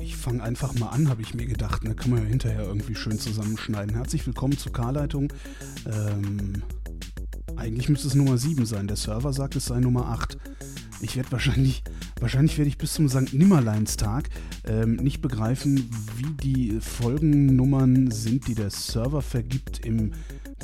Ich 0.00 0.16
fange 0.16 0.42
einfach 0.42 0.74
mal 0.74 0.88
an, 0.88 1.08
habe 1.08 1.22
ich 1.22 1.34
mir 1.34 1.46
gedacht. 1.46 1.84
Ne? 1.84 1.94
Kann 1.94 2.10
man 2.10 2.22
ja 2.22 2.28
hinterher 2.28 2.62
irgendwie 2.62 2.94
schön 2.94 3.18
zusammenschneiden. 3.18 3.94
Herzlich 3.94 4.26
willkommen 4.26 4.58
zur 4.58 4.72
K-Leitung. 4.72 5.32
Ähm, 5.86 6.62
eigentlich 7.56 7.88
müsste 7.88 8.08
es 8.08 8.14
Nummer 8.14 8.38
7 8.38 8.66
sein. 8.66 8.88
Der 8.88 8.96
Server 8.96 9.32
sagt, 9.32 9.56
es 9.56 9.66
sei 9.66 9.78
Nummer 9.78 10.06
8. 10.08 10.38
Ich 11.00 11.16
werde 11.16 11.32
wahrscheinlich, 11.32 11.82
wahrscheinlich 12.20 12.58
werde 12.58 12.68
ich 12.68 12.78
bis 12.78 12.94
zum 12.94 13.08
St. 13.08 13.32
Nimmerleinstag 13.32 14.28
ähm, 14.64 14.96
nicht 14.96 15.20
begreifen, 15.20 15.90
wie 16.16 16.32
die 16.42 16.80
Folgennummern 16.80 18.10
sind, 18.10 18.46
die 18.46 18.54
der 18.54 18.70
Server 18.70 19.22
vergibt 19.22 19.84
im 19.84 20.12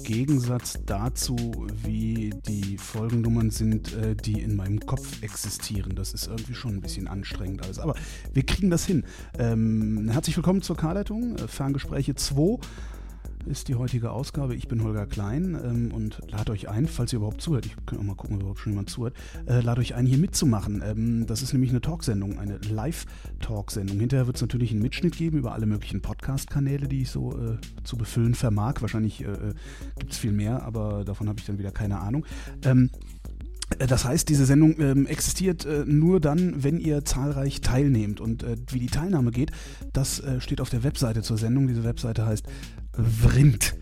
Gegensatz 0.08 0.78
dazu, 0.86 1.36
wie 1.84 2.30
die 2.48 2.78
Folgennummern 2.78 3.50
sind, 3.50 3.94
äh, 3.94 4.16
die 4.16 4.40
in 4.40 4.56
meinem 4.56 4.80
Kopf 4.80 5.22
existieren. 5.22 5.96
Das 5.96 6.14
ist 6.14 6.28
irgendwie 6.28 6.54
schon 6.54 6.76
ein 6.76 6.80
bisschen 6.80 7.08
anstrengend 7.08 7.62
alles. 7.62 7.78
Aber 7.78 7.94
wir 8.32 8.42
kriegen 8.46 8.70
das 8.70 8.86
hin. 8.86 9.04
Ähm, 9.38 10.08
herzlich 10.10 10.34
willkommen 10.34 10.62
zur 10.62 10.78
K-Leitung, 10.78 11.36
äh, 11.36 11.46
Ferngespräche 11.46 12.14
2 12.14 12.58
ist 13.48 13.68
die 13.68 13.74
heutige 13.74 14.10
Ausgabe. 14.10 14.54
Ich 14.54 14.68
bin 14.68 14.82
Holger 14.82 15.06
Klein 15.06 15.58
ähm, 15.62 15.92
und 15.92 16.20
lade 16.28 16.52
euch 16.52 16.68
ein, 16.68 16.86
falls 16.86 17.12
ihr 17.12 17.16
überhaupt 17.16 17.40
zuhört, 17.40 17.66
ich 17.66 17.74
kann 17.86 17.98
auch 17.98 18.02
mal 18.02 18.14
gucken, 18.14 18.36
ob 18.36 18.42
überhaupt 18.42 18.60
schon 18.60 18.72
jemand 18.72 18.90
zuhört, 18.90 19.14
äh, 19.46 19.60
lade 19.60 19.80
euch 19.80 19.94
ein, 19.94 20.06
hier 20.06 20.18
mitzumachen. 20.18 20.82
Ähm, 20.84 21.26
das 21.26 21.42
ist 21.42 21.52
nämlich 21.52 21.70
eine 21.70 21.80
Talksendung, 21.80 22.38
eine 22.38 22.58
Live-Talksendung. 22.58 23.98
Hinterher 23.98 24.26
wird 24.26 24.36
es 24.36 24.42
natürlich 24.42 24.70
einen 24.70 24.82
Mitschnitt 24.82 25.16
geben 25.16 25.38
über 25.38 25.52
alle 25.52 25.66
möglichen 25.66 26.02
Podcast-Kanäle, 26.02 26.88
die 26.88 27.02
ich 27.02 27.10
so 27.10 27.32
äh, 27.32 27.58
zu 27.84 27.96
befüllen 27.96 28.34
vermag. 28.34 28.74
Wahrscheinlich 28.80 29.22
äh, 29.22 29.28
äh 29.28 29.54
gibt 29.98 30.12
es 30.12 30.18
viel 30.18 30.32
mehr, 30.32 30.62
aber 30.62 31.04
davon 31.04 31.28
habe 31.28 31.40
ich 31.40 31.46
dann 31.46 31.58
wieder 31.58 31.72
keine 31.72 31.98
Ahnung. 31.98 32.24
Ähm, 32.62 32.90
äh, 33.78 33.86
das 33.86 34.04
heißt, 34.04 34.28
diese 34.28 34.46
Sendung 34.46 34.78
ähm, 34.80 35.06
existiert 35.06 35.64
äh, 35.64 35.84
nur 35.86 36.20
dann, 36.20 36.62
wenn 36.62 36.78
ihr 36.78 37.04
zahlreich 37.04 37.60
teilnehmt. 37.60 38.20
Und 38.20 38.42
äh, 38.42 38.56
wie 38.70 38.80
die 38.80 38.86
Teilnahme 38.86 39.30
geht, 39.30 39.50
das 39.92 40.20
äh, 40.20 40.40
steht 40.40 40.60
auf 40.60 40.70
der 40.70 40.82
Webseite 40.82 41.22
zur 41.22 41.38
Sendung. 41.38 41.66
Diese 41.66 41.84
Webseite 41.84 42.26
heißt 42.26 42.46
Vrind. 42.98 43.74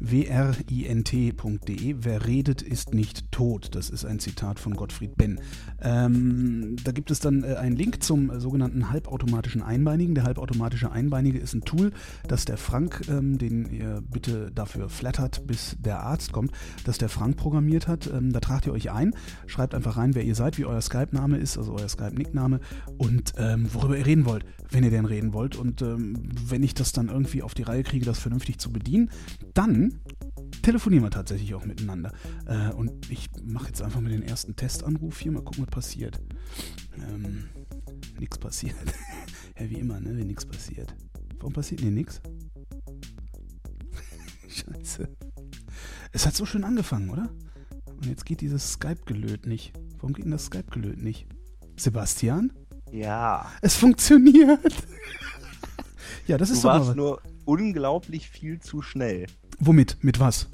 W-R-I-N-T.de. 0.00 1.96
Wer 1.98 2.26
redet, 2.26 2.62
ist 2.62 2.94
nicht 2.94 3.30
tot. 3.32 3.74
Das 3.74 3.90
ist 3.90 4.04
ein 4.04 4.18
Zitat 4.18 4.58
von 4.58 4.74
Gottfried 4.74 5.16
Benn. 5.16 5.40
Ähm, 5.80 6.76
da 6.84 6.92
gibt 6.92 7.10
es 7.10 7.20
dann 7.20 7.44
äh, 7.44 7.54
einen 7.54 7.76
Link 7.76 8.02
zum 8.02 8.30
äh, 8.30 8.40
sogenannten 8.40 8.90
halbautomatischen 8.90 9.62
Einbeinigen. 9.62 10.14
Der 10.14 10.24
halbautomatische 10.24 10.92
Einbeinige 10.92 11.38
ist 11.38 11.54
ein 11.54 11.62
Tool, 11.62 11.92
das 12.26 12.44
der 12.44 12.56
Frank, 12.56 13.02
ähm, 13.08 13.38
den 13.38 13.70
ihr 13.72 14.02
bitte 14.08 14.50
dafür 14.52 14.88
flattert, 14.88 15.46
bis 15.46 15.76
der 15.78 16.00
Arzt 16.00 16.32
kommt, 16.32 16.52
dass 16.84 16.98
der 16.98 17.08
Frank 17.08 17.36
programmiert 17.36 17.88
hat. 17.88 18.06
Ähm, 18.12 18.32
da 18.32 18.40
tragt 18.40 18.66
ihr 18.66 18.72
euch 18.72 18.90
ein, 18.90 19.14
schreibt 19.46 19.74
einfach 19.74 19.96
rein, 19.96 20.14
wer 20.14 20.24
ihr 20.24 20.34
seid, 20.34 20.58
wie 20.58 20.64
euer 20.64 20.80
Skype-Name 20.80 21.38
ist, 21.38 21.58
also 21.58 21.74
euer 21.74 21.88
Skype-Nickname 21.88 22.60
und 22.96 23.32
ähm, 23.36 23.68
worüber 23.72 23.96
ihr 23.96 24.06
reden 24.06 24.24
wollt, 24.24 24.44
wenn 24.70 24.84
ihr 24.84 24.90
denn 24.90 25.04
reden 25.04 25.32
wollt. 25.32 25.56
Und 25.56 25.82
ähm, 25.82 26.28
wenn 26.48 26.62
ich 26.62 26.74
das 26.74 26.92
dann 26.92 27.08
irgendwie 27.08 27.42
auf 27.42 27.54
die 27.54 27.62
Reihe 27.62 27.82
kriege, 27.82 28.04
das 28.04 28.18
vernünftig 28.18 28.58
zu 28.58 28.70
bedienen, 28.70 29.10
dann 29.54 29.87
telefonieren 30.62 31.04
wir 31.04 31.10
tatsächlich 31.10 31.54
auch 31.54 31.64
miteinander. 31.64 32.12
Äh, 32.46 32.72
und 32.72 33.10
ich 33.10 33.28
mache 33.42 33.68
jetzt 33.68 33.82
einfach 33.82 34.00
mal 34.00 34.10
den 34.10 34.22
ersten 34.22 34.56
Testanruf 34.56 35.18
hier, 35.18 35.32
mal 35.32 35.42
gucken, 35.42 35.64
was 35.64 35.70
passiert. 35.70 36.20
Ähm, 36.96 37.48
nix 38.18 38.38
passiert. 38.38 38.76
ja, 39.58 39.70
wie 39.70 39.78
immer, 39.78 40.00
ne, 40.00 40.16
wenn 40.16 40.26
nichts 40.26 40.44
passiert. 40.44 40.94
Warum 41.38 41.52
passiert 41.52 41.80
denn 41.80 41.88
hier 41.88 41.96
nichts? 41.96 42.20
Scheiße. 44.48 45.08
Es 46.12 46.26
hat 46.26 46.34
so 46.34 46.44
schön 46.44 46.64
angefangen, 46.64 47.10
oder? 47.10 47.30
Und 47.86 48.06
jetzt 48.06 48.26
geht 48.26 48.40
dieses 48.40 48.72
Skype-Gelöt 48.72 49.46
nicht. 49.46 49.72
Warum 49.96 50.12
geht 50.12 50.24
denn 50.24 50.32
das 50.32 50.46
Skype-Gelöt 50.46 51.02
nicht? 51.02 51.26
Sebastian? 51.76 52.52
Ja. 52.92 53.50
Es 53.62 53.74
funktioniert. 53.74 54.74
ja, 56.26 56.38
das 56.38 56.50
ist 56.50 56.64
du 56.64 56.68
warst 56.68 56.96
nur 56.96 57.20
unglaublich 57.44 58.28
viel 58.28 58.60
zu 58.60 58.82
schnell. 58.82 59.26
Womit? 59.58 59.98
Mit 60.02 60.20
was? 60.20 60.48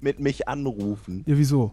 Mit 0.00 0.20
mich 0.20 0.48
anrufen. 0.48 1.22
Ja, 1.26 1.36
wieso? 1.36 1.72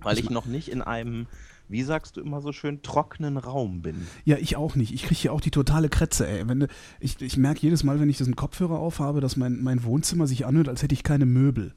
Weil 0.00 0.18
ich 0.18 0.30
noch 0.30 0.46
nicht 0.46 0.68
in 0.68 0.82
einem, 0.82 1.26
wie 1.68 1.82
sagst 1.82 2.16
du 2.16 2.20
immer 2.20 2.40
so 2.40 2.52
schön, 2.52 2.82
trockenen 2.82 3.36
Raum 3.36 3.82
bin. 3.82 4.06
Ja, 4.24 4.36
ich 4.36 4.56
auch 4.56 4.76
nicht. 4.76 4.94
Ich 4.94 5.02
kriege 5.02 5.20
hier 5.20 5.32
auch 5.32 5.40
die 5.40 5.50
totale 5.50 5.88
Kretze, 5.88 6.26
ey. 6.26 6.46
Wenn, 6.48 6.68
ich 7.00 7.20
ich 7.20 7.36
merke 7.36 7.60
jedes 7.60 7.84
Mal, 7.84 8.00
wenn 8.00 8.08
ich 8.08 8.18
diesen 8.18 8.36
Kopfhörer 8.36 8.78
aufhabe, 8.78 9.20
dass 9.20 9.36
mein, 9.36 9.62
mein 9.62 9.82
Wohnzimmer 9.84 10.26
sich 10.26 10.46
anhört, 10.46 10.68
als 10.68 10.82
hätte 10.82 10.94
ich 10.94 11.02
keine 11.02 11.26
Möbel. 11.26 11.74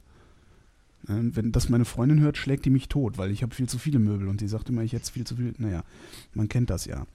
Wenn 1.02 1.50
das 1.50 1.70
meine 1.70 1.86
Freundin 1.86 2.20
hört, 2.20 2.36
schlägt 2.36 2.66
die 2.66 2.70
mich 2.70 2.88
tot, 2.88 3.16
weil 3.16 3.30
ich 3.30 3.42
habe 3.42 3.54
viel 3.54 3.68
zu 3.68 3.78
viele 3.78 3.98
Möbel 3.98 4.28
und 4.28 4.42
die 4.42 4.48
sagt 4.48 4.68
immer, 4.68 4.82
ich 4.82 4.92
hätte 4.92 5.10
viel 5.10 5.26
zu 5.26 5.34
viel. 5.36 5.54
Naja, 5.56 5.82
man 6.34 6.48
kennt 6.48 6.68
das 6.68 6.84
ja. 6.84 7.06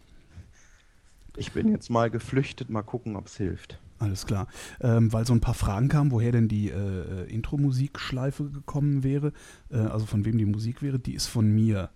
Ich 1.38 1.52
bin 1.52 1.70
jetzt 1.70 1.90
mal 1.90 2.10
geflüchtet, 2.10 2.70
mal 2.70 2.82
gucken, 2.82 3.16
ob 3.16 3.28
es 3.28 3.38
hilft. 3.38 3.80
Alles 4.06 4.26
klar. 4.26 4.48
Ähm, 4.82 5.12
weil 5.12 5.26
so 5.26 5.34
ein 5.34 5.42
paar 5.42 5.54
Fragen 5.54 5.88
kamen, 5.88 6.12
woher 6.12 6.32
denn 6.32 6.48
die 6.48 6.70
äh, 6.70 6.74
äh 6.74 7.34
Intro-Musikschleife 7.34 8.50
gekommen 8.50 9.04
wäre, 9.04 9.34
äh, 9.72 9.78
also 9.78 10.06
von 10.06 10.26
wem 10.26 10.38
die 10.38 10.46
Musik 10.46 10.82
wäre, 10.82 11.00
die 11.00 11.16
ist 11.16 11.28
von 11.28 11.50
mir. 11.50 11.90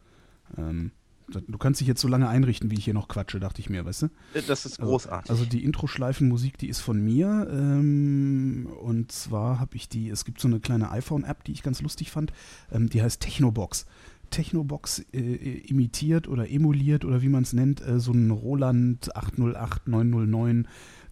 Ähm, 0.58 0.92
du 1.30 1.58
kannst 1.58 1.80
dich 1.80 1.88
jetzt 1.88 2.02
so 2.02 2.08
lange 2.08 2.28
einrichten, 2.28 2.72
wie 2.72 2.75
ich 2.75 2.86
hier 2.86 2.94
noch 2.94 3.08
quatsche, 3.08 3.40
dachte 3.40 3.62
ich 3.62 3.69
mir, 3.69 3.86
weißt 3.86 4.03
du? 4.03 4.06
Äh, 4.34 4.42
das 4.48 4.66
ist 4.66 4.80
also, 4.80 4.92
großartig. 4.92 5.30
Also, 5.30 5.44
also 5.44 5.52
die 5.52 5.64
Intro-Schleifenmusik, 5.64 6.58
die 6.58 6.68
ist 6.69 6.80
von 6.80 7.00
mir. 7.00 7.48
Ähm, 7.52 8.68
und 8.81 9.12
zwar 9.12 9.59
habe 9.59 9.75
ich 9.75 9.88
die, 9.88 10.09
es 10.09 10.25
gibt 10.25 10.40
so 10.40 10.48
eine 10.48 10.59
kleine 10.59 10.92
iPhone-App, 10.92 11.44
die 11.44 11.52
ich 11.52 11.64
ganz 11.64 11.81
lustig 11.81 12.12
fand, 12.12 12.34
ähm, 12.72 12.90
die 12.90 13.02
heißt 13.02 13.22
Technobox. 13.22 13.86
Technobox 14.30 15.06
äh, 15.12 15.59
imitiert 15.68 16.28
oder 16.28 16.50
emuliert 16.50 17.06
oder 17.06 17.22
wie 17.22 17.30
man 17.30 17.44
es 17.44 17.53
nennt, 17.53 17.86
äh, 17.86 18.00
so 18.00 18.12
ein 18.12 18.31
Roland 18.31 19.16
808 19.16 19.88
909 19.88 20.68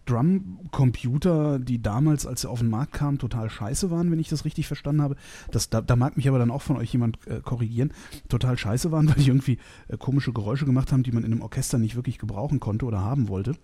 Drum-Computer, 0.08 1.58
die 1.58 1.82
damals, 1.82 2.26
als 2.26 2.42
sie 2.42 2.48
auf 2.48 2.60
den 2.60 2.70
Markt 2.70 2.92
kamen, 2.92 3.18
total 3.18 3.50
scheiße 3.50 3.90
waren, 3.90 4.10
wenn 4.10 4.18
ich 4.18 4.28
das 4.28 4.44
richtig 4.44 4.66
verstanden 4.66 5.02
habe. 5.02 5.16
Das, 5.50 5.70
da, 5.70 5.80
da 5.80 5.96
mag 5.96 6.16
mich 6.16 6.28
aber 6.28 6.38
dann 6.38 6.50
auch 6.50 6.62
von 6.62 6.76
euch 6.76 6.92
jemand 6.92 7.18
äh, 7.26 7.40
korrigieren. 7.40 7.92
Total 8.28 8.56
scheiße 8.56 8.90
waren, 8.90 9.08
weil 9.08 9.16
die 9.16 9.28
irgendwie 9.28 9.58
äh, 9.88 9.96
komische 9.96 10.32
Geräusche 10.32 10.64
gemacht 10.64 10.92
haben, 10.92 11.02
die 11.02 11.12
man 11.12 11.24
in 11.24 11.32
einem 11.32 11.42
Orchester 11.42 11.78
nicht 11.78 11.96
wirklich 11.96 12.18
gebrauchen 12.18 12.60
konnte 12.60 12.86
oder 12.86 13.00
haben 13.00 13.28
wollte. 13.28 13.56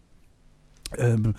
Ähm, 0.99 1.35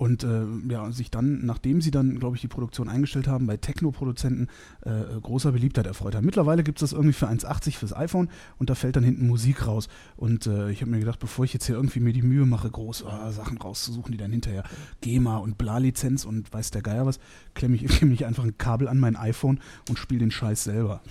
und 0.00 0.24
äh, 0.24 0.46
ja, 0.70 0.90
sich 0.92 1.10
dann, 1.10 1.44
nachdem 1.44 1.82
sie 1.82 1.90
dann, 1.90 2.18
glaube 2.18 2.34
ich, 2.34 2.40
die 2.40 2.48
Produktion 2.48 2.88
eingestellt 2.88 3.28
haben, 3.28 3.46
bei 3.46 3.58
Techno-Produzenten 3.58 4.48
äh, 4.80 5.20
großer 5.20 5.52
Beliebtheit 5.52 5.86
erfreut 5.86 6.14
haben. 6.14 6.24
Mittlerweile 6.24 6.62
gibt 6.62 6.78
es 6.78 6.88
das 6.88 6.92
irgendwie 6.94 7.12
für 7.12 7.28
1,80 7.28 7.76
fürs 7.76 7.94
iPhone 7.94 8.30
und 8.58 8.70
da 8.70 8.74
fällt 8.74 8.96
dann 8.96 9.04
hinten 9.04 9.26
Musik 9.26 9.66
raus. 9.66 9.88
Und 10.16 10.46
äh, 10.46 10.70
ich 10.70 10.80
habe 10.80 10.90
mir 10.90 11.00
gedacht, 11.00 11.18
bevor 11.18 11.44
ich 11.44 11.52
jetzt 11.52 11.66
hier 11.66 11.74
irgendwie 11.74 12.00
mir 12.00 12.14
die 12.14 12.22
Mühe 12.22 12.46
mache, 12.46 12.70
groß 12.70 13.04
oh, 13.04 13.30
Sachen 13.30 13.58
rauszusuchen, 13.58 14.10
die 14.10 14.16
dann 14.16 14.30
hinterher 14.30 14.64
GEMA 15.02 15.36
und 15.36 15.58
Bla-Lizenz 15.58 16.24
und 16.24 16.50
weiß 16.50 16.70
der 16.70 16.80
Geier 16.80 17.04
was, 17.04 17.20
klemme 17.52 17.76
ich, 17.76 18.00
ich 18.02 18.24
einfach 18.24 18.44
ein 18.44 18.56
Kabel 18.56 18.88
an 18.88 19.00
mein 19.00 19.16
iPhone 19.16 19.60
und 19.90 19.98
spiele 19.98 20.20
den 20.20 20.30
Scheiß 20.30 20.64
selber. 20.64 21.02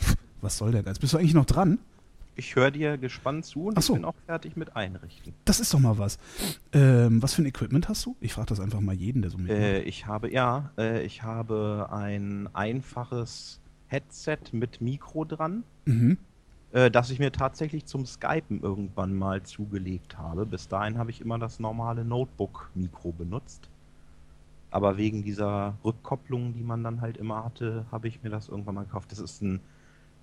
Was 0.41 0.57
soll 0.57 0.72
der 0.72 0.81
Geiz? 0.81 0.97
Bist 0.97 1.13
du 1.13 1.19
eigentlich 1.19 1.35
noch 1.35 1.45
dran? 1.45 1.78
Ich 2.39 2.55
höre 2.55 2.72
dir 2.72 2.97
gespannt 2.97 3.44
zu 3.44 3.66
und 3.66 3.83
so. 3.83 3.94
ich 3.94 4.00
bin 4.00 4.05
auch 4.05 4.16
fertig 4.25 4.55
mit 4.55 4.73
Einrichten. 4.73 5.33
Das 5.44 5.59
ist 5.59 5.73
doch 5.73 5.79
mal 5.79 5.97
was. 5.97 6.17
Ähm, 6.72 7.22
was 7.22 7.33
für 7.33 7.41
ein 7.41 7.45
Equipment 7.45 7.89
hast 7.89 8.05
du? 8.05 8.16
Ich 8.22 8.31
frage 8.31 8.47
das 8.47 8.61
einfach 8.61 8.79
mal 8.79 8.95
jeden, 8.95 9.22
der 9.22 9.29
so 9.29 9.38
mitmacht. 9.38 9.59
Äh, 9.59 9.81
ich 9.81 10.05
habe, 10.05 10.31
ja, 10.31 10.72
äh, 10.78 11.03
ich 11.03 11.22
habe 11.22 11.89
ein 11.91 12.47
einfaches 12.53 13.59
Headset 13.88 14.38
mit 14.53 14.79
Mikro 14.79 15.25
dran, 15.25 15.66
mhm. 15.83 16.17
äh, 16.72 16.89
das 16.89 17.09
ich 17.09 17.19
mir 17.19 17.33
tatsächlich 17.33 17.85
zum 17.85 18.05
Skypen 18.05 18.61
irgendwann 18.61 19.16
mal 19.16 19.44
zugelegt 19.44 20.17
habe. 20.17 20.45
Bis 20.45 20.69
dahin 20.69 20.97
habe 20.97 21.11
ich 21.11 21.19
immer 21.19 21.39
das 21.39 21.59
normale 21.59 22.05
Notebook-Mikro 22.05 23.11
benutzt. 23.11 23.67
Aber 24.72 24.95
wegen 24.95 25.23
dieser 25.23 25.78
Rückkopplung, 25.83 26.53
die 26.53 26.63
man 26.63 26.85
dann 26.85 27.01
halt 27.01 27.17
immer 27.17 27.44
hatte, 27.44 27.85
habe 27.91 28.07
ich 28.07 28.23
mir 28.23 28.29
das 28.29 28.47
irgendwann 28.47 28.75
mal 28.75 28.85
gekauft. 28.85 29.11
Das 29.11 29.19
ist 29.19 29.41
ein 29.41 29.59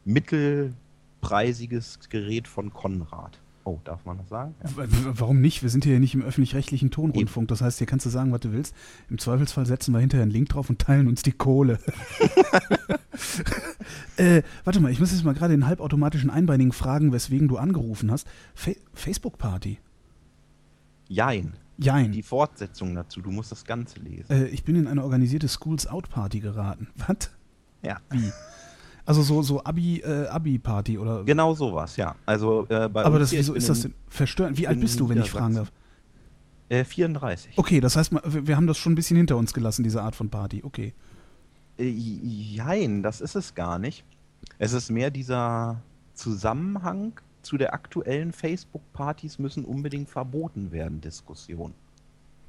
mittel 0.06 0.72
preisiges 1.20 1.98
Gerät 2.08 2.48
von 2.48 2.72
Konrad. 2.72 3.40
Oh, 3.66 3.80
darf 3.82 4.04
man 4.04 4.16
das 4.18 4.28
sagen? 4.28 4.54
Ja. 4.62 4.86
Warum 5.18 5.40
nicht? 5.40 5.64
Wir 5.64 5.70
sind 5.70 5.82
hier 5.82 5.94
ja 5.94 5.98
nicht 5.98 6.14
im 6.14 6.22
öffentlich-rechtlichen 6.22 6.92
Tonrundfunk. 6.92 7.48
Das 7.48 7.62
heißt, 7.62 7.78
hier 7.78 7.86
kannst 7.88 8.06
du 8.06 8.10
sagen, 8.10 8.30
was 8.30 8.40
du 8.42 8.52
willst. 8.52 8.76
Im 9.10 9.18
Zweifelsfall 9.18 9.66
setzen 9.66 9.92
wir 9.92 9.98
hinterher 9.98 10.22
einen 10.22 10.30
Link 10.30 10.50
drauf 10.50 10.70
und 10.70 10.78
teilen 10.78 11.08
uns 11.08 11.24
die 11.24 11.32
Kohle. 11.32 11.80
äh, 14.18 14.42
warte 14.62 14.78
mal, 14.78 14.92
ich 14.92 15.00
muss 15.00 15.10
jetzt 15.10 15.24
mal 15.24 15.34
gerade 15.34 15.52
den 15.52 15.66
halbautomatischen 15.66 16.30
Einbeinigen 16.30 16.70
fragen, 16.70 17.12
weswegen 17.12 17.48
du 17.48 17.56
angerufen 17.56 18.12
hast. 18.12 18.28
Fa 18.54 18.70
Facebook-Party? 18.94 19.80
Jein. 21.08 21.54
Jein. 21.76 22.12
Die 22.12 22.22
Fortsetzung 22.22 22.94
dazu, 22.94 23.20
du 23.20 23.32
musst 23.32 23.50
das 23.50 23.64
Ganze 23.64 23.98
lesen. 23.98 24.30
Äh, 24.30 24.46
ich 24.46 24.62
bin 24.62 24.76
in 24.76 24.86
eine 24.86 25.02
organisierte 25.02 25.48
Schools-Out-Party 25.48 26.38
geraten. 26.38 26.86
Was? 27.08 27.30
Ja. 27.82 27.98
Wie? 28.10 28.30
Also 29.06 29.22
so, 29.22 29.40
so 29.42 29.62
Abi, 29.64 30.00
äh, 30.00 30.26
Abi-Party 30.26 30.98
oder. 30.98 31.22
Genau 31.24 31.54
sowas, 31.54 31.96
ja. 31.96 32.16
Also, 32.26 32.66
äh, 32.68 32.74
Aber 32.74 33.18
das, 33.18 33.30
wieso 33.32 33.54
ist 33.54 33.68
das 33.68 33.82
denn 33.82 33.94
verstörend? 34.08 34.58
Wie 34.58 34.66
alt 34.66 34.80
bist 34.80 34.98
du, 34.98 35.08
wenn 35.08 35.20
ich 35.20 35.30
fragen 35.30 35.54
darf? 35.54 35.72
Äh, 36.68 36.84
34. 36.84 37.56
Okay, 37.56 37.80
das 37.80 37.96
heißt, 37.96 38.12
wir 38.12 38.56
haben 38.56 38.66
das 38.66 38.76
schon 38.76 38.92
ein 38.92 38.96
bisschen 38.96 39.16
hinter 39.16 39.36
uns 39.36 39.54
gelassen, 39.54 39.84
diese 39.84 40.02
Art 40.02 40.16
von 40.16 40.28
Party. 40.28 40.62
Okay. 40.64 40.92
Äh, 41.78 41.88
jein, 41.88 43.04
das 43.04 43.20
ist 43.20 43.36
es 43.36 43.54
gar 43.54 43.78
nicht. 43.78 44.04
Es 44.58 44.72
ist 44.72 44.90
mehr 44.90 45.10
dieser 45.10 45.80
Zusammenhang 46.14 47.12
zu 47.42 47.56
der 47.56 47.74
aktuellen 47.74 48.32
Facebook-Partys 48.32 49.38
müssen 49.38 49.64
unbedingt 49.64 50.10
verboten 50.10 50.72
werden, 50.72 51.00
Diskussion. 51.00 51.74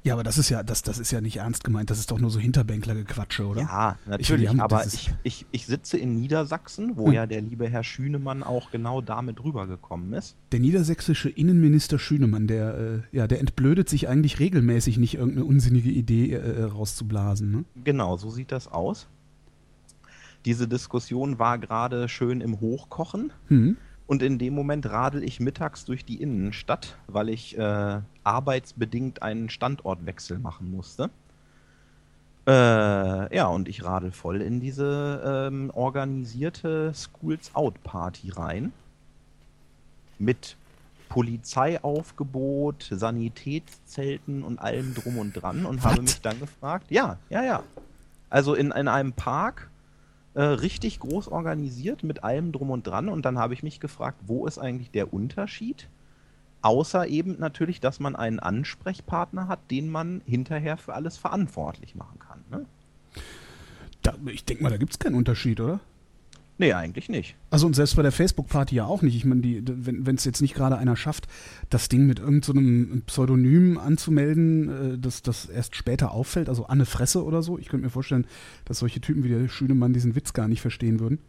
Ja, 0.04 0.14
aber 0.14 0.22
das 0.22 0.38
ist 0.38 0.48
ja, 0.48 0.62
das, 0.62 0.82
das 0.82 0.98
ist 0.98 1.10
ja 1.10 1.20
nicht 1.20 1.38
ernst 1.38 1.64
gemeint, 1.64 1.90
das 1.90 1.98
ist 1.98 2.10
doch 2.10 2.18
nur 2.18 2.30
so 2.30 2.38
Hinterbänkler-Gequatsche, 2.38 3.46
oder? 3.46 3.62
Ja, 3.62 3.98
natürlich, 4.06 4.52
ich, 4.52 4.60
aber 4.60 4.86
ich, 4.86 5.12
ich, 5.22 5.46
ich 5.50 5.66
sitze 5.66 5.98
in 5.98 6.14
Niedersachsen, 6.14 6.96
wo 6.96 7.06
hm. 7.06 7.12
ja 7.12 7.26
der 7.26 7.40
liebe 7.40 7.68
Herr 7.68 7.82
Schünemann 7.82 8.42
auch 8.42 8.70
genau 8.70 9.00
damit 9.00 9.42
rübergekommen 9.42 10.12
ist. 10.12 10.36
Der 10.52 10.60
niedersächsische 10.60 11.28
Innenminister 11.28 11.98
Schünemann, 11.98 12.46
der, 12.46 12.78
äh, 12.78 13.16
ja, 13.16 13.26
der 13.26 13.40
entblödet 13.40 13.88
sich 13.88 14.08
eigentlich 14.08 14.38
regelmäßig, 14.38 14.98
nicht 14.98 15.14
irgendeine 15.14 15.44
unsinnige 15.44 15.90
Idee 15.90 16.32
äh, 16.32 16.62
rauszublasen. 16.62 17.50
Ne? 17.50 17.64
Genau, 17.82 18.16
so 18.16 18.30
sieht 18.30 18.52
das 18.52 18.68
aus. 18.68 19.08
Diese 20.44 20.68
Diskussion 20.68 21.38
war 21.38 21.58
gerade 21.58 22.08
schön 22.08 22.40
im 22.40 22.60
Hochkochen. 22.60 23.32
Hm. 23.48 23.76
Und 24.08 24.22
in 24.22 24.38
dem 24.38 24.54
Moment 24.54 24.86
radel 24.86 25.22
ich 25.22 25.38
mittags 25.38 25.84
durch 25.84 26.02
die 26.02 26.22
Innenstadt, 26.22 26.96
weil 27.08 27.28
ich 27.28 27.58
äh, 27.58 28.00
arbeitsbedingt 28.24 29.22
einen 29.22 29.50
Standortwechsel 29.50 30.38
machen 30.38 30.70
musste. 30.70 31.10
Äh, 32.46 33.36
ja, 33.36 33.48
und 33.48 33.68
ich 33.68 33.84
radel 33.84 34.10
voll 34.10 34.40
in 34.40 34.60
diese 34.60 35.48
ähm, 35.52 35.70
organisierte 35.74 36.94
Schools 36.94 37.54
Out 37.54 37.82
Party 37.82 38.30
rein. 38.30 38.72
Mit 40.18 40.56
Polizeiaufgebot, 41.10 42.88
Sanitätszelten 42.90 44.42
und 44.42 44.58
allem 44.58 44.94
drum 44.94 45.18
und 45.18 45.34
dran 45.34 45.66
und 45.66 45.84
What? 45.84 45.90
habe 45.90 46.02
mich 46.02 46.22
dann 46.22 46.40
gefragt, 46.40 46.90
ja, 46.90 47.18
ja, 47.28 47.44
ja. 47.44 47.62
Also 48.30 48.54
in, 48.54 48.70
in 48.70 48.88
einem 48.88 49.12
Park 49.12 49.68
äh, 50.38 50.42
richtig 50.42 51.00
groß 51.00 51.26
organisiert 51.26 52.04
mit 52.04 52.22
allem 52.22 52.52
drum 52.52 52.70
und 52.70 52.86
dran. 52.86 53.08
Und 53.08 53.24
dann 53.24 53.38
habe 53.38 53.54
ich 53.54 53.64
mich 53.64 53.80
gefragt, 53.80 54.20
wo 54.28 54.46
ist 54.46 54.56
eigentlich 54.56 54.92
der 54.92 55.12
Unterschied? 55.12 55.88
Außer 56.62 57.08
eben 57.08 57.40
natürlich, 57.40 57.80
dass 57.80 57.98
man 57.98 58.14
einen 58.14 58.38
Ansprechpartner 58.38 59.48
hat, 59.48 59.58
den 59.72 59.90
man 59.90 60.22
hinterher 60.26 60.76
für 60.76 60.94
alles 60.94 61.16
verantwortlich 61.16 61.96
machen 61.96 62.20
kann. 62.20 62.44
Ne? 62.52 62.66
Da, 64.02 64.14
ich 64.26 64.44
denke 64.44 64.62
mal, 64.62 64.70
da 64.70 64.76
gibt 64.76 64.92
es 64.92 65.00
keinen 65.00 65.16
Unterschied, 65.16 65.58
oder? 65.58 65.80
Nee, 66.60 66.72
eigentlich 66.72 67.08
nicht. 67.08 67.36
Also 67.50 67.66
und 67.66 67.74
selbst 67.74 67.94
bei 67.94 68.02
der 68.02 68.10
Facebook-Party 68.10 68.74
ja 68.74 68.84
auch 68.84 69.02
nicht. 69.02 69.14
Ich 69.14 69.24
meine, 69.24 69.62
wenn 69.64 70.16
es 70.16 70.24
jetzt 70.24 70.40
nicht 70.42 70.54
gerade 70.54 70.76
einer 70.76 70.96
schafft, 70.96 71.28
das 71.70 71.88
Ding 71.88 72.06
mit 72.06 72.18
irgendeinem 72.18 72.94
so 72.94 73.00
Pseudonym 73.06 73.78
anzumelden, 73.78 74.94
äh, 74.94 74.98
das, 74.98 75.22
das 75.22 75.46
erst 75.46 75.76
später 75.76 76.10
auffällt, 76.10 76.48
also 76.48 76.66
Anne 76.66 76.84
Fresse 76.84 77.24
oder 77.24 77.42
so, 77.42 77.58
ich 77.58 77.68
könnte 77.68 77.84
mir 77.84 77.90
vorstellen, 77.90 78.26
dass 78.64 78.80
solche 78.80 79.00
Typen 79.00 79.22
wie 79.22 79.28
der 79.28 79.48
Schünemann 79.48 79.92
diesen 79.92 80.16
Witz 80.16 80.32
gar 80.32 80.48
nicht 80.48 80.60
verstehen 80.60 80.98
würden. 80.98 81.20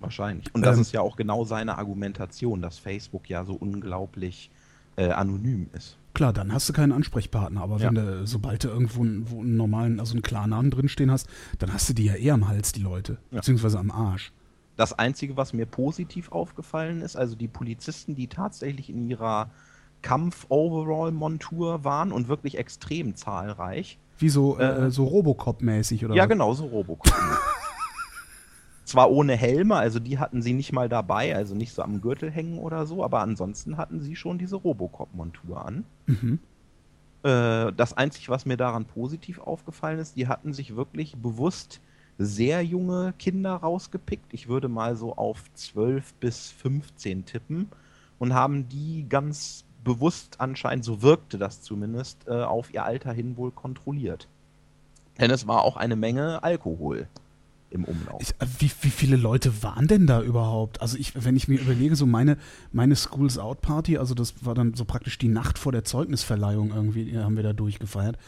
Wahrscheinlich. 0.00 0.52
Und 0.52 0.66
das 0.66 0.76
ähm, 0.76 0.82
ist 0.82 0.92
ja 0.92 1.00
auch 1.00 1.14
genau 1.14 1.44
seine 1.44 1.78
Argumentation, 1.78 2.60
dass 2.60 2.78
Facebook 2.78 3.30
ja 3.30 3.44
so 3.44 3.54
unglaublich 3.54 4.50
äh, 4.96 5.10
anonym 5.10 5.68
ist. 5.74 5.96
Klar, 6.12 6.32
dann 6.32 6.52
hast 6.52 6.68
du 6.68 6.72
keinen 6.72 6.90
Ansprechpartner, 6.90 7.62
aber 7.62 7.78
ja. 7.78 7.86
wenn 7.86 7.94
du, 7.94 8.26
sobald 8.26 8.64
du 8.64 8.68
irgendwo 8.68 9.02
einen, 9.02 9.26
einen 9.30 9.56
normalen, 9.56 10.00
also 10.00 10.14
einen 10.14 10.22
Klarnamen 10.22 10.72
drinstehen 10.72 11.10
hast, 11.10 11.28
dann 11.60 11.72
hast 11.72 11.88
du 11.88 11.94
die 11.94 12.04
ja 12.04 12.14
eher 12.14 12.34
am 12.34 12.48
Hals, 12.48 12.72
die 12.72 12.82
Leute, 12.82 13.18
ja. 13.30 13.38
beziehungsweise 13.38 13.78
am 13.78 13.92
Arsch. 13.92 14.32
Das 14.76 14.98
Einzige, 14.98 15.36
was 15.36 15.52
mir 15.52 15.66
positiv 15.66 16.32
aufgefallen 16.32 17.02
ist, 17.02 17.16
also 17.16 17.36
die 17.36 17.48
Polizisten, 17.48 18.14
die 18.14 18.28
tatsächlich 18.28 18.88
in 18.88 19.08
ihrer 19.08 19.50
Kampf-Overall-Montur 20.02 21.84
waren 21.84 22.12
und 22.12 22.28
wirklich 22.28 22.58
extrem 22.58 23.14
zahlreich. 23.14 23.98
Wie 24.18 24.28
so, 24.28 24.58
äh, 24.58 24.86
äh, 24.86 24.90
so 24.90 25.04
Robocop-mäßig, 25.04 26.04
oder? 26.04 26.14
Ja, 26.14 26.24
was? 26.24 26.28
genau, 26.30 26.54
so 26.54 26.66
Robocop. 26.66 27.12
Zwar 28.84 29.10
ohne 29.10 29.36
Helme, 29.36 29.76
also 29.76 30.00
die 30.00 30.18
hatten 30.18 30.42
sie 30.42 30.52
nicht 30.52 30.72
mal 30.72 30.88
dabei, 30.88 31.34
also 31.34 31.54
nicht 31.54 31.72
so 31.72 31.82
am 31.82 32.00
Gürtel 32.00 32.30
hängen 32.30 32.58
oder 32.58 32.84
so, 32.84 33.04
aber 33.04 33.20
ansonsten 33.20 33.76
hatten 33.76 34.00
sie 34.00 34.16
schon 34.16 34.38
diese 34.38 34.56
Robocop-Montur 34.56 35.64
an. 35.64 35.84
Mhm. 36.06 36.40
Äh, 37.22 37.72
das 37.72 37.96
Einzige, 37.96 38.28
was 38.28 38.44
mir 38.44 38.56
daran 38.56 38.84
positiv 38.84 39.38
aufgefallen 39.38 40.00
ist, 40.00 40.16
die 40.16 40.26
hatten 40.26 40.52
sich 40.52 40.74
wirklich 40.74 41.16
bewusst 41.16 41.80
sehr 42.18 42.62
junge 42.62 43.14
Kinder 43.18 43.54
rausgepickt. 43.54 44.32
Ich 44.32 44.48
würde 44.48 44.68
mal 44.68 44.96
so 44.96 45.16
auf 45.16 45.42
12 45.54 46.14
bis 46.14 46.50
15 46.50 47.24
tippen 47.24 47.68
und 48.18 48.34
haben 48.34 48.68
die 48.68 49.06
ganz 49.08 49.64
bewusst 49.84 50.36
anscheinend, 50.38 50.84
so 50.84 51.02
wirkte 51.02 51.38
das 51.38 51.62
zumindest, 51.62 52.28
äh, 52.28 52.42
auf 52.42 52.72
ihr 52.72 52.84
Alter 52.84 53.12
hin 53.12 53.36
wohl 53.36 53.50
kontrolliert. 53.50 54.28
Denn 55.18 55.30
es 55.30 55.46
war 55.46 55.62
auch 55.62 55.76
eine 55.76 55.96
Menge 55.96 56.42
Alkohol 56.42 57.08
im 57.70 57.84
Umlauf. 57.84 58.20
Ich, 58.20 58.30
äh, 58.38 58.46
wie, 58.58 58.70
wie 58.82 58.90
viele 58.90 59.16
Leute 59.16 59.62
waren 59.62 59.88
denn 59.88 60.06
da 60.06 60.22
überhaupt? 60.22 60.80
Also 60.80 60.96
ich, 60.96 61.24
wenn 61.24 61.36
ich 61.36 61.48
mir 61.48 61.60
überlege, 61.60 61.96
so 61.96 62.06
meine, 62.06 62.36
meine 62.72 62.96
Schools 62.96 63.38
Out 63.38 63.60
Party, 63.60 63.98
also 63.98 64.14
das 64.14 64.44
war 64.44 64.54
dann 64.54 64.74
so 64.74 64.84
praktisch 64.84 65.18
die 65.18 65.28
Nacht 65.28 65.58
vor 65.58 65.72
der 65.72 65.84
Zeugnisverleihung 65.84 66.72
irgendwie, 66.72 67.18
haben 67.18 67.36
wir 67.36 67.42
da 67.42 67.52
durchgefeiert. 67.52 68.18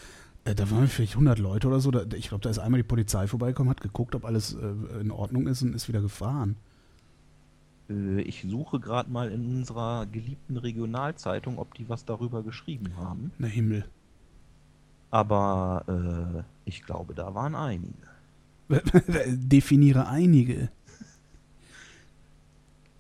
Äh, 0.45 0.55
da 0.55 0.71
waren 0.71 0.89
vielleicht 0.89 1.13
100 1.13 1.39
Leute 1.39 1.69
oder 1.69 1.81
so. 1.81 1.91
Da, 1.91 2.05
ich 2.17 2.29
glaube, 2.29 2.43
da 2.43 2.51
ist 2.51 2.59
einmal 2.59 2.79
die 2.79 2.87
Polizei 2.87 3.27
vorbeigekommen, 3.27 3.71
hat 3.71 3.81
geguckt, 3.81 4.15
ob 4.15 4.25
alles 4.25 4.55
äh, 4.55 5.01
in 5.01 5.11
Ordnung 5.11 5.47
ist 5.47 5.63
und 5.63 5.75
ist 5.75 5.89
wieder 5.89 6.01
gefahren. 6.01 6.57
Äh, 7.89 8.21
ich 8.23 8.45
suche 8.49 8.81
gerade 8.81 9.11
mal 9.11 9.31
in 9.31 9.57
unserer 9.57 10.07
geliebten 10.07 10.57
Regionalzeitung, 10.57 11.59
ob 11.59 11.75
die 11.75 11.89
was 11.89 12.05
darüber 12.05 12.43
geschrieben 12.43 12.97
haben. 12.97 13.33
Na 13.39 13.47
Himmel. 13.47 13.85
Aber 15.11 15.85
äh, 16.37 16.43
ich 16.65 16.83
glaube, 16.83 17.15
da 17.15 17.35
waren 17.35 17.55
einige. 17.55 17.95
Definiere 19.29 20.09
einige. 20.09 20.71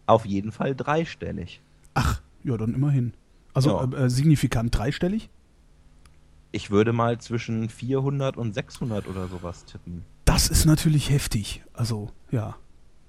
Auf 0.06 0.26
jeden 0.26 0.52
Fall 0.52 0.75
dreistellig. 0.75 1.61
Ach, 1.94 2.20
ja, 2.44 2.56
dann 2.56 2.75
immerhin. 2.75 3.14
Also 3.55 3.70
ja. 3.70 4.05
äh, 4.05 4.11
signifikant 4.11 4.76
dreistellig? 4.76 5.31
Ich 6.55 6.71
würde 6.71 6.93
mal 6.93 7.19
zwischen 7.19 7.69
400 7.69 8.37
und 8.37 8.55
600 8.55 9.09
oder 9.09 9.27
sowas 9.27 9.65
tippen. 9.65 10.05
Das 10.25 10.49
ist 10.49 10.67
natürlich 10.67 11.11
heftig. 11.11 11.65
Also, 11.73 12.11
ja. 12.31 12.56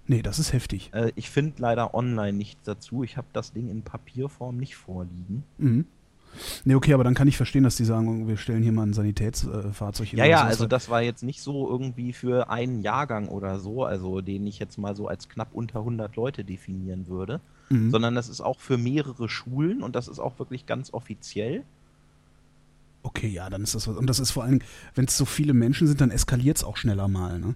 Nee, 0.07 0.24
das 0.24 0.39
ist 0.39 0.51
heftig. 0.51 0.89
Äh, 0.94 1.12
ich 1.15 1.30
finde 1.30 1.62
leider 1.62 1.94
online 1.94 2.33
nichts 2.33 2.62
dazu. 2.63 3.03
Ich 3.03 3.18
habe 3.18 3.27
das 3.33 3.53
Ding 3.53 3.69
in 3.69 3.83
Papierform 3.83 4.57
nicht 4.57 4.75
vorliegen. 4.75 5.44
Mhm. 5.59 5.86
Nee, 6.63 6.75
okay, 6.75 6.94
aber 6.94 7.03
dann 7.03 7.13
kann 7.13 7.27
ich 7.27 7.38
verstehen, 7.38 7.63
dass 7.63 7.75
die 7.75 7.86
sagen, 7.86 8.27
wir 8.27 8.38
stellen 8.38 8.63
hier 8.63 8.71
mal 8.71 8.83
ein 8.83 8.94
Sanitätsfahrzeug 8.94 10.07
hin. 10.07 10.19
Ja, 10.19 10.25
ja, 10.25 10.44
also 10.44 10.65
das 10.65 10.89
war 10.89 11.01
jetzt 11.01 11.24
nicht 11.24 11.42
so 11.42 11.69
irgendwie 11.69 12.13
für 12.13 12.50
einen 12.50 12.81
Jahrgang 12.81 13.27
oder 13.30 13.59
so, 13.59 13.86
also 13.86 14.21
den 14.21 14.45
ich 14.47 14.59
jetzt 14.59 14.77
mal 14.77 14.95
so 14.95 15.07
als 15.07 15.30
knapp 15.30 15.49
unter 15.54 15.80
100 15.80 16.16
Leute 16.16 16.44
definieren 16.44 17.07
würde, 17.07 17.42
mhm. 17.69 17.92
sondern 17.92 18.16
das 18.16 18.28
ist 18.28 18.42
auch 18.42 18.59
für 18.59 18.78
mehrere 18.78 19.30
Schulen 19.30 19.81
und 19.81 19.95
das 19.95 20.07
ist 20.07 20.19
auch 20.19 20.37
wirklich 20.40 20.66
ganz 20.66 20.94
offiziell. 20.94 21.64
Okay, 23.06 23.28
ja, 23.28 23.52
dann 23.52 23.62
ist 23.62 23.76
das 23.76 23.88
was. 23.88 23.97
Und 23.97 24.09
das 24.09 24.18
ist 24.18 24.31
vor 24.31 24.44
allem, 24.44 24.62
wenn 24.95 25.06
es 25.06 25.16
so 25.16 25.26
viele 25.26 25.54
Menschen 25.54 25.85
sind, 25.85 26.02
dann 26.02 26.09
eskaliert 26.09 26.57
es 26.57 26.64
auch 26.64 26.76
schneller 26.76 27.07
mal, 27.07 27.38
ne? 27.38 27.54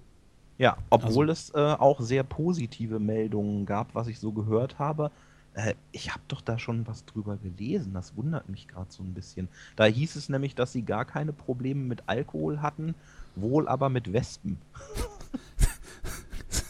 Ja, 0.60 0.78
obwohl 0.92 1.30
also. 1.32 1.54
es 1.54 1.56
äh, 1.56 1.76
auch 1.80 2.02
sehr 2.02 2.24
positive 2.24 3.00
Meldungen 3.00 3.66
gab, 3.66 3.96
was 3.96 4.08
ich 4.08 4.20
so 4.20 4.32
gehört 4.32 4.78
habe. 4.78 5.10
Äh, 5.56 5.74
ich 5.92 6.12
habe 6.12 6.22
doch 6.28 6.42
da 6.42 6.60
schon 6.60 6.86
was 6.86 7.04
drüber 7.06 7.38
gelesen, 7.38 7.96
das 7.96 8.16
wundert 8.16 8.48
mich 8.48 8.68
gerade 8.68 8.92
so 8.92 9.02
ein 9.02 9.16
bisschen. 9.16 9.48
Da 9.76 9.86
hieß 9.86 10.18
es 10.18 10.30
nämlich, 10.30 10.54
dass 10.54 10.72
sie 10.72 10.84
gar 10.84 11.04
keine 11.04 11.34
Probleme 11.34 11.84
mit 11.84 12.04
Alkohol 12.06 12.62
hatten, 12.62 12.94
wohl 13.36 13.68
aber 13.68 13.90
mit 13.90 14.14
Wespen. 14.14 14.60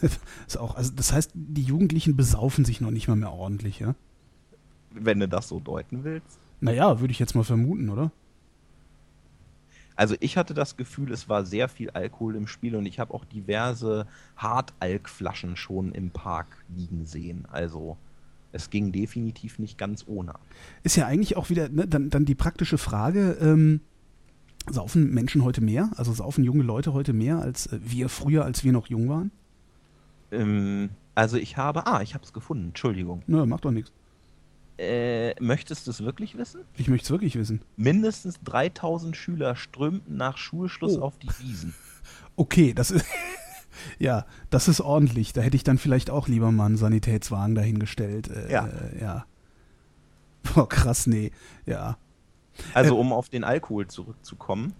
ist 0.46 0.56
auch, 0.56 0.74
also 0.74 0.92
das 0.96 1.12
heißt, 1.12 1.32
die 1.34 1.64
Jugendlichen 1.64 2.16
besaufen 2.16 2.64
sich 2.64 2.80
noch 2.80 2.92
nicht 2.92 3.08
mal 3.08 3.16
mehr 3.16 3.32
ordentlich, 3.32 3.78
ja? 3.78 3.94
Wenn 4.90 5.20
du 5.20 5.28
das 5.28 5.48
so 5.48 5.60
deuten 5.60 6.02
willst. 6.02 6.38
Naja, 6.60 7.00
würde 7.00 7.12
ich 7.12 7.18
jetzt 7.18 7.34
mal 7.34 7.44
vermuten, 7.44 7.90
oder? 7.90 8.10
Also 10.00 10.14
ich 10.20 10.38
hatte 10.38 10.54
das 10.54 10.78
Gefühl, 10.78 11.12
es 11.12 11.28
war 11.28 11.44
sehr 11.44 11.68
viel 11.68 11.90
Alkohol 11.90 12.34
im 12.34 12.46
Spiel 12.46 12.74
und 12.74 12.86
ich 12.86 12.98
habe 12.98 13.12
auch 13.12 13.26
diverse 13.26 14.06
Hartalkflaschen 14.34 15.56
schon 15.56 15.92
im 15.92 16.10
Park 16.10 16.46
liegen 16.74 17.04
sehen. 17.04 17.46
Also 17.52 17.98
es 18.50 18.70
ging 18.70 18.92
definitiv 18.92 19.58
nicht 19.58 19.76
ganz 19.76 20.04
ohne. 20.06 20.36
Ist 20.84 20.96
ja 20.96 21.04
eigentlich 21.04 21.36
auch 21.36 21.50
wieder 21.50 21.68
ne, 21.68 21.86
dann, 21.86 22.08
dann 22.08 22.24
die 22.24 22.34
praktische 22.34 22.78
Frage, 22.78 23.36
ähm, 23.42 23.82
saufen 24.70 25.12
Menschen 25.12 25.44
heute 25.44 25.60
mehr? 25.60 25.90
Also 25.96 26.14
saufen 26.14 26.44
junge 26.44 26.62
Leute 26.62 26.94
heute 26.94 27.12
mehr 27.12 27.38
als 27.40 27.66
äh, 27.66 27.78
wir 27.82 28.08
früher, 28.08 28.46
als 28.46 28.64
wir 28.64 28.72
noch 28.72 28.86
jung 28.86 29.10
waren? 29.10 29.30
Ähm, 30.32 30.88
also 31.14 31.36
ich 31.36 31.58
habe, 31.58 31.86
ah, 31.86 32.00
ich 32.00 32.14
habe 32.14 32.24
es 32.24 32.32
gefunden, 32.32 32.68
Entschuldigung. 32.68 33.22
Na, 33.26 33.44
macht 33.44 33.66
doch 33.66 33.70
nichts. 33.70 33.92
Äh, 34.80 35.34
möchtest 35.40 35.86
du 35.86 35.90
es 35.90 36.02
wirklich 36.02 36.38
wissen? 36.38 36.62
Ich 36.78 36.88
möchte 36.88 37.04
es 37.04 37.10
wirklich 37.10 37.36
wissen. 37.36 37.60
Mindestens 37.76 38.40
3000 38.44 39.14
Schüler 39.14 39.54
strömten 39.54 40.16
nach 40.16 40.38
Schulschluss 40.38 40.96
oh. 40.96 41.02
auf 41.02 41.18
die 41.18 41.28
Wiesen. 41.38 41.74
Okay, 42.36 42.72
das 42.72 42.90
ist. 42.90 43.04
ja, 43.98 44.24
das 44.48 44.68
ist 44.68 44.80
ordentlich. 44.80 45.34
Da 45.34 45.42
hätte 45.42 45.56
ich 45.56 45.64
dann 45.64 45.76
vielleicht 45.76 46.08
auch 46.08 46.28
lieber 46.28 46.50
mal 46.50 46.64
einen 46.64 46.78
Sanitätswagen 46.78 47.54
dahingestellt. 47.54 48.28
Äh, 48.28 48.50
ja. 48.50 48.68
Äh, 48.68 49.02
ja. 49.02 49.26
Boah, 50.44 50.66
krass, 50.66 51.06
nee. 51.06 51.30
Ja. 51.66 51.98
Also, 52.72 52.96
äh, 52.96 52.98
um 52.98 53.12
auf 53.12 53.28
den 53.28 53.44
Alkohol 53.44 53.86
zurückzukommen. 53.86 54.72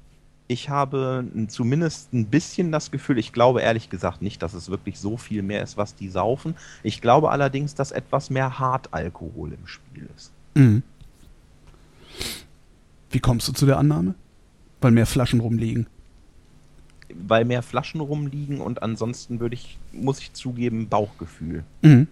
Ich 0.51 0.69
habe 0.69 1.25
zumindest 1.47 2.13
ein 2.13 2.27
bisschen 2.27 2.73
das 2.73 2.91
Gefühl, 2.91 3.19
ich 3.19 3.33
glaube 3.33 3.61
ehrlich 3.61 3.89
gesagt 3.89 4.21
nicht, 4.21 4.43
dass 4.43 4.53
es 4.53 4.69
wirklich 4.69 4.99
so 4.99 5.17
viel 5.17 5.43
mehr 5.43 5.63
ist, 5.63 5.77
was 5.77 5.95
die 5.95 6.09
saufen. 6.09 6.57
Ich 6.83 7.01
glaube 7.01 7.31
allerdings, 7.31 7.77
dass 7.77 7.93
etwas 7.93 8.31
mehr 8.31 8.59
Hartalkohol 8.59 9.53
im 9.53 9.65
Spiel 9.69 10.09
ist. 10.17 10.33
Mhm. 10.57 10.83
Wie 13.11 13.21
kommst 13.21 13.47
du 13.47 13.53
zu 13.53 13.65
der 13.65 13.79
Annahme? 13.79 14.17
Weil 14.81 14.91
mehr 14.91 15.07
Flaschen 15.07 15.39
rumliegen. 15.39 15.87
Weil 17.15 17.45
mehr 17.45 17.63
Flaschen 17.63 18.01
rumliegen 18.01 18.61
und 18.61 18.83
ansonsten 18.83 19.39
würde 19.39 19.55
ich, 19.55 19.79
muss 19.93 20.19
ich 20.19 20.33
zugeben, 20.33 20.89
Bauchgefühl. 20.89 21.63
Mhm. 21.83 22.09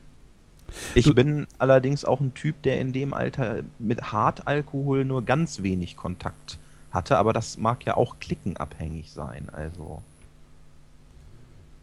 Ich 0.94 1.06
du 1.06 1.14
bin 1.16 1.48
allerdings 1.58 2.04
auch 2.04 2.20
ein 2.20 2.34
Typ, 2.34 2.62
der 2.62 2.80
in 2.80 2.92
dem 2.92 3.14
Alter 3.14 3.64
mit 3.80 4.12
Hartalkohol 4.12 5.04
nur 5.04 5.24
ganz 5.24 5.64
wenig 5.64 5.96
Kontakt 5.96 6.52
hat 6.52 6.67
hatte, 6.90 7.18
aber 7.18 7.32
das 7.32 7.58
mag 7.58 7.84
ja 7.84 7.96
auch 7.96 8.18
klickenabhängig 8.18 9.10
sein. 9.10 9.48
Also 9.52 10.02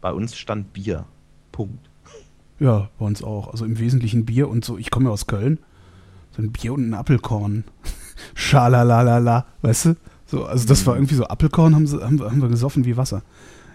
bei 0.00 0.12
uns 0.12 0.36
stand 0.36 0.72
Bier. 0.72 1.04
Punkt. 1.52 1.88
Ja, 2.58 2.88
bei 2.98 3.06
uns 3.06 3.22
auch. 3.22 3.48
Also 3.48 3.64
im 3.64 3.78
Wesentlichen 3.78 4.24
Bier 4.24 4.48
und 4.48 4.64
so. 4.64 4.78
Ich 4.78 4.90
komme 4.90 5.06
ja 5.06 5.12
aus 5.12 5.26
Köln. 5.26 5.58
So 6.32 6.42
ein 6.42 6.52
Bier 6.52 6.72
und 6.74 6.88
ein 6.88 6.94
Apfelkorn. 6.94 7.64
Schalalalala, 8.34 9.46
weißt 9.62 9.84
du? 9.86 9.96
So, 10.26 10.44
also 10.44 10.66
das 10.66 10.86
war 10.86 10.94
mhm. 10.94 11.00
irgendwie 11.00 11.14
so 11.14 11.26
Apfelkorn 11.26 11.74
haben, 11.74 11.86
sie, 11.86 12.02
haben, 12.02 12.20
haben 12.20 12.42
wir 12.42 12.48
gesoffen 12.48 12.84
wie 12.84 12.96
Wasser. 12.96 13.22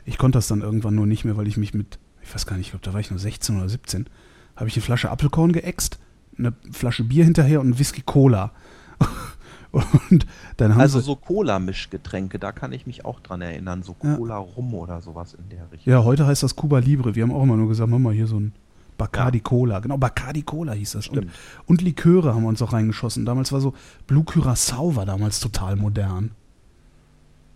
Ich 0.06 0.18
konnte 0.18 0.38
das 0.38 0.48
dann 0.48 0.62
irgendwann 0.62 0.96
nur 0.96 1.06
nicht 1.06 1.26
mehr, 1.26 1.38
weil 1.38 1.48
ich 1.48 1.58
mich 1.58 1.74
mit, 1.74 2.00
ich 2.22 2.34
weiß 2.34 2.46
gar 2.46 2.58
nicht, 2.58 2.68
ich 2.68 2.72
glaube, 2.72 2.86
da 2.86 2.94
war 2.94 3.00
ich 3.00 3.10
nur 3.10 3.20
16 3.20 3.58
oder 3.58 3.70
17, 3.70 4.08
habe 4.56 4.68
ich 4.68 4.76
eine 4.76 4.84
Flasche 4.84 5.12
Apfelkorn 5.12 5.54
geäxt, 5.54 6.00
eine 6.38 6.54
Flasche 6.72 7.04
Bier 7.04 7.24
hinterher 7.24 7.62
und 7.62 7.70
ein 7.70 7.80
Whisky 7.80 8.02
Cola. 8.02 8.52
Und 9.72 10.26
dann 10.58 10.74
haben 10.74 10.82
also 10.82 11.00
so 11.00 11.16
Cola-Mischgetränke, 11.16 12.40
da 12.40 12.52
kann 12.52 12.74
ich 12.74 12.86
mich 12.86 13.06
auch 13.06 13.20
dran 13.22 13.42
erinnern, 13.42 13.84
so 13.84 13.94
Cola 13.94 14.36
ja. 14.36 14.40
Rum 14.40 14.74
oder 14.74 15.02
sowas 15.02 15.34
in 15.34 15.48
der 15.50 15.72
Richtung. 15.72 15.92
Ja, 15.92 16.04
heute 16.04 16.26
heißt 16.26 16.44
das 16.44 16.56
Cuba 16.56 16.80
Libre. 16.80 17.16
Wir 17.16 17.24
haben 17.24 17.32
auch 17.32 17.44
immer 17.44 17.56
nur 17.56 17.70
gesagt, 17.70 17.90
machen 17.90 18.04
wir 18.04 18.12
hier 18.12 18.28
so 18.28 18.40
ein 18.40 18.54
Bacardi 18.98 19.38
ja. 19.40 19.44
Cola. 19.44 19.80
Genau, 19.80 19.98
Bacardi 19.98 20.44
Cola 20.44 20.74
hieß 20.74 20.92
das. 20.92 21.08
Und, 21.08 21.28
und, 21.66 21.82
Liköre 21.82 22.36
haben 22.36 22.44
wir 22.44 22.50
uns 22.50 22.62
auch 22.62 22.74
reingeschossen. 22.74 23.26
Damals 23.26 23.52
war 23.52 23.62
so, 23.62 23.74
Blue 24.08 24.24
Curacao 24.24 24.96
war 24.96 25.06
damals 25.06 25.40
total 25.40 25.76
modern. 25.78 26.32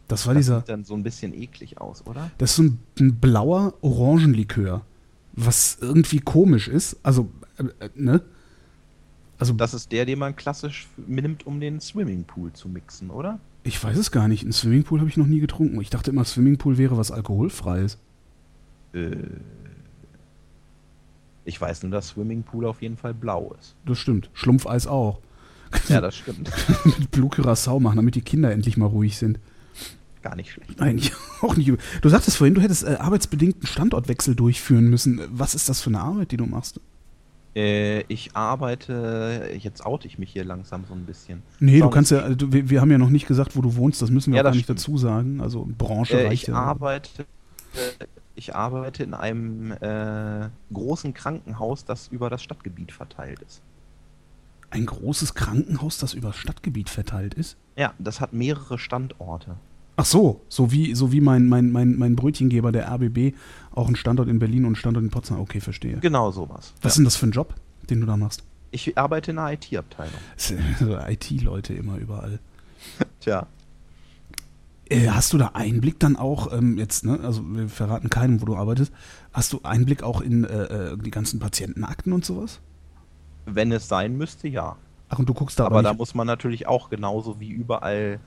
Das 0.07 0.25
war 0.25 0.33
das 0.33 0.45
dieser. 0.45 0.59
Sieht 0.59 0.69
dann 0.69 0.85
so 0.85 0.93
ein 0.93 1.03
bisschen 1.03 1.33
eklig 1.33 1.81
aus, 1.81 2.05
oder? 2.05 2.31
Das 2.37 2.51
ist 2.51 2.55
so 2.55 2.63
ein, 2.63 2.79
ein 2.99 3.15
blauer 3.15 3.73
Orangenlikör. 3.81 4.81
Was 5.33 5.77
irgendwie 5.81 6.19
komisch 6.19 6.67
ist. 6.67 6.97
Also, 7.03 7.29
äh, 7.57 7.85
äh 7.85 7.89
ne? 7.93 8.21
Also, 9.37 9.53
das 9.53 9.73
ist 9.73 9.91
der, 9.91 10.05
den 10.05 10.19
man 10.19 10.35
klassisch 10.35 10.87
nimmt, 11.07 11.45
um 11.45 11.59
den 11.59 11.81
Swimmingpool 11.81 12.53
zu 12.53 12.69
mixen, 12.69 13.09
oder? 13.09 13.39
Ich 13.63 13.83
weiß 13.83 13.97
es 13.97 14.11
gar 14.11 14.27
nicht. 14.27 14.43
Ein 14.43 14.53
Swimmingpool 14.53 14.99
habe 14.99 15.09
ich 15.09 15.17
noch 15.17 15.25
nie 15.27 15.39
getrunken. 15.39 15.81
Ich 15.81 15.89
dachte 15.89 16.11
immer, 16.11 16.23
Swimmingpool 16.23 16.77
wäre 16.77 16.97
was 16.97 17.11
Alkoholfreies. 17.11 17.97
Äh, 18.93 19.15
ich 21.45 21.59
weiß 21.59 21.83
nur, 21.83 21.91
dass 21.91 22.09
Swimmingpool 22.09 22.65
auf 22.65 22.81
jeden 22.81 22.97
Fall 22.97 23.13
blau 23.13 23.55
ist. 23.59 23.75
Das 23.85 23.99
stimmt. 23.99 24.29
Schlumpfeis 24.33 24.87
auch. 24.87 25.19
Ja, 25.89 25.99
das 25.99 26.15
stimmt. 26.15 26.49
Mit 26.85 27.11
Blue 27.11 27.29
Curacao 27.29 27.81
machen, 27.81 27.97
damit 27.97 28.15
die 28.15 28.21
Kinder 28.21 28.51
endlich 28.51 28.77
mal 28.77 28.85
ruhig 28.85 29.17
sind. 29.17 29.39
Gar 30.21 30.35
nicht 30.37 30.51
schlecht. 30.51 30.79
Eigentlich 30.79 31.11
auch 31.41 31.57
nicht. 31.57 31.71
Du 32.01 32.09
sagtest 32.09 32.37
vorhin, 32.37 32.55
du 32.55 32.61
hättest 32.61 32.83
äh, 32.83 32.95
arbeitsbedingten 32.95 33.67
Standortwechsel 33.67 34.35
durchführen 34.35 34.87
müssen. 34.87 35.19
Was 35.29 35.53
ist 35.53 35.67
das 35.67 35.81
für 35.81 35.89
eine 35.89 35.99
Arbeit, 35.99 36.31
die 36.31 36.37
du 36.37 36.45
machst? 36.45 36.79
Äh, 37.55 38.01
ich 38.07 38.35
arbeite, 38.35 39.49
jetzt 39.57 39.85
oute 39.85 40.07
ich 40.07 40.19
mich 40.19 40.31
hier 40.31 40.43
langsam 40.43 40.83
so 40.87 40.93
ein 40.93 41.05
bisschen. 41.05 41.41
Nee, 41.59 41.79
du 41.79 41.89
kannst 41.89 42.11
ja, 42.11 42.19
also, 42.19 42.51
wir, 42.51 42.69
wir, 42.69 42.81
haben 42.81 42.91
ja 42.91 42.97
noch 42.97 43.09
nicht 43.09 43.27
gesagt, 43.27 43.55
wo 43.55 43.61
du 43.61 43.75
wohnst, 43.77 44.01
das 44.01 44.11
müssen 44.11 44.33
wir 44.33 44.37
ja, 44.37 44.41
auch 44.43 44.47
gar 44.47 44.55
nicht 44.55 44.69
dazu 44.69 44.97
sagen. 44.97 45.39
Also 45.39 45.67
Branche 45.77 46.19
äh, 46.19 46.27
reicht 46.27 46.43
ich 46.43 46.49
ja. 46.49 46.55
Arbeite, 46.55 47.25
ich 48.35 48.55
arbeite 48.55 49.03
in 49.03 49.13
einem 49.13 49.71
äh, 49.71 50.49
großen 50.73 51.13
Krankenhaus, 51.13 51.85
das 51.85 52.09
über 52.09 52.29
das 52.29 52.43
Stadtgebiet 52.43 52.91
verteilt 52.91 53.41
ist. 53.41 53.61
Ein 54.69 54.85
großes 54.85 55.33
Krankenhaus, 55.35 55.97
das 55.97 56.13
über 56.13 56.29
das 56.29 56.37
Stadtgebiet 56.37 56.89
verteilt 56.89 57.35
ist? 57.35 57.55
Ja, 57.77 57.93
das 57.99 58.19
hat 58.19 58.33
mehrere 58.33 58.77
Standorte. 58.77 59.55
Ach 59.97 60.05
so, 60.05 60.41
so 60.49 60.73
wie, 60.73 60.93
so 60.93 61.13
wie 61.13 61.21
mein, 61.21 61.47
mein, 61.47 61.71
mein, 61.71 61.97
mein 61.97 62.17
Brötchengeber, 62.17 62.73
der 62.73 62.91
RBB, 62.91 63.33
auch 63.75 63.87
einen 63.87 63.95
Standort 63.95 64.29
in 64.29 64.39
Berlin 64.39 64.63
und 64.63 64.67
einen 64.67 64.75
Standort 64.75 65.03
in 65.03 65.11
Potsdam. 65.11 65.39
Okay, 65.39 65.59
verstehe. 65.59 65.97
Genau 65.97 66.31
sowas. 66.31 66.73
Was 66.77 66.83
ja. 66.83 66.87
ist 66.89 66.97
denn 66.97 67.05
das 67.05 67.15
für 67.15 67.27
ein 67.27 67.31
Job, 67.31 67.53
den 67.89 68.01
du 68.01 68.07
da 68.07 68.17
machst? 68.17 68.43
Ich 68.71 68.97
arbeite 68.97 69.31
in 69.31 69.39
einer 69.39 69.53
IT-Abteilung. 69.53 70.19
So 70.79 70.97
IT-Leute 70.97 71.73
immer 71.73 71.97
überall. 71.97 72.39
Tja. 73.19 73.47
Äh, 74.87 75.07
hast 75.09 75.33
du 75.33 75.37
da 75.37 75.51
Einblick 75.53 75.99
dann 75.99 76.15
auch, 76.15 76.53
ähm, 76.53 76.77
jetzt, 76.77 77.05
ne, 77.05 77.19
also 77.23 77.41
wir 77.43 77.69
verraten 77.69 78.09
keinem, 78.09 78.41
wo 78.41 78.45
du 78.45 78.55
arbeitest, 78.55 78.93
hast 79.33 79.51
du 79.53 79.61
Einblick 79.63 80.03
auch 80.03 80.21
in 80.21 80.43
äh, 80.43 80.63
äh 80.63 80.97
die 80.97 81.09
ganzen 81.09 81.39
Patientenakten 81.39 82.13
und 82.13 82.23
sowas? 82.23 82.59
Wenn 83.45 83.71
es 83.71 83.87
sein 83.87 84.15
müsste, 84.17 84.47
ja. 84.47 84.75
Ach, 85.09 85.19
und 85.19 85.27
du 85.27 85.33
guckst 85.33 85.59
da 85.59 85.65
aber. 85.65 85.79
Aber 85.79 85.83
da 85.83 85.93
muss 85.93 86.13
man 86.13 86.27
natürlich 86.27 86.67
auch 86.67 86.89
genauso 86.89 87.39
wie 87.39 87.49
überall 87.49 88.19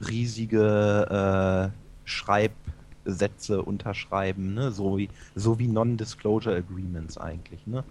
riesige 0.00 1.70
äh, 1.70 2.08
Schreibsätze 3.08 3.62
unterschreiben, 3.62 4.54
ne? 4.54 4.70
so 4.70 4.98
wie, 4.98 5.08
so 5.34 5.58
wie 5.58 5.66
Non-Disclosure 5.66 6.56
Agreements 6.56 7.18
eigentlich, 7.18 7.66
ne? 7.66 7.84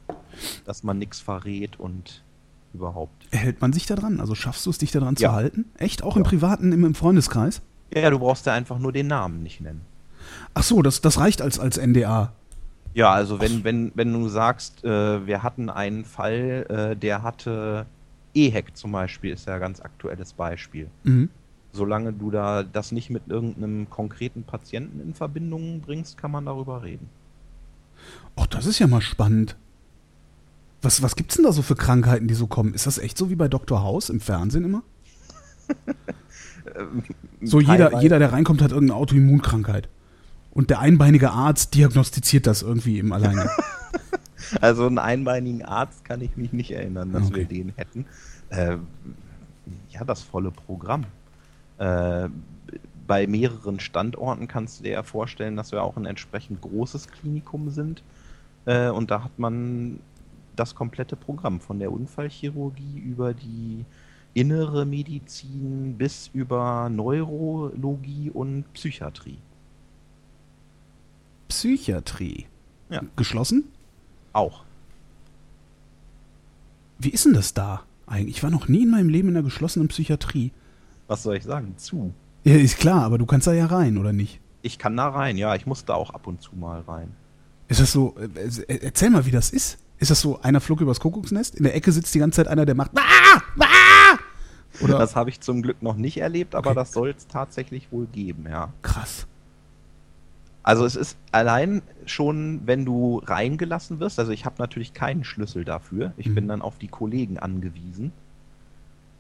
dass 0.66 0.84
man 0.84 0.98
nichts 1.00 1.20
verrät 1.20 1.80
und 1.80 2.24
überhaupt. 2.74 3.26
Hält 3.32 3.62
man 3.62 3.74
sich 3.74 3.86
da 3.86 3.96
dran? 3.96 4.20
Also 4.20 4.36
schaffst 4.36 4.66
du 4.66 4.70
es, 4.70 4.78
dich 4.78 4.92
daran 4.92 5.16
ja. 5.16 5.30
zu 5.30 5.36
halten? 5.36 5.66
Echt? 5.78 6.04
Auch 6.04 6.16
ja. 6.16 6.22
im 6.22 6.24
privaten, 6.24 6.72
im, 6.72 6.86
im 6.86 6.96
Freundeskreis? 6.96 7.62
Ja, 7.94 8.10
du 8.10 8.20
brauchst 8.20 8.46
ja 8.46 8.54
einfach 8.54 8.80
nur 8.80 8.92
den 8.92 9.08
Namen 9.08 9.44
nicht 9.44 9.62
nennen. 9.62 9.82
Ach 10.54 10.64
so, 10.64 10.82
das, 10.82 11.02
das 11.02 11.20
reicht 11.20 11.42
als, 11.42 11.60
als 11.60 11.78
NDA. 11.78 12.34
Ja, 12.94 13.12
also 13.12 13.40
wenn, 13.40 13.64
wenn, 13.64 13.92
wenn 13.96 14.12
du 14.12 14.28
sagst, 14.28 14.84
äh, 14.84 15.26
wir 15.26 15.44
hatten 15.44 15.70
einen 15.70 16.04
Fall, 16.04 16.66
äh, 16.70 16.96
der 16.96 17.24
hatte 17.24 17.86
EHEC 18.34 18.76
zum 18.76 18.92
Beispiel, 18.92 19.34
ist 19.34 19.48
ja 19.48 19.56
ein 19.56 19.60
ganz 19.60 19.80
aktuelles 19.80 20.34
Beispiel. 20.34 20.90
Mhm 21.04 21.30
solange 21.72 22.14
du 22.14 22.32
da 22.32 22.64
das 22.64 22.92
nicht 22.92 23.10
mit 23.10 23.28
irgendeinem 23.28 23.90
konkreten 23.90 24.44
Patienten 24.44 25.00
in 25.00 25.14
Verbindung 25.14 25.82
bringst, 25.82 26.18
kann 26.18 26.32
man 26.32 26.46
darüber 26.46 26.84
reden. 26.84 27.10
Ach, 28.36 28.48
das 28.48 28.66
ist 28.66 28.80
ja 28.80 28.88
mal 28.88 29.02
spannend. 29.02 29.56
Was, 30.82 31.02
was 31.02 31.16
gibt's 31.16 31.36
denn 31.36 31.46
da 31.46 31.52
so 31.52 31.62
für 31.62 31.76
Krankheiten, 31.76 32.28
die 32.28 32.36
so 32.36 32.48
kommen? 32.48 32.74
Ist 32.74 32.86
das 32.86 32.98
echt 32.98 33.18
so 33.18 33.30
wie 33.30 33.36
bei 33.36 33.48
Dr. 33.48 33.82
House 33.82 34.10
im 34.10 34.20
Fernsehen 34.20 34.64
immer? 34.64 34.84
so 37.42 37.60
jeder, 37.60 38.00
jeder, 38.02 38.20
der 38.20 38.32
reinkommt, 38.32 38.62
hat 38.62 38.72
irgendeine 38.72 39.00
Autoimmunkrankheit. 39.00 39.90
Und 40.52 40.70
der 40.70 40.80
einbeinige 40.80 41.32
Arzt 41.32 41.76
diagnostiziert 41.76 42.48
das 42.48 42.62
irgendwie 42.62 43.00
im 43.00 43.12
Alleine. 43.12 43.50
also 44.62 44.86
einen 44.86 45.00
einbeinigen 45.00 45.64
Arzt 45.64 46.06
kann 46.06 46.22
ich 46.22 46.38
mich 46.38 46.54
nicht 46.54 46.72
erinnern, 46.72 47.12
dass 47.12 47.28
okay. 47.28 47.36
wir 47.38 47.46
den 47.46 47.74
hätten. 47.76 48.06
Äh, 48.50 48.78
ja, 49.90 50.04
das 50.04 50.22
volle 50.22 50.52
Programm. 50.52 51.06
Äh, 51.78 52.30
bei 53.08 53.26
mehreren 53.26 53.80
Standorten 53.80 54.48
kannst 54.48 54.80
du 54.80 54.84
dir 54.84 54.92
ja 54.92 55.04
vorstellen, 55.04 55.56
dass 55.56 55.72
wir 55.72 55.82
auch 55.82 55.96
ein 55.96 56.06
entsprechend 56.06 56.62
großes 56.62 57.08
Klinikum 57.08 57.70
sind. 57.70 58.04
Äh, 58.66 58.90
und 58.90 59.12
da 59.12 59.24
hat 59.24 59.40
man 59.40 60.00
das 60.56 60.76
komplette 60.76 61.16
Programm 61.16 61.62
von 61.62 61.80
der 61.80 61.92
Unfallchirurgie 61.92 63.00
über 63.00 63.34
die 63.34 63.86
innere 64.34 64.86
Medizin 64.86 65.96
bis 65.98 66.30
über 66.34 66.90
Neurologie 66.90 68.30
und 68.30 68.72
Psychiatrie. 68.74 69.38
Psychiatrie? 71.48 72.46
Ja. 72.90 73.02
Geschlossen? 73.16 73.66
Auch. 74.34 74.64
Wie 77.00 77.10
ist 77.10 77.26
denn 77.26 77.34
das 77.34 77.54
da 77.54 77.84
eigentlich? 78.06 78.38
Ich 78.38 78.44
war 78.44 78.50
noch 78.50 78.68
nie 78.68 78.84
in 78.84 78.92
meinem 78.92 79.10
Leben 79.10 79.30
in 79.30 79.38
einer 79.38 79.44
geschlossenen 79.44 79.88
Psychiatrie 79.88 80.52
was 81.08 81.24
soll 81.24 81.38
ich 81.38 81.44
sagen, 81.44 81.76
zu. 81.78 82.14
Ja, 82.44 82.56
ist 82.56 82.78
klar, 82.78 83.04
aber 83.04 83.18
du 83.18 83.26
kannst 83.26 83.48
da 83.48 83.54
ja 83.54 83.66
rein, 83.66 83.98
oder 83.98 84.14
nicht? 84.14 84.40
Ich 84.62 84.80
kann 84.80 84.96
da 84.96 85.10
rein, 85.10 85.38
ja, 85.38 85.56
ich 85.56 85.66
muss 85.66 85.86
da 85.86 85.96
auch 85.96 86.12
ab 86.12 86.28
und 86.28 86.42
zu 86.42 86.56
mal 86.56 86.82
rein. 86.82 87.14
Ist 87.68 87.80
das 87.80 87.92
so, 87.92 88.16
äh, 88.18 88.74
äh, 88.74 88.80
erzähl 88.84 89.10
mal, 89.10 89.26
wie 89.26 89.32
das 89.32 89.50
ist. 89.50 89.78
Ist 90.00 90.12
das 90.12 90.22
so, 90.22 90.42
einer 90.42 90.62
flog 90.62 90.82
übers 90.82 91.00
Kuckucksnest? 91.00 91.56
In 91.56 91.64
der 91.64 91.76
Ecke 91.76 91.92
sitzt 91.92 92.14
die 92.14 92.20
ganze 92.20 92.38
Zeit 92.38 92.48
einer, 92.48 92.66
der 92.66 92.76
macht 92.76 92.92
ah, 92.96 93.42
ah! 93.60 94.18
Oder? 94.82 95.00
Das 95.00 95.16
habe 95.16 95.30
ich 95.30 95.42
zum 95.42 95.62
Glück 95.64 95.82
noch 95.82 95.96
nicht 95.96 96.18
erlebt, 96.18 96.54
aber 96.54 96.72
okay. 96.72 96.80
das 96.80 96.92
soll 96.92 97.10
es 97.10 97.28
tatsächlich 97.28 97.92
wohl 97.92 98.06
geben, 98.06 98.46
ja. 98.48 98.72
Krass. 98.84 99.26
Also 100.62 100.86
es 100.86 100.96
ist 100.96 101.18
allein 101.32 101.82
schon, 102.06 102.62
wenn 102.66 102.86
du 102.86 103.22
reingelassen 103.26 104.00
wirst, 104.00 104.20
also 104.20 104.32
ich 104.32 104.46
habe 104.46 104.56
natürlich 104.60 104.94
keinen 104.94 105.24
Schlüssel 105.24 105.66
dafür. 105.66 106.14
Ich 106.18 106.28
mhm. 106.28 106.36
bin 106.36 106.48
dann 106.48 106.62
auf 106.62 106.78
die 106.78 106.90
Kollegen 106.90 107.40
angewiesen, 107.40 108.12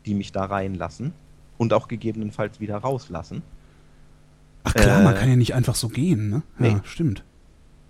die 0.05 0.13
mich 0.13 0.31
da 0.31 0.45
reinlassen 0.45 1.13
und 1.57 1.73
auch 1.73 1.87
gegebenenfalls 1.87 2.59
wieder 2.59 2.77
rauslassen. 2.77 3.41
Ach 4.63 4.73
klar, 4.73 5.01
äh, 5.01 5.03
man 5.03 5.15
kann 5.15 5.29
ja 5.29 5.35
nicht 5.35 5.53
einfach 5.55 5.75
so 5.75 5.89
gehen, 5.89 6.29
ne? 6.29 6.43
Ja, 6.59 6.75
nee. 6.75 6.81
stimmt. 6.83 7.23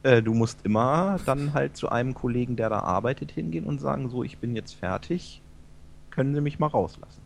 Äh, 0.03 0.21
du 0.21 0.33
musst 0.33 0.59
immer 0.63 1.19
dann 1.25 1.53
halt 1.53 1.75
zu 1.75 1.89
einem 1.89 2.13
Kollegen, 2.13 2.55
der 2.55 2.69
da 2.69 2.79
arbeitet, 2.79 3.31
hingehen 3.31 3.65
und 3.65 3.79
sagen, 3.79 4.09
so, 4.09 4.23
ich 4.23 4.37
bin 4.37 4.55
jetzt 4.55 4.73
fertig, 4.73 5.41
können 6.11 6.33
Sie 6.33 6.41
mich 6.41 6.59
mal 6.59 6.67
rauslassen. 6.67 7.21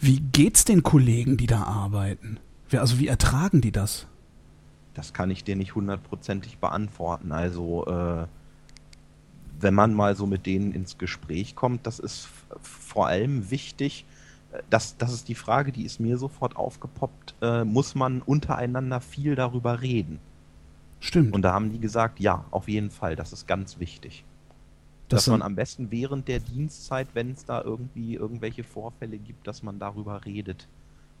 Wie 0.00 0.20
geht's 0.20 0.64
den 0.64 0.82
Kollegen, 0.82 1.36
die 1.36 1.46
da 1.46 1.62
arbeiten? 1.62 2.38
Also 2.72 2.98
wie 2.98 3.08
ertragen 3.08 3.60
die 3.60 3.72
das? 3.72 4.06
Das 4.94 5.12
kann 5.12 5.30
ich 5.30 5.44
dir 5.44 5.56
nicht 5.56 5.74
hundertprozentig 5.74 6.58
beantworten. 6.58 7.32
Also 7.32 7.86
äh, 7.86 8.26
wenn 9.60 9.74
man 9.74 9.94
mal 9.94 10.16
so 10.16 10.26
mit 10.26 10.46
denen 10.46 10.72
ins 10.72 10.98
Gespräch 10.98 11.56
kommt, 11.56 11.86
das 11.86 11.98
ist 11.98 12.28
vor 12.62 13.06
allem 13.06 13.50
wichtig, 13.50 14.04
äh, 14.52 14.62
das, 14.70 14.96
das 14.96 15.12
ist 15.12 15.28
die 15.28 15.34
Frage, 15.34 15.72
die 15.72 15.84
ist 15.84 16.00
mir 16.00 16.18
sofort 16.18 16.56
aufgepoppt, 16.56 17.34
äh, 17.42 17.64
muss 17.64 17.94
man 17.94 18.22
untereinander 18.22 19.00
viel 19.00 19.34
darüber 19.34 19.82
reden? 19.82 20.20
Stimmt. 21.00 21.32
Und 21.32 21.42
da 21.42 21.52
haben 21.52 21.72
die 21.72 21.78
gesagt, 21.78 22.20
ja, 22.20 22.44
auf 22.50 22.68
jeden 22.68 22.90
Fall, 22.90 23.16
das 23.16 23.32
ist 23.32 23.46
ganz 23.46 23.78
wichtig. 23.78 24.24
Das 25.08 25.24
dass 25.24 25.32
man 25.32 25.42
am 25.42 25.54
besten 25.54 25.90
während 25.90 26.28
der 26.28 26.40
Dienstzeit, 26.40 27.08
wenn 27.14 27.30
es 27.30 27.44
da 27.44 27.62
irgendwie 27.62 28.14
irgendwelche 28.14 28.64
Vorfälle 28.64 29.16
gibt, 29.16 29.46
dass 29.46 29.62
man 29.62 29.78
darüber 29.78 30.24
redet 30.26 30.68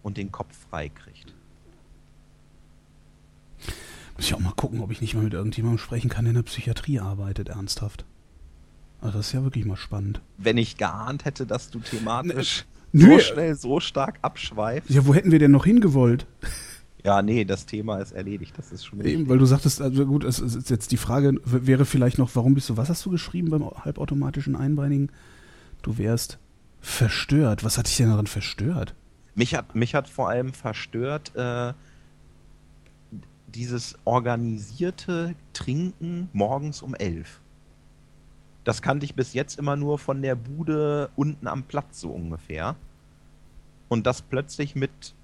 und 0.02 0.16
den 0.16 0.30
Kopf 0.30 0.54
frei 0.68 0.90
kriegt. 0.90 1.32
Muss 4.16 4.26
ich 4.26 4.34
auch 4.34 4.40
mal 4.40 4.52
gucken, 4.52 4.80
ob 4.80 4.90
ich 4.90 5.00
nicht 5.00 5.14
mal 5.14 5.24
mit 5.24 5.32
irgendjemandem 5.32 5.78
sprechen 5.78 6.10
kann, 6.10 6.24
der 6.24 6.30
in 6.30 6.36
der 6.36 6.42
Psychiatrie 6.42 6.98
arbeitet, 7.00 7.48
ernsthaft. 7.48 8.04
Also 9.00 9.18
das 9.18 9.28
ist 9.28 9.32
ja 9.32 9.44
wirklich 9.44 9.64
mal 9.64 9.76
spannend. 9.76 10.20
Wenn 10.38 10.58
ich 10.58 10.76
geahnt 10.76 11.24
hätte, 11.24 11.46
dass 11.46 11.70
du 11.70 11.78
thematisch 11.78 12.64
Nö. 12.92 13.12
so 13.12 13.18
schnell, 13.20 13.54
so 13.54 13.80
stark 13.80 14.18
abschweifst. 14.22 14.90
Ja, 14.90 15.06
wo 15.06 15.14
hätten 15.14 15.30
wir 15.30 15.38
denn 15.38 15.50
noch 15.50 15.64
hingewollt? 15.64 16.26
Ja, 17.04 17.22
nee, 17.22 17.44
das 17.44 17.66
Thema 17.66 17.98
ist 17.98 18.12
erledigt. 18.12 18.54
Das 18.58 18.72
ist 18.72 18.84
schon 18.84 19.00
Eben, 19.00 19.28
weil 19.28 19.38
du 19.38 19.46
sagtest, 19.46 19.80
also 19.80 20.04
gut, 20.04 20.24
es 20.24 20.40
ist 20.40 20.68
jetzt 20.68 20.90
die 20.90 20.96
Frage, 20.96 21.34
wäre 21.44 21.84
vielleicht 21.84 22.18
noch, 22.18 22.34
warum 22.34 22.54
bist 22.54 22.68
du, 22.68 22.76
was 22.76 22.88
hast 22.88 23.04
du 23.06 23.10
geschrieben 23.10 23.50
beim 23.50 23.70
halbautomatischen 23.70 24.56
Einbeinigen? 24.56 25.10
Du 25.82 25.96
wärst 25.96 26.38
verstört. 26.80 27.64
Was 27.64 27.78
hat 27.78 27.86
dich 27.86 27.96
denn 27.96 28.10
daran 28.10 28.26
verstört? 28.26 28.94
Mich 29.34 29.54
hat, 29.54 29.74
mich 29.76 29.94
hat 29.94 30.08
vor 30.08 30.28
allem 30.28 30.52
verstört 30.52 31.34
äh, 31.36 31.72
dieses 33.46 33.96
organisierte 34.04 35.34
Trinken 35.52 36.28
morgens 36.32 36.82
um 36.82 36.94
elf. 36.94 37.40
Das 38.68 38.82
kannte 38.82 39.06
ich 39.06 39.14
bis 39.14 39.32
jetzt 39.32 39.58
immer 39.58 39.76
nur 39.76 39.98
von 39.98 40.20
der 40.20 40.34
Bude 40.34 41.08
unten 41.16 41.46
am 41.46 41.62
Platz 41.62 42.00
so 42.00 42.10
ungefähr. 42.10 42.76
Und 43.88 44.06
das 44.06 44.20
plötzlich 44.20 44.74
mit, 44.74 45.14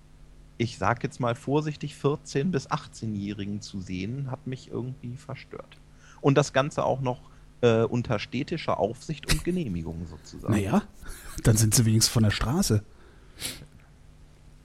ich 0.57 0.79
sag 0.79 1.03
jetzt 1.03 1.21
mal 1.21 1.35
vorsichtig, 1.35 1.95
14- 2.03 2.45
bis 2.45 2.71
18-Jährigen 2.71 3.61
zu 3.61 3.83
sehen, 3.83 4.31
hat 4.31 4.47
mich 4.47 4.71
irgendwie 4.71 5.15
verstört. 5.17 5.77
Und 6.23 6.39
das 6.39 6.55
Ganze 6.55 6.85
auch 6.85 7.03
noch 7.03 7.21
äh, 7.61 7.83
unter 7.83 8.19
städtischer 8.19 8.79
Aufsicht 8.79 9.31
und 9.31 9.45
Genehmigung 9.45 10.07
sozusagen. 10.07 10.55
Naja, 10.55 10.81
dann 11.43 11.59
sind 11.59 11.75
sie 11.75 11.85
wenigstens 11.85 12.15
von 12.15 12.23
der 12.23 12.31
Straße. 12.31 12.83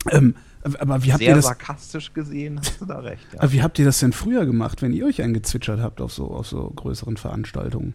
Ähm, 0.10 0.36
aber 0.64 1.04
wie 1.04 1.12
habt, 1.12 1.20
Sehr 1.20 1.32
ihr 1.32 1.36
das, 1.36 1.48
sarkastisch 1.48 2.14
gesehen 2.14 2.60
hast 2.60 2.80
du 2.80 2.86
da 2.86 3.00
recht. 3.00 3.28
Ja. 3.34 3.42
aber 3.42 3.52
wie 3.52 3.62
habt 3.62 3.78
ihr 3.78 3.84
das 3.84 4.00
denn 4.00 4.14
früher 4.14 4.46
gemacht, 4.46 4.82
wenn 4.82 4.94
ihr 4.94 5.06
euch 5.06 5.22
eingezwitschert 5.22 5.82
habt 5.82 6.00
auf 6.00 6.14
so, 6.14 6.32
auf 6.32 6.48
so 6.48 6.70
größeren 6.70 7.18
Veranstaltungen? 7.18 7.94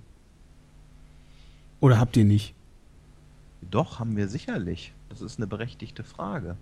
Oder 1.80 1.98
habt 1.98 2.16
ihr 2.16 2.24
nicht? 2.24 2.54
Doch, 3.70 3.98
haben 3.98 4.16
wir 4.16 4.28
sicherlich. 4.28 4.92
Das 5.08 5.20
ist 5.20 5.38
eine 5.38 5.46
berechtigte 5.46 6.04
Frage. 6.04 6.56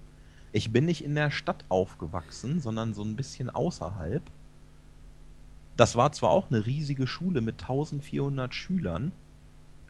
Ich 0.53 0.73
bin 0.73 0.85
nicht 0.85 1.05
in 1.05 1.15
der 1.15 1.31
Stadt 1.31 1.65
aufgewachsen, 1.69 2.61
sondern 2.61 2.93
so 2.95 3.03
ein 3.03 3.17
bisschen 3.17 3.49
außerhalb. 3.51 4.23
Das 5.77 5.97
war 5.97 6.13
zwar 6.13 6.31
auch 6.31 6.51
eine 6.51 6.67
riesige 6.67 7.07
Schule 7.07 7.41
mit 7.41 7.63
1400 7.63 8.55
Schülern, 8.55 9.13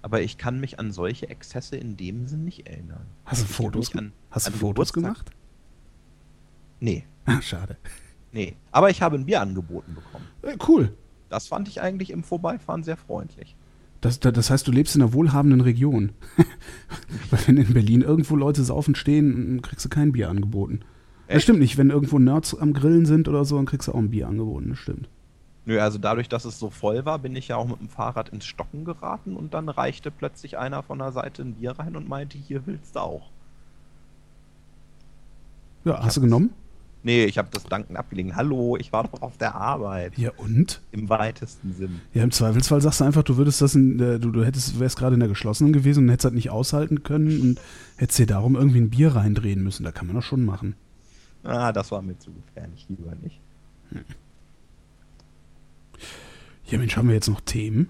aber 0.01 0.23
ich 0.23 0.39
kann 0.39 0.61
mich 0.61 0.79
an 0.79 0.93
solche 0.93 1.29
Exzesse 1.29 1.77
in 1.77 1.97
dem 1.97 2.27
Sinn 2.29 2.45
nicht 2.45 2.67
erinnern. 2.69 3.05
Hast 3.25 3.43
du 3.43 3.47
Ich 3.47 3.51
Fotos, 3.53 3.95
mich 3.95 4.13
hast 4.31 4.47
du 4.47 4.53
an 4.53 4.59
Fotos 4.59 4.93
Geburtstag- 4.93 5.03
gemacht? 5.25 5.31
Nee, 6.81 7.05
Ah, 7.25 7.41
schade. 7.43 7.77
nee. 8.33 8.57
Aber 8.71 8.91
ich 8.91 9.03
habe 9.03 9.17
ein 9.17 9.27
Bier 9.27 9.41
angeboten 9.41 9.95
bekommen. 9.95 10.27
Äh, 10.43 10.57
cool. 10.69 10.97
Das 11.29 11.47
fand 11.49 11.67
ich 11.69 11.81
eigentlich 11.81 12.11
im 12.11 12.23
Vorbeifahren 12.25 12.83
sehr 12.85 12.97
freundlich. 12.97 13.57
Das, 14.03 14.19
das 14.21 14.33
das 14.33 14.51
heißt, 14.51 14.67
du 14.67 14.73
lebst 14.73 14.97
in 14.97 15.01
einer 15.01 15.13
wohlhabenden 15.15 15.61
Region. 15.63 16.11
Weil 17.31 17.41
wenn 17.47 17.57
in 17.57 17.73
Berlin 17.73 18.03
irgendwo 18.03 18.37
Leute 18.37 18.65
saufen 18.65 18.95
stehen, 18.95 19.63
kriegst 19.63 19.85
du 19.85 19.89
kein 19.89 20.13
Bier 20.13 20.29
angeboten. 20.29 20.81
Das 21.29 21.37
Echt? 21.37 21.45
stimmt 21.45 21.61
nicht. 21.61 21.79
Wenn 21.79 21.91
irgendwo 21.91 22.19
Nerds 22.19 22.59
am 22.59 22.75
Grillen 22.75 23.07
sind 23.07 23.29
oder 23.29 23.45
so, 23.45 23.57
dann 23.57 23.65
kriegst 23.65 23.89
du 23.89 23.93
auch 23.93 23.99
ein 23.99 24.11
Bier 24.11 24.27
angeboten. 24.27 24.71
Das 24.71 24.79
stimmt. 24.81 25.09
Nö, 25.65 25.79
also 25.79 25.99
dadurch, 25.99 26.29
dass 26.29 26.45
es 26.45 26.59
so 26.59 26.69
voll 26.69 27.05
war, 27.05 27.21
bin 27.21 27.37
ich 27.37 27.47
ja 27.47 27.57
auch 27.57 27.69
mit 27.69 27.79
dem 27.79 27.89
Fahrrad 27.89 28.31
ins 28.31 28.45
Stocken 28.45 28.85
geraten 28.85 29.37
und 29.37 29.55
dann 29.55 29.69
reichte 29.69 30.11
plötzlich 30.11 30.59
einer 30.59 30.83
von 30.83 30.99
der 30.99 31.13
Seite 31.13 31.43
ein 31.43 31.55
Bier 31.55 31.79
rein 31.79 31.95
und 31.95 32.09
meinte, 32.09 32.37
hier 32.37 32.67
willst 32.67 32.97
du 32.97 33.01
auch. 33.01 33.31
Ja, 35.85 36.03
hast 36.03 36.17
du 36.17 36.21
genommen? 36.21 36.51
Nee, 37.05 37.25
ich 37.25 37.37
habe 37.37 37.49
das 37.51 37.65
Danken 37.65 37.97
abgelegen. 37.97 38.37
Hallo, 38.37 38.77
ich 38.79 38.93
war 38.93 39.03
doch 39.05 39.23
auf 39.23 39.37
der 39.37 39.57
Arbeit. 39.57 40.17
Ja, 40.17 40.31
und? 40.37 40.81
Im 40.93 41.09
weitesten 41.09 41.75
Sinn. 41.75 42.01
Ja, 42.15 42.23
im 42.23 42.31
Zweifelsfall 42.31 42.81
sagst 42.81 43.01
du 43.01 43.05
einfach, 43.05 43.25
du 43.25 43.37
würdest 43.37 43.61
das 43.61 43.75
in, 43.75 43.99
äh, 43.99 44.21
du, 44.21 44.31
du 44.31 44.45
hättest, 44.45 44.79
wärst 44.79 44.99
gerade 44.99 45.15
in 45.15 45.21
der 45.21 45.29
geschlossenen 45.29 45.73
gewesen 45.73 46.05
und 46.05 46.11
hättest 46.11 46.27
das 46.27 46.33
nicht 46.33 46.51
aushalten 46.51 47.03
können 47.03 47.41
und 47.41 47.61
hättest 47.97 48.21
dir 48.21 48.27
darum 48.27 48.55
irgendwie 48.55 48.81
ein 48.81 48.91
Bier 48.91 49.17
reindrehen 49.17 49.63
müssen. 49.63 49.83
Da 49.83 49.91
kann 49.91 50.07
man 50.07 50.15
das 50.15 50.25
schon 50.25 50.45
machen. 50.45 50.77
Ah, 51.43 51.73
das 51.73 51.91
war 51.91 52.03
mir 52.03 52.17
zu 52.19 52.31
gefährlich, 52.33 52.87
lieber 52.89 53.15
nicht. 53.21 53.41
Ja, 56.67 56.79
Mensch, 56.79 56.97
haben 56.97 57.09
wir 57.09 57.15
jetzt 57.15 57.29
noch 57.29 57.41
Themen? 57.41 57.89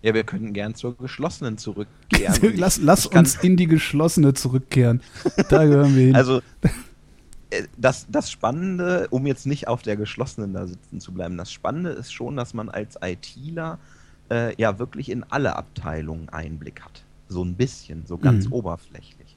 Ja, 0.00 0.14
wir 0.14 0.24
können 0.24 0.52
gern 0.52 0.74
zur 0.74 0.96
geschlossenen 0.96 1.58
zurückkehren. 1.58 2.54
Lass 2.56 2.78
lass 2.78 3.06
uns 3.06 3.36
in 3.36 3.56
die 3.56 3.66
geschlossene 3.66 4.34
zurückkehren. 4.34 5.00
Da 5.48 5.64
gehören 5.64 5.94
wir 5.94 6.02
hin. 6.06 6.16
Also, 6.16 6.40
das, 7.76 8.06
das 8.08 8.30
Spannende, 8.30 9.08
um 9.10 9.26
jetzt 9.26 9.46
nicht 9.46 9.68
auf 9.68 9.82
der 9.82 9.96
geschlossenen 9.96 10.52
da 10.54 10.66
sitzen 10.66 11.00
zu 11.00 11.12
bleiben, 11.12 11.36
das 11.36 11.52
Spannende 11.52 11.90
ist 11.90 12.12
schon, 12.12 12.36
dass 12.36 12.54
man 12.54 12.68
als 12.68 12.98
ITler 13.02 13.78
äh, 14.30 14.54
ja 14.60 14.78
wirklich 14.78 15.10
in 15.10 15.24
alle 15.24 15.56
Abteilungen 15.56 16.28
Einblick 16.28 16.82
hat. 16.82 17.04
So 17.28 17.44
ein 17.44 17.54
bisschen, 17.54 18.06
so 18.06 18.18
ganz 18.18 18.46
Mhm. 18.46 18.52
oberflächlich. 18.52 19.36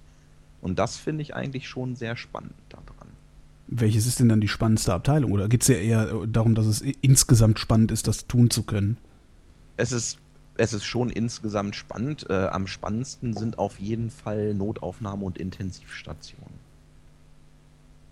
Und 0.61 0.79
das 0.79 0.97
finde 0.97 1.21
ich 1.21 1.35
eigentlich 1.35 1.67
schon 1.67 1.95
sehr 1.95 2.15
spannend 2.17 2.53
daran. 2.69 2.85
Welches 3.67 4.05
ist 4.05 4.19
denn 4.19 4.29
dann 4.29 4.41
die 4.41 4.47
spannendste 4.47 4.93
Abteilung? 4.93 5.31
Oder 5.31 5.47
geht 5.47 5.61
es 5.63 5.67
ja 5.67 5.75
eher 5.75 6.11
äh, 6.11 6.27
darum, 6.27 6.55
dass 6.55 6.65
es 6.67 6.81
insgesamt 6.81 7.59
spannend 7.59 7.91
ist, 7.91 8.07
das 8.07 8.27
tun 8.27 8.49
zu 8.49 8.63
können? 8.63 8.97
Es 9.77 9.91
ist, 9.91 10.19
es 10.57 10.73
ist 10.73 10.85
schon 10.85 11.09
insgesamt 11.09 11.75
spannend. 11.75 12.27
Äh, 12.29 12.47
am 12.47 12.67
spannendsten 12.67 13.33
sind 13.35 13.57
auf 13.57 13.79
jeden 13.79 14.09
Fall 14.09 14.53
Notaufnahme 14.53 15.25
und 15.25 15.37
Intensivstationen. 15.37 16.64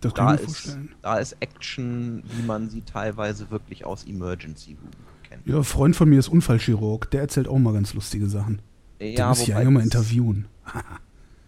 Das 0.04 0.14
kann 0.14 0.28
Da 0.28 0.34
ich 0.36 0.42
mir 0.42 0.46
ist, 0.48 0.60
vorstellen. 0.60 0.90
da 1.02 1.18
ist 1.18 1.36
Action, 1.40 2.24
wie 2.38 2.44
man 2.46 2.70
sie 2.70 2.82
teilweise 2.82 3.50
wirklich 3.52 3.86
aus 3.86 4.04
Emergency 4.06 4.72
Room 4.82 4.92
kennt. 5.28 5.46
Ja, 5.48 5.58
ein 5.58 5.64
Freund 5.64 5.96
von 5.96 6.10
mir 6.10 6.20
ist 6.20 6.28
Unfallchirurg. 6.30 7.10
Der 7.12 7.22
erzählt 7.22 7.48
auch 7.48 7.58
mal 7.60 7.74
ganz 7.74 7.94
lustige 7.94 8.28
Sachen. 8.28 8.62
Den 9.00 9.16
Ja, 9.16 9.30
muss 9.30 9.42
ich 9.42 9.56
eigentlich 9.56 9.70
mal 9.74 9.84
interviewen. 9.84 10.46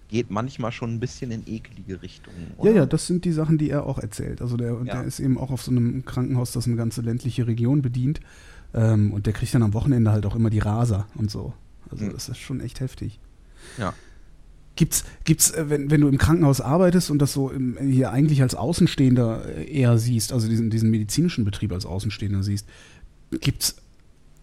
geht 0.07 0.29
manchmal 0.29 0.71
schon 0.71 0.93
ein 0.93 0.99
bisschen 0.99 1.31
in 1.31 1.43
eklige 1.47 2.01
Richtungen. 2.01 2.51
Ja, 2.63 2.71
ja, 2.71 2.85
das 2.85 3.07
sind 3.07 3.25
die 3.25 3.31
Sachen, 3.31 3.57
die 3.57 3.69
er 3.71 3.85
auch 3.85 3.97
erzählt. 3.97 4.41
Also 4.41 4.55
der, 4.55 4.73
Ja. 4.73 4.83
der 4.83 5.03
ist 5.03 5.19
eben 5.19 5.37
auch 5.37 5.49
auf 5.51 5.61
so 5.63 5.71
einem 5.71 6.05
Krankenhaus, 6.05 6.51
das 6.51 6.67
eine 6.67 6.75
ganze 6.75 7.01
ländliche 7.01 7.47
Region 7.47 7.81
bedient. 7.81 8.19
Ähm, 8.73 9.11
und 9.13 9.25
der 9.25 9.33
kriegt 9.33 9.53
dann 9.53 9.63
am 9.63 9.73
Wochenende 9.73 10.11
halt 10.11 10.25
auch 10.25 10.35
immer 10.35 10.49
die 10.49 10.59
Raser 10.59 11.07
und 11.15 11.31
so. 11.31 11.53
Also 11.89 12.05
Mhm. 12.05 12.11
das 12.13 12.29
ist 12.29 12.37
schon 12.37 12.59
echt 12.61 12.79
heftig. 12.81 13.19
Ja. 13.77 13.93
Gibt's, 14.75 15.05
gibt's, 15.23 15.51
äh, 15.51 15.69
wenn, 15.69 15.89
wenn 15.89 16.01
du 16.01 16.07
im 16.09 16.17
Krankenhaus 16.17 16.59
arbeitest 16.59 17.09
und 17.09 17.19
das 17.19 17.31
so 17.33 17.49
im, 17.49 17.77
hier 17.77 18.11
eigentlich 18.11 18.41
als 18.41 18.55
Außenstehender 18.55 19.45
äh, 19.57 19.71
eher 19.71 19.97
siehst, 19.97 20.33
also 20.33 20.49
diesen, 20.49 20.69
diesen 20.69 20.89
medizinischen 20.89 21.45
Betrieb 21.45 21.71
als 21.71 21.85
Außenstehender 21.85 22.43
siehst, 22.43 22.67
gibt's, 23.39 23.77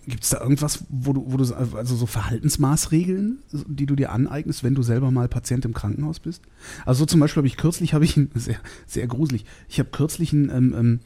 gibt's 0.06 0.30
da 0.30 0.40
irgendwas, 0.40 0.84
wo 0.88 1.12
du, 1.12 1.24
wo 1.30 1.36
du, 1.36 1.44
so- 1.44 1.54
also 1.54 1.96
so 1.96 2.06
Verhaltensmaßregeln, 2.06 3.40
die 3.66 3.84
du 3.86 3.94
dir 3.94 4.10
aneignest, 4.10 4.64
wenn 4.64 4.74
du 4.74 4.82
selber 4.82 5.10
mal 5.10 5.28
Patient 5.28 5.64
im 5.66 5.74
Krankenhaus 5.74 6.18
bist? 6.18 6.42
Also 6.86 7.00
so 7.00 7.06
zum 7.06 7.20
Beispiel 7.20 7.40
habe 7.40 7.46
ich 7.48 7.56
kürzlich, 7.58 7.92
habe 7.92 8.04
ich 8.06 8.16
einen, 8.16 8.30
sehr, 8.34 8.56
sehr 8.86 9.06
gruselig, 9.06 9.44
ich 9.68 9.78
habe 9.80 9.90
kürzlich 9.90 10.32
einen, 10.32 10.48
ähm, 10.48 10.74
ähm, 10.76 11.00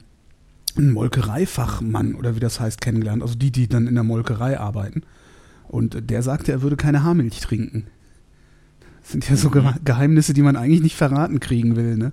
einen 0.77 0.93
Molkereifachmann 0.93 2.15
oder 2.15 2.37
wie 2.37 2.41
das 2.41 2.61
heißt 2.61 2.81
kennengelernt, 2.81 3.23
also 3.23 3.35
die, 3.35 3.51
die 3.51 3.67
dann 3.67 3.87
in 3.87 3.95
der 3.95 4.05
Molkerei 4.05 4.59
arbeiten. 4.61 5.03
Und 5.69 5.97
äh, 5.97 6.03
der 6.03 6.23
sagte, 6.23 6.53
er 6.53 6.63
würde 6.63 6.77
keine 6.77 7.03
Haarmilch 7.03 7.41
trinken. 7.41 7.87
Das 9.07 9.13
sind 9.13 9.29
ja 9.31 9.37
so 9.37 9.51
Ge 9.51 9.63
Geheimnisse, 9.85 10.35
die 10.35 10.43
man 10.43 10.57
eigentlich 10.57 10.81
nicht 10.83 10.97
verraten 10.97 11.39
kriegen 11.39 11.77
will, 11.77 11.97
ne? 11.97 12.11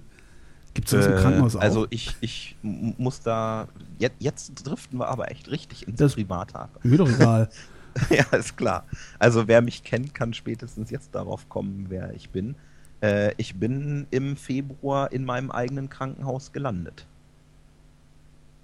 Gibt 0.75 0.87
es 0.87 0.91
das 0.91 1.07
im 1.07 1.13
Äh, 1.13 1.21
Krankenhaus 1.21 1.55
auch? 1.55 1.61
Also 1.61 1.87
ich, 1.89 2.15
ich 2.21 2.55
muss 2.61 3.21
da. 3.21 3.67
Jetzt, 3.97 4.15
jetzt 4.19 4.53
driften 4.67 4.99
wir 4.99 5.07
aber 5.07 5.31
echt 5.31 5.49
richtig 5.49 5.87
ins 5.87 5.97
Das- 5.97 6.13
Private 6.13 6.55
ab. 6.55 6.79
Mir 6.83 6.97
doch 6.97 7.09
egal. 7.09 7.49
ja, 8.11 8.23
ist 8.37 8.57
klar. 8.57 8.85
Also 9.17 9.47
wer 9.47 9.61
mich 9.63 9.83
kennt, 9.83 10.13
kann 10.13 10.33
spätestens 10.35 10.91
jetzt 10.91 11.15
darauf 11.15 11.49
kommen, 11.49 11.87
wer 11.89 12.13
ich 12.13 12.29
bin. 12.29 12.53
Äh, 13.01 13.33
ich 13.37 13.55
bin 13.55 14.05
im 14.11 14.37
Februar 14.37 15.11
in 15.11 15.25
meinem 15.25 15.49
eigenen 15.49 15.89
Krankenhaus 15.89 16.51
gelandet. 16.51 17.07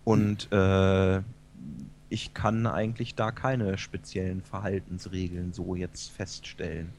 Und 0.03 0.51
äh, 0.51 1.21
ich 2.09 2.33
kann 2.35 2.65
eigentlich 2.67 3.15
da 3.15 3.31
keine 3.31 3.77
speziellen 3.79 4.41
Verhaltensregeln 4.41 5.51
so 5.53 5.75
jetzt 5.75 6.11
feststellen. 6.11 6.89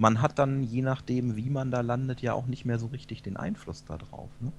Man 0.00 0.22
hat 0.22 0.38
dann, 0.38 0.62
je 0.62 0.80
nachdem, 0.80 1.36
wie 1.36 1.50
man 1.50 1.70
da 1.70 1.82
landet, 1.82 2.22
ja 2.22 2.32
auch 2.32 2.46
nicht 2.46 2.64
mehr 2.64 2.78
so 2.78 2.86
richtig 2.86 3.22
den 3.22 3.36
Einfluss 3.36 3.84
darauf. 3.84 4.30
Ne? 4.40 4.50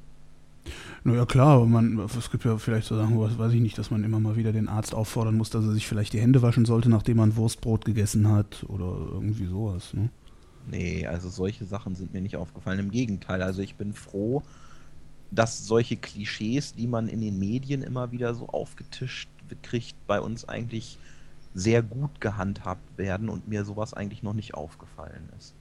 Naja, 1.04 1.26
klar, 1.26 1.56
aber 1.56 1.66
man, 1.66 1.98
es 1.98 2.30
gibt 2.30 2.46
ja 2.46 2.60
vielleicht 2.60 2.86
so 2.86 2.96
Sachen, 2.96 3.20
was 3.20 3.40
weiß 3.40 3.52
ich 3.54 3.60
nicht, 3.60 3.76
dass 3.80 3.90
man 3.90 4.04
immer 4.04 4.20
mal 4.20 4.36
wieder 4.36 4.54
den 4.54 4.68
Arzt 4.68 4.94
auffordern 4.94 5.36
muss, 5.36 5.50
dass 5.50 5.66
er 5.66 5.74
sich 5.74 5.88
vielleicht 5.88 6.14
die 6.14 6.22
Hände 6.22 6.44
waschen 6.44 6.66
sollte, 6.66 6.90
nachdem 6.90 7.18
man 7.18 7.36
Wurstbrot 7.36 7.86
gegessen 7.86 8.30
hat 8.30 8.64
oder 8.68 8.96
irgendwie 9.14 9.48
sowas. 9.48 9.96
Ne? 9.96 10.10
Nee, 10.70 11.08
also 11.08 11.28
solche 11.28 11.66
Sachen 11.66 11.96
sind 11.96 12.14
mir 12.14 12.22
nicht 12.22 12.36
aufgefallen. 12.36 12.78
Im 12.78 12.92
Gegenteil, 12.92 13.42
also 13.42 13.64
ich 13.64 13.74
bin 13.74 13.94
froh, 13.94 14.44
dass 15.32 15.66
solche 15.66 15.98
Klischees, 15.98 16.74
die 16.74 16.86
man 16.86 17.08
in 17.08 17.20
den 17.20 17.40
Medien 17.40 17.82
immer 17.82 18.12
wieder 18.12 18.36
so 18.36 18.48
aufgetischt 18.48 19.28
kriegt, 19.64 19.96
bei 20.06 20.22
uns 20.22 20.48
eigentlich 20.48 21.00
sehr 21.54 21.82
gut 21.82 22.22
gehandhabt 22.22 22.98
werden 22.98 23.30
und 23.30 23.48
mir 23.48 23.66
sowas 23.66 23.94
eigentlich 23.94 24.24
noch 24.24 24.34
nicht 24.34 24.54
aufgefallen 24.54 25.30
ist. 25.38 25.54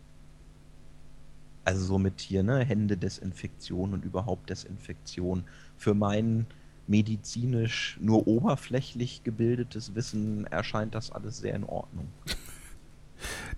Also 1.65 1.85
so 1.85 1.99
mit 1.99 2.21
hier, 2.21 2.43
ne, 2.43 2.65
Hände 2.65 2.97
Desinfektion 2.97 3.93
und 3.93 4.05
überhaupt 4.05 4.51
Desinfektion. 4.51 5.45
Für 5.77 5.95
mein 5.95 6.47
medizinisch 6.87 7.99
nur 8.01 8.27
oberflächlich 8.27 9.23
gebildetes 9.23 9.95
Wissen 9.95 10.47
erscheint 10.47 10.95
das 10.95 11.13
alles 11.13 11.39
sehr 11.39 11.55
in 11.55 11.65
Ordnung. 11.65 12.09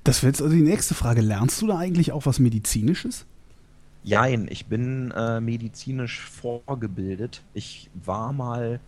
Das 0.05 0.23
wäre 0.23 0.33
jetzt 0.33 0.42
also 0.42 0.55
die 0.55 0.62
nächste 0.62 0.95
Frage. 0.95 1.21
Lernst 1.21 1.62
du 1.62 1.68
da 1.68 1.79
eigentlich 1.79 2.12
auch 2.12 2.27
was 2.27 2.40
Medizinisches? 2.40 3.25
Jein, 4.03 4.49
ich 4.51 4.66
bin 4.66 5.12
äh, 5.12 5.40
medizinisch 5.40 6.21
vorgebildet. 6.21 7.42
Ich 7.55 7.88
war 7.95 8.33
mal 8.33 8.81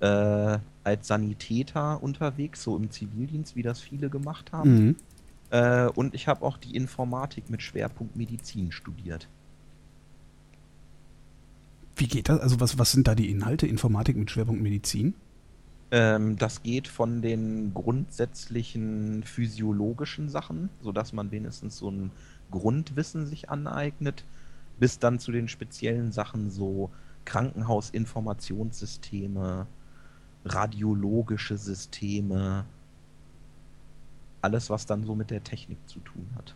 äh, 0.00 0.58
als 0.84 1.06
Sanitäter 1.06 2.02
unterwegs, 2.02 2.62
so 2.62 2.76
im 2.76 2.90
Zivildienst, 2.90 3.56
wie 3.56 3.62
das 3.62 3.80
viele 3.80 4.10
gemacht 4.10 4.52
haben. 4.52 4.74
Mhm. 4.74 4.96
Äh, 5.50 5.86
und 5.88 6.14
ich 6.14 6.28
habe 6.28 6.44
auch 6.44 6.58
die 6.58 6.76
Informatik 6.76 7.50
mit 7.50 7.62
Schwerpunkt 7.62 8.16
Medizin 8.16 8.72
studiert. 8.72 9.28
Wie 11.96 12.08
geht 12.08 12.28
das? 12.28 12.40
Also 12.40 12.60
was, 12.60 12.78
was 12.78 12.92
sind 12.92 13.06
da 13.06 13.14
die 13.14 13.30
Inhalte? 13.30 13.66
Informatik 13.66 14.16
mit 14.16 14.30
Schwerpunkt 14.30 14.62
Medizin? 14.62 15.14
Ähm, 15.90 16.36
das 16.36 16.62
geht 16.62 16.88
von 16.88 17.22
den 17.22 17.72
grundsätzlichen 17.72 19.22
physiologischen 19.22 20.28
Sachen, 20.28 20.68
sodass 20.80 21.12
man 21.12 21.30
wenigstens 21.30 21.78
so 21.78 21.90
ein 21.90 22.10
Grundwissen 22.50 23.26
sich 23.26 23.48
aneignet, 23.48 24.24
bis 24.80 24.98
dann 24.98 25.20
zu 25.20 25.30
den 25.30 25.46
speziellen 25.46 26.10
Sachen 26.10 26.50
so 26.50 26.90
Krankenhausinformationssysteme, 27.26 29.68
radiologische 30.44 31.56
Systeme, 31.56 32.64
alles, 34.42 34.70
was 34.70 34.86
dann 34.86 35.04
so 35.04 35.14
mit 35.14 35.30
der 35.30 35.42
Technik 35.42 35.78
zu 35.86 36.00
tun 36.00 36.26
hat. 36.36 36.54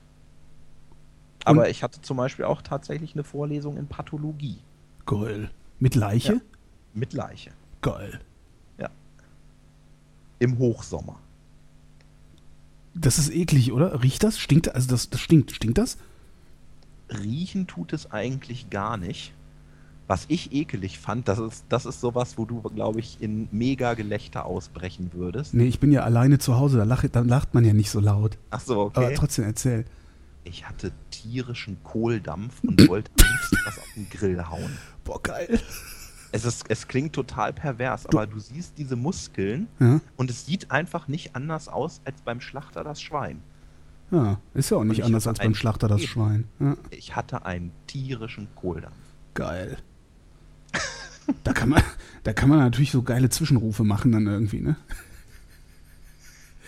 Aber 1.45 1.63
Und 1.63 1.69
ich 1.69 1.83
hatte 1.83 2.03
zum 2.03 2.19
Beispiel 2.19 2.45
auch 2.45 2.61
tatsächlich 2.61 3.15
eine 3.15 3.25
Vorlesung 3.25 3.77
in 3.79 3.87
Pathologie. 3.87 4.59
Geil. 5.07 5.51
Mit 5.79 5.95
Leiche? 5.95 6.35
Ja, 6.35 6.41
mit 6.93 7.13
Leiche. 7.15 7.51
Geil. 7.81 8.21
Ja. 8.77 8.91
Im 10.39 10.59
Hochsommer. 10.59 11.19
Das 12.95 13.19
ist 13.19 13.31
eklig, 13.31 13.73
oder? 13.73 14.03
Riecht 14.03 14.23
das? 14.23 14.39
Stinkt 14.39 14.75
Also 14.75 14.89
das, 14.91 15.09
das 15.09 15.21
stinkt. 15.21 15.53
Stinkt 15.53 15.79
das? 15.79 15.97
Riechen 17.11 17.67
tut 17.67 17.93
es 17.93 18.11
eigentlich 18.11 18.69
gar 18.71 18.97
nicht. 18.97 19.33
Was 20.09 20.25
ich 20.29 20.53
ekelig 20.53 20.99
fand, 20.99 21.29
das 21.29 21.39
ist, 21.39 21.67
das 21.69 21.85
ist 21.85 22.01
sowas, 22.01 22.39
wo 22.39 22.47
du, 22.47 22.63
glaube 22.63 22.99
ich, 22.99 23.21
in 23.21 23.47
mega 23.53 23.93
Gelächter 23.93 24.47
ausbrechen 24.47 25.11
würdest. 25.13 25.53
Nee, 25.53 25.67
ich 25.67 25.81
bin 25.81 25.93
ja 25.93 26.03
alleine 26.03 26.39
zu 26.39 26.57
Hause, 26.57 26.79
da, 26.79 26.85
lach, 26.85 27.05
da 27.13 27.21
lacht 27.21 27.53
man 27.53 27.63
ja 27.63 27.75
nicht 27.75 27.91
so 27.91 28.01
laut. 28.01 28.39
Ach 28.49 28.61
so, 28.61 28.81
okay. 28.85 29.05
Aber 29.05 29.15
trotzdem 29.15 29.45
erzähl. 29.45 29.85
Ich 30.45 30.67
hatte 30.67 30.93
tierischen 31.11 31.83
Kohldampf 31.85 32.65
und 32.65 32.89
wollte 32.89 33.11
am 33.21 33.31
liebsten 33.31 33.57
was 33.67 33.79
auf 33.79 33.93
den 33.97 34.09
Grill 34.09 34.49
hauen. 34.49 34.79
Boah, 35.05 35.23
geil. 35.23 35.61
Es, 36.33 36.47
ist, 36.47 36.65
es 36.71 36.89
klingt 36.89 37.13
total 37.13 37.53
pervers, 37.53 38.07
aber 38.07 38.27
du 38.27 38.39
siehst 38.39 38.79
diese 38.79 38.97
Muskeln 38.97 39.69
ja? 39.79 40.01
und 40.17 40.31
es 40.31 40.47
sieht 40.47 40.71
einfach 40.71 41.09
nicht 41.09 41.37
anders 41.37 41.69
aus 41.69 42.01
als 42.07 42.23
beim 42.23 42.41
Schlachter 42.41 42.83
das 42.83 43.03
Schwein. 43.03 43.43
Ja, 44.11 44.41
ist 44.55 44.71
ja 44.71 44.79
auch 44.79 44.85
nicht 44.85 45.05
anders 45.05 45.27
als 45.27 45.39
beim 45.39 45.55
Schlachter 45.55 45.87
das 45.87 46.03
Schwein. 46.03 46.45
Ja. 46.61 46.77
Ich 46.91 47.15
hatte 47.15 47.45
einen 47.45 47.73
tierischen 47.87 48.49
Kohldampf. 48.55 48.95
Geil. 49.35 49.77
Da 51.45 51.53
kann 51.53 51.69
man, 51.69 51.83
da 52.25 52.33
kann 52.33 52.49
man 52.49 52.59
natürlich 52.59 52.91
so 52.91 53.03
geile 53.03 53.29
Zwischenrufe 53.29 53.85
machen 53.85 54.13
dann 54.13 54.27
irgendwie, 54.27 54.61
ne? 54.61 54.77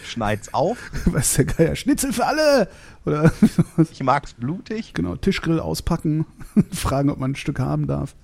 Schneid's 0.05 0.53
auf. 0.55 0.91
Was 1.07 1.35
der 1.35 1.45
Geier? 1.47 1.77
Schnitzel 1.77 2.13
für 2.13 2.27
alle! 2.27 2.69
Oder 3.07 3.33
ich 3.91 4.03
mag's 4.03 4.35
blutig. 4.35 4.93
Genau, 4.95 5.17
Tischgrill 5.17 5.61
auspacken, 5.61 6.27
fragen, 6.73 7.11
ob 7.11 7.19
man 7.19 7.33
ein 7.33 7.37
Stück 7.37 7.59
haben 7.59 7.87
darf. 7.87 8.15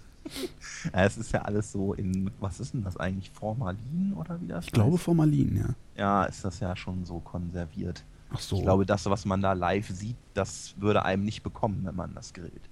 Ja, 0.92 1.04
es 1.04 1.16
ist 1.16 1.32
ja 1.32 1.42
alles 1.42 1.70
so 1.72 1.94
in, 1.94 2.30
was 2.40 2.60
ist 2.60 2.74
denn 2.74 2.82
das 2.82 2.96
eigentlich? 2.96 3.30
Formalin 3.30 4.12
oder 4.16 4.40
wie 4.40 4.48
das 4.48 4.64
Ich 4.64 4.66
heißt? 4.68 4.74
glaube 4.74 4.98
Formalin, 4.98 5.56
ja. 5.56 5.68
Ja, 5.96 6.24
ist 6.24 6.44
das 6.44 6.60
ja 6.60 6.74
schon 6.76 7.04
so 7.04 7.20
konserviert. 7.20 8.04
Ach 8.30 8.40
so. 8.40 8.56
Ich 8.56 8.62
glaube, 8.62 8.84
das, 8.86 9.06
was 9.06 9.24
man 9.24 9.40
da 9.40 9.52
live 9.52 9.88
sieht, 9.88 10.16
das 10.34 10.74
würde 10.78 11.04
einem 11.04 11.24
nicht 11.24 11.42
bekommen, 11.42 11.80
wenn 11.84 11.94
man 11.94 12.12
das 12.14 12.32
grillt. 12.32 12.68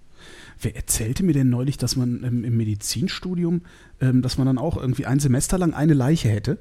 Wer 0.61 0.77
erzählte 0.77 1.25
mir 1.25 1.33
denn 1.33 1.51
neulich, 1.51 1.77
dass 1.77 1.97
man 1.97 2.23
ähm, 2.25 2.45
im 2.45 2.57
Medizinstudium, 2.57 3.63
ähm, 4.01 4.23
dass 4.23 4.39
man 4.39 4.47
dann 4.47 4.59
auch 4.59 4.77
irgendwie 4.77 5.07
ein 5.07 5.21
Semester 5.21 5.59
lang 5.59 5.75
eine 5.75 5.95
Leiche 5.95 6.29
hätte, 6.29 6.59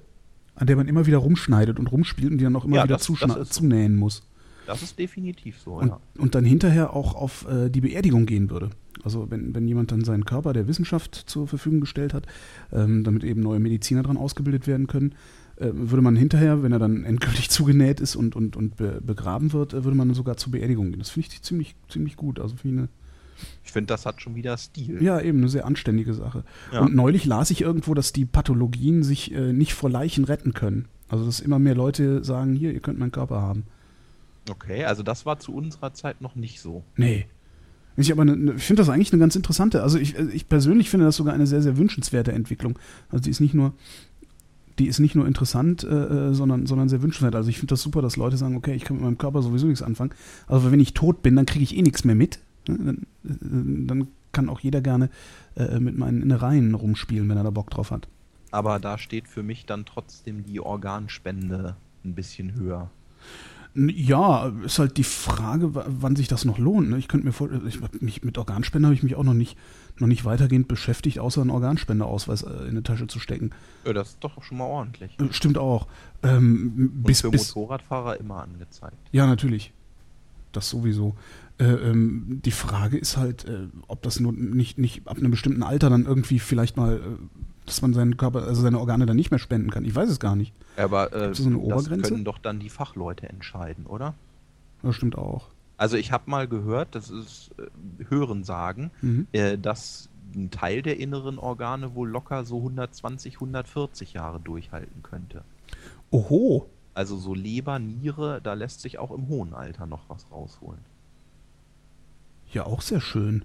an 0.56 0.68
der 0.68 0.76
man 0.76 0.88
immer 0.88 1.06
wieder 1.06 1.18
rumschneidet 1.18 1.80
und 1.80 1.92
rumspielt 1.92 2.32
und 2.32 2.38
die 2.38 2.44
dann 2.44 2.56
auch 2.56 2.66
immer 2.66 2.78
ja, 2.78 2.84
wieder 2.84 2.98
das, 2.98 3.08
das 3.08 3.50
zunähen 3.50 3.96
muss? 3.96 4.24
Das 4.66 4.82
ist 4.82 4.98
definitiv 4.98 5.60
so, 5.60 5.74
und, 5.74 5.90
ja. 5.90 6.00
Und 6.18 6.36
dann 6.36 6.46
hinterher 6.46 6.94
auch 6.94 7.16
auf 7.16 7.48
äh, 7.50 7.70
die 7.70 7.82
Beerdigung 7.82 8.26
gehen 8.26 8.50
würde. 8.50 8.70
Also 9.04 9.30
wenn, 9.30 9.54
wenn 9.54 9.68
jemand 9.68 9.92
dann 9.92 10.04
seinen 10.04 10.26
Körper 10.26 10.54
der 10.54 10.68
Wissenschaft 10.68 11.16
zur 11.16 11.48
Verfügung 11.48 11.82
gestellt 11.82 12.14
hat, 12.14 12.26
ähm, 12.72 13.04
damit 13.04 13.24
eben 13.24 13.42
neue 13.42 13.60
Mediziner 13.60 14.04
dran 14.04 14.18
ausgebildet 14.18 14.68
werden 14.68 14.88
können, 14.88 15.16
äh, 15.58 15.70
würde 15.74 16.02
man 16.02 16.16
hinterher, 16.16 16.64
wenn 16.64 16.72
er 16.72 16.80
dann 16.80 17.04
endgültig 17.04 17.50
zugenäht 17.52 18.00
ist 18.00 18.16
und, 18.16 18.36
und, 18.36 18.56
und 18.56 18.78
be 18.78 19.02
begraben 19.02 19.52
wird, 19.54 19.74
äh, 19.74 19.84
würde 19.84 19.98
man 19.98 20.14
sogar 20.14 20.38
zur 20.38 20.52
Beerdigung 20.52 20.92
gehen. 20.92 21.00
Das 21.00 21.10
finde 21.10 21.30
ich 21.32 21.42
ziemlich, 21.42 21.76
ziemlich 21.90 22.16
gut. 22.16 22.40
Also 22.40 22.56
finde 22.56 22.84
eine 22.84 22.90
ich 23.64 23.72
finde, 23.72 23.88
das 23.88 24.06
hat 24.06 24.22
schon 24.22 24.36
wieder 24.36 24.58
Stil. 24.58 25.02
Ja, 25.02 25.20
eben, 25.20 25.40
eine 25.40 25.50
sehr 25.50 25.66
anständige 25.66 26.14
Sache. 26.14 26.44
Ja. 26.72 26.82
Und 26.82 26.96
neulich 26.96 27.26
las 27.26 27.52
ich 27.52 27.62
irgendwo, 27.62 27.94
dass 27.94 28.14
die 28.14 28.26
Pathologien 28.26 29.04
sich 29.04 29.34
äh, 29.34 29.54
nicht 29.54 29.74
vor 29.74 29.90
Leichen 29.90 30.24
retten 30.26 30.54
können. 30.54 30.88
Also, 31.10 31.26
dass 31.26 31.40
immer 31.40 31.60
mehr 31.60 31.76
Leute 31.76 32.24
sagen, 32.24 32.54
hier, 32.54 32.74
ihr 32.74 32.80
könnt 32.80 33.00
meinen 33.00 33.12
Körper 33.12 33.42
haben. 33.42 33.66
Okay, 34.50 34.84
also 34.84 35.04
das 35.04 35.26
war 35.26 35.40
zu 35.40 35.54
unserer 35.54 35.94
Zeit 35.94 36.22
noch 36.22 36.36
nicht 36.36 36.60
so. 36.60 36.84
Nee. 36.98 37.28
Ich, 37.96 38.14
ne, 38.14 38.54
ich 38.58 38.64
finde 38.64 38.82
das 38.82 38.90
eigentlich 38.90 39.14
eine 39.14 39.20
ganz 39.20 39.36
interessante, 39.36 39.84
also 39.84 40.00
ich, 40.00 40.16
ich 40.16 40.50
persönlich 40.50 40.90
finde 40.90 41.06
das 41.06 41.16
sogar 41.16 41.34
eine 41.34 41.46
sehr, 41.46 41.62
sehr 41.62 41.78
wünschenswerte 41.78 42.32
Entwicklung. 42.32 42.80
Also 43.10 43.24
die 43.24 43.30
ist 43.30 43.40
nicht 43.40 43.54
nur, 43.54 43.74
die 44.80 44.88
ist 44.88 45.00
nicht 45.00 45.16
nur 45.16 45.28
interessant, 45.28 45.84
äh, 45.84 45.88
äh 45.88 46.34
sondern, 46.34 46.66
sondern 46.66 46.90
sehr 46.90 47.04
wünschenswert. 47.04 47.36
Also 47.36 47.50
ich 47.50 47.60
finde 47.60 47.74
das 47.74 47.82
super, 47.82 48.02
dass 48.02 48.18
Leute 48.18 48.38
sagen, 48.38 48.56
okay, 48.56 48.74
ich 48.74 48.84
kann 48.84 48.98
mit 48.98 49.06
meinem 49.06 49.18
Körper 49.18 49.42
sowieso 49.44 49.68
nichts 49.68 49.84
anfangen. 49.84 50.12
Also 50.48 50.72
wenn 50.72 50.80
ich 50.80 50.94
tot 50.94 51.22
bin, 51.22 51.36
dann 51.36 51.46
kriege 51.46 51.64
ich 51.64 51.78
eh 51.78 51.82
nichts 51.84 52.04
mehr 52.04 52.16
mit. 52.16 52.40
Dann, 52.66 53.06
äh, 53.24 53.30
dann 53.88 54.08
kann 54.32 54.50
auch 54.50 54.60
jeder 54.60 54.82
gerne 54.82 55.10
äh, 55.56 55.80
mit 55.80 55.98
meinen 55.98 56.22
Innereien 56.22 56.74
rumspielen, 56.74 57.30
wenn 57.30 57.38
er 57.38 57.44
da 57.44 57.52
Bock 57.52 57.70
drauf 57.70 57.92
hat. 57.92 58.08
Aber 58.52 58.80
da 58.80 58.98
steht 58.98 59.28
für 59.28 59.44
mich 59.44 59.66
dann 59.66 59.86
trotzdem 59.86 60.44
die 60.44 60.60
Organspende 60.60 61.76
ein 62.04 62.16
bisschen 62.16 62.54
höher. 62.56 62.92
Ja, 63.76 64.52
ist 64.64 64.78
halt 64.78 64.98
die 64.98 65.04
Frage, 65.04 65.72
wann 65.74 66.16
sich 66.16 66.28
das 66.28 66.46
noch 66.46 66.60
lohnt. 66.60 66.92
Ne? 66.92 67.00
Ich 67.00 67.08
könnte 67.08 67.26
mir 67.26 67.34
vorstellen, 67.34 67.64
mich, 68.02 68.24
mit 68.24 68.38
Organspende 68.38 68.88
habe 68.88 68.94
ich 68.94 69.02
mich 69.02 69.16
auch 69.16 69.24
noch 69.24 69.34
nicht, 69.34 69.58
noch 69.98 70.08
nicht 70.08 70.26
weitergehend 70.26 70.68
beschäftigt, 70.68 71.18
außer 71.18 71.42
einen 71.42 71.50
Organspendeausweis 71.50 72.44
äh, 72.44 72.50
in 72.50 72.70
eine 72.70 72.84
Tasche 72.84 73.08
zu 73.08 73.20
stecken. 73.20 73.50
Ja, 73.86 73.94
das 73.94 74.10
ist 74.10 74.24
doch 74.24 74.44
schon 74.44 74.60
mal 74.60 74.66
ordentlich. 74.66 75.18
Stimmt 75.32 75.58
auch. 75.58 75.88
Ähm, 76.22 76.92
bis, 77.04 77.24
Und 77.24 77.32
für 77.32 77.38
bis, 77.38 77.56
Motorradfahrer 77.56 78.20
immer 78.20 78.44
angezeigt. 78.44 78.98
Ja, 79.12 79.26
natürlich. 79.26 79.74
Das 80.52 80.70
sowieso. 80.70 81.16
Äh, 81.60 81.66
ähm, 81.66 82.42
die 82.44 82.52
Frage 82.52 82.98
ist 82.98 83.18
halt, 83.18 83.46
äh, 83.46 83.68
ob 83.88 84.02
das 84.02 84.20
nur 84.20 84.34
nicht, 84.34 84.78
nicht 84.78 85.08
ab 85.08 85.18
einem 85.18 85.32
bestimmten 85.32 85.64
Alter 85.64 85.90
dann 85.90 86.06
irgendwie 86.06 86.40
vielleicht 86.40 86.78
mal, 86.78 86.96
äh, 86.96 87.00
dass 87.66 87.82
man 87.82 87.94
seinen 87.94 88.18
Körper, 88.18 88.44
also 88.44 88.62
seine 88.62 88.80
Organe 88.80 89.06
dann 89.06 89.16
nicht 89.16 89.32
mehr 89.32 89.40
spenden 89.40 89.70
kann. 89.70 89.86
Ich 89.86 89.96
weiß 89.96 90.10
es 90.10 90.20
gar 90.20 90.36
nicht. 90.36 90.54
Aber 90.78 91.14
äh, 91.14 91.34
so 91.34 91.50
das 91.70 91.90
können 91.90 92.26
doch 92.26 92.40
dann 92.40 92.60
die 92.60 92.70
Fachleute 92.70 93.30
entscheiden, 93.30 93.86
oder? 93.86 94.16
Das 94.82 94.96
stimmt 94.96 95.18
auch. 95.18 95.50
Also 95.78 95.98
ich 95.98 96.12
habe 96.12 96.30
mal 96.30 96.48
gehört, 96.48 96.96
das 96.96 97.10
ist 97.10 97.52
äh, 97.58 98.06
Hören 98.10 98.44
sagen, 98.44 98.92
mhm. 99.02 99.28
äh, 99.32 99.58
dass 99.58 100.10
ein 100.36 100.50
Teil 100.50 100.82
der 100.82 101.00
inneren 101.00 101.38
Organe 101.38 101.94
wohl 101.96 102.10
locker 102.10 102.46
so 102.46 102.58
120, 102.58 103.36
140 103.36 104.14
Jahre 104.14 104.40
durchhalten 104.40 105.04
könnte. 105.04 105.44
Oho. 106.12 106.68
Also 106.96 107.18
so 107.18 107.34
Leber, 107.34 107.80
Niere, 107.80 108.40
da 108.42 108.54
lässt 108.54 108.82
sich 108.82 109.00
auch 109.00 109.12
im 109.12 109.28
hohen 109.28 109.54
Alter 109.54 109.88
noch 109.88 110.10
was 110.10 110.30
rausholen. 110.32 110.80
Ja, 112.54 112.66
auch 112.66 112.82
sehr 112.82 113.02
schön. 113.02 113.44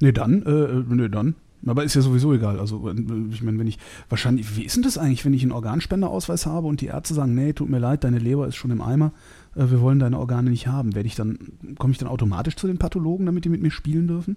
Nee, 0.00 0.12
dann, 0.12 0.42
äh, 0.44 0.94
nee, 0.94 1.08
dann. 1.08 1.34
Aber 1.66 1.82
ist 1.82 1.94
ja 1.94 2.02
sowieso 2.02 2.32
egal. 2.32 2.60
Also, 2.60 2.88
ich 3.30 3.42
meine, 3.42 3.58
wenn 3.58 3.66
ich, 3.66 3.78
wahrscheinlich, 4.08 4.56
wie 4.56 4.62
ist 4.62 4.76
denn 4.76 4.84
das 4.84 4.96
eigentlich, 4.96 5.24
wenn 5.24 5.34
ich 5.34 5.42
einen 5.42 5.52
Organspendeausweis 5.52 6.46
habe 6.46 6.68
und 6.68 6.80
die 6.80 6.86
Ärzte 6.86 7.14
sagen, 7.14 7.34
nee, 7.34 7.52
tut 7.52 7.68
mir 7.68 7.80
leid, 7.80 8.04
deine 8.04 8.20
Leber 8.20 8.46
ist 8.46 8.54
schon 8.56 8.70
im 8.70 8.80
Eimer, 8.80 9.12
äh, 9.56 9.68
wir 9.68 9.80
wollen 9.80 9.98
deine 9.98 10.18
Organe 10.18 10.50
nicht 10.50 10.68
haben. 10.68 10.94
Werde 10.94 11.08
ich 11.08 11.16
dann, 11.16 11.38
komme 11.78 11.92
ich 11.92 11.98
dann 11.98 12.08
automatisch 12.08 12.56
zu 12.56 12.68
den 12.68 12.78
Pathologen, 12.78 13.26
damit 13.26 13.44
die 13.44 13.48
mit 13.48 13.60
mir 13.60 13.72
spielen 13.72 14.06
dürfen? 14.06 14.36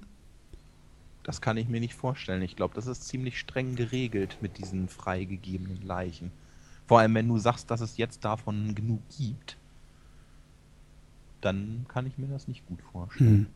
Das 1.23 1.39
kann 1.41 1.57
ich 1.57 1.69
mir 1.69 1.79
nicht 1.79 1.93
vorstellen. 1.93 2.41
Ich 2.41 2.55
glaube, 2.55 2.73
das 2.73 2.87
ist 2.87 3.07
ziemlich 3.07 3.37
streng 3.37 3.75
geregelt 3.75 4.39
mit 4.41 4.57
diesen 4.57 4.87
freigegebenen 4.87 5.79
Leichen. 5.83 6.31
Vor 6.87 6.99
allem, 6.99 7.13
wenn 7.13 7.27
du 7.27 7.37
sagst, 7.37 7.69
dass 7.69 7.81
es 7.81 7.97
jetzt 7.97 8.25
davon 8.25 8.73
genug 8.73 9.01
gibt, 9.15 9.57
dann 11.41 11.85
kann 11.87 12.05
ich 12.05 12.17
mir 12.17 12.27
das 12.27 12.47
nicht 12.47 12.65
gut 12.65 12.81
vorstellen. 12.91 13.29
Hm. 13.29 13.47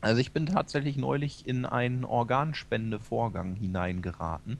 Also 0.00 0.20
ich 0.20 0.32
bin 0.32 0.46
tatsächlich 0.46 0.96
neulich 0.96 1.46
in 1.46 1.64
einen 1.64 2.04
Organspendevorgang 2.04 3.54
hineingeraten 3.54 4.58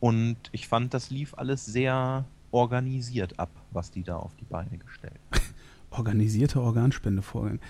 und 0.00 0.36
ich 0.52 0.68
fand, 0.68 0.94
das 0.94 1.10
lief 1.10 1.34
alles 1.34 1.64
sehr 1.64 2.24
organisiert 2.50 3.38
ab, 3.38 3.50
was 3.70 3.90
die 3.90 4.02
da 4.02 4.16
auf 4.16 4.34
die 4.36 4.44
Beine 4.44 4.78
gestellt 4.78 5.18
haben. 5.32 5.42
Organisierte 5.90 6.60
Organspendevorgang. 6.60 7.60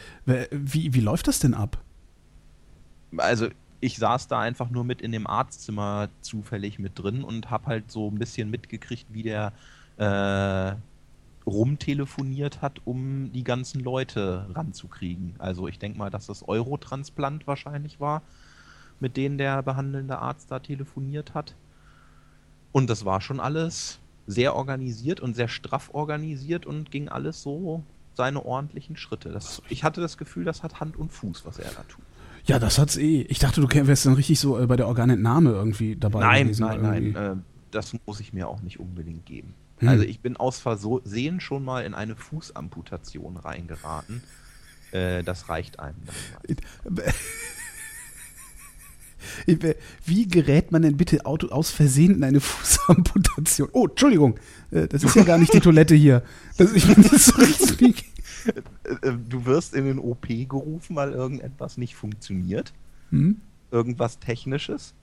Wie, 0.50 0.94
wie 0.94 1.00
läuft 1.00 1.28
das 1.28 1.38
denn 1.38 1.54
ab? 1.54 1.82
Also 3.16 3.48
ich 3.80 3.98
saß 3.98 4.28
da 4.28 4.40
einfach 4.40 4.70
nur 4.70 4.84
mit 4.84 5.02
in 5.02 5.12
dem 5.12 5.26
Arztzimmer 5.26 6.08
zufällig 6.22 6.78
mit 6.78 6.98
drin 6.98 7.22
und 7.22 7.50
habe 7.50 7.66
halt 7.66 7.90
so 7.90 8.10
ein 8.10 8.18
bisschen 8.18 8.50
mitgekriegt, 8.50 9.06
wie 9.12 9.22
der 9.22 9.52
äh, 9.98 10.76
rumtelefoniert 11.46 12.60
hat, 12.60 12.80
um 12.84 13.32
die 13.32 13.44
ganzen 13.44 13.80
Leute 13.80 14.46
ranzukriegen. 14.52 15.34
Also 15.38 15.68
ich 15.68 15.78
denke 15.78 15.98
mal, 15.98 16.10
dass 16.10 16.26
das 16.26 16.46
Eurotransplant 16.46 17.46
wahrscheinlich 17.46 18.00
war, 18.00 18.22
mit 18.98 19.16
denen 19.16 19.38
der 19.38 19.62
behandelnde 19.62 20.18
Arzt 20.18 20.50
da 20.50 20.58
telefoniert 20.58 21.34
hat. 21.34 21.54
Und 22.72 22.90
das 22.90 23.04
war 23.04 23.20
schon 23.20 23.40
alles 23.40 24.00
sehr 24.26 24.56
organisiert 24.56 25.20
und 25.20 25.36
sehr 25.36 25.48
straff 25.48 25.90
organisiert 25.92 26.66
und 26.66 26.90
ging 26.90 27.08
alles 27.08 27.42
so 27.42 27.84
seine 28.14 28.44
ordentlichen 28.44 28.96
Schritte. 28.96 29.30
Das, 29.30 29.62
ich 29.68 29.84
hatte 29.84 30.00
das 30.00 30.18
Gefühl, 30.18 30.44
das 30.44 30.62
hat 30.62 30.80
Hand 30.80 30.96
und 30.96 31.12
Fuß, 31.12 31.44
was 31.44 31.58
er 31.58 31.70
da 31.70 31.82
tut. 31.84 32.04
Ja, 32.46 32.58
das 32.58 32.78
hat's 32.78 32.96
eh. 32.96 33.22
Ich 33.22 33.38
dachte, 33.38 33.60
du 33.60 33.68
wärst 33.68 34.06
dann 34.06 34.14
richtig 34.14 34.40
so 34.40 34.58
äh, 34.58 34.66
bei 34.66 34.76
der 34.76 34.88
Organentnahme 34.88 35.50
irgendwie 35.50 35.96
dabei. 35.96 36.20
Nein, 36.20 36.44
gewesen, 36.44 36.66
nein, 36.66 36.84
irgendwie. 36.84 37.12
nein. 37.12 37.38
Äh, 37.38 37.42
das 37.70 37.94
muss 38.06 38.20
ich 38.20 38.32
mir 38.32 38.48
auch 38.48 38.62
nicht 38.62 38.80
unbedingt 38.80 39.26
geben. 39.26 39.54
Hm. 39.78 39.88
Also 39.88 40.04
ich 40.04 40.20
bin 40.20 40.36
aus 40.36 40.58
Versehen 40.58 41.40
schon 41.40 41.64
mal 41.64 41.84
in 41.84 41.94
eine 41.94 42.16
Fußamputation 42.16 43.36
reingeraten. 43.36 44.22
Äh, 44.92 45.22
das 45.22 45.48
reicht 45.48 45.78
einem 45.80 45.96
dann. 46.06 46.96
Wie 50.04 50.28
gerät 50.28 50.72
man 50.72 50.82
denn 50.82 50.96
bitte 50.96 51.26
aus 51.26 51.70
Versehen 51.70 52.14
in 52.14 52.24
eine 52.24 52.40
Fußamputation? 52.40 53.68
Oh, 53.72 53.86
Entschuldigung, 53.86 54.38
äh, 54.70 54.86
das 54.86 55.04
ist 55.04 55.16
ja 55.16 55.24
gar 55.24 55.38
nicht 55.38 55.52
die 55.52 55.60
Toilette 55.60 55.94
hier. 55.94 56.22
Das, 56.56 56.72
ich 56.72 56.86
bin 56.86 57.02
jetzt 57.02 57.26
so 57.26 57.36
richtig. 57.36 58.04
Äh, 58.46 59.12
du 59.28 59.44
wirst 59.44 59.74
in 59.74 59.86
den 59.86 59.98
OP 59.98 60.28
gerufen, 60.28 60.94
weil 60.94 61.10
irgendetwas 61.10 61.78
nicht 61.78 61.96
funktioniert. 61.96 62.72
Hm? 63.10 63.40
Irgendwas 63.72 64.20
Technisches. 64.20 64.94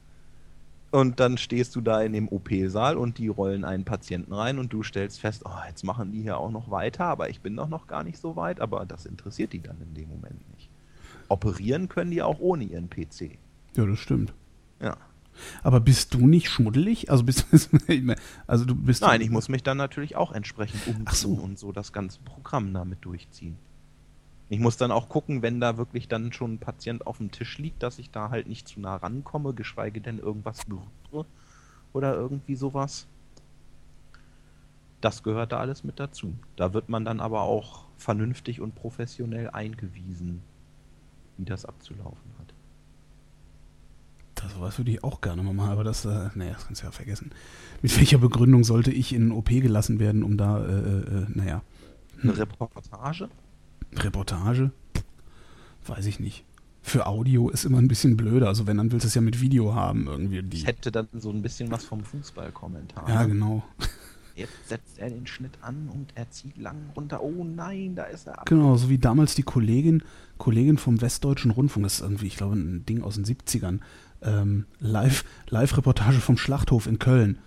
Und 0.93 1.19
dann 1.19 1.39
stehst 1.39 1.75
du 1.75 1.81
da 1.81 2.03
in 2.03 2.13
dem 2.13 2.27
OP-Saal 2.27 2.97
und 2.97 3.17
die 3.17 3.27
rollen 3.27 3.65
einen 3.65 3.83
Patienten 3.83 4.31
rein 4.31 4.59
und 4.59 4.71
du 4.71 4.83
stellst 4.83 5.19
fest, 5.19 5.41
oh, 5.43 5.67
jetzt 5.67 5.83
machen 5.83 6.11
die 6.11 6.21
hier 6.21 6.37
auch 6.37 6.51
noch 6.51 6.69
weiter, 6.69 7.05
aber 7.05 7.31
ich 7.31 7.41
bin 7.41 7.55
doch 7.55 7.67
noch 7.67 7.87
gar 7.87 8.03
nicht 8.03 8.19
so 8.19 8.35
weit, 8.35 8.61
aber 8.61 8.85
das 8.85 9.07
interessiert 9.07 9.53
die 9.53 9.59
dann 9.59 9.81
in 9.81 9.95
dem 9.95 10.07
Moment 10.09 10.47
nicht. 10.53 10.69
Operieren 11.29 11.89
können 11.89 12.11
die 12.11 12.21
auch 12.21 12.37
ohne 12.37 12.65
ihren 12.65 12.91
PC. 12.91 13.39
Ja, 13.75 13.87
das 13.87 13.97
stimmt. 13.97 14.35
Ja. 14.79 14.95
Aber 15.63 15.79
bist 15.79 16.13
du 16.13 16.27
nicht 16.27 16.47
schmuddelig? 16.47 17.09
Also 17.09 17.23
bist 17.23 17.47
also 18.45 18.65
du 18.65 18.75
bist 18.75 19.01
Nein, 19.01 19.21
ich 19.21 19.31
muss 19.31 19.49
mich 19.49 19.63
dann 19.63 19.77
natürlich 19.77 20.15
auch 20.15 20.31
entsprechend 20.31 20.85
umziehen 20.85 21.37
so. 21.37 21.41
und 21.41 21.57
so 21.57 21.71
das 21.71 21.91
ganze 21.91 22.19
Programm 22.19 22.71
damit 22.71 23.03
durchziehen. 23.03 23.57
Ich 24.53 24.59
muss 24.59 24.77
dann 24.77 24.91
auch 24.91 25.09
gucken, 25.09 25.41
wenn 25.41 25.59
da 25.59 25.77
wirklich 25.77 26.07
dann 26.07 26.31
schon 26.31 26.53
ein 26.53 26.59
Patient 26.59 27.07
auf 27.07 27.17
dem 27.17 27.31
Tisch 27.31 27.57
liegt, 27.57 27.81
dass 27.81 27.97
ich 27.97 28.11
da 28.11 28.29
halt 28.29 28.47
nicht 28.47 28.67
zu 28.67 28.79
nah 28.79 28.97
rankomme, 28.97 29.55
geschweige 29.55 29.99
denn 29.99 30.19
irgendwas 30.19 30.59
berühre 30.65 31.25
oder 31.91 32.13
irgendwie 32.13 32.53
sowas. 32.53 33.07
Das 35.01 35.23
gehört 35.23 35.53
da 35.53 35.57
alles 35.57 35.83
mit 35.83 35.99
dazu. 35.99 36.35
Da 36.55 36.71
wird 36.71 36.87
man 36.87 37.03
dann 37.03 37.19
aber 37.19 37.41
auch 37.41 37.85
vernünftig 37.97 38.61
und 38.61 38.75
professionell 38.75 39.49
eingewiesen, 39.49 40.43
wie 41.37 41.45
das 41.45 41.65
abzulaufen 41.65 42.31
hat. 42.37 42.53
Das 44.35 44.53
sowas 44.53 44.77
würde 44.77 44.91
ich 44.91 45.03
auch 45.03 45.19
gerne 45.19 45.41
mal 45.41 45.55
machen, 45.55 45.71
aber 45.71 45.83
das, 45.83 46.05
äh, 46.05 46.29
naja, 46.35 46.53
das 46.53 46.67
kannst 46.67 46.83
du 46.83 46.85
ja 46.85 46.91
vergessen. 46.91 47.31
Mit 47.81 47.97
welcher 47.97 48.19
Begründung 48.19 48.63
sollte 48.63 48.91
ich 48.91 49.13
in 49.13 49.31
OP 49.31 49.49
gelassen 49.49 49.99
werden, 49.99 50.21
um 50.21 50.37
da, 50.37 50.63
äh, 50.63 50.71
äh, 50.71 51.25
naja. 51.29 51.63
Eine 52.21 52.37
Reportage? 52.37 53.29
Reportage? 53.97 54.71
Weiß 55.85 56.05
ich 56.05 56.19
nicht. 56.19 56.45
Für 56.81 57.07
Audio 57.07 57.49
ist 57.49 57.65
immer 57.65 57.77
ein 57.77 57.87
bisschen 57.87 58.17
blöder. 58.17 58.47
Also 58.47 58.67
wenn, 58.67 58.77
dann 58.77 58.91
willst 58.91 59.05
du 59.05 59.07
es 59.07 59.15
ja 59.15 59.21
mit 59.21 59.39
Video 59.39 59.73
haben 59.73 60.07
irgendwie. 60.07 60.43
Die. 60.43 60.57
Ich 60.57 60.67
hätte 60.67 60.91
dann 60.91 61.07
so 61.13 61.29
ein 61.29 61.41
bisschen 61.41 61.71
was 61.71 61.85
vom 61.85 62.03
Fußballkommentar. 62.03 63.09
Ja, 63.09 63.23
genau. 63.23 63.63
Jetzt 64.35 64.67
setzt 64.67 64.97
er 64.97 65.09
den 65.09 65.27
Schnitt 65.27 65.59
an 65.61 65.89
und 65.93 66.11
er 66.15 66.29
zieht 66.31 66.57
lang 66.57 66.89
runter. 66.95 67.21
Oh 67.21 67.43
nein, 67.43 67.95
da 67.95 68.05
ist 68.05 68.27
er 68.27 68.39
ab. 68.39 68.45
Genau, 68.47 68.75
so 68.75 68.89
wie 68.89 68.97
damals 68.97 69.35
die 69.35 69.43
Kollegin, 69.43 70.03
Kollegin 70.39 70.77
vom 70.77 71.01
Westdeutschen 71.01 71.51
Rundfunk, 71.51 71.85
das 71.85 71.95
ist 71.95 72.01
irgendwie, 72.01 72.27
ich 72.27 72.37
glaube, 72.37 72.55
ein 72.55 72.83
Ding 72.85 73.03
aus 73.03 73.15
den 73.15 73.25
70ern, 73.25 73.79
ähm, 74.23 74.65
Live, 74.79 75.23
Live-Reportage 75.49 76.19
vom 76.19 76.37
Schlachthof 76.37 76.87
in 76.87 76.97
Köln. 76.97 77.37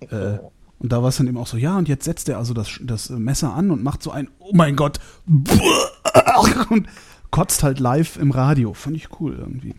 Äh, 0.00 0.38
und 0.82 0.90
da 0.90 1.00
war 1.00 1.10
es 1.10 1.16
dann 1.16 1.28
eben 1.28 1.36
auch 1.36 1.46
so, 1.46 1.56
ja, 1.56 1.78
und 1.78 1.88
jetzt 1.88 2.04
setzt 2.04 2.28
er 2.28 2.38
also 2.38 2.54
das, 2.54 2.80
das 2.82 3.08
Messer 3.10 3.54
an 3.54 3.70
und 3.70 3.84
macht 3.84 4.02
so 4.02 4.10
ein, 4.10 4.28
oh 4.40 4.50
mein 4.52 4.74
Gott, 4.74 4.98
und 6.70 6.88
kotzt 7.30 7.62
halt 7.62 7.78
live 7.78 8.16
im 8.16 8.32
Radio. 8.32 8.74
Fand 8.74 8.96
ich 8.96 9.20
cool 9.20 9.36
irgendwie. 9.38 9.76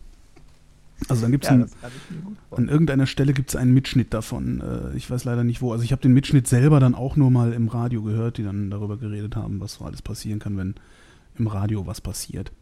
Also 1.09 1.23
dann 1.23 1.33
gibt 1.33 1.43
es 1.43 1.49
ja, 1.49 1.65
an 2.51 2.69
irgendeiner 2.69 3.05
Stelle 3.05 3.33
gibt 3.33 3.49
es 3.49 3.57
einen 3.57 3.73
Mitschnitt 3.73 4.13
davon. 4.13 4.61
Äh, 4.61 4.95
ich 4.95 5.11
weiß 5.11 5.25
leider 5.25 5.43
nicht 5.43 5.61
wo. 5.61 5.73
Also 5.73 5.83
ich 5.83 5.91
habe 5.91 6.01
den 6.01 6.13
Mitschnitt 6.13 6.47
selber 6.47 6.79
dann 6.79 6.95
auch 6.95 7.17
nur 7.17 7.29
mal 7.29 7.51
im 7.51 7.67
Radio 7.67 8.01
gehört, 8.01 8.37
die 8.37 8.43
dann 8.43 8.69
darüber 8.69 8.95
geredet 8.95 9.35
haben, 9.35 9.59
was 9.59 9.73
so 9.73 9.83
alles 9.83 10.01
passieren 10.01 10.39
kann, 10.39 10.55
wenn 10.55 10.75
im 11.37 11.47
Radio 11.47 11.85
was 11.85 11.99
passiert. 11.99 12.53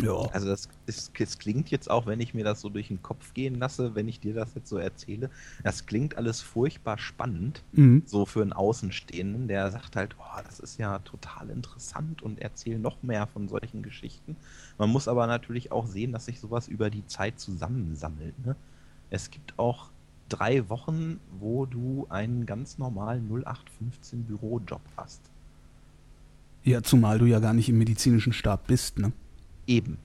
Ja. 0.00 0.28
Also 0.32 0.48
das, 0.48 0.68
ist, 0.86 1.12
das 1.18 1.38
klingt 1.38 1.70
jetzt 1.70 1.88
auch, 1.88 2.06
wenn 2.06 2.20
ich 2.20 2.34
mir 2.34 2.44
das 2.44 2.60
so 2.60 2.68
durch 2.68 2.88
den 2.88 3.02
Kopf 3.02 3.32
gehen 3.32 3.54
lasse, 3.56 3.94
wenn 3.94 4.08
ich 4.08 4.18
dir 4.18 4.34
das 4.34 4.54
jetzt 4.54 4.68
so 4.68 4.76
erzähle, 4.76 5.30
das 5.62 5.86
klingt 5.86 6.16
alles 6.16 6.40
furchtbar 6.40 6.98
spannend, 6.98 7.62
mhm. 7.72 8.02
so 8.04 8.26
für 8.26 8.42
einen 8.42 8.52
Außenstehenden, 8.52 9.46
der 9.46 9.70
sagt 9.70 9.94
halt, 9.94 10.16
oh, 10.18 10.40
das 10.44 10.58
ist 10.58 10.78
ja 10.78 10.98
total 11.00 11.50
interessant 11.50 12.22
und 12.22 12.40
erzähl 12.40 12.78
noch 12.78 13.02
mehr 13.02 13.28
von 13.28 13.48
solchen 13.48 13.82
Geschichten. 13.82 14.36
Man 14.78 14.90
muss 14.90 15.06
aber 15.06 15.26
natürlich 15.28 15.70
auch 15.70 15.86
sehen, 15.86 16.12
dass 16.12 16.24
sich 16.24 16.40
sowas 16.40 16.66
über 16.66 16.90
die 16.90 17.06
Zeit 17.06 17.38
zusammensammelt. 17.38 18.34
Ne? 18.44 18.56
Es 19.10 19.30
gibt 19.30 19.58
auch 19.58 19.90
drei 20.28 20.68
Wochen, 20.68 21.20
wo 21.38 21.66
du 21.66 22.06
einen 22.08 22.46
ganz 22.46 22.78
normalen 22.78 23.28
0815 23.28 24.24
Bürojob 24.24 24.80
hast. 24.96 25.20
Ja, 26.64 26.82
zumal 26.82 27.18
du 27.18 27.26
ja 27.26 27.38
gar 27.40 27.52
nicht 27.52 27.68
im 27.68 27.78
medizinischen 27.78 28.32
Stab 28.32 28.66
bist, 28.66 28.98
ne? 28.98 29.12
Eben. 29.66 29.98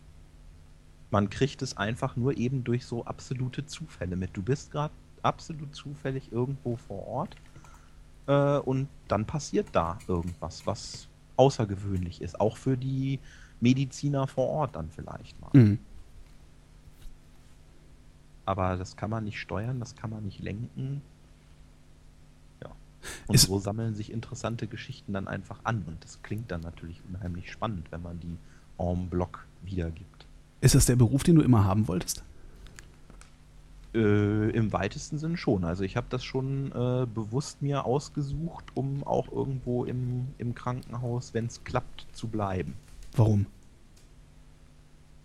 Man 1.12 1.30
kriegt 1.30 1.62
es 1.62 1.76
einfach 1.76 2.16
nur 2.16 2.38
eben 2.38 2.64
durch 2.64 2.86
so 2.86 3.06
absolute 3.06 3.66
Zufälle 3.66 4.16
mit. 4.16 4.36
Du 4.38 4.44
bist 4.44 4.72
gerade 4.72 4.94
absolut 5.24 5.76
zufällig 5.76 6.32
irgendwo 6.32 6.76
vor 6.76 7.08
Ort 7.08 7.36
äh, 8.28 8.60
und 8.60 8.88
dann 9.08 9.26
passiert 9.26 9.68
da 9.74 9.98
irgendwas, 10.08 10.66
was 10.68 11.08
außergewöhnlich 11.36 12.22
ist. 12.22 12.40
Auch 12.40 12.58
für 12.58 12.78
die 12.78 13.20
Mediziner 13.60 14.28
vor 14.28 14.48
Ort 14.48 14.76
dann 14.76 14.90
vielleicht 14.90 15.40
mal. 15.42 15.50
Mhm. 15.54 15.80
Aber 18.46 18.78
das 18.78 18.96
kann 18.96 19.10
man 19.10 19.26
nicht 19.26 19.40
steuern, 19.40 19.80
das 19.80 19.96
kann 19.96 20.10
man 20.10 20.26
nicht 20.26 20.40
lenken. 20.40 21.02
Ja. 22.64 22.72
Und 23.28 23.36
ist 23.36 23.44
so 23.44 23.60
sammeln 23.60 23.96
sich 23.96 24.12
interessante 24.12 24.68
Geschichten 24.68 25.14
dann 25.14 25.28
einfach 25.28 25.60
an. 25.64 25.84
Und 25.86 26.04
das 26.04 26.22
klingt 26.24 26.52
dann 26.52 26.62
natürlich 26.62 27.02
unheimlich 27.10 27.52
spannend, 27.52 27.92
wenn 27.92 28.02
man 28.02 28.20
die 28.20 28.38
en 28.78 29.10
bloc 29.10 29.46
wiedergibt. 29.64 30.26
Ist 30.62 30.76
das 30.76 30.86
der 30.86 30.96
Beruf, 30.96 31.24
den 31.24 31.36
du 31.36 31.42
immer 31.42 31.64
haben 31.64 31.88
wolltest? 31.88 32.24
Äh, 33.94 34.50
Im 34.52 34.72
weitesten 34.72 35.18
Sinn 35.18 35.38
schon. 35.38 35.64
Also 35.64 35.84
ich 35.84 35.98
habe 35.98 36.08
das 36.10 36.24
schon 36.24 36.72
äh, 36.72 37.08
bewusst 37.08 37.62
mir 37.62 37.86
ausgesucht, 37.86 38.66
um 38.76 39.04
auch 39.04 39.32
irgendwo 39.32 39.86
im, 39.86 40.28
im 40.38 40.54
Krankenhaus, 40.54 41.34
wenn 41.34 41.46
es 41.48 41.64
klappt, 41.64 42.06
zu 42.12 42.28
bleiben. 42.28 42.76
Warum? 43.16 43.48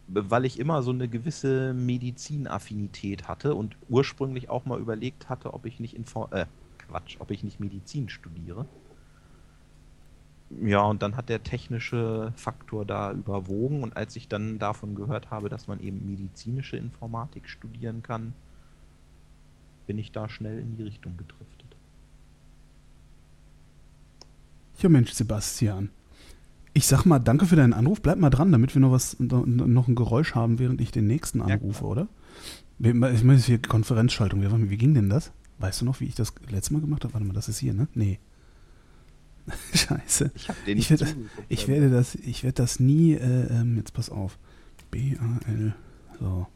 Weil 0.07 0.45
ich 0.45 0.59
immer 0.59 0.83
so 0.83 0.93
eine 0.93 1.09
gewisse 1.09 1.75
Medizinaffinität 1.75 3.29
hatte 3.29 3.55
und 3.55 3.77
ursprünglich 3.89 4.51
auch 4.51 4.65
mal 4.67 4.79
überlegt 4.79 5.29
hatte, 5.29 5.53
ob 5.53 5.67
ich 5.67 5.81
nicht 5.81 5.95
Info 5.95 6.29
äh, 6.31 6.47
Quatsch, 6.79 7.17
ob 7.19 7.31
ich 7.31 7.43
nicht 7.43 7.61
Medizin 7.61 8.09
studiere. 8.09 8.67
Ja, 10.63 10.83
und 10.83 11.03
dann 11.03 11.17
hat 11.17 11.29
der 11.29 11.43
technische 11.43 12.33
Faktor 12.37 12.85
da 12.85 13.13
überwogen 13.13 13.83
und 13.83 13.97
als 13.97 14.15
ich 14.17 14.29
dann 14.29 14.59
davon 14.59 14.95
gehört 14.95 15.31
habe, 15.31 15.49
dass 15.49 15.67
man 15.67 15.81
eben 15.81 16.07
medizinische 16.07 16.77
Informatik 16.77 17.49
studieren 17.49 18.03
kann, 18.03 18.35
bin 19.87 19.99
ich 19.99 20.13
da 20.13 20.29
schnell 20.29 20.61
in 20.61 20.77
die 20.77 20.85
Richtung 20.85 21.17
gedriftet. 21.17 21.77
Ja, 24.79 24.89
Mensch, 24.89 25.13
Sebastian. 25.13 25.91
Ich 26.73 26.87
sag 26.87 27.05
mal, 27.05 27.19
danke 27.19 27.47
für 27.47 27.57
deinen 27.57 27.73
Anruf. 27.73 28.03
Bleib 28.03 28.19
mal 28.19 28.31
dran, 28.31 28.51
damit 28.51 28.75
wir 28.75 28.81
noch 28.81 28.91
was, 28.91 29.17
noch 29.19 29.89
ein 29.89 29.95
Geräusch 29.95 30.35
haben, 30.35 30.59
während 30.59 30.81
ich 30.81 30.91
den 30.91 31.07
nächsten 31.07 31.41
anrufe, 31.41 31.85
ja. 31.85 31.91
oder? 31.91 32.09
Ich 32.81 32.95
meine, 32.95 33.39
hier 33.39 33.63
Konferenzschaltung. 33.63 34.43
Wie, 34.43 34.71
wie 34.71 34.77
ging 34.77 34.95
denn 34.95 35.09
das? 35.09 35.31
Weißt 35.59 35.81
du 35.81 35.85
noch, 35.85 36.01
wie 36.01 36.07
ich 36.07 36.17
das 36.17 36.35
letztes 36.51 36.73
Mal 36.73 36.81
gemacht 36.81 37.05
habe? 37.05 37.15
Warte 37.15 37.27
mal, 37.27 37.33
das 37.33 37.49
ist 37.49 37.59
hier, 37.59 37.75
ne? 37.75 37.87
Nee. 37.95 38.19
Scheiße. 39.75 40.31
Ich, 40.35 40.49
ich, 40.67 40.91
werde, 40.91 41.07
ich 41.49 41.69
werde 41.69 41.91
das, 41.91 42.15
ich 42.15 42.45
werde 42.45 42.63
das 42.63 42.81
nie, 42.81 43.13
äh, 43.15 43.47
ähm, 43.51 43.77
jetzt 43.77 43.93
pass 43.93 44.11
auf. 44.11 44.39
B-A-L, 44.91 45.75
so, 46.21 46.47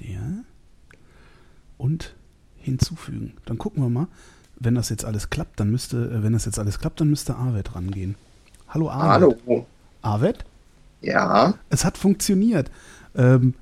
der 0.00 0.44
und 1.76 2.14
hinzufügen. 2.56 3.34
Dann 3.46 3.58
gucken 3.58 3.82
wir 3.82 3.88
mal, 3.88 4.08
wenn 4.56 4.74
das 4.74 4.88
jetzt 4.88 5.04
alles 5.04 5.30
klappt, 5.30 5.60
dann 5.60 5.70
müsste, 5.70 6.10
äh, 6.10 6.22
wenn 6.22 6.32
das 6.32 6.44
jetzt 6.44 6.58
alles 6.58 6.78
klappt, 6.78 7.00
dann 7.00 7.08
müsste 7.08 7.36
Arvet 7.36 7.74
rangehen. 7.74 8.16
Hallo 8.68 8.90
Arvet. 8.90 9.38
Hallo. 9.46 9.66
Arvet? 10.02 10.44
Ja. 11.00 11.54
Es 11.70 11.84
hat 11.84 11.96
funktioniert. 11.96 12.70
Ähm, 13.14 13.54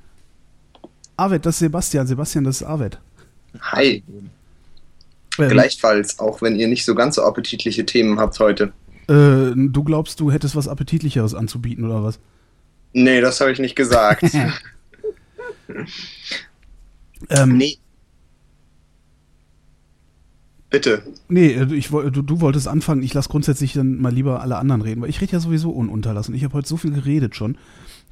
Arvet, 1.16 1.46
das 1.46 1.56
ist 1.56 1.60
Sebastian. 1.60 2.06
Sebastian, 2.06 2.44
das 2.44 2.60
ist 2.60 2.66
Arvet. 2.66 2.98
Hi. 3.60 4.02
Ähm, 5.38 5.48
Gleichfalls, 5.48 6.18
auch 6.18 6.42
wenn 6.42 6.56
ihr 6.56 6.68
nicht 6.68 6.84
so 6.84 6.94
ganz 6.94 7.16
so 7.16 7.22
appetitliche 7.22 7.86
Themen 7.86 8.18
habt 8.18 8.38
heute. 8.40 8.72
Äh, 9.08 9.52
du 9.54 9.84
glaubst, 9.84 10.20
du 10.20 10.30
hättest 10.32 10.56
was 10.56 10.68
Appetitlicheres 10.68 11.34
anzubieten, 11.34 11.84
oder 11.84 12.02
was? 12.02 12.18
Nee, 12.92 13.20
das 13.20 13.40
habe 13.40 13.52
ich 13.52 13.58
nicht 13.58 13.76
gesagt. 13.76 14.24
ähm, 17.30 17.56
nee. 17.56 17.78
Bitte. 20.70 21.02
Nee, 21.28 21.52
äh, 21.52 21.72
ich, 21.74 21.88
du, 21.88 22.10
du 22.10 22.40
wolltest 22.40 22.68
anfangen. 22.68 23.02
Ich 23.02 23.14
lasse 23.14 23.28
grundsätzlich 23.28 23.74
dann 23.74 24.00
mal 24.00 24.12
lieber 24.12 24.40
alle 24.40 24.56
anderen 24.56 24.82
reden, 24.82 25.02
weil 25.02 25.10
ich 25.10 25.20
rede 25.20 25.32
ja 25.32 25.40
sowieso 25.40 25.70
ununterlassen. 25.70 26.34
Ich 26.34 26.44
habe 26.44 26.54
heute 26.54 26.68
so 26.68 26.76
viel 26.76 26.92
geredet 26.92 27.36
schon, 27.36 27.58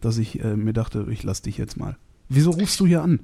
dass 0.00 0.18
ich 0.18 0.40
äh, 0.40 0.56
mir 0.56 0.72
dachte, 0.72 1.06
ich 1.10 1.22
lasse 1.22 1.42
dich 1.42 1.58
jetzt 1.58 1.76
mal. 1.76 1.96
Wieso 2.28 2.50
rufst 2.50 2.78
du 2.80 2.86
hier 2.86 3.02
an? 3.02 3.20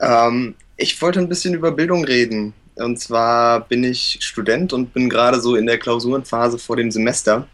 Ähm, 0.00 0.54
ich 0.76 1.00
wollte 1.00 1.20
ein 1.20 1.28
bisschen 1.28 1.54
über 1.54 1.72
Bildung 1.72 2.04
reden. 2.04 2.52
Und 2.76 2.98
zwar 2.98 3.66
bin 3.66 3.84
ich 3.84 4.18
Student 4.20 4.72
und 4.72 4.92
bin 4.92 5.08
gerade 5.08 5.40
so 5.40 5.56
in 5.56 5.66
der 5.66 5.78
Klausurenphase 5.78 6.58
vor 6.58 6.76
dem 6.76 6.90
Semester. 6.90 7.48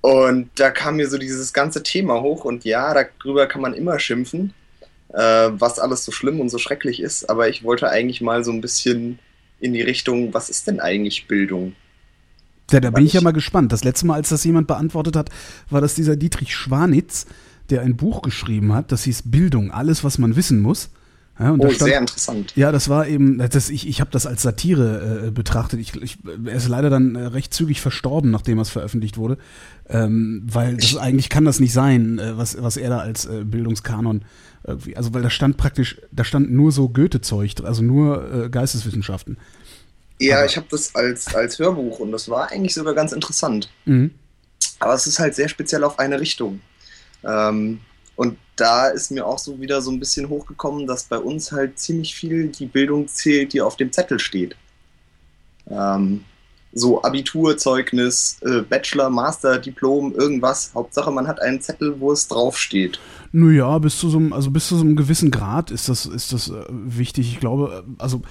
Und 0.00 0.50
da 0.56 0.70
kam 0.70 0.96
mir 0.96 1.08
so 1.08 1.18
dieses 1.18 1.52
ganze 1.52 1.82
Thema 1.82 2.20
hoch 2.22 2.44
und 2.44 2.64
ja, 2.64 2.94
darüber 2.94 3.46
kann 3.46 3.60
man 3.60 3.74
immer 3.74 3.98
schimpfen, 3.98 4.54
äh, 5.12 5.50
was 5.52 5.78
alles 5.78 6.04
so 6.04 6.12
schlimm 6.12 6.40
und 6.40 6.48
so 6.48 6.58
schrecklich 6.58 7.00
ist. 7.00 7.28
Aber 7.28 7.48
ich 7.48 7.64
wollte 7.64 7.90
eigentlich 7.90 8.20
mal 8.20 8.44
so 8.44 8.52
ein 8.52 8.60
bisschen 8.60 9.18
in 9.60 9.72
die 9.72 9.82
Richtung, 9.82 10.32
was 10.32 10.48
ist 10.48 10.68
denn 10.68 10.80
eigentlich 10.80 11.26
Bildung? 11.26 11.74
Ja, 12.70 12.80
da 12.80 12.90
bin 12.90 13.06
ich 13.06 13.14
ja 13.14 13.20
mal 13.20 13.32
gespannt. 13.32 13.72
Das 13.72 13.84
letzte 13.84 14.06
Mal, 14.06 14.14
als 14.14 14.28
das 14.28 14.44
jemand 14.44 14.66
beantwortet 14.66 15.16
hat, 15.16 15.30
war 15.70 15.80
das 15.80 15.94
dieser 15.94 16.16
Dietrich 16.16 16.54
Schwanitz, 16.54 17.26
der 17.70 17.82
ein 17.82 17.96
Buch 17.96 18.22
geschrieben 18.22 18.72
hat, 18.72 18.92
das 18.92 19.04
hieß 19.04 19.24
Bildung, 19.26 19.70
alles, 19.70 20.04
was 20.04 20.18
man 20.18 20.36
wissen 20.36 20.60
muss. 20.60 20.90
Ja, 21.38 21.52
oh, 21.52 21.70
stand, 21.70 21.78
sehr 21.78 21.98
interessant. 22.00 22.52
Ja, 22.56 22.72
das 22.72 22.88
war 22.88 23.06
eben, 23.06 23.38
das, 23.38 23.70
ich, 23.70 23.86
ich 23.86 24.00
habe 24.00 24.10
das 24.10 24.26
als 24.26 24.42
Satire 24.42 25.26
äh, 25.26 25.30
betrachtet. 25.30 25.78
Ich, 25.78 25.94
ich, 25.94 26.18
er 26.44 26.54
ist 26.54 26.68
leider 26.68 26.90
dann 26.90 27.14
äh, 27.14 27.26
recht 27.26 27.54
zügig 27.54 27.80
verstorben, 27.80 28.30
nachdem 28.30 28.58
es 28.58 28.70
veröffentlicht 28.70 29.18
wurde, 29.18 29.38
ähm, 29.88 30.42
weil 30.50 30.76
das, 30.76 30.96
eigentlich 30.96 31.28
kann 31.28 31.44
das 31.44 31.60
nicht 31.60 31.72
sein, 31.72 32.18
äh, 32.18 32.36
was, 32.36 32.60
was 32.60 32.76
er 32.76 32.90
da 32.90 32.98
als 32.98 33.26
äh, 33.26 33.44
Bildungskanon 33.44 34.24
irgendwie, 34.68 34.96
also 34.96 35.14
weil 35.14 35.22
da 35.22 35.30
stand 35.30 35.56
praktisch, 35.56 36.00
da 36.12 36.24
stand 36.24 36.50
nur 36.50 36.72
so 36.72 36.88
Goethe-Zeug, 36.88 37.54
also 37.64 37.82
nur 37.82 38.32
äh, 38.32 38.48
Geisteswissenschaften. 38.50 39.38
Ja, 40.20 40.38
Aber, 40.38 40.46
ich 40.46 40.56
habe 40.56 40.66
das 40.70 40.94
als, 40.94 41.34
als 41.34 41.58
Hörbuch 41.58 42.00
und 42.00 42.12
das 42.12 42.28
war 42.28 42.50
eigentlich 42.50 42.74
sogar 42.74 42.94
ganz 42.94 43.12
interessant. 43.12 43.70
Mhm. 43.84 44.10
Aber 44.80 44.94
es 44.94 45.06
ist 45.06 45.18
halt 45.18 45.34
sehr 45.34 45.48
speziell 45.48 45.84
auf 45.84 45.98
eine 45.98 46.20
Richtung. 46.20 46.60
Ähm, 47.24 47.80
und 48.18 48.36
da 48.56 48.88
ist 48.88 49.12
mir 49.12 49.24
auch 49.24 49.38
so 49.38 49.60
wieder 49.60 49.80
so 49.80 49.92
ein 49.92 50.00
bisschen 50.00 50.28
hochgekommen, 50.28 50.88
dass 50.88 51.04
bei 51.04 51.18
uns 51.18 51.52
halt 51.52 51.78
ziemlich 51.78 52.16
viel 52.16 52.48
die 52.48 52.66
Bildung 52.66 53.06
zählt, 53.06 53.52
die 53.52 53.60
auf 53.60 53.76
dem 53.76 53.92
Zettel 53.92 54.18
steht. 54.18 54.56
Ähm, 55.70 56.24
so 56.72 57.00
Abiturzeugnis, 57.00 58.38
äh, 58.42 58.62
Bachelor, 58.62 59.08
Master, 59.08 59.58
Diplom, 59.58 60.16
irgendwas. 60.16 60.72
Hauptsache, 60.74 61.12
man 61.12 61.28
hat 61.28 61.40
einen 61.40 61.60
Zettel, 61.60 62.00
wo 62.00 62.10
es 62.10 62.26
draufsteht. 62.26 62.98
Naja, 63.30 63.78
bis 63.78 64.00
zu 64.00 64.10
so 64.10 64.18
einem, 64.18 64.32
also 64.32 64.50
bis 64.50 64.66
zu 64.66 64.74
so 64.74 64.82
einem 64.82 64.96
gewissen 64.96 65.30
Grad 65.30 65.70
ist 65.70 65.88
das, 65.88 66.04
ist 66.04 66.32
das 66.32 66.48
äh, 66.48 66.64
wichtig. 66.68 67.32
Ich 67.32 67.38
glaube, 67.38 67.84
also 67.98 68.22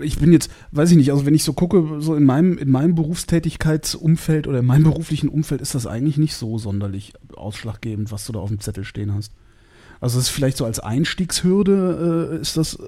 ich 0.00 0.18
bin 0.18 0.32
jetzt, 0.32 0.50
weiß 0.72 0.90
ich 0.90 0.96
nicht, 0.96 1.12
also 1.12 1.26
wenn 1.26 1.34
ich 1.34 1.44
so 1.44 1.52
gucke, 1.52 2.00
so 2.00 2.14
in 2.14 2.24
meinem, 2.24 2.58
in 2.58 2.70
meinem 2.70 2.94
Berufstätigkeitsumfeld 2.94 4.46
oder 4.46 4.60
in 4.60 4.66
meinem 4.66 4.84
beruflichen 4.84 5.28
Umfeld 5.28 5.60
ist 5.60 5.74
das 5.74 5.86
eigentlich 5.86 6.18
nicht 6.18 6.34
so 6.34 6.58
sonderlich 6.58 7.12
ausschlaggebend, 7.34 8.12
was 8.12 8.26
du 8.26 8.32
da 8.32 8.40
auf 8.40 8.50
dem 8.50 8.60
Zettel 8.60 8.84
stehen 8.84 9.14
hast. 9.14 9.32
Also 10.00 10.18
es 10.18 10.26
ist 10.26 10.30
vielleicht 10.30 10.56
so 10.56 10.64
als 10.64 10.80
Einstiegshürde 10.80 12.30
äh, 12.32 12.40
ist 12.40 12.56
das 12.56 12.74
äh, 12.74 12.78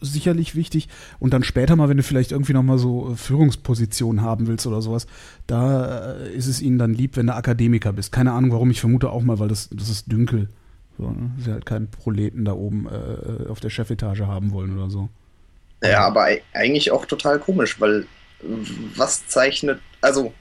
sicherlich 0.00 0.54
wichtig. 0.54 0.88
Und 1.18 1.32
dann 1.34 1.42
später 1.42 1.76
mal, 1.76 1.88
wenn 1.88 1.96
du 1.96 2.02
vielleicht 2.02 2.32
irgendwie 2.32 2.52
nochmal 2.52 2.78
so 2.78 3.10
äh, 3.10 3.16
Führungspositionen 3.16 4.22
haben 4.22 4.46
willst 4.46 4.66
oder 4.66 4.80
sowas, 4.80 5.06
da 5.46 6.14
äh, 6.14 6.32
ist 6.32 6.46
es 6.46 6.62
ihnen 6.62 6.78
dann 6.78 6.94
lieb, 6.94 7.16
wenn 7.16 7.26
du 7.26 7.34
Akademiker 7.34 7.92
bist. 7.92 8.12
Keine 8.12 8.32
Ahnung 8.32 8.52
warum, 8.52 8.70
ich 8.70 8.80
vermute 8.80 9.10
auch 9.10 9.22
mal, 9.22 9.38
weil 9.38 9.48
das, 9.48 9.68
das 9.70 9.88
ist 9.88 10.10
dünkel. 10.10 10.48
So, 10.96 11.10
ne? 11.10 11.30
Sie 11.38 11.50
halt 11.50 11.66
keinen 11.66 11.88
Proleten 11.88 12.44
da 12.44 12.52
oben 12.52 12.86
äh, 12.86 13.48
auf 13.48 13.60
der 13.60 13.70
Chefetage 13.70 14.26
haben 14.26 14.52
wollen 14.52 14.76
oder 14.76 14.90
so. 14.90 15.08
Ja, 15.82 16.00
aber 16.06 16.28
eigentlich 16.52 16.90
auch 16.90 17.06
total 17.06 17.38
komisch, 17.38 17.80
weil 17.80 18.06
was 18.96 19.26
zeichnet, 19.26 19.80
also, 20.00 20.32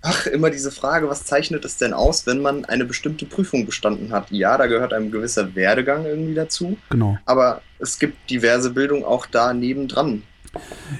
ach, 0.00 0.26
immer 0.26 0.50
diese 0.50 0.70
Frage, 0.70 1.08
was 1.08 1.24
zeichnet 1.24 1.64
es 1.64 1.76
denn 1.76 1.92
aus, 1.92 2.26
wenn 2.26 2.40
man 2.40 2.64
eine 2.64 2.84
bestimmte 2.84 3.26
Prüfung 3.26 3.66
bestanden 3.66 4.12
hat? 4.12 4.30
Ja, 4.30 4.58
da 4.58 4.66
gehört 4.66 4.92
ein 4.92 5.10
gewisser 5.10 5.54
Werdegang 5.54 6.04
irgendwie 6.04 6.34
dazu. 6.34 6.76
Genau. 6.90 7.18
Aber 7.26 7.62
es 7.78 7.98
gibt 7.98 8.30
diverse 8.30 8.70
Bildung 8.70 9.04
auch 9.04 9.26
da 9.26 9.52
nebendran. 9.52 10.22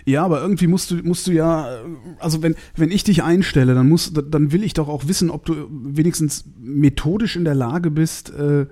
Ja, 0.06 0.24
aber 0.24 0.40
irgendwie 0.40 0.66
musst 0.66 0.90
du, 0.90 0.96
musst 0.96 1.26
du 1.26 1.32
ja, 1.32 1.82
also 2.18 2.42
wenn, 2.42 2.54
wenn 2.74 2.90
ich 2.90 3.04
dich 3.04 3.22
einstelle, 3.22 3.74
dann 3.74 3.88
muss, 3.88 4.12
dann 4.12 4.50
will 4.50 4.64
ich 4.64 4.72
doch 4.72 4.88
auch 4.88 5.08
wissen, 5.08 5.30
ob 5.30 5.44
du 5.44 5.68
wenigstens 5.70 6.44
methodisch 6.58 7.36
in 7.36 7.44
der 7.44 7.54
Lage 7.54 7.90
bist, 7.90 8.30
äh, 8.30 8.62
äh 8.62 8.66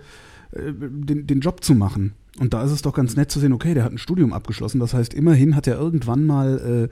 den, 0.52 1.26
den 1.26 1.40
Job 1.40 1.62
zu 1.62 1.74
machen. 1.74 2.14
Und 2.40 2.54
da 2.54 2.64
ist 2.64 2.70
es 2.70 2.80
doch 2.80 2.94
ganz 2.94 3.16
nett 3.16 3.30
zu 3.30 3.38
sehen, 3.38 3.52
okay, 3.52 3.74
der 3.74 3.84
hat 3.84 3.92
ein 3.92 3.98
Studium 3.98 4.32
abgeschlossen. 4.32 4.80
Das 4.80 4.94
heißt, 4.94 5.12
immerhin 5.12 5.54
hat 5.54 5.66
er 5.66 5.78
irgendwann 5.78 6.24
mal, 6.24 6.88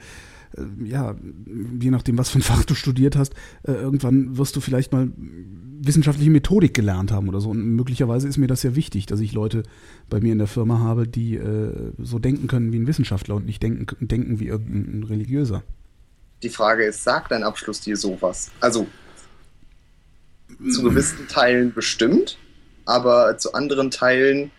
äh, 0.54 0.61
äh, 0.61 0.66
ja, 0.84 1.16
je 1.80 1.90
nachdem, 1.90 2.18
was 2.18 2.28
für 2.28 2.38
ein 2.38 2.42
Fach 2.50 2.64
du 2.64 2.74
studiert 2.74 3.16
hast, 3.16 3.32
äh, 3.62 3.72
irgendwann 3.72 4.37
wirst 4.37 4.56
du 4.56 4.61
vielleicht 4.61 4.92
mal 4.92 5.11
wissenschaftliche 5.16 6.30
Methodik 6.30 6.74
gelernt 6.74 7.12
haben 7.12 7.30
oder 7.30 7.40
so. 7.40 7.48
Und 7.48 7.64
möglicherweise 7.64 8.28
ist 8.28 8.37
mir 8.37 8.46
das 8.46 8.62
ja 8.62 8.76
wichtig, 8.76 9.06
dass 9.06 9.20
ich 9.20 9.32
Leute 9.32 9.62
bei 10.11 10.20
mir 10.20 10.32
in 10.32 10.38
der 10.38 10.48
Firma 10.48 10.80
habe, 10.80 11.08
die 11.08 11.37
äh, 11.37 11.92
so 11.96 12.18
denken 12.18 12.46
können 12.46 12.70
wie 12.74 12.78
ein 12.78 12.87
Wissenschaftler 12.87 13.37
und 13.37 13.46
nicht 13.46 13.62
denken, 13.62 13.87
denken 14.06 14.40
wie 14.40 14.48
irgendein 14.48 15.04
Religiöser. 15.04 15.62
Die 16.42 16.50
Frage 16.50 16.84
ist, 16.84 17.02
sagt 17.02 17.32
dein 17.32 17.42
Abschluss 17.42 17.80
dir 17.80 17.96
sowas? 17.96 18.50
Also 18.61 18.87
zu 20.70 20.82
gewissen 20.82 21.26
Teilen 21.26 21.72
bestimmt, 21.72 22.37
aber 22.84 23.38
zu 23.38 23.54
anderen 23.54 23.90
Teilen 23.90 24.50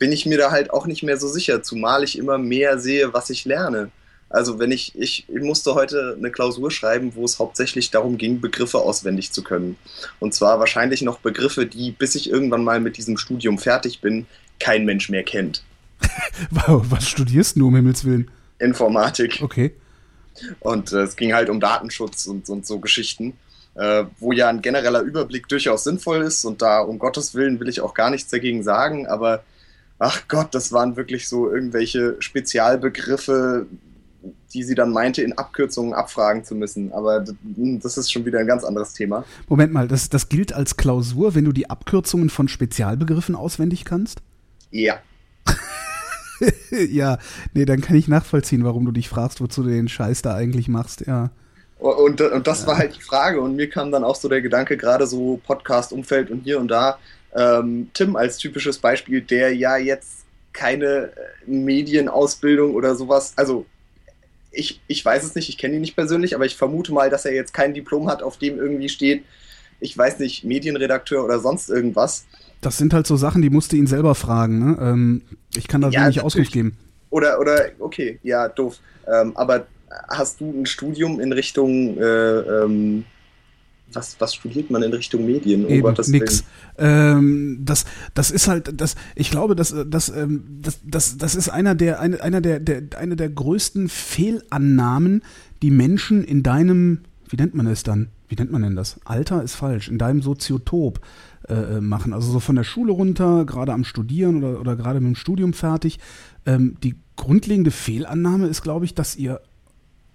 bin 0.00 0.10
ich 0.12 0.26
mir 0.26 0.38
da 0.38 0.50
halt 0.50 0.70
auch 0.70 0.86
nicht 0.86 1.04
mehr 1.04 1.18
so 1.18 1.28
sicher, 1.28 1.62
zumal 1.62 2.02
ich 2.02 2.18
immer 2.18 2.38
mehr 2.38 2.78
sehe, 2.78 3.12
was 3.12 3.30
ich 3.30 3.44
lerne. 3.44 3.90
Also 4.30 4.58
wenn 4.58 4.72
ich, 4.72 4.98
ich, 4.98 5.26
ich 5.28 5.42
musste 5.42 5.74
heute 5.74 6.16
eine 6.16 6.30
Klausur 6.30 6.70
schreiben, 6.70 7.14
wo 7.14 7.24
es 7.24 7.38
hauptsächlich 7.38 7.90
darum 7.90 8.16
ging, 8.16 8.40
Begriffe 8.40 8.78
auswendig 8.78 9.30
zu 9.32 9.44
können. 9.44 9.76
Und 10.18 10.32
zwar 10.32 10.58
wahrscheinlich 10.58 11.02
noch 11.02 11.18
Begriffe, 11.18 11.66
die, 11.66 11.90
bis 11.90 12.14
ich 12.14 12.30
irgendwann 12.30 12.64
mal 12.64 12.80
mit 12.80 12.96
diesem 12.96 13.18
Studium 13.18 13.58
fertig 13.58 14.00
bin, 14.00 14.26
kein 14.58 14.86
Mensch 14.86 15.10
mehr 15.10 15.22
kennt. 15.22 15.62
wow, 16.50 16.82
was 16.88 17.06
studierst 17.06 17.56
du 17.56 17.68
um 17.68 17.76
Himmels 17.76 18.04
Willen? 18.04 18.30
Informatik. 18.58 19.40
Okay. 19.42 19.74
Und 20.60 20.92
äh, 20.92 21.02
es 21.02 21.16
ging 21.16 21.34
halt 21.34 21.50
um 21.50 21.60
Datenschutz 21.60 22.26
und, 22.26 22.48
und 22.48 22.66
so 22.66 22.78
Geschichten, 22.78 23.34
äh, 23.74 24.04
wo 24.18 24.32
ja 24.32 24.48
ein 24.48 24.62
genereller 24.62 25.02
Überblick 25.02 25.46
durchaus 25.48 25.84
sinnvoll 25.84 26.22
ist. 26.22 26.46
Und 26.46 26.62
da, 26.62 26.80
um 26.80 26.98
Gottes 26.98 27.34
Willen, 27.34 27.60
will 27.60 27.68
ich 27.68 27.82
auch 27.82 27.92
gar 27.92 28.08
nichts 28.08 28.30
dagegen 28.30 28.62
sagen, 28.62 29.06
aber 29.06 29.44
ach 30.00 30.26
Gott, 30.26 30.54
das 30.54 30.72
waren 30.72 30.96
wirklich 30.96 31.28
so 31.28 31.52
irgendwelche 31.52 32.16
Spezialbegriffe, 32.18 33.66
die 34.52 34.64
sie 34.64 34.74
dann 34.74 34.90
meinte, 34.90 35.22
in 35.22 35.38
Abkürzungen 35.38 35.94
abfragen 35.94 36.42
zu 36.42 36.54
müssen. 36.54 36.92
Aber 36.92 37.24
das 37.54 37.98
ist 37.98 38.10
schon 38.10 38.24
wieder 38.24 38.40
ein 38.40 38.46
ganz 38.46 38.64
anderes 38.64 38.94
Thema. 38.94 39.24
Moment 39.46 39.72
mal, 39.72 39.86
das, 39.86 40.08
das 40.08 40.28
gilt 40.28 40.52
als 40.52 40.76
Klausur, 40.76 41.34
wenn 41.34 41.44
du 41.44 41.52
die 41.52 41.70
Abkürzungen 41.70 42.30
von 42.30 42.48
Spezialbegriffen 42.48 43.36
auswendig 43.36 43.84
kannst? 43.84 44.22
Ja. 44.70 44.98
ja, 46.70 47.18
nee, 47.52 47.66
dann 47.66 47.82
kann 47.82 47.96
ich 47.96 48.08
nachvollziehen, 48.08 48.64
warum 48.64 48.86
du 48.86 48.92
dich 48.92 49.08
fragst, 49.08 49.40
wozu 49.40 49.62
du 49.62 49.68
den 49.68 49.88
Scheiß 49.88 50.22
da 50.22 50.34
eigentlich 50.34 50.68
machst, 50.68 51.06
ja. 51.06 51.30
Und, 51.78 52.20
und 52.20 52.46
das 52.46 52.62
ja. 52.62 52.66
war 52.68 52.78
halt 52.78 52.96
die 52.96 53.00
Frage. 53.00 53.40
Und 53.40 53.56
mir 53.56 53.68
kam 53.68 53.90
dann 53.90 54.04
auch 54.04 54.16
so 54.16 54.28
der 54.28 54.42
Gedanke, 54.42 54.76
gerade 54.76 55.06
so 55.06 55.40
Podcast-Umfeld 55.46 56.30
und 56.30 56.40
hier 56.40 56.60
und 56.60 56.68
da, 56.68 56.98
ähm, 57.36 57.90
Tim 57.94 58.16
als 58.16 58.38
typisches 58.38 58.78
Beispiel, 58.78 59.20
der 59.20 59.54
ja 59.54 59.76
jetzt 59.76 60.24
keine 60.52 60.86
äh, 60.86 61.10
Medienausbildung 61.46 62.74
oder 62.74 62.94
sowas, 62.94 63.32
also 63.36 63.66
ich, 64.52 64.80
ich 64.88 65.04
weiß 65.04 65.22
es 65.24 65.34
nicht, 65.34 65.48
ich 65.48 65.58
kenne 65.58 65.76
ihn 65.76 65.80
nicht 65.80 65.94
persönlich, 65.94 66.34
aber 66.34 66.44
ich 66.44 66.56
vermute 66.56 66.92
mal, 66.92 67.08
dass 67.08 67.24
er 67.24 67.32
jetzt 67.32 67.54
kein 67.54 67.72
Diplom 67.74 68.08
hat, 68.08 68.22
auf 68.22 68.36
dem 68.36 68.58
irgendwie 68.58 68.88
steht, 68.88 69.24
ich 69.78 69.96
weiß 69.96 70.18
nicht, 70.18 70.44
Medienredakteur 70.44 71.24
oder 71.24 71.38
sonst 71.38 71.70
irgendwas. 71.70 72.26
Das 72.60 72.76
sind 72.76 72.92
halt 72.92 73.06
so 73.06 73.16
Sachen, 73.16 73.42
die 73.42 73.50
musste 73.50 73.76
ihn 73.76 73.86
selber 73.86 74.14
fragen. 74.14 74.58
Ne? 74.58 74.78
Ähm, 74.80 75.22
ich 75.56 75.68
kann 75.68 75.80
da 75.80 75.88
ja, 75.88 76.04
wenig 76.04 76.20
Auskunft 76.20 76.52
geben. 76.52 76.76
Oder, 77.10 77.40
oder, 77.40 77.70
okay, 77.78 78.18
ja, 78.22 78.48
doof. 78.48 78.78
Ähm, 79.06 79.36
aber 79.36 79.66
hast 80.08 80.40
du 80.40 80.50
ein 80.50 80.66
Studium 80.66 81.20
in 81.20 81.32
Richtung 81.32 81.98
äh, 81.98 82.02
ähm, 82.02 83.04
was, 83.92 84.20
was 84.20 84.34
studiert 84.34 84.70
man 84.70 84.82
in 84.82 84.92
Richtung 84.92 85.26
Medien? 85.26 85.68
Eben, 85.68 85.94
nix. 86.08 86.44
Ähm, 86.78 87.58
das, 87.62 87.84
das 88.14 88.30
ist 88.30 88.48
halt, 88.48 88.80
das, 88.80 88.96
ich 89.14 89.30
glaube, 89.30 89.56
das, 89.56 89.74
das, 89.86 90.08
ähm, 90.08 90.58
das, 90.60 90.80
das, 90.84 91.16
das 91.16 91.34
ist 91.34 91.48
einer 91.48 91.74
der, 91.74 92.00
eine, 92.00 92.20
einer 92.22 92.40
der, 92.40 92.60
der, 92.60 92.82
eine 92.96 93.16
der 93.16 93.28
größten 93.28 93.88
Fehlannahmen, 93.88 95.22
die 95.62 95.70
Menschen 95.70 96.24
in 96.24 96.42
deinem, 96.42 97.00
wie 97.28 97.36
nennt 97.36 97.54
man 97.54 97.66
es 97.66 97.82
dann? 97.82 98.08
Wie 98.28 98.36
nennt 98.36 98.52
man 98.52 98.62
denn 98.62 98.76
das? 98.76 99.00
Alter 99.04 99.42
ist 99.42 99.54
falsch, 99.54 99.88
in 99.88 99.98
deinem 99.98 100.22
Soziotop 100.22 101.00
äh, 101.48 101.54
äh 101.54 101.80
machen. 101.80 102.12
Also 102.12 102.30
so 102.30 102.40
von 102.40 102.56
der 102.56 102.64
Schule 102.64 102.92
runter, 102.92 103.44
gerade 103.44 103.72
am 103.72 103.84
Studieren 103.84 104.42
oder, 104.42 104.60
oder 104.60 104.76
gerade 104.76 105.00
mit 105.00 105.08
dem 105.08 105.16
Studium 105.16 105.52
fertig. 105.52 105.98
Ähm, 106.46 106.76
die 106.82 106.94
grundlegende 107.16 107.70
Fehlannahme 107.70 108.46
ist, 108.46 108.62
glaube 108.62 108.84
ich, 108.84 108.94
dass 108.94 109.16
ihr 109.16 109.40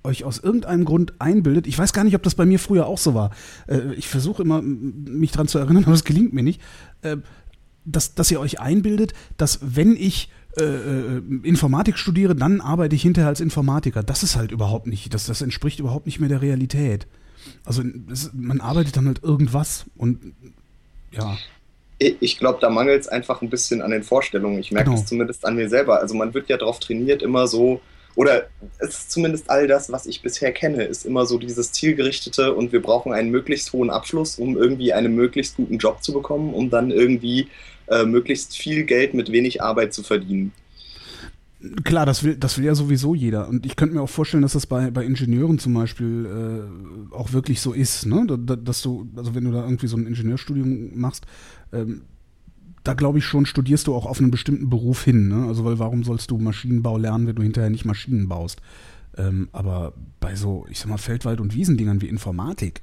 euch 0.05 0.23
aus 0.23 0.39
irgendeinem 0.39 0.85
Grund 0.85 1.13
einbildet, 1.19 1.67
ich 1.67 1.77
weiß 1.77 1.93
gar 1.93 2.03
nicht, 2.03 2.15
ob 2.15 2.23
das 2.23 2.35
bei 2.35 2.45
mir 2.45 2.59
früher 2.59 2.87
auch 2.87 2.97
so 2.97 3.13
war. 3.13 3.31
Äh, 3.67 3.93
ich 3.95 4.07
versuche 4.07 4.43
immer, 4.43 4.61
mich 4.61 5.31
daran 5.31 5.47
zu 5.47 5.57
erinnern, 5.57 5.83
aber 5.85 5.93
es 5.93 6.03
gelingt 6.03 6.33
mir 6.33 6.43
nicht, 6.43 6.61
äh, 7.01 7.17
dass, 7.85 8.15
dass 8.15 8.31
ihr 8.31 8.39
euch 8.39 8.59
einbildet, 8.59 9.13
dass 9.37 9.59
wenn 9.61 9.95
ich 9.95 10.29
äh, 10.57 10.63
äh, 10.63 11.21
Informatik 11.43 11.97
studiere, 11.97 12.33
dann 12.33 12.61
arbeite 12.61 12.95
ich 12.95 13.01
hinterher 13.01 13.27
als 13.27 13.41
Informatiker. 13.41 14.03
Das 14.03 14.23
ist 14.23 14.37
halt 14.37 14.51
überhaupt 14.51 14.87
nicht, 14.87 15.13
das, 15.13 15.25
das 15.25 15.41
entspricht 15.41 15.79
überhaupt 15.79 16.05
nicht 16.05 16.19
mehr 16.19 16.29
der 16.29 16.41
Realität. 16.41 17.07
Also 17.65 17.83
es, 18.09 18.31
man 18.33 18.61
arbeitet 18.61 18.95
dann 18.95 19.07
halt 19.07 19.21
irgendwas 19.21 19.85
und 19.97 20.33
ja. 21.11 21.37
Ich 21.97 22.37
glaube, 22.37 22.59
da 22.59 22.69
mangelt 22.69 23.01
es 23.01 23.07
einfach 23.07 23.41
ein 23.41 23.49
bisschen 23.49 23.81
an 23.81 23.91
den 23.91 24.03
Vorstellungen. 24.03 24.59
Ich 24.59 24.71
merke 24.71 24.89
genau. 24.89 24.99
das 24.99 25.09
zumindest 25.09 25.45
an 25.45 25.55
mir 25.55 25.69
selber. 25.69 25.99
Also 25.99 26.13
man 26.13 26.33
wird 26.33 26.49
ja 26.49 26.57
darauf 26.57 26.79
trainiert, 26.79 27.21
immer 27.21 27.47
so, 27.47 27.81
oder 28.16 28.47
es 28.80 28.89
ist 28.89 29.11
zumindest 29.11 29.49
all 29.49 29.68
das, 29.68 29.91
was 29.91 30.05
ich 30.05 30.22
bisher 30.22 30.51
kenne, 30.51 30.84
ist 30.84 31.05
immer 31.05 31.26
so 31.26 31.38
dieses 31.38 31.72
zielgerichtete 31.72 32.53
und 32.53 32.72
wir 32.72 32.82
brauchen 32.82 33.13
einen 33.13 33.30
möglichst 33.30 33.74
hohen 33.74 33.89
Abschluss, 33.89 34.39
um 34.39 34.57
irgendwie 34.57 34.93
einen 34.93 35.16
möglichst 35.16 35.57
guten 35.57 35.78
Job 35.78 36.03
zu 36.03 36.13
bekommen, 36.13 36.53
um 36.53 36.70
dann 36.70 36.91
irgendwie 36.91 37.47
äh, 37.88 38.05
möglichst 38.05 38.57
viel 38.57 38.84
Geld 38.84 39.13
mit 39.13 39.32
wenig 39.32 39.61
Arbeit 39.61 39.93
zu 39.93 40.01
verdienen. 40.03 40.53
Klar, 41.84 42.05
das 42.05 42.24
will, 42.24 42.36
das 42.36 42.57
will 42.57 42.66
ja 42.66 42.76
sowieso 42.76 43.16
jeder. 43.16 43.47
Und 43.47 43.66
ich 43.66 43.76
könnte 43.76 43.95
mir 43.95 44.01
auch 44.01 44.09
vorstellen, 44.09 44.43
dass 44.43 44.53
das 44.53 44.68
bei, 44.68 44.91
bei 44.91 45.03
Ingenieuren 45.03 45.57
zum 45.57 45.74
Beispiel 45.74 46.26
äh, 47.11 47.16
auch 47.16 47.34
wirklich 47.34 47.59
so 47.59 47.74
ist, 47.74 48.05
ne? 48.05 48.26
Dass 48.28 48.82
du, 48.82 49.07
also 49.16 49.34
wenn 49.34 49.45
du 49.45 49.51
da 49.51 49.63
irgendwie 49.63 49.88
so 49.88 49.97
ein 49.97 50.05
Ingenieurstudium 50.05 50.91
machst, 50.95 51.26
ähm, 51.74 52.01
da 52.86 52.93
glaube 52.93 53.17
ich 53.17 53.25
schon, 53.25 53.45
studierst 53.45 53.88
du 53.88 53.95
auch 53.95 54.05
auf 54.05 54.19
einen 54.19 54.31
bestimmten 54.31 54.69
Beruf 54.69 55.03
hin. 55.03 55.27
Ne? 55.27 55.47
Also, 55.47 55.65
weil 55.65 55.79
warum 55.79 56.03
sollst 56.03 56.31
du 56.31 56.38
Maschinenbau 56.38 56.97
lernen, 56.97 57.27
wenn 57.27 57.36
du 57.36 57.41
hinterher 57.41 57.71
nicht 57.71 57.83
Maschinen 57.83 58.29
baust? 58.29 58.61
Ähm, 59.17 59.49
aber 59.51 59.93
bei 60.19 60.36
so, 60.36 60.65
ich 60.69 60.79
sag 60.79 60.89
mal, 60.89 60.97
Feldwald- 60.97 61.41
und 61.41 61.55
Wiesendingern 61.55 62.01
wie 62.01 62.07
Informatik, 62.07 62.81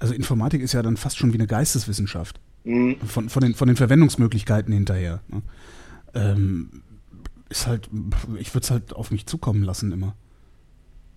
also 0.00 0.12
Informatik 0.12 0.60
ist 0.60 0.72
ja 0.72 0.82
dann 0.82 0.96
fast 0.96 1.16
schon 1.18 1.32
wie 1.32 1.38
eine 1.38 1.46
Geisteswissenschaft. 1.46 2.40
Mhm. 2.64 2.96
Von, 3.06 3.28
von, 3.28 3.42
den, 3.42 3.54
von 3.54 3.68
den 3.68 3.76
Verwendungsmöglichkeiten 3.76 4.72
hinterher. 4.74 5.22
Ne? 5.28 5.42
Ähm, 6.14 6.82
ist 7.48 7.68
halt, 7.68 7.88
ich 8.38 8.52
würde 8.54 8.64
es 8.64 8.70
halt 8.72 8.92
auf 8.92 9.12
mich 9.12 9.26
zukommen 9.26 9.62
lassen 9.62 9.92
immer. 9.92 10.16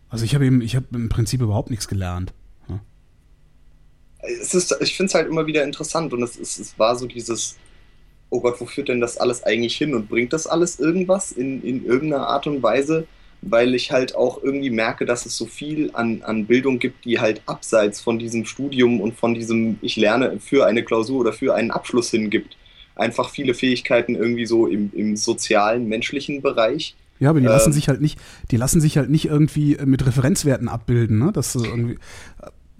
Also 0.09 0.25
ich 0.25 0.35
habe 0.35 0.45
eben, 0.45 0.61
ich 0.61 0.75
habe 0.75 0.85
im 0.93 1.09
Prinzip 1.09 1.41
überhaupt 1.41 1.71
nichts 1.71 1.88
gelernt. 1.88 2.33
Ne? 2.67 2.81
Es 4.39 4.53
ist, 4.53 4.75
ich 4.79 4.95
finde 4.95 5.07
es 5.07 5.15
halt 5.15 5.27
immer 5.27 5.47
wieder 5.47 5.63
interessant 5.63 6.13
und 6.13 6.21
es, 6.21 6.35
ist, 6.35 6.59
es 6.59 6.77
war 6.77 6.95
so 6.95 7.07
dieses, 7.07 7.57
oh 8.30 8.41
Gott, 8.41 8.59
wo 8.59 8.65
führt 8.65 8.89
denn 8.89 9.01
das 9.01 9.17
alles 9.17 9.43
eigentlich 9.43 9.78
hin 9.78 9.93
und 9.93 10.09
bringt 10.09 10.34
das 10.34 10.47
alles 10.47 10.80
irgendwas 10.80 11.32
in, 11.32 11.63
in 11.63 11.86
irgendeiner 11.86 12.28
Art 12.28 12.47
und 12.47 12.61
Weise? 12.61 13.07
Weil 13.41 13.75
ich 13.75 13.91
halt 13.91 14.15
auch 14.15 14.41
irgendwie 14.43 14.71
merke, 14.71 15.05
dass 15.05 15.25
es 15.25 15.38
so 15.38 15.45
viel 15.45 15.91
an, 15.93 16.23
an 16.23 16.47
Bildung 16.47 16.80
gibt, 16.80 17.05
die 17.05 17.19
halt 17.19 17.41
abseits 17.45 18.01
von 18.01 18.17
diesem 18.17 18.45
Studium 18.45 18.99
und 18.99 19.15
von 19.15 19.36
diesem, 19.36 19.78
ich 19.82 19.95
lerne 19.95 20.39
für 20.39 20.65
eine 20.65 20.84
Klausur 20.84 21.19
oder 21.19 21.34
für 21.34 21.53
einen 21.53 21.69
Abschluss 21.69 22.09
hin 22.09 22.30
gibt. 22.32 22.57
Einfach 22.95 23.30
viele 23.30 23.53
Fähigkeiten 23.53 24.15
irgendwie 24.15 24.47
so 24.47 24.65
im, 24.65 24.91
im 24.95 25.15
sozialen, 25.15 25.88
menschlichen 25.88 26.41
Bereich. 26.41 26.95
Ja, 27.19 27.30
aber 27.30 27.39
die 27.39 27.45
lassen 27.45 27.71
äh, 27.71 27.73
sich 27.73 27.89
halt 27.89 28.01
nicht, 28.01 28.19
die 28.51 28.57
lassen 28.57 28.82
sich 28.82 28.97
halt 28.97 29.09
nicht 29.09 29.25
irgendwie 29.25 29.78
mit 29.86 30.05
Referenzwerten 30.05 30.67
abbilden, 30.67 31.19
ne? 31.19 31.32
Dass 31.32 31.53
du 31.53 31.63
irgendwie 31.63 31.97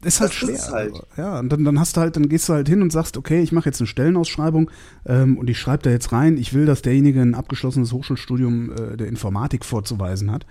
ist 0.08 0.22
halt 0.22 0.32
das 0.32 0.38
schwer. 0.38 0.55
Ist 0.55 0.72
halt. 0.72 0.93
Ja, 1.18 1.39
und 1.39 1.49
dann, 1.49 1.64
dann 1.64 1.80
hast 1.80 1.97
du 1.97 2.01
halt, 2.01 2.16
dann 2.16 2.30
gehst 2.30 2.47
du 2.49 2.53
halt 2.53 2.68
hin 2.68 2.82
und 2.82 2.91
sagst, 2.91 3.18
okay, 3.18 3.41
ich 3.41 3.51
mache 3.51 3.66
jetzt 3.68 3.82
eine 3.82 3.88
Stellenausschreibung 3.88 4.72
ähm, 5.05 5.38
und 5.38 5.49
ich 5.49 5.60
schreibe 5.60 5.84
da 5.84 5.89
jetzt 5.89 6.12
rein, 6.12 6.38
ich 6.38 6.53
will, 6.53 6.66
dass 6.66 6.82
derjenige 6.82 7.22
ein 7.22 7.36
abgeschlossenes 7.36 7.91
Hochschulstudium 7.91 8.72
äh, 8.72 8.97
der 8.97 9.08
Informatik 9.08 9.66
vorzuweisen 9.66 10.32
hat. 10.32 10.45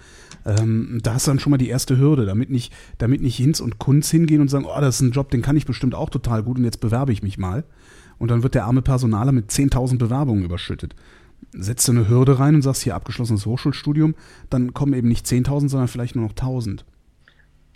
Ähm, 0.44 1.00
da 1.02 1.14
hast 1.14 1.26
du 1.26 1.30
dann 1.30 1.40
schon 1.40 1.50
mal 1.50 1.56
die 1.56 1.68
erste 1.68 1.98
Hürde, 1.98 2.26
damit 2.26 2.50
nicht, 2.50 2.72
damit 2.98 3.22
nicht 3.22 3.36
Hinz 3.36 3.60
und 3.60 3.78
Kunz 3.78 4.10
hingehen 4.10 4.40
und 4.40 4.48
sagen, 4.48 4.66
oh, 4.66 4.80
das 4.80 4.96
ist 4.96 5.00
ein 5.00 5.12
Job, 5.12 5.30
den 5.30 5.42
kann 5.42 5.56
ich 5.56 5.66
bestimmt 5.66 5.94
auch 5.94 6.10
total 6.10 6.42
gut 6.42 6.58
und 6.58 6.64
jetzt 6.64 6.80
bewerbe 6.80 7.12
ich 7.12 7.22
mich 7.22 7.38
mal. 7.38 7.64
Und 8.18 8.30
dann 8.30 8.42
wird 8.42 8.54
der 8.54 8.64
arme 8.64 8.82
Personaler 8.82 9.32
mit 9.32 9.50
10.000 9.50 9.98
Bewerbungen 9.98 10.44
überschüttet. 10.44 10.94
Setzt 11.52 11.86
du 11.88 11.92
eine 11.92 12.08
Hürde 12.08 12.38
rein 12.38 12.54
und 12.54 12.62
sagst 12.62 12.82
hier 12.82 12.94
abgeschlossenes 12.94 13.46
Hochschulstudium, 13.46 14.14
dann 14.50 14.74
kommen 14.74 14.94
eben 14.94 15.08
nicht 15.08 15.26
10.000, 15.26 15.68
sondern 15.68 15.88
vielleicht 15.88 16.16
nur 16.16 16.26
noch 16.26 16.34
1.000. 16.34 16.80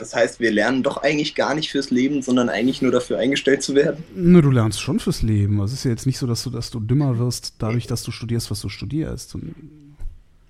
Das 0.01 0.15
heißt, 0.15 0.41
wir 0.41 0.51
lernen 0.51 0.83
doch 0.83 0.97
eigentlich 0.97 1.35
gar 1.35 1.55
nicht 1.55 1.71
fürs 1.71 1.91
Leben, 1.91 2.23
sondern 2.23 2.49
eigentlich 2.49 2.81
nur 2.81 2.91
dafür 2.91 3.19
eingestellt 3.19 3.63
zu 3.63 3.75
werden? 3.75 4.03
Ne, 4.15 4.41
du 4.41 4.51
lernst 4.51 4.81
schon 4.81 4.99
fürs 4.99 5.21
Leben. 5.21 5.61
Es 5.61 5.75
ist 5.75 5.85
ja 5.85 5.91
jetzt 5.91 6.07
nicht 6.07 6.17
so, 6.17 6.27
dass 6.27 6.43
du, 6.43 6.49
dass 6.49 6.71
du 6.71 6.81
dümmer 6.81 7.19
wirst, 7.19 7.57
dadurch, 7.59 7.87
dass 7.87 8.03
du 8.03 8.11
studierst, 8.11 8.51
was 8.51 8.63
du 8.63 8.71
studierst. 8.71 9.35
Und 9.35 9.55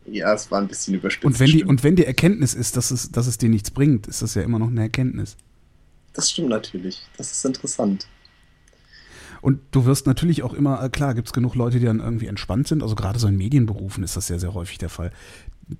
ja, 0.07 0.32
es 0.32 0.53
war 0.53 0.61
ein 0.61 0.68
bisschen 0.68 0.94
überspitzt. 0.94 1.24
Und 1.24 1.40
wenn, 1.40 1.51
die, 1.51 1.64
und 1.64 1.82
wenn 1.82 1.96
die 1.96 2.07
Erkenntnis 2.07 2.55
ist, 2.55 2.76
dass 2.76 2.92
es, 2.92 3.11
dass 3.11 3.26
es 3.26 3.38
dir 3.38 3.48
nichts 3.48 3.72
bringt, 3.72 4.07
ist 4.07 4.22
das 4.22 4.36
ja 4.36 4.42
immer 4.42 4.61
noch 4.61 4.68
eine 4.68 4.82
Erkenntnis. 4.82 5.36
Das 6.12 6.30
stimmt 6.30 6.51
natürlich. 6.51 7.03
Das 7.16 7.32
ist 7.32 7.44
interessant. 7.44 8.07
Und 9.40 9.59
du 9.72 9.84
wirst 9.84 10.07
natürlich 10.07 10.44
auch 10.44 10.55
immer, 10.55 10.80
äh, 10.80 10.90
klar, 10.90 11.14
gibt 11.14 11.26
es 11.26 11.32
genug 11.32 11.57
Leute, 11.57 11.80
die 11.80 11.86
dann 11.86 11.98
irgendwie 11.98 12.26
entspannt 12.26 12.68
sind. 12.68 12.84
Also 12.84 12.94
gerade 12.94 13.18
so 13.18 13.26
in 13.26 13.36
Medienberufen 13.36 14.05
ist 14.05 14.16
das 14.16 14.28
sehr, 14.28 14.38
sehr 14.38 14.55
häufig 14.55 14.78
der 14.78 14.90
Fall 14.90 15.11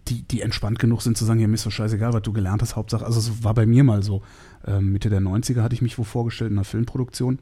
die, 0.09 0.23
die 0.23 0.41
entspannt 0.41 0.79
genug 0.79 1.03
sind 1.03 1.17
zu 1.17 1.25
sagen, 1.25 1.41
ja, 1.41 1.49
mir 1.49 1.55
ist 1.55 1.67
doch 1.67 1.71
scheißegal, 1.71 2.13
was 2.13 2.23
du 2.23 2.33
gelernt 2.33 2.63
hast, 2.63 2.77
Hauptsache, 2.77 3.05
also 3.05 3.19
es 3.19 3.45
war 3.45 3.55
bei 3.55 3.67
mir 3.67 3.85
mal 3.85 4.03
so. 4.03 4.23
Ähm, 4.67 4.93
Mitte 4.93 5.11
der 5.11 5.21
90er 5.21 5.63
hatte 5.63 5.75
ich 5.75 5.83
mich 5.83 5.99
wo 5.99 6.05
vorgestellt 6.05 6.51
in 6.51 6.59
einer 6.59 6.65
Filmproduktion. 6.65 7.39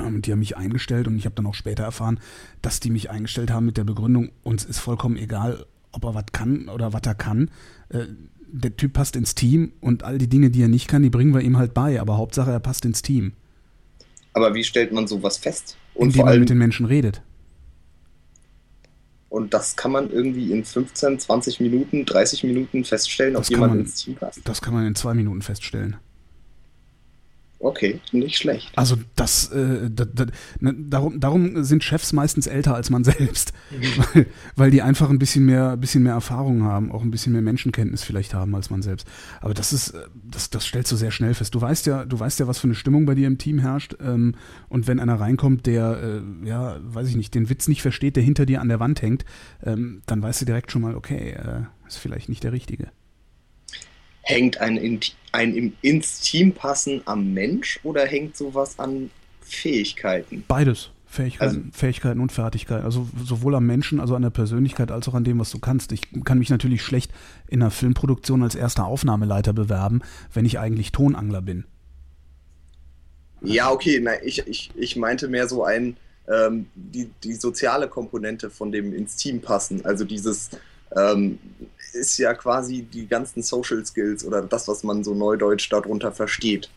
Ähm, 0.00 0.22
die 0.22 0.32
haben 0.32 0.40
mich 0.40 0.56
eingestellt 0.56 1.06
und 1.06 1.16
ich 1.16 1.26
habe 1.26 1.34
dann 1.34 1.46
auch 1.46 1.54
später 1.54 1.84
erfahren, 1.84 2.18
dass 2.62 2.80
die 2.80 2.90
mich 2.90 3.10
eingestellt 3.10 3.50
haben 3.50 3.66
mit 3.66 3.76
der 3.76 3.84
Begründung, 3.84 4.30
uns 4.42 4.64
ist 4.64 4.78
vollkommen 4.78 5.16
egal, 5.16 5.66
ob 5.92 6.04
er 6.04 6.14
was 6.14 6.26
kann 6.32 6.68
oder 6.68 6.92
was 6.92 7.02
er 7.04 7.14
kann. 7.14 7.50
Äh, 7.88 8.06
der 8.46 8.76
Typ 8.76 8.92
passt 8.92 9.16
ins 9.16 9.34
Team 9.34 9.72
und 9.80 10.04
all 10.04 10.18
die 10.18 10.28
Dinge, 10.28 10.50
die 10.50 10.62
er 10.62 10.68
nicht 10.68 10.88
kann, 10.88 11.02
die 11.02 11.10
bringen 11.10 11.34
wir 11.34 11.40
ihm 11.40 11.58
halt 11.58 11.74
bei, 11.74 12.00
aber 12.00 12.16
Hauptsache 12.16 12.50
er 12.50 12.60
passt 12.60 12.84
ins 12.84 13.02
Team. 13.02 13.32
Aber 14.32 14.54
wie 14.54 14.64
stellt 14.64 14.92
man 14.92 15.06
sowas 15.06 15.38
fest? 15.38 15.76
Und 15.94 16.08
Indem 16.08 16.18
vor 16.18 16.26
allem, 16.26 16.34
man 16.34 16.40
mit 16.40 16.50
den 16.50 16.58
Menschen 16.58 16.86
redet. 16.86 17.22
Und 19.34 19.52
das 19.52 19.74
kann 19.74 19.90
man 19.90 20.12
irgendwie 20.12 20.52
in 20.52 20.64
15, 20.64 21.18
20 21.18 21.58
Minuten, 21.58 22.04
30 22.04 22.44
Minuten 22.44 22.84
feststellen, 22.84 23.34
ob 23.34 23.44
jemand 23.50 23.80
ins 23.80 23.96
Team 23.96 24.14
passt. 24.14 24.40
Das 24.44 24.62
kann 24.62 24.72
man 24.72 24.86
in 24.86 24.94
zwei 24.94 25.12
Minuten 25.12 25.42
feststellen. 25.42 25.96
Okay, 27.64 27.98
nicht 28.12 28.36
schlecht. 28.36 28.76
Also 28.76 28.96
das, 29.16 29.50
äh, 29.50 29.88
da, 29.90 30.04
da, 30.04 30.26
ne, 30.60 30.74
darum, 30.78 31.18
darum 31.18 31.64
sind 31.64 31.82
Chefs 31.82 32.12
meistens 32.12 32.46
älter 32.46 32.74
als 32.74 32.90
man 32.90 33.04
selbst, 33.04 33.54
mhm. 33.70 34.04
weil, 34.12 34.26
weil 34.54 34.70
die 34.70 34.82
einfach 34.82 35.08
ein 35.08 35.18
bisschen 35.18 35.46
mehr, 35.46 35.74
bisschen 35.78 36.02
mehr 36.02 36.12
Erfahrung 36.12 36.64
haben, 36.64 36.92
auch 36.92 37.02
ein 37.02 37.10
bisschen 37.10 37.32
mehr 37.32 37.40
Menschenkenntnis 37.40 38.04
vielleicht 38.04 38.34
haben 38.34 38.54
als 38.54 38.68
man 38.68 38.82
selbst. 38.82 39.08
Aber 39.40 39.54
das 39.54 39.72
ist, 39.72 39.92
äh, 39.92 40.00
das, 40.12 40.50
das 40.50 40.66
stellst 40.66 40.92
du 40.92 40.96
sehr 40.96 41.10
schnell 41.10 41.32
fest. 41.32 41.54
Du 41.54 41.60
weißt 41.62 41.86
ja, 41.86 42.04
du 42.04 42.20
weißt 42.20 42.38
ja, 42.38 42.46
was 42.46 42.58
für 42.58 42.66
eine 42.66 42.74
Stimmung 42.74 43.06
bei 43.06 43.14
dir 43.14 43.26
im 43.26 43.38
Team 43.38 43.58
herrscht. 43.58 43.96
Ähm, 43.98 44.34
und 44.68 44.86
wenn 44.86 45.00
einer 45.00 45.18
reinkommt, 45.18 45.64
der, 45.64 46.02
äh, 46.02 46.46
ja, 46.46 46.76
weiß 46.82 47.08
ich 47.08 47.16
nicht, 47.16 47.34
den 47.34 47.48
Witz 47.48 47.66
nicht 47.66 47.80
versteht, 47.80 48.16
der 48.16 48.22
hinter 48.22 48.44
dir 48.44 48.60
an 48.60 48.68
der 48.68 48.78
Wand 48.78 49.00
hängt, 49.00 49.24
ähm, 49.64 50.02
dann 50.04 50.20
weißt 50.20 50.42
du 50.42 50.44
direkt 50.44 50.70
schon 50.70 50.82
mal, 50.82 50.94
okay, 50.94 51.30
äh, 51.30 51.62
ist 51.88 51.96
vielleicht 51.96 52.28
nicht 52.28 52.44
der 52.44 52.52
Richtige 52.52 52.88
hängt 54.24 54.58
ein, 54.58 55.00
ein 55.32 55.54
im, 55.54 55.72
ins 55.82 56.20
Team 56.20 56.52
passen 56.52 57.02
am 57.04 57.32
Mensch 57.32 57.78
oder 57.82 58.04
hängt 58.06 58.36
sowas 58.36 58.78
an 58.78 59.10
Fähigkeiten? 59.40 60.44
Beides. 60.48 60.90
Fähigkeiten, 61.06 61.56
also, 61.56 61.60
Fähigkeiten 61.72 62.20
und 62.20 62.32
Fertigkeiten. 62.32 62.84
Also 62.84 63.06
sowohl 63.22 63.54
am 63.54 63.66
Menschen, 63.66 64.00
also 64.00 64.16
an 64.16 64.22
der 64.22 64.30
Persönlichkeit, 64.30 64.90
als 64.90 65.08
auch 65.08 65.14
an 65.14 65.22
dem, 65.22 65.38
was 65.38 65.50
du 65.50 65.60
kannst. 65.60 65.92
Ich 65.92 66.02
kann 66.24 66.40
mich 66.40 66.50
natürlich 66.50 66.82
schlecht 66.82 67.12
in 67.46 67.62
einer 67.62 67.70
Filmproduktion 67.70 68.42
als 68.42 68.56
erster 68.56 68.84
Aufnahmeleiter 68.84 69.52
bewerben, 69.52 70.02
wenn 70.32 70.44
ich 70.44 70.58
eigentlich 70.58 70.90
Tonangler 70.90 71.40
bin. 71.40 71.64
Ja, 73.42 73.70
okay, 73.70 74.00
nein, 74.00 74.18
ich, 74.24 74.44
ich, 74.46 74.70
ich 74.74 74.96
meinte 74.96 75.28
mehr 75.28 75.46
so 75.46 75.64
ein, 75.64 75.96
ähm, 76.28 76.66
die, 76.74 77.10
die 77.22 77.34
soziale 77.34 77.88
Komponente 77.88 78.50
von 78.50 78.72
dem 78.72 78.92
ins 78.92 79.16
Team 79.16 79.40
passen. 79.40 79.84
Also 79.84 80.04
dieses, 80.04 80.50
ähm, 80.96 81.38
ist 81.92 82.18
ja 82.18 82.34
quasi 82.34 82.82
die 82.82 83.06
ganzen 83.06 83.42
Social 83.42 83.84
Skills 83.84 84.24
oder 84.24 84.42
das, 84.42 84.68
was 84.68 84.82
man 84.82 85.04
so 85.04 85.14
neudeutsch 85.14 85.70
darunter 85.70 86.12
versteht. 86.12 86.68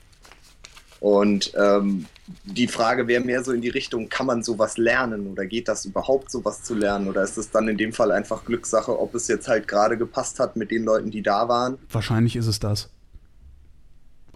Und 1.00 1.54
ähm, 1.56 2.06
die 2.44 2.68
Frage 2.68 3.08
wäre 3.08 3.24
mehr 3.24 3.44
so 3.44 3.52
in 3.52 3.62
die 3.62 3.70
Richtung, 3.70 4.10
kann 4.10 4.26
man 4.26 4.44
sowas 4.44 4.78
lernen 4.78 5.28
oder 5.28 5.46
geht 5.46 5.68
das 5.68 5.86
überhaupt, 5.86 6.32
sowas 6.32 6.64
zu 6.64 6.74
lernen? 6.74 7.08
Oder 7.08 7.24
ist 7.24 7.38
es 7.38 7.52
dann 7.52 7.68
in 7.68 7.78
dem 7.78 7.94
Fall 7.94 8.12
einfach 8.12 8.46
Glückssache, 8.46 9.00
ob 9.00 9.14
es 9.14 9.28
jetzt 9.28 9.48
halt 9.48 9.68
gerade 9.68 9.98
gepasst 9.98 10.40
hat 10.40 10.56
mit 10.56 10.72
den 10.72 10.84
Leuten, 10.84 11.12
die 11.12 11.22
da 11.22 11.48
waren? 11.48 11.78
Wahrscheinlich 11.92 12.36
ist 12.36 12.48
es 12.48 12.60
das. 12.60 12.90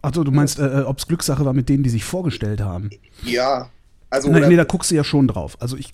Also 0.03 0.23
du 0.23 0.31
meinst, 0.31 0.59
äh, 0.59 0.81
äh 0.81 0.83
ob 0.83 0.99
es 0.99 1.07
Glückssache 1.07 1.45
war 1.45 1.53
mit 1.53 1.69
denen, 1.69 1.83
die 1.83 1.89
sich 1.89 2.03
vorgestellt 2.03 2.61
haben? 2.61 2.89
Ja, 3.23 3.69
also, 4.11 4.29
Nein, 4.29 4.49
nee, 4.49 4.57
da 4.57 4.65
guckst 4.65 4.91
du 4.91 4.95
ja 4.95 5.05
schon 5.05 5.29
drauf. 5.29 5.55
Also 5.61 5.77
ich, 5.77 5.93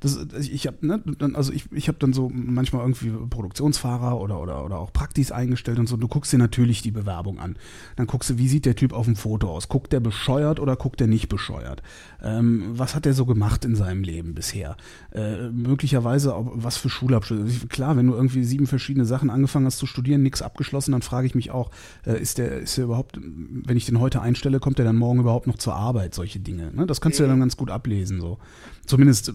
das, 0.00 0.18
ich 0.38 0.66
habe, 0.66 0.78
ne, 0.80 1.02
also 1.34 1.52
ich, 1.52 1.70
ich 1.72 1.88
habe 1.88 1.98
dann 1.98 2.14
so 2.14 2.30
manchmal 2.32 2.80
irgendwie 2.80 3.10
Produktionsfahrer 3.28 4.18
oder, 4.18 4.40
oder, 4.40 4.64
oder 4.64 4.78
auch 4.78 4.94
Praktis 4.94 5.30
eingestellt 5.30 5.78
und 5.78 5.86
so. 5.86 5.98
Du 5.98 6.08
guckst 6.08 6.32
dir 6.32 6.38
natürlich 6.38 6.80
die 6.80 6.90
Bewerbung 6.90 7.38
an. 7.38 7.56
Dann 7.96 8.06
guckst 8.06 8.30
du, 8.30 8.38
wie 8.38 8.48
sieht 8.48 8.64
der 8.64 8.76
Typ 8.76 8.94
auf 8.94 9.04
dem 9.04 9.14
Foto 9.14 9.50
aus? 9.50 9.68
Guckt 9.68 9.92
der 9.92 10.00
bescheuert 10.00 10.58
oder 10.58 10.74
guckt 10.76 11.00
der 11.00 11.06
nicht 11.06 11.28
bescheuert? 11.28 11.82
Ähm, 12.22 12.70
was 12.78 12.94
hat 12.94 13.04
der 13.04 13.12
so 13.12 13.26
gemacht 13.26 13.66
in 13.66 13.76
seinem 13.76 14.04
Leben 14.04 14.34
bisher? 14.34 14.78
Äh, 15.12 15.50
möglicherweise 15.50 16.34
auch 16.34 16.50
was 16.54 16.78
für 16.78 16.88
Schulabschlüsse. 16.88 17.66
Klar, 17.66 17.98
wenn 17.98 18.06
du 18.06 18.14
irgendwie 18.14 18.44
sieben 18.44 18.66
verschiedene 18.66 19.04
Sachen 19.04 19.28
angefangen 19.28 19.66
hast 19.66 19.76
zu 19.76 19.86
studieren, 19.86 20.22
nichts 20.22 20.40
abgeschlossen, 20.40 20.92
dann 20.92 21.02
frage 21.02 21.26
ich 21.26 21.34
mich 21.34 21.50
auch, 21.50 21.70
äh, 22.06 22.18
ist 22.18 22.38
der, 22.38 22.60
ist 22.60 22.78
der 22.78 22.84
überhaupt, 22.84 23.20
wenn 23.20 23.76
ich 23.76 23.84
den 23.84 24.00
heute 24.00 24.22
einstelle, 24.22 24.60
kommt 24.60 24.78
der 24.78 24.86
dann 24.86 24.96
morgen 24.96 25.20
überhaupt 25.20 25.46
noch 25.46 25.58
zur 25.58 25.74
Arbeit? 25.74 26.14
Solche 26.14 26.40
Dinge. 26.40 26.72
Ne? 26.72 26.86
Das 26.86 27.02
kannst 27.02 27.18
du 27.18 27.24
ja 27.24 27.33
dann 27.34 27.40
ganz 27.40 27.56
gut 27.56 27.70
ablesen, 27.70 28.20
so. 28.20 28.38
Zumindest 28.86 29.34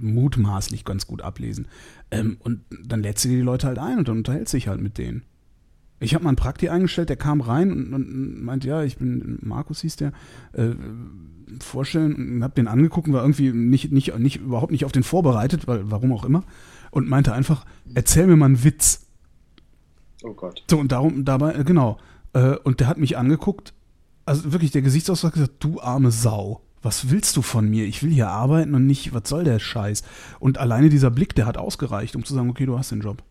mutmaßlich 0.00 0.84
ganz 0.84 1.06
gut 1.06 1.22
ablesen. 1.22 1.68
Ähm, 2.10 2.36
und 2.40 2.60
dann 2.84 3.02
lädst 3.02 3.24
du 3.24 3.28
dir 3.28 3.36
die 3.36 3.42
Leute 3.42 3.66
halt 3.66 3.78
ein 3.78 3.98
und 3.98 4.08
dann 4.08 4.18
unterhältst 4.18 4.54
dich 4.54 4.68
halt 4.68 4.80
mit 4.80 4.98
denen. 4.98 5.22
Ich 6.00 6.14
habe 6.14 6.24
mal 6.24 6.30
einen 6.30 6.36
Prakti 6.36 6.68
eingestellt, 6.68 7.08
der 7.08 7.16
kam 7.16 7.40
rein 7.40 7.72
und, 7.72 7.94
und 7.94 8.44
meinte, 8.44 8.68
ja, 8.68 8.82
ich 8.82 8.98
bin, 8.98 9.38
Markus 9.42 9.80
hieß 9.80 9.96
der, 9.96 10.12
äh, 10.52 10.74
vorstellen 11.60 12.14
und 12.14 12.42
habe 12.42 12.54
den 12.54 12.68
angeguckt 12.68 13.08
und 13.08 13.14
war 13.14 13.22
irgendwie 13.22 13.52
nicht, 13.52 13.92
nicht, 13.92 14.18
nicht, 14.18 14.36
überhaupt 14.36 14.72
nicht 14.72 14.84
auf 14.84 14.92
den 14.92 15.02
vorbereitet, 15.02 15.66
weil, 15.66 15.90
warum 15.90 16.12
auch 16.12 16.24
immer, 16.24 16.44
und 16.90 17.08
meinte 17.08 17.32
einfach, 17.32 17.64
erzähl 17.94 18.26
mir 18.26 18.36
mal 18.36 18.46
einen 18.46 18.64
Witz. 18.64 19.06
Oh 20.22 20.34
Gott. 20.34 20.64
So, 20.70 20.78
und 20.78 20.92
darum, 20.92 21.24
dabei, 21.24 21.54
äh, 21.54 21.64
genau. 21.64 21.98
Äh, 22.32 22.56
und 22.64 22.80
der 22.80 22.88
hat 22.88 22.98
mich 22.98 23.16
angeguckt, 23.16 23.72
also 24.26 24.52
wirklich, 24.52 24.72
der 24.72 24.82
Gesichtsausdruck 24.82 25.34
gesagt, 25.34 25.54
du 25.60 25.80
arme 25.80 26.10
Sau 26.10 26.62
was 26.84 27.10
willst 27.10 27.36
du 27.36 27.42
von 27.42 27.68
mir? 27.68 27.86
Ich 27.86 28.02
will 28.02 28.10
hier 28.10 28.28
arbeiten 28.28 28.74
und 28.74 28.86
nicht, 28.86 29.14
was 29.14 29.28
soll 29.28 29.44
der 29.44 29.58
Scheiß? 29.58 30.02
Und 30.38 30.58
alleine 30.58 30.88
dieser 30.90 31.10
Blick, 31.10 31.34
der 31.34 31.46
hat 31.46 31.56
ausgereicht, 31.56 32.14
um 32.14 32.24
zu 32.24 32.34
sagen, 32.34 32.50
okay, 32.50 32.66
du 32.66 32.78
hast 32.78 32.92
den 32.92 33.00
Job. 33.00 33.22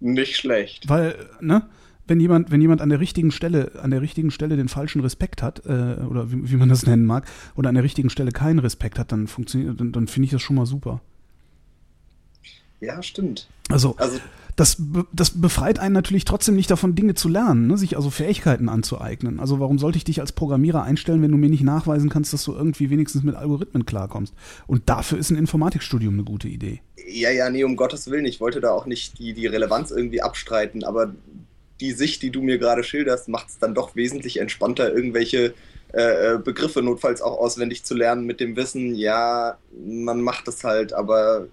Nicht 0.00 0.36
schlecht. 0.36 0.88
Weil, 0.88 1.14
ne? 1.40 1.68
Wenn 2.06 2.18
jemand, 2.18 2.50
wenn 2.50 2.60
jemand 2.60 2.80
an 2.80 2.88
der 2.88 2.98
richtigen 2.98 3.30
Stelle, 3.30 3.72
an 3.80 3.92
der 3.92 4.02
richtigen 4.02 4.32
Stelle 4.32 4.56
den 4.56 4.68
falschen 4.68 5.00
Respekt 5.00 5.40
hat, 5.40 5.64
äh, 5.64 6.02
oder 6.02 6.32
wie, 6.32 6.50
wie, 6.50 6.56
man 6.56 6.68
das 6.68 6.84
nennen 6.84 7.06
mag, 7.06 7.26
oder 7.54 7.68
an 7.68 7.76
der 7.76 7.84
richtigen 7.84 8.10
Stelle 8.10 8.32
keinen 8.32 8.58
Respekt 8.58 8.98
hat, 8.98 9.12
dann 9.12 9.28
funktioniert, 9.28 9.80
dann, 9.80 9.92
dann 9.92 10.08
finde 10.08 10.26
ich 10.26 10.32
das 10.32 10.42
schon 10.42 10.56
mal 10.56 10.66
super. 10.66 11.00
Ja, 12.80 13.00
stimmt. 13.02 13.46
Also, 13.68 13.94
also 13.96 14.18
das, 14.56 14.76
das 15.12 15.40
befreit 15.40 15.78
einen 15.78 15.94
natürlich 15.94 16.24
trotzdem 16.24 16.56
nicht 16.56 16.70
davon, 16.70 16.94
Dinge 16.94 17.14
zu 17.14 17.28
lernen, 17.28 17.66
ne? 17.66 17.78
sich 17.78 17.96
also 17.96 18.10
Fähigkeiten 18.10 18.68
anzueignen. 18.68 19.40
Also 19.40 19.60
warum 19.60 19.78
sollte 19.78 19.98
ich 19.98 20.04
dich 20.04 20.20
als 20.20 20.32
Programmierer 20.32 20.82
einstellen, 20.82 21.22
wenn 21.22 21.30
du 21.30 21.38
mir 21.38 21.48
nicht 21.48 21.64
nachweisen 21.64 22.10
kannst, 22.10 22.32
dass 22.32 22.44
du 22.44 22.52
irgendwie 22.52 22.90
wenigstens 22.90 23.22
mit 23.22 23.34
Algorithmen 23.34 23.86
klarkommst? 23.86 24.34
Und 24.66 24.88
dafür 24.88 25.18
ist 25.18 25.30
ein 25.30 25.36
Informatikstudium 25.36 26.14
eine 26.14 26.24
gute 26.24 26.48
Idee. 26.48 26.80
Ja, 27.08 27.30
ja, 27.30 27.50
nee, 27.50 27.64
um 27.64 27.76
Gottes 27.76 28.10
Willen. 28.10 28.26
Ich 28.26 28.40
wollte 28.40 28.60
da 28.60 28.70
auch 28.72 28.86
nicht 28.86 29.18
die, 29.18 29.32
die 29.32 29.46
Relevanz 29.46 29.90
irgendwie 29.90 30.22
abstreiten, 30.22 30.84
aber 30.84 31.14
die 31.80 31.92
Sicht, 31.92 32.22
die 32.22 32.30
du 32.30 32.42
mir 32.42 32.58
gerade 32.58 32.84
schilderst, 32.84 33.28
macht 33.28 33.48
es 33.48 33.58
dann 33.58 33.74
doch 33.74 33.96
wesentlich 33.96 34.38
entspannter, 34.38 34.94
irgendwelche 34.94 35.54
äh, 35.92 36.34
äh, 36.34 36.38
Begriffe 36.38 36.80
notfalls 36.80 37.20
auch 37.20 37.38
auswendig 37.38 37.84
zu 37.84 37.94
lernen 37.94 38.24
mit 38.24 38.40
dem 38.40 38.56
Wissen, 38.56 38.94
ja, 38.94 39.58
man 39.84 40.22
macht 40.22 40.48
es 40.48 40.64
halt, 40.64 40.92
aber 40.92 41.48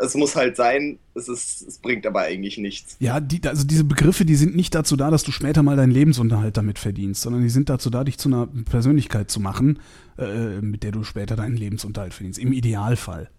es 0.00 0.14
muss 0.14 0.36
halt 0.36 0.56
sein, 0.56 0.98
es, 1.14 1.28
ist, 1.28 1.62
es 1.62 1.78
bringt 1.78 2.06
aber 2.06 2.22
eigentlich 2.22 2.58
nichts. 2.58 2.96
Ja, 3.00 3.20
die, 3.20 3.40
also 3.46 3.64
diese 3.64 3.84
Begriffe, 3.84 4.24
die 4.24 4.34
sind 4.34 4.56
nicht 4.56 4.74
dazu 4.74 4.96
da, 4.96 5.10
dass 5.10 5.22
du 5.22 5.32
später 5.32 5.62
mal 5.62 5.76
deinen 5.76 5.92
Lebensunterhalt 5.92 6.56
damit 6.56 6.78
verdienst, 6.78 7.22
sondern 7.22 7.42
die 7.42 7.50
sind 7.50 7.68
dazu 7.68 7.90
da, 7.90 8.04
dich 8.04 8.18
zu 8.18 8.28
einer 8.28 8.46
Persönlichkeit 8.46 9.30
zu 9.30 9.40
machen, 9.40 9.78
äh, 10.18 10.60
mit 10.60 10.82
der 10.82 10.92
du 10.92 11.04
später 11.04 11.36
deinen 11.36 11.56
Lebensunterhalt 11.56 12.14
verdienst. 12.14 12.38
Im 12.38 12.52
Idealfall. 12.52 13.30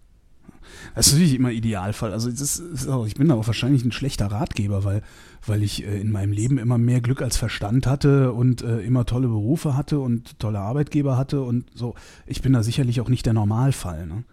Das 0.94 1.08
ist 1.08 1.14
natürlich 1.14 1.34
immer 1.34 1.50
Idealfall. 1.50 2.12
Also 2.12 2.28
ist, 2.28 2.62
ich 3.06 3.14
bin 3.14 3.28
da 3.28 3.36
wahrscheinlich 3.36 3.84
ein 3.84 3.92
schlechter 3.92 4.26
Ratgeber, 4.26 4.84
weil, 4.84 5.02
weil 5.46 5.62
ich 5.62 5.84
äh, 5.84 6.00
in 6.00 6.12
meinem 6.12 6.32
Leben 6.32 6.58
immer 6.58 6.78
mehr 6.78 7.00
Glück 7.00 7.22
als 7.22 7.36
Verstand 7.36 7.86
hatte 7.86 8.32
und 8.32 8.62
äh, 8.62 8.80
immer 8.80 9.04
tolle 9.04 9.28
Berufe 9.28 9.76
hatte 9.76 9.98
und 9.98 10.38
tolle 10.38 10.60
Arbeitgeber 10.60 11.16
hatte 11.16 11.42
und 11.42 11.66
so. 11.74 11.94
Ich 12.26 12.42
bin 12.42 12.52
da 12.52 12.62
sicherlich 12.62 13.00
auch 13.00 13.08
nicht 13.08 13.26
der 13.26 13.32
Normalfall. 13.32 14.06
Ne? 14.06 14.24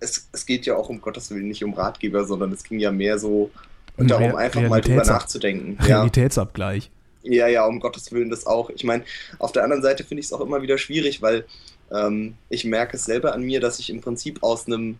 Es, 0.00 0.28
es 0.32 0.46
geht 0.46 0.66
ja 0.66 0.76
auch 0.76 0.88
um 0.88 1.00
Gottes 1.00 1.30
Willen 1.30 1.48
nicht 1.48 1.64
um 1.64 1.74
Ratgeber, 1.74 2.24
sondern 2.24 2.52
es 2.52 2.64
ging 2.64 2.78
ja 2.78 2.92
mehr 2.92 3.18
so 3.18 3.50
und 3.96 4.10
darum, 4.10 4.36
einfach 4.36 4.62
mal 4.68 4.80
drüber 4.80 5.04
nachzudenken. 5.04 5.76
Realitätsabgleich. 5.82 6.90
Ja. 7.22 7.46
ja, 7.46 7.48
ja, 7.48 7.66
um 7.66 7.80
Gottes 7.80 8.12
Willen 8.12 8.30
das 8.30 8.46
auch. 8.46 8.70
Ich 8.70 8.84
meine, 8.84 9.04
auf 9.38 9.52
der 9.52 9.64
anderen 9.64 9.82
Seite 9.82 10.04
finde 10.04 10.20
ich 10.20 10.26
es 10.26 10.32
auch 10.32 10.40
immer 10.40 10.62
wieder 10.62 10.78
schwierig, 10.78 11.20
weil 11.20 11.44
ähm, 11.92 12.34
ich 12.48 12.64
merke 12.64 12.96
es 12.96 13.04
selber 13.04 13.34
an 13.34 13.42
mir, 13.42 13.60
dass 13.60 13.78
ich 13.78 13.90
im 13.90 14.00
Prinzip 14.00 14.42
aus 14.42 14.66
einem 14.66 14.98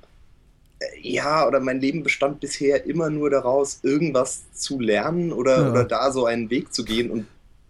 äh, 0.80 0.84
ja, 1.00 1.46
oder 1.46 1.60
mein 1.60 1.80
Leben 1.80 2.02
bestand 2.02 2.40
bisher 2.40 2.86
immer 2.86 3.08
nur 3.08 3.30
daraus, 3.30 3.80
irgendwas 3.82 4.52
zu 4.52 4.80
lernen 4.80 5.32
oder, 5.32 5.62
ja. 5.62 5.70
oder 5.70 5.84
da 5.84 6.10
so 6.10 6.26
einen 6.26 6.50
Weg 6.50 6.74
zu 6.74 6.84
gehen. 6.84 7.10
Und 7.10 7.26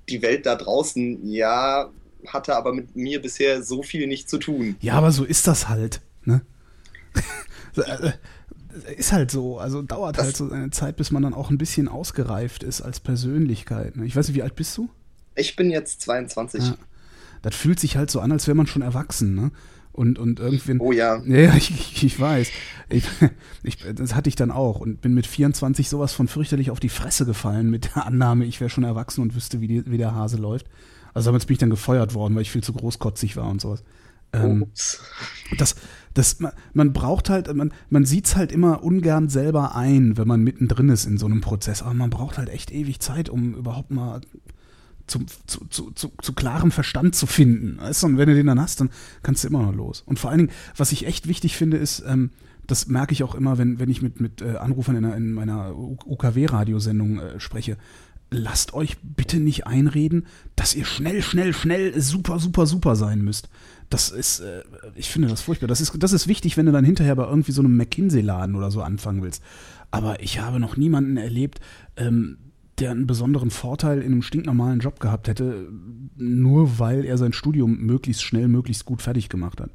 die 0.08 0.22
Welt 0.22 0.46
da 0.46 0.54
draußen, 0.54 1.28
ja, 1.28 1.90
hatte 2.26 2.56
aber 2.56 2.72
mit 2.72 2.96
mir 2.96 3.20
bisher 3.20 3.62
so 3.62 3.82
viel 3.82 4.06
nicht 4.06 4.28
zu 4.30 4.38
tun. 4.38 4.76
Ja, 4.80 4.94
aber 4.94 5.12
so 5.12 5.24
ist 5.24 5.46
das 5.46 5.68
halt. 5.68 6.00
Ne? 6.24 6.40
Ist 8.96 9.12
halt 9.12 9.30
so, 9.30 9.58
also 9.58 9.82
dauert 9.82 10.18
das 10.18 10.26
halt 10.26 10.36
so 10.36 10.50
eine 10.50 10.70
Zeit, 10.70 10.96
bis 10.96 11.10
man 11.10 11.22
dann 11.22 11.34
auch 11.34 11.50
ein 11.50 11.58
bisschen 11.58 11.88
ausgereift 11.88 12.62
ist 12.62 12.80
als 12.80 13.00
Persönlichkeit. 13.00 13.96
Ne? 13.96 14.04
Ich 14.04 14.14
weiß 14.14 14.28
nicht, 14.28 14.36
wie 14.36 14.42
alt 14.42 14.54
bist 14.54 14.76
du? 14.76 14.88
Ich 15.34 15.56
bin 15.56 15.70
jetzt 15.70 16.02
22. 16.02 16.64
Ja. 16.64 16.76
Das 17.42 17.54
fühlt 17.54 17.80
sich 17.80 17.96
halt 17.96 18.10
so 18.10 18.20
an, 18.20 18.30
als 18.30 18.46
wäre 18.46 18.56
man 18.56 18.66
schon 18.66 18.82
erwachsen, 18.82 19.34
ne? 19.34 19.50
Und, 19.92 20.18
und 20.18 20.38
irgendwie. 20.38 20.76
Oh 20.78 20.92
ja. 20.92 21.20
Ja, 21.24 21.54
ich, 21.56 22.04
ich 22.04 22.20
weiß. 22.20 22.48
Ich, 22.88 23.04
ich, 23.64 23.78
das 23.94 24.14
hatte 24.14 24.28
ich 24.28 24.36
dann 24.36 24.52
auch 24.52 24.80
und 24.80 25.00
bin 25.00 25.12
mit 25.12 25.26
24 25.26 25.88
sowas 25.88 26.12
von 26.12 26.28
fürchterlich 26.28 26.70
auf 26.70 26.78
die 26.78 26.88
Fresse 26.88 27.26
gefallen 27.26 27.68
mit 27.70 27.96
der 27.96 28.06
Annahme, 28.06 28.44
ich 28.44 28.60
wäre 28.60 28.70
schon 28.70 28.84
erwachsen 28.84 29.22
und 29.22 29.34
wüsste, 29.34 29.60
wie, 29.60 29.66
die, 29.66 29.90
wie 29.90 29.98
der 29.98 30.14
Hase 30.14 30.36
läuft. 30.36 30.66
Also 31.14 31.28
damals 31.28 31.46
bin 31.46 31.54
ich 31.54 31.58
dann 31.58 31.70
gefeuert 31.70 32.14
worden, 32.14 32.36
weil 32.36 32.42
ich 32.42 32.50
viel 32.52 32.62
zu 32.62 32.72
großkotzig 32.72 33.36
war 33.36 33.48
und 33.48 33.60
sowas. 33.60 33.82
Ähm, 34.32 34.66
das, 35.56 35.76
das, 36.14 36.40
man, 36.40 36.52
man 36.72 36.92
braucht 36.92 37.30
halt, 37.30 37.54
man, 37.54 37.72
man 37.90 38.04
sieht 38.04 38.26
es 38.26 38.36
halt 38.36 38.52
immer 38.52 38.82
ungern 38.82 39.28
selber 39.28 39.74
ein, 39.74 40.16
wenn 40.16 40.28
man 40.28 40.42
mittendrin 40.42 40.88
ist 40.88 41.06
in 41.06 41.18
so 41.18 41.26
einem 41.26 41.40
Prozess. 41.40 41.82
Aber 41.82 41.94
man 41.94 42.10
braucht 42.10 42.38
halt 42.38 42.48
echt 42.48 42.70
ewig 42.70 43.00
Zeit, 43.00 43.28
um 43.28 43.54
überhaupt 43.54 43.90
mal 43.90 44.20
zu, 45.08 45.20
zu, 45.46 45.66
zu, 45.68 45.90
zu, 45.92 46.12
zu 46.20 46.32
klarem 46.34 46.70
Verstand 46.70 47.14
zu 47.14 47.26
finden. 47.26 47.78
Weißt 47.78 48.02
du? 48.02 48.08
Und 48.08 48.18
wenn 48.18 48.28
du 48.28 48.34
den 48.34 48.46
dann 48.46 48.60
hast, 48.60 48.80
dann 48.80 48.90
kannst 49.22 49.42
du 49.42 49.48
immer 49.48 49.62
noch 49.62 49.74
los. 49.74 50.02
Und 50.06 50.18
vor 50.18 50.30
allen 50.30 50.38
Dingen, 50.38 50.52
was 50.76 50.92
ich 50.92 51.06
echt 51.06 51.26
wichtig 51.26 51.56
finde, 51.56 51.78
ist, 51.78 52.04
ähm, 52.06 52.30
das 52.66 52.86
merke 52.86 53.12
ich 53.12 53.22
auch 53.22 53.34
immer, 53.34 53.58
wenn, 53.58 53.80
wenn 53.80 53.90
ich 53.90 54.02
mit, 54.02 54.20
mit 54.20 54.42
äh, 54.42 54.56
Anrufern 54.56 54.96
in, 54.96 55.04
in 55.04 55.32
meiner 55.32 55.74
UKW-Radiosendung 55.76 57.18
äh, 57.18 57.40
spreche. 57.40 57.78
Lasst 58.30 58.74
euch 58.74 58.98
bitte 59.02 59.38
nicht 59.38 59.66
einreden, 59.66 60.26
dass 60.54 60.74
ihr 60.74 60.84
schnell, 60.84 61.22
schnell, 61.22 61.54
schnell 61.54 61.98
super, 61.98 62.38
super, 62.38 62.66
super 62.66 62.94
sein 62.94 63.22
müsst. 63.22 63.48
Das 63.90 64.10
ist, 64.10 64.40
äh, 64.40 64.62
ich 64.94 65.10
finde 65.10 65.28
das 65.28 65.40
furchtbar. 65.40 65.66
Das 65.66 65.80
ist, 65.80 65.92
das 65.98 66.12
ist 66.12 66.28
wichtig, 66.28 66.56
wenn 66.56 66.66
du 66.66 66.72
dann 66.72 66.84
hinterher 66.84 67.16
bei 67.16 67.24
irgendwie 67.24 67.52
so 67.52 67.62
einem 67.62 67.76
McKinsey-Laden 67.76 68.54
oder 68.54 68.70
so 68.70 68.82
anfangen 68.82 69.22
willst. 69.22 69.42
Aber 69.90 70.20
ich 70.20 70.40
habe 70.40 70.60
noch 70.60 70.76
niemanden 70.76 71.16
erlebt, 71.16 71.60
ähm, 71.96 72.38
der 72.78 72.90
einen 72.90 73.06
besonderen 73.06 73.50
Vorteil 73.50 73.98
in 73.98 74.12
einem 74.12 74.22
stinknormalen 74.22 74.80
Job 74.80 75.00
gehabt 75.00 75.28
hätte, 75.28 75.68
nur 76.16 76.78
weil 76.78 77.04
er 77.04 77.18
sein 77.18 77.32
Studium 77.32 77.78
möglichst 77.78 78.22
schnell, 78.22 78.48
möglichst 78.48 78.84
gut 78.84 79.02
fertig 79.02 79.28
gemacht 79.28 79.60
hat. 79.60 79.70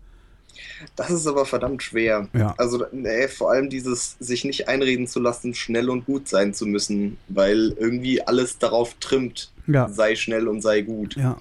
Das 0.95 1.09
ist 1.09 1.27
aber 1.27 1.45
verdammt 1.45 1.81
schwer. 1.83 2.29
Ja. 2.33 2.53
Also 2.57 2.85
ey, 2.85 3.27
vor 3.27 3.51
allem 3.51 3.69
dieses, 3.69 4.15
sich 4.19 4.45
nicht 4.45 4.67
einreden 4.67 5.07
zu 5.07 5.19
lassen, 5.19 5.53
schnell 5.53 5.89
und 5.89 6.05
gut 6.05 6.27
sein 6.27 6.53
zu 6.53 6.65
müssen, 6.65 7.17
weil 7.27 7.75
irgendwie 7.79 8.21
alles 8.21 8.57
darauf 8.59 8.93
trimmt, 8.99 9.51
ja. 9.67 9.89
sei 9.89 10.15
schnell 10.15 10.47
und 10.47 10.61
sei 10.61 10.81
gut. 10.81 11.15
Ja, 11.15 11.37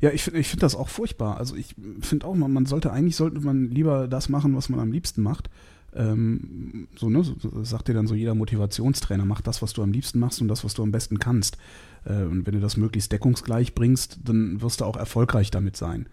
ja, 0.00 0.10
ich 0.10 0.22
finde 0.22 0.40
ich 0.40 0.48
find 0.48 0.62
das 0.62 0.74
auch 0.74 0.88
furchtbar. 0.88 1.36
Also 1.38 1.56
ich 1.56 1.74
finde 2.00 2.26
auch, 2.26 2.34
man, 2.34 2.52
man 2.52 2.66
sollte 2.66 2.92
eigentlich 2.92 3.16
sollte 3.16 3.40
man 3.40 3.70
lieber 3.70 4.08
das 4.08 4.28
machen, 4.28 4.56
was 4.56 4.68
man 4.68 4.80
am 4.80 4.92
liebsten 4.92 5.22
macht. 5.22 5.50
Ähm, 5.94 6.88
so, 6.96 7.08
ne, 7.08 7.22
so, 7.24 7.36
sagt 7.64 7.88
dir 7.88 7.94
dann 7.94 8.06
so 8.06 8.14
jeder 8.14 8.34
Motivationstrainer, 8.34 9.24
mach 9.24 9.40
das, 9.40 9.62
was 9.62 9.72
du 9.72 9.82
am 9.82 9.92
liebsten 9.92 10.18
machst 10.18 10.40
und 10.42 10.48
das, 10.48 10.62
was 10.62 10.74
du 10.74 10.82
am 10.82 10.92
besten 10.92 11.18
kannst. 11.18 11.56
Äh, 12.04 12.22
und 12.24 12.46
wenn 12.46 12.54
du 12.54 12.60
das 12.60 12.76
möglichst 12.76 13.12
deckungsgleich 13.12 13.74
bringst, 13.74 14.18
dann 14.24 14.60
wirst 14.60 14.80
du 14.80 14.84
auch 14.84 14.96
erfolgreich 14.96 15.50
damit 15.50 15.76
sein. 15.76 16.08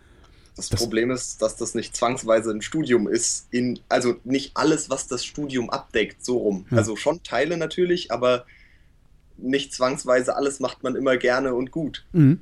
Das, 0.55 0.69
Das- 0.69 0.81
Problem 0.81 1.11
ist, 1.11 1.41
dass 1.41 1.57
das 1.57 1.75
nicht 1.75 1.95
zwangsweise 1.95 2.51
ein 2.51 2.61
Studium 2.61 3.07
ist. 3.07 3.47
In, 3.51 3.79
also 3.89 4.15
nicht 4.23 4.55
alles, 4.55 4.89
was 4.89 5.07
das 5.07 5.25
Studium 5.25 5.69
abdeckt, 5.69 6.23
so 6.23 6.37
rum. 6.37 6.65
Ja. 6.71 6.77
Also 6.77 6.95
schon 6.95 7.21
Teile 7.23 7.57
natürlich, 7.57 8.11
aber 8.11 8.45
nicht 9.37 9.73
zwangsweise 9.73 10.35
alles 10.35 10.59
macht 10.59 10.83
man 10.83 10.95
immer 10.95 11.17
gerne 11.17 11.55
und 11.55 11.71
gut. 11.71 12.05
Mhm. 12.13 12.39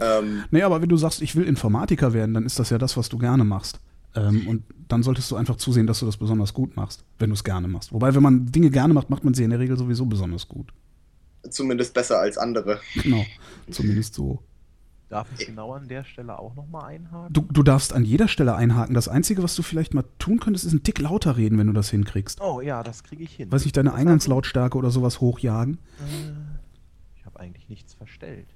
Ähm, 0.00 0.44
Nee, 0.50 0.62
aber 0.62 0.80
wenn 0.82 0.88
du 0.88 0.96
sagst, 0.96 1.22
ich 1.22 1.36
will 1.36 1.44
Informatiker 1.44 2.12
werden, 2.12 2.34
dann 2.34 2.44
ist 2.46 2.58
das 2.58 2.70
ja 2.70 2.78
das, 2.78 2.96
was 2.96 3.08
du 3.08 3.18
gerne 3.18 3.44
machst. 3.44 3.80
Ähm, 4.16 4.48
und 4.48 4.64
dann 4.88 5.02
solltest 5.02 5.30
du 5.30 5.36
einfach 5.36 5.56
zusehen, 5.56 5.86
dass 5.86 6.00
du 6.00 6.06
das 6.06 6.16
besonders 6.16 6.52
gut 6.52 6.74
machst, 6.76 7.04
wenn 7.18 7.30
du 7.30 7.34
es 7.34 7.44
gerne 7.44 7.68
machst. 7.68 7.92
Wobei, 7.92 8.14
wenn 8.14 8.22
man 8.22 8.46
Dinge 8.46 8.70
gerne 8.70 8.92
macht, 8.94 9.08
macht 9.10 9.22
man 9.24 9.34
sie 9.34 9.44
in 9.44 9.50
der 9.50 9.58
Regel 9.60 9.76
sowieso 9.76 10.06
besonders 10.06 10.48
gut. 10.48 10.72
zumindest 11.48 11.94
besser 11.94 12.18
als 12.18 12.36
andere. 12.36 12.80
Genau. 13.02 13.24
Zumindest 13.70 14.14
so. 14.14 14.40
Darf 15.08 15.26
ich 15.36 15.46
genau 15.46 15.72
an 15.72 15.88
der 15.88 16.04
Stelle 16.04 16.38
auch 16.38 16.54
nochmal 16.54 16.84
einhaken? 16.94 17.32
Du, 17.32 17.40
du 17.50 17.62
darfst 17.64 17.92
an 17.92 18.04
jeder 18.04 18.28
Stelle 18.28 18.54
einhaken. 18.54 18.94
Das 18.94 19.08
Einzige, 19.08 19.42
was 19.42 19.56
du 19.56 19.62
vielleicht 19.62 19.92
mal 19.92 20.04
tun 20.20 20.38
könntest, 20.38 20.64
ist 20.64 20.70
einen 20.72 20.84
Tick 20.84 21.00
lauter 21.00 21.36
reden, 21.36 21.58
wenn 21.58 21.66
du 21.66 21.72
das 21.72 21.90
hinkriegst. 21.90 22.40
Oh 22.40 22.60
ja, 22.60 22.82
das 22.84 23.02
kriege 23.02 23.24
ich 23.24 23.34
hin. 23.34 23.50
Weiß 23.50 23.64
nicht, 23.64 23.76
deine 23.76 23.92
Eingangslautstärke 23.94 24.78
oder 24.78 24.90
sowas 24.92 25.20
hochjagen. 25.20 25.78
Äh, 25.98 27.18
Ich 27.18 27.26
habe 27.26 27.40
eigentlich 27.40 27.68
nichts 27.68 27.94
verstellt. 27.94 28.46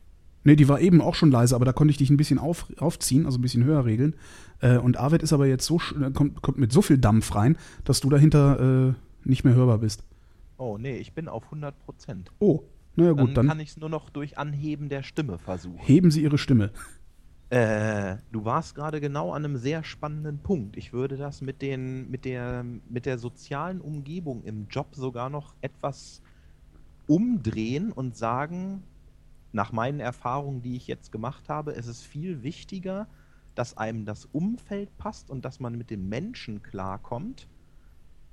Nee, 0.44 0.56
die 0.56 0.68
war 0.68 0.80
eben 0.80 1.00
auch 1.00 1.14
schon 1.14 1.30
leise, 1.30 1.54
aber 1.54 1.64
da 1.64 1.72
konnte 1.72 1.90
ich 1.90 1.96
dich 1.96 2.10
ein 2.10 2.18
bisschen 2.18 2.38
auf, 2.38 2.66
aufziehen, 2.78 3.24
also 3.24 3.38
ein 3.38 3.42
bisschen 3.42 3.64
höher 3.64 3.84
regeln. 3.84 4.14
Äh, 4.60 4.76
und 4.76 4.98
Arvid 4.98 5.22
ist 5.22 5.32
aber 5.32 5.46
jetzt 5.46 5.64
so, 5.64 5.80
äh, 6.00 6.10
kommt, 6.12 6.42
kommt 6.42 6.58
mit 6.58 6.70
so 6.70 6.82
viel 6.82 6.98
Dampf 6.98 7.34
rein, 7.34 7.56
dass 7.84 8.00
du 8.00 8.10
dahinter 8.10 8.90
äh, 8.90 8.94
nicht 9.28 9.44
mehr 9.44 9.54
hörbar 9.54 9.78
bist. 9.78 10.04
Oh 10.58 10.78
nee, 10.78 10.98
ich 10.98 11.14
bin 11.14 11.28
auf 11.28 11.44
100 11.44 11.78
Prozent. 11.80 12.30
Oh, 12.38 12.62
naja 12.94 13.14
Dann, 13.14 13.26
gut, 13.26 13.36
dann 13.36 13.48
kann 13.48 13.60
ich 13.60 13.70
es 13.70 13.76
nur 13.78 13.88
noch 13.88 14.10
durch 14.10 14.38
Anheben 14.38 14.88
der 14.88 15.02
Stimme 15.02 15.38
versuchen. 15.38 15.78
heben 15.78 16.10
Sie 16.10 16.22
Ihre 16.22 16.38
Stimme. 16.38 16.70
Äh, 17.50 18.16
du 18.32 18.44
warst 18.44 18.74
gerade 18.74 19.00
genau 19.00 19.32
an 19.32 19.44
einem 19.44 19.56
sehr 19.56 19.84
spannenden 19.84 20.38
Punkt. 20.38 20.76
Ich 20.76 20.92
würde 20.92 21.16
das 21.16 21.40
mit, 21.40 21.62
den, 21.62 22.10
mit, 22.10 22.24
der, 22.24 22.64
mit 22.88 23.06
der 23.06 23.18
sozialen 23.18 23.80
Umgebung 23.80 24.42
im 24.44 24.66
Job 24.68 24.94
sogar 24.94 25.30
noch 25.30 25.54
etwas 25.60 26.20
umdrehen 27.06 27.92
und 27.92 28.16
sagen, 28.16 28.82
nach 29.54 29.72
meinen 29.72 30.00
Erfahrungen, 30.00 30.62
die 30.62 30.76
ich 30.76 30.86
jetzt 30.88 31.12
gemacht 31.12 31.48
habe, 31.48 31.74
es 31.76 31.86
ist 31.86 32.02
viel 32.04 32.42
wichtiger, 32.42 33.08
dass 33.54 33.76
einem 33.76 34.04
das 34.04 34.26
Umfeld 34.26 34.96
passt 34.98 35.30
und 35.30 35.44
dass 35.44 35.60
man 35.60 35.76
mit 35.76 35.90
den 35.90 36.08
Menschen 36.08 36.62
klarkommt, 36.62 37.48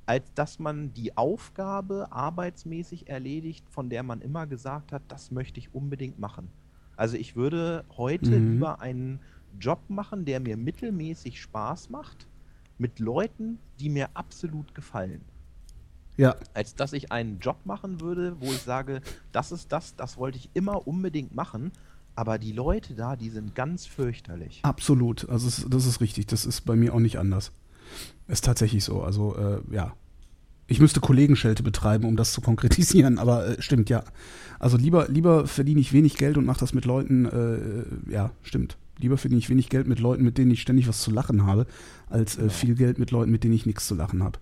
als 0.05 0.33
dass 0.33 0.59
man 0.59 0.93
die 0.93 1.17
Aufgabe 1.17 2.11
arbeitsmäßig 2.11 3.07
erledigt, 3.09 3.69
von 3.69 3.89
der 3.89 4.03
man 4.03 4.21
immer 4.21 4.47
gesagt 4.47 4.91
hat, 4.91 5.11
das 5.11 5.31
möchte 5.31 5.59
ich 5.59 5.73
unbedingt 5.73 6.19
machen. 6.19 6.53
Also 6.95 7.17
ich 7.17 7.35
würde 7.35 7.85
heute 7.97 8.37
Mhm. 8.37 8.39
lieber 8.39 8.81
einen 8.81 9.23
Job 9.51 9.89
machen, 9.89 10.25
der 10.25 10.39
mir 10.39 10.57
mittelmäßig 10.57 11.41
Spaß 11.41 11.89
macht, 11.89 12.29
mit 12.77 12.99
Leuten, 12.99 13.61
die 13.79 13.89
mir 13.89 14.15
absolut 14.17 14.73
gefallen, 14.75 15.30
Ja, 16.17 16.35
als 16.53 16.75
dass 16.75 16.93
ich 16.93 17.11
einen 17.11 17.39
Job 17.39 17.57
machen 17.65 18.01
würde, 18.01 18.35
wo 18.39 18.45
ich 18.51 18.61
sage, 18.61 19.01
das 19.31 19.51
ist 19.51 19.71
das, 19.71 19.95
das 19.95 20.17
wollte 20.17 20.37
ich 20.37 20.49
immer 20.53 20.87
unbedingt 20.87 21.33
machen, 21.33 21.71
aber 22.15 22.37
die 22.37 22.51
Leute 22.51 22.93
da, 22.93 23.15
die 23.15 23.29
sind 23.29 23.55
ganz 23.55 23.85
fürchterlich. 23.85 24.59
absolut. 24.63 25.27
Also 25.29 25.47
es, 25.47 25.65
das 25.69 25.85
ist 25.85 26.01
richtig. 26.01 26.27
Das 26.27 26.45
ist 26.45 26.61
bei 26.61 26.75
mir 26.75 26.93
auch 26.93 26.99
nicht 26.99 27.17
anders. 27.17 27.51
Ist 28.27 28.45
tatsächlich 28.45 28.83
so. 28.83 29.01
Also 29.03 29.35
äh, 29.35 29.61
ja. 29.73 29.93
Ich 30.67 30.79
müsste 30.79 31.01
Kollegenschelte 31.01 31.63
betreiben, 31.63 32.05
um 32.05 32.15
das 32.15 32.31
zu 32.31 32.39
konkretisieren, 32.41 33.17
aber 33.19 33.45
äh, 33.57 33.61
stimmt, 33.61 33.89
ja. 33.89 34.03
Also 34.59 34.77
lieber, 34.77 35.07
lieber 35.09 35.45
verdiene 35.47 35.81
ich 35.81 35.91
wenig 35.91 36.15
Geld 36.17 36.37
und 36.37 36.45
mache 36.45 36.59
das 36.61 36.73
mit 36.73 36.85
Leuten, 36.85 37.25
äh, 37.25 38.11
ja, 38.11 38.31
stimmt. 38.43 38.77
Lieber 38.99 39.17
verdiene 39.17 39.39
ich 39.39 39.49
wenig 39.49 39.69
Geld 39.69 39.87
mit 39.87 39.99
Leuten, 39.99 40.23
mit 40.23 40.37
denen 40.37 40.51
ich 40.51 40.61
ständig 40.61 40.87
was 40.87 41.01
zu 41.01 41.11
lachen 41.11 41.45
habe, 41.45 41.65
als 42.09 42.35
äh, 42.37 42.41
Genau. 42.41 42.53
viel 42.53 42.75
Geld 42.75 42.99
mit 42.99 43.11
Leuten, 43.11 43.31
mit 43.31 43.43
denen 43.43 43.53
ich 43.53 43.65
nichts 43.65 43.87
zu 43.87 43.95
lachen 43.95 44.23
habe. 44.23 44.39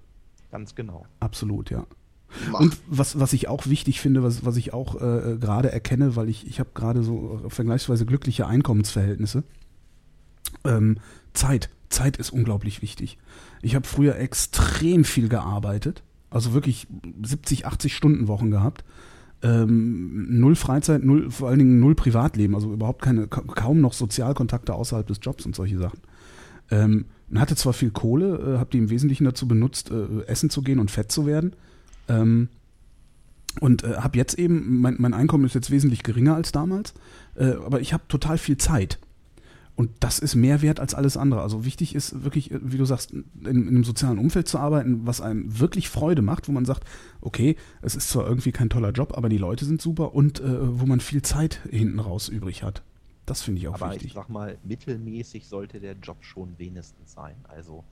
Ganz 0.52 0.76
genau. 0.76 1.06
Absolut, 1.20 1.70
ja. 1.70 1.86
Mach. 2.52 2.60
Und 2.60 2.78
was, 2.88 3.20
was 3.20 3.34
ich 3.34 3.48
auch 3.48 3.66
wichtig 3.68 4.00
finde, 4.02 4.22
was, 4.24 4.46
was 4.46 4.56
ich 4.58 4.74
auch 4.74 4.96
äh, 4.96 5.38
gerade 5.40 5.72
erkenne, 5.72 6.16
weil 6.16 6.30
ich, 6.30 6.46
ich 6.48 6.60
habe 6.60 6.70
gerade 6.76 7.04
so 7.04 7.42
äh, 7.46 7.50
vergleichsweise 7.50 8.06
glückliche 8.06 8.46
Einkommensverhältnisse. 8.48 9.44
Ähm, 10.64 10.98
Zeit. 11.34 11.70
Zeit 11.90 12.18
ist 12.18 12.30
unglaublich 12.32 12.82
wichtig. 12.82 13.18
Ich 13.62 13.76
habe 13.76 13.88
früher 13.88 14.16
extrem 14.18 15.04
viel 15.04 15.28
gearbeitet, 15.28 16.04
also 16.30 16.54
wirklich 16.54 16.88
70, 17.24 17.66
80 17.66 17.96
Stunden 17.96 18.28
Wochen 18.28 18.52
gehabt. 18.52 18.84
Ähm, 19.42 20.40
null 20.40 20.56
Freizeit, 20.56 21.04
null, 21.04 21.32
vor 21.32 21.48
allen 21.50 21.60
Dingen 21.60 21.80
null 21.80 21.96
Privatleben, 21.96 22.56
also 22.56 22.74
überhaupt 22.74 23.02
keine, 23.02 23.28
ka- 23.28 23.42
kaum 23.42 23.80
noch 23.82 23.94
Sozialkontakte 23.94 24.74
außerhalb 24.74 25.08
des 25.08 25.20
Jobs 25.22 25.46
und 25.46 25.56
solche 25.56 25.78
Sachen. 25.80 26.00
Ähm, 26.70 27.06
und 27.30 27.40
hatte 27.40 27.56
zwar 27.56 27.74
viel 27.74 27.92
Kohle, 27.92 28.56
äh, 28.56 28.58
habe 28.58 28.72
die 28.72 28.78
im 28.80 28.90
Wesentlichen 28.90 29.26
dazu 29.26 29.48
benutzt, 29.48 29.92
äh, 29.92 30.24
essen 30.26 30.50
zu 30.50 30.62
gehen 30.62 30.80
und 30.80 30.92
fett 30.92 31.12
zu 31.12 31.26
werden. 31.26 31.54
Ähm, 32.08 32.50
und 33.60 33.84
äh, 33.84 33.96
habe 33.98 34.18
jetzt 34.18 34.38
eben, 34.38 34.80
mein, 34.82 34.96
mein 35.00 35.14
Einkommen 35.14 35.46
ist 35.46 35.56
jetzt 35.56 35.72
wesentlich 35.72 36.04
geringer 36.04 36.36
als 36.36 36.52
damals, 36.52 36.94
äh, 37.36 37.54
aber 37.66 37.82
ich 37.82 37.94
habe 37.94 38.04
total 38.08 38.38
viel 38.38 38.58
Zeit. 38.58 39.00
Und 39.76 39.92
das 40.02 40.20
ist 40.20 40.36
mehr 40.36 40.62
wert 40.62 40.82
als 40.82 40.94
alles 40.94 41.16
andere. 41.16 41.42
Also 41.42 41.64
wichtig 41.64 41.96
ist 41.96 42.24
wirklich, 42.24 42.52
äh, 42.52 42.60
wie 42.62 42.78
du 42.78 42.86
sagst, 42.86 43.12
in, 43.12 43.26
in 43.46 43.68
einem 43.68 43.84
sozialen 43.84 44.20
Umfeld 44.20 44.48
zu 44.48 44.58
arbeiten, 44.58 45.02
was 45.06 45.22
einem 45.22 45.60
wirklich 45.60 45.90
Freude 45.90 46.22
macht, 46.22 46.48
wo 46.48 46.52
man 46.52 46.66
sagt, 46.66 46.84
okay, 47.22 47.56
es 47.82 47.96
ist 47.96 48.10
zwar 48.10 48.28
irgendwie 48.28 48.52
kein 48.52 48.70
toller 48.70 48.92
Job, 48.92 49.14
aber 49.16 49.30
die 49.30 49.38
Leute 49.38 49.66
sind 49.66 49.82
super 49.82 50.14
und 50.14 50.42
äh, 50.42 50.80
wo 50.80 50.86
man 50.86 51.00
viel 51.00 51.22
Zeit 51.22 51.62
hinten 51.70 52.00
raus 52.00 52.28
übrig 52.28 52.64
hat. 52.64 52.84
Das 53.30 53.44
finde 53.44 53.62
ich 53.62 53.68
auch 53.68 53.76
Aber 53.76 53.90
ich 53.90 54.02
wichtig. 54.02 54.14
sag 54.14 54.28
mal, 54.30 54.58
mittelmäßig 54.64 55.48
sollte 55.48 55.80
der 55.80 55.94
Job 55.94 56.18
schon 56.24 56.58
wenigstens 56.58 57.14
sein. 57.14 57.36
Also 57.48 57.84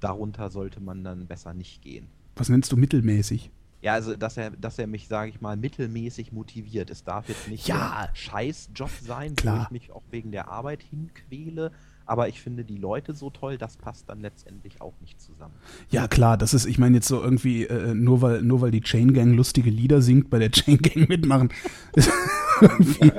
darunter 0.00 0.50
sollte 0.50 0.80
man 0.80 1.04
dann 1.04 1.26
besser 1.26 1.54
nicht 1.54 1.80
gehen. 1.82 2.08
Was 2.34 2.48
nennst 2.48 2.72
du 2.72 2.76
mittelmäßig? 2.76 3.50
Ja, 3.82 3.94
also 3.94 4.16
dass 4.16 4.36
er, 4.36 4.50
dass 4.50 4.78
er 4.78 4.86
mich, 4.88 5.06
sage 5.08 5.30
ich 5.30 5.40
mal, 5.40 5.56
mittelmäßig 5.56 6.32
motiviert. 6.32 6.90
Es 6.90 7.04
darf 7.04 7.28
jetzt 7.28 7.48
nicht 7.48 7.68
Ja. 7.68 8.08
ein 8.08 8.14
Scheißjob 8.16 8.90
sein, 9.00 9.36
Klar. 9.36 9.58
wo 9.58 9.62
ich 9.62 9.70
mich 9.70 9.92
auch 9.92 10.02
wegen 10.10 10.32
der 10.32 10.48
Arbeit 10.48 10.82
hinquäle. 10.82 11.70
Aber 12.10 12.26
ich 12.26 12.40
finde 12.40 12.64
die 12.64 12.76
Leute 12.76 13.14
so 13.14 13.30
toll, 13.30 13.56
das 13.56 13.76
passt 13.76 14.08
dann 14.08 14.20
letztendlich 14.20 14.80
auch 14.80 14.94
nicht 15.00 15.20
zusammen. 15.20 15.54
Ja, 15.90 16.08
klar, 16.08 16.36
das 16.36 16.54
ist, 16.54 16.66
ich 16.66 16.76
meine 16.76 16.96
jetzt 16.96 17.06
so 17.06 17.22
irgendwie, 17.22 17.66
äh, 17.66 17.94
nur 17.94 18.20
weil, 18.20 18.42
nur 18.42 18.60
weil 18.62 18.72
die 18.72 18.80
Chain 18.80 19.14
Gang 19.14 19.36
lustige 19.36 19.70
Lieder 19.70 20.02
singt, 20.02 20.28
bei 20.28 20.40
der 20.40 20.50
Chain 20.50 20.78
Gang 20.78 21.08
mitmachen, 21.08 21.52
ist 21.94 22.10
irgendwie 22.60 23.12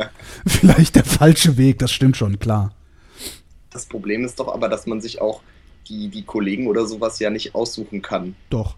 vielleicht 0.46 0.98
der 0.98 1.06
falsche 1.06 1.56
Weg, 1.56 1.80
das 1.80 1.94
stimmt 1.94 2.18
schon, 2.18 2.38
klar. 2.38 2.76
Das 3.70 3.86
Problem 3.86 4.26
ist 4.26 4.42
doch 4.42 4.54
aber, 4.54 4.68
dass 4.68 4.86
man 4.88 5.00
sich 5.00 5.22
auch 5.22 5.42
die, 5.88 6.10
die 6.10 6.26
Kollegen 6.26 6.68
oder 6.68 6.86
sowas 6.86 7.18
ja 7.20 7.30
nicht 7.30 7.56
aussuchen 7.56 8.02
kann. 8.02 8.36
Doch, 8.50 8.76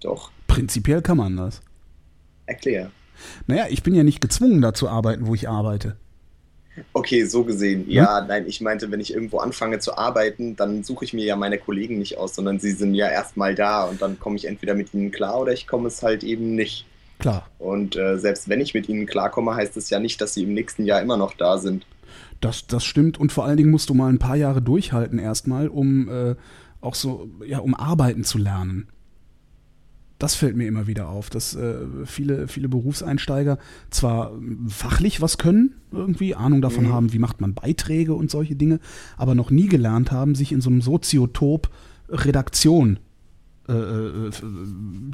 Doch, 0.00 0.32
prinzipiell 0.46 1.02
kann 1.02 1.18
man 1.18 1.36
das. 1.36 1.60
erklär. 2.46 2.92
Naja, 3.46 3.66
ich 3.68 3.82
bin 3.82 3.94
ja 3.94 4.04
nicht 4.04 4.22
gezwungen, 4.22 4.62
da 4.62 4.72
zu 4.72 4.88
arbeiten, 4.88 5.26
wo 5.26 5.34
ich 5.34 5.50
arbeite. 5.50 5.98
Okay, 6.92 7.24
so 7.24 7.44
gesehen. 7.44 7.84
Ja, 7.88 8.24
nein, 8.26 8.44
ich 8.46 8.60
meinte, 8.60 8.90
wenn 8.90 9.00
ich 9.00 9.12
irgendwo 9.12 9.38
anfange 9.38 9.78
zu 9.78 9.96
arbeiten, 9.96 10.56
dann 10.56 10.84
suche 10.84 11.04
ich 11.04 11.12
mir 11.12 11.24
ja 11.24 11.36
meine 11.36 11.58
Kollegen 11.58 11.98
nicht 11.98 12.16
aus, 12.16 12.34
sondern 12.34 12.58
sie 12.60 12.72
sind 12.72 12.94
ja 12.94 13.08
erstmal 13.08 13.54
da 13.54 13.84
und 13.84 14.00
dann 14.00 14.18
komme 14.18 14.36
ich 14.36 14.46
entweder 14.46 14.74
mit 14.74 14.94
ihnen 14.94 15.10
klar 15.10 15.40
oder 15.40 15.52
ich 15.52 15.66
komme 15.66 15.88
es 15.88 16.02
halt 16.02 16.24
eben 16.24 16.54
nicht. 16.54 16.86
Klar, 17.18 17.46
Und 17.58 17.94
äh, 17.94 18.18
selbst 18.18 18.48
wenn 18.48 18.60
ich 18.60 18.74
mit 18.74 18.88
ihnen 18.88 19.06
klarkomme, 19.06 19.54
heißt 19.54 19.76
es 19.76 19.90
ja 19.90 20.00
nicht, 20.00 20.20
dass 20.20 20.34
sie 20.34 20.42
im 20.42 20.54
nächsten 20.54 20.84
Jahr 20.84 21.00
immer 21.00 21.16
noch 21.16 21.34
da 21.34 21.58
sind. 21.58 21.86
das, 22.40 22.66
das 22.66 22.84
stimmt. 22.84 23.18
Und 23.18 23.32
vor 23.32 23.44
allen 23.44 23.56
Dingen 23.56 23.70
musst 23.70 23.90
du 23.90 23.94
mal 23.94 24.08
ein 24.08 24.18
paar 24.18 24.36
Jahre 24.36 24.60
durchhalten 24.60 25.18
erstmal, 25.18 25.68
um 25.68 26.08
äh, 26.08 26.34
auch 26.80 26.94
so, 26.94 27.28
ja, 27.46 27.58
um 27.58 27.74
arbeiten 27.74 28.24
zu 28.24 28.38
lernen. 28.38 28.88
Das 30.22 30.36
fällt 30.36 30.54
mir 30.56 30.68
immer 30.68 30.86
wieder 30.86 31.08
auf, 31.08 31.30
dass 31.30 31.56
äh, 31.56 31.74
viele, 32.04 32.46
viele 32.46 32.68
Berufseinsteiger 32.68 33.58
zwar 33.90 34.30
fachlich 34.68 35.20
was 35.20 35.36
können, 35.36 35.74
irgendwie 35.90 36.36
Ahnung 36.36 36.62
davon 36.62 36.84
Mhm. 36.84 36.92
haben, 36.92 37.12
wie 37.12 37.18
macht 37.18 37.40
man 37.40 37.54
Beiträge 37.54 38.14
und 38.14 38.30
solche 38.30 38.54
Dinge, 38.54 38.78
aber 39.16 39.34
noch 39.34 39.50
nie 39.50 39.66
gelernt 39.66 40.12
haben, 40.12 40.36
sich 40.36 40.52
in 40.52 40.60
so 40.60 40.70
einem 40.70 40.80
Soziotop 40.80 41.70
Redaktion 42.08 43.00
äh, 43.68 43.72
äh, 43.72 44.30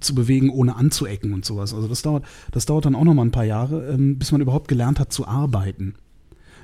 zu 0.02 0.14
bewegen, 0.14 0.50
ohne 0.50 0.76
anzuecken 0.76 1.32
und 1.32 1.44
sowas. 1.46 1.72
Also 1.72 1.88
das 1.88 2.02
dauert, 2.02 2.24
das 2.52 2.66
dauert 2.66 2.84
dann 2.84 2.94
auch 2.94 3.04
noch 3.04 3.14
mal 3.14 3.24
ein 3.24 3.30
paar 3.30 3.44
Jahre, 3.44 3.88
ähm, 3.88 4.18
bis 4.18 4.30
man 4.30 4.42
überhaupt 4.42 4.68
gelernt 4.68 5.00
hat 5.00 5.10
zu 5.10 5.26
arbeiten. 5.26 5.94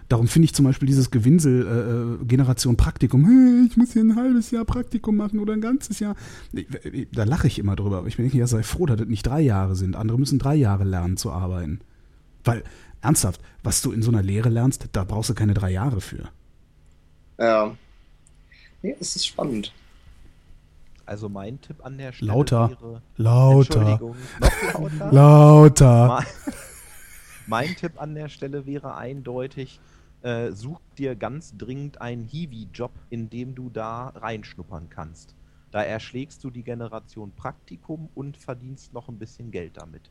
Darum 0.09 0.29
finde 0.29 0.45
ich 0.45 0.55
zum 0.55 0.67
Beispiel 0.67 0.87
dieses 0.87 1.11
Gewinsel 1.11 1.67
äh, 1.67 2.23
äh, 2.23 2.27
Generation 2.27 2.77
Praktikum, 2.77 3.25
"Hey, 3.25 3.67
ich 3.67 3.77
muss 3.77 3.93
hier 3.95 4.03
ein 4.03 4.17
halbes 4.17 4.51
Jahr 4.51 4.65
Praktikum 4.65 5.17
machen 5.17 5.39
oder 5.39 5.55
ein 5.55 5.61
ganzes 5.63 5.99
Jahr. 5.99 6.15
Da 7.13 7.25
lache 7.25 7.47
ich 7.47 7.59
immer 7.59 7.75
drüber. 7.75 7.99
Aber 7.99 8.07
ich 8.09 8.17
denke, 8.17 8.37
ja, 8.37 8.47
sei 8.47 8.63
froh, 8.63 8.87
dass 8.87 8.99
das 8.99 9.09
nicht 9.09 9.27
drei 9.27 9.41
Jahre 9.41 9.77
sind. 9.77 9.97
Andere 9.97 10.19
müssen 10.19 10.39
drei 10.39 10.55
Jahre 10.57 10.85
lernen 10.85 11.17
zu 11.17 11.33
arbeiten. 11.33 11.81
Weil, 12.45 12.63
ernsthaft, 13.01 13.41
was 13.63 13.81
du 13.81 13.93
in 13.93 14.03
so 14.03 14.11
einer 14.11 14.23
Lehre 14.23 14.51
lernst, 14.51 14.89
da 14.93 15.05
brauchst 15.05 15.31
du 15.31 15.35
keine 15.35 15.55
drei 15.55 15.71
Jahre 15.71 16.01
für. 16.03 16.29
Ja. 17.39 17.75
Nee, 18.83 18.97
es 19.01 19.17
ist 19.17 19.27
spannend. 19.27 19.73
Also 21.07 21.29
mein 21.29 21.61
Tipp 21.61 21.77
an 21.85 21.99
der 21.99 22.13
Stelle 22.13 22.33
Lauter. 22.33 22.71
wäre. 22.71 23.03
Lauter. 23.17 23.81
Entschuldigung, 23.81 24.17
noch 24.41 24.91
lauter? 24.91 25.13
Lauter. 25.13 26.07
Mein, 26.09 26.25
mein 27.47 27.77
Tipp 27.77 27.93
an 28.01 28.15
der 28.15 28.29
Stelle 28.29 28.67
wäre 28.67 28.95
eindeutig, 28.97 29.81
äh, 30.25 30.53
such 30.53 30.81
dir 30.97 31.15
ganz 31.15 31.55
dringend 31.57 32.01
einen 32.01 32.25
Hiwi-Job, 32.25 32.93
in 33.11 33.29
dem 33.29 33.55
du 33.55 33.69
da 33.69 34.09
reinschnuppern 34.09 34.89
kannst. 34.89 35.35
Da 35.71 35.83
erschlägst 35.83 36.43
du 36.45 36.51
die 36.51 36.63
Generation 36.63 37.33
Praktikum 37.33 38.09
und 38.15 38.37
verdienst 38.37 38.95
noch 38.95 39.09
ein 39.09 39.19
bisschen 39.19 39.51
Geld 39.51 39.77
damit. 39.77 40.11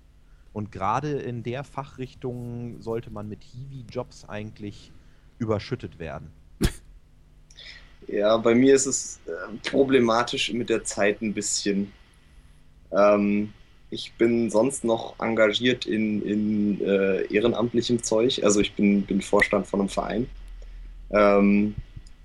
Und 0.54 0.72
gerade 0.72 1.14
in 1.14 1.42
der 1.42 1.64
Fachrichtung 1.64 2.80
sollte 2.80 3.10
man 3.10 3.28
mit 3.28 3.44
Hiwi-Jobs 3.44 4.30
eigentlich 4.30 4.92
überschüttet 5.40 6.00
werden. 6.00 6.32
Ja, 8.06 8.36
bei 8.36 8.54
mir 8.54 8.76
ist 8.76 8.86
es 8.86 9.22
äh, 9.26 9.70
problematisch 9.70 10.52
mit 10.52 10.68
der 10.68 10.84
Zeit 10.84 11.22
ein 11.22 11.34
bisschen. 11.34 11.94
Ähm, 12.92 13.54
ich 13.94 14.14
bin 14.18 14.50
sonst 14.50 14.84
noch 14.84 15.20
engagiert 15.20 15.86
in, 15.86 16.22
in 16.24 16.82
äh, 16.82 17.22
ehrenamtlichem 17.34 18.02
Zeug. 18.02 18.42
Also 18.44 18.60
ich 18.60 18.74
bin, 18.74 19.04
bin 19.04 19.22
Vorstand 19.22 19.68
von 19.68 19.82
einem 19.82 19.90
Verein. 19.90 20.30
Ähm, 21.12 21.76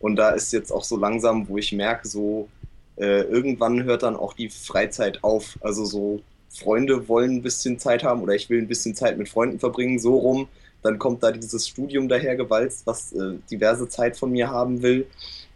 und 0.01 0.16
da 0.16 0.31
ist 0.31 0.53
jetzt 0.53 0.73
auch 0.73 0.85
so 0.85 0.97
langsam, 0.97 1.49
wo 1.49 1.59
ich 1.59 1.73
merke, 1.73 2.09
so 2.09 2.49
äh, 2.97 3.23
irgendwann 3.23 3.85
hört 3.85 4.03
dann 4.03 4.16
auch 4.16 4.33
die 4.33 4.49
Freizeit 4.49 5.23
auf. 5.23 5.59
Also 5.61 5.85
so 5.85 6.21
Freunde 6.49 7.09
wollen 7.09 7.37
ein 7.37 7.43
bisschen 7.43 7.79
Zeit 7.79 8.03
haben 8.03 8.23
oder 8.23 8.35
ich 8.35 8.49
will 8.49 8.59
ein 8.59 8.69
bisschen 8.69 8.95
Zeit 8.95 9.19
mit 9.19 9.29
Freunden 9.29 9.59
verbringen, 9.59 9.99
so 9.99 10.16
rum. 10.16 10.49
Dann 10.83 10.99
kommt 10.99 11.23
da 11.23 11.33
dieses 11.33 11.69
Studium 11.69 12.09
dahergewalzt, 12.09 12.87
was 12.87 13.12
äh, 13.12 13.35
diverse 13.51 13.89
Zeit 13.89 14.16
von 14.16 14.31
mir 14.31 14.49
haben 14.49 14.81
will. 14.83 15.07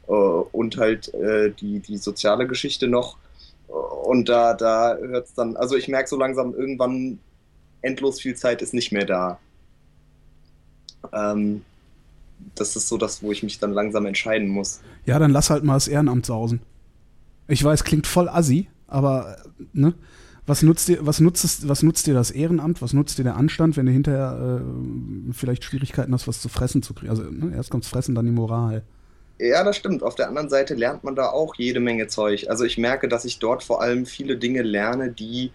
Äh, 0.08 0.12
und 0.12 0.76
halt 0.76 1.12
äh, 1.14 1.50
die, 1.50 1.80
die 1.80 1.96
soziale 1.96 2.46
Geschichte 2.46 2.88
noch. 2.88 3.16
Und 3.72 4.28
da, 4.28 4.54
da 4.54 4.96
hört 4.96 5.26
es 5.26 5.34
dann, 5.34 5.56
also 5.56 5.76
ich 5.76 5.88
merke 5.88 6.08
so 6.08 6.18
langsam, 6.18 6.54
irgendwann 6.54 7.18
endlos 7.80 8.20
viel 8.20 8.36
Zeit 8.36 8.60
ist 8.60 8.74
nicht 8.74 8.92
mehr 8.92 9.06
da. 9.06 9.38
Ähm, 11.12 11.62
das 12.54 12.76
ist 12.76 12.88
so 12.88 12.98
das, 12.98 13.22
wo 13.22 13.32
ich 13.32 13.42
mich 13.42 13.58
dann 13.58 13.72
langsam 13.72 14.04
entscheiden 14.06 14.48
muss. 14.48 14.80
Ja, 15.06 15.18
dann 15.18 15.30
lass 15.30 15.50
halt 15.50 15.64
mal 15.64 15.74
das 15.74 15.88
Ehrenamt 15.88 16.26
sausen. 16.26 16.60
Ich 17.48 17.62
weiß, 17.62 17.84
klingt 17.84 18.06
voll 18.06 18.28
assi, 18.28 18.68
aber 18.86 19.36
ne? 19.72 19.94
Was 20.44 20.62
nutzt 20.62 20.88
dir, 20.88 21.06
was 21.06 21.20
nutzt, 21.20 21.68
was 21.68 21.84
nutzt 21.84 22.08
dir 22.08 22.14
das 22.14 22.32
Ehrenamt, 22.32 22.82
was 22.82 22.92
nutzt 22.92 23.16
dir 23.16 23.22
der 23.22 23.36
Anstand, 23.36 23.76
wenn 23.76 23.86
du 23.86 23.92
hinterher 23.92 24.60
äh, 24.60 25.32
vielleicht 25.32 25.62
Schwierigkeiten 25.62 26.12
hast, 26.12 26.26
was 26.26 26.40
zu 26.40 26.48
fressen 26.48 26.82
zu 26.82 26.94
kriegen? 26.94 27.10
Also 27.10 27.22
ne? 27.22 27.54
erst 27.54 27.70
kommt's 27.70 27.86
Fressen, 27.86 28.16
dann 28.16 28.26
die 28.26 28.32
Moral. 28.32 28.82
Ja, 29.42 29.64
das 29.64 29.76
stimmt. 29.76 30.04
Auf 30.04 30.14
der 30.14 30.28
anderen 30.28 30.48
Seite 30.48 30.74
lernt 30.74 31.02
man 31.02 31.16
da 31.16 31.30
auch 31.30 31.56
jede 31.56 31.80
Menge 31.80 32.06
Zeug. 32.06 32.48
Also 32.48 32.64
ich 32.64 32.78
merke, 32.78 33.08
dass 33.08 33.24
ich 33.24 33.40
dort 33.40 33.64
vor 33.64 33.82
allem 33.82 34.06
viele 34.06 34.36
Dinge 34.36 34.62
lerne, 34.62 35.10
die 35.10 35.50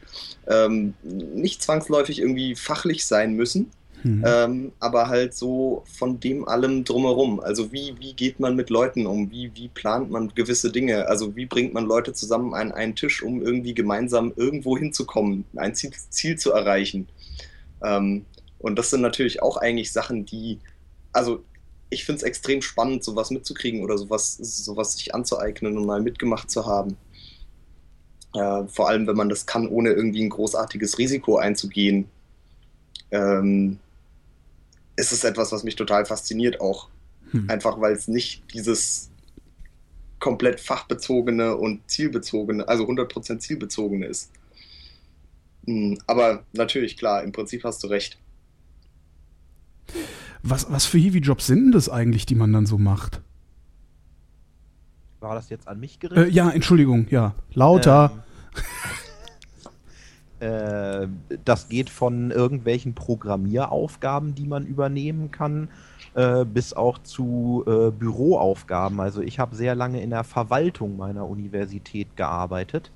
ähm, 0.45 0.93
nicht 1.03 1.61
zwangsläufig 1.61 2.19
irgendwie 2.19 2.55
fachlich 2.55 3.05
sein 3.05 3.33
müssen, 3.33 3.71
mhm. 4.03 4.25
ähm, 4.27 4.71
aber 4.79 5.07
halt 5.07 5.33
so 5.35 5.83
von 5.97 6.19
dem 6.19 6.45
allem 6.49 6.83
drumherum. 6.83 7.39
Also 7.39 7.71
wie, 7.71 7.95
wie 7.97 8.13
geht 8.13 8.41
man 8.41 8.57
mit 8.57 8.69
Leuten 8.69 9.05
um? 9.05 9.31
Wie, 9.31 9.51
wie 9.55 9.69
plant 9.69 10.11
man 10.11 10.33
gewisse 10.35 10.69
Dinge? 10.69 11.07
Also 11.07 11.37
wie 11.37 11.45
bringt 11.45 11.73
man 11.73 11.85
Leute 11.85 12.11
zusammen 12.11 12.53
an 12.53 12.73
einen 12.73 12.95
Tisch, 12.95 13.23
um 13.23 13.41
irgendwie 13.41 13.73
gemeinsam 13.73 14.33
irgendwo 14.35 14.77
hinzukommen, 14.77 15.45
ein 15.55 15.75
Ziel, 15.75 15.91
Ziel 16.09 16.37
zu 16.37 16.51
erreichen? 16.51 17.07
Ähm, 17.81 18.25
und 18.59 18.77
das 18.77 18.89
sind 18.89 18.99
natürlich 18.99 19.41
auch 19.41 19.55
eigentlich 19.55 19.93
Sachen, 19.93 20.25
die, 20.25 20.59
also 21.13 21.43
ich 21.89 22.05
finde 22.05 22.17
es 22.17 22.23
extrem 22.23 22.61
spannend, 22.61 23.03
sowas 23.03 23.31
mitzukriegen 23.31 23.83
oder 23.83 23.97
sowas, 23.97 24.35
sowas 24.37 24.97
sich 24.97 25.15
anzueignen 25.15 25.77
und 25.77 25.85
mal 25.85 26.01
mitgemacht 26.01 26.49
zu 26.49 26.65
haben. 26.65 26.97
Äh, 28.33 28.67
vor 28.67 28.89
allem, 28.89 29.07
wenn 29.07 29.15
man 29.15 29.29
das 29.29 29.45
kann, 29.45 29.67
ohne 29.67 29.91
irgendwie 29.91 30.23
ein 30.23 30.29
großartiges 30.29 30.97
Risiko 30.97 31.37
einzugehen. 31.37 32.09
Ähm, 33.11 33.79
ist 34.97 35.13
es 35.13 35.23
etwas, 35.23 35.51
was 35.51 35.63
mich 35.63 35.75
total 35.75 36.05
fasziniert 36.05 36.59
auch. 36.59 36.89
Hm. 37.31 37.49
Einfach 37.49 37.79
weil 37.79 37.93
es 37.93 38.07
nicht 38.07 38.43
dieses 38.53 39.09
komplett 40.19 40.59
fachbezogene 40.59 41.55
und 41.55 41.89
zielbezogene, 41.89 42.67
also 42.67 42.83
100% 42.85 43.39
zielbezogene 43.39 44.07
ist. 44.07 44.31
Hm, 45.65 45.99
aber 46.07 46.43
natürlich, 46.53 46.97
klar, 46.97 47.23
im 47.23 47.31
Prinzip 47.31 47.63
hast 47.63 47.83
du 47.83 47.87
recht. 47.87 48.17
Was, 50.43 50.71
was 50.71 50.85
für 50.85 50.97
Hiwi-Jobs 50.97 51.47
sind 51.47 51.65
denn 51.65 51.71
das 51.71 51.89
eigentlich, 51.89 52.25
die 52.25 52.35
man 52.35 52.53
dann 52.53 52.65
so 52.65 52.77
macht? 52.77 53.21
War 55.19 55.35
das 55.35 55.49
jetzt 55.49 55.67
an 55.67 55.79
mich 55.79 55.99
gerichtet? 55.99 56.27
Äh, 56.27 56.31
ja, 56.31 56.49
Entschuldigung, 56.49 57.07
ja. 57.09 57.33
Lauter. 57.53 58.11
Ähm, 60.39 61.07
äh, 61.29 61.37
das 61.43 61.69
geht 61.69 61.89
von 61.89 62.31
irgendwelchen 62.31 62.93
Programmieraufgaben, 62.93 64.35
die 64.35 64.45
man 64.45 64.65
übernehmen 64.65 65.31
kann, 65.31 65.69
äh, 66.13 66.45
bis 66.45 66.73
auch 66.73 66.99
zu 66.99 67.63
äh, 67.65 67.91
Büroaufgaben. 67.91 68.99
Also 68.99 69.21
ich 69.21 69.39
habe 69.39 69.55
sehr 69.55 69.73
lange 69.73 70.01
in 70.01 70.11
der 70.11 70.23
Verwaltung 70.23 70.97
meiner 70.97 71.27
Universität 71.27 72.15
gearbeitet, 72.15 72.91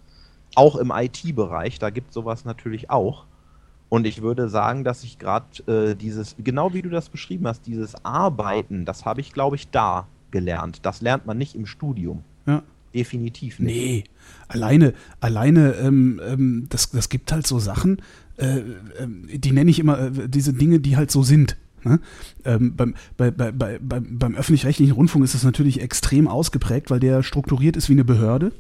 auch 0.55 0.75
im 0.75 0.91
IT-Bereich, 0.93 1.79
da 1.79 1.89
gibt 1.89 2.09
es 2.09 2.13
sowas 2.13 2.45
natürlich 2.45 2.89
auch. 2.89 3.25
Und 3.91 4.07
ich 4.07 4.21
würde 4.21 4.47
sagen, 4.47 4.85
dass 4.85 5.03
ich 5.03 5.19
gerade 5.19 5.45
äh, 5.67 5.95
dieses, 5.95 6.37
genau 6.41 6.73
wie 6.73 6.81
du 6.81 6.87
das 6.87 7.09
beschrieben 7.09 7.45
hast, 7.45 7.67
dieses 7.67 8.05
Arbeiten, 8.05 8.85
das 8.85 9.03
habe 9.03 9.19
ich, 9.19 9.33
glaube 9.33 9.57
ich, 9.57 9.67
da 9.67 10.07
gelernt. 10.31 10.79
Das 10.83 11.01
lernt 11.01 11.25
man 11.25 11.37
nicht 11.37 11.55
im 11.55 11.65
Studium. 11.65 12.23
Ja. 12.45 12.63
Definitiv 12.93 13.59
nicht. 13.59 13.75
Nee, 13.75 14.03
alleine, 14.47 14.93
alleine, 15.19 15.73
ähm, 15.73 16.21
ähm, 16.25 16.67
das, 16.69 16.91
das 16.91 17.09
gibt 17.09 17.33
halt 17.33 17.45
so 17.45 17.59
Sachen, 17.59 18.01
äh, 18.37 18.59
äh, 18.59 18.63
die 19.37 19.51
nenne 19.51 19.69
ich 19.69 19.79
immer 19.79 19.99
äh, 19.99 20.29
diese 20.29 20.53
Dinge, 20.53 20.79
die 20.79 20.95
halt 20.95 21.11
so 21.11 21.21
sind. 21.21 21.57
Ne? 21.83 21.99
Ähm, 22.45 22.77
beim, 22.77 22.95
bei, 23.17 23.29
bei, 23.29 23.51
bei, 23.51 23.77
beim 23.79 24.35
öffentlich-rechtlichen 24.35 24.93
Rundfunk 24.93 25.25
ist 25.25 25.35
das 25.35 25.43
natürlich 25.43 25.81
extrem 25.81 26.29
ausgeprägt, 26.29 26.91
weil 26.91 27.01
der 27.01 27.23
strukturiert 27.23 27.75
ist 27.75 27.89
wie 27.89 27.93
eine 27.93 28.05
Behörde. 28.05 28.53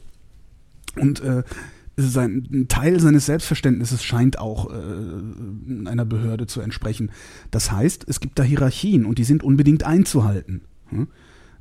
Und 0.97 1.21
äh, 1.21 1.43
sein, 2.07 2.47
ein 2.51 2.67
Teil 2.67 2.99
seines 2.99 3.25
Selbstverständnisses 3.25 4.03
scheint 4.03 4.39
auch 4.39 4.69
äh, 4.71 5.87
einer 5.87 6.05
Behörde 6.05 6.47
zu 6.47 6.61
entsprechen. 6.61 7.11
Das 7.51 7.71
heißt, 7.71 8.05
es 8.07 8.19
gibt 8.19 8.39
da 8.39 8.43
Hierarchien 8.43 9.05
und 9.05 9.17
die 9.17 9.23
sind 9.23 9.43
unbedingt 9.43 9.83
einzuhalten. 9.83 10.61
Hm? 10.89 11.07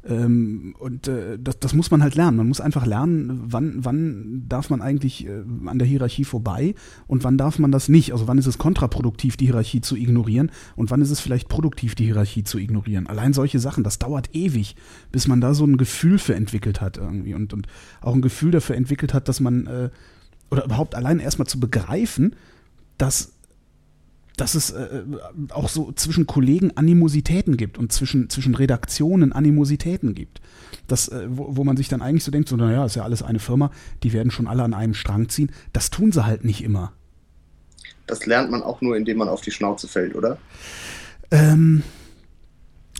Ähm, 0.02 0.74
und 0.78 1.08
äh, 1.08 1.38
das, 1.38 1.58
das 1.58 1.74
muss 1.74 1.90
man 1.90 2.02
halt 2.02 2.14
lernen. 2.14 2.38
Man 2.38 2.48
muss 2.48 2.60
einfach 2.60 2.86
lernen, 2.86 3.42
wann, 3.44 3.84
wann 3.84 4.44
darf 4.48 4.70
man 4.70 4.80
eigentlich 4.80 5.26
äh, 5.26 5.42
an 5.66 5.78
der 5.78 5.86
Hierarchie 5.86 6.24
vorbei 6.24 6.74
und 7.06 7.22
wann 7.22 7.36
darf 7.36 7.58
man 7.58 7.70
das 7.70 7.88
nicht. 7.88 8.12
Also 8.12 8.26
wann 8.26 8.38
ist 8.38 8.46
es 8.46 8.56
kontraproduktiv, 8.56 9.36
die 9.36 9.46
Hierarchie 9.46 9.82
zu 9.82 9.96
ignorieren 9.96 10.50
und 10.74 10.90
wann 10.90 11.02
ist 11.02 11.10
es 11.10 11.20
vielleicht 11.20 11.48
produktiv, 11.48 11.94
die 11.94 12.06
Hierarchie 12.06 12.44
zu 12.44 12.58
ignorieren. 12.58 13.08
Allein 13.08 13.34
solche 13.34 13.58
Sachen, 13.58 13.84
das 13.84 13.98
dauert 13.98 14.34
ewig, 14.34 14.74
bis 15.12 15.28
man 15.28 15.42
da 15.42 15.52
so 15.52 15.64
ein 15.64 15.76
Gefühl 15.76 16.18
für 16.18 16.34
entwickelt 16.34 16.80
hat 16.80 16.96
irgendwie 16.96 17.34
und, 17.34 17.52
und 17.52 17.66
auch 18.00 18.14
ein 18.14 18.22
Gefühl 18.22 18.52
dafür 18.52 18.76
entwickelt 18.76 19.12
hat, 19.12 19.28
dass 19.28 19.40
man 19.40 19.66
äh, 19.66 19.90
oder 20.50 20.64
überhaupt 20.64 20.94
allein 20.94 21.20
erstmal 21.20 21.46
zu 21.46 21.60
begreifen, 21.60 22.36
dass, 22.98 23.32
dass 24.36 24.54
es 24.54 24.70
äh, 24.70 25.02
auch 25.50 25.68
so 25.68 25.92
zwischen 25.92 26.26
Kollegen 26.26 26.76
Animositäten 26.76 27.56
gibt 27.56 27.78
und 27.78 27.92
zwischen, 27.92 28.28
zwischen 28.30 28.54
Redaktionen 28.54 29.32
Animositäten 29.32 30.14
gibt. 30.14 30.40
Das, 30.86 31.08
äh, 31.08 31.26
wo, 31.28 31.56
wo 31.56 31.64
man 31.64 31.76
sich 31.76 31.88
dann 31.88 32.02
eigentlich 32.02 32.24
so 32.24 32.30
denkt, 32.30 32.48
so, 32.48 32.56
naja, 32.56 32.84
ist 32.84 32.96
ja 32.96 33.04
alles 33.04 33.22
eine 33.22 33.38
Firma, 33.38 33.70
die 34.02 34.12
werden 34.12 34.30
schon 34.30 34.46
alle 34.46 34.62
an 34.62 34.74
einem 34.74 34.94
Strang 34.94 35.28
ziehen. 35.28 35.52
Das 35.72 35.90
tun 35.90 36.12
sie 36.12 36.24
halt 36.24 36.44
nicht 36.44 36.62
immer. 36.62 36.92
Das 38.06 38.26
lernt 38.26 38.50
man 38.50 38.62
auch 38.62 38.80
nur, 38.80 38.96
indem 38.96 39.18
man 39.18 39.28
auf 39.28 39.40
die 39.40 39.52
Schnauze 39.52 39.86
fällt, 39.86 40.16
oder? 40.16 40.38
Ähm, 41.30 41.84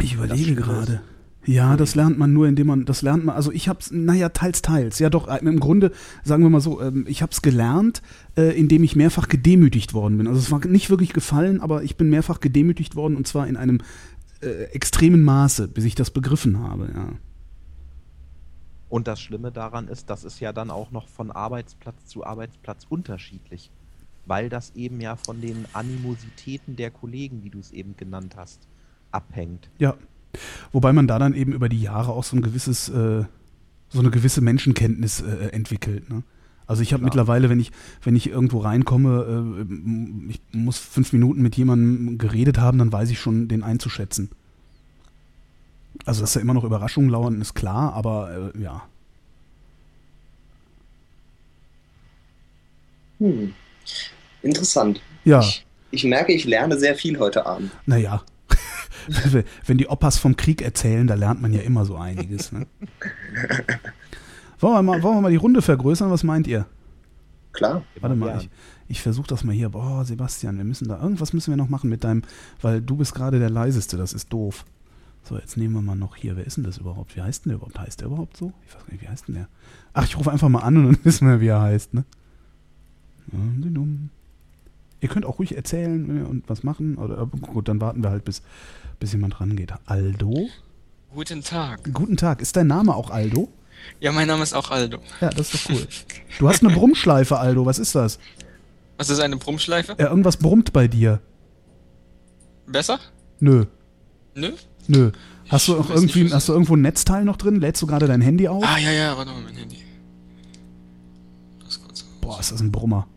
ich 0.01 0.14
überlege 0.14 0.55
gerade. 0.55 1.03
Ja, 1.47 1.76
das 1.76 1.95
lernt 1.95 2.18
man 2.18 2.32
nur, 2.32 2.47
indem 2.49 2.66
man, 2.66 2.84
das 2.84 3.01
lernt 3.01 3.24
man, 3.24 3.34
also 3.34 3.51
ich 3.51 3.68
hab's, 3.68 3.91
naja, 3.91 4.28
teils, 4.28 4.61
teils. 4.61 4.99
Ja 4.99 5.09
doch, 5.09 5.26
äh, 5.26 5.38
im 5.38 5.59
Grunde, 5.59 5.91
sagen 6.22 6.43
wir 6.43 6.51
mal 6.51 6.61
so, 6.61 6.82
ähm, 6.82 7.07
ich 7.09 7.22
hab's 7.22 7.41
gelernt, 7.41 8.03
äh, 8.36 8.59
indem 8.59 8.84
ich 8.84 8.95
mehrfach 8.95 9.26
gedemütigt 9.28 9.95
worden 9.95 10.18
bin. 10.18 10.26
Also 10.26 10.38
es 10.38 10.51
war 10.51 10.64
nicht 10.66 10.91
wirklich 10.91 11.12
gefallen, 11.12 11.61
aber 11.61 11.82
ich 11.82 11.97
bin 11.97 12.11
mehrfach 12.11 12.41
gedemütigt 12.41 12.95
worden 12.95 13.16
und 13.16 13.26
zwar 13.26 13.49
in 13.49 13.57
einem 13.57 13.78
äh, 14.43 14.64
extremen 14.72 15.24
Maße, 15.24 15.68
bis 15.68 15.84
ich 15.84 15.95
das 15.95 16.11
begriffen 16.11 16.59
habe, 16.59 16.91
ja. 16.95 17.09
Und 18.91 19.07
das 19.07 19.20
Schlimme 19.20 19.53
daran 19.53 19.86
ist, 19.86 20.11
das 20.11 20.24
ist 20.24 20.41
ja 20.41 20.53
dann 20.53 20.68
auch 20.70 20.91
noch 20.91 21.07
von 21.07 21.30
Arbeitsplatz 21.30 22.07
zu 22.07 22.24
Arbeitsplatz 22.26 22.86
unterschiedlich. 22.88 23.70
Weil 24.26 24.49
das 24.49 24.74
eben 24.74 25.01
ja 25.01 25.16
von 25.16 25.41
den 25.41 25.64
Animositäten 25.72 26.74
der 26.76 26.91
Kollegen, 26.91 27.45
wie 27.45 27.51
du 27.51 27.61
es 27.61 27.70
eben 27.70 27.97
genannt 27.97 28.34
hast, 28.36 28.66
abhängt. 29.12 29.70
Ja. 29.78 29.97
Wobei 30.72 30.93
man 30.93 31.07
da 31.07 31.18
dann 31.18 31.35
eben 31.35 31.53
über 31.53 31.68
die 31.68 31.81
Jahre 31.81 32.12
auch 32.12 32.24
so 32.24 32.37
ein 32.37 32.43
gewisses, 32.43 32.89
äh, 32.89 33.24
so 33.89 33.99
eine 33.99 34.11
gewisse 34.11 34.41
Menschenkenntnis 34.41 35.20
äh, 35.20 35.49
entwickelt. 35.53 36.09
Ne? 36.11 36.22
Also 36.66 36.83
ich 36.83 36.93
habe 36.93 37.03
mittlerweile, 37.03 37.51
wenn 37.51 37.59
ich, 37.59 37.72
wenn 38.03 38.14
ich 38.14 38.28
irgendwo 38.28 38.59
reinkomme, 38.59 39.66
äh, 39.68 40.31
ich 40.31 40.41
muss 40.53 40.78
fünf 40.78 41.12
Minuten 41.12 41.43
mit 41.43 41.57
jemandem 41.57 42.16
geredet 42.16 42.59
haben, 42.59 42.78
dann 42.78 42.93
weiß 42.93 43.11
ich 43.11 43.18
schon, 43.18 43.49
den 43.49 43.64
einzuschätzen. 43.64 44.31
Also 46.05 46.20
dass 46.20 46.35
da 46.35 46.41
immer 46.41 46.55
noch 46.55 46.62
Überraschungen 46.62 47.11
lauern, 47.11 47.41
ist 47.41 47.55
klar, 47.55 47.93
aber 47.95 48.53
äh, 48.55 48.62
ja. 48.62 48.83
Hm. 53.18 53.53
Interessant. 54.43 55.01
Ja. 55.24 55.41
Ich, 55.41 55.66
ich 55.91 56.05
merke, 56.05 56.33
ich 56.33 56.45
lerne 56.45 56.78
sehr 56.78 56.95
viel 56.95 57.18
heute 57.18 57.47
Abend. 57.47 57.70
Naja. 57.87 58.22
wenn 59.66 59.78
die 59.78 59.88
Opas 59.88 60.18
vom 60.18 60.36
Krieg 60.36 60.62
erzählen, 60.62 61.07
da 61.07 61.14
lernt 61.14 61.40
man 61.40 61.53
ja 61.53 61.61
immer 61.61 61.84
so 61.84 61.96
einiges. 61.96 62.53
Ne? 62.53 62.66
wollen, 64.59 64.74
wir 64.74 64.82
mal, 64.82 65.03
wollen 65.03 65.16
wir 65.16 65.22
mal 65.22 65.30
die 65.30 65.36
Runde 65.36 65.62
vergrößern? 65.62 66.11
Was 66.11 66.24
meint 66.24 66.46
ihr? 66.46 66.66
Klar. 67.53 67.82
Warte 68.01 68.16
mal, 68.16 68.38
ich, 68.38 68.51
ich 68.88 69.03
versuche 69.03 69.26
das 69.26 69.44
mal 69.44 69.53
hier. 69.53 69.70
Boah, 69.70 70.05
Sebastian, 70.05 70.57
wir 70.57 70.64
müssen 70.64 70.88
da, 70.88 71.01
irgendwas 71.01 71.32
müssen 71.32 71.51
wir 71.51 71.57
noch 71.57 71.68
machen 71.68 71.90
mit 71.90 72.05
deinem, 72.05 72.22
weil 72.61 72.80
du 72.80 72.96
bist 72.96 73.14
gerade 73.14 73.38
der 73.38 73.51
leiseste, 73.51 73.96
das 73.96 74.12
ist 74.12 74.32
doof. 74.32 74.64
So, 75.22 75.36
jetzt 75.36 75.57
nehmen 75.57 75.74
wir 75.74 75.82
mal 75.82 75.96
noch 75.96 76.16
hier. 76.16 76.36
Wer 76.36 76.46
ist 76.46 76.57
denn 76.57 76.64
das 76.64 76.78
überhaupt? 76.78 77.14
Wie 77.16 77.22
heißt 77.22 77.44
denn 77.44 77.51
der 77.51 77.57
überhaupt? 77.57 77.78
Heißt 77.78 78.01
der 78.01 78.07
überhaupt 78.07 78.36
so? 78.36 78.53
Ich 78.66 78.74
weiß 78.74 78.84
gar 78.86 78.92
nicht, 78.92 79.03
wie 79.03 79.09
heißt 79.09 79.28
denn 79.28 79.34
der? 79.34 79.48
Ach, 79.92 80.05
ich 80.05 80.16
rufe 80.18 80.30
einfach 80.30 80.48
mal 80.48 80.61
an 80.61 80.76
und 80.76 80.84
dann 80.86 80.98
wissen 81.05 81.28
wir, 81.28 81.40
wie 81.40 81.48
er 81.48 81.61
heißt, 81.61 81.94
ne? 81.94 82.05
Ihr 85.01 85.09
könnt 85.09 85.24
auch 85.24 85.38
ruhig 85.38 85.57
erzählen 85.57 86.26
und 86.26 86.48
was 86.48 86.62
machen. 86.62 86.96
Oder 86.96 87.26
gut, 87.26 87.68
dann 87.68 87.80
warten 87.80 88.03
wir 88.03 88.11
halt, 88.11 88.24
bis, 88.24 88.42
bis 88.98 89.12
jemand 89.12 89.40
rangeht. 89.40 89.72
Aldo? 89.86 90.48
Guten 91.14 91.42
Tag. 91.42 91.92
Guten 91.92 92.16
Tag. 92.16 92.40
Ist 92.40 92.57
dein 92.57 92.66
Name 92.66 92.94
auch 92.94 93.11
Aldo? 93.11 93.48
Ja, 93.98 94.12
mein 94.12 94.28
Name 94.28 94.42
ist 94.42 94.53
auch 94.53 94.70
Aldo. 94.70 94.98
Ja, 95.20 95.30
das 95.30 95.55
ist 95.55 95.64
doch 95.68 95.74
cool. 95.74 95.86
Du 96.38 96.48
hast 96.48 96.64
eine 96.64 96.74
Brummschleife, 96.74 97.38
Aldo. 97.38 97.66
Was 97.66 97.78
ist 97.78 97.94
das? 97.94 98.18
Was 98.96 99.11
ist 99.11 99.20
eine 99.20 99.36
Brummschleife? 99.36 99.96
Ja, 99.98 100.09
irgendwas 100.09 100.36
brummt 100.36 100.72
bei 100.72 100.86
dir. 100.86 101.20
Besser? 102.66 103.01
Nö. 103.40 103.64
Nö? 104.34 104.53
Nö. 104.86 105.11
Hast 105.48 105.68
du 105.68 105.78
auch 105.78 105.90
irgendwie, 105.90 106.24
nicht, 106.24 106.34
hast 106.34 106.48
du 106.48 106.53
irgendwo 106.53 106.76
ein 106.76 106.82
Netzteil 106.82 107.24
noch 107.24 107.36
drin? 107.36 107.61
Lädst 107.61 107.82
du 107.82 107.86
gerade 107.86 108.07
dein 108.07 108.20
Handy 108.20 108.46
auf? 108.46 108.62
Ah, 108.64 108.78
ja, 108.78 108.92
ja, 108.92 109.16
warte 109.16 109.32
mal, 109.32 109.42
mein 109.42 109.57
Handy. 109.57 109.78
Das 111.64 111.82
kurz. 111.82 112.05
Boah, 112.20 112.38
ist 112.38 112.53
das 112.53 112.61
ein 112.61 112.70
Brummer. 112.70 113.09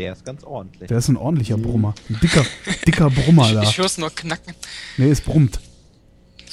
Der 0.00 0.14
ist 0.14 0.24
ganz 0.24 0.44
ordentlich. 0.44 0.88
Der 0.88 0.96
ist 0.96 1.08
ein 1.08 1.18
ordentlicher 1.18 1.58
Brummer. 1.58 1.94
Ein 2.08 2.18
dicker, 2.22 2.42
dicker 2.86 3.10
Brummer 3.10 3.48
Ich, 3.48 3.52
da. 3.52 3.62
ich 3.62 3.76
hör's 3.76 3.98
nur 3.98 4.08
knacken. 4.08 4.54
Nee, 4.96 5.10
es 5.10 5.20
brummt. 5.20 5.60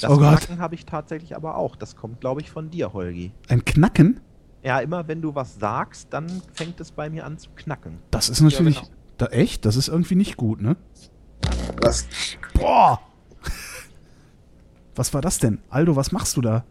das 0.02 0.10
oh 0.10 0.18
Gott. 0.18 0.40
Knacken 0.40 0.58
habe 0.58 0.74
ich 0.74 0.84
tatsächlich 0.84 1.34
aber 1.34 1.56
auch. 1.56 1.74
Das 1.74 1.96
kommt, 1.96 2.20
glaube 2.20 2.42
ich, 2.42 2.50
von 2.50 2.68
dir, 2.68 2.92
Holgi. 2.92 3.32
Ein 3.48 3.64
Knacken? 3.64 4.20
Ja, 4.62 4.80
immer 4.80 5.08
wenn 5.08 5.22
du 5.22 5.34
was 5.34 5.58
sagst, 5.58 6.08
dann 6.10 6.42
fängt 6.52 6.78
es 6.80 6.92
bei 6.92 7.08
mir 7.08 7.24
an 7.24 7.38
zu 7.38 7.48
knacken. 7.56 8.00
Das 8.10 8.28
ist 8.28 8.42
natürlich. 8.42 8.80
genau. 8.80 8.88
da, 9.16 9.26
echt? 9.28 9.64
Das 9.64 9.76
ist 9.76 9.88
irgendwie 9.88 10.16
nicht 10.16 10.36
gut, 10.36 10.60
ne? 10.60 10.76
Was? 11.80 12.06
Boah! 12.52 13.00
Was 14.94 15.14
war 15.14 15.22
das 15.22 15.38
denn? 15.38 15.60
Aldo, 15.70 15.96
was 15.96 16.10
machst 16.10 16.36
du 16.36 16.40
da? 16.40 16.64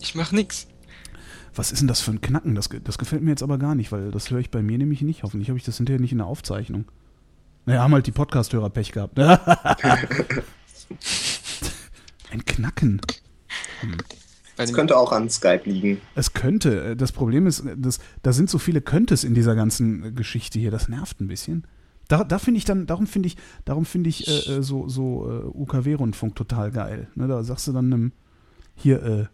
Ich 0.00 0.14
mach 0.14 0.32
nix. 0.32 0.66
Was 1.54 1.72
ist 1.72 1.80
denn 1.80 1.88
das 1.88 2.00
für 2.00 2.10
ein 2.10 2.20
Knacken? 2.20 2.54
Das, 2.54 2.68
das 2.82 2.98
gefällt 2.98 3.22
mir 3.22 3.30
jetzt 3.30 3.42
aber 3.42 3.58
gar 3.58 3.74
nicht, 3.74 3.92
weil 3.92 4.10
das 4.10 4.30
höre 4.30 4.40
ich 4.40 4.50
bei 4.50 4.62
mir 4.62 4.78
nämlich 4.78 5.02
nicht. 5.02 5.22
Hoffentlich 5.22 5.48
habe 5.48 5.58
ich 5.58 5.64
das 5.64 5.76
hinterher 5.76 6.00
nicht 6.00 6.12
in 6.12 6.18
der 6.18 6.26
Aufzeichnung. 6.26 6.86
Naja, 7.66 7.82
haben 7.82 7.94
halt 7.94 8.06
die 8.06 8.12
Podcast-Hörer 8.12 8.70
Pech 8.70 8.92
gehabt. 8.92 9.18
ein 9.18 9.38
Knacken. 12.44 13.00
Das 14.56 14.70
dem, 14.70 14.76
könnte 14.76 14.96
auch 14.96 15.12
an 15.12 15.28
Skype 15.30 15.62
liegen. 15.64 16.00
Es 16.14 16.32
könnte. 16.32 16.84
äh, 16.84 16.96
Das 16.96 17.12
Problem 17.12 17.46
ist, 17.46 17.60
äh, 17.60 17.76
das, 17.76 17.98
da 18.22 18.32
sind 18.32 18.50
so 18.50 18.58
viele 18.58 18.80
Könntest 18.80 19.24
in 19.24 19.34
dieser 19.34 19.54
ganzen 19.54 20.04
äh, 20.04 20.12
Geschichte 20.12 20.58
hier. 20.58 20.70
Das 20.70 20.88
nervt 20.88 21.20
ein 21.20 21.28
bisschen. 21.28 21.66
Da, 22.08 22.22
da 22.22 22.38
finde 22.38 22.58
ich 22.58 22.64
dann, 22.64 22.86
darum 22.86 23.06
finde 23.06 23.28
ich, 23.28 23.36
darum 23.64 23.86
finde 23.86 24.10
ich 24.10 24.28
äh, 24.28 24.62
so, 24.62 24.88
so 24.88 25.30
äh, 25.30 25.44
UKW-Rundfunk 25.46 26.34
total 26.34 26.70
geil. 26.70 27.08
Ne, 27.14 27.26
da 27.28 27.42
sagst 27.42 27.66
du 27.66 27.72
dann 27.72 27.92
einem, 27.92 28.12
hier, 28.74 29.02
äh, 29.02 29.26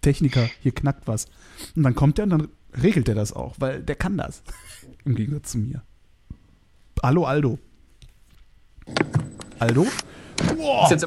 Techniker, 0.00 0.48
hier 0.62 0.72
knackt 0.72 1.06
was. 1.06 1.26
Und 1.74 1.82
dann 1.82 1.94
kommt 1.94 2.18
der 2.18 2.24
und 2.24 2.30
dann 2.30 2.48
regelt 2.82 3.08
der 3.08 3.14
das 3.14 3.32
auch, 3.32 3.54
weil 3.58 3.82
der 3.82 3.96
kann 3.96 4.16
das. 4.16 4.42
Im 5.04 5.14
Gegensatz 5.14 5.52
zu 5.52 5.58
mir. 5.58 5.82
Hallo, 7.02 7.24
Aldo. 7.24 7.58
Aldo? 9.58 9.86
Jetzt, 10.90 11.06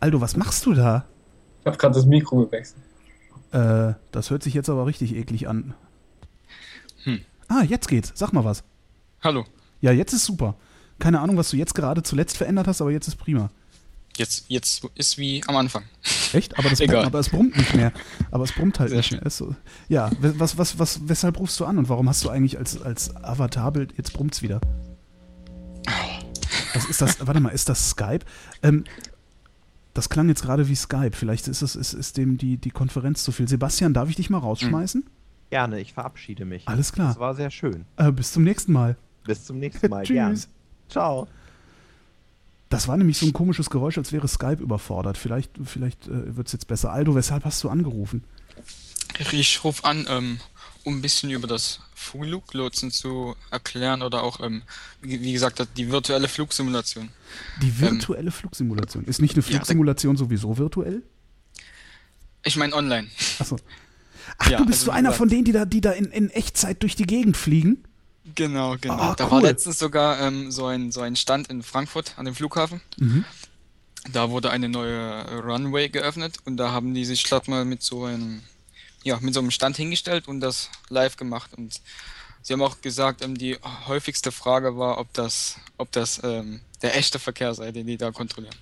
Aldo, 0.00 0.20
was 0.20 0.36
machst 0.36 0.66
du 0.66 0.74
da? 0.74 1.06
ich 1.60 1.66
habe 1.66 1.78
gerade 1.78 1.94
das 1.94 2.04
Mikro 2.04 2.44
gewechselt. 2.44 2.82
Äh, 3.52 3.94
das 4.12 4.30
hört 4.30 4.42
sich 4.42 4.52
jetzt 4.52 4.68
aber 4.68 4.84
richtig 4.84 5.14
eklig 5.14 5.48
an. 5.48 5.72
Hm. 7.04 7.20
Ah, 7.48 7.62
jetzt 7.62 7.88
geht's. 7.88 8.12
Sag 8.14 8.32
mal 8.32 8.44
was. 8.44 8.64
Hallo. 9.22 9.46
Ja, 9.80 9.92
jetzt 9.92 10.12
ist 10.12 10.26
super. 10.26 10.56
Keine 10.98 11.20
Ahnung, 11.20 11.36
was 11.38 11.50
du 11.50 11.56
jetzt 11.56 11.74
gerade 11.74 12.02
zuletzt 12.02 12.36
verändert 12.36 12.66
hast, 12.66 12.82
aber 12.82 12.90
jetzt 12.90 13.08
ist 13.08 13.16
prima. 13.16 13.50
Jetzt, 14.16 14.44
jetzt 14.48 14.84
ist 14.94 15.16
wie 15.16 15.42
am 15.46 15.56
Anfang. 15.56 15.84
Echt? 16.34 16.58
Aber, 16.58 16.70
das. 16.70 16.78
Brummt, 16.78 16.94
aber 16.94 17.18
es 17.18 17.28
brummt 17.28 17.56
nicht 17.56 17.74
mehr. 17.74 17.92
Aber 18.30 18.44
es 18.44 18.52
brummt 18.52 18.80
halt 18.80 18.90
Sehr 18.90 18.98
nicht 18.98 19.08
schön. 19.08 19.18
mehr. 19.18 19.26
Ist 19.26 19.36
so, 19.36 19.54
ja, 19.88 20.10
was, 20.20 20.58
was, 20.58 20.78
was, 20.78 21.00
weshalb 21.08 21.38
rufst 21.38 21.58
du 21.60 21.64
an 21.64 21.78
und 21.78 21.88
warum 21.88 22.08
hast 22.08 22.24
du 22.24 22.30
eigentlich 22.30 22.58
als, 22.58 22.80
als 22.80 23.14
Avatarbild, 23.16 23.96
jetzt 23.96 24.12
brummt's 24.12 24.42
wieder. 24.42 24.60
Was 26.74 26.86
ist 26.86 27.00
das? 27.00 27.24
Warte 27.26 27.40
mal, 27.40 27.50
ist 27.50 27.68
das 27.68 27.90
Skype? 27.90 28.20
Ähm, 28.62 28.84
das 29.94 30.08
klang 30.08 30.28
jetzt 30.28 30.42
gerade 30.42 30.68
wie 30.68 30.74
Skype. 30.74 31.12
Vielleicht 31.12 31.46
ist 31.46 31.62
es 31.62 31.76
ist, 31.76 31.92
ist 31.92 32.16
dem 32.16 32.36
die, 32.36 32.56
die 32.56 32.70
Konferenz 32.70 33.22
zu 33.22 33.30
viel. 33.30 33.46
Sebastian, 33.48 33.94
darf 33.94 34.08
ich 34.08 34.16
dich 34.16 34.28
mal 34.28 34.38
rausschmeißen? 34.38 35.04
Gerne, 35.50 35.78
ich 35.80 35.92
verabschiede 35.92 36.44
mich. 36.44 36.66
Alles 36.66 36.92
klar. 36.92 37.08
Das 37.08 37.20
war 37.20 37.34
sehr 37.34 37.50
schön. 37.50 37.84
Äh, 37.96 38.10
bis 38.10 38.32
zum 38.32 38.42
nächsten 38.42 38.72
Mal. 38.72 38.96
Bis 39.24 39.44
zum 39.44 39.58
nächsten 39.60 39.88
Mal. 39.88 40.02
Tschüss. 40.04 40.14
Gern. 40.14 40.40
Ciao. 40.88 41.28
Das 42.68 42.88
war 42.88 42.96
nämlich 42.96 43.18
so 43.18 43.26
ein 43.26 43.32
komisches 43.32 43.70
Geräusch, 43.70 43.98
als 43.98 44.12
wäre 44.12 44.26
Skype 44.26 44.62
überfordert. 44.62 45.18
Vielleicht, 45.18 45.50
vielleicht 45.64 46.06
äh, 46.06 46.36
wird 46.36 46.48
es 46.48 46.52
jetzt 46.52 46.66
besser. 46.66 46.92
Aldo, 46.92 47.14
weshalb 47.14 47.44
hast 47.44 47.62
du 47.62 47.68
angerufen? 47.68 48.24
Ich 49.30 49.62
rufe 49.62 49.84
an, 49.84 50.06
ähm, 50.08 50.40
um 50.82 50.98
ein 50.98 51.02
bisschen 51.02 51.30
über 51.30 51.46
das 51.46 51.80
Fluglotsen 51.94 52.90
zu 52.90 53.34
erklären 53.50 54.02
oder 54.02 54.22
auch, 54.22 54.40
ähm, 54.40 54.62
wie, 55.00 55.32
gesagt, 55.32 55.66
die 55.76 55.90
virtuelle 55.90 56.28
Flugsimulation. 56.28 57.10
Die 57.62 57.80
virtuelle 57.80 58.30
Flugsimulation. 58.30 59.04
Ist 59.04 59.20
nicht 59.20 59.34
eine 59.34 59.44
Ähm, 59.44 59.50
ja, 59.50 59.56
Flugsimulation 59.56 60.16
sowieso 60.16 60.58
virtuell? 60.58 61.02
Ich 62.44 62.56
meine 62.56 62.74
online. 62.74 63.08
Achso. 63.38 63.56
Ach, 64.38 64.50
Ja, 64.50 64.58
du 64.58 64.66
bist 64.66 64.80
also 64.80 64.86
so 64.86 64.90
einer 64.90 65.12
von 65.12 65.28
denen, 65.28 65.44
die 65.44 65.52
da, 65.52 65.64
die 65.64 65.80
da 65.80 65.92
in, 65.92 66.06
in 66.06 66.30
Echtzeit 66.30 66.82
durch 66.82 66.96
die 66.96 67.06
Gegend 67.06 67.36
fliegen? 67.36 67.84
Genau, 68.34 68.76
genau. 68.80 68.94
Ah, 68.94 69.14
da 69.14 69.24
cool. 69.24 69.30
war 69.32 69.42
letztens 69.42 69.78
sogar 69.78 70.20
ähm, 70.20 70.50
so, 70.50 70.66
ein, 70.66 70.92
so 70.92 71.02
ein 71.02 71.14
Stand 71.16 71.48
in 71.48 71.62
Frankfurt 71.62 72.14
an 72.16 72.24
dem 72.24 72.34
Flughafen. 72.34 72.80
Mhm. 72.96 73.24
Da 74.12 74.30
wurde 74.30 74.50
eine 74.50 74.68
neue 74.68 75.40
Runway 75.42 75.88
geöffnet 75.88 76.38
und 76.44 76.56
da 76.56 76.72
haben 76.72 76.94
die 76.94 77.04
sich 77.04 77.24
glatt 77.24 77.48
mal 77.48 77.64
mit 77.64 77.82
so 77.82 78.04
einem, 78.04 78.42
ja, 79.02 79.18
mit 79.20 79.34
so 79.34 79.40
einem 79.40 79.50
Stand 79.50 79.76
hingestellt 79.76 80.28
und 80.28 80.40
das 80.40 80.70
live 80.88 81.16
gemacht. 81.16 81.50
Und 81.54 81.80
sie 82.42 82.52
haben 82.52 82.62
auch 82.62 82.80
gesagt, 82.80 83.22
ähm, 83.22 83.36
die 83.36 83.58
häufigste 83.86 84.32
Frage 84.32 84.76
war, 84.76 84.98
ob 84.98 85.12
das, 85.12 85.56
ob 85.76 85.92
das 85.92 86.20
ähm, 86.22 86.60
der 86.82 86.96
echte 86.96 87.18
Verkehr 87.18 87.54
sei, 87.54 87.72
den 87.72 87.86
die 87.86 87.96
da 87.96 88.10
kontrollieren. 88.10 88.56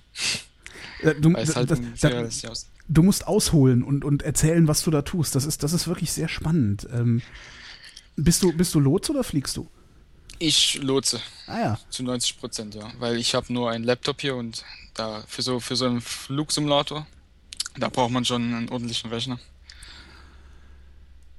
Äh, 0.99 1.15
Du, 1.15 1.33
Weil 1.33 1.43
es 1.43 1.55
halt 1.55 1.71
das, 1.71 1.79
das, 1.99 2.69
du 2.87 3.03
musst 3.03 3.27
ausholen 3.27 3.83
und, 3.83 4.05
und 4.05 4.23
erzählen, 4.23 4.67
was 4.67 4.83
du 4.83 4.91
da 4.91 5.01
tust. 5.01 5.35
Das 5.35 5.45
ist, 5.45 5.63
das 5.63 5.73
ist 5.73 5.87
wirklich 5.87 6.11
sehr 6.11 6.29
spannend. 6.29 6.87
Ähm, 6.93 7.21
bist, 8.15 8.43
du, 8.43 8.53
bist 8.53 8.73
du 8.75 8.79
Lots 8.79 9.09
oder 9.09 9.23
fliegst 9.23 9.57
du? 9.57 9.67
Ich 10.39 10.81
lotse 10.81 11.21
Ah 11.47 11.59
ja. 11.59 11.79
zu 11.89 12.03
90 12.03 12.39
Prozent, 12.39 12.75
ja, 12.75 12.91
weil 12.99 13.17
ich 13.17 13.35
habe 13.35 13.51
nur 13.53 13.69
einen 13.69 13.83
Laptop 13.83 14.21
hier 14.21 14.35
und 14.35 14.63
da 14.93 15.23
für 15.27 15.41
so 15.41 15.59
für 15.59 15.75
so 15.75 15.85
einen 15.85 16.01
Flugsimulator, 16.01 17.07
da 17.77 17.89
braucht 17.89 18.11
man 18.11 18.25
schon 18.25 18.53
einen 18.53 18.69
ordentlichen 18.69 19.09
Rechner. 19.09 19.39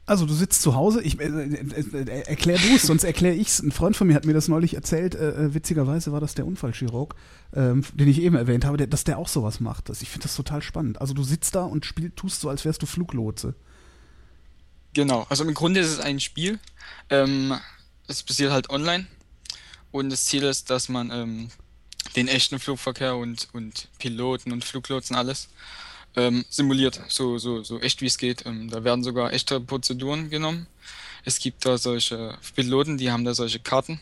Also 0.06 0.26
du 0.26 0.34
sitzt 0.34 0.60
zu 0.60 0.74
Hause, 0.74 1.00
ich, 1.00 1.18
äh, 1.18 1.24
äh, 1.24 2.02
äh, 2.02 2.20
erklär 2.26 2.58
du 2.58 2.74
es, 2.74 2.82
sonst 2.82 3.04
erkläre 3.04 3.34
ich 3.34 3.48
es. 3.48 3.60
Ein 3.60 3.72
Freund 3.72 3.96
von 3.96 4.06
mir 4.06 4.14
hat 4.14 4.26
mir 4.26 4.34
das 4.34 4.48
neulich 4.48 4.74
erzählt, 4.74 5.14
äh, 5.14 5.30
äh, 5.30 5.54
witzigerweise 5.54 6.12
war 6.12 6.20
das 6.20 6.34
der 6.34 6.46
Unfallchirurg, 6.46 7.14
ähm, 7.54 7.84
den 7.94 8.08
ich 8.08 8.20
eben 8.20 8.36
erwähnt 8.36 8.66
habe, 8.66 8.76
der, 8.76 8.86
dass 8.86 9.04
der 9.04 9.16
auch 9.16 9.28
sowas 9.28 9.60
macht. 9.60 9.88
Das, 9.88 10.02
ich 10.02 10.10
finde 10.10 10.24
das 10.24 10.36
total 10.36 10.60
spannend. 10.60 11.00
Also 11.00 11.14
du 11.14 11.22
sitzt 11.22 11.54
da 11.54 11.64
und 11.64 11.86
spiel, 11.86 12.10
tust 12.10 12.42
so, 12.42 12.50
als 12.50 12.66
wärst 12.66 12.82
du 12.82 12.86
Fluglotse. 12.86 13.54
Genau, 14.94 15.26
also 15.28 15.44
im 15.44 15.54
Grunde 15.54 15.80
ist 15.80 15.90
es 15.90 16.00
ein 16.00 16.20
Spiel. 16.20 16.60
Ähm, 17.10 17.58
es 18.06 18.22
passiert 18.22 18.52
halt 18.52 18.70
online 18.70 19.06
und 19.90 20.10
das 20.10 20.24
Ziel 20.26 20.44
ist, 20.44 20.70
dass 20.70 20.88
man 20.88 21.10
ähm, 21.10 21.50
den 22.14 22.28
echten 22.28 22.60
Flugverkehr 22.60 23.16
und, 23.16 23.48
und 23.52 23.88
Piloten 23.98 24.52
und 24.52 24.64
Fluglotsen 24.64 25.16
alles 25.16 25.48
ähm, 26.14 26.44
simuliert, 26.48 27.00
so, 27.08 27.38
so, 27.38 27.64
so 27.64 27.80
echt 27.80 28.02
wie 28.02 28.06
es 28.06 28.18
geht. 28.18 28.46
Ähm, 28.46 28.70
da 28.70 28.84
werden 28.84 29.02
sogar 29.02 29.32
echte 29.32 29.60
Prozeduren 29.60 30.30
genommen. 30.30 30.68
Es 31.24 31.40
gibt 31.40 31.66
da 31.66 31.76
solche 31.76 32.38
Piloten, 32.54 32.96
die 32.96 33.10
haben 33.10 33.24
da 33.24 33.34
solche 33.34 33.58
Karten. 33.58 34.00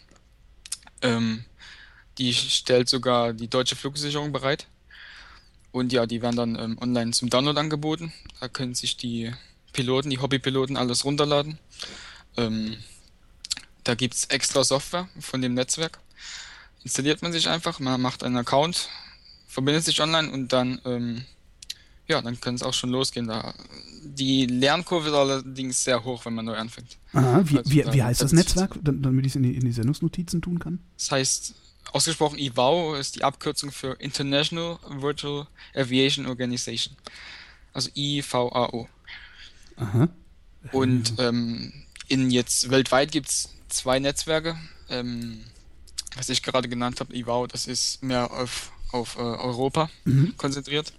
Ähm, 1.01 1.45
die 2.19 2.35
stellt 2.35 2.91
sogar 2.91 3.33
die 3.33 3.49
deutsche 3.49 3.77
Flugsicherung 3.77 4.31
bereit. 4.31 4.67
Und 5.71 5.91
ja, 5.93 6.05
die 6.05 6.21
werden 6.21 6.37
dann 6.37 6.59
ähm, 6.59 6.79
online 6.83 7.13
zum 7.13 7.31
Download 7.31 7.59
angeboten. 7.59 8.13
Da 8.41 8.49
können 8.49 8.75
sich 8.75 8.99
die 8.99 9.33
Piloten, 9.73 10.11
die 10.11 10.19
Hobbypiloten 10.19 10.77
alles 10.77 11.05
runterladen. 11.05 11.59
Ähm, 12.37 12.77
da 13.85 13.95
gibt's 13.95 14.27
extra 14.27 14.65
Software 14.65 15.09
von 15.21 15.43
dem 15.43 15.55
Netzwerk. 15.55 15.99
Installiert 16.85 17.23
man 17.23 17.33
sich 17.33 17.49
einfach, 17.49 17.81
man 17.81 18.01
macht 18.01 18.25
einen 18.25 18.37
Account, 18.37 18.89
verbindet 19.47 19.85
sich 19.85 20.01
online 20.01 20.31
und 20.31 20.53
dann, 20.53 20.81
ähm, 20.85 21.25
ja, 22.09 22.21
dann 22.21 22.41
kann 22.41 22.55
es 22.55 22.63
auch 22.63 22.75
schon 22.75 22.91
losgehen. 22.91 23.29
Da, 23.29 23.55
die 24.05 24.47
Lernkurve 24.47 25.09
ist 25.09 25.15
allerdings 25.15 25.85
sehr 25.85 26.03
hoch, 26.05 26.25
wenn 26.25 26.35
man 26.35 26.45
neu 26.45 26.57
anfängt. 26.57 26.97
Aha, 27.13 27.43
wie, 27.45 27.59
Also 27.59 27.71
wie, 27.71 27.93
wie 27.93 28.03
heißt 28.03 28.23
das 28.23 28.33
Netzwerk, 28.33 28.79
damit 28.83 29.27
ich 29.27 29.33
es 29.33 29.37
in 29.37 29.45
die, 29.45 29.55
in 29.55 29.65
die 29.65 29.73
Sendungsnotizen 29.73 30.43
tun 30.43 30.59
kann? 30.59 30.81
Das 30.97 31.11
heißt 31.11 31.55
ausgesprochen 31.93 32.39
IVAO 32.39 32.95
ist 32.95 33.17
die 33.17 33.25
Abkürzung 33.25 33.71
für 33.73 33.93
International 33.95 34.79
Virtual 34.89 35.47
Aviation 35.75 36.27
Organization. 36.27 36.97
Also 37.73 37.91
IVAO. 37.95 38.89
Aha. 39.77 40.09
Und 40.73 41.15
ähm, 41.19 41.73
in 42.09 42.31
jetzt 42.31 42.71
weltweit 42.71 43.11
gibt 43.13 43.29
es 43.29 43.49
zwei 43.69 43.99
Netzwerke. 43.99 44.57
Ähm, 44.89 45.45
was 46.17 46.29
ich 46.29 46.43
gerade 46.43 46.69
genannt 46.69 47.01
habe, 47.01 47.15
IVAO, 47.17 47.47
das 47.47 47.67
ist 47.67 48.03
mehr 48.03 48.31
auf, 48.31 48.71
auf 48.93 49.17
äh, 49.17 49.21
Europa 49.21 49.89
Mhm. 50.05 50.37
konzentriert. 50.37 50.93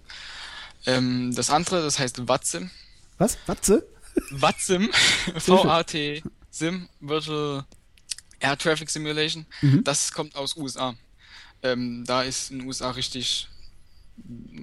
Ähm, 0.86 1.34
das 1.34 1.50
andere, 1.50 1.82
das 1.82 1.98
heißt 1.98 2.26
VATSIM. 2.28 2.70
Was? 3.18 3.38
Watze? 3.46 3.86
VATSIM, 4.30 4.90
V-A-T, 5.38 6.22
SIM, 6.50 6.88
Virtual 7.00 7.64
Air 8.40 8.58
Traffic 8.58 8.90
Simulation, 8.90 9.46
Mhm. 9.62 9.84
das 9.84 10.12
kommt 10.12 10.36
aus 10.36 10.56
USA. 10.56 10.94
Ähm, 11.62 12.04
da 12.06 12.22
ist 12.22 12.50
in 12.50 12.58
den 12.58 12.66
USA 12.68 12.90
richtig, 12.90 13.48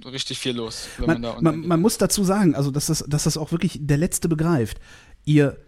richtig 0.04 0.38
viel 0.38 0.56
los, 0.56 0.88
wenn 0.98 1.06
man, 1.06 1.20
Man, 1.20 1.34
da 1.34 1.40
man, 1.40 1.66
man 1.66 1.80
muss 1.80 1.98
dazu 1.98 2.24
sagen, 2.24 2.54
also 2.54 2.70
dass 2.70 2.86
das, 2.86 3.04
dass 3.06 3.24
das 3.24 3.36
auch 3.36 3.52
wirklich 3.52 3.78
der 3.80 3.96
Letzte 3.96 4.28
begreift. 4.28 4.78
Ihr, 5.24 5.58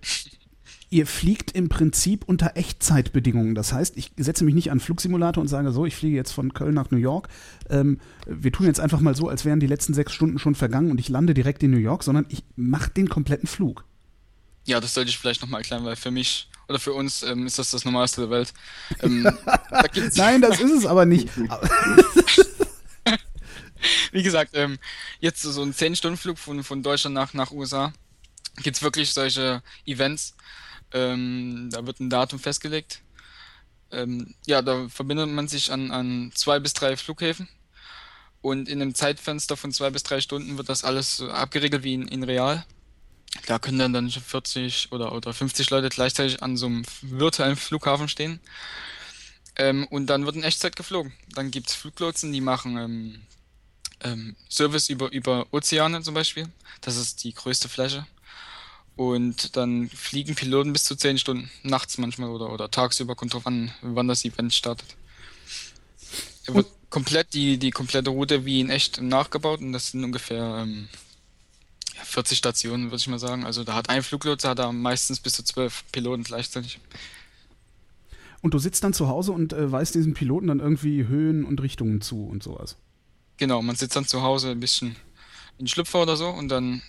ihr 0.91 1.07
fliegt 1.07 1.53
im 1.53 1.69
Prinzip 1.69 2.25
unter 2.27 2.57
Echtzeitbedingungen. 2.57 3.55
Das 3.55 3.73
heißt, 3.73 3.97
ich 3.97 4.13
setze 4.17 4.45
mich 4.45 4.55
nicht 4.55 4.71
an 4.71 4.81
Flugsimulator 4.81 5.41
und 5.41 5.49
sage 5.49 5.73
so, 5.73 5.87
ich 5.87 5.97
fliege 5.97 6.17
jetzt 6.17 6.33
von 6.33 6.55
Köln 6.55 6.75
nach 6.75 6.91
New 6.91 6.99
York. 6.99 7.29
Ähm, 7.69 8.01
wir 8.27 8.53
tun 8.53 8.67
jetzt 8.67 8.81
einfach 8.81 9.01
mal 9.01 9.15
so, 9.15 9.29
als 9.29 9.45
wären 9.45 9.61
die 9.61 9.67
letzten 9.67 9.95
sechs 9.95 10.13
Stunden 10.13 10.39
schon 10.39 10.55
vergangen 10.55 10.91
und 10.91 10.99
ich 10.99 11.09
lande 11.09 11.35
direkt 11.35 11.63
in 11.63 11.71
New 11.71 11.79
York, 11.79 12.03
sondern 12.03 12.27
ich 12.29 12.43
mache 12.57 12.91
den 12.91 13.09
kompletten 13.09 13.47
Flug. 13.47 13.85
Ja, 14.67 14.81
das 14.81 14.95
sollte 14.95 15.11
ich 15.11 15.19
vielleicht 15.19 15.43
nochmal 15.43 15.61
erklären, 15.61 15.85
weil 15.85 15.97
für 15.97 16.11
mich 16.11 16.49
oder 16.69 16.79
für 16.79 16.95
uns 16.95 17.23
ähm, 17.23 17.47
ist 17.47 17.59
das 17.59 17.71
das 17.71 17.85
Normalste 17.85 18.23
der 18.23 18.31
Welt. 18.31 18.55
Ähm, 19.03 19.25
da 19.45 19.85
Nein, 20.17 20.41
das 20.41 20.61
ist 20.61 20.73
es 20.73 20.87
aber 20.87 21.05
nicht. 21.05 21.29
wie 24.13 24.23
gesagt, 24.23 24.53
ähm, 24.55 24.79
jetzt 25.21 25.43
so 25.43 25.63
ein 25.63 25.73
10-Stunden-Flug 25.73 26.39
von, 26.39 26.63
von 26.65 26.83
Deutschland 26.83 27.15
nach, 27.15 27.35
nach 27.35 27.51
USA 27.51 27.93
gibt's 28.63 28.83
wirklich 28.83 29.13
solche 29.13 29.63
Events. 29.85 30.35
Ähm, 30.93 31.71
da 31.73 31.87
wird 31.87 32.01
ein 32.01 32.11
Datum 32.11 32.39
festgelegt. 32.39 33.01
Ähm, 33.91 34.35
ja, 34.47 34.63
da 34.63 34.89
verbindet 34.89 35.29
man 35.29 35.49
sich 35.49 35.73
an, 35.73 35.91
an 35.91 36.33
zwei 36.35 36.59
bis 36.61 36.73
drei 36.73 36.97
Flughäfen 36.97 37.49
und 38.43 38.69
in 38.69 38.83
einem 38.83 38.95
Zeitfenster 38.95 39.57
von 39.57 39.73
zwei 39.73 39.91
bis 39.91 40.03
drei 40.03 40.21
Stunden 40.21 40.59
wird 40.59 40.69
das 40.69 40.85
alles 40.85 41.21
abgeregelt 41.23 41.83
wie 41.83 41.95
in, 41.95 42.09
in 42.09 42.23
real. 42.23 42.65
Da 43.47 43.59
können 43.59 43.79
dann, 43.79 43.93
dann 43.93 44.11
40 44.11 44.93
oder, 44.93 45.13
oder 45.13 45.33
50 45.33 45.71
Leute 45.71 45.89
gleichzeitig 45.89 46.43
an 46.43 46.57
so 46.57 46.67
einem 46.67 46.85
virtuellen 47.03 47.57
Flughafen 47.57 48.09
stehen. 48.09 48.41
Ähm, 49.57 49.87
und 49.89 50.07
dann 50.07 50.27
wird 50.27 50.37
in 50.37 50.43
Echtzeit 50.43 50.77
geflogen. 50.77 51.13
Dann 51.35 51.51
gibt's 51.51 51.75
Fluglotsen, 51.75 52.33
die 52.33 52.41
machen 52.41 53.27
ähm, 54.05 54.37
Service 54.49 54.89
über, 54.89 55.11
über 55.11 55.47
Ozeane 55.51 56.03
zum 56.03 56.15
Beispiel. 56.15 56.49
Das 56.81 56.97
ist 56.97 57.25
die 57.25 57.35
größte 57.35 57.69
Fläche. 57.69 58.07
Und 58.97 59.57
dann 59.57 59.89
fliegen 59.89 60.37
Piloten 60.37 60.73
bis 60.73 60.85
zu 60.85 60.95
10 60.95 61.19
Stunden, 61.19 61.51
nachts 61.65 61.99
manchmal 61.99 62.31
oder, 62.31 62.53
oder 62.53 62.71
tagsüber, 62.71 63.17
kommt 63.17 63.35
drauf 63.35 63.47
an, 63.47 63.73
wann 63.83 64.07
das 64.07 64.25
Event 64.25 64.55
startet. 64.55 64.95
Er 66.47 66.55
wird 66.55 66.69
komplett 66.91 67.35
die, 67.35 67.59
die 67.59 67.73
komplette 67.73 68.11
Route 68.11 68.45
wie 68.45 68.61
in 68.61 68.71
echt 68.71 69.01
nachgebaut 69.01 69.61
und 69.61 69.73
das 69.73 69.89
sind 69.89 70.05
ungefähr 70.05 70.59
ähm, 70.63 70.89
ja, 71.97 72.05
40 72.05 72.39
Stationen, 72.39 72.85
würde 72.87 72.99
ich 72.99 73.09
mal 73.09 73.19
sagen. 73.19 73.45
Also 73.45 73.65
da 73.65 73.75
hat 73.75 73.89
ein 73.89 74.05
Fluglotse 74.05 74.49
hat 74.49 74.61
da 74.61 74.71
meistens 74.71 75.19
bis 75.19 75.33
zu 75.33 75.43
12 75.43 75.85
Piloten 75.91 76.23
gleichzeitig. 76.23 76.79
Und 78.43 78.55
du 78.55 78.59
sitzt 78.59 78.85
dann 78.85 78.93
zu 78.93 79.09
Hause 79.09 79.33
und 79.33 79.55
äh, 79.55 79.73
weist 79.73 79.97
diesen 79.97 80.15
Piloten 80.15 80.47
dann 80.49 80.61
irgendwie 80.61 81.07
Höhen 81.07 81.45
und 81.45 81.61
Richtungen 81.63 82.01
zu 82.01 82.27
und 82.27 82.45
sowas. 82.45 82.77
Genau, 83.37 83.63
man 83.63 83.77
sitzt 83.77 83.97
dann 83.97 84.07
zu 84.07 84.23
Hause 84.23 84.51
ein 84.51 84.61
bisschen 84.61 84.97
in 85.59 85.67
Schlüpfer 85.67 86.03
oder 86.03 86.17
so 86.17 86.29
und 86.29 86.49
dann 86.49 86.83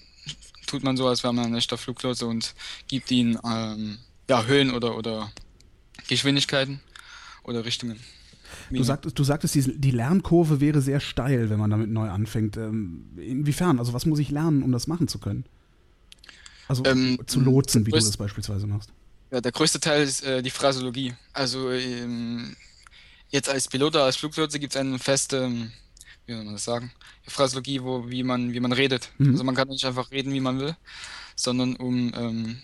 tut 0.68 0.84
man 0.84 0.98
so, 0.98 1.08
als 1.08 1.24
wäre 1.24 1.34
man 1.34 1.46
ein 1.46 1.56
echter 1.56 1.78
Fluglotse 1.78 2.26
und 2.26 2.54
gibt 2.88 3.12
ihnen 3.12 3.40
ähm, 3.44 3.98
ja, 4.30 4.46
Höhen 4.46 4.72
oder, 4.72 4.98
oder 4.98 5.32
Geschwindigkeiten 6.08 6.82
oder 7.44 7.66
Richtungen. 7.66 8.00
Du, 8.72 8.84
sagtest, 8.84 9.18
du 9.18 9.24
sagtest, 9.24 9.56
die, 9.56 9.92
Lernkurve 9.92 10.60
wäre 10.62 10.82
sehr 10.82 11.00
steil, 11.00 11.50
wenn 11.50 11.60
man 11.60 11.70
damit 11.70 11.90
neu 11.90 12.10
anfängt. 12.10 12.58
Ähm, 12.58 13.10
inwiefern? 13.18 13.80
Also 13.80 13.94
was 13.94 14.06
muss 14.06 14.20
ich 14.20 14.30
lernen, 14.30 14.64
um 14.64 14.72
das 14.72 14.88
machen 14.88 15.08
zu 15.08 15.20
können? 15.20 15.46
Also 16.68 16.84
Ähm, 16.86 17.20
zu 17.26 17.40
lotsen, 17.40 17.86
wie 17.86 17.92
du 17.92 17.98
größt- 17.98 18.06
das 18.06 18.18
beispielsweise 18.18 18.66
machst. 18.68 18.92
Ja, 19.32 19.42
der 19.42 19.52
größte 19.52 19.80
Teil 19.80 20.04
ist 20.04 20.24
äh, 20.24 20.42
die 20.42 20.50
Phrasologie. 20.50 21.14
Also 21.34 21.72
ähm, 21.72 22.56
jetzt 23.30 23.50
als 23.50 23.68
Pilot 23.68 23.96
oder 23.96 24.06
als 24.06 24.16
Fluglotse 24.16 24.60
gibt 24.60 24.74
es 24.74 24.80
eine 24.80 24.98
feste, 25.00 25.38
ähm, 25.38 25.72
wie 26.26 26.34
soll 26.34 26.44
man 26.44 26.54
das 26.54 26.64
sagen, 26.64 26.92
Phrasologie, 27.28 27.82
wo 27.82 28.10
wie 28.10 28.24
man 28.24 28.54
wie 28.54 28.60
man 28.60 28.72
redet. 28.72 29.10
Mhm. 29.18 29.32
Also 29.32 29.44
man 29.44 29.56
kann 29.56 29.68
nicht 29.68 29.86
einfach 29.86 30.12
reden, 30.12 30.34
wie 30.34 30.40
man 30.40 30.60
will, 30.60 30.76
sondern 31.36 31.76
um 31.76 32.14
ähm, 32.16 32.62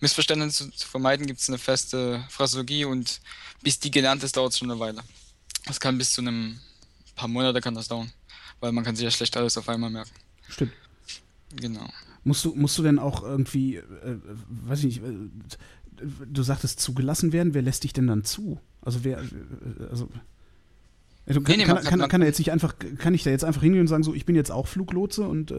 Missverständnisse 0.00 0.70
zu, 0.70 0.76
zu 0.76 0.88
vermeiden, 0.88 1.26
gibt 1.26 1.40
es 1.40 1.48
eine 1.48 1.58
feste 1.58 2.24
Phrasologie 2.28 2.84
und 2.84 3.20
bis 3.62 3.78
die 3.78 3.90
gelernt 3.90 4.22
ist, 4.24 4.36
dauert 4.36 4.52
es 4.52 4.58
schon 4.58 4.70
eine 4.70 4.80
Weile. 4.80 5.02
Das 5.66 5.80
kann 5.80 5.96
bis 5.96 6.12
zu 6.12 6.20
einem 6.20 6.58
paar 7.14 7.28
Monate 7.28 7.60
kann 7.60 7.74
das 7.74 7.88
dauern, 7.88 8.12
weil 8.60 8.72
man 8.72 8.84
kann 8.84 8.96
sich 8.96 9.04
ja 9.04 9.10
schlecht 9.10 9.36
alles 9.36 9.56
auf 9.56 9.68
einmal 9.68 9.90
merken. 9.90 10.10
Stimmt. 10.48 10.72
Genau. 11.54 11.88
Musst 12.24 12.44
du, 12.44 12.54
musst 12.54 12.78
du 12.78 12.82
denn 12.82 12.98
auch 12.98 13.22
irgendwie, 13.22 13.76
äh, 13.76 14.18
weiß 14.48 14.80
ich 14.80 14.84
nicht, 14.84 15.02
äh, 15.02 16.06
du 16.26 16.42
sagtest 16.42 16.80
zugelassen 16.80 17.32
werden, 17.32 17.54
wer 17.54 17.62
lässt 17.62 17.84
dich 17.84 17.92
denn 17.92 18.06
dann 18.06 18.24
zu? 18.24 18.60
Also 18.80 19.04
wer, 19.04 19.18
äh, 19.18 19.26
also 19.90 20.08
also 21.26 21.40
kann, 21.40 21.52
Nee, 21.52 21.58
nee, 21.58 21.64
kann, 21.64 21.82
kann, 21.84 22.08
kann- 22.08 22.22
er 22.22 22.26
jetzt 22.28 22.38
nicht 22.38 22.50
einfach, 22.52 22.74
kann 22.98 23.14
ich 23.14 23.22
da 23.22 23.30
jetzt 23.30 23.44
einfach 23.44 23.62
hingehen 23.62 23.82
und 23.82 23.86
sagen, 23.88 24.02
so, 24.02 24.14
ich 24.14 24.24
bin 24.26 24.34
jetzt 24.34 24.50
auch 24.50 24.66
Fluglotse 24.66 25.22
und 25.26 25.50
äh, 25.50 25.54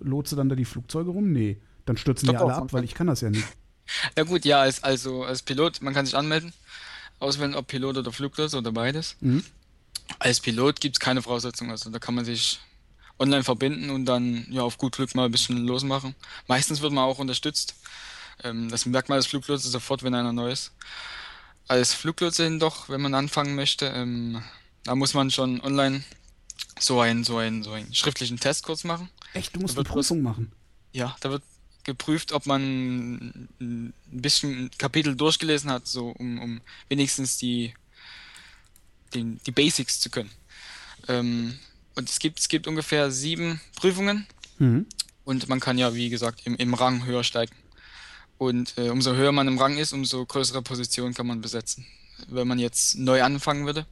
lotse 0.00 0.36
dann 0.36 0.48
da 0.48 0.54
die 0.54 0.64
Flugzeuge 0.64 1.10
rum? 1.10 1.32
Nee, 1.32 1.58
dann 1.86 1.96
stürzen 1.96 2.26
Doch, 2.26 2.32
die 2.32 2.38
alle 2.38 2.52
doch, 2.52 2.58
ab, 2.58 2.72
weil 2.72 2.84
ich 2.84 2.94
kann 2.94 3.06
das 3.06 3.20
ja 3.20 3.30
nicht. 3.30 3.46
Ja 4.18 4.24
gut, 4.24 4.44
ja, 4.44 4.60
als, 4.60 4.84
also 4.84 5.24
als 5.24 5.40
Pilot, 5.40 5.80
man 5.80 5.94
kann 5.94 6.04
sich 6.04 6.14
anmelden, 6.14 6.52
auswählen, 7.20 7.54
ob 7.54 7.68
Pilot 7.68 7.96
oder 7.96 8.12
Fluglotse 8.12 8.58
oder 8.58 8.70
beides. 8.70 9.16
Mhm. 9.20 9.42
Als 10.18 10.40
Pilot 10.40 10.82
gibt 10.82 10.96
es 10.96 11.00
keine 11.00 11.22
Voraussetzungen, 11.22 11.70
also 11.70 11.88
da 11.88 11.98
kann 11.98 12.14
man 12.14 12.26
sich 12.26 12.60
online 13.18 13.44
verbinden 13.44 13.88
und 13.88 14.04
dann 14.04 14.46
ja 14.50 14.60
auf 14.60 14.76
gut 14.76 14.96
Glück 14.96 15.14
mal 15.14 15.24
ein 15.24 15.30
bisschen 15.30 15.66
losmachen. 15.66 16.14
Meistens 16.48 16.82
wird 16.82 16.92
man 16.92 17.04
auch 17.04 17.18
unterstützt. 17.18 17.76
Ähm, 18.44 18.68
das 18.68 18.84
merkt 18.84 19.08
man 19.08 19.16
als 19.16 19.26
Fluglotse 19.26 19.70
sofort, 19.70 20.02
wenn 20.02 20.14
einer 20.14 20.34
neu 20.34 20.52
ist. 20.52 20.72
Als 21.66 21.94
Fluglotse 21.94 22.46
jedoch, 22.46 22.90
wenn 22.90 23.00
man 23.00 23.14
anfangen 23.14 23.54
möchte, 23.54 23.86
ähm, 23.86 24.42
da 24.84 24.94
muss 24.94 25.14
man 25.14 25.30
schon 25.30 25.60
online 25.60 26.04
so 26.78 27.00
einen, 27.00 27.24
so 27.24 27.38
einen, 27.38 27.62
so 27.62 27.72
einen 27.72 27.92
schriftlichen 27.94 28.38
Testkurs 28.38 28.84
machen. 28.84 29.08
Echt, 29.34 29.54
du 29.54 29.60
musst 29.60 29.76
eine 29.76 29.84
Prüfung 29.84 30.22
machen. 30.22 30.52
Ja, 30.92 31.16
da 31.20 31.30
wird 31.30 31.42
geprüft, 31.84 32.32
ob 32.32 32.46
man 32.46 33.48
ein 33.60 33.92
bisschen 34.10 34.70
Kapitel 34.78 35.16
durchgelesen 35.16 35.70
hat, 35.70 35.86
so 35.86 36.10
um, 36.10 36.38
um 36.38 36.60
wenigstens 36.88 37.38
die, 37.38 37.74
die, 39.14 39.36
die 39.46 39.50
Basics 39.52 40.00
zu 40.00 40.10
können. 40.10 40.30
Ähm, 41.08 41.58
und 41.94 42.08
es 42.08 42.18
gibt, 42.18 42.38
es 42.38 42.48
gibt 42.48 42.66
ungefähr 42.66 43.10
sieben 43.10 43.60
Prüfungen 43.76 44.26
Mhm. 44.60 44.86
und 45.24 45.48
man 45.48 45.60
kann 45.60 45.78
ja, 45.78 45.94
wie 45.94 46.08
gesagt, 46.10 46.40
im, 46.44 46.56
im 46.56 46.74
Rang 46.74 47.06
höher 47.06 47.22
steigen. 47.22 47.54
Und 48.38 48.76
äh, 48.76 48.88
umso 48.90 49.14
höher 49.14 49.30
man 49.32 49.46
im 49.48 49.58
Rang 49.58 49.78
ist, 49.78 49.92
umso 49.92 50.26
größere 50.26 50.62
Positionen 50.62 51.14
kann 51.14 51.26
man 51.28 51.40
besetzen. 51.40 51.86
Wenn 52.28 52.48
man 52.48 52.58
jetzt 52.58 52.98
neu 52.98 53.22
anfangen 53.22 53.66
würde, 53.66 53.86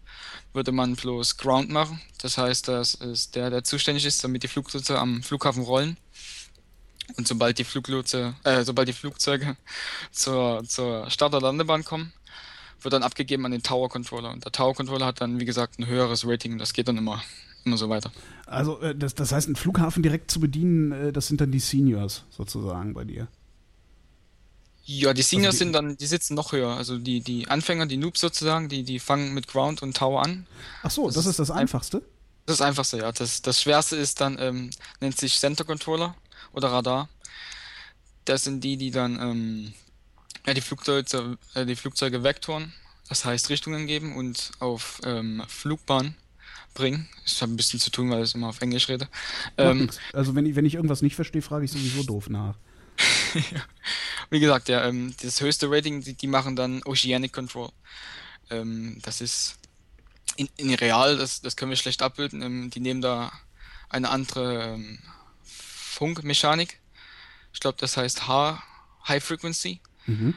würde 0.53 0.72
man 0.72 0.97
bloß 0.97 1.37
Ground 1.37 1.70
machen. 1.70 2.01
Das 2.20 2.39
heißt, 2.39 2.68
das 2.68 2.95
ist 2.95 3.37
der, 3.37 3.51
der 3.51 3.64
zuständig 3.64 4.05
ist, 4.05 4.24
damit 4.24 4.43
die 4.43 4.49
Fluglotse 4.49 4.99
am 4.99 5.22
Flughafen 5.22 5.62
rollen. 5.62 5.97
Und 7.16 7.29
sobald 7.29 7.59
die 7.59 7.64
Fluglotse, 7.64 8.35
äh, 8.43 8.64
sobald 8.64 8.89
die 8.89 8.93
Flugzeuge 8.93 9.57
zur, 10.11 10.64
zur 10.64 11.09
Start- 11.11 11.35
oder 11.35 11.47
Landebahn 11.47 11.85
kommen, 11.85 12.12
wird 12.83 12.93
dann 12.93 13.03
abgegeben 13.03 13.45
an 13.47 13.53
den 13.53 13.62
Tower 13.62 13.89
Controller. 13.89 14.31
Und 14.33 14.45
der 14.45 14.53
Tower 14.53 14.74
Controller 14.74 15.07
hat 15.07 15.20
dann, 15.20 15.41
wie 15.41 15.45
gesagt, 15.45 15.79
ein 15.79 15.87
höheres 15.87 16.27
Rating 16.27 16.59
das 16.59 16.72
geht 16.72 16.89
dann 16.89 16.97
immer, 16.97 17.22
immer 17.64 17.77
so 17.77 17.89
weiter. 17.89 18.11
Also 18.47 18.81
äh, 18.81 18.95
das, 18.95 19.14
das 19.14 19.33
heißt, 19.33 19.47
einen 19.47 19.57
Flughafen 19.57 20.03
direkt 20.03 20.31
zu 20.31 20.41
bedienen, 20.41 20.93
äh, 20.93 21.12
das 21.12 21.29
sind 21.29 21.41
dann 21.41 21.53
die 21.53 21.61
Seniors 21.61 22.24
sozusagen 22.31 22.95
bei 22.95 23.05
dir. 23.05 23.29
Ja, 24.89 25.12
die 25.12 25.22
Seniors 25.22 25.55
Also 25.55 25.57
die- 25.57 25.64
sind 25.64 25.72
dann, 25.72 25.97
die 25.97 26.07
sitzen 26.07 26.34
noch 26.34 26.53
höher. 26.53 26.76
Also 26.76 26.97
die, 26.99 27.20
die 27.20 27.49
Anfänger, 27.49 27.87
die 27.87 27.97
Noobs 27.97 28.20
sozusagen, 28.20 28.68
die, 28.68 28.84
die 28.84 29.01
fangen 29.01 29.34
mit 29.34 29.49
Ground 29.49 29.82
und 29.82 29.97
Tower 29.97 30.22
an. 30.22 30.47
Ach 30.82 30.91
so, 30.91 31.07
das, 31.07 31.16
Das 31.16 31.24
ist 31.26 31.30
ist 31.32 31.39
das 31.41 31.51
ein- 31.51 31.59
Einfachste. 31.59 32.03
Das 32.47 32.55
ist 32.55 32.61
das 32.61 32.66
Einfachste, 32.68 32.99
ja. 32.99 33.11
Das, 33.11 33.43
das 33.43 33.61
Schwerste 33.61 33.97
ist 33.97 34.20
dann, 34.20 34.39
ähm, 34.39 34.70
nennt 35.01 35.18
sich 35.18 35.39
Center 35.41 35.64
Controller 35.64 36.14
oder 36.53 36.68
Radar. 36.70 37.09
Das 38.24 38.45
sind 38.45 38.62
die, 38.62 38.76
die 38.76 38.93
dann 38.93 39.20
ähm, 39.20 39.74
ja, 40.47 40.55
die, 40.55 40.61
Flugzeuge, 40.61 41.37
äh, 41.55 41.66
die 41.66 41.74
Flugzeuge 41.76 42.22
vektoren, 42.22 42.72
das 43.09 43.24
heißt 43.24 43.51
Richtungen 43.51 43.87
geben 43.89 44.14
und 44.16 44.53
auf 44.61 45.01
ähm, 45.05 45.43
Flugbahn 45.49 46.14
bringen. 46.74 47.09
Ich 47.24 47.43
habe 47.43 47.53
ein 47.53 47.57
bisschen 47.57 47.80
zu 47.80 47.91
tun, 47.91 48.11
weil 48.11 48.22
ich 48.22 48.34
immer 48.37 48.49
auf 48.49 48.61
Englisch 48.61 48.89
rede. 48.89 49.09
Ähm. 49.57 49.91
Also 50.12 50.34
wenn 50.37 50.47
ich, 50.47 50.55
wenn 50.55 50.64
ich 50.64 50.74
irgendwas 50.74 51.03
nicht 51.03 51.16
verstehe, 51.16 51.43
frage 51.43 51.64
ich 51.64 51.72
sowieso 51.72 52.05
doof 52.05 52.28
nach. 52.28 52.55
Wie 54.31 54.41
gesagt, 54.41 54.68
ja, 54.68 54.85
ähm, 54.85 55.14
das 55.22 55.41
höchste 55.41 55.70
Rating, 55.70 56.01
die, 56.01 56.14
die 56.14 56.27
machen 56.27 56.57
dann 56.57 56.83
Oceanic 56.85 57.33
Control. 57.33 57.70
Ähm, 58.51 58.99
das 59.03 59.20
ist 59.20 59.59
in, 60.37 60.49
in 60.57 60.74
real, 60.74 61.16
das, 61.16 61.41
das 61.41 61.57
können 61.57 61.70
wir 61.70 61.77
schlecht 61.77 62.03
abbilden. 62.03 62.43
Ähm, 62.43 62.70
die 62.70 62.81
nehmen 62.81 63.01
da 63.01 63.33
eine 63.89 64.11
andere 64.11 64.74
ähm, 64.74 64.99
Funkmechanik. 65.45 66.81
Ich 67.53 67.61
glaube, 67.61 67.79
das 67.81 67.97
heißt 67.97 68.27
H, 68.27 68.62
High 69.09 69.24
Frequency. 69.24 69.81
Mhm. 70.07 70.35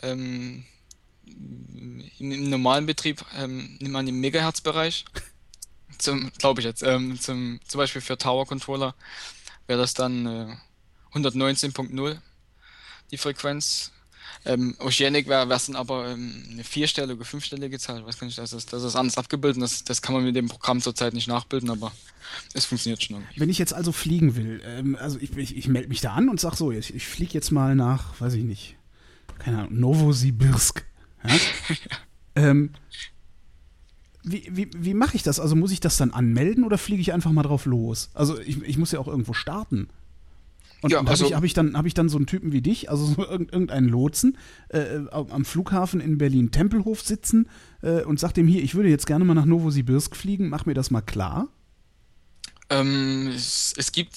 Ähm, 0.00 0.64
im, 1.24 2.02
Im 2.18 2.50
normalen 2.50 2.86
Betrieb 2.86 3.24
ähm, 3.36 3.76
nimmt 3.80 3.92
man 3.92 4.06
den 4.06 4.20
Megahertz-Bereich. 4.20 5.04
Zum, 5.98 6.32
glaube 6.38 6.60
ich 6.60 6.66
jetzt, 6.66 6.82
ähm, 6.82 7.20
zum, 7.20 7.60
zum 7.66 7.78
Beispiel 7.78 8.00
für 8.00 8.18
Tower 8.18 8.46
Controller 8.46 8.94
wäre 9.66 9.80
das 9.80 9.94
dann 9.94 10.26
äh, 10.26 10.56
119.0 11.14 12.18
die 13.10 13.18
Frequenz. 13.18 13.92
Ähm, 14.44 14.74
Oceanic 14.80 15.28
wäre 15.28 15.48
es 15.52 15.66
dann 15.66 15.76
aber 15.76 16.10
ähm, 16.10 16.44
eine 16.50 16.64
vierstellige, 16.64 17.24
fünfstellige 17.24 17.78
Zahl. 17.78 18.00
Ich 18.00 18.06
weiß 18.06 18.18
gar 18.18 18.26
nicht, 18.26 18.38
das 18.38 18.52
ist, 18.52 18.72
das 18.72 18.82
ist 18.82 18.96
anders 18.96 19.18
abgebildet. 19.18 19.62
Das, 19.62 19.84
das 19.84 20.02
kann 20.02 20.14
man 20.14 20.24
mit 20.24 20.34
dem 20.34 20.48
Programm 20.48 20.80
zurzeit 20.80 21.14
nicht 21.14 21.28
nachbilden, 21.28 21.70
aber 21.70 21.92
es 22.52 22.64
funktioniert 22.64 23.02
schon. 23.02 23.16
Irgendwie. 23.16 23.40
Wenn 23.40 23.50
ich 23.50 23.58
jetzt 23.58 23.74
also 23.74 23.92
fliegen 23.92 24.34
will, 24.34 24.60
ähm, 24.64 24.96
also 24.98 25.18
ich, 25.20 25.36
ich, 25.36 25.56
ich 25.56 25.68
melde 25.68 25.88
mich 25.88 26.00
da 26.00 26.14
an 26.14 26.28
und 26.28 26.40
sage 26.40 26.56
so, 26.56 26.72
ich, 26.72 26.92
ich 26.94 27.06
fliege 27.06 27.34
jetzt 27.34 27.52
mal 27.52 27.76
nach, 27.76 28.20
weiß 28.20 28.34
ich 28.34 28.44
nicht, 28.44 28.76
keine 29.38 29.58
Ahnung, 29.58 29.78
Novosibirsk. 29.78 30.84
Ja? 31.24 31.36
ähm, 32.34 32.70
wie, 34.24 34.48
wie, 34.50 34.70
wie 34.74 34.94
mache 34.94 35.16
ich 35.16 35.22
das? 35.22 35.38
Also 35.38 35.54
muss 35.54 35.72
ich 35.72 35.80
das 35.80 35.96
dann 35.96 36.12
anmelden 36.12 36.64
oder 36.64 36.78
fliege 36.78 37.00
ich 37.00 37.12
einfach 37.12 37.32
mal 37.32 37.42
drauf 37.42 37.66
los? 37.66 38.10
Also 38.14 38.40
ich, 38.40 38.60
ich 38.62 38.78
muss 38.78 38.92
ja 38.92 38.98
auch 38.98 39.08
irgendwo 39.08 39.34
starten. 39.34 39.88
Und, 40.82 40.90
Ja, 40.92 41.00
und 41.00 41.08
also- 41.08 41.24
habe 41.24 41.30
ich, 41.30 41.36
hab 41.36 41.44
ich, 41.44 41.54
dann, 41.54 41.76
hab 41.76 41.86
ich 41.86 41.94
dann 41.94 42.08
so 42.08 42.16
einen 42.18 42.26
Typen 42.26 42.52
wie 42.52 42.60
dich, 42.60 42.90
also 42.90 43.06
so 43.06 43.24
irgend- 43.28 43.52
irgendeinen 43.52 43.88
Lotsen, 43.88 44.36
äh, 44.68 44.98
am 45.10 45.44
Flughafen 45.44 46.00
in 46.00 46.18
Berlin-Tempelhof 46.18 47.00
sitzen 47.00 47.48
äh, 47.82 48.02
und 48.02 48.20
sagt 48.20 48.36
dem 48.36 48.46
hier, 48.48 48.62
ich 48.62 48.74
würde 48.74 48.88
jetzt 48.90 49.06
gerne 49.06 49.24
mal 49.24 49.34
nach 49.34 49.44
Novosibirsk 49.46 50.14
fliegen, 50.16 50.48
mach 50.48 50.66
mir 50.66 50.74
das 50.74 50.90
mal 50.90 51.00
klar. 51.00 51.48
Ähm, 52.70 53.28
es, 53.34 53.74
es 53.76 53.92
gibt, 53.92 54.14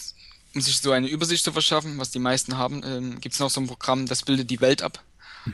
um 0.53 0.61
sich 0.61 0.77
so 0.79 0.91
eine 0.91 1.07
Übersicht 1.07 1.43
zu 1.43 1.51
verschaffen, 1.51 1.97
was 1.97 2.11
die 2.11 2.19
meisten 2.19 2.57
haben, 2.57 2.81
ähm, 2.85 3.19
gibt 3.19 3.33
es 3.33 3.39
noch 3.39 3.49
so 3.49 3.59
ein 3.61 3.67
Programm, 3.67 4.05
das 4.05 4.23
bildet 4.23 4.49
die 4.49 4.61
Welt 4.61 4.81
ab. 4.81 5.03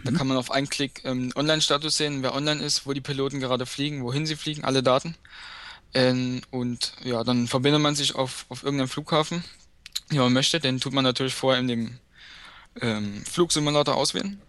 Da 0.05 0.11
kann 0.11 0.25
man 0.27 0.37
auf 0.37 0.51
einen 0.51 0.69
Klick 0.69 1.01
ähm, 1.03 1.33
Online-Status 1.35 1.97
sehen, 1.97 2.23
wer 2.23 2.33
online 2.33 2.63
ist, 2.63 2.85
wo 2.85 2.93
die 2.93 3.01
Piloten 3.01 3.41
gerade 3.41 3.65
fliegen, 3.65 4.03
wohin 4.03 4.25
sie 4.25 4.37
fliegen, 4.37 4.63
alle 4.63 4.81
Daten. 4.83 5.15
Ähm, 5.93 6.39
und 6.49 6.93
ja, 7.03 7.25
dann 7.25 7.47
verbindet 7.47 7.81
man 7.81 7.95
sich 7.95 8.15
auf, 8.15 8.45
auf 8.47 8.63
irgendeinen 8.63 8.87
Flughafen, 8.87 9.43
den 10.11 10.19
man 10.19 10.33
möchte. 10.33 10.59
Den 10.59 10.79
tut 10.79 10.93
man 10.93 11.03
natürlich 11.03 11.33
vorher 11.33 11.59
in 11.59 11.67
dem 11.67 11.99
ähm, 12.81 13.23
Flugsimulator 13.25 13.95
auswählen. 13.95 14.41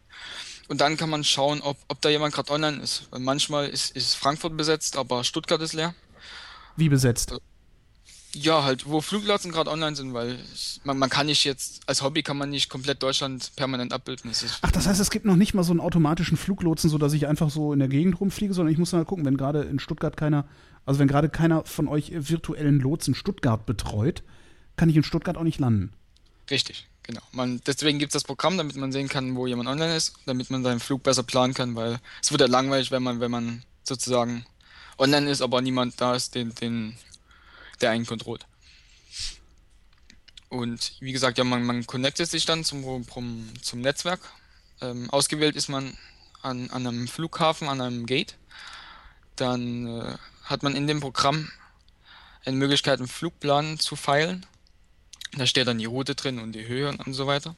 Und 0.68 0.80
dann 0.80 0.96
kann 0.96 1.10
man 1.10 1.24
schauen, 1.24 1.60
ob, 1.60 1.76
ob 1.88 2.00
da 2.00 2.08
jemand 2.08 2.34
gerade 2.34 2.50
online 2.52 2.80
ist. 2.82 3.08
Weil 3.10 3.20
manchmal 3.20 3.68
ist, 3.68 3.94
ist 3.96 4.14
Frankfurt 4.14 4.56
besetzt, 4.56 4.96
aber 4.96 5.24
Stuttgart 5.24 5.60
ist 5.60 5.74
leer. 5.74 5.94
Wie 6.76 6.88
besetzt? 6.88 7.34
Ja, 8.34 8.64
halt, 8.64 8.88
wo 8.88 9.02
Fluglotsen 9.02 9.52
gerade 9.52 9.70
online 9.70 9.94
sind, 9.94 10.14
weil 10.14 10.38
ich, 10.54 10.80
man, 10.84 10.98
man 10.98 11.10
kann 11.10 11.26
nicht 11.26 11.44
jetzt, 11.44 11.82
als 11.86 12.02
Hobby 12.02 12.22
kann 12.22 12.38
man 12.38 12.48
nicht 12.48 12.70
komplett 12.70 13.02
Deutschland 13.02 13.52
permanent 13.56 13.92
abbilden. 13.92 14.30
Das 14.30 14.42
ist, 14.42 14.58
Ach, 14.62 14.70
das 14.70 14.86
heißt, 14.86 15.00
es 15.00 15.10
gibt 15.10 15.26
noch 15.26 15.36
nicht 15.36 15.52
mal 15.52 15.64
so 15.64 15.72
einen 15.72 15.80
automatischen 15.80 16.38
Fluglotsen, 16.38 16.88
so 16.88 16.96
dass 16.96 17.12
ich 17.12 17.26
einfach 17.26 17.50
so 17.50 17.74
in 17.74 17.78
der 17.78 17.88
Gegend 17.88 18.18
rumfliege, 18.18 18.54
sondern 18.54 18.72
ich 18.72 18.78
muss 18.78 18.92
mal 18.92 19.04
gucken, 19.04 19.26
wenn 19.26 19.36
gerade 19.36 19.62
in 19.64 19.78
Stuttgart 19.78 20.16
keiner, 20.16 20.46
also 20.86 20.98
wenn 20.98 21.08
gerade 21.08 21.28
keiner 21.28 21.66
von 21.66 21.88
euch 21.88 22.12
virtuellen 22.14 22.80
Lotsen 22.80 23.14
Stuttgart 23.14 23.66
betreut, 23.66 24.22
kann 24.82 24.90
ich 24.90 24.96
in 24.96 25.04
Stuttgart 25.04 25.36
auch 25.36 25.44
nicht 25.44 25.60
landen. 25.60 25.92
richtig, 26.50 26.88
genau. 27.04 27.20
Man, 27.30 27.60
deswegen 27.68 28.00
gibt 28.00 28.10
es 28.10 28.14
das 28.14 28.24
Programm, 28.24 28.58
damit 28.58 28.74
man 28.74 28.90
sehen 28.90 29.08
kann, 29.08 29.36
wo 29.36 29.46
jemand 29.46 29.68
online 29.68 29.94
ist, 29.94 30.14
damit 30.26 30.50
man 30.50 30.64
seinen 30.64 30.80
Flug 30.80 31.04
besser 31.04 31.22
planen 31.22 31.54
kann, 31.54 31.76
weil 31.76 32.00
es 32.20 32.32
wird 32.32 32.40
ja 32.40 32.48
langweilig, 32.48 32.90
wenn 32.90 33.04
man, 33.04 33.20
wenn 33.20 33.30
man 33.30 33.62
sozusagen 33.84 34.44
online 34.98 35.30
ist, 35.30 35.40
aber 35.40 35.62
niemand 35.62 36.00
da 36.00 36.16
ist, 36.16 36.34
den, 36.34 36.52
den, 36.56 36.96
der 37.80 37.90
einen 37.90 38.06
kontrolliert. 38.06 38.44
Und 40.48 40.94
wie 40.98 41.12
gesagt, 41.12 41.38
ja, 41.38 41.44
man, 41.44 41.64
man 41.64 41.86
connectet 41.86 42.28
sich 42.28 42.44
dann 42.44 42.64
zum, 42.64 43.06
zum, 43.62 43.80
Netzwerk. 43.80 44.32
Ähm, 44.80 45.08
ausgewählt 45.10 45.54
ist 45.54 45.68
man 45.68 45.96
an, 46.42 46.70
an 46.70 46.88
einem 46.88 47.06
Flughafen, 47.06 47.68
an 47.68 47.80
einem 47.80 48.04
Gate. 48.04 48.36
Dann 49.36 49.86
äh, 49.86 50.16
hat 50.42 50.64
man 50.64 50.74
in 50.74 50.88
dem 50.88 50.98
Programm 50.98 51.52
eine 52.44 52.56
Möglichkeit, 52.56 52.98
einen 52.98 53.06
Flugplan 53.06 53.78
zu 53.78 53.94
feilen. 53.94 54.44
Da 55.36 55.46
steht 55.46 55.66
dann 55.66 55.78
die 55.78 55.86
Route 55.86 56.14
drin 56.14 56.38
und 56.38 56.52
die 56.52 56.66
Höhe 56.66 56.88
und 56.88 57.14
so 57.14 57.26
weiter. 57.26 57.56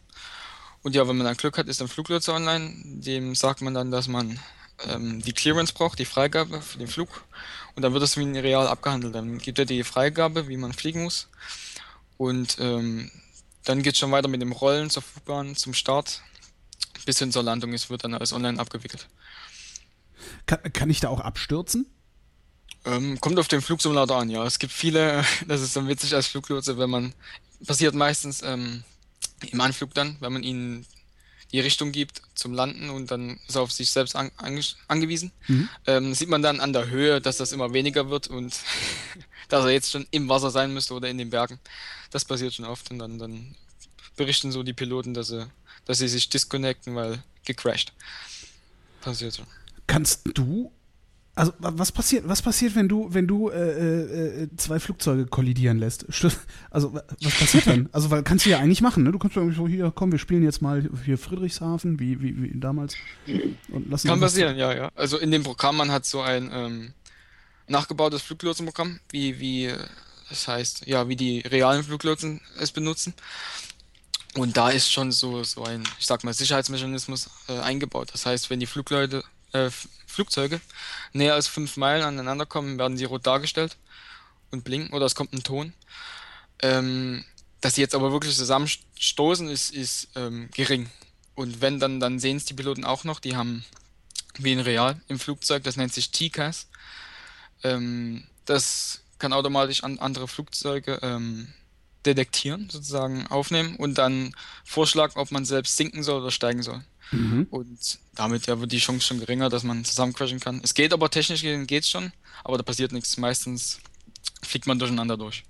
Und 0.83 0.95
ja, 0.95 1.09
wenn 1.09 1.17
man 1.17 1.27
dann 1.27 1.37
Glück 1.37 1.59
hat, 1.59 1.67
ist 1.67 1.81
ein 1.81 1.89
Fluglotse 1.89 2.33
online. 2.33 2.75
Dem 2.85 3.35
sagt 3.35 3.63
man 3.63 3.75
dann, 3.75 3.91
dass 3.91 4.07
man 4.07 4.39
ähm, 4.87 5.23
die 5.23 5.33
Clearance 5.33 5.73
braucht, 5.73 5.99
die 5.99 6.05
Freigabe 6.05 6.61
für 6.61 6.79
den 6.79 6.89
Flug. 6.89 7.25
Und 7.75 7.83
dann 7.83 7.93
wird 7.93 8.03
das 8.03 8.17
wie 8.17 8.23
ein 8.23 8.37
Real 8.37 8.67
abgehandelt. 8.67 9.15
Dann 9.15 9.39
gibt 9.39 9.59
er 9.59 9.65
die 9.65 9.83
Freigabe, 9.83 10.49
wie 10.49 10.57
man 10.57 10.73
fliegen 10.73 11.05
muss. 11.05 11.29
Und 12.17 12.59
ähm, 12.61 13.11
dann 13.65 13.83
geht 13.83 13.95
es 13.95 13.99
schon 13.99 14.13
weiter 14.13 14.29
mit 14.29 14.43
dem 14.43 14.53
Rollen 14.53 14.91
zur 14.91 15.03
Flugbahn, 15.03 15.57
zum 15.57 15.75
Start. 15.75 16.21
Bis 17.07 17.19
hin 17.19 17.33
zur 17.33 17.43
Landung 17.43 17.73
ist, 17.73 17.91
wird 17.91 18.05
dann 18.05 18.15
alles 18.15 18.33
online 18.33 18.61
abgewickelt. 18.61 19.09
Kann, 20.47 20.73
kann 20.73 20.91
ich 20.91 21.01
da 21.01 21.09
auch 21.09 21.21
abstürzen? 21.21 21.87
Ähm, 22.85 23.21
kommt 23.21 23.39
auf 23.39 23.49
den 23.49 23.63
Flugsimulator 23.63 24.19
an, 24.19 24.31
ja. 24.31 24.45
Es 24.45 24.59
gibt 24.59 24.73
viele, 24.73 25.25
das 25.49 25.61
ist 25.61 25.77
dann 25.77 25.89
witzig 25.89 26.15
als 26.15 26.27
Fluglotse, 26.27 26.79
wenn 26.79 26.91
man, 26.91 27.15
passiert 27.67 27.95
meistens 27.95 28.43
ähm, 28.43 28.85
im 29.51 29.61
Anflug 29.61 29.95
dann, 29.95 30.17
wenn 30.21 30.33
man 30.33 30.43
ihnen 30.43 30.87
die 31.53 31.61
Richtung 31.61 31.93
gibt 31.93 32.21
zum 32.35 32.53
Landen 32.53 32.91
und 32.91 33.11
dann 33.11 33.39
ist 33.47 33.55
er 33.55 33.63
auf 33.63 33.71
sich 33.71 33.91
selbst 33.91 34.17
an, 34.17 34.31
ange, 34.37 34.61
angewiesen. 34.89 35.31
Mhm. 35.47 35.69
Ähm, 35.87 36.15
sieht 36.15 36.29
man 36.29 36.43
dann 36.43 36.59
an 36.61 36.73
der 36.73 36.91
Höhe, 36.91 37.21
dass 37.21 37.37
das 37.37 37.53
immer 37.53 37.73
weniger 37.73 38.11
wird 38.11 38.27
und 38.27 38.55
dass 39.49 39.65
er 39.65 39.71
jetzt 39.71 39.93
schon 39.93 40.07
im 40.11 40.29
Wasser 40.29 40.51
sein 40.51 40.75
müsste 40.75 40.95
oder 40.95 41.09
in 41.09 41.17
den 41.17 41.31
Bergen. 41.31 41.61
Das 42.11 42.25
passiert 42.25 42.55
schon 42.55 42.65
oft 42.65 42.91
und 42.91 42.99
dann, 42.99 43.19
dann 43.19 43.55
berichten 44.17 44.53
so 44.53 44.63
die 44.63 44.73
Piloten, 44.73 45.15
dass 45.15 45.29
sie, 45.29 45.47
dass 45.85 45.99
sie 45.99 46.09
sich 46.09 46.29
disconnecten, 46.29 46.95
weil 46.97 47.23
gecrashed. 47.45 47.93
Passiert 49.01 49.37
schon. 49.37 49.47
Kannst 49.87 50.23
du, 50.25 50.73
also 51.37 51.53
wa- 51.59 51.73
was 51.77 51.91
passiert, 51.93 52.29
was 52.29 52.43
passiert, 52.43 52.75
wenn 52.77 52.89
du, 52.89 53.09
wenn 53.13 53.27
du 53.27 53.51
äh, 53.51 53.55
äh, 53.57 54.43
äh, 54.45 54.49
zwei 54.57 54.79
Flugzeuge 54.79 55.27
kollidieren 55.27 55.79
lässt? 55.79 56.09
St- 56.11 56.37
Also 56.71 56.95
wa- 56.95 57.03
was 57.23 57.35
passiert 57.39 57.67
dann? 57.67 57.89
Also 57.93 58.11
weil 58.11 58.23
kannst 58.23 58.47
du 58.47 58.51
ja 58.51 58.59
eigentlich 58.59 58.81
machen, 58.83 59.03
ne? 59.03 59.13
Du 59.13 59.19
kannst 59.19 59.37
ja 59.37 59.43
irgendwie 59.43 59.57
so 59.57 59.67
hier, 59.69 59.93
komm, 59.95 60.13
wir 60.13 60.19
spielen 60.19 60.43
jetzt 60.45 60.63
mal 60.63 60.89
hier 61.05 61.19
Friedrichshafen, 61.19 61.99
wie, 61.99 62.21
wie, 62.23 62.41
wie 62.43 62.59
damals. 62.61 62.97
Kann 64.11 64.21
passieren, 64.21 64.57
ja, 64.57 64.73
ja. 64.75 64.91
Also 64.95 65.19
in 65.19 65.31
dem 65.31 65.43
Programm, 65.43 65.77
man 65.77 65.91
hat 65.91 66.07
so 66.07 66.21
ein 66.21 66.51
ähm, 66.53 66.93
nachgebautes 67.67 68.23
Fluglotsenprogramm, 68.23 69.01
wie, 69.11 69.41
wie, 69.41 69.73
das 70.29 70.47
heißt, 70.49 70.87
ja, 70.87 71.09
wie 71.09 71.17
die 71.17 71.41
realen 71.41 71.83
Fluglotsen 71.83 72.41
es 72.61 72.71
benutzen. 72.71 73.15
Und 74.37 74.57
da 74.57 74.71
ist 74.71 74.91
schon 74.91 75.13
so, 75.13 75.45
so 75.45 75.63
ein, 75.65 75.85
ich 75.99 76.07
sag 76.07 76.25
mal, 76.25 76.35
Sicherheitsmechanismus 76.35 77.31
äh, 77.49 77.59
eingebaut. 77.61 78.11
Das 78.13 78.27
heißt, 78.27 78.51
wenn 78.51 78.59
die 78.61 78.67
Flugleute, 78.67 79.23
äh, 79.55 79.71
Flugzeuge 80.07 80.61
näher 81.13 81.35
als 81.35 81.47
fünf 81.47 81.77
Meilen 81.77 82.05
aneinander 82.05 82.47
kommen, 82.47 82.79
werden 82.79 82.97
sie 82.97 83.05
rot 83.05 83.27
dargestellt 83.27 83.77
und 84.51 84.65
blinken 84.65 84.93
oder 84.93 85.07
es 85.07 85.15
kommt 85.15 85.33
ein 85.33 85.43
Ton. 85.43 85.73
Ähm, 86.63 87.25
dass 87.61 87.77
sie 87.77 87.81
jetzt 87.81 87.95
aber 87.95 88.13
wirklich 88.13 88.37
zusammenstoßen, 88.37 89.49
ist, 89.49 89.75
ist 89.75 90.09
ähm, 90.17 90.51
gering. 90.55 90.91
Und 91.35 91.61
wenn, 91.61 91.81
dann, 91.81 91.99
dann 91.99 92.19
sehen 92.19 92.37
es 92.37 92.45
die 92.45 92.55
Piloten 92.55 92.85
auch 92.85 93.05
noch. 93.05 93.21
Die 93.21 93.37
haben 93.37 93.65
wie 94.39 94.53
in 94.53 94.61
Real 94.61 95.01
im 95.09 95.19
Flugzeug, 95.19 95.65
das 95.65 95.77
nennt 95.77 95.93
sich 95.93 96.11
TCAS. 96.11 96.69
Ähm, 97.63 98.25
das 98.45 99.01
kann 99.19 99.33
automatisch 99.33 99.83
an 99.83 99.99
andere 99.99 100.29
Flugzeuge 100.29 100.99
ähm, 101.03 101.53
detektieren, 102.05 102.69
sozusagen 102.69 103.27
aufnehmen 103.29 103.77
und 103.77 103.97
dann 103.97 104.35
vorschlagen, 104.65 105.15
ob 105.17 105.31
man 105.31 105.45
selbst 105.45 105.77
sinken 105.77 106.03
soll 106.03 106.21
oder 106.21 106.31
steigen 106.31 106.63
soll. 106.63 106.85
Mhm. 107.15 107.47
Und 107.51 107.99
damit 108.15 108.47
ja 108.47 108.61
wird 108.61 108.73
die 108.73 108.79
Chance 108.79 109.07
schon 109.07 109.21
geringer, 109.21 109.49
dass 109.49 109.63
man 109.63 109.85
zusammencrashen 109.85 110.41
kann. 110.41 110.61
Es 110.63 110.75
geht 110.75 110.93
aber 110.93 111.11
technisch 111.11 111.43
geht's 111.67 111.89
schon, 111.89 112.13
aber 112.45 112.57
da 112.57 112.63
passiert 112.63 112.93
nichts. 112.93 113.17
Meistens 113.17 113.79
fliegt 114.43 114.67
man 114.67 114.79
durcheinander 114.79 115.17
durch. 115.17 115.45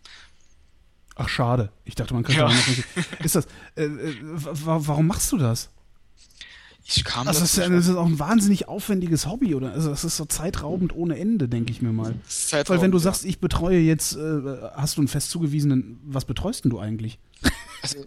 Ach, 1.16 1.28
schade. 1.28 1.70
Ich 1.84 1.94
dachte, 1.94 2.12
man 2.14 2.24
könnte 2.24 2.40
Ja. 2.40 2.48
noch 2.48 2.66
nicht. 2.66 2.84
Ist 3.24 3.34
das, 3.36 3.46
äh, 3.76 3.84
äh, 3.84 4.16
wa- 4.22 4.80
warum 4.82 5.06
machst 5.06 5.30
du 5.32 5.38
das? 5.38 5.68
Ich 6.86 7.02
kam 7.02 7.26
Also 7.26 7.40
das 7.40 7.56
ist, 7.56 7.66
das 7.70 7.88
ist 7.88 7.96
auch 7.96 8.04
ein 8.04 8.18
wahnsinnig 8.18 8.68
aufwendiges 8.68 9.26
Hobby, 9.26 9.54
oder? 9.54 9.72
Also 9.72 9.88
das 9.88 10.04
ist 10.04 10.18
so 10.18 10.26
zeitraubend 10.26 10.94
ohne 10.94 11.18
Ende, 11.18 11.48
denke 11.48 11.72
ich 11.72 11.80
mir 11.80 11.92
mal. 11.92 12.14
Weil 12.66 12.82
wenn 12.82 12.90
du 12.90 12.98
sagst, 12.98 13.24
ich 13.24 13.38
betreue 13.38 13.78
jetzt, 13.78 14.16
äh, 14.16 14.42
hast 14.74 14.98
du 14.98 15.00
einen 15.00 15.08
fest 15.08 15.30
zugewiesenen, 15.30 15.98
was 16.04 16.26
betreust 16.26 16.64
denn 16.64 16.70
du 16.70 16.78
eigentlich? 16.80 17.18
Also, 17.80 18.04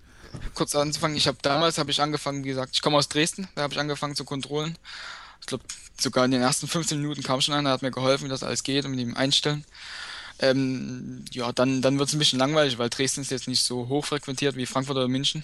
kurz 0.53 0.75
anzufangen, 0.75 1.17
ich 1.17 1.27
habe 1.27 1.37
damals 1.41 1.77
habe 1.77 1.91
ich 1.91 2.01
angefangen, 2.01 2.43
wie 2.43 2.49
gesagt, 2.49 2.71
ich 2.75 2.81
komme 2.81 2.97
aus 2.97 3.09
Dresden, 3.09 3.47
da 3.55 3.63
habe 3.63 3.73
ich 3.73 3.79
angefangen 3.79 4.15
zu 4.15 4.25
kontrollen. 4.25 4.77
Ich 5.41 5.47
glaube, 5.47 5.63
sogar 5.99 6.25
in 6.25 6.31
den 6.31 6.41
ersten 6.41 6.67
15 6.67 6.99
Minuten 6.99 7.23
kam 7.23 7.41
schon 7.41 7.53
einer, 7.53 7.71
hat 7.71 7.81
mir 7.81 7.91
geholfen, 7.91 8.25
wie 8.25 8.29
das 8.29 8.43
alles 8.43 8.63
geht 8.63 8.85
und 8.85 8.91
mit 8.91 8.99
dem 8.99 9.15
Einstellen. 9.15 9.65
Ähm, 10.39 11.25
ja, 11.31 11.51
dann, 11.51 11.81
dann 11.81 11.97
wird 11.97 12.09
es 12.09 12.15
ein 12.15 12.19
bisschen 12.19 12.39
langweilig, 12.39 12.77
weil 12.77 12.89
Dresden 12.89 13.21
ist 13.21 13.31
jetzt 13.31 13.47
nicht 13.47 13.63
so 13.63 13.87
hoch 13.87 14.05
frequentiert 14.05 14.55
wie 14.55 14.65
Frankfurt 14.65 14.97
oder 14.97 15.07
München. 15.07 15.43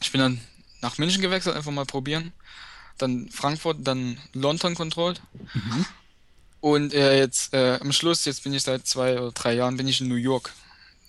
Ich 0.00 0.12
bin 0.12 0.20
dann 0.20 0.40
nach 0.80 0.98
München 0.98 1.22
gewechselt, 1.22 1.56
einfach 1.56 1.72
mal 1.72 1.86
probieren. 1.86 2.32
Dann 2.98 3.28
Frankfurt, 3.30 3.78
dann 3.80 4.18
London 4.32 4.74
controlled. 4.74 5.20
Und 6.60 6.94
äh, 6.94 7.18
jetzt 7.18 7.52
äh, 7.52 7.78
am 7.80 7.92
Schluss, 7.92 8.24
jetzt 8.24 8.44
bin 8.44 8.54
ich 8.54 8.62
seit 8.62 8.86
zwei 8.86 9.18
oder 9.18 9.32
drei 9.32 9.54
Jahren, 9.54 9.76
bin 9.76 9.88
ich 9.88 10.00
in 10.00 10.08
New 10.08 10.14
York. 10.14 10.52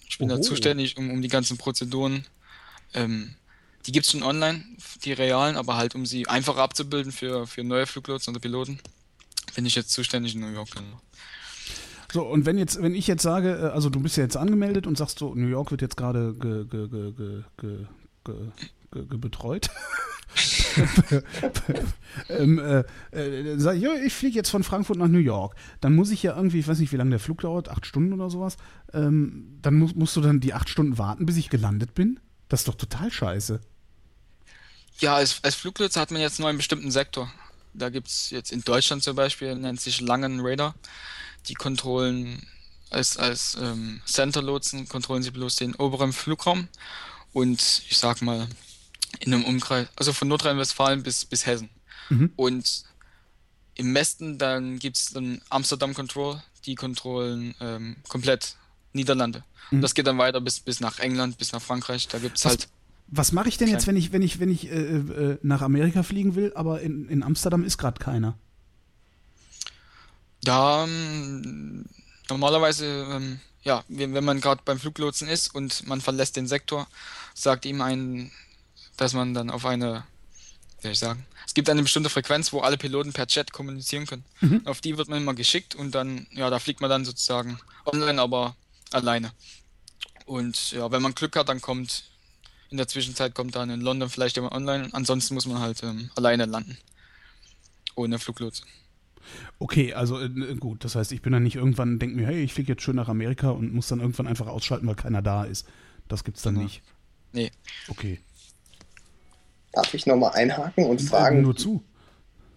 Ich 0.10 0.18
bin 0.18 0.32
Oho. 0.32 0.38
da 0.38 0.42
zuständig 0.42 0.98
um, 0.98 1.12
um 1.12 1.22
die 1.22 1.28
ganzen 1.28 1.58
Prozeduren. 1.58 2.26
Ähm, 2.94 3.36
die 3.86 3.92
gibt 3.92 4.06
es 4.06 4.12
schon 4.12 4.24
online, 4.24 4.64
die 5.04 5.14
realen, 5.14 5.58
aber 5.58 5.76
halt, 5.76 5.96
um 5.96 6.06
sie 6.06 6.28
einfacher 6.28 6.62
abzubilden 6.62 7.12
für, 7.12 7.48
für 7.48 7.64
neue 7.64 7.86
Fluglotsen 7.86 8.32
oder 8.32 8.40
Piloten, 8.40 8.80
bin 9.56 9.66
ich 9.66 9.76
jetzt 9.76 9.92
zuständig 9.92 10.36
in 10.36 10.42
New 10.42 10.54
York. 10.54 10.72
Genau. 10.72 11.02
So, 12.12 12.24
und 12.24 12.46
wenn 12.46 12.58
jetzt, 12.58 12.82
wenn 12.82 12.94
ich 12.94 13.08
jetzt 13.08 13.24
sage, 13.24 13.50
äh, 13.50 13.74
also 13.74 13.90
du 13.90 14.00
bist 14.00 14.18
ja 14.18 14.24
jetzt 14.24 14.38
angemeldet 14.38 14.88
und 14.88 14.98
sagst 14.98 15.20
so, 15.20 15.34
New 15.34 15.48
York 15.48 15.72
wird 15.72 15.82
jetzt 15.82 15.98
gerade 15.98 16.34
ge, 16.36 16.66
ge, 16.66 16.88
ge, 18.94 19.18
betreut. 19.18 19.70
ähm, 22.30 22.60
äh, 22.60 22.84
äh 23.12 23.58
sag 23.58 23.76
ich, 23.78 23.84
ich 24.06 24.14
fliege 24.14 24.36
jetzt 24.36 24.50
von 24.50 24.64
Frankfurt 24.64 24.98
nach 24.98 25.08
New 25.08 25.18
York. 25.18 25.56
Dann 25.82 25.96
muss 25.96 26.12
ich 26.12 26.24
ja 26.24 26.36
irgendwie, 26.36 26.60
ich 26.60 26.68
weiß 26.68 26.80
nicht, 26.80 26.92
wie 26.92 26.98
lange 26.98 27.10
der 27.10 27.20
Flug 27.20 27.42
dauert, 27.42 27.70
acht 27.70 27.86
Stunden 27.86 28.14
oder 28.14 28.30
sowas. 28.30 28.58
Ähm, 28.94 29.58
dann 29.62 29.76
muss, 29.76 29.96
musst 29.96 30.16
du 30.16 30.22
dann 30.22 30.40
die 30.40 30.54
acht 30.54 30.70
Stunden 30.70 30.98
warten, 31.00 31.26
bis 31.26 31.38
ich 31.38 31.50
gelandet 31.50 31.96
bin. 31.96 32.20
Das 32.54 32.60
ist 32.60 32.68
doch 32.68 32.76
total 32.76 33.12
scheiße. 33.12 33.60
Ja, 35.00 35.16
als, 35.16 35.44
als 35.44 35.56
Fluglotse 35.56 36.00
hat 36.00 36.12
man 36.12 36.22
jetzt 36.22 36.40
nur 36.40 36.50
einen 36.50 36.60
bestimmten 36.60 36.92
Sektor. 36.92 37.34
Da 37.74 37.90
gibt's 37.90 38.30
jetzt 38.30 38.52
in 38.52 38.64
Deutschland 38.64 39.02
zum 39.02 39.16
Beispiel, 39.16 39.56
nennt 39.56 39.82
sich 39.82 40.02
Langen 40.02 40.40
Radar. 40.40 40.76
Die 41.48 41.56
kontrollen 41.56 42.46
als, 42.92 43.18
als 43.18 43.58
ähm, 43.60 44.04
Center-Lotsen, 44.06 44.88
kontrollen 44.88 45.24
sie 45.24 45.32
bloß 45.32 45.56
den 45.56 45.74
oberen 45.74 46.14
Flugraum 46.14 46.68
und 47.32 47.82
ich 47.90 47.98
sag 47.98 48.22
mal 48.22 48.48
in 49.18 49.34
einem 49.34 49.46
Umkreis, 49.46 49.88
also 49.96 50.14
von 50.14 50.28
Nordrhein-Westfalen 50.28 51.02
bis, 51.02 51.26
bis 51.26 51.48
Hessen. 51.48 51.72
Mhm. 52.10 52.34
Und 52.36 52.84
im 53.74 53.96
Westen 53.96 54.38
dann 54.38 54.78
gibt's 54.78 55.12
dann 55.12 55.42
Amsterdam 55.50 55.96
Control, 55.96 56.40
die 56.68 56.76
kontrollen 56.76 57.56
ähm, 57.60 57.96
komplett 58.08 58.58
Niederlande. 58.94 59.44
Mhm. 59.72 59.78
Und 59.78 59.82
das 59.82 59.94
geht 59.94 60.08
dann 60.08 60.18
weiter 60.18 60.42
bis, 60.42 60.60
bis 60.60 60.80
nach 60.80 61.00
England, 61.00 61.38
bis 61.38 61.52
nach 61.52 61.62
Frankreich. 61.62 62.08
Da 62.08 62.20
gibt's 62.20 62.46
Was- 62.46 62.50
halt 62.52 62.68
Was 63.08 63.32
mache 63.32 63.50
ich 63.50 63.58
denn 63.58 63.68
jetzt, 63.68 63.88
wenn 63.88 63.96
ich, 63.98 64.12
wenn 64.12 64.22
ich, 64.22 64.40
wenn 64.40 64.50
ich 64.52 64.70
äh, 64.70 64.76
äh, 64.76 65.38
nach 65.44 65.62
Amerika 65.62 66.04
fliegen 66.04 66.36
will, 66.36 66.52
aber 66.56 66.82
in, 66.82 67.08
in 67.10 67.24
Amsterdam 67.24 67.64
ist 67.64 67.78
gerade 67.78 68.00
keiner? 68.00 68.38
Ja, 70.46 70.84
ähm, 70.84 71.86
normalerweise, 72.30 72.86
ähm, 73.12 73.40
ja, 73.64 73.84
wenn, 73.88 74.14
wenn 74.14 74.26
man 74.26 74.42
gerade 74.42 74.62
beim 74.66 74.80
Fluglotsen 74.80 75.28
ist 75.30 75.56
und 75.56 75.88
man 75.88 76.02
verlässt 76.02 76.36
den 76.36 76.48
Sektor, 76.48 76.88
sagt 77.34 77.66
ihm 77.66 77.82
ein, 77.82 78.32
dass 78.98 79.14
man 79.14 79.34
dann 79.34 79.50
auf 79.50 79.66
eine, 79.66 80.04
wie 80.78 80.84
soll 80.84 80.92
ich 80.92 81.00
sagen, 81.00 81.26
es 81.48 81.54
gibt 81.54 81.70
eine 81.70 81.82
bestimmte 81.82 82.10
Frequenz, 82.10 82.52
wo 82.52 82.60
alle 82.60 82.78
Piloten 82.78 83.14
per 83.14 83.28
Chat 83.28 83.54
kommunizieren 83.54 84.06
können. 84.06 84.26
Mhm. 84.42 84.62
Auf 84.66 84.82
die 84.82 84.98
wird 84.98 85.08
man 85.08 85.22
immer 85.22 85.34
geschickt 85.34 85.76
und 85.76 85.96
dann, 85.96 86.28
ja, 86.32 86.50
da 86.50 86.60
fliegt 86.60 86.82
man 86.82 86.90
dann 86.90 87.06
sozusagen 87.06 87.60
online, 87.86 88.22
aber 88.22 88.56
alleine. 88.94 89.32
Und 90.26 90.72
ja, 90.72 90.90
wenn 90.92 91.02
man 91.02 91.14
Glück 91.16 91.36
hat, 91.36 91.50
dann 91.50 91.62
kommt 91.62 92.06
in 92.70 92.78
der 92.78 92.88
Zwischenzeit 92.88 93.36
kommt 93.36 93.56
dann 93.56 93.70
in 93.70 93.82
London 93.82 94.10
vielleicht 94.10 94.36
jemand 94.36 94.54
online. 94.56 94.90
Ansonsten 94.94 95.36
muss 95.36 95.46
man 95.46 95.60
halt 95.60 95.84
ähm, 95.84 96.10
alleine 96.16 96.46
landen. 96.46 96.78
Ohne 97.96 98.18
Fluglotse. 98.18 98.64
Okay, 99.60 99.94
also 99.94 100.20
äh, 100.20 100.56
gut, 100.56 100.84
das 100.84 100.96
heißt, 100.96 101.12
ich 101.12 101.22
bin 101.22 101.32
dann 101.34 101.44
nicht 101.44 101.56
irgendwann, 101.56 102.00
denke 102.00 102.16
mir, 102.16 102.26
hey, 102.28 102.44
ich 102.44 102.54
fliege 102.54 102.74
jetzt 102.74 102.82
schön 102.82 102.96
nach 102.96 103.10
Amerika 103.10 103.52
und 103.52 103.74
muss 103.74 103.88
dann 103.88 104.00
irgendwann 104.00 104.28
einfach 104.28 104.48
ausschalten, 104.48 104.88
weil 104.88 104.96
keiner 104.96 105.22
da 105.22 105.44
ist. 105.44 105.68
Das 106.08 106.24
gibt's 106.24 106.42
dann 106.42 106.56
Genau. 106.56 106.66
nicht. 106.66 106.82
Nee. 107.32 107.52
Okay. 107.88 108.20
Darf 109.72 109.94
ich 109.94 110.06
nochmal 110.06 110.32
einhaken 110.34 110.86
und 110.86 111.02
Äh, 111.02 111.06
fragen? 111.06 111.42
Nur 111.42 111.56
zu. 111.56 111.84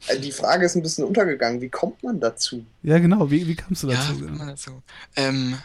Äh, 0.08 0.18
Die 0.18 0.32
Frage 0.32 0.66
ist 0.66 0.76
ein 0.76 0.82
bisschen 0.82 1.04
untergegangen. 1.04 1.60
Wie 1.60 1.68
kommt 1.70 2.02
man 2.02 2.20
dazu? 2.20 2.64
Ja, 2.82 2.98
genau. 2.98 3.30
Wie, 3.30 3.46
wie 3.46 3.54
kamst 3.54 3.82
du 3.82 3.88
Ja, 3.90 3.94
dazu? 3.96 4.20
wie 4.20 4.24
kommt 4.26 4.38
man 4.38 4.48
dazu? 4.48 4.82
Ähm, 5.14 5.58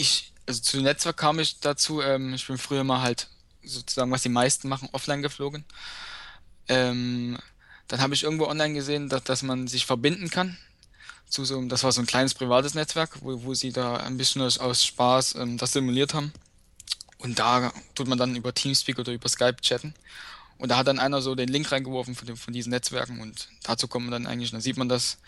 ich, 0.00 0.32
also 0.46 0.60
zu 0.60 0.80
Netzwerk 0.80 1.16
kam 1.16 1.38
ich 1.38 1.60
dazu, 1.60 2.00
ähm, 2.00 2.34
ich 2.34 2.46
bin 2.46 2.58
früher 2.58 2.84
mal 2.84 3.02
halt 3.02 3.28
sozusagen, 3.62 4.10
was 4.10 4.22
die 4.22 4.30
meisten 4.30 4.68
machen, 4.68 4.88
offline 4.92 5.22
geflogen. 5.22 5.64
Ähm, 6.68 7.38
dann 7.88 8.00
habe 8.00 8.14
ich 8.14 8.22
irgendwo 8.22 8.46
online 8.46 8.74
gesehen, 8.74 9.08
dass, 9.08 9.24
dass 9.24 9.42
man 9.42 9.66
sich 9.66 9.84
verbinden 9.84 10.30
kann. 10.30 10.56
Zu 11.28 11.44
so, 11.44 11.62
das 11.66 11.84
war 11.84 11.92
so 11.92 12.00
ein 12.00 12.06
kleines 12.06 12.34
privates 12.34 12.74
Netzwerk, 12.74 13.22
wo, 13.22 13.44
wo 13.44 13.54
sie 13.54 13.72
da 13.72 13.98
ein 13.98 14.16
bisschen 14.16 14.42
aus, 14.42 14.58
aus 14.58 14.84
Spaß 14.84 15.34
ähm, 15.36 15.58
das 15.58 15.72
simuliert 15.72 16.14
haben. 16.14 16.32
Und 17.18 17.38
da 17.38 17.72
tut 17.94 18.08
man 18.08 18.18
dann 18.18 18.34
über 18.34 18.54
Teamspeak 18.54 18.98
oder 18.98 19.12
über 19.12 19.28
Skype 19.28 19.60
chatten. 19.60 19.94
Und 20.58 20.70
da 20.70 20.78
hat 20.78 20.86
dann 20.86 20.98
einer 20.98 21.22
so 21.22 21.34
den 21.34 21.48
Link 21.48 21.70
reingeworfen 21.70 22.14
von, 22.14 22.26
dem, 22.26 22.36
von 22.36 22.52
diesen 22.52 22.70
Netzwerken 22.70 23.20
und 23.20 23.48
dazu 23.62 23.88
kommt 23.88 24.06
man 24.06 24.12
dann 24.12 24.30
eigentlich, 24.30 24.50
dann 24.50 24.60
sieht 24.60 24.76
man 24.76 24.88
das 24.88 25.18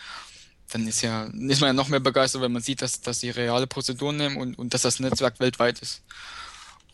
dann 0.72 0.86
ist 0.86 1.02
ja, 1.02 1.24
ist 1.24 1.60
man 1.60 1.68
ja 1.68 1.72
noch 1.74 1.88
mehr 1.88 2.00
begeistert, 2.00 2.40
wenn 2.40 2.52
man 2.52 2.62
sieht, 2.62 2.80
dass, 2.80 3.02
dass 3.02 3.20
sie 3.20 3.28
reale 3.28 3.66
Prozeduren 3.66 4.16
nehmen 4.16 4.38
und, 4.38 4.58
und 4.58 4.72
dass 4.72 4.82
das 4.82 5.00
Netzwerk 5.00 5.38
weltweit 5.38 5.80
ist. 5.80 6.02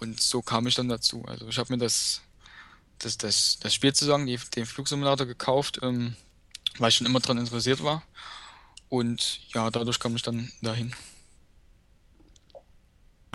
Und 0.01 0.21
so 0.21 0.43
kam 0.43 0.67
ich 0.67 0.75
dann 0.75 0.89
dazu. 0.89 1.25
Also 1.27 1.49
ich 1.49 1.59
habe 1.59 1.73
mir 1.73 1.79
das, 1.79 2.23
das, 2.99 3.19
das, 3.19 3.59
das 3.61 3.73
Spiel 3.73 3.95
sozusagen, 3.95 4.27
die, 4.27 4.37
den 4.57 4.67
Flugsimulator 4.67 5.27
gekauft, 5.27 5.79
ähm, 5.83 6.17
weil 6.79 6.89
ich 6.89 6.97
schon 6.97 7.07
immer 7.07 7.21
daran 7.21 7.39
interessiert 7.39 7.83
war. 7.85 8.03
Und 8.89 9.41
ja, 9.55 9.71
dadurch 9.71 10.01
kam 10.01 10.17
ich 10.17 10.23
dann 10.23 10.51
dahin. 10.61 10.93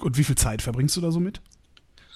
Und 0.02 0.18
wie 0.18 0.24
viel 0.26 0.36
Zeit 0.36 0.62
verbringst 0.62 0.98
du 0.98 1.02
da 1.02 1.12
so 1.12 1.22
mit? 1.22 1.40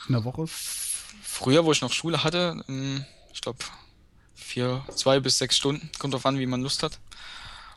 In 0.07 0.13
der 0.13 0.25
Woche? 0.25 0.45
Früher, 0.47 1.63
wo 1.63 1.71
ich 1.71 1.81
noch 1.81 1.93
Schule 1.93 2.25
hatte, 2.25 2.61
ähm, 2.67 3.05
ich 3.31 3.39
glaube 3.39 3.59
vier, 4.35 4.83
zwei 4.95 5.21
bis 5.21 5.37
sechs 5.37 5.55
Stunden, 5.55 5.89
kommt 5.97 6.13
drauf 6.13 6.25
an, 6.25 6.39
wie 6.39 6.45
man 6.45 6.61
Lust 6.61 6.83
hat. 6.83 6.99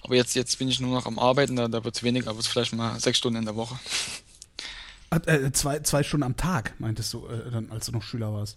Aber 0.03 0.15
jetzt, 0.15 0.35
jetzt 0.35 0.59
bin 0.59 0.69
ich 0.69 0.81
nur 0.81 0.95
noch 0.95 1.07
am 1.07 1.19
Arbeiten, 1.19 1.57
da, 1.57 1.69
da 1.69 1.85
wird 1.85 1.97
es 1.97 2.03
weniger, 2.03 2.27
wird 2.27 2.41
es 2.41 2.47
vielleicht 2.47 2.73
mal 2.73 2.99
sechs 2.99 3.19
Stunden 3.19 3.39
in 3.39 3.45
der 3.45 3.57
Woche. 3.57 3.79
Äh, 5.11 5.51
zwei, 5.53 5.81
zwei 5.81 6.03
Stunden 6.03 6.25
am 6.25 6.37
Tag, 6.37 6.75
meintest 6.79 7.13
du, 7.13 7.27
äh, 7.27 7.51
dann, 7.51 7.71
als 7.71 7.87
du 7.87 7.93
noch 7.93 8.03
Schüler 8.03 8.33
warst. 8.33 8.57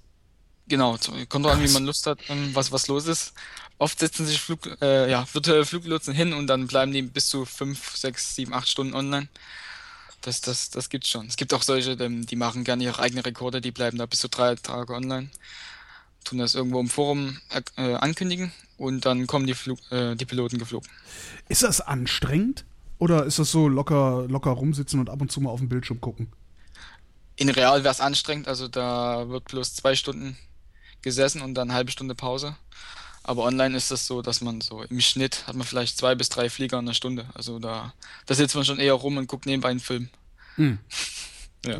Genau, 0.67 0.95
so, 0.97 1.11
kommt 1.27 1.45
drauf 1.45 1.53
an, 1.53 1.63
wie 1.63 1.71
man 1.71 1.85
Lust 1.85 2.07
hat, 2.07 2.19
ähm, 2.29 2.51
was, 2.53 2.71
was 2.71 2.87
los 2.87 3.07
ist. 3.07 3.33
Oft 3.79 3.99
setzen 3.99 4.25
sich 4.25 4.39
Flug, 4.39 4.69
äh, 4.81 5.09
ja, 5.09 5.27
virtuelle 5.33 5.65
Fluglotsen 5.65 6.13
hin 6.13 6.31
und 6.31 6.47
dann 6.47 6.67
bleiben 6.67 6.93
die 6.93 7.01
bis 7.01 7.27
zu 7.27 7.45
fünf, 7.45 7.97
sechs, 7.97 8.35
sieben, 8.35 8.53
acht 8.53 8.69
Stunden 8.69 8.93
online. 8.93 9.27
Das, 10.21 10.39
das, 10.39 10.69
das 10.69 10.89
gibt's 10.89 11.09
schon. 11.09 11.27
Es 11.27 11.35
gibt 11.35 11.53
auch 11.53 11.63
solche, 11.63 11.91
ähm, 11.93 12.25
die 12.25 12.37
machen 12.37 12.63
gerne 12.63 12.83
ihre 12.83 12.99
eigenen 12.99 13.23
Rekorde, 13.25 13.59
die 13.59 13.71
bleiben 13.71 13.97
da 13.97 14.05
bis 14.05 14.19
zu 14.19 14.29
drei 14.29 14.55
Tage 14.55 14.93
online, 14.93 15.29
tun 16.23 16.37
das 16.37 16.55
irgendwo 16.55 16.79
im 16.79 16.89
Forum 16.89 17.41
äh, 17.75 17.95
ankündigen 17.95 18.53
und 18.77 19.05
dann 19.05 19.27
kommen 19.27 19.47
die, 19.47 19.53
Flug, 19.53 19.79
äh, 19.91 20.15
die 20.15 20.25
Piloten 20.25 20.57
geflogen. 20.57 20.89
Ist 21.49 21.63
das 21.63 21.81
anstrengend? 21.81 22.65
Oder 22.99 23.25
ist 23.25 23.39
das 23.39 23.51
so 23.51 23.67
locker, 23.67 24.25
locker 24.29 24.51
rumsitzen 24.51 24.99
und 24.99 25.09
ab 25.09 25.21
und 25.21 25.31
zu 25.31 25.41
mal 25.41 25.49
auf 25.49 25.59
den 25.59 25.69
Bildschirm 25.69 25.99
gucken? 25.99 26.27
In 27.35 27.49
real 27.49 27.83
wäre 27.83 27.91
es 27.91 27.99
anstrengend, 27.99 28.47
also 28.47 28.67
da 28.67 29.27
wird 29.29 29.45
bloß 29.45 29.73
zwei 29.75 29.95
Stunden 29.95 30.37
gesessen 31.01 31.41
und 31.41 31.55
dann 31.55 31.69
eine 31.69 31.75
halbe 31.75 31.91
Stunde 31.91 32.15
Pause. 32.15 32.55
Aber 33.23 33.43
online 33.43 33.75
ist 33.75 33.89
das 33.89 34.05
so, 34.05 34.21
dass 34.21 34.41
man 34.41 34.61
so 34.61 34.83
im 34.83 34.99
Schnitt 34.99 35.47
hat 35.47 35.55
man 35.55 35.65
vielleicht 35.65 35.97
zwei 35.97 36.13
bis 36.13 36.29
drei 36.29 36.49
Flieger 36.49 36.77
in 36.79 36.85
einer 36.85 36.93
Stunde. 36.93 37.25
Also 37.33 37.57
da, 37.57 37.93
da 38.25 38.35
sitzt 38.35 38.55
man 38.55 38.65
schon 38.65 38.79
eher 38.79 38.93
rum 38.93 39.17
und 39.17 39.27
guckt 39.27 39.45
nebenbei 39.45 39.69
einen 39.69 39.79
Film. 39.79 40.09
Hm. 40.55 40.79
Ja. 41.65 41.79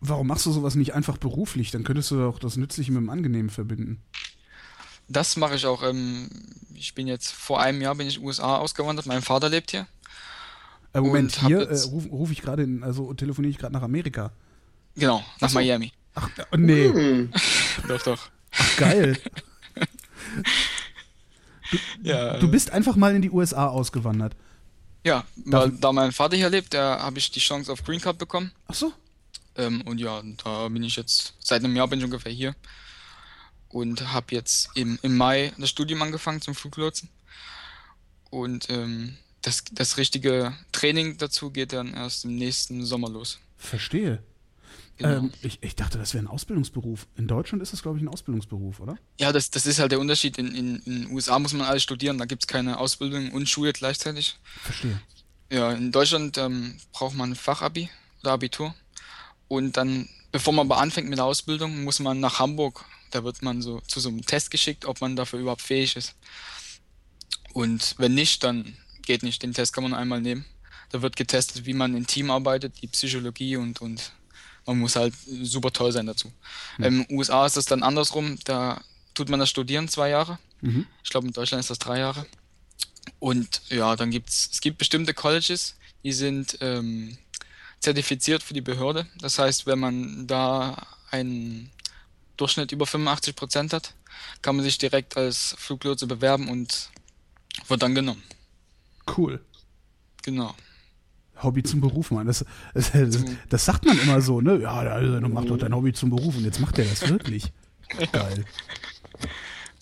Warum 0.00 0.28
machst 0.28 0.46
du 0.46 0.50
sowas 0.50 0.74
nicht 0.76 0.94
einfach 0.94 1.18
beruflich? 1.18 1.70
Dann 1.70 1.84
könntest 1.84 2.10
du 2.10 2.16
doch 2.16 2.38
das 2.38 2.56
Nützliche 2.56 2.90
mit 2.90 3.02
dem 3.02 3.10
Angenehmen 3.10 3.50
verbinden. 3.50 4.00
Das 5.08 5.36
mache 5.36 5.54
ich 5.56 5.66
auch. 5.66 5.82
Ähm, 5.82 6.28
ich 6.74 6.94
bin 6.94 7.06
jetzt 7.08 7.32
vor 7.32 7.60
einem 7.60 7.80
Jahr 7.80 7.94
bin 7.94 8.06
ich 8.06 8.16
in 8.16 8.20
den 8.22 8.26
USA 8.28 8.56
ausgewandert. 8.56 9.06
Mein 9.06 9.22
Vater 9.22 9.48
lebt 9.48 9.70
hier. 9.70 9.86
Äh, 10.92 11.00
Moment, 11.00 11.36
hier 11.46 11.60
äh, 11.68 11.80
rufe 11.82 12.08
ruf 12.08 12.30
ich 12.30 12.40
gerade, 12.42 12.62
in- 12.62 12.82
also 12.82 13.12
telefoniere 13.14 13.50
ich 13.50 13.58
gerade 13.58 13.72
nach 13.72 13.82
Amerika. 13.82 14.32
Genau, 14.96 15.18
nach 15.18 15.24
Ach 15.42 15.48
so. 15.50 15.54
Miami. 15.58 15.92
Ach, 16.14 16.28
äh, 16.50 16.56
nee, 16.56 16.88
Hm. 16.88 17.32
Doch, 17.88 18.02
doch. 18.02 18.28
geil. 18.76 19.18
Ja, 22.02 22.38
Du 22.38 22.50
bist 22.50 22.70
einfach 22.70 22.96
mal 22.96 23.14
in 23.14 23.20
die 23.22 23.30
USA 23.30 23.66
ausgewandert. 23.68 24.34
ja, 25.04 25.24
weil 25.44 25.70
da 25.72 25.92
mein 25.92 26.12
Vater 26.12 26.36
hier 26.36 26.48
lebt, 26.48 26.72
da 26.72 27.00
habe 27.00 27.18
ich 27.18 27.30
die 27.30 27.40
Chance 27.40 27.70
auf 27.70 27.84
Green 27.84 28.00
Card 28.00 28.16
bekommen. 28.18 28.52
Ach 28.68 28.74
so. 28.74 28.92
Ähm, 29.56 29.82
und 29.82 29.98
ja, 29.98 30.22
da 30.42 30.68
bin 30.68 30.82
ich 30.82 30.96
jetzt, 30.96 31.34
seit 31.40 31.62
einem 31.64 31.76
Jahr 31.76 31.88
bin 31.88 31.98
ich 31.98 32.04
ungefähr 32.04 32.32
hier 32.32 32.54
und 33.68 34.12
habe 34.12 34.34
jetzt 34.34 34.70
im, 34.74 34.98
im 35.02 35.16
Mai 35.16 35.52
das 35.58 35.70
Studium 35.70 36.02
angefangen 36.02 36.40
zum 36.40 36.54
Fluglotsen. 36.54 37.08
Und 38.30 38.68
ähm, 38.70 39.16
das, 39.42 39.64
das 39.72 39.96
richtige 39.96 40.54
Training 40.72 41.18
dazu 41.18 41.50
geht 41.50 41.72
dann 41.72 41.94
erst 41.94 42.24
im 42.24 42.36
nächsten 42.36 42.84
Sommer 42.84 43.08
los. 43.08 43.38
Verstehe. 43.56 44.22
Genau. 44.98 45.18
Ähm, 45.18 45.32
ich, 45.42 45.58
ich 45.62 45.76
dachte, 45.76 45.96
das 45.96 46.12
wäre 46.12 46.24
ein 46.24 46.28
Ausbildungsberuf. 46.28 47.06
In 47.16 47.28
Deutschland 47.28 47.62
ist 47.62 47.72
das, 47.72 47.82
glaube 47.82 47.98
ich, 47.98 48.04
ein 48.04 48.08
Ausbildungsberuf, 48.08 48.80
oder? 48.80 48.98
Ja, 49.18 49.32
das, 49.32 49.50
das 49.50 49.64
ist 49.64 49.78
halt 49.78 49.92
der 49.92 50.00
Unterschied. 50.00 50.38
In, 50.38 50.54
in, 50.54 50.76
in 50.80 51.02
den 51.02 51.10
USA 51.12 51.38
muss 51.38 51.52
man 51.52 51.66
alles 51.66 51.84
studieren, 51.84 52.18
da 52.18 52.24
gibt 52.24 52.42
es 52.42 52.48
keine 52.48 52.78
Ausbildung 52.78 53.30
und 53.32 53.48
Schule 53.48 53.72
gleichzeitig. 53.72 54.38
Verstehe. 54.60 55.00
Ja, 55.50 55.72
in 55.72 55.92
Deutschland 55.92 56.36
ähm, 56.36 56.76
braucht 56.92 57.14
man 57.14 57.30
ein 57.30 57.36
Fachabi 57.36 57.88
oder 58.22 58.32
Abitur. 58.32 58.74
Und 59.46 59.76
dann, 59.76 60.08
bevor 60.32 60.52
man 60.52 60.66
aber 60.66 60.80
anfängt 60.80 61.08
mit 61.08 61.18
der 61.18 61.24
Ausbildung, 61.24 61.84
muss 61.84 62.00
man 62.00 62.20
nach 62.20 62.40
Hamburg. 62.40 62.84
Da 63.10 63.24
wird 63.24 63.42
man 63.42 63.62
so 63.62 63.80
zu 63.80 64.00
so 64.00 64.08
einem 64.08 64.24
Test 64.24 64.50
geschickt, 64.50 64.84
ob 64.84 65.00
man 65.00 65.16
dafür 65.16 65.40
überhaupt 65.40 65.62
fähig 65.62 65.96
ist. 65.96 66.14
Und 67.52 67.94
wenn 67.98 68.14
nicht, 68.14 68.44
dann 68.44 68.76
geht 69.02 69.22
nicht. 69.22 69.42
Den 69.42 69.54
Test 69.54 69.72
kann 69.72 69.84
man 69.84 69.94
einmal 69.94 70.20
nehmen. 70.20 70.44
Da 70.90 71.02
wird 71.02 71.16
getestet, 71.16 71.66
wie 71.66 71.74
man 71.74 71.96
im 71.96 72.06
Team 72.06 72.30
arbeitet, 72.30 72.80
die 72.82 72.86
Psychologie 72.86 73.56
und, 73.56 73.80
und 73.80 74.12
man 74.66 74.78
muss 74.78 74.96
halt 74.96 75.14
super 75.42 75.72
toll 75.72 75.92
sein 75.92 76.06
dazu. 76.06 76.32
Mhm. 76.78 76.84
Im 76.84 77.06
USA 77.10 77.46
ist 77.46 77.56
das 77.56 77.66
dann 77.66 77.82
andersrum. 77.82 78.38
Da 78.44 78.82
tut 79.14 79.28
man 79.28 79.40
das 79.40 79.50
studieren 79.50 79.88
zwei 79.88 80.10
Jahre. 80.10 80.38
Mhm. 80.60 80.86
Ich 81.02 81.10
glaube, 81.10 81.26
in 81.26 81.32
Deutschland 81.32 81.60
ist 81.60 81.70
das 81.70 81.78
drei 81.78 81.98
Jahre. 81.98 82.26
Und 83.18 83.62
ja, 83.68 83.96
dann 83.96 84.10
gibt's, 84.10 84.50
es 84.52 84.60
gibt 84.60 84.78
bestimmte 84.78 85.14
Colleges, 85.14 85.74
die 86.04 86.12
sind 86.12 86.58
ähm, 86.60 87.16
zertifiziert 87.80 88.42
für 88.42 88.54
die 88.54 88.60
Behörde. 88.60 89.06
Das 89.20 89.38
heißt, 89.38 89.66
wenn 89.66 89.78
man 89.78 90.26
da 90.26 90.86
einen 91.10 91.70
Durchschnitt 92.38 92.72
über 92.72 92.86
85 92.86 93.36
Prozent 93.36 93.72
hat, 93.74 93.94
kann 94.40 94.56
man 94.56 94.64
sich 94.64 94.78
direkt 94.78 95.16
als 95.16 95.54
Fluglotse 95.58 96.06
bewerben 96.06 96.48
und 96.48 96.88
wird 97.68 97.82
dann 97.82 97.94
genommen. 97.94 98.22
Cool. 99.16 99.40
Genau. 100.22 100.54
Hobby 101.42 101.62
zum 101.62 101.80
Beruf, 101.80 102.10
Mann. 102.10 102.26
Das, 102.26 102.44
das, 102.74 102.90
das, 102.92 103.24
das 103.48 103.64
sagt 103.64 103.84
man 103.84 103.98
immer 104.00 104.20
so, 104.20 104.40
ne? 104.40 104.58
Ja, 104.60 104.72
also, 104.72 105.20
mach 105.28 105.44
doch 105.44 105.56
dein 105.58 105.74
Hobby 105.74 105.92
zum 105.92 106.10
Beruf 106.10 106.36
und 106.36 106.44
jetzt 106.44 106.58
macht 106.60 106.78
er 106.78 106.84
das 106.86 107.08
wirklich. 107.08 107.52
Geil. 108.12 108.44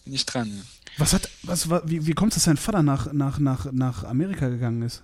Bin 0.04 0.12
ich 0.14 0.26
dran. 0.26 0.48
Ja. 0.48 0.62
Was 0.98 1.12
hat, 1.12 1.28
was, 1.42 1.68
wa- 1.70 1.82
wie, 1.84 2.06
wie 2.06 2.12
kommt 2.12 2.32
es, 2.32 2.36
dass 2.36 2.44
dein 2.44 2.56
Vater 2.56 2.82
nach, 2.82 3.12
nach, 3.12 3.38
nach, 3.38 3.70
nach 3.72 4.04
Amerika 4.04 4.48
gegangen 4.48 4.82
ist? 4.82 5.02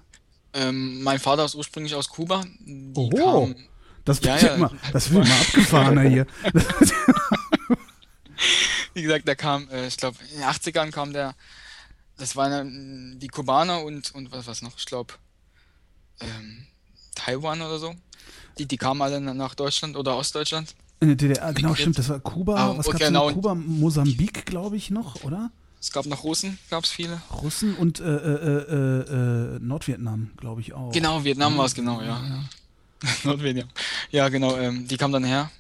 Ähm, 0.55 1.03
mein 1.03 1.19
Vater 1.19 1.45
ist 1.45 1.55
ursprünglich 1.55 1.95
aus 1.95 2.09
Kuba. 2.09 2.45
Die 2.61 2.93
Oho. 2.95 3.47
kam, 3.47 3.57
Das 4.05 4.21
Ja, 4.21 4.33
wird 4.35 4.43
ja. 4.43 4.49
ja 4.49 4.55
immer, 4.55 4.71
das 4.93 5.11
wird 5.11 5.25
immer 5.27 5.35
abgefahrener 5.41 6.03
hier. 6.03 6.27
wie 8.95 9.03
gesagt, 9.03 9.27
der 9.27 9.37
kam, 9.37 9.69
äh, 9.71 9.87
ich 9.87 9.97
glaube, 9.97 10.19
in 10.33 10.41
den 10.41 10.49
80ern 10.49 10.91
kam 10.91 11.13
der, 11.13 11.35
das 12.19 12.37
waren 12.37 13.15
äh, 13.15 13.19
die 13.19 13.29
Kubaner 13.29 13.83
und, 13.83 14.15
und 14.15 14.33
was, 14.33 14.47
was 14.47 14.63
noch, 14.63 14.77
ich 14.77 14.87
glaube, 14.87 15.15
ähm, 16.21 16.67
Taiwan 17.15 17.61
oder 17.63 17.79
so. 17.79 17.95
Die, 18.59 18.67
die 18.67 18.77
kamen 18.77 19.01
alle 19.03 19.21
nach 19.21 19.55
Deutschland 19.55 19.97
oder 19.97 20.17
Ostdeutschland. 20.17 20.75
In 21.01 21.09
der 21.09 21.17
DDR, 21.17 21.53
genau, 21.53 21.75
stimmt. 21.75 21.99
Das 21.99 22.09
war 22.09 22.21
Kuba. 22.21 22.57
Ah, 22.57 22.79
was 22.79 22.87
okay, 22.87 23.07
genau. 23.07 23.29
noch? 23.29 23.35
Kuba, 23.35 23.55
Mosambik, 23.55 24.47
glaube 24.47 24.77
ich, 24.77 24.91
noch, 24.91 25.25
oder? 25.25 25.51
Es 25.81 25.91
gab 25.91 26.07
noch 26.07 26.23
Russen, 26.23 26.59
gab 26.71 26.85
es 26.85 26.91
viele. 26.91 27.21
Russen 27.43 27.75
und 27.75 27.99
äh, 27.99 28.05
äh, 28.05 28.15
äh, 28.15 29.57
äh, 29.57 29.59
Nordvietnam, 29.59 30.31
glaube 30.37 30.61
ich 30.61 30.75
auch. 30.75 30.93
Genau, 30.93 31.25
Vietnam 31.25 31.59
war 31.59 31.65
es, 31.65 31.75
genau, 31.75 32.01
ja. 32.01 32.23
Nordvietnam. 33.25 33.69
Ja, 34.13 34.29
genau, 34.29 34.57
ähm, 34.57 34.87
die 34.87 34.97
kam 34.97 35.11
dann 35.11 35.25
her. 35.25 35.51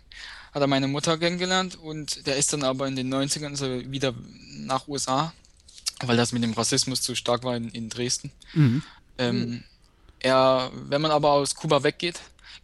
Hat 0.53 0.61
er 0.61 0.67
meine 0.67 0.89
Mutter 0.89 1.17
kennengelernt 1.19 1.77
und 1.77 2.27
der 2.27 2.37
ist 2.37 2.53
dann 2.53 2.63
aber 2.63 2.87
in 2.87 2.97
den 2.97 3.13
90ern 3.13 3.53
ist 3.53 3.63
er 3.63 3.91
wieder 3.91 4.15
nach 4.59 4.87
USA, 4.87 5.33
weil 6.05 6.17
das 6.17 6.33
mit 6.33 6.43
dem 6.43 6.53
Rassismus 6.53 7.01
zu 7.01 7.15
stark 7.15 7.43
war 7.45 7.57
in, 7.57 7.71
in 7.71 7.89
Dresden. 7.89 8.31
Mhm. 8.53 8.83
Ähm, 9.19 9.65
er, 10.21 10.71
wenn 10.89 11.01
man 11.01 11.11
aber 11.11 11.33
aus 11.33 11.55
Kuba 11.55 11.83
weggeht, 11.83 12.21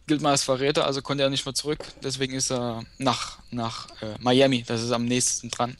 gilt 0.07 0.21
man 0.21 0.31
als 0.31 0.43
Verräter, 0.43 0.85
also 0.85 1.01
konnte 1.01 1.23
er 1.23 1.29
nicht 1.29 1.45
mehr 1.45 1.55
zurück. 1.55 1.79
Deswegen 2.03 2.33
ist 2.33 2.51
er 2.51 2.83
nach, 2.97 3.39
nach 3.51 3.87
äh, 4.01 4.15
Miami, 4.19 4.63
das 4.65 4.83
ist 4.83 4.91
am 4.91 5.05
nächsten 5.05 5.49
dran. 5.49 5.77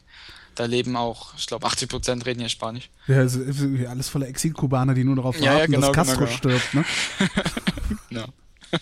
Da 0.54 0.64
leben 0.66 0.96
auch, 0.96 1.34
ich 1.36 1.46
glaube, 1.46 1.66
80 1.66 1.88
Prozent 1.88 2.26
reden 2.26 2.40
hier 2.40 2.48
Spanisch. 2.48 2.90
Ja, 3.06 3.22
es 3.22 3.34
ist 3.34 3.60
irgendwie 3.60 3.86
alles 3.86 4.08
voller 4.08 4.28
Exil-Kubaner, 4.28 4.94
die 4.94 5.04
nur 5.04 5.16
darauf 5.16 5.36
Ja, 5.36 5.44
ja, 5.44 5.58
warten, 5.60 5.72
genau, 5.72 5.92
dass 5.92 5.96
Castro 5.96 6.24
genau, 6.26 6.36
stirbt, 6.36 6.74
ne? 6.74 6.84
Ja. 8.10 8.26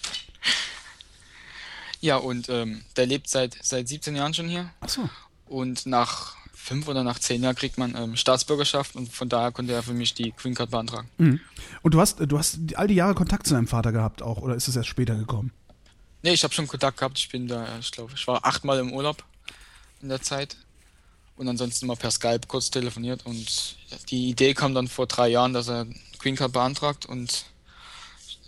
ja, 2.01 2.17
und 2.17 2.49
ähm, 2.49 2.83
der 2.97 3.07
lebt 3.07 3.29
seit, 3.29 3.57
seit 3.63 3.89
17 3.89 4.17
Jahren 4.17 4.35
schon 4.35 4.49
hier. 4.49 4.71
Achso. 4.81 5.09
Und 5.47 5.87
nach 5.87 6.37
fünf 6.53 6.87
oder 6.89 7.03
nach 7.03 7.19
zehn 7.19 7.43
Jahren 7.43 7.57
kriegt 7.57 7.79
man 7.79 7.95
ähm, 7.97 8.17
Staatsbürgerschaft 8.17 8.95
und 8.95 9.13
von 9.13 9.29
daher 9.29 9.53
konnte 9.53 9.73
er 9.73 9.83
für 9.83 9.95
mich 9.95 10.15
die 10.15 10.33
Green 10.37 10.55
Card 10.55 10.71
beantragen. 10.71 11.09
Mhm. 11.17 11.41
Und 11.83 11.95
du 11.95 12.01
hast, 12.01 12.19
du 12.21 12.39
hast 12.39 12.59
all 12.75 12.89
die 12.89 12.95
Jahre 12.95 13.15
Kontakt 13.15 13.47
zu 13.47 13.55
deinem 13.55 13.69
Vater 13.69 13.93
gehabt 13.93 14.23
auch, 14.23 14.39
oder 14.39 14.55
ist 14.55 14.69
es 14.69 14.77
erst 14.77 14.89
später 14.89 15.15
gekommen? 15.15 15.53
Nee, 16.23 16.33
ich 16.33 16.45
habe 16.45 16.53
schon 16.53 16.67
Kontakt 16.67 16.99
gehabt. 16.99 17.19
Ich 17.19 17.29
bin 17.29 17.47
da, 17.47 17.79
ich 17.79 17.91
glaube, 17.91 18.13
ich 18.15 18.27
war 18.27 18.45
achtmal 18.45 18.79
im 18.79 18.93
Urlaub 18.93 19.25
in 20.03 20.09
der 20.09 20.21
Zeit. 20.21 20.57
Und 21.37 21.49
ansonsten 21.49 21.85
immer 21.85 21.95
per 21.95 22.11
Skype 22.11 22.41
kurz 22.49 22.71
telefoniert. 22.71 23.25
Und 23.25 23.77
die 24.11 24.29
Idee 24.29 24.55
kam 24.55 24.75
dann 24.75 24.89
vor 24.89 25.07
drei 25.07 25.29
Jahren, 25.29 25.53
dass 25.53 25.69
er 25.69 25.87
Green 26.19 26.35
Card 26.35 26.53
beantragt. 26.53 27.07
Und 27.07 27.47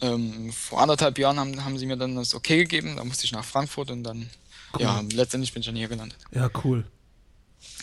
ähm, 0.00 0.52
vor 0.52 0.80
anderthalb 0.80 1.18
Jahren 1.18 1.38
haben, 1.38 1.64
haben 1.64 1.78
sie 1.78 1.86
mir 1.86 1.96
dann 1.96 2.16
das 2.16 2.34
Okay 2.34 2.58
gegeben. 2.58 2.96
Da 2.96 3.04
musste 3.04 3.24
ich 3.24 3.32
nach 3.32 3.44
Frankfurt 3.44 3.90
und 3.90 4.02
dann, 4.04 4.28
Cool. 4.74 4.82
ja, 4.82 5.02
letztendlich 5.12 5.52
bin 5.52 5.60
ich 5.60 5.66
dann 5.66 5.76
hier 5.76 5.88
gelandet. 5.88 6.18
Ja, 6.32 6.48
cool. 6.64 6.84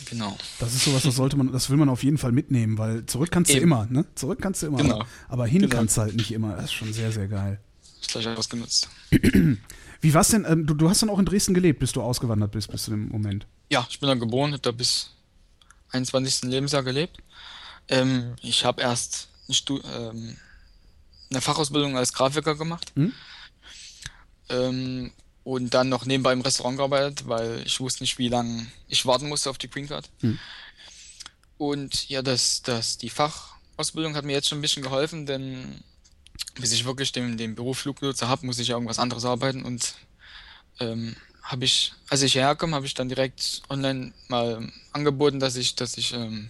Genau. 0.09 0.37
Das 0.59 0.73
ist 0.73 0.85
sowas, 0.85 1.03
das 1.03 1.15
sollte 1.15 1.37
man, 1.37 1.51
das 1.51 1.69
will 1.69 1.77
man 1.77 1.89
auf 1.89 2.03
jeden 2.03 2.17
Fall 2.17 2.31
mitnehmen, 2.31 2.77
weil 2.77 3.05
zurück 3.05 3.29
kannst 3.31 3.51
du 3.51 3.55
Eben. 3.55 3.63
immer, 3.65 3.85
ne? 3.87 4.05
Zurück 4.15 4.39
kannst 4.41 4.61
du 4.61 4.67
immer, 4.67 4.77
Genau. 4.77 5.03
aber, 5.27 5.45
hin 5.47 5.61
Genau. 5.63 5.75
kannst 5.75 5.97
du 5.97 6.01
halt 6.01 6.15
nicht 6.15 6.31
immer. 6.31 6.55
Das 6.55 6.65
ist 6.65 6.73
schon 6.73 6.93
sehr, 6.93 7.11
sehr 7.11 7.27
geil. 7.27 7.59
Ist 8.01 8.09
gleich 8.11 8.27
ausgenutzt. 8.27 8.89
Wie 10.01 10.13
war's 10.13 10.29
denn, 10.29 10.45
ähm, 10.47 10.65
du, 10.65 10.73
du 10.75 10.89
hast 10.89 11.01
dann 11.01 11.09
auch 11.09 11.19
in 11.19 11.25
Dresden 11.25 11.53
gelebt, 11.53 11.79
bis 11.79 11.91
du 11.91 12.01
ausgewandert 12.01 12.51
bist, 12.51 12.71
bis 12.71 12.83
zu 12.83 12.91
dem 12.91 13.09
Moment. 13.09 13.47
Ja, 13.69 13.85
ich 13.89 13.99
bin 13.99 14.07
da 14.07 14.15
geboren, 14.15 14.51
habe 14.51 14.61
da 14.61 14.71
bis 14.71 15.11
21. 15.91 16.43
Lebensjahr 16.49 16.83
gelebt. 16.83 17.17
Ähm, 17.89 18.35
ich 18.41 18.63
habe 18.65 18.81
erst 18.81 19.29
ein 19.49 19.53
Stu 19.53 19.79
ähm, 19.95 20.37
eine 21.29 21.41
Fachausbildung 21.41 21.97
als 21.97 22.13
Grafiker 22.13 22.55
gemacht. 22.55 22.91
Mhm. 22.95 23.13
Ähm, 24.49 25.11
und 25.43 25.73
dann 25.73 25.89
noch 25.89 26.05
nebenbei 26.05 26.33
im 26.33 26.41
Restaurant 26.41 26.77
gearbeitet, 26.77 27.27
weil 27.27 27.63
ich 27.65 27.79
wusste 27.79 28.03
nicht, 28.03 28.17
wie 28.17 28.27
lange 28.27 28.67
ich 28.87 29.05
warten 29.05 29.29
musste 29.29 29.49
auf 29.49 29.57
die 29.57 29.69
Green 29.69 29.87
Card. 29.87 30.09
Mhm. 30.21 30.39
Und 31.57 32.09
ja, 32.09 32.21
das, 32.21 32.61
das, 32.61 32.97
die 32.97 33.09
Fachausbildung 33.09 34.15
hat 34.15 34.25
mir 34.25 34.33
jetzt 34.33 34.49
schon 34.49 34.59
ein 34.59 34.61
bisschen 34.61 34.83
geholfen, 34.83 35.25
denn 35.25 35.83
bis 36.55 36.71
ich 36.71 36.85
wirklich 36.85 37.11
den, 37.11 37.37
den 37.37 37.55
Beruf 37.55 37.79
Fluglotse 37.79 38.27
habe, 38.27 38.45
muss 38.45 38.59
ich 38.59 38.67
ja 38.67 38.75
irgendwas 38.75 38.99
anderes 38.99 39.25
arbeiten 39.25 39.63
und 39.63 39.95
ähm, 40.79 41.15
habe 41.43 41.65
ich, 41.65 41.93
als 42.09 42.21
ich 42.23 42.33
hierher 42.33 42.55
kam, 42.55 42.75
habe 42.75 42.85
ich 42.85 42.93
dann 42.93 43.09
direkt 43.09 43.61
online 43.69 44.13
mal 44.27 44.69
angeboten, 44.91 45.39
dass 45.39 45.55
ich, 45.55 45.75
dass 45.75 45.97
ich 45.97 46.13
ähm, 46.13 46.49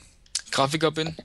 Grafiker 0.49 0.91
bin. 0.91 1.15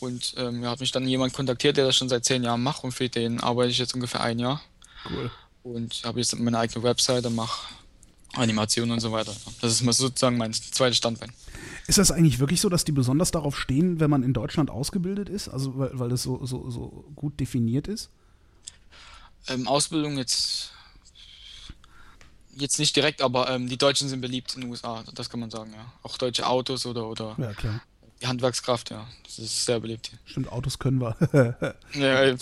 Und 0.00 0.34
ähm, 0.36 0.62
ja, 0.62 0.70
hat 0.70 0.80
mich 0.80 0.92
dann 0.92 1.08
jemand 1.08 1.32
kontaktiert, 1.32 1.76
der 1.76 1.86
das 1.86 1.96
schon 1.96 2.08
seit 2.08 2.24
zehn 2.24 2.44
Jahren 2.44 2.62
macht 2.62 2.84
und 2.84 2.92
für 2.92 3.08
den 3.08 3.40
arbeite 3.40 3.70
ich 3.70 3.78
jetzt 3.78 3.94
ungefähr 3.94 4.20
ein 4.20 4.38
Jahr. 4.38 4.60
Cool. 5.08 5.30
Und 5.62 6.02
habe 6.04 6.18
jetzt 6.18 6.38
meine 6.38 6.58
eigene 6.58 6.82
Webseite, 6.82 7.30
mache 7.30 7.74
Animationen 8.34 8.92
und 8.92 9.00
so 9.00 9.12
weiter. 9.12 9.34
Das 9.60 9.80
ist 9.80 9.96
sozusagen 9.96 10.36
mein 10.36 10.52
zweites 10.52 10.98
Standbein. 10.98 11.32
Ist 11.86 11.98
das 11.98 12.10
eigentlich 12.10 12.38
wirklich 12.38 12.60
so, 12.60 12.68
dass 12.68 12.84
die 12.84 12.92
besonders 12.92 13.30
darauf 13.30 13.58
stehen, 13.58 14.00
wenn 14.00 14.10
man 14.10 14.22
in 14.22 14.32
Deutschland 14.32 14.70
ausgebildet 14.70 15.28
ist? 15.28 15.48
Also 15.48 15.78
weil, 15.78 15.90
weil 15.94 16.08
das 16.08 16.22
so, 16.22 16.44
so, 16.44 16.68
so 16.70 17.04
gut 17.14 17.40
definiert 17.40 17.88
ist? 17.88 18.10
Ähm, 19.48 19.66
Ausbildung 19.66 20.18
jetzt 20.18 20.72
jetzt 22.56 22.78
nicht 22.78 22.96
direkt, 22.96 23.22
aber 23.22 23.50
ähm, 23.50 23.68
die 23.68 23.76
Deutschen 23.76 24.08
sind 24.08 24.20
beliebt 24.20 24.54
in 24.54 24.62
den 24.62 24.70
USA, 24.70 25.04
das 25.14 25.28
kann 25.28 25.40
man 25.40 25.50
sagen, 25.50 25.72
ja. 25.74 25.92
Auch 26.02 26.16
deutsche 26.16 26.46
Autos 26.46 26.86
oder, 26.86 27.06
oder 27.06 27.36
Ja, 27.38 27.52
Handwerkskraft, 28.24 28.90
ja. 28.90 29.06
Das 29.24 29.38
ist 29.38 29.66
sehr 29.66 29.80
beliebt 29.80 30.08
hier. 30.08 30.18
Stimmt, 30.24 30.50
Autos 30.50 30.78
können 30.78 31.00
wir. 31.00 31.16
Ja, 31.94 32.22
äh, 32.22 32.36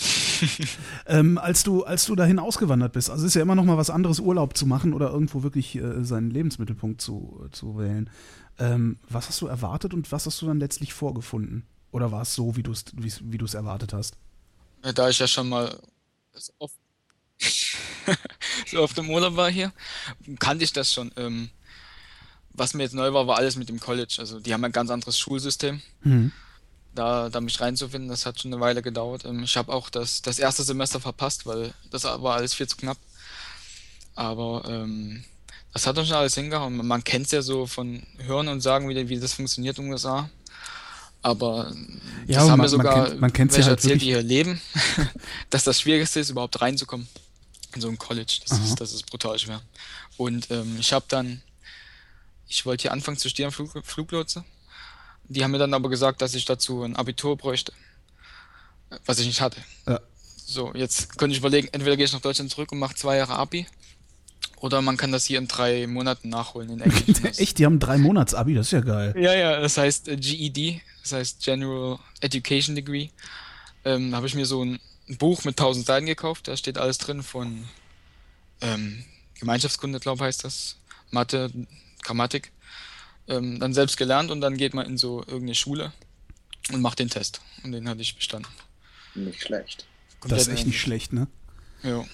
ähm, 1.07 1.37
als 1.37 1.63
du, 1.63 1.83
als 1.83 2.05
du 2.05 2.15
dahin 2.15 2.39
ausgewandert 2.39 2.93
bist, 2.93 3.09
also 3.09 3.23
es 3.23 3.29
ist 3.29 3.35
ja 3.35 3.41
immer 3.41 3.55
noch 3.55 3.63
mal 3.63 3.77
was 3.77 3.89
anderes, 3.89 4.19
Urlaub 4.19 4.57
zu 4.57 4.65
machen 4.65 4.93
oder 4.93 5.09
irgendwo 5.09 5.43
wirklich 5.43 5.75
äh, 5.75 6.03
seinen 6.03 6.29
Lebensmittelpunkt 6.29 7.01
zu, 7.01 7.47
zu 7.51 7.77
wählen. 7.77 8.09
Ähm, 8.57 8.97
was 9.09 9.27
hast 9.27 9.41
du 9.41 9.47
erwartet 9.47 9.93
und 9.93 10.11
was 10.11 10.25
hast 10.25 10.41
du 10.41 10.47
dann 10.47 10.59
letztlich 10.59 10.93
vorgefunden? 10.93 11.65
Oder 11.91 12.11
war 12.11 12.21
es 12.21 12.33
so, 12.33 12.55
wie 12.55 12.63
du 12.63 12.71
es 12.71 12.85
wie, 12.93 13.37
du's 13.37 13.53
erwartet 13.53 13.93
hast? 13.93 14.17
da 14.93 15.09
ich 15.09 15.17
ja 15.17 15.27
schon 15.27 15.49
mal 15.49 15.79
so 16.33 16.53
oft, 16.59 16.75
so 18.67 18.83
oft 18.83 18.97
im 18.97 19.09
Urlaub 19.09 19.35
war 19.35 19.49
hier, 19.49 19.73
kannte 20.39 20.63
ich 20.63 20.73
das 20.73 20.93
schon. 20.93 21.11
Ähm, 21.17 21.49
was 22.57 22.73
mir 22.73 22.83
jetzt 22.83 22.93
neu 22.95 23.13
war, 23.13 23.27
war 23.27 23.37
alles 23.37 23.55
mit 23.55 23.69
dem 23.69 23.79
College. 23.79 24.15
Also 24.19 24.39
die 24.39 24.53
haben 24.53 24.63
ein 24.63 24.71
ganz 24.71 24.89
anderes 24.89 25.17
Schulsystem. 25.19 25.81
Mhm. 26.03 26.31
da, 26.93 27.29
da 27.29 27.41
mich 27.41 27.59
reinzufinden, 27.59 28.09
das 28.09 28.25
hat 28.25 28.39
schon 28.41 28.53
eine 28.53 28.61
Weile 28.61 28.81
gedauert. 28.81 29.25
Ähm, 29.25 29.43
Ich 29.43 29.57
habe 29.57 29.73
auch 29.73 29.89
das, 29.89 30.21
das 30.21 30.39
erste 30.39 30.63
Semester 30.63 30.99
verpasst, 31.01 31.45
weil 31.45 31.73
das 31.91 32.05
war 32.05 32.35
alles 32.35 32.53
viel 32.53 32.67
zu 32.67 32.77
knapp. 32.77 32.97
Aber 34.15 34.63
ähm, 34.67 35.23
das 35.73 35.85
hat 35.87 35.97
dann 35.97 36.05
schon 36.05 36.15
alles 36.15 36.35
hingehauen. 36.35 36.77
Man 36.87 37.03
kennt 37.03 37.25
es 37.25 37.31
ja 37.33 37.41
so 37.41 37.65
von 37.67 38.03
Hören 38.19 38.47
und 38.47 38.61
Sagen, 38.61 38.87
wie, 38.87 39.09
wie 39.09 39.19
das 39.19 39.33
funktioniert 39.33 39.77
in 39.77 39.85
den 39.85 39.91
USA. 39.93 40.29
Aber 41.21 41.73
Ja, 42.27 42.39
das 42.39 42.43
haben 42.43 42.47
man- 42.49 42.57
man 42.59 42.69
sogar 42.69 43.05
kennt- 43.07 43.19
man 43.19 43.33
kennt's 43.33 43.55
ja 43.55 43.57
welche 43.57 43.69
halt 43.71 43.79
erzählt, 43.79 43.93
wirklich- 44.01 44.01
die 44.01 44.13
hier 44.13 44.21
leben, 44.23 44.61
dass 45.49 45.63
das 45.63 45.81
Schwierigste 45.81 46.19
ist, 46.19 46.29
überhaupt 46.29 46.61
reinzukommen 46.61 47.07
in 47.73 47.81
so 47.81 47.89
ein 47.89 47.97
College. 47.97 48.39
Das, 48.47 48.57
Aha. 48.57 48.63
ist, 48.63 48.79
das 48.79 48.93
ist 48.93 49.05
brutal 49.09 49.37
schwer. 49.39 49.61
Und 50.17 50.49
ähm, 50.51 50.77
ich 50.79 50.93
habe 50.93 51.05
dann, 51.09 51.41
ich 52.47 52.65
wollte 52.65 52.83
hier 52.83 52.91
anfangen 52.91 53.17
zu 53.17 53.29
studieren, 53.29 53.51
Flug, 53.51 53.71
Fluglotse. 53.83 54.43
Die 55.27 55.43
haben 55.43 55.51
mir 55.51 55.57
dann 55.57 55.73
aber 55.73 55.89
gesagt, 55.89 56.21
dass 56.21 56.35
ich 56.35 56.45
dazu 56.45 56.83
ein 56.83 56.95
Abitur 56.95 57.35
bräuchte, 57.37 57.73
was 59.05 59.19
ich 59.19 59.27
nicht 59.27 59.41
hatte. 59.41 59.61
Ja. 59.87 59.99
So, 60.45 60.71
jetzt 60.75 61.17
könnte 61.17 61.33
ich 61.33 61.39
überlegen, 61.39 61.69
entweder 61.71 61.97
gehe 61.97 62.05
ich 62.05 62.13
nach 62.13 62.21
Deutschland 62.21 62.51
zurück 62.51 62.71
und 62.71 62.77
mache 62.77 62.93
zwei 62.93 63.17
Jahre 63.17 63.33
Abi 63.33 63.65
Oder 64.57 64.83
man 64.83 64.95
kann 64.95 65.11
das 65.11 65.25
hier 65.25 65.39
in 65.39 65.47
drei 65.47 65.87
Monaten 65.87 66.29
nachholen 66.29 66.69
in 66.69 66.81
Englisch. 66.81 67.23
Echt, 67.37 67.57
die 67.57 67.65
haben 67.65 67.79
drei 67.79 67.97
Monats-Abi, 67.97 68.53
das 68.53 68.67
ist 68.67 68.71
ja 68.71 68.81
geil. 68.81 69.15
Ja, 69.17 69.33
ja, 69.33 69.59
das 69.59 69.77
heißt 69.77 70.07
äh, 70.07 70.17
GED, 70.17 70.81
das 71.01 71.13
heißt 71.13 71.43
General 71.43 71.97
Education 72.21 72.75
Degree. 72.75 73.09
Ähm, 73.83 74.11
da 74.11 74.17
habe 74.17 74.27
ich 74.27 74.35
mir 74.35 74.45
so 74.45 74.63
ein 74.63 74.79
Buch 75.17 75.43
mit 75.45 75.59
1000 75.59 75.87
Seiten 75.87 76.05
gekauft, 76.05 76.47
da 76.47 76.55
steht 76.55 76.77
alles 76.77 76.99
drin 76.99 77.23
von 77.23 77.63
ähm, 78.61 79.03
Gemeinschaftskunde, 79.39 79.99
glaube 79.99 80.17
ich, 80.17 80.27
heißt 80.27 80.43
das, 80.43 80.77
Mathe, 81.09 81.51
Grammatik. 82.05 82.51
Ähm, 83.27 83.59
dann 83.59 83.73
selbst 83.73 83.97
gelernt 83.97 84.29
und 84.31 84.41
dann 84.41 84.55
geht 84.55 84.73
man 84.73 84.85
in 84.85 84.97
so 84.97 85.19
irgendeine 85.21 85.55
Schule 85.55 85.91
und 86.71 86.81
macht 86.81 86.99
den 86.99 87.09
Test. 87.09 87.41
Und 87.63 87.71
den 87.71 87.89
hatte 87.89 88.01
ich 88.01 88.15
bestanden. 88.15 88.49
Nicht 89.15 89.41
schlecht. 89.41 89.87
Das 90.21 90.41
ist 90.41 90.45
Komplett 90.45 90.59
echt 90.59 90.67
nicht 90.67 90.79
schlecht, 90.79 91.13
ne? 91.13 91.27
Ja. 91.83 92.05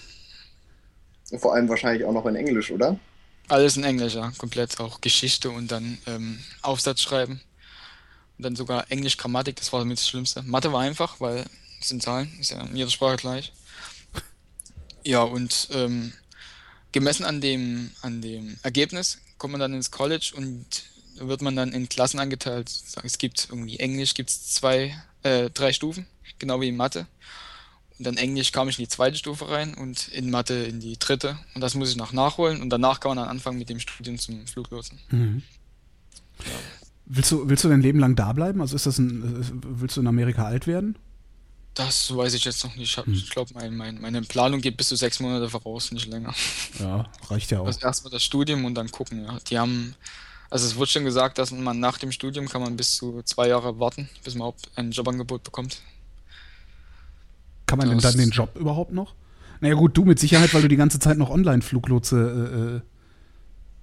Und 1.30 1.38
vor 1.40 1.54
allem 1.54 1.68
wahrscheinlich 1.68 2.04
auch 2.04 2.12
noch 2.12 2.26
in 2.26 2.36
Englisch, 2.36 2.70
oder? 2.70 2.98
Alles 3.48 3.76
in 3.76 3.84
Englisch, 3.84 4.14
ja, 4.14 4.32
komplett. 4.38 4.78
Auch 4.80 5.00
Geschichte 5.00 5.50
und 5.50 5.70
dann 5.70 5.98
ähm, 6.06 6.38
Aufsatz 6.62 7.02
schreiben. 7.02 7.40
Und 8.38 8.44
dann 8.44 8.56
sogar 8.56 8.90
Englisch 8.90 9.16
Grammatik, 9.16 9.56
das 9.56 9.72
war 9.72 9.80
damit 9.80 9.98
das 9.98 10.08
Schlimmste. 10.08 10.42
Mathe 10.42 10.72
war 10.72 10.80
einfach, 10.80 11.20
weil 11.20 11.44
es 11.80 11.88
sind 11.88 12.02
Zahlen, 12.02 12.30
ist 12.40 12.50
ja 12.50 12.62
in 12.62 12.76
jeder 12.76 12.90
Sprache 12.90 13.16
gleich. 13.16 13.52
Ja, 15.04 15.22
und 15.22 15.68
ähm, 15.72 16.12
gemessen 16.92 17.24
an 17.24 17.40
dem, 17.40 17.90
an 18.02 18.22
dem 18.22 18.58
Ergebnis 18.62 19.18
kommt 19.42 19.52
man 19.52 19.60
dann 19.60 19.74
ins 19.74 19.90
College 19.90 20.34
und 20.36 20.64
wird 21.16 21.42
man 21.42 21.56
dann 21.56 21.72
in 21.72 21.88
Klassen 21.88 22.20
angeteilt. 22.20 22.72
Es 23.02 23.18
gibt 23.18 23.48
irgendwie 23.50 23.76
Englisch, 23.80 24.14
gibt 24.14 24.30
es 24.30 24.54
zwei, 24.54 24.94
äh, 25.24 25.50
drei 25.50 25.72
Stufen, 25.72 26.06
genau 26.38 26.60
wie 26.60 26.68
in 26.68 26.76
Mathe. 26.76 27.08
Und 27.98 28.06
dann 28.06 28.18
Englisch 28.18 28.52
kam 28.52 28.68
ich 28.68 28.78
in 28.78 28.84
die 28.84 28.88
zweite 28.88 29.16
Stufe 29.16 29.50
rein 29.50 29.74
und 29.74 30.06
in 30.08 30.30
Mathe 30.30 30.54
in 30.54 30.78
die 30.78 30.96
dritte. 30.96 31.40
Und 31.56 31.60
das 31.60 31.74
muss 31.74 31.90
ich 31.90 31.96
noch 31.96 32.12
nachholen. 32.12 32.62
Und 32.62 32.70
danach 32.70 33.00
kann 33.00 33.10
man 33.10 33.18
dann 33.18 33.28
anfangen 33.28 33.58
mit 33.58 33.68
dem 33.68 33.80
Studium 33.80 34.16
zum 34.16 34.46
Fluglotsen. 34.46 35.00
Mhm. 35.10 35.42
Willst 37.06 37.32
du, 37.32 37.48
willst 37.48 37.64
du 37.64 37.68
dein 37.68 37.82
Leben 37.82 37.98
lang 37.98 38.14
da 38.14 38.32
bleiben? 38.32 38.60
Also 38.60 38.76
ist 38.76 38.86
das 38.86 38.98
ein, 38.98 39.42
äh, 39.42 39.44
willst 39.80 39.96
du 39.96 40.02
in 40.02 40.06
Amerika 40.06 40.44
alt 40.44 40.68
werden? 40.68 40.96
Das 41.74 42.14
weiß 42.14 42.34
ich 42.34 42.44
jetzt 42.44 42.62
noch 42.64 42.76
nicht. 42.76 42.96
Ich, 42.98 43.04
Hm. 43.04 43.12
ich 43.14 43.30
glaube, 43.30 43.50
mein, 43.54 43.74
mein, 43.76 44.00
meine 44.00 44.20
Planung 44.22 44.60
geht 44.60 44.76
bis 44.76 44.88
zu 44.88 44.96
sechs 44.96 45.20
Monate 45.20 45.48
voraus, 45.48 45.90
nicht 45.92 46.06
länger. 46.06 46.34
Ja, 46.78 47.08
reicht 47.28 47.50
ja 47.50 47.60
auch. 47.60 47.66
Also 47.66 47.80
erstmal 47.80 48.10
das 48.10 48.22
Studium 48.22 48.64
und 48.64 48.74
dann 48.74 48.90
gucken. 48.90 49.24
Ja. 49.24 49.38
Die 49.48 49.58
haben, 49.58 49.94
also 50.50 50.66
es 50.66 50.76
wurde 50.76 50.90
schon 50.90 51.04
gesagt, 51.04 51.38
dass 51.38 51.50
man 51.50 51.80
nach 51.80 51.96
dem 51.98 52.12
Studium 52.12 52.48
kann 52.48 52.60
man 52.62 52.76
bis 52.76 52.94
zu 52.96 53.22
zwei 53.22 53.48
Jahre 53.48 53.78
warten, 53.78 54.08
bis 54.24 54.34
man 54.34 54.40
überhaupt 54.40 54.70
ein 54.76 54.90
Jobangebot 54.90 55.42
bekommt. 55.44 55.80
Kann 57.66 57.78
man 57.78 57.88
denn 57.88 57.98
das- 57.98 58.12
dann 58.12 58.20
den 58.20 58.30
Job 58.30 58.54
überhaupt 58.56 58.92
noch? 58.92 59.14
Naja 59.60 59.74
gut, 59.74 59.96
du 59.96 60.04
mit 60.04 60.18
Sicherheit, 60.18 60.52
weil 60.54 60.62
du 60.62 60.68
die 60.68 60.76
ganze 60.76 60.98
Zeit 60.98 61.16
noch 61.18 61.30
Online-Fluglotse 61.30 62.80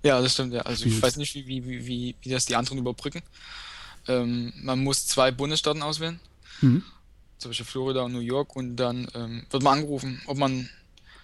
äh, 0.03 0.05
äh, 0.05 0.07
Ja, 0.07 0.21
das 0.21 0.33
stimmt, 0.33 0.53
ja. 0.53 0.61
Also 0.61 0.83
ich 0.85 0.91
Spielst. 0.91 1.03
weiß 1.03 1.17
nicht, 1.17 1.33
wie, 1.35 1.47
wie, 1.47 1.65
wie, 1.87 2.15
wie, 2.21 2.29
das 2.29 2.45
die 2.45 2.55
anderen 2.55 2.77
überbrücken. 2.77 3.21
Ähm, 4.07 4.51
man 4.61 4.83
muss 4.83 5.07
zwei 5.07 5.31
Bundesstaaten 5.31 5.81
auswählen, 5.81 6.19
hm? 6.59 6.83
Zum 7.39 7.49
Beispiel 7.49 7.65
Florida 7.65 8.01
und 8.01 8.13
New 8.13 8.19
York, 8.19 8.55
und 8.55 8.75
dann 8.75 9.07
ähm, 9.15 9.45
wird 9.49 9.63
man 9.63 9.79
angerufen, 9.79 10.21
ob 10.27 10.37
man 10.37 10.69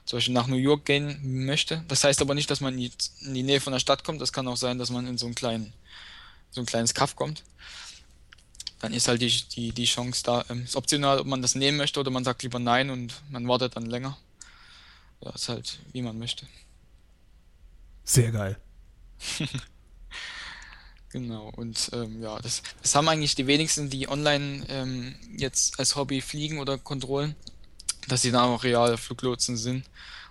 zum 0.06 0.18
Beispiel 0.18 0.34
nach 0.34 0.48
New 0.48 0.56
York 0.56 0.86
gehen 0.86 1.46
möchte. 1.46 1.84
Das 1.88 2.04
heißt 2.04 2.22
aber 2.22 2.34
nicht, 2.36 2.50
dass 2.50 2.62
man 2.62 2.78
in 2.78 2.92
die, 3.34 3.44
Nähe 3.44 3.60
von 3.60 3.74
der 3.74 3.80
Stadt 3.80 4.04
kommt. 4.04 4.22
Das 4.22 4.32
kann 4.32 4.48
auch 4.48 4.58
sein, 4.58 4.78
dass 4.78 4.90
man 4.90 5.06
in 5.08 5.18
so 5.18 5.26
einen 5.26 5.36
kleinen, 5.36 5.74
so 6.52 6.62
ein 6.62 6.66
kleines 6.66 6.94
Kaff 6.94 7.16
kommt. 7.16 7.44
Dann 8.80 8.94
ist 8.94 9.08
halt 9.08 9.22
die, 9.22 9.44
die, 9.56 9.72
die 9.72 9.86
Chance 9.86 10.24
da. 10.24 10.46
Ähm, 10.50 10.64
ist 10.64 10.76
optional, 10.76 11.20
ob 11.20 11.28
man 11.28 11.42
das 11.42 11.56
nehmen 11.56 11.78
möchte 11.78 12.00
oder 12.00 12.12
man 12.12 12.24
sagt 12.24 12.44
lieber 12.44 12.60
nein 12.60 12.90
und 12.90 13.14
man 13.30 13.48
wartet 13.48 13.76
dann 13.76 13.88
länger. 13.88 14.18
Ja, 15.22 15.32
ist 15.32 15.50
halt, 15.50 15.80
wie 15.92 16.02
man 16.02 16.18
möchte. 16.20 16.46
sehr 18.04 18.32
geil. 18.32 18.58
Genau, 21.16 21.50
und 21.56 21.92
ähm, 21.94 22.22
ja, 22.22 22.38
das, 22.40 22.62
das 22.82 22.94
haben 22.94 23.08
eigentlich 23.08 23.36
die 23.36 23.48
wenigsten, 23.48 23.90
die 23.90 24.10
online 24.10 24.66
ähm, 24.68 25.16
jetzt 25.38 25.80
als 25.80 25.96
Hobby 25.96 26.20
fliegen 26.20 26.60
oder 26.60 26.78
kontrollen, 26.78 27.36
dass 28.10 28.24
sie 28.24 28.32
dann 28.32 28.42
auch 28.50 28.66
reale 28.66 28.98
Fluglotsen 28.98 29.56
sind 29.56 29.86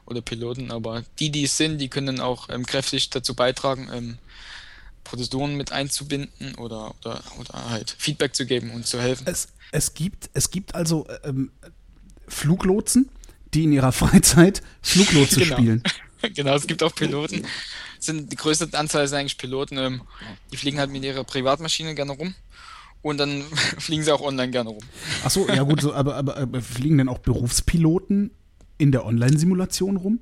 oder 0.04 0.20
Piloten, 0.20 0.70
aber 0.70 1.02
die, 1.18 1.30
die 1.30 1.44
es 1.44 1.56
sind, 1.56 1.78
die 1.78 1.88
können 1.88 2.08
dann 2.08 2.20
auch 2.20 2.50
ähm, 2.50 2.66
kräftig 2.66 3.08
dazu 3.08 3.32
beitragen, 3.32 3.88
ähm, 3.94 4.18
Prozessoren 5.04 5.56
mit 5.56 5.72
einzubinden 5.72 6.54
oder, 6.56 6.94
oder, 7.00 7.22
oder 7.38 7.70
halt 7.70 7.96
Feedback 7.98 8.34
zu 8.34 8.44
geben 8.44 8.70
und 8.70 8.86
zu 8.86 9.00
helfen. 9.00 9.26
Es, 9.26 9.48
es, 9.72 9.94
gibt, 9.94 10.28
es 10.34 10.50
gibt 10.50 10.74
also 10.74 11.06
ähm, 11.22 11.50
Fluglotsen, 12.28 13.08
die 13.54 13.64
in 13.64 13.72
ihrer 13.72 13.92
Freizeit 13.92 14.60
Fluglotse 14.82 15.40
Genau. 15.40 15.56
spielen. 15.56 15.82
genau, 16.34 16.54
es 16.54 16.66
gibt 16.66 16.82
auch 16.82 16.94
Piloten. 16.94 17.46
Sind, 18.04 18.30
die 18.30 18.36
größte 18.36 18.68
Anzahl 18.78 19.06
sind 19.08 19.18
eigentlich 19.18 19.38
Piloten, 19.38 19.78
ähm, 19.78 20.02
die 20.52 20.56
fliegen 20.56 20.78
halt 20.78 20.90
mit 20.90 21.04
ihrer 21.04 21.24
Privatmaschine 21.24 21.94
gerne 21.94 22.12
rum 22.12 22.34
und 23.02 23.18
dann 23.18 23.42
fliegen 23.78 24.02
sie 24.02 24.12
auch 24.12 24.20
online 24.20 24.50
gerne 24.50 24.70
rum. 24.70 24.82
Achso, 25.22 25.46
ja 25.48 25.62
gut, 25.62 25.80
so, 25.80 25.92
aber, 25.92 26.16
aber, 26.16 26.36
aber 26.36 26.60
fliegen 26.62 26.98
denn 26.98 27.08
auch 27.08 27.18
Berufspiloten 27.18 28.30
in 28.78 28.92
der 28.92 29.04
Online-Simulation 29.04 29.96
rum? 29.96 30.20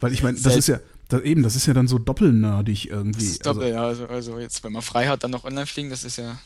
Weil 0.00 0.12
ich 0.12 0.22
meine, 0.22 0.38
das 0.38 0.56
ist 0.56 0.68
ja, 0.68 0.80
da, 1.08 1.20
eben, 1.20 1.42
das 1.42 1.54
ist 1.54 1.66
ja 1.66 1.74
dann 1.74 1.86
so 1.86 1.98
doppelnerdig 1.98 2.90
irgendwie. 2.90 3.20
Das 3.20 3.34
ist 3.34 3.46
also, 3.46 3.60
doppelt, 3.60 3.74
ja, 3.74 3.84
also, 3.84 4.06
also 4.06 4.38
jetzt, 4.38 4.64
wenn 4.64 4.72
man 4.72 4.82
frei 4.82 5.06
hat, 5.06 5.22
dann 5.22 5.30
noch 5.30 5.44
online 5.44 5.66
fliegen, 5.66 5.90
das 5.90 6.02
ist 6.02 6.16
ja, 6.16 6.38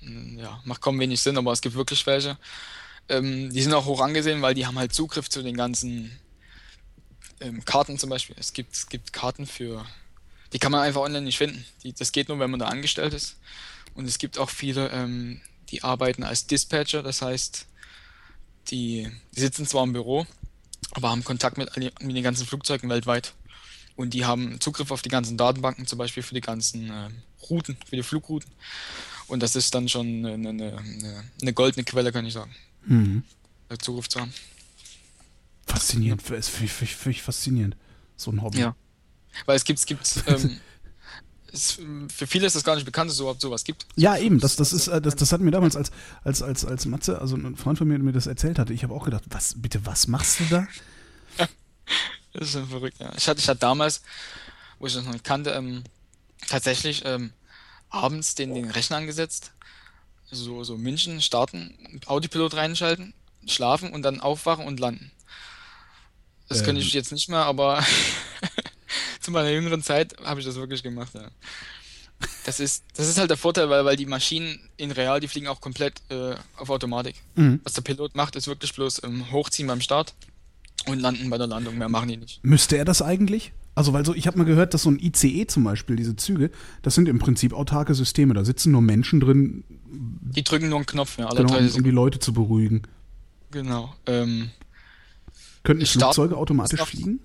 mm, 0.00 0.38
ja, 0.38 0.60
macht 0.64 0.80
kaum 0.80 0.98
wenig 0.98 1.20
Sinn, 1.20 1.38
aber 1.38 1.52
es 1.52 1.60
gibt 1.60 1.76
wirklich 1.76 2.04
welche. 2.06 2.36
Ähm, 3.08 3.50
die 3.50 3.62
sind 3.62 3.74
auch 3.74 3.86
hoch 3.86 4.00
angesehen, 4.00 4.42
weil 4.42 4.54
die 4.54 4.66
haben 4.66 4.78
halt 4.78 4.92
Zugriff 4.92 5.28
zu 5.28 5.42
den 5.42 5.56
ganzen 5.56 6.10
ähm, 7.40 7.64
Karten 7.64 7.98
zum 7.98 8.10
Beispiel. 8.10 8.36
Es 8.38 8.52
gibt, 8.52 8.74
es 8.74 8.88
gibt 8.88 9.12
Karten 9.12 9.46
für, 9.46 9.84
die 10.52 10.58
kann 10.58 10.72
man 10.72 10.82
einfach 10.82 11.02
online 11.02 11.24
nicht 11.24 11.38
finden. 11.38 11.64
Die, 11.82 11.92
das 11.92 12.12
geht 12.12 12.28
nur, 12.28 12.38
wenn 12.38 12.50
man 12.50 12.60
da 12.60 12.66
angestellt 12.66 13.14
ist. 13.14 13.36
Und 13.94 14.06
es 14.06 14.18
gibt 14.18 14.38
auch 14.38 14.50
viele, 14.50 14.90
ähm, 14.90 15.40
die 15.70 15.82
arbeiten 15.82 16.22
als 16.22 16.46
Dispatcher, 16.46 17.02
das 17.02 17.22
heißt, 17.22 17.66
die, 18.70 19.10
die 19.36 19.40
sitzen 19.40 19.66
zwar 19.66 19.84
im 19.84 19.92
Büro, 19.92 20.26
aber 20.92 21.10
haben 21.10 21.24
Kontakt 21.24 21.58
mit, 21.58 21.74
mit 21.76 22.16
den 22.16 22.22
ganzen 22.22 22.46
Flugzeugen 22.46 22.88
weltweit. 22.90 23.34
Und 23.96 24.14
die 24.14 24.24
haben 24.24 24.60
Zugriff 24.60 24.92
auf 24.92 25.02
die 25.02 25.08
ganzen 25.08 25.36
Datenbanken, 25.36 25.86
zum 25.86 25.98
Beispiel 25.98 26.22
für 26.22 26.34
die 26.34 26.40
ganzen 26.40 26.88
ähm, 26.88 27.22
Routen, 27.50 27.76
für 27.88 27.96
die 27.96 28.02
Flugrouten. 28.02 28.50
Und 29.26 29.42
das 29.42 29.56
ist 29.56 29.74
dann 29.74 29.88
schon 29.88 30.24
eine, 30.24 30.48
eine, 30.48 30.78
eine, 31.42 31.52
goldene 31.52 31.84
Quelle, 31.84 32.12
kann 32.12 32.24
ich 32.24 32.34
sagen, 32.34 32.54
Mhm. 32.86 33.24
da 33.68 33.78
Zugriff 33.78 34.08
zu 34.08 34.20
haben. 34.20 34.32
Faszinierend, 35.68 36.22
für- 36.22 36.36
ist 36.36 36.48
völlig, 36.48 36.72
völlig, 36.72 36.96
völlig 36.96 37.22
faszinierend. 37.22 37.76
So 38.16 38.30
ein 38.30 38.42
Hobby. 38.42 38.58
Ja. 38.60 38.74
Weil 39.46 39.56
es 39.56 39.64
gibt, 39.64 39.78
es 39.78 39.86
gibt, 39.86 40.24
ähm, 40.26 40.58
es, 41.52 41.72
für 42.08 42.26
viele 42.26 42.46
ist 42.46 42.56
das 42.56 42.64
gar 42.64 42.74
nicht 42.74 42.84
bekannt, 42.84 43.08
dass 43.08 43.14
es 43.14 43.20
überhaupt 43.20 43.40
sowas 43.40 43.64
gibt. 43.64 43.86
Ja, 43.96 44.16
eben, 44.16 44.40
das, 44.40 44.56
das 44.56 44.72
ist, 44.72 44.88
äh, 44.88 45.00
das, 45.00 45.14
das 45.16 45.32
hat 45.32 45.40
mir 45.40 45.50
damals 45.50 45.76
als, 45.76 45.90
als, 46.24 46.42
als, 46.42 46.64
als 46.64 46.86
Matze, 46.86 47.20
also 47.20 47.36
ein 47.36 47.56
Freund 47.56 47.78
von 47.78 47.86
mir 47.86 47.98
mir 47.98 48.12
das 48.12 48.26
erzählt 48.26 48.58
hatte, 48.58 48.72
ich 48.72 48.82
habe 48.82 48.94
auch 48.94 49.04
gedacht, 49.04 49.24
was, 49.30 49.54
bitte, 49.60 49.84
was 49.86 50.06
machst 50.08 50.40
du 50.40 50.44
da? 50.46 50.66
Das 52.34 52.48
ist 52.48 52.52
schon 52.52 52.68
verrückt, 52.68 52.98
ja. 53.00 53.10
Ich 53.16 53.26
hatte, 53.26 53.40
ich 53.40 53.48
hatte 53.48 53.58
damals, 53.60 54.02
wo 54.78 54.86
ich 54.86 54.92
das 54.92 55.02
noch 55.04 55.12
nicht 55.12 55.24
kannte, 55.24 55.50
ähm, 55.50 55.82
tatsächlich 56.46 57.02
ähm, 57.06 57.32
abends 57.88 58.34
den, 58.34 58.54
den 58.54 58.70
Rechner 58.70 58.98
angesetzt, 58.98 59.52
so, 60.30 60.62
so 60.62 60.76
München 60.76 61.22
starten, 61.22 61.74
Autopilot 62.06 62.54
reinschalten, 62.54 63.14
schlafen 63.46 63.92
und 63.92 64.02
dann 64.02 64.20
aufwachen 64.20 64.66
und 64.66 64.78
landen. 64.78 65.10
Das 66.48 66.64
könnte 66.64 66.80
Ähm. 66.80 66.86
ich 66.86 66.92
jetzt 66.92 67.12
nicht 67.12 67.28
mehr, 67.28 67.44
aber 67.44 67.84
zu 69.20 69.30
meiner 69.30 69.50
jüngeren 69.50 69.82
Zeit 69.82 70.14
habe 70.24 70.40
ich 70.40 70.46
das 70.46 70.56
wirklich 70.56 70.82
gemacht, 70.82 71.14
ja. 71.14 71.28
Das 72.44 72.58
ist, 72.58 72.84
das 72.96 73.08
ist 73.08 73.18
halt 73.18 73.30
der 73.30 73.36
Vorteil, 73.36 73.70
weil, 73.70 73.84
weil 73.84 73.96
die 73.96 74.06
Maschinen 74.06 74.58
in 74.76 74.90
real, 74.90 75.20
die 75.20 75.28
fliegen 75.28 75.46
auch 75.46 75.60
komplett 75.60 76.02
äh, 76.08 76.34
auf 76.56 76.68
Automatik. 76.70 77.14
Mhm. 77.36 77.60
Was 77.62 77.74
der 77.74 77.82
Pilot 77.82 78.16
macht, 78.16 78.34
ist 78.34 78.48
wirklich 78.48 78.74
bloß 78.74 79.02
ähm, 79.04 79.30
hochziehen 79.30 79.68
beim 79.68 79.80
Start 79.80 80.14
und 80.86 80.98
landen 80.98 81.30
bei 81.30 81.38
der 81.38 81.46
Landung. 81.46 81.78
Mehr 81.78 81.88
machen 81.88 82.08
die 82.08 82.16
nicht. 82.16 82.40
Müsste 82.42 82.76
er 82.76 82.84
das 82.84 83.02
eigentlich? 83.02 83.52
Also, 83.76 83.92
weil 83.92 84.04
so, 84.04 84.14
ich 84.14 84.26
habe 84.26 84.36
mal 84.36 84.44
gehört, 84.44 84.74
dass 84.74 84.82
so 84.82 84.90
ein 84.90 84.98
ICE 84.98 85.46
zum 85.46 85.62
Beispiel, 85.62 85.94
diese 85.94 86.16
Züge, 86.16 86.50
das 86.82 86.96
sind 86.96 87.08
im 87.08 87.20
Prinzip 87.20 87.52
autarke 87.52 87.94
Systeme. 87.94 88.34
Da 88.34 88.44
sitzen 88.44 88.72
nur 88.72 88.82
Menschen 88.82 89.20
drin, 89.20 89.62
Die 89.86 90.42
drücken 90.42 90.68
nur 90.68 90.78
einen 90.78 90.86
Knopf, 90.86 91.18
ja, 91.18 91.26
alle 91.26 91.44
genau, 91.44 91.56
um, 91.56 91.70
um 91.70 91.84
die 91.84 91.90
Leute 91.92 92.18
zu 92.18 92.32
beruhigen. 92.32 92.82
Genau. 93.52 93.94
Ähm, 94.06 94.50
Könnten 95.68 95.86
Flugzeuge 95.86 96.36
automatisch 96.36 96.72
ist 96.74 96.80
noch- 96.80 96.88
fliegen? 96.88 97.20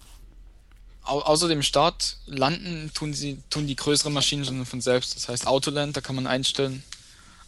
au 1.05 1.19
außer 1.19 1.47
dem 1.49 1.61
Start 1.63 2.17
landen 2.27 2.91
tun 2.93 3.13
sie 3.13 3.37
tun 3.49 3.67
die 3.67 3.75
größeren 3.75 4.13
Maschinen 4.13 4.45
schon 4.45 4.65
von 4.65 4.79
selbst. 4.81 5.15
Das 5.15 5.27
heißt 5.29 5.47
Autoland, 5.47 5.95
da 5.97 6.01
kann 6.01 6.15
man 6.15 6.27
einstellen. 6.27 6.83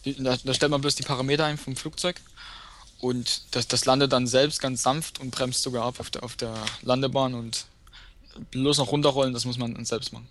Da, 0.04 0.36
da 0.42 0.54
stellt 0.54 0.70
man 0.70 0.80
bloß 0.80 0.94
die 0.94 1.02
Parameter 1.02 1.44
ein 1.46 1.58
vom 1.58 1.74
Flugzeug 1.76 2.16
und 3.00 3.42
das, 3.54 3.66
das 3.68 3.84
landet 3.86 4.12
dann 4.12 4.26
selbst 4.26 4.60
ganz 4.60 4.82
sanft 4.82 5.20
und 5.20 5.30
bremst 5.32 5.62
sogar 5.62 5.84
ab 5.84 6.00
auf 6.00 6.10
der, 6.10 6.22
auf 6.22 6.36
der 6.36 6.54
Landebahn 6.82 7.34
und 7.34 7.66
bloß 8.52 8.78
noch 8.78 8.92
runterrollen, 8.92 9.32
das 9.34 9.44
muss 9.46 9.58
man 9.58 9.74
dann 9.74 9.84
selbst 9.84 10.12
machen. 10.12 10.28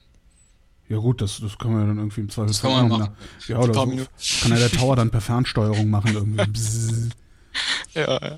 Ja 0.87 0.97
gut, 0.97 1.19
das, 1.21 1.39
das 1.41 1.57
kann 1.57 1.71
man 1.73 1.81
ja 1.81 1.87
dann 1.87 1.97
irgendwie 1.97 2.21
im 2.21 2.29
Zweifelsfall 2.29 2.71
kann 2.71 2.89
man 2.89 2.91
auch 2.91 2.97
noch 2.99 3.05
machen. 3.07 3.17
Ja, 3.47 3.57
Ein 3.57 3.63
oder 3.69 3.73
so. 3.73 4.41
Kann 4.41 4.51
ja 4.51 4.57
der 4.57 4.71
Tower 4.71 4.95
dann 4.95 5.09
per 5.11 5.21
Fernsteuerung 5.21 5.89
machen 5.89 6.13
irgendwie. 6.13 7.09
Ja, 7.93 8.19
ja. 8.21 8.37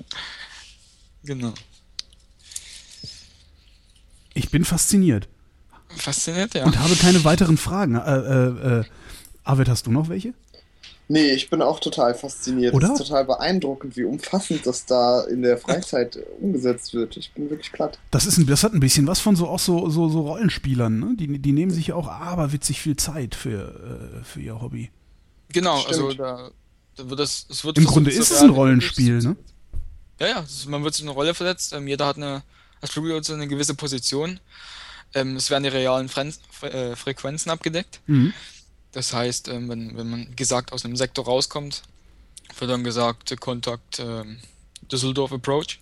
Genau. 1.24 1.52
Ich 4.38 4.50
bin 4.50 4.64
fasziniert 4.64 5.28
Fasziniert, 5.88 6.54
ja. 6.54 6.64
und 6.64 6.78
habe 6.78 6.94
keine 6.94 7.24
weiteren 7.24 7.56
Fragen. 7.56 7.96
Äh, 7.96 8.18
äh, 8.18 8.80
äh, 8.80 8.84
Arvid, 9.42 9.68
hast 9.68 9.86
du 9.86 9.90
noch 9.90 10.08
welche? 10.08 10.32
Nee, 11.08 11.30
ich 11.30 11.48
bin 11.48 11.62
auch 11.62 11.80
total 11.80 12.14
fasziniert. 12.14 12.74
Oder? 12.74 12.92
Es 12.92 13.00
ist 13.00 13.08
total 13.08 13.24
beeindruckend, 13.24 13.96
wie 13.96 14.04
umfassend 14.04 14.66
das 14.66 14.84
da 14.84 15.22
in 15.22 15.42
der 15.42 15.56
Freizeit 15.56 16.18
umgesetzt 16.40 16.92
wird. 16.92 17.16
Ich 17.16 17.32
bin 17.32 17.48
wirklich 17.50 17.72
platt. 17.72 17.98
Das, 18.10 18.26
ist 18.26 18.36
ein, 18.36 18.46
das 18.46 18.62
hat 18.62 18.74
ein 18.74 18.80
bisschen 18.80 19.06
was 19.06 19.18
von 19.18 19.34
so 19.34 19.48
auch 19.48 19.58
so, 19.58 19.88
so, 19.88 20.08
so 20.08 20.20
Rollenspielern. 20.20 21.00
Ne? 21.00 21.16
Die, 21.18 21.38
die 21.38 21.52
nehmen 21.52 21.72
sich 21.72 21.88
ja 21.88 21.94
auch 21.94 22.06
aberwitzig 22.06 22.80
viel 22.80 22.96
Zeit 22.96 23.34
für, 23.34 24.20
äh, 24.20 24.24
für 24.24 24.40
ihr 24.40 24.60
Hobby. 24.60 24.90
Genau, 25.52 25.78
Stimmt. 25.78 25.94
also 25.94 26.12
da, 26.12 26.50
da 26.96 27.10
wird 27.10 27.18
das, 27.18 27.46
es 27.48 27.64
wird 27.64 27.78
Im 27.78 27.86
Grunde 27.86 28.10
ist 28.10 28.30
es 28.30 28.42
ein 28.42 28.50
Rollenspiel, 28.50 29.20
ne? 29.20 29.36
Ja, 30.20 30.26
ja, 30.26 30.44
man 30.66 30.84
wird 30.84 30.94
sich 30.94 31.02
in 31.02 31.08
eine 31.08 31.16
Rolle 31.16 31.32
versetzt. 31.32 31.72
Ähm, 31.72 31.88
jeder 31.88 32.06
hat 32.06 32.16
eine, 32.16 32.42
als 32.80 32.92
Fluglotse 32.92 33.34
eine 33.34 33.48
gewisse 33.48 33.74
Position. 33.74 34.40
Ähm, 35.14 35.36
es 35.36 35.50
werden 35.50 35.64
die 35.64 35.70
realen 35.70 36.08
Fren 36.08 36.34
Fre 36.50 36.72
äh, 36.72 36.96
Frequenzen 36.96 37.50
abgedeckt. 37.50 38.00
Mhm. 38.06 38.32
Das 38.92 39.12
heißt, 39.12 39.48
ähm, 39.48 39.68
wenn, 39.68 39.96
wenn 39.96 40.10
man 40.10 40.36
gesagt 40.36 40.72
aus 40.72 40.84
einem 40.84 40.96
Sektor 40.96 41.24
rauskommt, 41.24 41.82
wird 42.58 42.70
dann 42.70 42.84
gesagt, 42.84 43.38
Kontakt 43.40 43.98
ähm, 43.98 44.38
Düsseldorf 44.90 45.32
Approach 45.32 45.80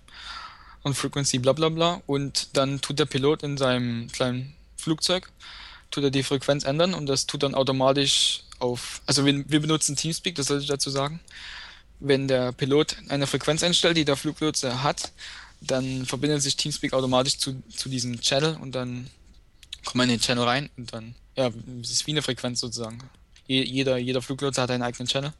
und 0.83 0.95
Frequency 0.95 1.39
bla 1.39 1.53
bla 1.53 1.69
bla. 1.69 2.01
Und 2.05 2.49
dann 2.53 2.81
tut 2.81 2.99
der 2.99 3.05
Pilot 3.05 3.43
in 3.43 3.57
seinem 3.57 4.07
kleinen 4.11 4.53
Flugzeug, 4.77 5.29
tut 5.91 6.03
er 6.03 6.11
die 6.11 6.23
Frequenz 6.23 6.63
ändern 6.63 6.93
und 6.93 7.07
das 7.07 7.25
tut 7.25 7.43
dann 7.43 7.55
automatisch 7.55 8.43
auf, 8.59 9.01
also 9.05 9.25
wir, 9.25 9.49
wir 9.49 9.59
benutzen 9.59 9.95
Teamspeak, 9.95 10.35
das 10.35 10.47
sollte 10.47 10.63
ich 10.63 10.69
dazu 10.69 10.89
sagen. 10.89 11.19
Wenn 11.99 12.27
der 12.27 12.51
Pilot 12.51 12.97
eine 13.09 13.27
Frequenz 13.27 13.63
einstellt, 13.63 13.97
die 13.97 14.05
der 14.05 14.15
Fluglotse 14.15 14.83
hat, 14.83 15.11
dann 15.61 16.05
verbindet 16.05 16.41
sich 16.41 16.55
Teamspeak 16.55 16.93
automatisch 16.93 17.37
zu, 17.37 17.61
zu 17.69 17.89
diesem 17.89 18.19
Channel 18.21 18.57
und 18.61 18.73
dann 18.73 19.07
kommt 19.83 19.95
man 19.95 20.09
in 20.09 20.15
den 20.15 20.21
Channel 20.21 20.43
rein 20.43 20.69
und 20.77 20.93
dann, 20.93 21.15
ja, 21.35 21.49
es 21.81 21.91
ist 21.91 22.07
wie 22.07 22.11
eine 22.11 22.21
Frequenz 22.21 22.59
sozusagen. 22.59 22.99
Je, 23.47 23.63
jeder, 23.63 23.97
jeder 23.97 24.21
Fluglotse 24.21 24.61
hat 24.61 24.71
einen 24.71 24.83
eigenen 24.83 25.07
Channel. 25.07 25.33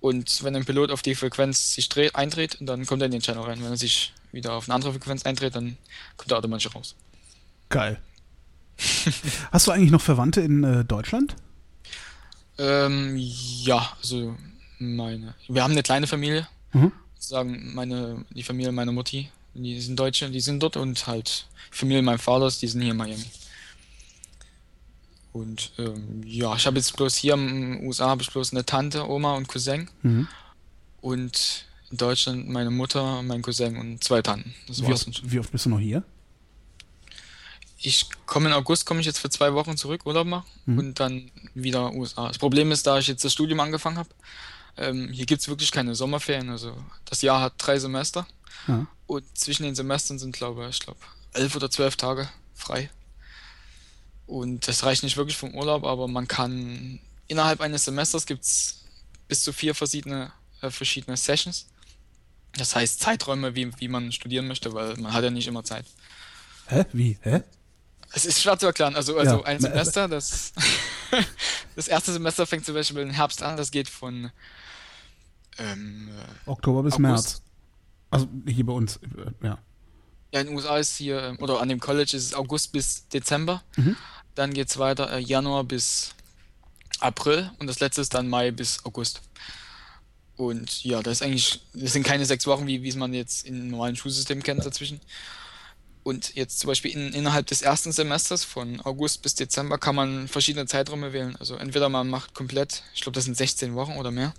Und 0.00 0.42
wenn 0.44 0.56
ein 0.56 0.64
Pilot 0.64 0.90
auf 0.90 1.02
die 1.02 1.14
Frequenz 1.14 1.74
sich 1.74 1.88
dreht, 1.88 2.14
eindreht, 2.14 2.58
dann 2.60 2.86
kommt 2.86 3.02
er 3.02 3.06
in 3.06 3.12
den 3.12 3.22
Channel 3.22 3.44
rein. 3.44 3.62
Wenn 3.62 3.70
er 3.70 3.76
sich 3.76 4.12
wieder 4.32 4.52
auf 4.52 4.68
eine 4.68 4.74
andere 4.74 4.92
Frequenz 4.92 5.24
eindreht, 5.24 5.54
dann 5.56 5.76
kommt 6.16 6.32
er 6.32 6.38
automatisch 6.38 6.74
raus. 6.74 6.94
Geil. 7.68 8.00
Hast 9.52 9.66
du 9.66 9.72
eigentlich 9.72 9.90
noch 9.90 10.00
Verwandte 10.00 10.40
in 10.42 10.64
äh, 10.64 10.84
Deutschland? 10.84 11.34
Ähm, 12.58 13.16
ja, 13.16 13.96
also 14.00 14.36
meine. 14.78 15.34
Wir 15.48 15.62
haben 15.62 15.72
eine 15.72 15.82
kleine 15.82 16.06
Familie. 16.06 16.46
Mhm. 16.72 16.92
Sagen 17.18 17.74
meine, 17.74 18.24
die 18.30 18.42
Familie 18.42 18.72
meiner 18.72 18.92
Mutti, 18.92 19.30
die 19.62 19.80
sind 19.80 19.96
Deutsche, 19.98 20.30
die 20.30 20.40
sind 20.40 20.62
dort 20.62 20.76
und 20.76 21.06
halt 21.06 21.46
Familie 21.70 22.02
meines 22.02 22.22
Vaters, 22.22 22.58
die 22.58 22.68
sind 22.68 22.82
hier 22.82 22.92
in 22.92 22.96
Miami. 22.96 23.24
Und 25.32 25.72
ähm, 25.78 26.22
ja, 26.24 26.54
ich 26.56 26.66
habe 26.66 26.76
jetzt 26.78 26.96
bloß 26.96 27.14
hier 27.16 27.34
in 27.34 27.46
den 27.78 27.86
USA 27.86 28.08
habe 28.08 28.22
ich 28.22 28.30
bloß 28.30 28.52
eine 28.52 28.64
Tante, 28.64 29.08
Oma 29.08 29.34
und 29.34 29.48
Cousin 29.48 29.90
Mhm. 30.02 30.28
und 31.02 31.66
in 31.90 31.96
Deutschland 31.98 32.48
meine 32.48 32.70
Mutter, 32.70 33.22
mein 33.22 33.42
Cousin 33.42 33.76
und 33.76 34.02
zwei 34.02 34.22
Tanten. 34.22 34.54
Das 34.66 34.80
Wie, 34.82 34.86
war's 34.88 35.06
oft, 35.06 35.30
wie 35.30 35.38
oft 35.38 35.52
bist 35.52 35.66
du 35.66 35.70
noch 35.70 35.78
hier? 35.78 36.02
Ich 37.78 38.06
komme 38.24 38.48
in 38.48 38.54
August, 38.54 38.86
komme 38.86 39.00
ich 39.00 39.06
jetzt 39.06 39.18
für 39.18 39.28
zwei 39.28 39.52
Wochen 39.52 39.76
zurück, 39.76 40.06
Urlaub 40.06 40.26
machen 40.26 40.46
Mhm. 40.64 40.78
und 40.78 41.00
dann 41.00 41.30
wieder 41.54 41.92
USA. 41.92 42.28
Das 42.28 42.38
Problem 42.38 42.72
ist, 42.72 42.86
da 42.86 42.98
ich 42.98 43.06
jetzt 43.06 43.24
das 43.24 43.32
Studium 43.34 43.60
angefangen 43.60 43.98
habe, 43.98 44.08
ähm, 44.78 45.10
hier 45.12 45.26
gibt 45.26 45.42
es 45.42 45.48
wirklich 45.48 45.70
keine 45.70 45.94
Sommerferien. 45.94 46.48
Also 46.50 46.74
das 47.04 47.20
Jahr 47.22 47.40
hat 47.42 47.52
drei 47.58 47.78
Semester 47.78 48.26
Ja. 48.66 48.86
und 49.06 49.24
zwischen 49.38 49.62
den 49.64 49.74
Semestern 49.74 50.18
sind, 50.18 50.34
glaube 50.36 50.68
ich, 50.68 50.80
glaube 50.80 50.98
elf 51.32 51.54
oder 51.56 51.70
zwölf 51.70 51.96
Tage 51.96 52.28
frei. 52.54 52.90
Und 54.26 54.66
das 54.66 54.82
reicht 54.84 55.02
nicht 55.02 55.16
wirklich 55.16 55.36
vom 55.36 55.54
Urlaub, 55.54 55.84
aber 55.84 56.08
man 56.08 56.26
kann 56.26 56.98
innerhalb 57.28 57.60
eines 57.60 57.84
Semesters 57.84 58.26
gibt 58.26 58.42
es 58.44 58.84
bis 59.28 59.42
zu 59.44 59.52
vier 59.52 59.74
verschiedene, 59.74 60.32
äh, 60.62 60.70
verschiedene 60.70 61.16
Sessions. 61.16 61.66
Das 62.56 62.74
heißt 62.74 63.00
Zeiträume, 63.00 63.54
wie, 63.54 63.70
wie 63.78 63.88
man 63.88 64.10
studieren 64.12 64.48
möchte, 64.48 64.72
weil 64.72 64.96
man 64.96 65.12
hat 65.12 65.22
ja 65.22 65.30
nicht 65.30 65.46
immer 65.46 65.62
Zeit. 65.62 65.84
Hä? 66.68 66.84
Wie? 66.92 67.18
Hä? 67.22 67.42
Es 68.12 68.24
ist 68.24 68.40
schwer 68.40 68.58
zu 68.58 68.66
erklären. 68.66 68.96
Also, 68.96 69.16
also 69.18 69.36
Ja. 69.40 69.44
ein 69.44 69.60
Semester, 69.60 70.08
das, 70.08 70.52
das 71.76 71.86
erste 71.86 72.12
Semester 72.12 72.46
fängt 72.46 72.64
zum 72.64 72.74
Beispiel 72.74 73.02
im 73.02 73.10
Herbst 73.10 73.42
an, 73.42 73.56
das 73.56 73.70
geht 73.70 73.88
von 73.88 74.30
ähm, 75.58 76.08
äh, 76.08 76.50
Oktober 76.50 76.82
bis 76.82 76.94
August. 76.94 77.00
März. 77.02 77.42
Also 78.16 78.28
hier 78.46 78.66
bei 78.66 78.72
uns, 78.72 79.00
ja. 79.42 79.58
ja, 80.32 80.40
in 80.40 80.48
den 80.48 80.56
USA 80.56 80.78
ist 80.78 80.96
hier, 80.96 81.22
ähm, 81.22 81.38
oder 81.40 81.60
an 81.60 81.68
dem 81.68 81.80
College 81.80 82.16
ist 82.16 82.24
es 82.24 82.34
August 82.34 82.72
bis 82.72 83.08
Dezember. 83.08 83.62
Mhm. 83.76 83.96
Dann 84.34 84.52
geht 84.52 84.68
es 84.68 84.78
weiter 84.78 85.12
äh, 85.12 85.18
Januar 85.18 85.64
bis 85.64 86.14
April 87.00 87.50
und 87.58 87.66
das 87.66 87.80
letzte 87.80 88.00
ist 88.00 88.14
dann 88.14 88.28
Mai 88.28 88.50
bis 88.50 88.84
August. 88.84 89.22
Und 90.36 90.84
ja, 90.84 91.02
das 91.02 91.14
ist 91.14 91.22
eigentlich, 91.22 91.60
das 91.72 91.92
sind 91.92 92.04
keine 92.04 92.26
sechs 92.26 92.46
Wochen, 92.46 92.66
wie, 92.66 92.82
wie 92.82 92.88
es 92.88 92.96
man 92.96 93.14
jetzt 93.14 93.46
im 93.46 93.68
normalen 93.68 93.96
Schulsystem 93.96 94.42
kennt 94.42 94.64
dazwischen. 94.64 95.00
Und 96.02 96.36
jetzt 96.36 96.60
zum 96.60 96.68
Beispiel 96.68 96.92
in, 96.92 97.12
innerhalb 97.14 97.46
des 97.46 97.62
ersten 97.62 97.90
Semesters 97.90 98.44
von 98.44 98.80
August 98.82 99.22
bis 99.22 99.34
Dezember 99.34 99.78
kann 99.78 99.96
man 99.96 100.28
verschiedene 100.28 100.66
Zeiträume 100.66 101.12
wählen. 101.12 101.34
Also 101.36 101.56
entweder 101.56 101.88
man 101.88 102.08
macht 102.08 102.34
komplett, 102.34 102.84
ich 102.94 103.00
glaube, 103.00 103.14
das 103.14 103.24
sind 103.24 103.36
16 103.36 103.74
Wochen 103.74 103.96
oder 103.96 104.10
mehr. 104.10 104.32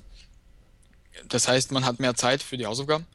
Das 1.27 1.47
heißt, 1.47 1.71
man 1.71 1.83
hat 1.83 1.99
mehr 1.99 2.15
Zeit 2.15 2.43
für 2.43 2.57
die 2.57 2.65
Hausaufgaben. 2.65 3.05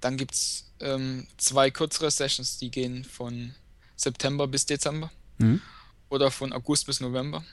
Dann 0.00 0.16
gibt 0.16 0.34
es 0.34 0.64
ähm, 0.80 1.26
zwei 1.36 1.70
kürzere 1.70 2.10
Sessions, 2.10 2.58
die 2.58 2.70
gehen 2.70 3.04
von 3.04 3.54
September 3.96 4.46
bis 4.46 4.66
Dezember 4.66 5.10
Mhm. 5.38 5.60
oder 6.08 6.30
von 6.30 6.52
August 6.52 6.86
bis 6.86 7.00
November. 7.00 7.44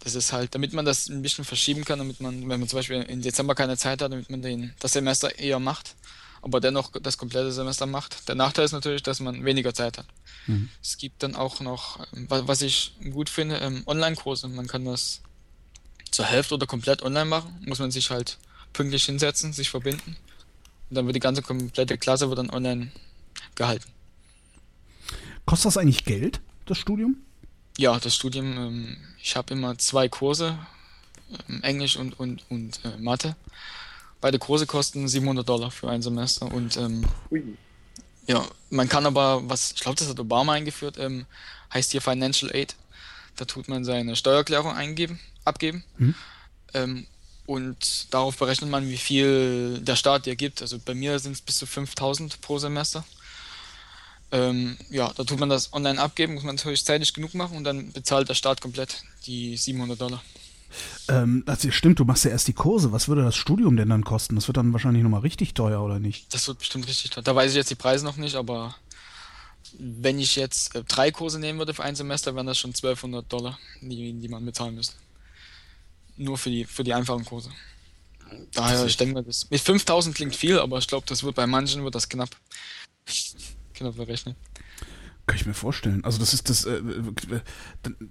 Das 0.00 0.14
ist 0.14 0.32
halt, 0.32 0.54
damit 0.54 0.72
man 0.72 0.84
das 0.84 1.08
ein 1.08 1.22
bisschen 1.22 1.44
verschieben 1.44 1.84
kann, 1.84 1.98
damit 1.98 2.20
man, 2.20 2.40
wenn 2.48 2.60
man 2.60 2.68
zum 2.68 2.78
Beispiel 2.78 3.02
im 3.02 3.22
Dezember 3.22 3.54
keine 3.54 3.76
Zeit 3.78 4.02
hat, 4.02 4.12
damit 4.12 4.28
man 4.28 4.42
den, 4.42 4.74
das 4.80 4.92
Semester 4.92 5.38
eher 5.38 5.58
macht, 5.60 5.94
aber 6.42 6.60
dennoch 6.60 6.90
das 7.00 7.16
komplette 7.16 7.52
Semester 7.52 7.86
macht. 7.86 8.28
Der 8.28 8.34
Nachteil 8.34 8.64
ist 8.66 8.72
natürlich, 8.72 9.02
dass 9.02 9.20
man 9.20 9.44
weniger 9.44 9.72
Zeit 9.72 9.96
hat. 9.98 10.06
Mhm. 10.46 10.68
Es 10.82 10.98
gibt 10.98 11.22
dann 11.22 11.34
auch 11.36 11.60
noch, 11.60 12.00
ähm, 12.14 12.28
wa- 12.28 12.42
was 12.46 12.60
ich 12.62 12.94
gut 13.12 13.30
finde, 13.30 13.56
ähm, 13.58 13.82
Online-Kurse. 13.86 14.48
Man 14.48 14.66
kann 14.66 14.84
das 14.84 15.20
zur 16.10 16.26
Hälfte 16.26 16.54
oder 16.54 16.66
komplett 16.66 17.02
online 17.02 17.24
machen. 17.26 17.62
Muss 17.66 17.78
man 17.78 17.90
sich 17.90 18.10
halt 18.10 18.38
pünktlich 18.74 19.04
hinsetzen, 19.04 19.52
sich 19.52 19.70
verbinden. 19.70 20.16
Und 20.94 20.98
dann 20.98 21.06
wird 21.06 21.16
die 21.16 21.20
ganze 21.20 21.42
komplette 21.42 21.98
Klasse 21.98 22.28
wird 22.28 22.38
dann 22.38 22.50
online 22.50 22.92
gehalten. 23.56 23.90
Kostet 25.44 25.66
das 25.66 25.76
eigentlich 25.76 26.04
Geld, 26.04 26.40
das 26.66 26.78
Studium? 26.78 27.16
Ja, 27.76 27.98
das 27.98 28.14
Studium, 28.14 28.56
ähm, 28.56 28.96
ich 29.20 29.34
habe 29.34 29.54
immer 29.54 29.76
zwei 29.76 30.08
Kurse, 30.08 30.56
ähm, 31.48 31.64
Englisch 31.64 31.96
und, 31.96 32.20
und, 32.20 32.44
und 32.48 32.78
äh, 32.84 32.96
Mathe. 32.98 33.34
Beide 34.20 34.38
Kurse 34.38 34.66
kosten 34.66 35.08
700 35.08 35.48
Dollar 35.48 35.72
für 35.72 35.90
ein 35.90 36.00
Semester 36.00 36.46
und 36.46 36.76
ähm, 36.76 37.04
ja, 38.28 38.46
man 38.70 38.88
kann 38.88 39.04
aber, 39.04 39.42
was, 39.50 39.72
ich 39.72 39.80
glaube, 39.80 39.96
das 39.96 40.08
hat 40.08 40.20
Obama 40.20 40.52
eingeführt, 40.52 40.96
ähm, 41.00 41.26
heißt 41.72 41.90
hier 41.90 42.02
Financial 42.02 42.54
Aid. 42.54 42.76
Da 43.34 43.46
tut 43.46 43.66
man 43.66 43.84
seine 43.84 44.14
Steuererklärung 44.14 44.70
eingeben, 44.70 45.18
abgeben. 45.44 45.82
Mhm. 45.98 46.14
Ähm, 46.72 47.06
und 47.46 48.12
darauf 48.12 48.36
berechnet 48.36 48.70
man, 48.70 48.88
wie 48.88 48.96
viel 48.96 49.80
der 49.80 49.96
Staat 49.96 50.26
dir 50.26 50.36
gibt. 50.36 50.62
Also 50.62 50.78
bei 50.78 50.94
mir 50.94 51.18
sind 51.18 51.32
es 51.32 51.40
bis 51.40 51.58
zu 51.58 51.66
5000 51.66 52.40
pro 52.40 52.58
Semester. 52.58 53.04
Ähm, 54.32 54.76
ja, 54.90 55.12
da 55.14 55.24
tut 55.24 55.38
man 55.38 55.48
das 55.48 55.72
online 55.72 56.00
abgeben, 56.00 56.34
muss 56.34 56.42
man 56.42 56.56
natürlich 56.56 56.84
zeitig 56.84 57.12
genug 57.12 57.34
machen 57.34 57.56
und 57.56 57.64
dann 57.64 57.92
bezahlt 57.92 58.28
der 58.28 58.34
Staat 58.34 58.60
komplett 58.60 59.02
die 59.26 59.56
700 59.56 60.00
Dollar. 60.00 60.22
Ähm, 61.08 61.44
das 61.46 61.66
stimmt, 61.72 62.00
du 62.00 62.04
machst 62.04 62.24
ja 62.24 62.30
erst 62.30 62.48
die 62.48 62.52
Kurse. 62.52 62.90
Was 62.90 63.06
würde 63.08 63.22
das 63.22 63.36
Studium 63.36 63.76
denn 63.76 63.90
dann 63.90 64.04
kosten? 64.04 64.34
Das 64.34 64.48
wird 64.48 64.56
dann 64.56 64.72
wahrscheinlich 64.72 65.02
nochmal 65.02 65.20
richtig 65.20 65.54
teuer, 65.54 65.82
oder 65.82 66.00
nicht? 66.00 66.32
Das 66.34 66.48
wird 66.48 66.58
bestimmt 66.58 66.88
richtig 66.88 67.10
teuer. 67.10 67.22
Da 67.22 67.36
weiß 67.36 67.52
ich 67.52 67.56
jetzt 67.56 67.70
die 67.70 67.76
Preise 67.76 68.04
noch 68.04 68.16
nicht, 68.16 68.34
aber 68.34 68.74
wenn 69.78 70.18
ich 70.18 70.36
jetzt 70.36 70.74
äh, 70.74 70.82
drei 70.84 71.10
Kurse 71.10 71.38
nehmen 71.38 71.58
würde 71.58 71.74
für 71.74 71.84
ein 71.84 71.94
Semester, 71.94 72.34
wären 72.34 72.46
das 72.46 72.58
schon 72.58 72.70
1200 72.70 73.30
Dollar, 73.32 73.58
die, 73.80 74.14
die 74.14 74.28
man 74.28 74.44
bezahlen 74.44 74.74
müsste. 74.74 74.94
Nur 76.16 76.38
für 76.38 76.50
die, 76.50 76.64
für 76.64 76.84
die 76.84 76.94
einfachen 76.94 77.24
Kurse. 77.24 77.50
Daher, 78.52 78.84
ich 78.86 78.96
denke 78.96 79.14
mal, 79.14 79.22
das, 79.24 79.50
mit 79.50 79.60
5000 79.60 80.14
klingt 80.14 80.34
viel, 80.36 80.58
aber 80.58 80.78
ich 80.78 80.86
glaube, 80.86 81.06
das 81.08 81.22
wird 81.22 81.34
bei 81.34 81.46
manchen 81.46 81.84
wird 81.84 81.94
das 81.94 82.08
knapp. 82.08 82.30
knapp 83.74 83.96
berechnet. 83.96 84.36
Kann 85.26 85.36
ich 85.36 85.46
mir 85.46 85.54
vorstellen. 85.54 86.04
Also 86.04 86.18
das 86.18 86.34
ist 86.34 86.50
das, 86.50 86.64
äh, 86.64 86.76
äh, 86.76 87.40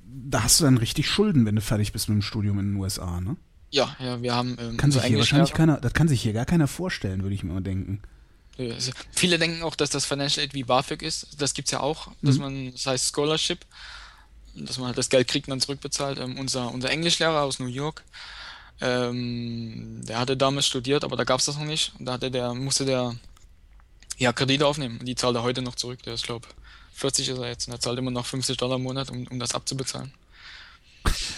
da 0.05 0.43
hast 0.43 0.59
du 0.59 0.63
dann 0.63 0.77
richtig 0.77 1.07
Schulden, 1.07 1.45
wenn 1.45 1.55
du 1.55 1.61
fertig 1.61 1.91
bist 1.91 2.09
mit 2.09 2.15
dem 2.15 2.21
Studium 2.21 2.59
in 2.59 2.71
den 2.71 2.75
USA, 2.81 3.21
ne? 3.21 3.37
Ja, 3.69 3.95
ja, 3.99 4.21
wir 4.21 4.35
haben 4.35 4.55
ähm, 4.59 4.77
Kann 4.77 4.91
sich 4.91 5.03
hier 5.03 5.17
wahrscheinlich 5.17 5.53
keiner, 5.53 5.79
das 5.79 5.93
kann 5.93 6.07
sich 6.07 6.21
hier 6.21 6.33
gar 6.33 6.45
keiner 6.45 6.67
vorstellen, 6.67 7.23
würde 7.23 7.35
ich 7.35 7.43
mir 7.43 7.53
mal 7.53 7.61
denken. 7.61 8.01
Ja, 8.57 8.73
also 8.75 8.91
viele 9.11 9.39
denken 9.39 9.63
auch, 9.63 9.75
dass 9.75 9.89
das 9.89 10.05
Financial 10.05 10.43
Aid 10.43 10.53
wie 10.53 10.63
BAföG 10.63 11.01
ist. 11.01 11.41
Das 11.41 11.53
gibt's 11.55 11.71
ja 11.71 11.79
auch, 11.79 12.11
dass 12.21 12.35
Mhm. 12.35 12.41
man, 12.41 12.71
das 12.71 12.85
heißt 12.85 13.09
Scholarship, 13.13 13.65
dass 14.55 14.77
man 14.77 14.87
halt 14.87 14.97
das 14.97 15.09
Geld 15.09 15.27
kriegt 15.27 15.47
und 15.47 15.51
dann 15.51 15.61
zurückbezahlt. 15.61 16.19
Ähm, 16.19 16.37
unser, 16.37 16.71
unser 16.71 16.89
Englischlehrer 16.89 17.41
aus 17.41 17.59
New 17.59 17.67
York, 17.67 18.03
ähm, 18.81 20.01
der 20.05 20.19
hatte 20.19 20.37
damals 20.37 20.67
studiert, 20.67 21.03
aber 21.03 21.15
da 21.15 21.23
gab's 21.23 21.45
das 21.45 21.57
noch 21.57 21.65
nicht. 21.65 21.93
Und 21.99 22.05
da 22.05 22.13
hatte 22.13 22.31
der, 22.31 22.53
musste 22.53 22.85
der 22.85 23.15
ja 24.17 24.33
Kredite 24.33 24.67
aufnehmen. 24.67 24.99
Und 24.99 25.05
die 25.05 25.15
zahlt 25.15 25.35
er 25.35 25.43
heute 25.43 25.61
noch 25.61 25.75
zurück. 25.75 26.01
Der 26.03 26.13
ist, 26.13 26.23
glaube 26.25 26.47
40 26.93 27.29
ist 27.29 27.37
er 27.37 27.47
jetzt 27.47 27.67
und 27.67 27.73
er 27.73 27.79
zahlt 27.79 27.97
immer 27.97 28.11
noch 28.11 28.25
50 28.25 28.57
Dollar 28.57 28.75
im 28.75 28.83
Monat, 28.83 29.09
um, 29.09 29.25
um 29.27 29.39
das 29.39 29.55
abzubezahlen. 29.55 30.13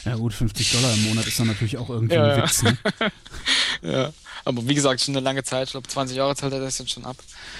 Ja 0.03 0.15
gut, 0.15 0.33
50 0.33 0.73
Dollar 0.73 0.93
im 0.93 1.03
Monat 1.05 1.25
ist 1.25 1.39
dann 1.39 1.47
natürlich 1.47 1.77
auch 1.77 1.89
irgendwie 1.89 2.15
Ja, 2.15 2.35
ein. 2.35 2.43
Witz. 2.43 2.63
Ne? 2.63 2.77
Ja. 3.81 4.11
Aber 4.45 4.67
wie 4.67 4.73
gesagt, 4.75 5.01
schon 5.01 5.15
eine 5.15 5.23
lange 5.23 5.43
Zeit, 5.43 5.67
ich 5.67 5.71
glaube 5.71 5.87
20 5.87 6.17
Jahre 6.17 6.35
zahlt 6.35 6.53
er 6.53 6.59
das 6.59 6.77
jetzt 6.77 6.91
schon 6.91 7.05
ab. 7.05 7.17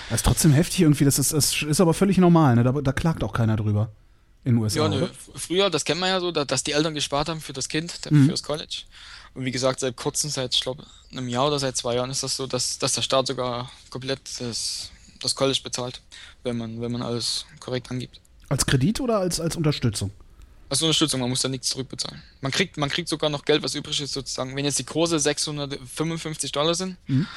Das 0.10 0.20
ist 0.20 0.26
trotzdem 0.26 0.54
heftig 0.54 0.82
irgendwie, 0.82 1.06
das 1.06 1.20
ist, 1.20 1.34
das 1.34 1.62
ist 1.62 1.82
aber 1.82 1.94
völlig 1.94 2.18
normal, 2.18 2.56
ne? 2.56 2.64
da, 2.64 2.72
da 2.72 2.92
klagt 2.94 3.24
auch 3.24 3.34
keiner 3.34 3.56
drüber 3.56 3.92
in 4.46 4.54
den 4.56 4.58
USA. 4.64 4.88
Ja? 4.88 5.02
F- 5.04 5.30
Früher, 5.36 5.70
das 5.70 5.84
kennt 5.84 6.00
man 6.00 6.10
ja 6.10 6.20
so, 6.22 6.32
da, 6.32 6.46
dass 6.46 6.64
die 6.64 6.72
Eltern 6.72 6.94
gespart 6.94 7.28
haben 7.28 7.42
für 7.42 7.52
das 7.54 7.68
Kind, 7.68 8.06
der- 8.06 8.14
Mhm. 8.14 8.28
fürs 8.28 8.42
College. 8.44 8.84
Und 9.34 9.44
wie 9.44 9.52
gesagt, 9.52 9.82
seit 9.82 9.98
kurzem, 9.98 10.30
seit, 10.30 10.54
ich 10.56 10.62
glaube, 10.62 10.86
einem 11.12 11.28
Jahr 11.28 11.48
oder 11.48 11.60
seit 11.60 11.76
zwei 11.76 11.96
Jahren 11.96 12.10
ist 12.10 12.24
das 12.24 12.38
so, 12.38 12.48
dass, 12.48 12.78
dass 12.80 12.94
der 12.94 13.02
Staat 13.02 13.28
sogar 13.28 13.70
komplett 13.90 14.22
das, 14.40 14.92
das 15.20 15.36
College 15.36 15.60
bezahlt, 15.62 16.00
wenn 16.44 16.58
man, 16.58 16.80
wenn 16.80 16.92
man 16.92 17.02
alles 17.02 17.46
korrekt 17.60 17.92
angibt. 17.92 18.22
Als 18.48 18.66
Kredit 18.66 19.02
oder 19.02 19.18
als, 19.18 19.40
als 19.42 19.56
Unterstützung? 19.58 20.12
Als 20.70 20.82
Unterstützung, 20.82 21.20
man 21.20 21.30
muss 21.30 21.42
da 21.42 21.50
nichts 21.50 21.70
zurückbezahlen. 21.70 22.22
Man 22.42 22.52
kriegt, 22.52 22.78
man 22.78 22.90
kriegt 22.90 23.10
sogar 23.10 23.30
noch 23.30 23.44
Geld, 23.46 23.62
was 23.62 23.76
übrig 23.76 24.00
ist, 24.02 24.14
sozusagen. 24.14 24.56
Wenn 24.56 24.66
jetzt 24.66 24.80
die 24.80 24.84
Kurse 24.84 25.20
655 25.20 26.52
Dollar 26.52 26.76
sind 26.76 26.98
Mhm. 27.08 27.28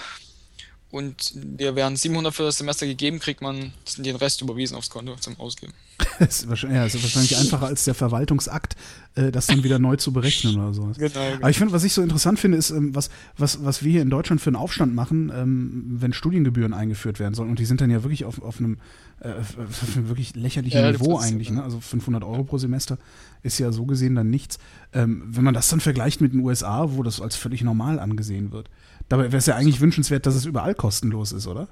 Und 0.90 1.32
dir 1.35 1.77
werden 1.77 1.97
700 1.97 2.35
für 2.35 2.44
das 2.44 2.59
Semester 2.59 2.86
gegeben, 2.86 3.19
kriegt 3.19 3.43
man 3.43 3.73
den 3.98 4.16
Rest 4.16 4.40
überwiesen 4.40 4.77
aufs 4.77 4.89
Konto 4.89 5.16
zum 5.16 5.39
Ausgeben. 5.39 5.73
Das 6.19 6.40
ist 6.40 6.48
wahrscheinlich, 6.48 6.78
ja, 6.78 6.86
ist 6.86 7.01
wahrscheinlich 7.01 7.36
einfacher 7.36 7.66
als 7.66 7.85
der 7.85 7.94
Verwaltungsakt, 7.94 8.74
äh, 9.15 9.31
das 9.31 9.47
dann 9.47 9.62
wieder 9.62 9.78
neu 9.78 9.97
zu 9.97 10.12
berechnen 10.12 10.56
oder 10.56 10.74
sowas. 10.74 10.97
Genau. 10.97 11.35
Aber 11.36 11.51
ich 11.51 11.59
finde, 11.59 11.73
was 11.73 11.85
ich 11.85 11.93
so 11.93 12.02
interessant 12.02 12.40
finde, 12.40 12.59
ist, 12.59 12.70
ähm, 12.70 12.94
was, 12.94 13.10
was, 13.36 13.65
was 13.65 13.85
wir 13.85 13.93
hier 13.93 14.02
in 14.02 14.10
Deutschland 14.10 14.40
für 14.40 14.51
einen 14.51 14.56
Aufstand 14.56 14.94
machen, 14.94 15.31
ähm, 15.35 15.85
wenn 16.01 16.12
Studiengebühren 16.12 16.74
eingeführt 16.74 17.20
werden 17.20 17.35
sollen. 17.35 17.51
Und 17.51 17.60
die 17.60 17.65
sind 17.66 17.81
dann 17.81 17.90
ja 17.90 18.02
wirklich 18.02 18.24
auf, 18.24 18.43
auf 18.43 18.59
einem 18.59 18.78
äh, 19.20 19.31
auf 19.31 19.97
einem 19.97 20.09
wirklich 20.09 20.35
lächerlichen 20.36 20.81
Ja, 20.81 20.93
Niveau 20.93 21.19
eigentlich. 21.19 21.51
Ne? 21.51 21.62
Also 21.62 21.81
500 21.81 22.23
Euro 22.24 22.44
pro 22.44 22.59
Semester 22.59 22.98
ist 23.43 23.59
ja 23.59 23.73
so 23.73 23.85
gesehen 23.85 24.15
dann 24.15 24.31
nichts. 24.31 24.59
Ähm, 24.93 25.23
wenn 25.27 25.44
man 25.44 25.55
das 25.55 25.69
dann 25.69 25.81
vergleicht 25.81 26.20
mit 26.20 26.32
den 26.32 26.40
USA, 26.40 26.93
wo 26.93 27.02
das 27.02 27.20
als 27.20 27.36
völlig 27.36 27.62
normal 27.62 27.98
angesehen 27.98 28.52
wird. 28.52 28.70
Dabei 29.09 29.24
wäre 29.24 29.36
es 29.39 29.47
ja 29.47 29.56
eigentlich 29.56 29.80
wünschenswert, 29.80 30.26
dass 30.26 30.35
es 30.35 30.44
überall 30.44 30.74
kostenlos 30.74 31.32
ist, 31.32 31.47
oder? 31.47 31.68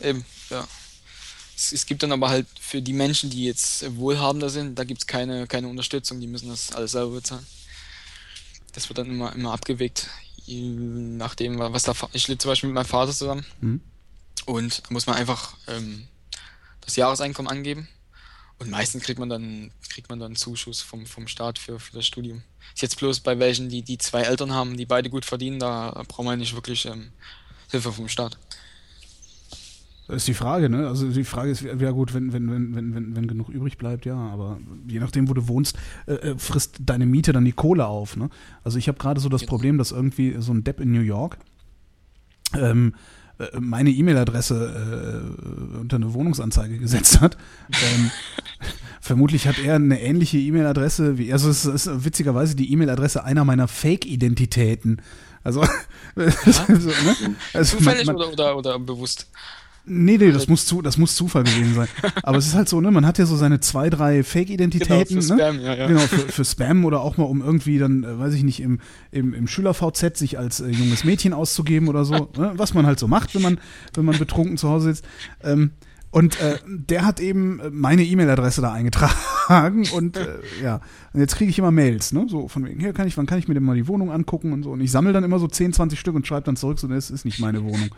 Eben, 0.00 0.24
ja. 0.48 0.66
Es, 1.56 1.72
es 1.72 1.84
gibt 1.86 2.02
dann 2.02 2.12
aber 2.12 2.30
halt 2.30 2.46
für 2.58 2.80
die 2.80 2.94
Menschen, 2.94 3.28
die 3.30 3.44
jetzt 3.44 3.96
wohlhabender 3.96 4.48
sind, 4.48 4.78
da 4.78 4.84
gibt 4.84 5.02
es 5.02 5.06
keine, 5.06 5.46
keine 5.46 5.68
Unterstützung, 5.68 6.20
die 6.20 6.26
müssen 6.26 6.48
das 6.48 6.72
alles 6.72 6.92
selber 6.92 7.12
bezahlen. 7.12 7.46
Das 8.72 8.88
wird 8.88 8.98
dann 8.98 9.06
immer, 9.10 9.34
immer 9.34 9.52
abgewegt, 9.52 10.08
je 10.46 10.62
nachdem, 10.62 11.58
was 11.58 11.82
da. 11.82 11.94
Ich 12.12 12.28
lebe 12.28 12.38
zum 12.38 12.50
Beispiel 12.50 12.68
mit 12.68 12.74
meinem 12.76 12.86
Vater 12.86 13.12
zusammen 13.12 13.44
Mhm. 13.60 13.80
und 14.46 14.82
da 14.84 14.86
muss 14.90 15.06
man 15.06 15.16
einfach 15.16 15.54
ähm, 15.66 16.06
das 16.80 16.96
Jahreseinkommen 16.96 17.50
angeben. 17.50 17.88
Und 18.60 18.70
meistens 18.70 19.02
kriegt 19.02 19.18
man 19.18 19.30
dann, 19.30 19.70
kriegt 19.88 20.10
man 20.10 20.20
dann 20.20 20.36
Zuschuss 20.36 20.82
vom, 20.82 21.06
vom 21.06 21.26
Staat 21.26 21.58
für, 21.58 21.80
für 21.80 21.94
das 21.94 22.06
Studium. 22.06 22.42
Ist 22.74 22.82
jetzt 22.82 22.98
bloß 22.98 23.20
bei 23.20 23.38
welchen, 23.38 23.70
die, 23.70 23.82
die 23.82 23.96
zwei 23.98 24.22
Eltern 24.22 24.52
haben, 24.52 24.76
die 24.76 24.86
beide 24.86 25.08
gut 25.08 25.24
verdienen, 25.24 25.58
da 25.58 26.02
braucht 26.06 26.26
man 26.26 26.38
nicht 26.38 26.54
wirklich 26.54 26.84
ähm, 26.84 27.08
Hilfe 27.70 27.90
vom 27.90 28.08
Staat. 28.08 28.38
Das 30.08 30.18
ist 30.18 30.28
die 30.28 30.34
Frage, 30.34 30.68
ne? 30.68 30.88
Also 30.88 31.08
die 31.08 31.24
Frage 31.24 31.52
ist, 31.52 31.62
ja 31.62 31.90
gut, 31.92 32.12
wenn, 32.12 32.32
wenn, 32.32 32.50
wenn, 32.50 32.74
wenn, 32.74 32.94
wenn, 32.94 33.16
wenn 33.16 33.28
genug 33.28 33.48
übrig 33.48 33.78
bleibt, 33.78 34.04
ja, 34.04 34.16
aber 34.16 34.58
je 34.88 34.98
nachdem, 34.98 35.28
wo 35.28 35.34
du 35.34 35.46
wohnst, 35.46 35.78
äh, 36.06 36.14
äh, 36.14 36.38
frisst 36.38 36.78
deine 36.80 37.06
Miete 37.06 37.32
dann 37.32 37.44
die 37.44 37.52
Kohle 37.52 37.86
auf, 37.86 38.16
ne? 38.16 38.28
Also 38.64 38.76
ich 38.76 38.88
habe 38.88 38.98
gerade 38.98 39.20
so 39.20 39.28
das 39.28 39.42
Genau. 39.42 39.50
Problem, 39.50 39.78
dass 39.78 39.92
irgendwie 39.92 40.34
so 40.40 40.52
ein 40.52 40.64
Depp 40.64 40.80
in 40.80 40.90
New 40.90 41.00
York 41.00 41.38
ähm, 42.54 42.94
äh, 42.94 42.98
meine 43.58 43.90
E-Mail-Adresse 43.90 45.22
äh, 45.74 45.78
unter 45.78 45.96
eine 45.96 46.12
Wohnungsanzeige 46.14 46.78
gesetzt 46.78 47.20
hat. 47.20 47.36
ähm, 47.70 48.10
vermutlich 49.00 49.46
hat 49.48 49.58
er 49.58 49.76
eine 49.76 50.00
ähnliche 50.00 50.38
E-Mail-Adresse 50.38 51.18
wie, 51.18 51.32
also 51.32 51.48
es 51.50 51.64
ist 51.64 52.04
witzigerweise 52.04 52.54
die 52.54 52.72
E-Mail-Adresse 52.72 53.24
einer 53.24 53.44
meiner 53.44 53.68
Fake-Identitäten. 53.68 55.00
Also, 55.42 55.62
so, 56.16 56.22
ne? 56.22 57.36
also 57.54 57.78
Zufällig 57.78 58.06
man- 58.06 58.16
man- 58.16 58.26
oder, 58.26 58.56
oder, 58.56 58.56
oder 58.58 58.78
bewusst? 58.78 59.28
Nee, 59.92 60.18
nee, 60.18 60.30
das 60.30 60.46
muss, 60.46 60.66
zu, 60.66 60.82
das 60.82 60.98
muss 60.98 61.16
Zufall 61.16 61.42
gewesen 61.42 61.74
sein. 61.74 61.88
Aber 62.22 62.38
es 62.38 62.46
ist 62.46 62.54
halt 62.54 62.68
so, 62.68 62.80
ne, 62.80 62.92
man 62.92 63.04
hat 63.04 63.18
ja 63.18 63.26
so 63.26 63.34
seine 63.34 63.58
zwei, 63.58 63.90
drei 63.90 64.22
Fake-Identitäten. 64.22 65.18
Genau, 65.18 65.22
für 65.26 65.34
ne? 65.34 65.40
Spam, 65.42 65.60
ja, 65.60 65.74
ja. 65.74 65.86
Genau, 65.88 66.00
für, 66.00 66.32
für 66.32 66.44
Spam 66.44 66.84
oder 66.84 67.00
auch 67.00 67.16
mal, 67.16 67.24
um 67.24 67.42
irgendwie 67.42 67.78
dann, 67.78 68.04
äh, 68.04 68.18
weiß 68.18 68.34
ich 68.34 68.44
nicht, 68.44 68.60
im, 68.60 68.78
im, 69.10 69.34
im 69.34 69.48
Schüler-VZ 69.48 70.16
sich 70.16 70.38
als 70.38 70.60
äh, 70.60 70.68
junges 70.68 71.02
Mädchen 71.02 71.32
auszugeben 71.32 71.88
oder 71.88 72.04
so. 72.04 72.30
Ne? 72.36 72.52
Was 72.54 72.72
man 72.72 72.86
halt 72.86 73.00
so 73.00 73.08
macht, 73.08 73.34
wenn 73.34 73.42
man, 73.42 73.58
wenn 73.94 74.04
man 74.04 74.16
betrunken 74.16 74.56
zu 74.58 74.68
Hause 74.68 74.94
sitzt. 74.94 75.04
Ähm, 75.42 75.72
und 76.12 76.40
äh, 76.40 76.58
der 76.66 77.04
hat 77.04 77.20
eben 77.20 77.60
äh, 77.60 77.70
meine 77.70 78.04
E-Mail-Adresse 78.04 78.60
da 78.60 78.72
eingetragen 78.72 79.88
und 79.94 80.16
äh, 80.16 80.38
ja, 80.62 80.80
und 81.12 81.20
jetzt 81.20 81.36
kriege 81.36 81.50
ich 81.50 81.58
immer 81.58 81.70
Mails, 81.70 82.12
ne? 82.12 82.26
So 82.28 82.48
von 82.48 82.64
wegen, 82.64 82.80
hier 82.80 82.92
kann 82.92 83.06
ich, 83.06 83.16
wann 83.16 83.26
kann 83.26 83.38
ich 83.38 83.46
mir 83.46 83.54
denn 83.54 83.62
mal 83.62 83.76
die 83.76 83.86
Wohnung 83.86 84.10
angucken 84.10 84.52
und 84.52 84.64
so. 84.64 84.70
Und 84.70 84.80
ich 84.80 84.90
sammle 84.90 85.12
dann 85.12 85.22
immer 85.22 85.38
so 85.38 85.46
10, 85.46 85.72
20 85.72 85.98
Stück 85.98 86.16
und 86.16 86.26
schreibe 86.26 86.46
dann 86.46 86.56
zurück, 86.56 86.80
so, 86.80 86.88
es 86.88 87.10
ist 87.10 87.24
nicht 87.24 87.38
meine 87.38 87.62
Wohnung. 87.62 87.90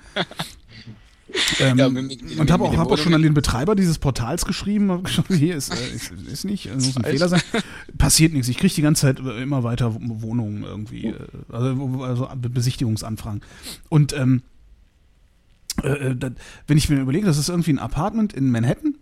Ähm, 1.61 1.79
Ja, 1.79 1.89
mit- 1.89 2.23
mit- 2.23 2.39
und 2.39 2.51
habe 2.51 2.65
auch, 2.65 2.77
hab 2.77 2.91
auch 2.91 2.99
schon 2.99 3.15
an 3.15 3.23
den 3.23 3.35
Betreiber 3.35 3.75
dieses 3.75 3.99
Portals 3.99 4.45
geschrieben, 4.45 5.03
geschrieben, 5.03 5.35
hier 5.37 5.57
ist, 5.57 5.73
äh, 5.75 5.95
ist, 5.95 6.11
ist 6.33 6.45
nicht, 6.45 6.67
äh, 6.67 6.75
muss 6.75 6.97
ein. 6.97 7.05
Fehler 7.05 7.29
sein. 7.29 7.41
Passiert 7.99 8.33
nichts. 8.33 8.49
Ich 8.49 8.59
kriege 8.59 8.75
die 8.75 8.83
ganze 8.83 9.03
Zeit 9.03 9.21
äh, 9.21 9.43
immer 9.43 9.63
weiter 9.65 9.95
Wohnungen 9.99 10.63
irgendwie, 10.65 11.07
äh, 11.07 11.15
also, 11.51 12.03
also 12.05 12.29
Be- 12.37 12.49
Besichtigungsanfragen. 12.51 13.43
Und 13.89 14.13
ähm, 14.15 14.43
äh, 15.83 15.89
äh, 15.89 16.17
da- 16.17 16.31
wenn 16.67 16.79
ich 16.79 16.89
mir 16.89 17.01
überlege, 17.01 17.27
das 17.27 17.39
ist 17.39 17.49
irgendwie 17.49 17.73
ein 17.73 17.79
Apartment 17.79 18.33
in 18.33 18.51
Manhattan, 18.51 18.97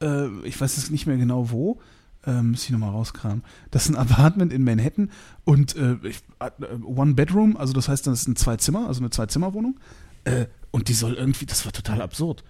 äh, 0.00 0.26
ich 0.44 0.60
weiß 0.60 0.76
jetzt 0.76 0.90
nicht 0.90 1.06
mehr 1.06 1.16
genau 1.16 1.50
wo, 1.50 1.80
äh, 2.26 2.40
muss 2.42 2.64
ich 2.64 2.70
nochmal 2.70 2.90
rauskramen. 2.90 3.42
Das 3.70 3.84
ist 3.84 3.90
ein 3.90 3.96
Apartment 3.96 4.52
in 4.52 4.64
Manhattan 4.64 5.10
und 5.44 5.76
äh, 5.76 5.96
ich, 6.02 6.18
One 6.84 7.14
Bedroom, 7.14 7.56
also 7.56 7.72
das 7.72 7.88
heißt, 7.88 8.06
das 8.06 8.20
ist 8.22 8.28
ein 8.28 8.36
Zwei-Zimmer, 8.36 8.86
also 8.88 9.00
eine 9.00 9.10
Zwei-Zimmer-Wohnung. 9.10 9.76
Äh, 10.24 10.46
und 10.70 10.88
die 10.88 10.94
soll 10.94 11.14
irgendwie, 11.14 11.46
das 11.46 11.64
war 11.64 11.72
total 11.72 12.00
absurd. 12.02 12.44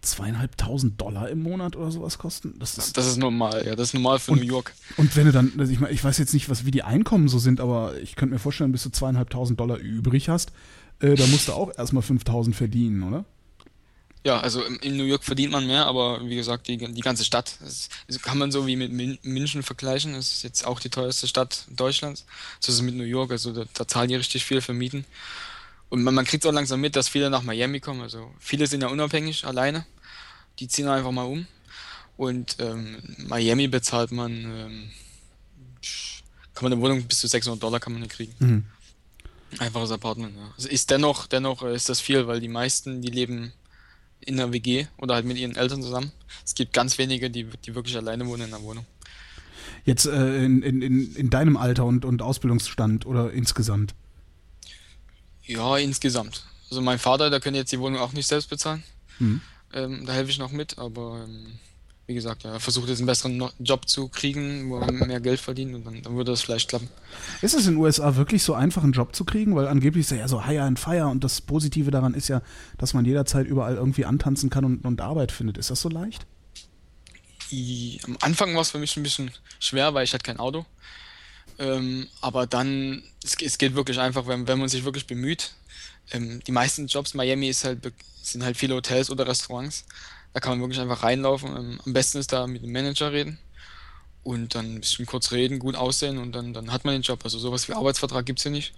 Zweieinhalbtausend 0.00 1.00
Dollar 1.00 1.28
im 1.28 1.42
Monat 1.42 1.74
oder 1.74 1.90
sowas 1.90 2.18
kosten. 2.18 2.54
Das 2.60 2.78
ist, 2.78 2.96
Das 2.96 3.06
ist 3.06 3.16
normal, 3.16 3.66
ja, 3.66 3.74
das 3.74 3.88
ist 3.88 3.94
normal 3.94 4.18
für 4.20 4.32
Und- 4.32 4.38
New 4.40 4.46
York. 4.46 4.72
und 4.96 5.14
wenn 5.16 5.26
du 5.26 5.32
dann, 5.32 5.52
also 5.58 5.72
ich, 5.72 5.80
mein, 5.80 5.92
ich 5.92 6.02
weiß 6.04 6.18
jetzt 6.18 6.34
nicht, 6.34 6.48
was, 6.48 6.64
wie 6.64 6.70
die 6.70 6.84
Einkommen 6.84 7.28
so 7.28 7.38
sind, 7.40 7.60
aber 7.60 7.98
ich 8.00 8.14
könnte 8.14 8.34
mir 8.34 8.38
vorstellen, 8.38 8.70
bis 8.70 8.84
du 8.84 8.90
zweieinhalbtausend 8.90 9.58
Dollar 9.58 9.78
übrig 9.78 10.28
hast, 10.28 10.52
äh, 11.00 11.14
da 11.14 11.26
musst 11.26 11.48
du 11.48 11.52
auch 11.52 11.76
erstmal 11.76 12.02
5000 12.04 12.54
verdienen, 12.54 13.02
oder? 13.02 13.24
Ja, 14.24 14.40
also 14.40 14.62
in, 14.62 14.96
New 14.96 15.04
York 15.04 15.24
verdient 15.24 15.52
man 15.52 15.66
mehr, 15.66 15.86
aber 15.86 16.24
wie 16.28 16.36
gesagt, 16.36 16.68
die, 16.68 16.76
die 16.76 17.00
ganze 17.00 17.24
Stadt, 17.24 17.56
das, 17.60 17.88
das 18.06 18.20
kann 18.20 18.38
man 18.38 18.52
so 18.52 18.66
wie 18.66 18.76
mit 18.76 18.92
München 19.24 19.62
vergleichen, 19.62 20.12
das 20.12 20.32
ist 20.32 20.42
jetzt 20.42 20.64
auch 20.66 20.80
die 20.80 20.90
teuerste 20.90 21.26
Stadt 21.26 21.66
Deutschlands. 21.74 22.24
So 22.60 22.70
ist 22.70 22.76
es 22.76 22.82
mit 22.82 22.94
New 22.94 23.04
York, 23.04 23.30
also 23.32 23.52
da, 23.52 23.64
da 23.74 23.86
zahlen 23.88 24.08
die 24.08 24.16
richtig 24.16 24.44
viel 24.44 24.60
für 24.60 24.74
Mieten. 24.74 25.04
Und 25.88 26.02
man, 26.02 26.14
man 26.14 26.24
kriegt 26.24 26.44
auch 26.46 26.52
langsam 26.52 26.80
mit, 26.80 26.96
dass 26.96 27.08
viele 27.08 27.30
nach 27.30 27.42
Miami 27.42 27.80
kommen, 27.80 28.02
also 28.02 28.30
viele 28.38 28.66
sind 28.66 28.82
ja 28.82 28.88
unabhängig, 28.88 29.46
alleine, 29.46 29.86
die 30.58 30.68
ziehen 30.68 30.88
einfach 30.88 31.12
mal 31.12 31.24
um. 31.24 31.46
Und 32.16 32.56
ähm, 32.58 32.96
Miami 33.28 33.68
bezahlt 33.68 34.10
man, 34.10 34.32
ähm, 34.32 34.90
kann 36.54 36.64
man 36.64 36.72
eine 36.72 36.82
Wohnung 36.82 37.04
bis 37.04 37.20
zu 37.20 37.28
600 37.28 37.62
Dollar 37.62 37.78
kann 37.80 37.92
man 37.92 38.08
kriegen. 38.08 38.34
Mhm. 38.40 38.64
Einfaches 39.58 39.92
Apartment, 39.92 40.34
ja. 40.36 40.52
Es 40.58 40.66
ist 40.66 40.90
dennoch, 40.90 41.26
dennoch 41.26 41.62
äh, 41.62 41.74
ist 41.74 41.88
das 41.88 42.00
viel, 42.00 42.26
weil 42.26 42.40
die 42.40 42.48
meisten, 42.48 43.00
die 43.00 43.10
leben 43.10 43.52
in 44.20 44.36
der 44.36 44.52
WG 44.52 44.86
oder 44.98 45.14
halt 45.14 45.24
mit 45.24 45.38
ihren 45.38 45.56
Eltern 45.56 45.80
zusammen. 45.80 46.12
Es 46.44 46.54
gibt 46.54 46.72
ganz 46.72 46.98
wenige, 46.98 47.30
die, 47.30 47.44
die 47.44 47.74
wirklich 47.74 47.96
alleine 47.96 48.26
wohnen 48.26 48.42
in 48.42 48.50
der 48.50 48.62
Wohnung. 48.62 48.84
Jetzt 49.84 50.06
äh, 50.06 50.44
in, 50.44 50.62
in, 50.62 50.82
in, 50.82 51.14
in 51.14 51.30
deinem 51.30 51.56
Alter 51.56 51.84
und, 51.84 52.04
und 52.04 52.20
Ausbildungsstand 52.20 53.06
oder 53.06 53.32
insgesamt? 53.32 53.94
Ja, 55.48 55.76
insgesamt. 55.78 56.44
Also 56.70 56.80
mein 56.82 56.98
Vater, 56.98 57.30
der 57.30 57.40
könnte 57.40 57.58
jetzt 57.58 57.72
die 57.72 57.80
Wohnung 57.80 58.00
auch 58.00 58.12
nicht 58.12 58.26
selbst 58.26 58.50
bezahlen. 58.50 58.84
Mhm. 59.18 59.40
Ähm, 59.72 60.06
da 60.06 60.12
helfe 60.12 60.30
ich 60.30 60.38
noch 60.38 60.52
mit, 60.52 60.78
aber 60.78 61.24
ähm, 61.24 61.58
wie 62.06 62.14
gesagt, 62.14 62.42
ja, 62.42 62.52
er 62.52 62.60
versucht 62.60 62.88
jetzt 62.88 62.98
einen 62.98 63.06
besseren 63.06 63.42
Job 63.58 63.88
zu 63.88 64.08
kriegen, 64.08 64.70
wo 64.70 64.78
er 64.78 64.90
mehr 64.92 65.20
Geld 65.20 65.40
verdient 65.40 65.74
und 65.74 65.84
dann, 65.84 66.02
dann 66.02 66.16
würde 66.16 66.32
das 66.32 66.42
vielleicht 66.42 66.68
klappen. 66.68 66.88
Ist 67.42 67.54
es 67.54 67.66
in 67.66 67.74
den 67.74 67.82
USA 67.82 68.16
wirklich 68.16 68.42
so 68.42 68.54
einfach, 68.54 68.82
einen 68.82 68.92
Job 68.92 69.14
zu 69.14 69.24
kriegen? 69.24 69.54
Weil 69.56 69.66
angeblich 69.68 70.06
ist 70.06 70.12
er 70.12 70.18
ja 70.18 70.28
so 70.28 70.46
higher 70.46 70.64
and 70.64 70.78
fire 70.78 71.08
und 71.08 71.24
das 71.24 71.40
Positive 71.40 71.90
daran 71.90 72.14
ist 72.14 72.28
ja, 72.28 72.40
dass 72.78 72.94
man 72.94 73.04
jederzeit 73.04 73.46
überall 73.46 73.76
irgendwie 73.76 74.04
antanzen 74.04 74.48
kann 74.48 74.64
und, 74.64 74.84
und 74.84 75.00
Arbeit 75.00 75.32
findet. 75.32 75.58
Ist 75.58 75.70
das 75.70 75.80
so 75.80 75.88
leicht? 75.88 76.26
I, 77.50 78.00
am 78.04 78.16
Anfang 78.20 78.54
war 78.54 78.62
es 78.62 78.70
für 78.70 78.78
mich 78.78 78.96
ein 78.96 79.02
bisschen 79.02 79.30
schwer, 79.58 79.94
weil 79.94 80.04
ich 80.04 80.12
hatte 80.12 80.24
kein 80.24 80.38
Auto. 80.38 80.66
Ähm, 81.58 82.08
aber 82.20 82.46
dann, 82.46 83.02
es, 83.24 83.36
es 83.40 83.58
geht 83.58 83.74
wirklich 83.74 83.98
einfach, 83.98 84.26
wenn, 84.26 84.46
wenn 84.46 84.58
man 84.58 84.68
sich 84.68 84.84
wirklich 84.84 85.06
bemüht. 85.06 85.52
Ähm, 86.10 86.40
die 86.46 86.52
meisten 86.52 86.86
Jobs, 86.86 87.14
Miami 87.14 87.48
ist 87.48 87.64
halt, 87.64 87.92
sind 88.22 88.44
halt 88.44 88.56
viele 88.56 88.74
Hotels 88.74 89.10
oder 89.10 89.26
Restaurants. 89.26 89.84
Da 90.32 90.40
kann 90.40 90.52
man 90.52 90.60
wirklich 90.60 90.80
einfach 90.80 91.02
reinlaufen. 91.02 91.56
Ähm, 91.56 91.80
am 91.84 91.92
besten 91.92 92.18
ist 92.18 92.32
da 92.32 92.46
mit 92.46 92.62
dem 92.62 92.72
Manager 92.72 93.12
reden 93.12 93.38
und 94.22 94.54
dann 94.54 94.74
ein 94.74 94.80
bisschen 94.80 95.06
kurz 95.06 95.32
reden, 95.32 95.58
gut 95.58 95.74
aussehen 95.74 96.18
und 96.18 96.32
dann, 96.32 96.52
dann 96.52 96.72
hat 96.72 96.84
man 96.84 96.94
den 96.94 97.02
Job. 97.02 97.20
Also 97.24 97.38
sowas 97.38 97.68
wie 97.68 97.72
Arbeitsvertrag 97.72 98.26
gibt's 98.26 98.42
hier 98.42 98.52
nicht. 98.52 98.74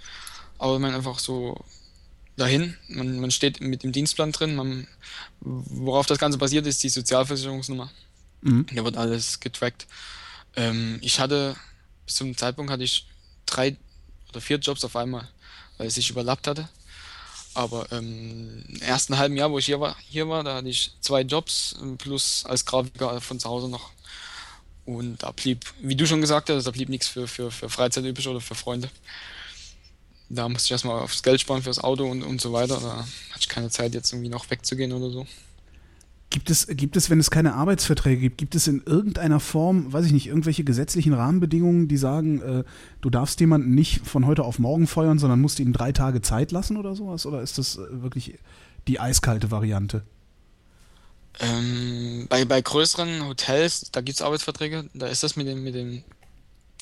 Aber 0.58 0.78
man 0.78 0.94
einfach 0.94 1.18
so 1.18 1.64
dahin, 2.36 2.76
man, 2.88 3.20
man 3.20 3.30
steht 3.30 3.60
mit 3.60 3.82
dem 3.82 3.92
Dienstplan 3.92 4.32
drin, 4.32 4.54
man, 4.54 4.86
worauf 5.40 6.06
das 6.06 6.18
Ganze 6.18 6.38
basiert, 6.38 6.66
ist 6.66 6.82
die 6.82 6.88
Sozialversicherungsnummer. 6.88 7.90
Mhm. 8.42 8.66
Da 8.72 8.84
wird 8.84 8.96
alles 8.96 9.40
getrackt. 9.40 9.86
Ähm, 10.56 10.98
ich 11.02 11.20
hatte, 11.20 11.56
bis 12.10 12.16
zum 12.16 12.36
Zeitpunkt 12.36 12.72
hatte 12.72 12.82
ich 12.82 13.06
drei 13.46 13.76
oder 14.30 14.40
vier 14.40 14.56
Jobs 14.56 14.84
auf 14.84 14.96
einmal, 14.96 15.28
weil 15.78 15.86
es 15.86 15.94
sich 15.94 16.10
überlappt 16.10 16.48
hatte. 16.48 16.68
Aber 17.54 17.86
ähm, 17.92 18.64
im 18.66 18.82
ersten 18.82 19.16
halben 19.16 19.36
Jahr, 19.36 19.52
wo 19.52 19.60
ich 19.60 19.66
hier 19.66 19.78
war, 19.78 19.96
hier 20.08 20.28
war, 20.28 20.42
da 20.42 20.56
hatte 20.56 20.68
ich 20.68 20.90
zwei 21.00 21.20
Jobs 21.20 21.76
ähm, 21.80 21.98
plus 21.98 22.44
als 22.46 22.64
Grafiker 22.64 23.20
von 23.20 23.38
zu 23.38 23.48
Hause 23.48 23.68
noch. 23.68 23.92
Und 24.86 25.22
da 25.22 25.30
blieb, 25.30 25.64
wie 25.80 25.94
du 25.94 26.04
schon 26.04 26.20
gesagt 26.20 26.50
hast, 26.50 26.64
da 26.64 26.72
blieb 26.72 26.88
nichts 26.88 27.06
für, 27.06 27.28
für, 27.28 27.52
für 27.52 27.70
Freizeit 27.70 28.04
übrig 28.04 28.26
oder 28.26 28.40
für 28.40 28.56
Freunde. 28.56 28.90
Da 30.28 30.48
musste 30.48 30.66
ich 30.66 30.72
erstmal 30.72 31.00
aufs 31.00 31.22
Geld 31.22 31.40
sparen 31.40 31.62
fürs 31.62 31.78
Auto 31.78 32.10
und, 32.10 32.24
und 32.24 32.40
so 32.40 32.52
weiter. 32.52 32.80
Da 32.80 33.06
hatte 33.30 33.40
ich 33.40 33.48
keine 33.48 33.70
Zeit, 33.70 33.94
jetzt 33.94 34.12
irgendwie 34.12 34.30
noch 34.30 34.50
wegzugehen 34.50 34.92
oder 34.92 35.10
so. 35.10 35.28
Gibt 36.30 36.48
es, 36.48 36.68
gibt 36.68 36.96
es, 36.96 37.10
wenn 37.10 37.18
es 37.18 37.28
keine 37.28 37.54
Arbeitsverträge 37.54 38.20
gibt, 38.20 38.38
gibt 38.38 38.54
es 38.54 38.68
in 38.68 38.84
irgendeiner 38.86 39.40
Form, 39.40 39.92
weiß 39.92 40.06
ich 40.06 40.12
nicht, 40.12 40.28
irgendwelche 40.28 40.62
gesetzlichen 40.62 41.12
Rahmenbedingungen, 41.12 41.88
die 41.88 41.96
sagen, 41.96 42.40
äh, 42.40 42.64
du 43.00 43.10
darfst 43.10 43.40
jemanden 43.40 43.74
nicht 43.74 44.06
von 44.06 44.24
heute 44.26 44.44
auf 44.44 44.60
morgen 44.60 44.86
feuern, 44.86 45.18
sondern 45.18 45.40
musst 45.40 45.58
ihm 45.58 45.72
drei 45.72 45.90
Tage 45.90 46.22
Zeit 46.22 46.52
lassen 46.52 46.76
oder 46.76 46.94
sowas? 46.94 47.26
Oder 47.26 47.42
ist 47.42 47.58
das 47.58 47.78
äh, 47.78 48.02
wirklich 48.02 48.38
die 48.86 49.00
eiskalte 49.00 49.50
Variante? 49.50 50.04
Ähm, 51.40 52.26
bei, 52.28 52.44
bei 52.44 52.60
größeren 52.60 53.26
Hotels, 53.26 53.90
da 53.90 54.00
gibt 54.00 54.16
es 54.16 54.22
Arbeitsverträge, 54.22 54.88
da 54.94 55.08
ist 55.08 55.24
das 55.24 55.34
mit 55.34 55.48
den, 55.48 55.64
mit 55.64 55.74
den, 55.74 56.04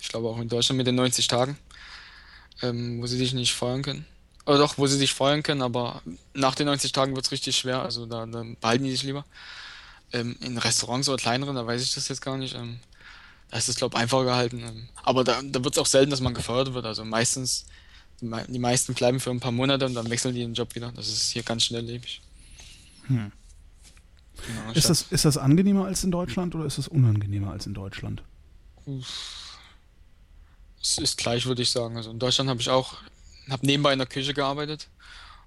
ich 0.00 0.08
glaube 0.08 0.28
auch 0.28 0.40
in 0.40 0.48
Deutschland 0.48 0.76
mit 0.76 0.86
den 0.86 0.94
90 0.94 1.26
Tagen, 1.26 1.56
ähm, 2.60 3.00
wo 3.00 3.06
sie 3.06 3.18
dich 3.18 3.32
nicht 3.32 3.54
feuern 3.54 3.80
können. 3.80 4.04
Oder 4.48 4.58
doch, 4.58 4.78
wo 4.78 4.86
sie 4.86 4.98
dich 4.98 5.12
feuern 5.12 5.42
können, 5.42 5.60
aber 5.60 6.00
nach 6.32 6.54
den 6.54 6.66
90 6.66 6.92
Tagen 6.92 7.14
wird 7.14 7.26
es 7.26 7.32
richtig 7.32 7.54
schwer, 7.56 7.82
also 7.82 8.06
da, 8.06 8.24
da 8.24 8.44
behalten 8.60 8.84
die 8.84 8.90
dich 8.90 9.02
lieber. 9.02 9.24
Ähm, 10.10 10.36
in 10.40 10.56
Restaurants 10.56 11.06
oder 11.10 11.18
kleineren, 11.18 11.54
da 11.54 11.66
weiß 11.66 11.82
ich 11.82 11.92
das 11.94 12.08
jetzt 12.08 12.22
gar 12.22 12.38
nicht. 12.38 12.54
Ähm, 12.54 12.78
da 13.50 13.58
ist 13.58 13.68
es, 13.68 13.76
glaube 13.76 13.94
ich, 13.96 14.00
einfacher 14.02 14.24
gehalten. 14.24 14.60
Ähm, 14.60 14.88
aber 15.02 15.22
da, 15.22 15.42
da 15.42 15.62
wird 15.62 15.74
es 15.74 15.78
auch 15.78 15.86
selten, 15.86 16.10
dass 16.10 16.22
man 16.22 16.32
gefeuert 16.32 16.72
wird. 16.72 16.86
Also 16.86 17.04
meistens, 17.04 17.66
die, 18.22 18.24
mei- 18.24 18.46
die 18.48 18.58
meisten 18.58 18.94
bleiben 18.94 19.20
für 19.20 19.28
ein 19.30 19.38
paar 19.40 19.52
Monate 19.52 19.84
und 19.84 19.92
dann 19.92 20.08
wechseln 20.08 20.34
die 20.34 20.40
den 20.40 20.54
Job 20.54 20.74
wieder. 20.74 20.92
Das 20.92 21.08
ist 21.08 21.30
hier 21.30 21.42
ganz 21.42 21.64
schnelllebig. 21.64 22.22
Hm. 23.08 23.30
Genau, 24.46 24.72
Ist 24.72 24.88
das, 24.88 25.02
ist 25.10 25.26
das 25.26 25.36
angenehmer 25.36 25.84
als 25.84 26.04
in 26.04 26.10
Deutschland 26.10 26.54
oder 26.54 26.64
ist 26.64 26.78
das 26.78 26.88
unangenehmer 26.88 27.50
als 27.52 27.66
in 27.66 27.74
Deutschland? 27.74 28.22
Es 30.80 30.96
ist 30.96 31.18
gleich, 31.18 31.44
würde 31.44 31.60
ich 31.60 31.70
sagen. 31.70 31.98
Also 31.98 32.10
in 32.10 32.18
Deutschland 32.18 32.48
habe 32.48 32.60
ich 32.62 32.70
auch, 32.70 32.94
habe 33.50 33.66
nebenbei 33.66 33.92
in 33.92 33.98
der 33.98 34.08
Küche 34.08 34.34
gearbeitet 34.34 34.88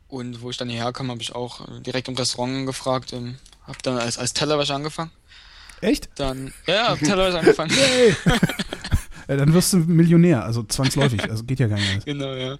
und 0.07 0.41
wo 0.41 0.49
ich 0.49 0.57
dann 0.57 0.69
hierher 0.69 0.91
kam, 0.91 1.09
habe 1.09 1.21
ich 1.21 1.33
auch 1.33 1.67
äh, 1.67 1.81
direkt 1.81 2.07
im 2.07 2.15
Restaurant 2.15 2.65
gefragt, 2.65 3.13
ähm, 3.13 3.37
habe 3.63 3.77
dann 3.83 3.97
als, 3.97 4.17
als 4.17 4.33
Tellerwäscher 4.33 4.75
angefangen. 4.75 5.11
Echt? 5.81 6.09
Dann, 6.15 6.53
ja, 6.67 6.73
ja, 6.73 6.95
Tellerwäscher 6.95 7.39
angefangen. 7.39 7.71
Dann 9.27 9.53
wirst 9.53 9.71
du 9.71 9.77
Millionär, 9.77 10.43
also 10.43 10.63
zwangsläufig. 10.63 11.23
Also 11.29 11.43
geht 11.45 11.59
ja 11.59 11.67
gar 11.67 11.77
nicht 11.77 11.89
anders. 11.89 12.05
genau, 12.05 12.33
ja. 12.33 12.57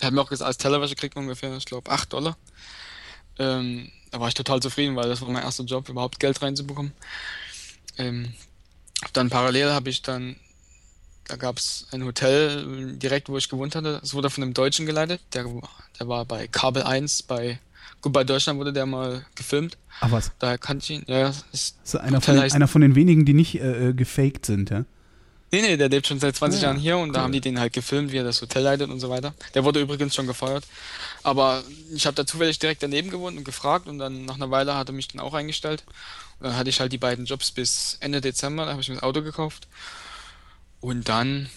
Der 0.00 0.06
hat 0.06 0.14
mir 0.14 0.20
auch 0.20 0.28
gesagt, 0.28 0.46
als 0.46 0.56
Tellerwäscher 0.56 0.94
kriegt 0.94 1.16
man 1.16 1.24
ungefähr, 1.24 1.56
ich 1.56 1.64
glaube, 1.64 1.90
8 1.90 2.12
Dollar. 2.12 2.36
Ähm, 3.38 3.90
da 4.12 4.20
war 4.20 4.28
ich 4.28 4.34
total 4.34 4.60
zufrieden, 4.60 4.94
weil 4.94 5.08
das 5.08 5.20
war 5.20 5.28
mein 5.28 5.42
erster 5.42 5.64
Job, 5.64 5.88
überhaupt 5.88 6.20
Geld 6.20 6.40
reinzubekommen. 6.40 6.92
Ähm, 7.98 8.32
dann 9.12 9.30
parallel 9.30 9.72
habe 9.72 9.90
ich 9.90 10.02
dann, 10.02 10.36
da 11.28 11.36
gab 11.36 11.58
es 11.58 11.86
ein 11.92 12.04
Hotel 12.04 12.92
äh, 12.94 12.98
direkt, 12.98 13.28
wo 13.28 13.36
ich 13.36 13.48
gewohnt 13.48 13.74
hatte. 13.74 14.00
Es 14.02 14.14
wurde 14.14 14.30
von 14.30 14.42
einem 14.42 14.54
Deutschen 14.54 14.86
geleitet. 14.86 15.20
Der, 15.34 15.44
der 15.98 16.08
war 16.08 16.24
bei 16.24 16.46
Kabel 16.48 16.82
1, 16.82 17.22
bei 17.24 17.58
Goodbye 18.00 18.24
Deutschland 18.24 18.58
wurde 18.58 18.72
der 18.72 18.86
mal 18.86 19.24
gefilmt. 19.34 19.78
Ach 20.00 20.10
was? 20.10 20.32
Daher 20.40 20.58
kannte 20.58 20.84
ich 20.84 20.90
ihn. 20.98 21.04
Ja, 21.06 21.32
ist, 21.52 21.76
ist 21.84 21.96
einer 21.96 22.20
von, 22.20 22.34
den, 22.34 22.52
einer 22.52 22.68
von 22.68 22.80
den 22.82 22.94
wenigen, 22.96 23.24
die 23.24 23.34
nicht 23.34 23.60
äh, 23.60 23.90
äh, 23.90 23.92
gefaked 23.94 24.46
sind, 24.46 24.70
ja? 24.70 24.84
nee, 25.52 25.60
nee, 25.60 25.76
der 25.76 25.88
lebt 25.90 26.06
schon 26.06 26.18
seit 26.18 26.34
20 26.34 26.62
Ja, 26.62 26.68
Jahren 26.68 26.78
hier 26.80 26.96
und 26.98 27.12
da 27.12 27.20
cool. 27.20 27.24
haben 27.24 27.32
die 27.32 27.40
den 27.40 27.60
halt 27.60 27.72
gefilmt, 27.74 28.10
wie 28.10 28.16
er 28.16 28.24
das 28.24 28.40
Hotel 28.40 28.62
leitet 28.62 28.90
und 28.90 28.98
so 29.00 29.10
weiter. 29.10 29.34
Der 29.54 29.64
wurde 29.64 29.80
übrigens 29.80 30.14
schon 30.14 30.26
gefeuert. 30.26 30.64
Aber 31.22 31.62
ich 31.94 32.06
habe 32.06 32.14
da 32.16 32.26
zufällig 32.26 32.58
direkt 32.58 32.82
daneben 32.82 33.10
gewohnt 33.10 33.36
und 33.38 33.44
gefragt 33.44 33.86
und 33.86 33.98
dann 33.98 34.24
nach 34.24 34.36
einer 34.36 34.50
Weile 34.50 34.74
hat 34.76 34.88
er 34.88 34.94
mich 34.94 35.08
dann 35.08 35.20
auch 35.20 35.34
eingestellt. 35.34 35.84
Und 36.40 36.46
dann 36.48 36.56
hatte 36.56 36.70
ich 36.70 36.80
halt 36.80 36.90
die 36.92 36.98
beiden 36.98 37.26
Jobs 37.26 37.52
bis 37.52 37.98
Ende 38.00 38.20
Dezember, 38.20 38.64
da 38.64 38.72
habe 38.72 38.80
ich 38.80 38.88
mir 38.88 38.94
das 38.96 39.04
Auto 39.04 39.22
gekauft. 39.22 39.68
Und 40.82 41.08
dann 41.08 41.48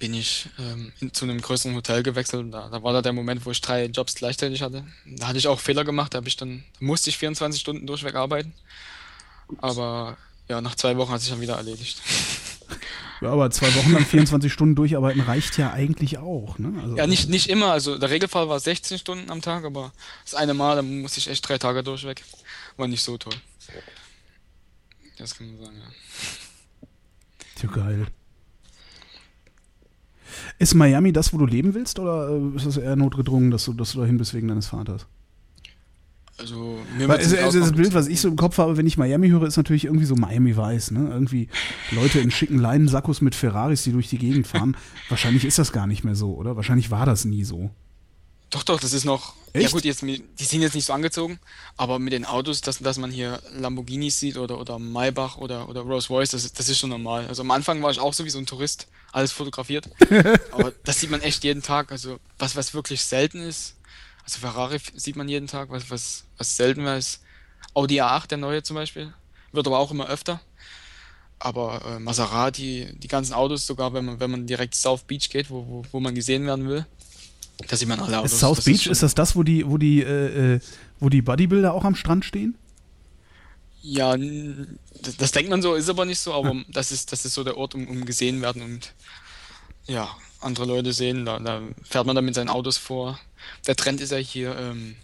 bin 0.00 0.14
ich 0.14 0.48
ähm, 0.58 0.92
zu 1.12 1.24
einem 1.24 1.40
größeren 1.40 1.76
Hotel 1.76 2.02
gewechselt. 2.02 2.52
Da, 2.52 2.68
da 2.68 2.82
war 2.82 2.92
da 2.92 3.02
der 3.02 3.12
Moment, 3.12 3.46
wo 3.46 3.50
ich 3.50 3.60
drei 3.60 3.84
Jobs 3.84 4.14
gleichzeitig 4.14 4.62
hatte. 4.62 4.84
Da 5.06 5.28
hatte 5.28 5.38
ich 5.38 5.46
auch 5.46 5.60
Fehler 5.60 5.84
gemacht, 5.84 6.14
da 6.14 6.22
ich 6.24 6.36
dann, 6.36 6.64
da 6.80 6.86
musste 6.86 7.10
ich 7.10 7.18
24 7.18 7.60
Stunden 7.60 7.86
durchweg 7.86 8.14
arbeiten. 8.14 8.52
Aber 9.58 10.16
ja, 10.48 10.60
nach 10.60 10.74
zwei 10.74 10.96
Wochen 10.96 11.12
hat 11.12 11.20
sich 11.20 11.30
dann 11.30 11.40
wieder 11.40 11.56
erledigt. 11.56 12.02
Ja, 13.20 13.30
aber 13.30 13.50
zwei 13.50 13.72
Wochen 13.76 13.92
lang 13.92 14.04
24 14.04 14.52
Stunden 14.52 14.74
durcharbeiten 14.74 15.22
reicht 15.22 15.56
ja 15.56 15.72
eigentlich 15.72 16.18
auch, 16.18 16.58
ne? 16.58 16.74
Also, 16.82 16.96
Ja, 16.96 17.06
nicht, 17.06 17.28
nicht 17.30 17.48
immer. 17.48 17.70
Also 17.70 17.96
der 17.96 18.10
Regelfall 18.10 18.48
war 18.48 18.58
16 18.58 18.98
Stunden 18.98 19.30
am 19.30 19.40
Tag, 19.40 19.64
aber 19.64 19.92
das 20.24 20.34
eine 20.34 20.52
Mal, 20.52 20.76
da 20.76 20.82
musste 20.82 21.20
ich 21.20 21.28
echt 21.28 21.48
drei 21.48 21.56
Tage 21.56 21.82
durchweg. 21.82 22.22
War 22.76 22.86
nicht 22.88 23.02
so 23.02 23.16
toll. 23.16 23.32
Das 25.16 25.38
kann 25.38 25.46
man 25.46 25.64
sagen, 25.64 25.76
ja. 25.78 25.86
Tja, 27.56 27.68
geil. 27.70 28.06
Ist 30.58 30.74
Miami 30.74 31.12
das, 31.12 31.32
wo 31.32 31.38
du 31.38 31.46
leben 31.46 31.74
willst, 31.74 31.98
oder 31.98 32.28
äh, 32.28 32.56
ist 32.56 32.66
es 32.66 32.76
eher 32.76 32.96
notgedrungen, 32.96 33.50
dass 33.50 33.64
du, 33.64 33.72
dass 33.72 33.92
du 33.92 34.00
dahin 34.00 34.18
bist 34.18 34.34
wegen 34.34 34.48
deines 34.48 34.66
Vaters? 34.66 35.06
Also 36.36 36.78
mir 36.98 37.08
Weil 37.08 37.18
nicht 37.18 37.32
es, 37.32 37.52
das. 37.52 37.72
Bild, 37.72 37.94
was 37.94 38.08
ich 38.08 38.20
so 38.20 38.28
im 38.28 38.36
Kopf 38.36 38.58
habe, 38.58 38.76
wenn 38.76 38.86
ich 38.88 38.98
Miami 38.98 39.28
höre, 39.28 39.44
ist 39.44 39.56
natürlich 39.56 39.84
irgendwie 39.84 40.04
so 40.04 40.16
Miami 40.16 40.56
Weiß, 40.56 40.90
ne? 40.90 41.08
Irgendwie 41.10 41.48
Leute 41.92 42.18
in 42.18 42.32
schicken 42.32 42.58
Leinensackos 42.58 43.20
mit 43.20 43.36
Ferraris, 43.36 43.84
die 43.84 43.92
durch 43.92 44.08
die 44.08 44.18
Gegend 44.18 44.46
fahren. 44.48 44.76
Wahrscheinlich 45.08 45.44
ist 45.44 45.60
das 45.60 45.72
gar 45.72 45.86
nicht 45.86 46.02
mehr 46.02 46.16
so, 46.16 46.34
oder? 46.34 46.56
Wahrscheinlich 46.56 46.90
war 46.90 47.06
das 47.06 47.24
nie 47.24 47.44
so. 47.44 47.70
Doch, 48.54 48.62
doch, 48.62 48.78
das 48.78 48.92
ist 48.92 49.04
noch. 49.04 49.34
Echt? 49.52 49.64
Ja 49.64 49.70
gut, 49.70 49.84
jetzt 49.84 50.02
die 50.02 50.22
sind 50.38 50.62
jetzt 50.62 50.76
nicht 50.76 50.84
so 50.84 50.92
angezogen, 50.92 51.40
aber 51.76 51.98
mit 51.98 52.12
den 52.12 52.24
Autos, 52.24 52.60
dass, 52.60 52.78
dass 52.78 52.98
man 52.98 53.10
hier 53.10 53.42
Lamborghinis 53.50 54.20
sieht 54.20 54.36
oder, 54.36 54.60
oder 54.60 54.78
Maybach 54.78 55.38
oder, 55.38 55.68
oder 55.68 55.80
Rolls 55.80 56.08
Royce, 56.08 56.30
das 56.30 56.44
ist, 56.44 56.56
das 56.56 56.68
ist 56.68 56.78
schon 56.78 56.90
normal. 56.90 57.26
Also 57.26 57.42
am 57.42 57.50
Anfang 57.50 57.82
war 57.82 57.90
ich 57.90 57.98
auch 57.98 58.14
so 58.14 58.24
wie 58.24 58.30
so 58.30 58.38
ein 58.38 58.46
Tourist, 58.46 58.86
alles 59.10 59.32
fotografiert. 59.32 59.90
aber 60.52 60.72
das 60.84 61.00
sieht 61.00 61.10
man 61.10 61.20
echt 61.20 61.42
jeden 61.42 61.62
Tag. 61.62 61.90
Also 61.90 62.20
was, 62.38 62.54
was 62.54 62.74
wirklich 62.74 63.02
selten 63.02 63.40
ist, 63.40 63.74
also 64.22 64.38
Ferrari 64.38 64.78
sieht 64.94 65.16
man 65.16 65.28
jeden 65.28 65.48
Tag, 65.48 65.70
was, 65.70 65.90
was, 65.90 66.24
was 66.38 66.56
selten 66.56 66.84
war, 66.84 66.96
ist 66.96 67.22
Audi 67.74 68.00
A8, 68.00 68.28
der 68.28 68.38
neue 68.38 68.62
zum 68.62 68.76
Beispiel. 68.76 69.12
Wird 69.50 69.66
aber 69.66 69.80
auch 69.80 69.90
immer 69.90 70.08
öfter. 70.08 70.40
Aber 71.40 71.82
äh, 71.84 71.98
Maserati, 71.98 72.94
die 72.98 73.08
ganzen 73.08 73.34
Autos, 73.34 73.66
sogar 73.66 73.94
wenn 73.94 74.04
man, 74.04 74.20
wenn 74.20 74.30
man 74.30 74.46
direkt 74.46 74.76
South 74.76 75.02
Beach 75.02 75.28
geht, 75.28 75.50
wo, 75.50 75.66
wo, 75.66 75.84
wo 75.90 75.98
man 75.98 76.14
gesehen 76.14 76.46
werden 76.46 76.68
will, 76.68 76.86
da 77.68 77.76
sieht 77.76 77.88
man 77.88 78.00
alle 78.00 78.18
Autos. 78.18 78.32
Ist 78.32 78.40
South 78.40 78.56
Das 78.58 78.64
Beach, 78.64 78.82
schon- 78.82 78.92
ist 78.92 79.02
das 79.02 79.14
das, 79.14 79.36
wo 79.36 79.42
die, 79.42 79.66
wo 79.68 79.78
die, 79.78 80.02
äh, 80.02 80.54
äh, 80.56 80.60
wo 81.00 81.08
die 81.08 81.22
Bodybuilder 81.22 81.72
auch 81.72 81.84
am 81.84 81.94
Strand 81.94 82.24
stehen? 82.24 82.56
Ja, 83.82 84.16
das, 84.16 85.16
das 85.18 85.32
denkt 85.32 85.50
man 85.50 85.60
so, 85.62 85.74
ist 85.74 85.88
aber 85.90 86.04
nicht 86.04 86.18
so, 86.18 86.32
aber 86.32 86.54
das 86.68 86.90
ist, 86.90 87.12
das 87.12 87.24
ist 87.24 87.34
so 87.34 87.44
der 87.44 87.56
Ort, 87.58 87.74
um, 87.74 87.86
um 87.86 88.04
gesehen 88.06 88.40
werden 88.40 88.62
und 88.62 88.92
ja, 89.86 90.08
andere 90.40 90.64
Leute 90.64 90.92
sehen, 90.92 91.24
da, 91.26 91.38
da 91.38 91.60
fährt 91.82 92.06
man 92.06 92.16
dann 92.16 92.24
mit 92.24 92.34
seinen 92.34 92.48
Autos 92.48 92.78
vor. 92.78 93.18
Der 93.66 93.76
Trend 93.76 94.00
ist 94.00 94.10
ja 94.12 94.16
hier, 94.18 94.56
ähm, 94.58 94.96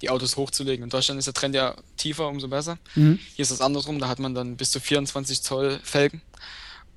die 0.00 0.10
Autos 0.10 0.36
hochzulegen. 0.36 0.84
In 0.84 0.90
Deutschland 0.90 1.18
ist 1.18 1.24
der 1.24 1.34
Trend 1.34 1.56
ja 1.56 1.74
tiefer, 1.96 2.28
umso 2.28 2.46
besser. 2.46 2.78
Mhm. 2.94 3.18
Hier 3.34 3.42
ist 3.42 3.50
das 3.50 3.60
andersrum, 3.60 3.98
da 3.98 4.06
hat 4.08 4.20
man 4.20 4.32
dann 4.34 4.56
bis 4.56 4.70
zu 4.70 4.78
24 4.78 5.42
Zoll 5.42 5.80
Felgen 5.82 6.22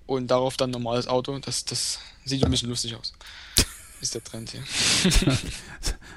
und 0.06 0.28
darauf 0.30 0.56
dann 0.58 0.70
normales 0.70 1.08
Auto. 1.08 1.38
Das, 1.40 1.66
das 1.66 2.00
sieht 2.26 2.44
ein 2.44 2.52
bisschen 2.52 2.70
lustig 2.70 2.96
aus. 2.96 3.14
Ist 4.02 4.16
der 4.16 4.24
Trend 4.24 4.50
hier. 4.52 4.62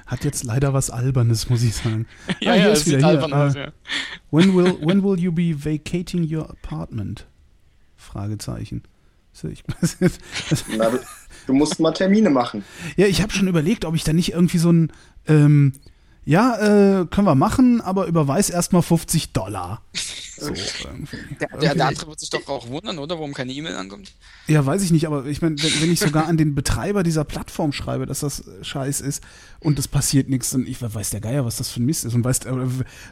Hat 0.07 0.23
jetzt 0.23 0.43
leider 0.43 0.73
was 0.73 0.89
Albernes, 0.89 1.49
muss 1.49 1.63
ich 1.63 1.75
sagen. 1.75 2.07
ja, 2.39 2.51
Ah, 2.53 2.55
hier 2.55 2.63
ja, 2.63 2.71
ist 2.71 2.87
wieder 2.87 2.97
hier, 2.97 3.07
albern 3.07 3.31
äh, 3.31 3.35
aus, 3.35 3.53
ja. 3.55 3.71
When 4.31 4.55
will, 4.55 4.77
when 4.81 5.03
will 5.03 5.19
you 5.19 5.31
be 5.31 5.53
vacating 5.55 6.23
your 6.31 6.49
apartment? 6.49 7.27
Fragezeichen. 7.95 8.83
So, 9.33 9.47
ich, 9.49 9.63
Na, 10.77 10.89
du, 10.89 10.99
du 11.47 11.53
musst 11.53 11.79
mal 11.79 11.91
Termine 11.91 12.29
machen. 12.29 12.63
ja, 12.95 13.05
ich 13.07 13.21
habe 13.21 13.33
schon 13.33 13.47
überlegt, 13.47 13.83
ob 13.85 13.93
ich 13.95 14.03
da 14.03 14.13
nicht 14.13 14.31
irgendwie 14.33 14.57
so 14.57 14.71
ein, 14.71 14.91
ähm, 15.27 15.73
ja, 16.25 17.01
äh, 17.01 17.05
können 17.05 17.27
wir 17.27 17.35
machen, 17.35 17.81
aber 17.81 18.07
überweis 18.07 18.49
erstmal 18.49 18.81
50 18.81 19.31
Dollar. 19.33 19.81
So, 20.37 20.47
irgendwie. 20.47 21.17
Der, 21.39 21.47
der, 21.47 21.49
Irgendwie- 21.61 21.77
der 21.77 21.87
andere 21.87 22.07
wird 22.07 22.19
sich 22.19 22.29
doch 22.29 22.45
auch 22.47 22.67
wundern, 22.67 22.97
oder? 22.99 23.15
Warum 23.15 23.33
keine 23.33 23.53
E-Mail 23.53 23.75
ankommt? 23.75 24.11
Ja, 24.47 24.65
weiß 24.65 24.81
ich 24.83 24.91
nicht, 24.91 25.07
aber 25.07 25.25
ich 25.27 25.41
meine, 25.41 25.55
wenn, 25.61 25.81
wenn 25.81 25.91
ich 25.93 25.99
sogar 26.01 26.27
an 26.27 26.35
den 26.35 26.55
Betreiber 26.55 27.03
dieser 27.03 27.23
Plattform 27.23 27.71
schreibe, 27.71 28.05
dass 28.05 28.19
das 28.19 28.45
äh, 28.47 28.63
scheiß 28.63 28.99
ist 29.01 29.23
und 29.61 29.79
es 29.79 29.87
passiert 29.87 30.27
nichts, 30.27 30.49
dann 30.49 30.67
ich 30.67 30.81
weiß 30.81 31.11
der 31.11 31.21
Geier, 31.21 31.45
was 31.45 31.55
das 31.57 31.69
für 31.69 31.81
ein 31.81 31.85
Mist 31.85 32.03
ist 32.03 32.15
und 32.15 32.23
weiß, 32.25 32.39
äh, 32.39 32.53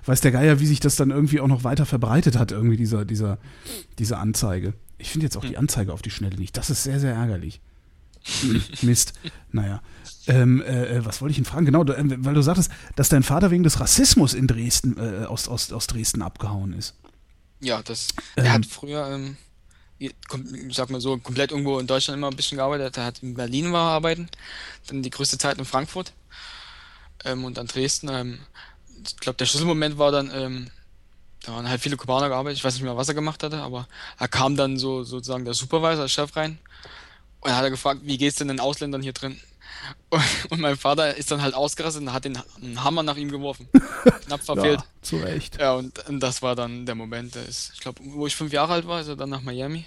weiß 0.06 0.20
der 0.22 0.32
Geier, 0.32 0.60
wie 0.60 0.66
sich 0.66 0.82
das 0.82 0.96
dann 0.98 1.12
irgendwie 1.12 1.40
auch 1.40 1.48
noch 1.48 1.64
weiter 1.64 1.86
verbreitet 1.86 2.38
hat, 2.38 2.52
irgendwie 2.52 2.78
dieser, 2.78 3.06
dieser, 3.06 3.38
diese 4.00 4.18
Anzeige. 4.18 4.74
Ich 4.98 5.10
finde 5.12 5.26
jetzt 5.26 5.38
auch 5.38 5.46
die 5.46 5.58
Anzeige 5.58 5.94
auf 5.94 6.02
die 6.02 6.12
Schnelle 6.12 6.38
nicht. 6.38 6.58
Das 6.58 6.70
ist 6.70 6.84
sehr, 6.84 7.00
sehr 7.00 7.14
ärgerlich. 7.14 7.62
Mist. 8.82 9.14
Naja. 9.52 9.82
Ähm, 10.28 10.62
äh, 10.62 10.98
äh, 10.98 11.06
was 11.06 11.22
wollte 11.22 11.34
ich 11.34 11.38
ihn 11.38 11.46
fragen? 11.46 11.66
Genau, 11.66 11.84
du, 11.84 11.94
äh, 11.94 12.04
weil 12.26 12.34
du 12.34 12.42
sagtest, 12.42 12.72
dass 12.96 13.10
dein 13.10 13.24
Vater 13.24 13.52
wegen 13.52 13.64
des 13.64 13.80
Rassismus 13.80 14.34
in 14.34 14.48
Dresden, 14.48 14.98
äh, 14.98 15.26
aus, 15.26 15.48
aus, 15.48 15.72
aus 15.72 15.88
Dresden 15.88 16.22
abgehauen 16.22 16.74
ist. 16.74 16.96
Ja, 17.60 17.82
das. 17.82 18.10
Ähm. 18.38 18.46
Er 18.46 18.54
hat 18.54 18.66
früher, 18.66 19.10
ähm, 19.10 19.38
ich 20.00 20.14
sag 20.72 20.90
mal 20.90 21.02
so, 21.02 21.18
komplett 21.18 21.52
irgendwo 21.52 21.80
in 21.80 21.88
Deutschland 21.88 22.18
immer 22.18 22.30
ein 22.30 22.36
bisschen 22.36 22.58
gearbeitet. 22.58 22.98
Er 22.98 23.06
hat 23.06 23.22
in 23.22 23.34
Berlin 23.34 23.72
war 23.74 23.92
arbeiten, 23.92 24.30
dann 24.88 25.02
die 25.02 25.10
größte 25.10 25.38
Zeit 25.38 25.58
in 25.58 25.66
Frankfurt 25.66 26.14
ähm, 27.26 27.44
und 27.44 27.58
dann 27.58 27.68
Dresden. 27.68 28.10
Ähm, 28.10 28.40
ich 29.06 29.18
glaube, 29.18 29.38
der 29.38 29.46
Schlüsselmoment 29.46 29.98
war 29.98 30.12
dann, 30.12 30.32
ähm, 30.34 30.68
da 31.44 31.54
waren 31.54 31.68
halt 31.68 31.82
viele 31.82 31.98
Kubaner 31.98 32.30
gearbeitet. 32.30 32.58
Ich 32.58 32.64
weiß 32.64 32.76
nicht 32.76 32.84
mehr, 32.84 32.96
was 32.96 33.10
er 33.10 33.14
gemacht 33.14 33.44
hatte, 33.44 33.62
aber 33.62 33.88
er 34.18 34.30
kam 34.30 34.56
dann 34.56 34.78
so 34.78 35.04
sozusagen 35.04 35.44
der 35.44 35.54
Supervisor, 35.54 36.04
der 36.04 36.10
Chef 36.10 36.36
rein 36.38 36.60
und 37.44 37.50
dann 37.50 37.56
hat 37.58 37.64
er 37.64 37.70
gefragt, 37.72 38.02
wie 38.04 38.18
geht's 38.18 38.38
denn 38.38 38.48
den 38.48 38.60
Ausländern 38.60 39.02
hier 39.02 39.14
drin? 39.14 39.40
Und, 40.10 40.22
und 40.50 40.60
mein 40.62 40.78
Vater 40.78 41.16
ist 41.18 41.32
dann 41.32 41.42
halt 41.42 41.54
ausgerastet 41.56 42.02
und 42.04 42.14
hat 42.14 42.24
den 42.26 42.38
Hammer 42.84 43.04
nach 43.04 43.18
ihm 43.18 43.30
geworfen. 43.30 43.68
Knapp 44.26 44.44
verfehlt. 44.44 44.80
Ja, 44.80 44.86
zu 45.02 45.18
Recht. 45.18 45.60
Ja, 45.60 45.74
und, 45.74 46.08
und 46.08 46.20
das 46.22 46.42
war 46.42 46.56
dann 46.56 46.86
der 46.86 46.96
Moment, 46.96 47.36
der 47.36 47.46
ist, 47.46 47.72
ich 47.74 47.80
glaube, 47.82 48.00
wo 48.04 48.26
ich 48.28 48.36
fünf 48.36 48.54
Jahre 48.54 48.74
alt 48.74 48.88
war, 48.88 49.02
ist 49.02 49.08
er 49.08 49.16
dann 49.18 49.30
nach 49.30 49.42
Miami, 49.42 49.86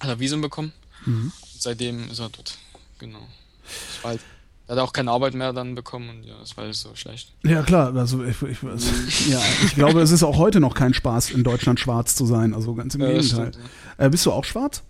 hat 0.00 0.08
er 0.10 0.20
Visum 0.20 0.40
bekommen. 0.42 0.72
Mhm. 1.06 1.32
Seitdem 1.58 2.10
ist 2.10 2.18
er 2.18 2.28
dort. 2.28 2.58
Genau. 2.98 3.26
Das 3.64 4.02
war 4.04 4.10
halt, 4.10 4.20
er 4.66 4.76
hat 4.76 4.82
auch 4.82 4.92
keine 4.92 5.10
Arbeit 5.10 5.34
mehr 5.34 5.52
dann 5.54 5.74
bekommen 5.74 6.08
und 6.10 6.24
ja, 6.24 6.38
das 6.38 6.56
war 6.56 6.64
alles 6.64 6.80
so 6.82 6.94
schlecht. 6.94 7.32
Ja, 7.44 7.62
klar. 7.62 7.94
Also 7.96 8.24
ich, 8.24 8.40
ich, 8.42 8.62
also, 8.62 8.90
ja, 9.28 9.40
ich 9.64 9.74
glaube, 9.74 10.02
es 10.02 10.10
ist 10.10 10.22
auch 10.22 10.36
heute 10.36 10.60
noch 10.60 10.74
kein 10.74 10.92
Spaß, 10.92 11.30
in 11.30 11.44
Deutschland 11.44 11.80
schwarz 11.80 12.14
zu 12.14 12.26
sein. 12.26 12.52
Also 12.52 12.74
ganz 12.74 12.94
im 12.94 13.00
Ja, 13.02 13.08
Gegenteil. 13.08 13.52
stimmt, 13.52 13.58
ja. 13.98 14.04
Äh, 14.06 14.10
bist 14.10 14.26
du 14.26 14.32
auch 14.32 14.44
schwarz? 14.44 14.82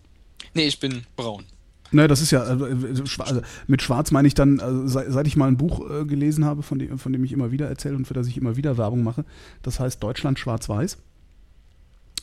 Nee, 0.55 0.67
ich 0.67 0.79
bin 0.81 1.05
braun. 1.17 1.45
Ne, 1.95 2.09
das 2.09 2.21
ist 2.21 2.33
ja, 2.33 2.43
also, 2.43 2.67
äh, 2.67 2.73
schwa- 3.05 3.23
also 3.23 3.41
mit 3.69 3.81
Schwarz 3.81 4.11
meine 4.11 4.27
ich 4.27 4.35
dann, 4.35 4.59
also, 4.61 4.87
seit, 4.87 5.27
ich 5.29 5.37
mal 5.37 5.47
ein 5.47 5.57
Buch 5.57 5.89
äh, 5.89 6.05
gelesen 6.05 6.45
habe, 6.45 6.63
von 6.63 6.79
dem, 6.79 6.99
von 6.99 7.13
dem 7.13 7.23
ich 7.25 7.33
immer 7.33 7.53
wieder 7.53 7.69
erzähle 7.69 7.95
und 7.97 8.05
für 8.07 8.15
das 8.15 8.27
ich 8.27 8.37
immer 8.37 8.57
wieder 8.57 8.77
Werbung 8.77 9.03
mache, 9.05 9.25
das 9.63 9.79
heißt 9.79 10.03
Deutschland 10.03 10.39
schwarz-weiß 10.39 10.99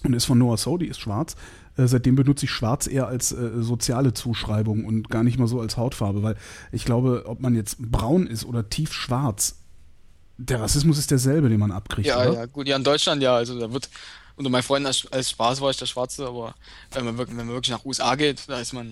und 0.03 0.13
ist 0.13 0.25
von 0.25 0.37
Noah 0.37 0.57
So, 0.57 0.77
die 0.77 0.87
ist 0.87 0.99
schwarz. 0.99 1.35
Äh, 1.77 1.87
seitdem 1.87 2.15
benutze 2.15 2.45
ich 2.45 2.51
schwarz 2.51 2.85
eher 2.87 3.07
als 3.07 3.31
äh, 3.31 3.61
soziale 3.61 4.13
Zuschreibung 4.13 4.83
und 4.83 5.09
gar 5.09 5.23
nicht 5.23 5.39
mal 5.39 5.47
so 5.47 5.61
als 5.61 5.77
Hautfarbe, 5.77 6.21
weil 6.21 6.35
ich 6.73 6.83
glaube, 6.83 7.23
ob 7.27 7.39
man 7.39 7.55
jetzt 7.55 7.77
braun 7.79 8.27
ist 8.27 8.45
oder 8.45 8.67
tief 8.69 8.91
schwarz, 8.91 9.55
der 10.37 10.59
Rassismus 10.59 10.97
ist 10.97 11.11
derselbe, 11.11 11.49
den 11.49 11.59
man 11.59 11.71
abkriegt, 11.71 12.07
Ja, 12.07 12.19
oder? 12.19 12.33
ja, 12.33 12.45
gut, 12.47 12.67
ja, 12.67 12.75
in 12.75 12.83
Deutschland 12.83 13.21
ja, 13.23 13.35
also 13.35 13.57
da 13.59 13.71
wird, 13.71 13.89
unter 14.35 14.49
meinen 14.49 14.63
Freunden 14.63 14.87
als, 14.87 15.07
als 15.11 15.29
Spaß 15.29 15.61
war 15.61 15.69
ich 15.69 15.77
der 15.77 15.85
Schwarze, 15.85 16.27
aber 16.27 16.55
wenn 16.91 17.05
man, 17.05 17.17
wirklich, 17.17 17.37
wenn 17.37 17.45
man 17.45 17.55
wirklich 17.55 17.71
nach 17.71 17.85
USA 17.85 18.15
geht, 18.15 18.43
da 18.49 18.59
ist 18.59 18.73
man, 18.73 18.91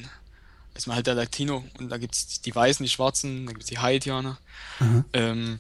ist 0.80 0.88
man 0.88 0.95
halt 0.95 1.07
der 1.07 1.15
Latino 1.15 1.64
und 1.77 1.89
da 1.89 1.97
gibt's 1.97 2.39
die 2.41 2.56
Weißen, 2.56 2.84
die 2.84 2.89
Schwarzen, 2.89 3.45
da 3.45 3.51
gibt's 3.51 3.68
die 3.68 3.80
Haitianer. 3.80 4.38
Aha. 4.80 5.03
Ähm, 5.14 5.60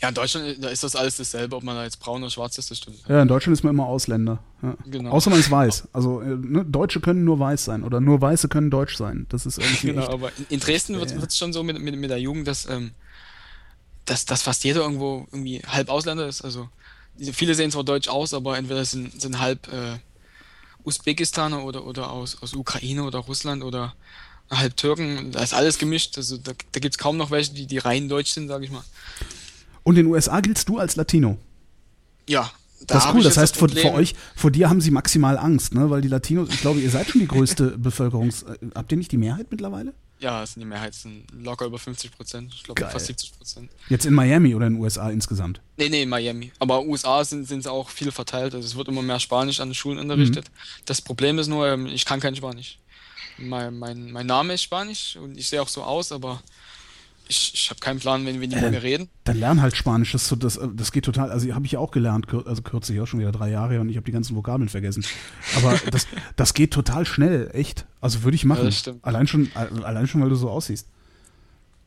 ja, 0.00 0.08
in 0.08 0.14
Deutschland 0.14 0.62
da 0.62 0.68
ist 0.68 0.84
das 0.84 0.94
alles 0.94 1.16
dasselbe, 1.16 1.56
ob 1.56 1.64
man 1.64 1.74
da 1.74 1.82
jetzt 1.82 1.98
braun 1.98 2.22
oder 2.22 2.30
schwarz 2.30 2.56
ist, 2.58 2.70
das 2.70 2.78
stimmt. 2.78 2.98
Ja, 3.08 3.22
in 3.22 3.28
Deutschland 3.28 3.56
ist 3.56 3.64
man 3.64 3.74
immer 3.74 3.86
Ausländer. 3.86 4.38
Ja. 4.62 4.76
Genau. 4.86 5.10
Außer 5.10 5.30
man 5.30 5.40
ist 5.40 5.50
weiß. 5.50 5.88
Also 5.92 6.20
äh, 6.20 6.26
ne, 6.26 6.64
Deutsche 6.64 7.00
können 7.00 7.24
nur 7.24 7.40
weiß 7.40 7.64
sein 7.64 7.82
oder 7.82 8.00
nur 8.00 8.20
Weiße 8.20 8.48
können 8.48 8.70
deutsch 8.70 8.96
sein. 8.96 9.26
Das 9.30 9.46
ist 9.46 9.58
irgendwie 9.62 9.88
Genau, 9.88 10.02
echt. 10.02 10.10
aber 10.10 10.30
in, 10.48 10.60
Dresden 10.60 10.98
wird 10.98 11.10
es 11.10 11.36
schon 11.36 11.52
so 11.52 11.64
mit, 11.64 11.80
mit, 11.80 11.96
mit 11.96 12.10
der 12.10 12.20
Jugend, 12.20 12.46
dass, 12.46 12.68
ähm, 12.68 12.92
dass, 14.04 14.26
dass 14.26 14.42
fast 14.42 14.62
jeder 14.62 14.82
irgendwo 14.82 15.26
irgendwie 15.32 15.60
halb 15.66 15.88
Ausländer 15.88 16.28
ist. 16.28 16.42
Also 16.42 16.68
viele 17.32 17.54
sehen 17.54 17.72
zwar 17.72 17.84
deutsch 17.84 18.08
aus, 18.08 18.32
aber 18.32 18.58
entweder 18.58 18.84
sind, 18.84 19.20
sind 19.20 19.40
halb 19.40 19.66
äh, 19.72 19.98
Usbekistaner 20.84 21.64
oder, 21.64 21.86
oder 21.86 22.10
aus, 22.10 22.38
aus 22.42 22.54
Ukraine 22.54 23.04
oder 23.04 23.20
Russland 23.20 23.62
oder 23.62 23.94
halb 24.50 24.76
Türken. 24.76 25.32
Da 25.32 25.42
ist 25.42 25.54
alles 25.54 25.78
gemischt. 25.78 26.16
Also 26.16 26.36
da, 26.36 26.52
da 26.72 26.80
gibt 26.80 26.94
es 26.94 26.98
kaum 26.98 27.16
noch 27.16 27.30
welche, 27.30 27.52
die, 27.54 27.66
die 27.66 27.78
rein 27.78 28.08
deutsch 28.08 28.32
sind, 28.32 28.48
sage 28.48 28.64
ich 28.64 28.70
mal. 28.70 28.84
Und 29.82 29.96
in 29.96 30.06
den 30.06 30.12
USA 30.12 30.40
giltst 30.40 30.68
du 30.68 30.78
als 30.78 30.96
Latino. 30.96 31.38
Ja, 32.28 32.50
da 32.86 32.94
Das 32.94 33.06
ist 33.06 33.14
cool. 33.14 33.22
Das 33.22 33.36
heißt, 33.36 33.56
vor, 33.56 33.68
vor 33.68 33.92
euch, 33.94 34.14
vor 34.36 34.50
dir 34.50 34.68
haben 34.68 34.80
sie 34.80 34.90
maximal 34.90 35.38
Angst, 35.38 35.74
ne? 35.74 35.90
Weil 35.90 36.00
die 36.00 36.08
Latinos, 36.08 36.48
ich 36.50 36.60
glaube, 36.60 36.80
ihr 36.80 36.90
seid 36.90 37.08
schon 37.08 37.20
die 37.20 37.28
größte 37.34 37.78
Bevölkerungs. 37.78 38.42
äh, 38.44 38.56
Habt 38.74 38.92
ihr 38.92 38.98
nicht 38.98 39.12
die 39.12 39.18
Mehrheit 39.18 39.46
mittlerweile? 39.50 39.94
Ja, 40.20 40.42
es 40.42 40.54
sind 40.54 40.60
die 40.60 40.66
Mehrheit, 40.66 40.92
es 40.92 41.02
sind 41.02 41.26
locker 41.32 41.66
über 41.66 41.78
50 41.78 42.12
Prozent. 42.12 42.54
Ich 42.54 42.62
glaube 42.62 42.80
fast 42.86 43.06
70 43.06 43.36
Prozent. 43.36 43.70
Jetzt 43.88 44.06
in 44.06 44.14
Miami 44.14 44.54
oder 44.54 44.66
in 44.66 44.74
den 44.74 44.82
USA 44.82 45.10
insgesamt? 45.10 45.60
Nee, 45.76 45.88
nee, 45.88 46.02
in 46.02 46.08
Miami. 46.08 46.52
Aber 46.60 46.82
USA 46.82 47.24
sind 47.24 47.46
sind 47.46 47.62
sie 47.62 47.70
auch 47.70 47.90
viel 47.90 48.10
verteilt. 48.10 48.54
Also 48.54 48.66
es 48.66 48.76
wird 48.76 48.88
immer 48.88 49.02
mehr 49.02 49.20
Spanisch 49.20 49.60
an 49.60 49.68
den 49.68 49.74
Schulen 49.74 49.98
unterrichtet. 49.98 50.46
Das 50.86 51.02
Problem 51.02 51.38
ist 51.38 51.48
nur, 51.48 51.66
ähm, 51.68 51.86
ich 51.86 52.04
kann 52.04 52.20
kein 52.20 52.36
Spanisch. 52.36 52.78
Mein, 53.36 53.76
mein, 53.78 54.12
mein 54.12 54.26
Name 54.26 54.54
ist 54.54 54.62
Spanisch 54.62 55.16
und 55.16 55.36
ich 55.36 55.48
sehe 55.48 55.60
auch 55.60 55.68
so 55.68 55.82
aus, 55.82 56.12
aber 56.12 56.40
ich, 57.28 57.52
ich 57.54 57.70
habe 57.70 57.80
keinen 57.80 57.98
Plan, 58.00 58.26
wenn, 58.26 58.40
wenn 58.40 58.50
die 58.50 58.56
mit 58.56 58.70
mir 58.70 58.82
reden. 58.82 59.08
Dann 59.24 59.38
lern 59.38 59.62
halt 59.62 59.76
Spanisch. 59.76 60.12
Das, 60.12 60.28
so- 60.28 60.36
das, 60.36 60.56
äh, 60.56 60.68
das 60.74 60.92
geht 60.92 61.04
total. 61.04 61.30
Also 61.30 61.52
habe 61.54 61.64
ich 61.66 61.72
ja 61.72 61.78
auch 61.78 61.90
gelernt, 61.90 62.26
also 62.46 62.62
kürzlich 62.62 63.00
auch 63.00 63.06
schon 63.06 63.20
wieder 63.20 63.32
drei 63.32 63.50
Jahre 63.50 63.80
und 63.80 63.88
ich 63.88 63.96
habe 63.96 64.04
die 64.04 64.12
ganzen 64.12 64.36
Vokabeln 64.36 64.68
vergessen. 64.68 65.04
Aber 65.56 65.78
das, 65.90 66.06
das 66.36 66.54
geht 66.54 66.72
total 66.72 67.06
schnell, 67.06 67.50
echt. 67.52 67.86
Also 68.00 68.22
würde 68.24 68.34
ich 68.34 68.44
machen. 68.44 68.70
stimmt. 68.72 69.04
allein 69.04 69.26
schon, 69.26 69.46
äh, 69.54 69.82
allein 69.84 70.06
schon, 70.06 70.20
weil 70.22 70.28
du 70.28 70.34
so 70.36 70.50
aussiehst. 70.50 70.86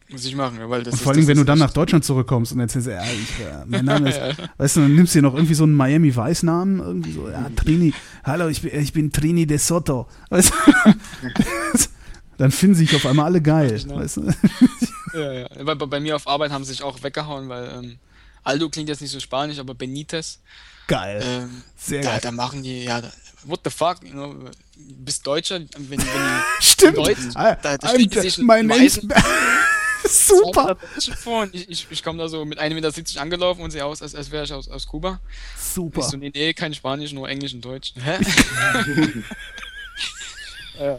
Muss 0.10 0.24
ich 0.24 0.38
machen, 0.38 0.58
ja, 0.58 0.70
weil 0.70 0.84
das 0.84 0.94
Und 0.94 1.02
vor 1.02 1.12
allem, 1.12 1.28
wenn 1.28 1.36
du 1.38 1.44
dann 1.44 1.60
nach 1.60 1.74
Deutschland 1.74 2.06
zurückkommst 2.06 2.54
und 2.54 2.62
erzählst, 2.62 2.88
ja, 2.88 3.04
ich, 3.04 3.46
äh, 3.46 3.66
mein 3.66 3.84
Name 3.84 4.08
ist, 4.10 4.22
weißt 4.58 4.78
du, 4.78 4.80
dann 4.80 4.96
nimmst 4.96 5.14
du 5.14 5.20
dir 5.20 5.24
noch 5.24 5.34
irgendwie 5.34 5.54
so 5.54 5.66
einen 5.66 5.74
Miami-Weiß-Namen, 5.76 6.80
irgendwie 6.80 7.12
so, 7.12 7.30
ja, 7.30 7.50
Trini, 7.58 7.94
hallo, 8.24 8.48
ich 8.48 8.62
bin, 8.62 8.80
ich 8.80 8.94
bin 8.94 9.12
Trini 9.12 9.46
de 9.46 9.58
Soto, 9.58 10.08
weißt 10.30 10.54
du? 10.86 10.94
Dann 12.38 12.52
finden 12.52 12.76
sich 12.76 12.96
auf 12.96 13.06
einmal 13.06 13.26
alle 13.26 13.42
geil, 13.42 13.80
Genau. 13.80 13.96
weißt 13.98 14.18
du? 14.18 14.34
Ja, 15.14 15.32
ja. 15.34 15.48
Bei, 15.64 15.74
bei 15.76 16.00
mir 16.00 16.16
auf 16.16 16.28
Arbeit 16.28 16.52
haben 16.52 16.64
sie 16.64 16.72
sich 16.74 16.84
auch 16.84 17.02
weggehauen, 17.04 17.50
weil 17.50 17.68
ähm, 17.70 18.00
Aldo 18.44 18.70
klingt 18.70 18.90
jetzt 18.90 19.02
nicht 19.02 19.12
so 19.12 19.20
spanisch, 19.20 19.58
aber 19.60 19.74
Benitez, 19.74 20.40
Geil. 20.88 21.22
ähm, 21.24 21.64
Sehr 21.76 22.02
da, 22.02 22.12
geil. 22.12 22.20
da 22.24 22.32
machen 22.32 22.64
die, 22.64 22.84
ja, 22.86 23.02
what 23.44 23.62
the 23.64 23.70
fuck, 23.70 23.98
you 24.04 24.12
know, 24.12 24.36
bist 24.78 25.26
Deutscher, 25.26 25.60
wenn, 25.60 25.90
wenn 25.90 26.00
die 26.00 26.06
Stimmt. 26.62 26.98
Deutsch, 26.98 27.18
Ah, 27.36 27.56
da, 27.56 27.78
da 27.78 27.90
sich 28.22 28.38
mein 28.38 28.70
weißen 28.70 29.12
Super, 30.10 30.78
ich, 31.52 31.70
ich, 31.70 31.88
ich 31.90 32.04
komme 32.04 32.20
da 32.20 32.30
so 32.30 32.46
mit 32.46 32.62
1,70 32.62 32.74
Meter 32.76 33.22
angelaufen 33.22 33.62
und 33.62 33.72
sehe 33.72 33.84
aus, 33.84 34.02
als, 34.02 34.16
als 34.16 34.32
wäre 34.32 34.46
ich 34.46 34.54
aus, 34.54 34.70
aus 34.70 34.88
Kuba. 34.88 35.20
Ich 35.58 35.64
super. 35.74 36.02
so, 36.04 36.16
nee, 36.16 36.32
nee, 36.34 36.54
kein 36.54 36.74
Spanisch, 36.74 37.12
nur 37.12 37.28
Englisch 37.28 37.54
und 37.54 37.66
Deutsch. 37.66 37.94
Hä? 38.02 38.18
äh, 40.80 40.96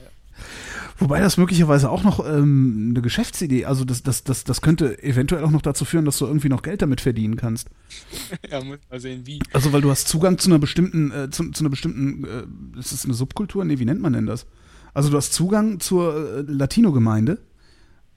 Wobei 1.00 1.20
das 1.20 1.36
möglicherweise 1.36 1.90
auch 1.90 2.02
noch 2.02 2.26
ähm, 2.26 2.88
eine 2.90 3.02
Geschäftsidee, 3.02 3.66
also 3.66 3.84
das, 3.84 4.02
das, 4.02 4.24
das, 4.24 4.42
das 4.42 4.60
könnte 4.60 5.00
eventuell 5.02 5.44
auch 5.44 5.50
noch 5.50 5.62
dazu 5.62 5.84
führen, 5.84 6.04
dass 6.04 6.18
du 6.18 6.26
irgendwie 6.26 6.48
noch 6.48 6.62
Geld 6.62 6.82
damit 6.82 7.00
verdienen 7.00 7.36
kannst. 7.36 7.68
ja, 8.50 8.62
muss 8.64 8.78
mal 8.90 8.98
sehen, 8.98 9.24
wie. 9.24 9.38
Also 9.52 9.72
weil 9.72 9.80
du 9.80 9.90
hast 9.90 10.08
Zugang 10.08 10.38
zu 10.38 10.50
einer 10.50 10.58
bestimmten, 10.58 11.12
äh, 11.12 11.30
zu, 11.30 11.50
zu 11.52 11.62
einer 11.62 11.70
bestimmten, 11.70 12.24
äh, 12.24 12.78
ist 12.80 12.92
das 12.92 13.04
eine 13.04 13.14
Subkultur? 13.14 13.64
Nee, 13.64 13.78
wie 13.78 13.84
nennt 13.84 14.00
man 14.00 14.12
denn 14.12 14.26
das? 14.26 14.46
Also 14.92 15.10
du 15.10 15.16
hast 15.16 15.32
Zugang 15.32 15.78
zur 15.78 16.38
äh, 16.38 16.40
Latino-Gemeinde 16.40 17.38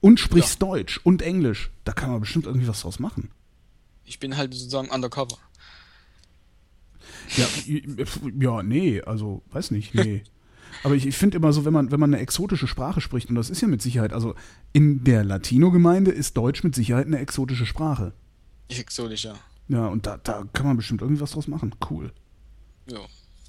und 0.00 0.18
sprichst 0.18 0.60
Deutsch 0.60 1.00
und 1.04 1.22
Englisch. 1.22 1.70
Da 1.84 1.92
kann 1.92 2.10
man 2.10 2.20
bestimmt 2.20 2.46
irgendwie 2.46 2.66
was 2.66 2.80
draus 2.80 2.98
machen. 2.98 3.30
Ich 4.04 4.18
bin 4.18 4.36
halt 4.36 4.52
sozusagen 4.54 4.90
undercover. 4.90 5.38
Ja, 7.36 7.46
ja, 8.38 8.62
nee, 8.64 9.00
also 9.02 9.42
weiß 9.52 9.70
nicht, 9.70 9.94
nee. 9.94 10.24
Aber 10.82 10.94
ich, 10.94 11.06
ich 11.06 11.16
finde 11.16 11.36
immer 11.36 11.52
so, 11.52 11.64
wenn 11.64 11.72
man, 11.72 11.90
wenn 11.90 12.00
man 12.00 12.12
eine 12.12 12.22
exotische 12.22 12.66
Sprache 12.66 13.00
spricht, 13.00 13.28
und 13.28 13.36
das 13.36 13.50
ist 13.50 13.60
ja 13.60 13.68
mit 13.68 13.82
Sicherheit, 13.82 14.12
also 14.12 14.34
in 14.72 15.04
der 15.04 15.24
Latino-Gemeinde 15.24 16.10
ist 16.10 16.36
Deutsch 16.36 16.64
mit 16.64 16.74
Sicherheit 16.74 17.06
eine 17.06 17.18
exotische 17.18 17.66
Sprache. 17.66 18.12
Exotisch, 18.68 19.24
ja. 19.24 19.34
Ja, 19.68 19.86
und 19.86 20.06
da, 20.06 20.18
da 20.18 20.44
kann 20.52 20.66
man 20.66 20.76
bestimmt 20.76 21.02
irgendwie 21.02 21.20
was 21.20 21.32
draus 21.32 21.46
machen. 21.46 21.74
Cool. 21.88 22.12
Ja. 22.90 23.00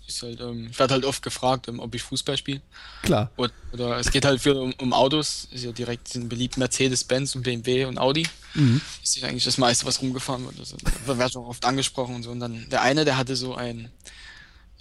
Ist 0.06 0.22
halt, 0.22 0.42
ähm, 0.42 0.68
ich 0.70 0.78
werde 0.78 0.96
halt 0.96 1.06
oft 1.06 1.24
gefragt, 1.24 1.70
ähm, 1.70 1.80
ob 1.80 1.96
ich 1.96 2.04
Fußball 2.04 2.36
spiele. 2.36 2.62
Klar. 3.04 3.32
Oder, 3.38 3.54
oder 3.72 3.98
es 3.98 4.12
geht 4.12 4.26
halt 4.26 4.42
viel 4.42 4.52
um, 4.52 4.74
um 4.74 4.92
Autos. 4.92 5.48
Ist 5.52 5.64
ja 5.64 5.72
direkt 5.72 6.10
sind 6.10 6.28
beliebt 6.28 6.58
Mercedes-Benz 6.58 7.36
und 7.36 7.44
BMW 7.44 7.86
und 7.86 7.98
Audi. 7.98 8.28
Mhm. 8.54 8.82
Ist 9.02 9.16
ja 9.16 9.30
eigentlich 9.30 9.46
das 9.46 9.58
meiste, 9.58 9.86
was 9.86 10.02
rumgefahren 10.02 10.46
wird. 10.46 10.60
Also, 10.60 10.76
da 11.08 11.18
wird 11.18 11.38
auch 11.38 11.48
oft 11.48 11.64
angesprochen 11.64 12.16
und 12.16 12.24
so. 12.24 12.32
Und 12.32 12.42
dann 12.42 12.68
der 12.70 12.82
eine, 12.82 13.06
der 13.06 13.16
hatte 13.16 13.38
so 13.38 13.56
ein 13.56 13.90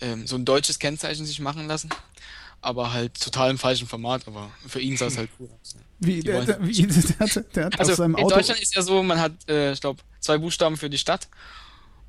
ähm, 0.02 0.26
so 0.26 0.36
ein 0.36 0.44
deutsches 0.44 0.78
Kennzeichen 0.78 1.24
sich 1.24 1.40
machen 1.40 1.68
lassen, 1.68 1.88
aber 2.62 2.92
halt 2.92 3.20
total 3.20 3.50
im 3.50 3.58
falschen 3.58 3.86
Format. 3.86 4.26
Aber 4.26 4.50
für 4.66 4.80
ihn 4.80 4.96
sah 4.96 5.06
es 5.06 5.18
halt 5.18 5.28
cool 5.38 5.50
aus. 5.60 5.74
Wie, 5.98 6.20
der, 6.20 6.44
der, 6.44 6.66
wie, 6.66 6.86
der, 6.86 7.18
hat, 7.18 7.56
der 7.56 7.64
hat 7.66 7.78
Also 7.78 7.92
aus 7.92 7.98
seinem 7.98 8.16
in 8.16 8.24
Auto. 8.24 8.36
Deutschland 8.36 8.60
ist 8.60 8.74
ja 8.74 8.82
so, 8.82 9.02
man 9.02 9.20
hat, 9.20 9.32
äh, 9.48 9.72
ich 9.72 9.80
glaube, 9.80 10.00
zwei 10.20 10.38
Buchstaben 10.38 10.76
für 10.76 10.88
die 10.88 10.98
Stadt 10.98 11.28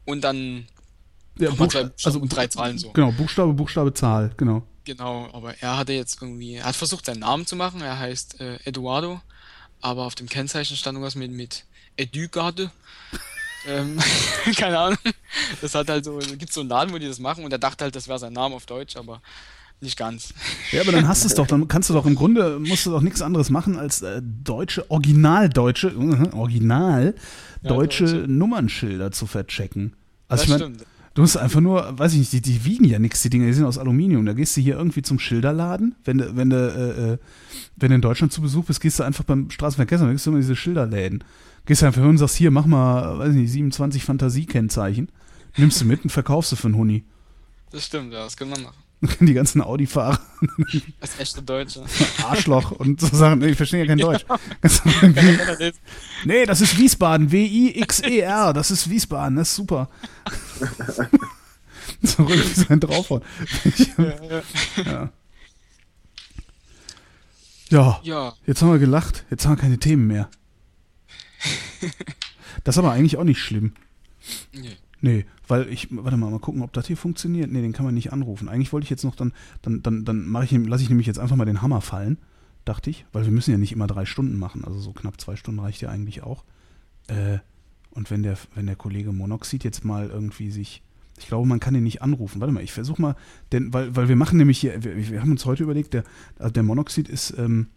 und 0.05 0.21
dann 0.21 0.67
ja, 1.37 1.49
Buch- 1.49 1.67
zwei 1.67 1.83
Buchstaben 1.83 1.93
also 2.05 2.19
und 2.19 2.29
drei 2.29 2.47
Zahlen 2.47 2.77
so. 2.77 2.91
Genau, 2.91 3.11
Buchstabe, 3.11 3.53
Buchstabe, 3.53 3.93
Zahl, 3.93 4.31
genau. 4.37 4.63
Genau, 4.85 5.29
aber 5.31 5.55
er 5.61 5.77
hatte 5.77 5.93
jetzt 5.93 6.21
irgendwie, 6.21 6.55
er 6.55 6.65
hat 6.65 6.75
versucht 6.75 7.05
seinen 7.05 7.19
Namen 7.19 7.45
zu 7.45 7.55
machen, 7.55 7.81
er 7.81 7.99
heißt 7.99 8.41
äh, 8.41 8.57
Eduardo, 8.65 9.21
aber 9.81 10.03
auf 10.05 10.15
dem 10.15 10.27
Kennzeichen 10.27 10.75
stand 10.75 10.95
irgendwas 10.95 11.15
mit, 11.15 11.31
mit 11.31 11.65
Edugarde. 11.95 12.71
ähm, 13.67 13.99
keine 14.55 14.77
Ahnung. 14.79 14.99
Das 15.61 15.73
hat 15.75 15.89
halt 15.89 16.05
so, 16.05 16.17
gibt 16.17 16.51
so 16.51 16.61
einen 16.61 16.69
Laden, 16.69 16.93
wo 16.93 16.97
die 16.97 17.07
das 17.07 17.19
machen 17.19 17.45
und 17.45 17.51
er 17.51 17.59
dachte 17.59 17.83
halt, 17.85 17.95
das 17.95 18.07
wäre 18.07 18.19
sein 18.19 18.33
Name 18.33 18.55
auf 18.55 18.65
Deutsch, 18.65 18.95
aber 18.95 19.21
nicht 19.83 19.97
ganz. 19.97 20.33
Ja, 20.71 20.81
aber 20.81 20.91
dann 20.91 21.07
hast 21.07 21.23
du 21.23 21.27
es 21.27 21.35
doch, 21.35 21.45
dann 21.47 21.67
kannst 21.67 21.89
du 21.89 21.93
doch 21.93 22.05
im 22.05 22.15
Grunde, 22.15 22.59
musst 22.59 22.85
du 22.85 22.91
doch 22.91 23.01
nichts 23.01 23.21
anderes 23.21 23.49
machen 23.49 23.77
als 23.77 24.01
äh, 24.01 24.21
deutsche, 24.23 24.89
originaldeutsche, 24.89 25.89
äh, 25.89 26.35
original 26.35 27.15
Ja, 27.61 27.69
deutsche 27.69 28.05
deutsche. 28.05 28.27
Nummernschilder 28.27 29.11
zu 29.11 29.27
verchecken. 29.27 29.93
Also 30.27 30.41
das 30.41 30.43
ich 30.43 30.49
meine, 30.49 30.75
stimmt. 30.75 30.89
Du 31.15 31.21
musst 31.21 31.37
einfach 31.37 31.61
nur, 31.61 31.99
weiß 31.99 32.13
ich 32.13 32.19
nicht, 32.19 32.33
die, 32.33 32.41
die 32.41 32.65
wiegen 32.65 32.85
ja 32.85 32.97
nichts, 32.97 33.21
die 33.21 33.29
Dinger, 33.29 33.45
die 33.45 33.53
sind 33.53 33.65
aus 33.65 33.77
Aluminium. 33.77 34.25
Da 34.25 34.33
gehst 34.33 34.57
du 34.57 34.61
hier 34.61 34.77
irgendwie 34.77 35.03
zum 35.03 35.19
Schilderladen, 35.19 35.93
wenn 36.05 36.17
du, 36.17 36.35
wenn 36.35 36.49
du, 36.49 36.55
äh, 36.55 37.13
äh, 37.13 37.17
wenn 37.75 37.89
du 37.89 37.95
in 37.95 38.01
Deutschland 38.01 38.33
zu 38.33 38.41
Besuch 38.41 38.65
bist, 38.65 38.81
gehst 38.81 38.97
du 38.97 39.03
einfach 39.03 39.23
beim 39.23 39.51
Straßenverkehr, 39.51 39.99
dann 39.99 40.11
gehst 40.11 40.25
du 40.25 40.31
immer 40.31 40.39
diese 40.39 40.55
Schilderläden. 40.55 41.23
Gehst 41.67 41.83
einfach 41.83 42.01
hin 42.01 42.09
und 42.09 42.17
sagst, 42.17 42.35
hier, 42.35 42.49
mach 42.49 42.65
mal, 42.65 43.19
weiß 43.19 43.29
ich 43.29 43.41
nicht, 43.41 43.51
27 43.51 44.03
Fantasiekennzeichen. 44.03 45.09
Nimmst 45.55 45.81
du 45.81 45.85
mit 45.85 46.03
und 46.03 46.09
verkaufst 46.09 46.51
du 46.51 46.55
für 46.55 46.67
einen 46.67 46.77
Huni. 46.77 47.03
Das 47.71 47.85
stimmt, 47.85 48.11
ja, 48.11 48.23
das 48.23 48.35
können 48.35 48.51
wir 48.51 48.59
machen. 48.59 48.82
Die 49.19 49.33
ganzen 49.33 49.61
Audi-Fahrer, 49.61 50.19
Als 51.01 51.19
echte 51.19 51.41
Deutsche. 51.41 51.83
Arschloch 52.23 52.71
und 52.71 53.01
so 53.01 53.07
Sachen. 53.07 53.39
Nee, 53.39 53.49
Ich 53.49 53.57
verstehe 53.57 53.81
ja 53.81 53.85
kein 53.87 53.97
Deutsch. 53.97 54.25
nee, 56.25 56.45
das 56.45 56.61
ist 56.61 56.77
Wiesbaden. 56.77 57.31
W-I-X-E-R. 57.31 58.53
Das 58.53 58.71
ist 58.71 58.89
Wiesbaden. 58.89 59.37
Das 59.37 59.49
ist 59.49 59.55
super. 59.55 59.89
so 62.01 62.23
richtig 62.23 62.55
sein 62.67 62.79
draufhauen. 62.79 63.23
ja. 64.77 65.11
ja, 67.69 67.99
Ja, 68.03 68.33
jetzt 68.45 68.61
haben 68.61 68.71
wir 68.71 68.79
gelacht. 68.79 69.25
Jetzt 69.29 69.45
haben 69.45 69.55
wir 69.57 69.61
keine 69.61 69.79
Themen 69.79 70.07
mehr. 70.07 70.29
Das 72.63 72.75
ist 72.75 72.79
aber 72.79 72.91
eigentlich 72.91 73.17
auch 73.17 73.23
nicht 73.25 73.39
schlimm. 73.39 73.73
nee. 74.53 74.77
Nee, 75.01 75.25
weil 75.47 75.67
ich, 75.69 75.87
warte 75.91 76.17
mal, 76.17 76.31
mal 76.31 76.39
gucken, 76.39 76.61
ob 76.61 76.73
das 76.73 76.87
hier 76.87 76.97
funktioniert. 76.97 77.51
Nee, 77.51 77.61
den 77.61 77.73
kann 77.73 77.85
man 77.85 77.93
nicht 77.93 78.13
anrufen. 78.13 78.47
Eigentlich 78.49 78.71
wollte 78.73 78.85
ich 78.85 78.89
jetzt 78.89 79.03
noch 79.03 79.15
dann, 79.15 79.33
dann, 79.61 79.81
dann, 79.83 80.05
dann 80.05 80.27
mache 80.27 80.45
ich, 80.45 80.51
lasse 80.51 80.83
ich 80.83 80.89
nämlich 80.89 81.07
jetzt 81.07 81.19
einfach 81.19 81.35
mal 81.35 81.45
den 81.45 81.61
Hammer 81.61 81.81
fallen, 81.81 82.17
dachte 82.65 82.89
ich, 82.89 83.05
weil 83.11 83.25
wir 83.25 83.31
müssen 83.31 83.51
ja 83.51 83.57
nicht 83.57 83.71
immer 83.73 83.87
drei 83.87 84.05
Stunden 84.05 84.37
machen. 84.37 84.63
Also 84.63 84.79
so 84.79 84.93
knapp 84.93 85.19
zwei 85.19 85.35
Stunden 85.35 85.59
reicht 85.59 85.81
ja 85.81 85.89
eigentlich 85.89 86.23
auch. 86.23 86.43
Äh, 87.07 87.39
und 87.91 88.09
wenn 88.09 88.23
der, 88.23 88.37
wenn 88.55 88.65
der 88.65 88.75
Kollege 88.75 89.11
Monoxid 89.11 89.63
jetzt 89.63 89.83
mal 89.85 90.09
irgendwie 90.09 90.49
sich, 90.49 90.81
ich 91.19 91.27
glaube, 91.27 91.47
man 91.47 91.59
kann 91.59 91.73
den 91.73 91.83
nicht 91.83 92.01
anrufen. 92.01 92.39
Warte 92.41 92.53
mal, 92.53 92.63
ich 92.63 92.71
versuche 92.71 93.01
mal, 93.01 93.15
denn, 93.51 93.73
weil, 93.73 93.95
weil 93.95 94.07
wir 94.07 94.15
machen 94.15 94.37
nämlich 94.37 94.59
hier, 94.59 94.83
wir, 94.83 94.95
wir 95.11 95.21
haben 95.21 95.31
uns 95.31 95.45
heute 95.45 95.63
überlegt, 95.63 95.93
der, 95.93 96.03
also 96.39 96.51
der 96.51 96.63
Monoxid 96.63 97.07
ist, 97.07 97.37
ähm, 97.37 97.67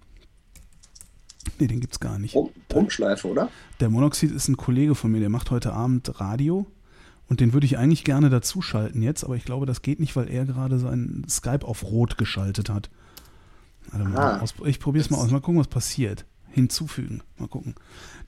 nee, 1.59 1.67
den 1.67 1.81
gibt's 1.81 2.01
gar 2.01 2.19
nicht. 2.19 2.35
Rum- 2.35 2.51
Rumschleife, 2.73 3.29
oder? 3.29 3.51
Der 3.81 3.91
Monoxid 3.91 4.31
ist 4.31 4.49
ein 4.49 4.57
Kollege 4.57 4.95
von 4.95 5.11
mir, 5.13 5.21
der 5.21 5.29
macht 5.29 5.51
heute 5.51 5.73
Abend 5.73 6.19
Radio 6.21 6.67
und 7.29 7.41
den 7.41 7.53
würde 7.53 7.67
ich 7.67 7.79
eigentlich 7.79 8.05
gerne 8.05 8.31
dazuschalten 8.31 9.03
jetzt, 9.03 9.25
aber 9.25 9.37
ich 9.37 9.45
glaube, 9.45 9.67
das 9.67 9.83
geht 9.83 10.01
nicht, 10.01 10.15
weil 10.17 10.29
er 10.31 10.45
gerade 10.45 10.79
sein 10.79 11.25
Skype 11.29 11.67
auf 11.67 11.85
Rot 11.85 12.19
geschaltet 12.19 12.71
hat. 12.71 12.91
Warte 13.91 14.09
mal, 14.09 14.19
Ah. 14.19 14.41
aus, 14.41 14.55
ich 14.65 14.81
probiere 14.81 15.05
es 15.05 15.11
mal 15.11 15.19
aus, 15.19 15.31
mal 15.31 15.41
gucken, 15.41 15.61
was 15.61 15.69
passiert. 15.69 16.25
Hinzufügen, 16.51 17.21
mal 17.39 17.49
gucken. 17.49 17.75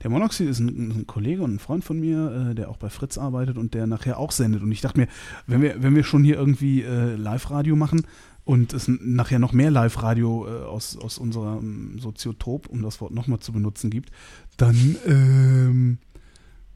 Der 0.03 0.11
Monoxid 0.11 0.47
ist 0.47 0.59
ein, 0.59 0.91
ein 0.91 1.07
Kollege 1.07 1.41
und 1.41 1.55
ein 1.55 1.59
Freund 1.59 1.83
von 1.83 1.99
mir, 1.99 2.51
äh, 2.51 2.55
der 2.55 2.69
auch 2.69 2.77
bei 2.77 2.89
Fritz 2.89 3.17
arbeitet 3.17 3.57
und 3.57 3.73
der 3.73 3.87
nachher 3.87 4.19
auch 4.19 4.31
sendet. 4.31 4.61
Und 4.61 4.71
ich 4.71 4.81
dachte 4.81 4.99
mir, 4.99 5.07
wenn 5.47 5.61
wir, 5.63 5.81
wenn 5.81 5.95
wir 5.95 6.03
schon 6.03 6.23
hier 6.23 6.35
irgendwie 6.35 6.83
äh, 6.83 7.15
Live-Radio 7.15 7.75
machen 7.75 8.05
und 8.45 8.73
es 8.73 8.87
nachher 8.87 9.39
noch 9.39 9.51
mehr 9.51 9.71
Live-Radio 9.71 10.45
äh, 10.47 10.63
aus, 10.65 10.95
aus 10.95 11.17
unserem 11.17 11.97
Soziotop, 11.97 12.67
um 12.67 12.83
das 12.83 13.01
Wort 13.01 13.13
nochmal 13.13 13.39
zu 13.39 13.51
benutzen, 13.51 13.89
gibt, 13.89 14.11
dann 14.57 14.95
ähm, 15.07 15.97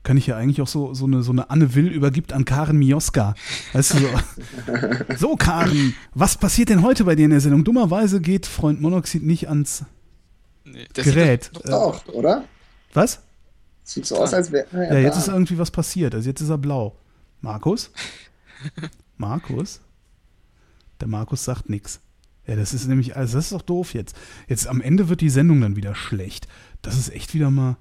kann 0.03 0.17
ich 0.17 0.27
ja 0.27 0.35
eigentlich 0.37 0.61
auch 0.61 0.67
so, 0.67 0.93
so, 0.93 1.05
eine, 1.05 1.23
so 1.23 1.31
eine 1.31 1.49
Anne 1.49 1.75
Will 1.75 1.87
übergibt 1.87 2.33
an 2.33 2.45
Karen 2.45 2.77
Mioska. 2.77 3.35
Weißt 3.71 3.93
du 3.93 3.97
so? 3.99 4.07
so, 5.17 5.35
Karen, 5.35 5.95
was 6.13 6.37
passiert 6.37 6.69
denn 6.69 6.81
heute 6.81 7.05
bei 7.05 7.15
dir 7.15 7.25
in 7.25 7.31
der 7.31 7.39
Sendung? 7.39 7.63
Dummerweise 7.63 8.19
geht 8.19 8.45
Freund 8.45 8.81
Monoxid 8.81 9.23
nicht 9.23 9.47
ans 9.47 9.85
nee. 10.65 10.85
Gerät. 10.93 11.51
Sieht 11.53 11.65
Äh, 11.65 11.69
Doch, 11.69 12.05
oder? 12.09 12.43
was? 12.93 13.21
Sieht 13.85 14.05
so 14.05 14.17
aus, 14.17 14.33
als 14.33 14.51
wäre. 14.51 14.67
Ah, 14.73 14.93
Ja, 14.93 14.99
jetzt 14.99 15.15
da. 15.15 15.19
ist 15.21 15.27
irgendwie 15.29 15.57
was 15.57 15.71
passiert. 15.71 16.13
Also 16.15 16.29
jetzt 16.29 16.41
ist 16.41 16.49
er 16.49 16.57
blau. 16.57 16.95
Markus? 17.41 17.91
Markus? 19.17 19.79
Der 20.99 21.07
Markus 21.07 21.43
sagt 21.43 21.69
nichts. 21.69 21.99
Ja, 22.45 22.55
das 22.55 22.73
ist 22.73 22.87
nämlich, 22.87 23.15
also 23.15 23.37
das 23.37 23.45
ist 23.45 23.51
doch 23.53 23.61
doof 23.61 23.93
jetzt. 23.93 24.15
Jetzt 24.47 24.67
am 24.67 24.81
Ende 24.81 25.07
wird 25.09 25.21
die 25.21 25.29
Sendung 25.29 25.61
dann 25.61 25.75
wieder 25.77 25.95
schlecht. 25.95 26.47
Das 26.81 26.97
ist 26.97 27.09
echt 27.13 27.33
wieder 27.33 27.49
mal, 27.51 27.77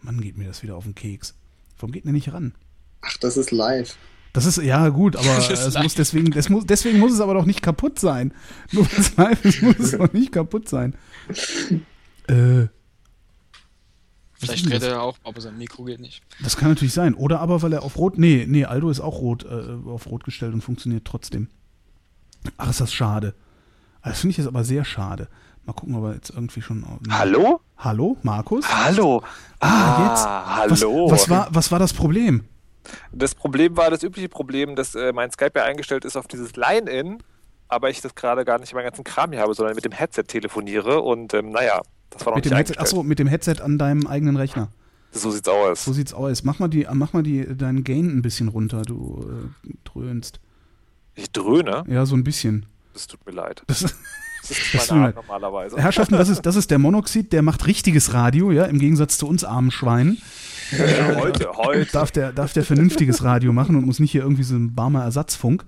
Mann, 0.00 0.20
geht 0.20 0.38
mir 0.38 0.46
das 0.46 0.62
wieder 0.62 0.76
auf 0.76 0.84
den 0.84 0.94
Keks. 0.94 1.34
Warum 1.78 1.92
geht 1.92 2.04
der 2.04 2.12
nicht 2.12 2.32
ran? 2.32 2.54
Ach, 3.02 3.16
das 3.18 3.36
ist 3.36 3.50
live. 3.50 3.96
Das 4.32 4.44
ist, 4.44 4.58
ja 4.58 4.88
gut, 4.90 5.16
aber 5.16 5.38
es 5.38 5.78
muss 5.78 5.94
deswegen, 5.94 6.30
das 6.30 6.48
muss, 6.48 6.66
deswegen 6.66 6.98
muss 6.98 7.12
es 7.12 7.20
aber 7.20 7.34
doch 7.34 7.46
nicht 7.46 7.62
kaputt 7.62 7.98
sein. 7.98 8.32
Nur 8.72 8.84
weil 8.84 8.98
es 8.98 9.16
live 9.16 9.44
ist, 9.44 9.62
muss 9.62 9.78
es 9.78 9.90
doch 9.92 10.12
nicht 10.12 10.32
kaputt 10.32 10.68
sein. 10.68 10.94
Äh, 12.28 12.66
Vielleicht 14.38 14.66
denn 14.66 14.72
redet 14.72 14.90
er 14.90 15.02
auch, 15.02 15.16
aber 15.24 15.40
sein 15.40 15.56
Mikro 15.56 15.84
geht 15.84 16.00
nicht. 16.00 16.22
Das 16.42 16.56
kann 16.56 16.68
natürlich 16.68 16.92
sein. 16.92 17.14
Oder 17.14 17.40
aber, 17.40 17.62
weil 17.62 17.72
er 17.72 17.82
auf 17.82 17.96
Rot. 17.96 18.18
Nee, 18.18 18.44
nee, 18.46 18.66
Aldo 18.66 18.90
ist 18.90 19.00
auch 19.00 19.18
rot, 19.20 19.44
äh, 19.44 19.88
auf 19.88 20.06
Rot 20.06 20.24
gestellt 20.24 20.52
und 20.52 20.60
funktioniert 20.60 21.06
trotzdem. 21.06 21.48
Ach, 22.58 22.68
ist 22.68 22.80
das 22.80 22.92
schade. 22.92 23.34
Das 24.02 24.20
finde 24.20 24.32
ich 24.32 24.36
jetzt 24.36 24.46
aber 24.46 24.62
sehr 24.62 24.84
schade. 24.84 25.28
Mal 25.64 25.72
gucken, 25.72 25.96
ob 25.96 26.04
er 26.04 26.14
jetzt 26.14 26.30
irgendwie 26.30 26.62
schon. 26.62 26.84
Hallo? 27.08 27.60
Hallo, 27.78 28.16
Markus? 28.22 28.64
Hallo. 28.68 29.22
Ah, 29.60 30.08
jetzt. 30.08 30.80
hallo. 30.80 31.10
Was, 31.10 31.22
was, 31.22 31.30
war, 31.30 31.48
was 31.50 31.70
war 31.70 31.78
das 31.78 31.92
Problem? 31.92 32.44
Das 33.12 33.34
Problem 33.34 33.76
war 33.76 33.90
das 33.90 34.02
übliche 34.02 34.28
Problem, 34.28 34.76
dass 34.76 34.94
äh, 34.94 35.12
mein 35.12 35.30
Skype 35.30 35.52
ja 35.56 35.64
eingestellt 35.64 36.04
ist 36.04 36.16
auf 36.16 36.26
dieses 36.26 36.56
Line-In, 36.56 37.18
aber 37.68 37.90
ich 37.90 38.00
das 38.00 38.14
gerade 38.14 38.44
gar 38.44 38.58
nicht 38.58 38.72
meinen 38.74 38.84
ganzen 38.84 39.04
Kram 39.04 39.32
hier 39.32 39.40
habe, 39.40 39.54
sondern 39.54 39.74
mit 39.74 39.84
dem 39.84 39.92
Headset 39.92 40.24
telefoniere 40.24 41.02
und 41.02 41.34
ähm, 41.34 41.50
naja, 41.50 41.82
das 42.10 42.24
war 42.24 42.30
noch 42.30 42.36
Mit 42.36 42.44
nicht 42.44 42.52
dem 42.52 42.56
Headset, 42.56 42.78
achso, 42.78 43.02
mit 43.02 43.18
dem 43.18 43.26
Headset 43.26 43.56
an 43.60 43.78
deinem 43.78 44.06
eigenen 44.06 44.36
Rechner. 44.36 44.68
So 45.12 45.30
sieht's 45.30 45.48
aus. 45.48 45.84
So 45.84 45.92
sieht's 45.92 46.12
aus. 46.14 46.44
Mach 46.44 46.58
mal, 46.58 46.68
die, 46.68 46.86
mach 46.92 47.12
mal 47.12 47.22
die, 47.22 47.56
deinen 47.56 47.84
Gain 47.84 48.16
ein 48.16 48.22
bisschen 48.22 48.48
runter, 48.48 48.82
du 48.82 49.50
äh, 49.64 49.72
dröhnst. 49.84 50.40
Ich 51.14 51.32
dröhne. 51.32 51.84
Ja, 51.88 52.04
so 52.06 52.14
ein 52.14 52.24
bisschen. 52.24 52.66
Das 52.92 53.06
tut 53.06 53.24
mir 53.26 53.32
leid. 53.32 53.62
Das, 53.66 53.82
Das 54.42 54.50
ist 54.50 54.74
Das 54.74 54.90
meine 54.90 55.06
Art 55.06 55.16
normalerweise. 55.16 55.76
Herrschaften, 55.76 56.16
das 56.16 56.28
ist, 56.28 56.42
das 56.42 56.56
ist 56.56 56.70
der 56.70 56.78
Monoxid, 56.78 57.32
der 57.32 57.42
macht 57.42 57.66
richtiges 57.66 58.12
Radio, 58.12 58.52
ja, 58.52 58.64
im 58.64 58.78
Gegensatz 58.78 59.18
zu 59.18 59.26
uns 59.26 59.44
armen 59.44 59.70
Schweinen. 59.70 60.18
heute, 61.16 61.50
heute. 61.56 61.90
darf 61.92 62.10
der, 62.10 62.32
darf 62.32 62.52
der 62.52 62.64
vernünftiges 62.64 63.22
Radio 63.22 63.52
machen 63.52 63.76
und 63.76 63.86
muss 63.86 63.98
nicht 64.00 64.12
hier 64.12 64.22
irgendwie 64.22 64.42
so 64.42 64.54
ein 64.56 64.74
barmer 64.74 65.02
Ersatzfunk. 65.02 65.64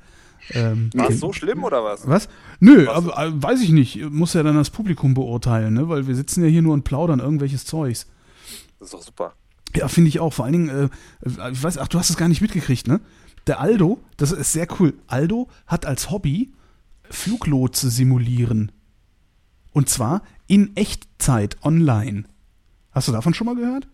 Ähm, 0.53 0.91
War 0.95 1.11
es 1.11 1.21
so 1.21 1.33
schlimm 1.33 1.63
oder 1.65 1.85
was? 1.85 2.07
was? 2.07 2.29
Nö, 2.61 2.87
Was? 2.87 2.95
aber, 2.97 3.27
äh, 3.27 3.43
weiß 3.43 3.61
ich 3.61 3.71
nicht. 3.71 4.01
Muss 4.11 4.35
ja 4.35 4.43
dann 4.43 4.55
das 4.57 4.71
Publikum 4.71 5.15
beurteilen, 5.15 5.75
ne? 5.75 5.89
Weil 5.89 6.07
wir 6.07 6.15
sitzen 6.15 6.43
ja 6.43 6.49
hier 6.49 6.63
nur 6.63 6.75
und 6.75 6.85
plaudern 6.85 7.21
irgendwelches 7.21 7.65
Zeugs. 7.67 8.07
Das 8.79 8.89
ist 8.89 8.95
doch 8.95 9.03
super. 9.03 9.35
Ja, 9.77 9.89
finde 9.89 10.09
ich 10.09 10.21
auch. 10.21 10.33
Vor 10.33 10.47
allen 10.47 10.53
Dingen, 10.55 10.91
äh, 11.25 11.29
ich 11.53 11.63
weiß, 11.63 11.79
ach, 11.79 11.89
du 11.89 11.99
hast 11.99 12.09
es 12.11 12.17
gar 12.17 12.29
nicht 12.29 12.41
mitgekriegt, 12.41 12.89
ne? 12.89 13.01
Der 13.47 13.61
Aldo, 13.61 14.01
das 14.17 14.33
ist 14.33 14.53
sehr 14.53 14.67
cool. 14.79 14.95
Aldo 15.07 15.49
hat 15.67 15.85
als 15.87 16.11
Hobby 16.11 16.53
Fluglotse 17.11 17.91
simulieren. 17.91 18.73
Und 19.73 19.89
zwar 19.89 20.23
in 20.47 20.77
Echtzeit 20.77 21.63
online. 21.63 22.25
Hast 22.91 23.09
du 23.09 23.13
davon 23.13 23.35
schon 23.35 23.47
mal 23.47 23.57
gehört? 23.57 23.89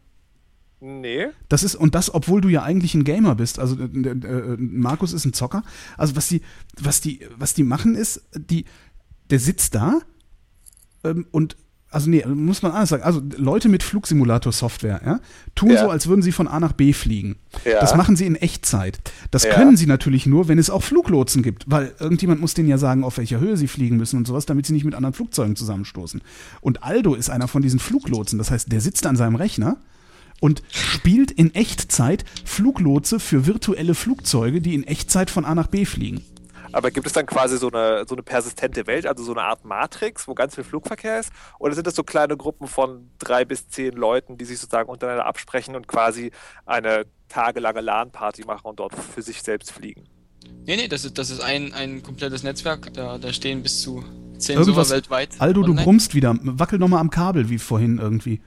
Nee. 0.80 1.28
Das 1.48 1.62
ist, 1.62 1.74
und 1.76 1.94
das, 1.94 2.12
obwohl 2.12 2.40
du 2.40 2.48
ja 2.48 2.62
eigentlich 2.62 2.94
ein 2.94 3.04
Gamer 3.04 3.34
bist. 3.34 3.58
Also 3.58 3.76
äh, 3.78 3.86
äh, 3.86 4.56
Markus 4.58 5.12
ist 5.12 5.24
ein 5.24 5.32
Zocker. 5.32 5.62
Also 5.96 6.14
was 6.14 6.28
die, 6.28 6.42
was 6.78 7.00
die, 7.00 7.20
was 7.36 7.54
die 7.54 7.64
machen 7.64 7.94
ist, 7.94 8.22
die, 8.34 8.66
der 9.30 9.40
sitzt 9.40 9.74
da 9.74 10.00
ähm, 11.04 11.26
und 11.30 11.56
also 11.94 12.10
nee, 12.10 12.24
muss 12.26 12.62
man 12.62 12.72
anders 12.72 12.88
sagen. 12.88 13.02
Also 13.04 13.22
Leute 13.36 13.68
mit 13.68 13.82
Flugsimulator-Software, 13.82 15.00
ja, 15.04 15.20
tun 15.54 15.70
Ja. 15.70 15.84
so, 15.84 15.90
als 15.90 16.08
würden 16.08 16.22
sie 16.22 16.32
von 16.32 16.48
A 16.48 16.58
nach 16.60 16.72
B 16.72 16.92
fliegen. 16.92 17.36
Ja. 17.64 17.80
Das 17.80 17.94
machen 17.94 18.16
sie 18.16 18.26
in 18.26 18.34
Echtzeit. 18.36 18.98
Das 19.30 19.48
können 19.48 19.76
sie 19.76 19.86
natürlich 19.86 20.26
nur, 20.26 20.48
wenn 20.48 20.58
es 20.58 20.70
auch 20.70 20.82
Fluglotsen 20.82 21.42
gibt, 21.42 21.64
weil 21.66 21.94
irgendjemand 22.00 22.40
muss 22.40 22.54
denen 22.54 22.68
ja 22.68 22.78
sagen, 22.78 23.04
auf 23.04 23.16
welcher 23.18 23.38
Höhe 23.40 23.56
sie 23.56 23.68
fliegen 23.68 23.96
müssen 23.96 24.16
und 24.16 24.26
sowas, 24.26 24.44
damit 24.46 24.66
sie 24.66 24.72
nicht 24.72 24.84
mit 24.84 24.94
anderen 24.94 25.14
Flugzeugen 25.14 25.56
zusammenstoßen. 25.56 26.20
Und 26.60 26.82
Aldo 26.82 27.14
ist 27.14 27.30
einer 27.30 27.48
von 27.48 27.62
diesen 27.62 27.78
Fluglotsen. 27.78 28.38
Das 28.38 28.50
heißt, 28.50 28.72
der 28.72 28.80
sitzt 28.80 29.06
an 29.06 29.16
seinem 29.16 29.36
Rechner 29.36 29.76
und 30.40 30.62
spielt 30.70 31.30
in 31.30 31.54
Echtzeit 31.54 32.24
Fluglotse 32.44 33.20
für 33.20 33.46
virtuelle 33.46 33.94
Flugzeuge, 33.94 34.60
die 34.60 34.74
in 34.74 34.84
Echtzeit 34.84 35.30
von 35.30 35.44
A 35.44 35.54
nach 35.54 35.68
B 35.68 35.84
fliegen. 35.84 36.22
Aber 36.74 36.90
gibt 36.90 37.06
es 37.06 37.12
dann 37.12 37.26
quasi 37.26 37.56
so 37.58 37.70
eine, 37.70 38.04
so 38.08 38.14
eine 38.14 38.22
persistente 38.22 38.86
Welt, 38.86 39.06
also 39.06 39.22
so 39.22 39.32
eine 39.32 39.42
Art 39.42 39.64
Matrix, 39.64 40.26
wo 40.28 40.34
ganz 40.34 40.54
viel 40.54 40.64
Flugverkehr 40.64 41.20
ist? 41.20 41.30
Oder 41.58 41.74
sind 41.74 41.86
das 41.86 41.94
so 41.94 42.02
kleine 42.02 42.36
Gruppen 42.36 42.66
von 42.66 43.10
drei 43.18 43.44
bis 43.44 43.68
zehn 43.68 43.94
Leuten, 43.94 44.36
die 44.36 44.44
sich 44.44 44.58
sozusagen 44.58 44.88
untereinander 44.90 45.26
absprechen 45.26 45.76
und 45.76 45.86
quasi 45.88 46.30
eine 46.66 47.06
tagelange 47.28 47.80
LAN-Party 47.80 48.44
machen 48.44 48.66
und 48.66 48.80
dort 48.80 48.94
für 48.94 49.22
sich 49.22 49.42
selbst 49.42 49.70
fliegen? 49.72 50.04
Nee, 50.66 50.76
nee, 50.76 50.88
das 50.88 51.04
ist, 51.04 51.16
das 51.18 51.30
ist 51.30 51.40
ein, 51.40 51.72
ein 51.72 52.02
komplettes 52.02 52.42
Netzwerk. 52.42 52.92
Da, 52.94 53.18
da 53.18 53.32
stehen 53.32 53.62
bis 53.62 53.80
zu 53.82 54.02
10 54.38 54.56
Irgendwas- 54.58 54.88
Server 54.88 54.90
weltweit. 54.90 55.40
Aldo, 55.40 55.62
du 55.62 55.74
brummst 55.74 56.14
wieder. 56.14 56.36
Wackel 56.42 56.78
nochmal 56.78 57.00
am 57.00 57.10
Kabel 57.10 57.48
wie 57.50 57.58
vorhin 57.58 57.98
irgendwie. 57.98 58.40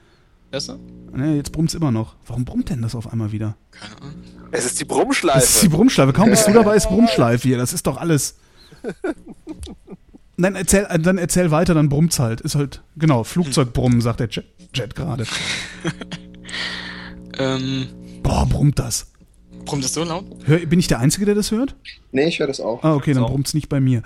Besser? 0.50 0.78
Ne, 1.12 1.36
jetzt 1.36 1.52
brummt's 1.52 1.74
immer 1.74 1.90
noch. 1.90 2.16
Warum 2.26 2.44
brummt 2.44 2.70
denn 2.70 2.82
das 2.82 2.94
auf 2.94 3.10
einmal 3.12 3.32
wieder? 3.32 3.56
Keine 3.70 3.96
Ahnung. 4.00 4.14
Es 4.50 4.64
ist 4.64 4.80
die 4.80 4.86
Das 4.86 5.04
ist 5.04 5.62
die 5.62 5.68
Brummschleife. 5.68 5.68
Brummschleife. 5.70 6.12
Kaum 6.12 6.30
bist 6.30 6.46
du 6.48 6.52
dabei, 6.52 6.76
ist 6.76 6.88
Brummschleife 6.88 7.46
hier. 7.48 7.58
Das 7.58 7.72
ist 7.72 7.86
doch 7.86 7.96
alles. 7.98 8.36
Nein, 10.36 10.54
erzähl, 10.54 10.86
äh, 10.88 10.98
dann 10.98 11.18
erzähl 11.18 11.50
weiter, 11.50 11.74
dann 11.74 11.88
brummt's 11.88 12.18
halt. 12.18 12.40
Ist 12.40 12.54
halt, 12.54 12.82
genau, 12.96 13.24
Flugzeugbrummen, 13.24 14.00
sagt 14.00 14.20
der 14.20 14.28
Jet, 14.28 14.44
Jet 14.74 14.94
gerade. 14.94 15.24
Ähm, 17.38 17.86
Boah, 18.22 18.46
brummt 18.46 18.78
das. 18.78 19.12
Brummt 19.64 19.84
das 19.84 19.94
so 19.94 20.02
laut? 20.02 20.24
Hör, 20.44 20.58
bin 20.58 20.80
ich 20.80 20.88
der 20.88 20.98
Einzige, 20.98 21.24
der 21.24 21.34
das 21.36 21.50
hört? 21.50 21.76
Nee, 22.10 22.26
ich 22.26 22.40
höre 22.40 22.46
das 22.48 22.58
auch. 22.60 22.82
Ah, 22.82 22.94
okay, 22.94 23.12
dann 23.14 23.22
So. 23.22 23.28
brummt's 23.28 23.54
nicht 23.54 23.68
bei 23.68 23.80
mir. 23.80 24.02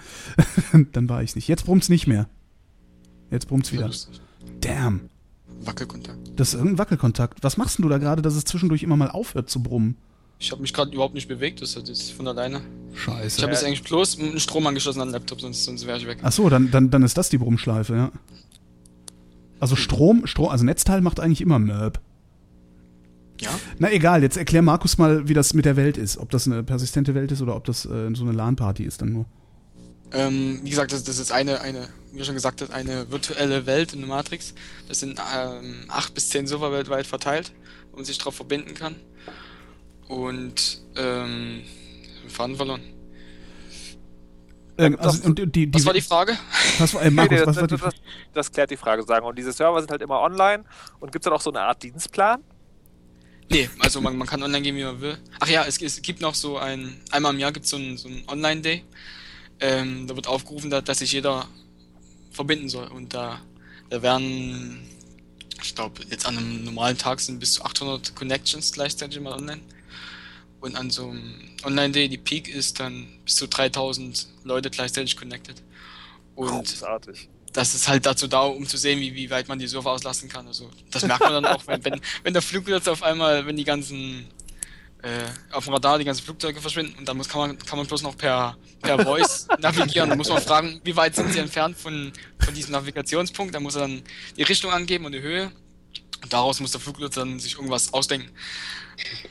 dann 0.92 1.08
war 1.08 1.22
ich's 1.22 1.34
nicht. 1.34 1.48
Jetzt 1.48 1.64
brummt's 1.64 1.88
nicht 1.88 2.06
mehr. 2.06 2.28
Jetzt 3.30 3.48
brummt's 3.48 3.72
wieder. 3.72 3.90
Damn. 4.60 5.08
Wackelkontakt. 5.64 6.18
Das 6.36 6.48
ist 6.48 6.54
irgendein 6.54 6.78
Wackelkontakt. 6.78 7.38
Was 7.42 7.56
machst 7.56 7.78
denn 7.78 7.84
du 7.84 7.88
da 7.88 7.98
gerade, 7.98 8.20
dass 8.20 8.34
es 8.34 8.44
zwischendurch 8.44 8.82
immer 8.82 8.96
mal 8.96 9.10
aufhört 9.10 9.48
zu 9.48 9.62
brummen? 9.62 9.96
Ich 10.42 10.50
habe 10.50 10.60
mich 10.60 10.74
gerade 10.74 10.90
überhaupt 10.90 11.14
nicht 11.14 11.28
bewegt, 11.28 11.62
das 11.62 11.76
ist 11.76 12.10
von 12.10 12.26
alleine. 12.26 12.62
Ich 12.92 13.02
Scheiße. 13.02 13.42
habe 13.42 13.52
jetzt 13.52 13.64
eigentlich 13.64 13.84
bloß 13.84 14.18
einen 14.18 14.40
Strom 14.40 14.66
angeschlossen 14.66 15.00
an 15.00 15.06
den 15.06 15.12
Laptop, 15.12 15.40
sonst, 15.40 15.64
sonst 15.64 15.86
wäre 15.86 15.96
ich 15.98 16.06
weg. 16.08 16.18
Ach 16.20 16.32
so, 16.32 16.48
dann, 16.48 16.72
dann, 16.72 16.90
dann 16.90 17.04
ist 17.04 17.16
das 17.16 17.28
die 17.28 17.38
Brummschleife, 17.38 17.94
ja. 17.94 18.12
Also 19.60 19.76
Strom, 19.76 20.26
Strom, 20.26 20.48
also 20.48 20.64
Netzteil 20.64 21.00
macht 21.00 21.20
eigentlich 21.20 21.42
immer 21.42 21.60
Möb. 21.60 22.00
Ja? 23.40 23.50
Na 23.78 23.92
egal, 23.92 24.24
jetzt 24.24 24.36
erklär 24.36 24.62
Markus 24.62 24.98
mal, 24.98 25.28
wie 25.28 25.34
das 25.34 25.54
mit 25.54 25.64
der 25.64 25.76
Welt 25.76 25.96
ist. 25.96 26.18
Ob 26.18 26.30
das 26.30 26.48
eine 26.48 26.64
persistente 26.64 27.14
Welt 27.14 27.30
ist 27.30 27.40
oder 27.40 27.54
ob 27.54 27.64
das 27.64 27.84
äh, 27.84 28.12
so 28.12 28.24
eine 28.24 28.32
LAN-Party 28.32 28.82
ist 28.82 29.00
dann 29.00 29.12
nur. 29.12 29.26
Ähm, 30.10 30.58
wie 30.64 30.70
gesagt, 30.70 30.92
das, 30.92 31.04
das 31.04 31.20
ist 31.20 31.30
eine, 31.30 31.60
eine, 31.60 31.86
wie 32.12 32.24
schon 32.24 32.34
gesagt 32.34 32.62
hat, 32.62 32.72
eine 32.72 33.12
virtuelle 33.12 33.64
Welt 33.66 33.92
in 33.92 34.00
der 34.00 34.08
Matrix. 34.08 34.54
Das 34.88 34.98
sind 34.98 35.20
ähm, 35.20 35.84
acht 35.86 36.14
bis 36.14 36.30
zehn 36.30 36.48
Server 36.48 36.72
weltweit 36.72 37.06
verteilt, 37.06 37.52
wo 37.92 37.98
man 37.98 38.04
sich 38.04 38.18
darauf 38.18 38.34
verbinden 38.34 38.74
kann. 38.74 38.96
Und 40.12 40.82
ähm, 40.96 41.62
Faden 42.28 42.56
verloren. 42.56 42.82
Ähm, 44.78 44.98
also, 44.98 45.24
und 45.24 45.38
die, 45.38 45.46
die, 45.46 45.74
Was 45.74 45.86
war 45.86 45.94
die 45.94 46.00
Frage? 46.00 46.36
war, 46.78 47.02
äh, 47.02 47.10
Markus, 47.10 47.38
nee, 47.40 47.46
was 47.46 47.56
das, 47.56 47.56
war 47.56 47.66
die 47.66 47.76
das, 47.76 47.80
das, 47.80 47.94
das 48.32 48.52
klärt 48.52 48.70
die 48.70 48.76
Frage 48.76 49.02
sozusagen. 49.02 49.26
Und 49.26 49.38
diese 49.38 49.52
Server 49.52 49.80
sind 49.80 49.90
halt 49.90 50.02
immer 50.02 50.20
online. 50.20 50.64
Und 51.00 51.12
gibt 51.12 51.24
es 51.24 51.24
dann 51.24 51.32
auch 51.32 51.40
so 51.40 51.50
eine 51.50 51.60
Art 51.62 51.82
Dienstplan? 51.82 52.42
Nee, 53.50 53.70
also 53.78 54.00
man, 54.00 54.16
man 54.16 54.26
kann 54.26 54.42
online 54.42 54.62
gehen, 54.62 54.76
wie 54.76 54.84
man 54.84 55.00
will. 55.00 55.18
Ach 55.40 55.48
ja, 55.48 55.64
es, 55.64 55.80
es 55.80 56.00
gibt 56.02 56.20
noch 56.20 56.34
so 56.34 56.58
ein, 56.58 57.00
einmal 57.10 57.32
im 57.32 57.38
Jahr 57.38 57.52
gibt 57.52 57.64
es 57.64 57.70
so 57.70 57.76
ein, 57.76 57.96
so 57.96 58.08
ein 58.08 58.22
Online-Day. 58.28 58.84
Ähm, 59.60 60.06
da 60.06 60.16
wird 60.16 60.26
aufgerufen, 60.26 60.70
da, 60.70 60.80
dass 60.80 60.98
sich 60.98 61.12
jeder 61.12 61.46
verbinden 62.30 62.68
soll. 62.68 62.88
Und 62.88 63.14
da, 63.14 63.40
da 63.90 64.02
werden, 64.02 64.86
ich 65.62 65.74
glaube, 65.74 66.02
jetzt 66.10 66.26
an 66.26 66.36
einem 66.36 66.64
normalen 66.64 66.98
Tag 66.98 67.20
sind 67.20 67.40
bis 67.40 67.54
zu 67.54 67.64
800 67.64 68.14
Connections 68.14 68.72
gleichzeitig 68.72 69.20
mal 69.20 69.32
online. 69.32 69.60
Und 70.62 70.76
an 70.76 70.90
so 70.90 71.08
einem 71.08 71.34
Online-Day, 71.64 72.08
die 72.08 72.18
Peak 72.18 72.46
ist 72.46 72.78
dann 72.78 73.08
bis 73.24 73.34
zu 73.34 73.48
3000 73.48 74.28
Leute 74.44 74.70
gleichzeitig 74.70 75.16
connected. 75.16 75.60
Und 76.36 76.50
Großartig. 76.50 77.28
das 77.52 77.74
ist 77.74 77.88
halt 77.88 78.06
dazu 78.06 78.28
da, 78.28 78.42
um 78.42 78.64
zu 78.64 78.76
sehen, 78.76 79.00
wie, 79.00 79.12
wie 79.12 79.28
weit 79.28 79.48
man 79.48 79.58
die 79.58 79.66
Server 79.66 79.90
auslassen 79.90 80.28
kann. 80.28 80.46
Also 80.46 80.70
das 80.92 81.04
merkt 81.04 81.20
man 81.20 81.32
dann 81.32 81.46
auch, 81.46 81.66
wenn, 81.66 81.84
wenn, 81.84 82.00
wenn 82.22 82.32
der 82.32 82.42
Flugplatz 82.42 82.86
auf 82.86 83.02
einmal, 83.02 83.44
wenn 83.44 83.56
die 83.56 83.64
ganzen 83.64 84.28
äh, 85.02 85.24
auf 85.50 85.64
dem 85.64 85.74
Radar 85.74 85.98
die 85.98 86.04
ganzen 86.04 86.22
Flugzeuge 86.22 86.60
verschwinden 86.60 86.96
und 86.96 87.08
dann 87.08 87.16
muss, 87.16 87.28
kann, 87.28 87.40
man, 87.40 87.58
kann 87.58 87.76
man 87.76 87.88
bloß 87.88 88.02
noch 88.02 88.16
per, 88.16 88.56
per 88.80 89.00
Voice 89.00 89.48
navigieren. 89.58 90.10
Dann 90.10 90.18
muss 90.18 90.28
man 90.28 90.40
fragen, 90.40 90.80
wie 90.84 90.94
weit 90.94 91.16
sind 91.16 91.32
sie 91.32 91.40
entfernt 91.40 91.76
von, 91.76 92.12
von 92.38 92.54
diesem 92.54 92.70
Navigationspunkt. 92.70 93.52
Dann 93.52 93.64
muss 93.64 93.74
er 93.74 93.82
dann 93.82 94.02
die 94.36 94.44
Richtung 94.44 94.70
angeben 94.70 95.06
und 95.06 95.12
die 95.12 95.22
Höhe. 95.22 95.50
Und 96.22 96.32
daraus 96.32 96.60
muss 96.60 96.70
der 96.70 96.80
Fluglotse 96.80 97.18
dann 97.18 97.40
sich 97.40 97.54
irgendwas 97.56 97.92
ausdenken. 97.92 98.30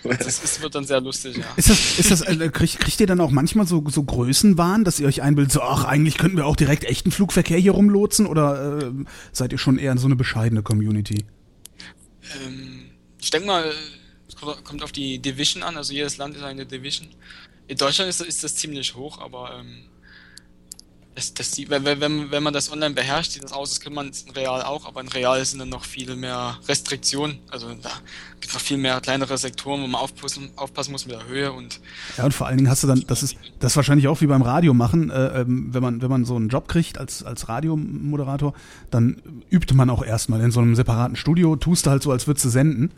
Das 0.03 0.43
ist, 0.43 0.61
wird 0.61 0.75
dann 0.75 0.85
sehr 0.85 0.99
lustig, 1.01 1.37
ja. 1.37 1.45
Ist 1.55 1.69
das, 1.69 1.99
ist 1.99 2.11
das, 2.11 2.21
äh, 2.21 2.49
kriegt, 2.49 2.79
kriegt 2.79 2.99
ihr 2.99 3.07
dann 3.07 3.19
auch 3.21 3.31
manchmal 3.31 3.67
so, 3.67 3.83
so 3.89 4.03
Größenwahn, 4.03 4.83
dass 4.83 4.99
ihr 4.99 5.07
euch 5.07 5.21
einbildet, 5.21 5.51
so, 5.51 5.61
ach, 5.61 5.83
eigentlich 5.85 6.17
könnten 6.17 6.37
wir 6.37 6.45
auch 6.45 6.55
direkt 6.55 6.83
echten 6.83 7.11
Flugverkehr 7.11 7.57
hier 7.57 7.71
rumlotsen? 7.73 8.25
Oder 8.25 8.79
äh, 8.79 8.91
seid 9.31 9.51
ihr 9.51 9.57
schon 9.57 9.77
eher 9.77 9.97
so 9.97 10.07
eine 10.07 10.15
bescheidene 10.15 10.63
Community? 10.63 11.25
Ähm, 12.45 12.85
ich 13.19 13.29
denke 13.29 13.47
mal, 13.47 13.71
es 14.27 14.35
kommt- 14.35 14.63
kommt 14.63 14.83
auf 14.83 14.91
die 14.91 15.19
Division 15.19 15.63
an, 15.63 15.77
also 15.77 15.93
jedes 15.93 16.17
Land 16.17 16.35
ist 16.35 16.43
eine 16.43 16.65
Division. 16.65 17.07
In 17.67 17.77
Deutschland 17.77 18.09
ist, 18.09 18.21
ist 18.21 18.43
das 18.43 18.55
ziemlich 18.55 18.95
hoch, 18.95 19.19
aber 19.19 19.59
ähm, 19.59 19.85
das, 21.15 21.33
das, 21.33 21.51
sieht- 21.51 21.69
wenn, 21.69 21.83
wenn, 21.85 22.31
wenn 22.31 22.43
man 22.43 22.53
das 22.53 22.71
online 22.71 22.93
beherrscht, 22.95 23.31
sieht 23.33 23.43
das 23.43 23.51
aus, 23.51 23.69
das 23.71 23.79
kann 23.81 23.93
man 23.93 24.07
in 24.25 24.31
Real 24.33 24.61
auch, 24.61 24.85
aber 24.87 25.01
in 25.01 25.07
Real 25.09 25.43
sind 25.43 25.59
dann 25.59 25.69
noch 25.69 25.83
viel 25.83 26.15
mehr 26.15 26.57
Restriktionen. 26.67 27.39
Also 27.49 27.67
da 27.69 27.89
gibt 28.39 28.47
es 28.47 28.53
noch 28.53 28.61
viel 28.61 28.77
mehr 28.77 28.99
kleinere 29.01 29.37
Sektoren, 29.37 29.81
wo 29.81 29.87
man 29.87 29.99
aufpassen, 30.01 30.49
aufpassen 30.55 30.91
muss 30.93 31.05
mit 31.05 31.13
der 31.15 31.27
Höhe 31.27 31.51
und 31.51 31.79
Ja, 32.17 32.23
und 32.23 32.33
vor 32.33 32.47
allen 32.47 32.57
Dingen 32.57 32.69
hast 32.69 32.83
du 32.83 32.87
dann, 32.87 33.03
das 33.07 33.23
ist 33.23 33.35
das 33.59 33.75
wahrscheinlich 33.75 34.07
auch 34.07 34.21
wie 34.21 34.27
beim 34.27 34.41
Radio 34.41 34.73
machen, 34.73 35.09
äh, 35.09 35.41
ähm, 35.41 35.73
wenn 35.73 35.83
man 35.83 36.01
wenn 36.01 36.09
man 36.09 36.23
so 36.25 36.35
einen 36.37 36.49
Job 36.49 36.67
kriegt 36.67 36.97
als 36.97 37.23
als 37.23 37.49
Radiomoderator, 37.49 38.53
dann 38.89 39.21
übt 39.49 39.73
man 39.75 39.89
auch 39.89 40.03
erstmal 40.03 40.41
in 40.41 40.51
so 40.51 40.59
einem 40.61 40.75
separaten 40.75 41.15
Studio, 41.15 41.55
tust 41.55 41.85
du 41.85 41.89
halt 41.91 42.03
so, 42.03 42.11
als 42.11 42.25
würdest 42.27 42.45
du 42.45 42.49
senden. 42.49 42.91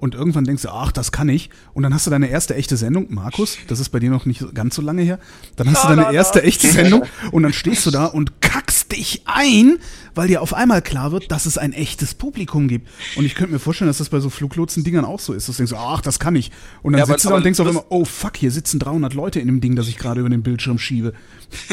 Und 0.00 0.14
irgendwann 0.14 0.44
denkst 0.44 0.62
du, 0.62 0.70
ach, 0.70 0.92
das 0.92 1.12
kann 1.12 1.28
ich. 1.28 1.50
Und 1.74 1.82
dann 1.82 1.92
hast 1.92 2.06
du 2.06 2.10
deine 2.10 2.28
erste 2.30 2.54
echte 2.54 2.78
Sendung, 2.78 3.06
Markus, 3.10 3.58
das 3.68 3.80
ist 3.80 3.90
bei 3.90 3.98
dir 3.98 4.08
noch 4.08 4.24
nicht 4.24 4.42
ganz 4.54 4.74
so 4.74 4.80
lange 4.80 5.02
her. 5.02 5.18
Dann 5.56 5.70
hast 5.70 5.84
du 5.84 5.88
La, 5.88 5.94
deine 5.96 6.06
la. 6.08 6.12
erste 6.12 6.42
echte 6.42 6.68
Sendung 6.68 7.02
und 7.32 7.42
dann 7.42 7.52
stehst 7.52 7.84
du 7.84 7.90
da 7.90 8.06
und 8.06 8.40
kackst 8.40 8.92
dich 8.92 9.22
ein, 9.26 9.78
weil 10.14 10.26
dir 10.28 10.40
auf 10.40 10.54
einmal 10.54 10.80
klar 10.80 11.12
wird, 11.12 11.30
dass 11.30 11.44
es 11.44 11.58
ein 11.58 11.74
echtes 11.74 12.14
Publikum 12.14 12.66
gibt. 12.66 12.88
Und 13.16 13.26
ich 13.26 13.34
könnte 13.34 13.52
mir 13.52 13.58
vorstellen, 13.58 13.88
dass 13.90 13.98
das 13.98 14.08
bei 14.08 14.20
so 14.20 14.30
Fluglotsen-Dingern 14.30 15.04
auch 15.04 15.20
so 15.20 15.34
ist. 15.34 15.48
Dass 15.50 15.56
du 15.58 15.64
denkst, 15.66 15.74
ach, 15.78 16.00
das 16.00 16.18
kann 16.18 16.34
ich. 16.34 16.50
Und 16.82 16.94
dann 16.94 17.00
Ja, 17.00 17.04
aber- 17.04 17.12
sitzt 17.12 17.26
du 17.26 17.28
da 17.28 17.34
und 17.34 17.38
aber 17.40 17.44
denkst 17.44 17.60
auf 17.60 17.66
einmal, 17.68 17.84
oh 17.90 18.06
fuck, 18.06 18.38
hier 18.38 18.50
sitzen 18.50 18.78
300 18.78 19.12
Leute 19.12 19.38
in 19.38 19.48
dem 19.48 19.60
Ding, 19.60 19.76
das 19.76 19.86
ich 19.86 19.98
gerade 19.98 20.20
über 20.20 20.30
den 20.30 20.42
Bildschirm 20.42 20.78
schiebe. 20.78 21.12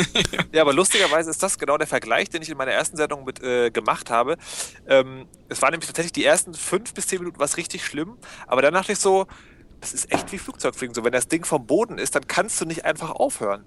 Ja, 0.53 0.61
aber 0.63 0.73
lustigerweise 0.73 1.29
ist 1.29 1.41
das 1.43 1.57
genau 1.59 1.77
der 1.77 1.87
Vergleich, 1.87 2.29
den 2.29 2.41
ich 2.41 2.49
in 2.49 2.57
meiner 2.57 2.71
ersten 2.71 2.97
Sendung 2.97 3.23
mit 3.25 3.41
äh, 3.43 3.69
gemacht 3.69 4.09
habe. 4.09 4.37
Ähm, 4.87 5.25
es 5.49 5.61
waren 5.61 5.71
nämlich 5.71 5.87
tatsächlich 5.87 6.13
die 6.13 6.25
ersten 6.25 6.53
fünf 6.53 6.93
bis 6.93 7.07
zehn 7.07 7.19
Minuten 7.19 7.39
was 7.39 7.57
richtig 7.57 7.85
schlimm, 7.85 8.17
aber 8.47 8.61
dann 8.61 8.73
dachte 8.73 8.91
ich 8.91 8.99
so, 8.99 9.27
das 9.81 9.93
ist 9.93 10.11
echt 10.11 10.31
wie 10.31 10.37
Flugzeugfliegen. 10.37 10.93
So, 10.93 11.03
wenn 11.03 11.11
das 11.11 11.27
Ding 11.27 11.45
vom 11.45 11.65
Boden 11.65 11.97
ist, 11.97 12.15
dann 12.15 12.27
kannst 12.27 12.59
du 12.59 12.65
nicht 12.65 12.85
einfach 12.85 13.11
aufhören. 13.11 13.63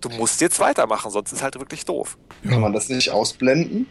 Du 0.00 0.08
musst 0.10 0.40
jetzt 0.40 0.60
weitermachen, 0.60 1.10
sonst 1.10 1.32
ist 1.32 1.42
halt 1.42 1.58
wirklich 1.58 1.84
doof. 1.84 2.18
Kann 2.48 2.60
man 2.60 2.72
das 2.72 2.88
nicht 2.88 3.10
ausblenden, 3.10 3.86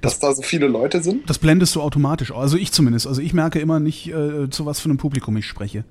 dass 0.00 0.18
da 0.18 0.34
so 0.34 0.42
viele 0.42 0.66
Leute 0.66 1.02
sind? 1.02 1.30
Das 1.30 1.38
blendest 1.38 1.76
du 1.76 1.82
automatisch. 1.82 2.32
Also 2.32 2.56
ich 2.56 2.72
zumindest. 2.72 3.06
Also 3.06 3.22
ich 3.22 3.32
merke 3.32 3.60
immer 3.60 3.78
nicht, 3.78 4.08
äh, 4.08 4.50
zu 4.50 4.66
was 4.66 4.80
für 4.80 4.86
einem 4.86 4.98
Publikum 4.98 5.36
ich 5.36 5.46
spreche. 5.46 5.84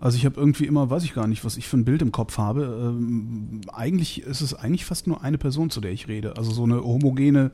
Also 0.00 0.16
ich 0.16 0.24
habe 0.24 0.40
irgendwie 0.40 0.64
immer, 0.64 0.88
weiß 0.88 1.04
ich 1.04 1.14
gar 1.14 1.26
nicht, 1.26 1.44
was 1.44 1.58
ich 1.58 1.68
für 1.68 1.76
ein 1.76 1.84
Bild 1.84 2.00
im 2.00 2.12
Kopf 2.12 2.38
habe. 2.38 2.94
Ähm, 2.96 3.60
eigentlich 3.72 4.22
ist 4.22 4.40
es 4.40 4.54
eigentlich 4.54 4.86
fast 4.86 5.06
nur 5.06 5.22
eine 5.22 5.36
Person, 5.36 5.68
zu 5.68 5.82
der 5.82 5.92
ich 5.92 6.08
rede. 6.08 6.36
Also 6.38 6.50
so 6.50 6.64
eine 6.64 6.82
homogene 6.82 7.50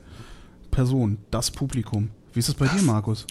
Person, 0.71 1.17
das 1.31 1.51
Publikum. 1.51 2.11
Wie 2.33 2.39
ist 2.39 2.47
das 2.49 2.55
bei 2.55 2.67
dir, 2.67 2.81
Markus? 2.83 3.25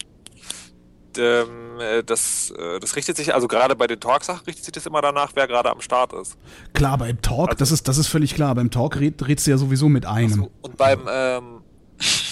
Ähm, 1.17 1.79
äh, 1.79 2.03
das, 2.03 2.51
äh, 2.51 2.79
das 2.79 2.95
richtet 2.95 3.17
sich, 3.17 3.33
also 3.33 3.47
gerade 3.47 3.75
bei 3.75 3.87
den 3.87 3.99
Talksachen 3.99 4.45
richtet 4.45 4.65
sich 4.65 4.73
das 4.73 4.85
immer 4.85 5.01
danach, 5.01 5.31
wer 5.35 5.47
gerade 5.47 5.69
am 5.71 5.81
Start 5.81 6.13
ist. 6.13 6.37
Klar, 6.73 6.97
beim 6.97 7.21
Talk, 7.21 7.49
Also- 7.49 7.57
das, 7.57 7.71
ist, 7.71 7.87
das 7.87 7.97
ist 7.97 8.07
völlig 8.07 8.35
klar. 8.35 8.53
Beim 8.55 8.69
Talk 8.69 8.99
red, 8.99 9.27
redst 9.27 9.47
du 9.47 9.51
ja 9.51 9.57
sowieso 9.57 9.89
mit 9.89 10.05
einem. 10.05 10.29
So, 10.29 10.51
und 10.61 10.77
beim, 10.77 11.01
ähm, 11.11 11.61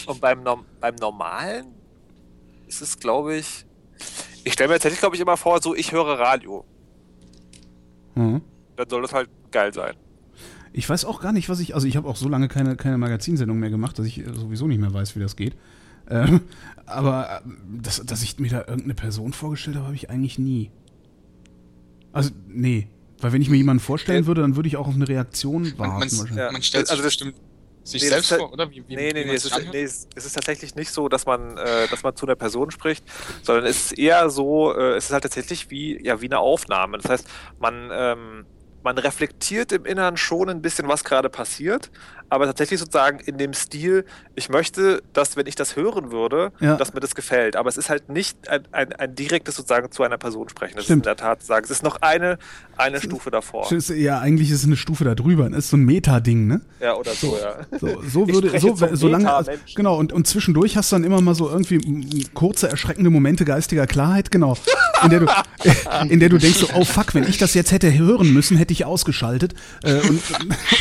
und 0.05 0.21
beim, 0.21 0.43
beim 0.79 0.95
Normalen 0.95 1.67
ist 2.67 2.81
es, 2.81 2.99
glaube 2.99 3.35
ich, 3.35 3.65
ich 4.43 4.53
stelle 4.53 4.69
mir 4.69 4.75
tatsächlich, 4.75 4.99
glaube 4.99 5.15
ich, 5.15 5.21
immer 5.21 5.37
vor, 5.37 5.61
so 5.61 5.73
ich 5.75 5.91
höre 5.91 6.19
Radio. 6.19 6.63
Mhm. 8.15 8.41
Dann 8.75 8.89
soll 8.89 9.01
das 9.01 9.13
halt 9.13 9.29
geil 9.51 9.73
sein. 9.73 9.95
Ich 10.71 10.87
weiß 10.87 11.05
auch 11.05 11.19
gar 11.19 11.31
nicht, 11.33 11.49
was 11.49 11.59
ich. 11.59 11.73
Also, 11.73 11.87
ich 11.87 11.97
habe 11.97 12.07
auch 12.07 12.15
so 12.15 12.29
lange 12.29 12.47
keine, 12.47 12.75
keine 12.75 12.97
Magazinsendung 12.97 13.57
mehr 13.57 13.71
gemacht, 13.71 13.97
dass 13.97 14.05
ich 14.05 14.19
äh, 14.19 14.33
sowieso 14.33 14.67
nicht 14.67 14.79
mehr 14.79 14.93
weiß, 14.93 15.15
wie 15.15 15.19
das 15.19 15.35
geht. 15.35 15.55
Ähm, 16.09 16.41
aber 16.85 17.41
äh, 17.45 17.49
dass, 17.81 18.01
dass 18.05 18.23
ich 18.23 18.39
mir 18.39 18.49
da 18.49 18.59
irgendeine 18.59 18.93
Person 18.95 19.33
vorgestellt 19.33 19.75
habe, 19.75 19.87
habe 19.87 19.95
ich 19.95 20.09
eigentlich 20.09 20.39
nie. 20.39 20.71
Also, 22.13 22.31
nee. 22.47 22.87
Weil, 23.19 23.33
wenn 23.33 23.41
ich 23.41 23.49
mir 23.49 23.57
jemanden 23.57 23.81
vorstellen 23.81 24.27
würde, 24.27 24.41
dann 24.41 24.55
würde 24.55 24.67
ich 24.69 24.77
auch 24.77 24.87
auf 24.87 24.93
eine 24.95 25.07
Reaktion 25.07 25.77
warten. 25.77 26.15
man. 26.17 26.37
Ja. 26.37 26.51
man 26.51 26.61
stellt 26.61 26.89
Also 26.89 27.01
sich 27.03 27.17
das- 27.17 27.17
bestimmt 27.27 27.35
sich 27.83 28.01
Nee, 28.03 28.09
selbst 28.09 28.31
halt- 28.31 28.41
vor, 28.41 28.51
oder? 28.53 28.69
Wie, 28.69 28.83
wie, 28.87 28.95
Nee, 28.97 29.11
nee, 29.13 29.21
wie 29.23 29.29
nee, 29.29 29.33
es 29.35 29.45
ist, 29.45 29.53
anhört? 29.53 29.73
nee, 29.73 29.83
es 29.83 30.09
es 30.13 30.25
ist 30.25 30.33
tatsächlich 30.33 30.75
nicht 30.75 30.91
so, 30.91 31.07
dass 31.07 31.25
man, 31.25 31.57
äh, 31.57 31.87
dass 31.89 32.03
man 32.03 32.13
zu 32.17 32.25
einer 32.25 32.35
Person 32.35 32.69
spricht, 32.69 33.03
sondern 33.43 33.65
es 33.65 33.85
ist 33.91 33.97
eher 33.97 34.29
so, 34.29 34.73
äh, 34.77 34.95
es 34.97 35.05
ist 35.05 35.13
halt 35.13 35.23
tatsächlich 35.23 35.69
wie, 35.71 36.03
ja, 36.05 36.19
wie 36.21 36.25
eine 36.25 36.39
Aufnahme. 36.39 36.97
Das 36.97 37.09
heißt, 37.09 37.27
man, 37.59 37.89
ähm, 37.93 38.45
man 38.83 38.97
reflektiert 38.97 39.71
im 39.71 39.85
Inneren 39.85 40.17
schon 40.17 40.49
ein 40.49 40.61
bisschen, 40.61 40.87
was 40.89 41.05
gerade 41.05 41.29
passiert, 41.29 41.89
aber 42.29 42.45
tatsächlich 42.45 42.79
sozusagen 42.79 43.19
in 43.19 43.37
dem 43.37 43.53
Stil, 43.53 44.05
ich 44.35 44.49
möchte, 44.49 45.01
dass, 45.13 45.37
wenn 45.37 45.47
ich 45.47 45.55
das 45.55 45.75
hören 45.75 46.11
würde, 46.11 46.51
Ja. 46.59 46.75
dass 46.75 46.93
mir 46.93 46.99
das 46.99 47.15
gefällt. 47.15 47.55
Aber 47.55 47.69
es 47.69 47.77
ist 47.77 47.89
halt 47.89 48.09
nicht 48.09 48.49
ein, 48.49 48.61
ein, 48.71 48.93
ein 48.93 49.15
direktes 49.15 49.55
sozusagen 49.55 49.91
zu 49.91 50.03
einer 50.03 50.17
Person 50.17 50.49
sprechen. 50.49 50.75
Das 50.75 50.85
Stimmt. 50.85 51.05
ist 51.05 51.11
in 51.11 51.15
der 51.17 51.25
Tat 51.25 51.43
sagen. 51.43 51.63
Es 51.65 51.71
ist 51.71 51.83
noch 51.83 52.01
eine, 52.01 52.37
eine 52.75 52.99
Stufe 53.01 53.31
davor. 53.31 53.71
Ist- 53.71 53.89
Ja, 53.89 54.19
eigentlich 54.19 54.49
ist 54.51 54.59
es 54.59 54.65
eine 54.65 54.77
Stufe 54.77 55.03
da 55.05 55.15
drüber. 55.15 55.49
Das 55.49 55.59
ist 55.59 55.69
so 55.69 55.77
ein 55.77 55.85
Meta-Ding, 55.85 56.47
ne? 56.47 56.61
Ja, 56.81 56.95
oder 56.95 57.11
so, 57.13 57.37
ja. 57.41 57.65
So, 57.79 58.01
so 58.07 58.25
Ich 58.27 58.33
würde, 58.33 58.59
so, 58.59 58.73
also, 58.85 59.07
Meta-Menschen. 59.09 59.75
genau, 59.75 59.97
und, 59.97 60.11
und 60.13 60.27
zwischendurch 60.27 60.75
hast 60.77 60.91
du 60.91 60.95
dann 60.95 61.03
immer 61.03 61.21
mal 61.21 61.33
so 61.35 61.49
irgendwie 61.49 62.25
kurze, 62.33 62.67
erschreckende 62.69 63.09
Momente 63.09 63.45
geistiger 63.45 63.87
Klarheit, 63.87 64.31
genau. 64.31 64.57
in 65.03 65.09
der 65.09 65.19
du, 65.21 65.27
in 66.09 66.19
der 66.19 66.29
du 66.29 66.37
denkst, 66.37 66.59
so, 66.59 66.67
oh 66.75 66.83
fuck, 66.85 67.13
wenn 67.15 67.23
ich 67.23 67.37
das 67.37 67.53
jetzt 67.53 67.71
hätte 67.71 67.97
hören 67.97 68.33
müssen, 68.33 68.57
hätte 68.57 68.73
ich 68.73 68.85
ausgeschaltet 68.85 69.53
äh, 69.83 69.93
und, 70.01 70.21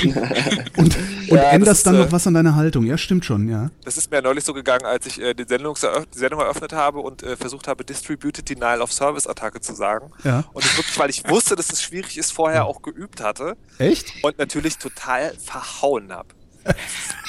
und, 0.76 0.96
und, 1.28 1.35
und 1.36 1.44
Ja, 1.44 1.50
änderst 1.50 1.86
dann 1.86 1.94
ist, 1.94 2.00
noch 2.00 2.08
äh, 2.08 2.12
was 2.12 2.26
an 2.26 2.34
deiner 2.34 2.54
Haltung. 2.54 2.84
Ja, 2.84 2.98
stimmt 2.98 3.24
schon, 3.24 3.48
ja. 3.48 3.70
Das 3.84 3.96
ist 3.96 4.10
mir 4.10 4.22
neulich 4.22 4.44
so 4.44 4.52
gegangen, 4.54 4.84
als 4.84 5.06
ich 5.06 5.20
äh, 5.20 5.34
die, 5.34 5.44
Sendung, 5.44 5.76
die 6.14 6.18
Sendung 6.18 6.40
eröffnet 6.40 6.72
habe 6.72 7.00
und 7.00 7.22
äh, 7.22 7.36
versucht 7.36 7.68
habe, 7.68 7.84
Distributed 7.84 8.48
Denial 8.48 8.80
of 8.82 8.92
Service 8.92 9.26
Attacke 9.26 9.60
zu 9.60 9.74
sagen. 9.74 10.10
Ja. 10.24 10.44
Und 10.52 10.64
das 10.64 10.76
wirklich, 10.76 10.98
weil 10.98 11.10
ich 11.10 11.28
wusste, 11.28 11.56
dass 11.56 11.70
es 11.70 11.82
schwierig 11.82 12.18
ist, 12.18 12.32
vorher 12.32 12.66
auch 12.66 12.82
geübt 12.82 13.22
hatte 13.22 13.56
Echt? 13.78 14.12
und 14.22 14.38
natürlich 14.38 14.78
total 14.78 15.34
verhauen 15.34 16.12
habe. 16.12 16.28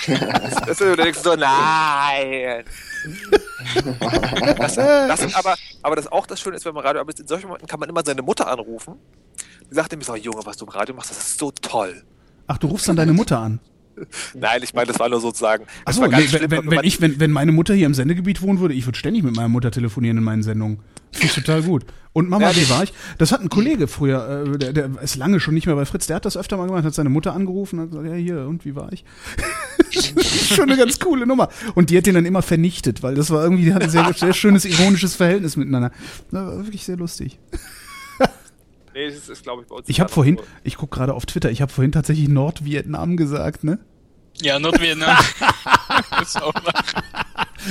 Das 0.07 0.67
ist, 0.67 0.81
du 0.81 0.95
denkst 0.95 1.19
so, 1.19 1.35
nein. 1.35 2.63
Das, 4.57 4.75
das 4.75 5.19
ist 5.21 5.35
aber, 5.35 5.55
aber 5.83 5.95
das 5.95 6.07
auch 6.11 6.25
das 6.25 6.39
Schöne 6.39 6.55
ist, 6.55 6.65
wenn 6.65 6.73
man 6.73 6.83
Radio 6.83 7.01
arbeitet, 7.01 7.21
in 7.21 7.27
solchen 7.27 7.47
Momenten 7.47 7.67
kann 7.67 7.79
man 7.79 7.89
immer 7.89 8.01
seine 8.05 8.21
Mutter 8.21 8.47
anrufen. 8.47 8.95
Die 9.69 9.75
sagt 9.75 9.93
ihm 9.93 10.01
so, 10.01 10.15
Junge, 10.15 10.45
was 10.45 10.57
du 10.57 10.65
im 10.65 10.71
Radio 10.71 10.95
machst, 10.95 11.11
das 11.11 11.17
ist 11.17 11.39
so 11.39 11.51
toll. 11.51 12.03
Ach, 12.47 12.57
du 12.57 12.67
rufst 12.67 12.87
dann 12.87 12.95
deine 12.95 13.13
Mutter 13.13 13.39
an. 13.39 13.59
Nein, 14.33 14.61
ich 14.63 14.73
meine, 14.73 14.87
das 14.87 14.99
war 14.99 15.09
nur 15.09 15.19
sozusagen. 15.19 15.65
Achso, 15.85 16.05
nee, 16.07 16.27
schlimm, 16.27 16.49
wenn, 16.49 16.51
wenn, 16.51 16.71
wenn, 16.71 16.83
ich, 16.83 17.01
wenn, 17.01 17.19
wenn 17.19 17.31
meine 17.31 17.51
Mutter 17.51 17.73
hier 17.73 17.85
im 17.85 17.93
Sendegebiet 17.93 18.41
wohnen 18.41 18.59
würde, 18.59 18.73
ich 18.73 18.85
würde 18.85 18.97
ständig 18.97 19.23
mit 19.23 19.35
meiner 19.35 19.49
Mutter 19.49 19.71
telefonieren 19.71 20.17
in 20.17 20.23
meinen 20.23 20.43
Sendungen. 20.43 20.79
Finde 21.11 21.27
ich 21.27 21.33
total 21.33 21.63
gut. 21.63 21.85
Und 22.13 22.29
Mama, 22.29 22.51
wie 22.55 22.69
war 22.69 22.83
ich? 22.83 22.93
Das 23.17 23.31
hat 23.31 23.41
ein 23.41 23.49
Kollege 23.49 23.87
früher, 23.87 24.45
äh, 24.45 24.57
der, 24.57 24.73
der 24.73 24.89
ist 25.01 25.15
lange 25.15 25.39
schon 25.39 25.53
nicht 25.53 25.67
mehr 25.67 25.75
bei 25.75 25.85
Fritz, 25.85 26.07
der 26.07 26.15
hat 26.15 26.25
das 26.25 26.35
öfter 26.35 26.57
mal 26.57 26.67
gemacht, 26.67 26.83
hat 26.83 26.93
seine 26.93 27.09
Mutter 27.09 27.33
angerufen 27.33 27.79
und 27.79 27.85
hat 27.85 27.91
gesagt, 27.91 28.07
ja 28.07 28.15
hier, 28.15 28.47
und 28.47 28.65
wie 28.65 28.75
war 28.75 28.91
ich? 28.91 29.05
schon 30.55 30.69
eine 30.69 30.77
ganz 30.77 30.99
coole 30.99 31.25
Nummer. 31.25 31.49
Und 31.75 31.89
die 31.89 31.97
hat 31.97 32.05
den 32.05 32.15
dann 32.15 32.25
immer 32.25 32.41
vernichtet, 32.41 33.03
weil 33.03 33.15
das 33.15 33.29
war 33.29 33.43
irgendwie, 33.43 33.65
die 33.65 33.73
hatten 33.73 33.85
ein 33.85 33.89
sehr, 33.89 34.11
sehr 34.13 34.33
schönes, 34.33 34.65
ironisches 34.65 35.15
Verhältnis 35.15 35.57
miteinander. 35.57 35.91
Das 36.31 36.45
war 36.45 36.65
wirklich 36.65 36.85
sehr 36.85 36.97
lustig. 36.97 37.39
Nee, 38.97 39.11
das 39.11 39.29
ist, 39.29 39.43
glaube 39.43 39.61
ich, 39.61 39.67
bei 39.67 39.75
uns. 39.75 39.87
Ich 39.87 39.99
habe 39.99 40.11
vorhin, 40.11 40.39
ich 40.63 40.75
gucke 40.75 40.95
gerade 40.95 41.13
auf 41.13 41.27
Twitter, 41.27 41.51
ich 41.51 41.61
habe 41.61 41.71
vorhin 41.71 41.91
tatsächlich 41.91 42.29
Nordvietnam 42.29 43.15
gesagt, 43.15 43.63
ne? 43.63 43.77
Ja, 44.41 44.57
Nordvietnam. 44.57 45.15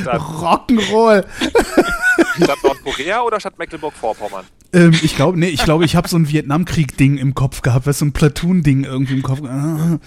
Rock'n'Roll. 0.04 1.24
statt 2.36 2.58
Nordkorea 2.62 3.22
oder 3.22 3.40
statt 3.40 3.58
Mecklenburg-Vorpommern? 3.58 4.44
Ähm, 4.72 4.96
ich 5.02 5.16
glaube, 5.16 5.36
nee, 5.36 5.48
ich 5.48 5.64
glaube, 5.64 5.84
ich 5.84 5.96
habe 5.96 6.06
so 6.06 6.16
ein 6.16 6.28
Vietnamkrieg-Ding 6.28 7.18
im 7.18 7.34
Kopf 7.34 7.62
gehabt, 7.62 7.88
weißt 7.88 8.02
du, 8.02 8.04
so 8.04 8.08
ein 8.08 8.12
Platoon-Ding 8.12 8.84
irgendwie 8.84 9.14
im 9.14 9.22
Kopf. 9.24 9.42
Ah, 9.42 9.98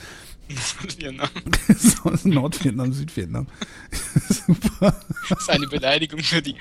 Nordvietnam. 0.47 1.27
so, 1.77 2.13
Nordvietnam, 2.29 2.93
Südvietnam. 2.93 3.47
Super. 4.29 4.95
Das 5.27 5.39
ist 5.39 5.49
eine 5.49 5.67
Beleidigung 5.67 6.21
für 6.21 6.41
die. 6.41 6.55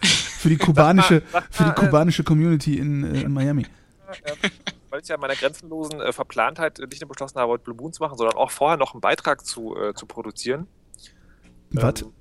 Für 0.00 0.48
die 0.48 0.56
kubanische, 0.56 1.22
Sag 1.30 1.42
mal, 1.42 1.48
für 1.50 1.64
die 1.64 1.70
äh, 1.70 1.74
kubanische 1.74 2.24
Community 2.24 2.78
in, 2.78 3.04
äh, 3.04 3.20
in 3.20 3.32
Miami. 3.32 3.66
Ähm, 4.24 4.50
weil 4.90 5.00
ich 5.00 5.08
ja 5.08 5.14
in 5.14 5.20
meiner 5.20 5.36
grenzenlosen 5.36 6.00
äh, 6.00 6.12
Verplantheit 6.12 6.78
nicht 6.78 7.00
nur 7.00 7.08
beschlossen 7.08 7.38
habe, 7.38 7.52
heute 7.52 7.64
Blue 7.64 7.76
Moon 7.76 7.92
zu 7.92 8.02
machen, 8.02 8.18
sondern 8.18 8.36
auch 8.36 8.50
vorher 8.50 8.76
noch 8.76 8.94
einen 8.94 9.00
Beitrag 9.00 9.44
zu, 9.44 9.76
äh, 9.76 9.94
zu 9.94 10.06
produzieren. 10.06 10.66
Was? 11.70 12.02
Ähm, 12.02 12.12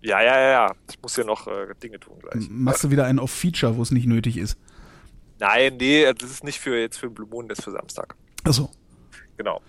ja, 0.00 0.22
ja, 0.22 0.38
ja, 0.38 0.50
ja. 0.50 0.74
Ich 0.88 1.00
muss 1.02 1.14
hier 1.14 1.24
noch 1.24 1.46
äh, 1.46 1.74
Dinge 1.82 1.98
tun 2.00 2.18
gleich. 2.20 2.48
Machst 2.48 2.84
du 2.84 2.90
wieder 2.90 3.04
einen 3.04 3.18
Off-Feature, 3.18 3.76
wo 3.76 3.82
es 3.82 3.90
nicht 3.90 4.06
nötig 4.06 4.36
ist? 4.36 4.56
Nein, 5.38 5.76
nee, 5.76 6.12
das 6.12 6.30
ist 6.30 6.44
nicht 6.44 6.58
für 6.58 6.78
jetzt 6.78 6.96
für 6.98 7.10
Blue 7.10 7.28
Moon, 7.28 7.48
das 7.48 7.58
ist 7.58 7.64
für 7.64 7.72
Samstag. 7.72 8.14
Achso. 8.44 8.70
Genau. 9.36 9.60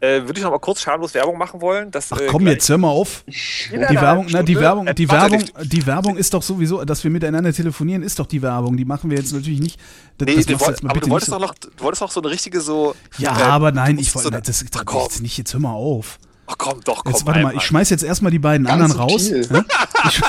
Äh, 0.00 0.22
Würde 0.22 0.34
ich 0.38 0.42
noch 0.42 0.50
mal 0.50 0.58
kurz 0.58 0.80
schamlos 0.82 1.14
Werbung 1.14 1.38
machen 1.38 1.60
wollen? 1.60 1.90
Dass, 1.90 2.12
Ach 2.12 2.20
äh, 2.20 2.26
komm, 2.26 2.42
gleich- 2.42 2.54
jetzt 2.54 2.68
hör 2.68 2.76
mal 2.78 2.88
auf. 2.88 3.24
Die 3.26 3.72
Werbung, 3.72 4.26
na, 4.30 4.42
die 4.42 4.56
Werbung, 4.60 4.86
Äh, 4.86 4.94
die 4.94 5.08
Werbung, 5.10 5.42
die 5.62 5.86
Werbung 5.86 6.16
ist 6.16 6.34
doch 6.34 6.42
sowieso, 6.42 6.84
dass 6.84 7.02
wir 7.04 7.10
miteinander 7.10 7.52
telefonieren, 7.52 8.02
ist 8.02 8.18
doch 8.18 8.26
die 8.26 8.42
Werbung. 8.42 8.76
Die 8.76 8.84
machen 8.84 9.10
wir 9.10 9.16
jetzt 9.18 9.32
natürlich 9.32 9.60
nicht. 9.60 9.80
Das, 10.18 10.26
Nee, 10.28 10.36
das 10.36 10.46
du 10.46 10.52
machst 10.52 10.60
du 10.62 10.66
woll- 10.66 10.72
jetzt 10.74 10.82
mal 10.82 10.90
aber 10.90 10.94
bitte 10.94 11.06
du 11.06 11.10
wolltest 11.12 11.30
nicht 11.30 11.40
doch 11.42 11.46
noch, 11.48 11.54
du 11.76 11.84
wolltest 11.84 12.02
doch 12.02 12.10
so 12.10 12.20
eine 12.20 12.30
richtige 12.30 12.60
so. 12.60 12.94
Ja, 13.18 13.38
äh, 13.38 13.42
aber 13.44 13.72
nein, 13.72 13.98
ich 13.98 14.14
wollte, 14.14 14.24
so 14.24 14.30
das, 14.30 14.42
das, 14.42 14.64
Ach, 14.76 14.82
komm, 14.84 15.02
jetzt 15.02 15.22
nicht, 15.22 15.38
jetzt 15.38 15.52
hör 15.54 15.60
mal 15.60 15.72
auf. 15.72 16.18
Ach 16.46 16.56
komm, 16.58 16.80
doch, 16.84 17.04
komm. 17.04 17.12
Jetzt 17.12 17.26
warte 17.26 17.40
mal, 17.40 17.48
einmal. 17.48 17.62
ich 17.62 17.66
schmeiß 17.66 17.90
jetzt 17.90 18.04
erstmal 18.04 18.30
die 18.32 18.38
beiden 18.38 18.66
Ganz 18.66 18.82
anderen 18.82 19.00
raus. 19.00 19.24
subtil. 19.24 19.48
ne? 19.50 19.64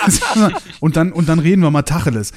Erstmal- 0.06 0.54
und, 0.80 0.96
dann, 0.96 1.12
und 1.12 1.28
dann 1.30 1.40
reden 1.40 1.62
wir 1.62 1.72
mal 1.72 1.82
Tacheles. 1.84 2.32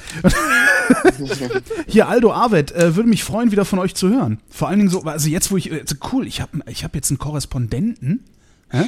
Hier, 1.87 2.07
Aldo 2.07 2.33
Arvet, 2.33 2.71
äh, 2.71 2.95
würde 2.95 3.09
mich 3.09 3.23
freuen, 3.23 3.51
wieder 3.51 3.65
von 3.65 3.79
euch 3.79 3.95
zu 3.95 4.09
hören. 4.09 4.39
Vor 4.49 4.67
allen 4.67 4.79
Dingen 4.79 4.89
so, 4.89 5.03
also 5.03 5.29
jetzt, 5.29 5.51
wo 5.51 5.57
ich, 5.57 5.71
also 5.71 5.95
cool, 6.11 6.27
ich 6.27 6.41
habe 6.41 6.59
ich 6.67 6.83
hab 6.83 6.95
jetzt 6.95 7.11
einen 7.11 7.19
Korrespondenten. 7.19 8.25
Ja? 8.73 8.85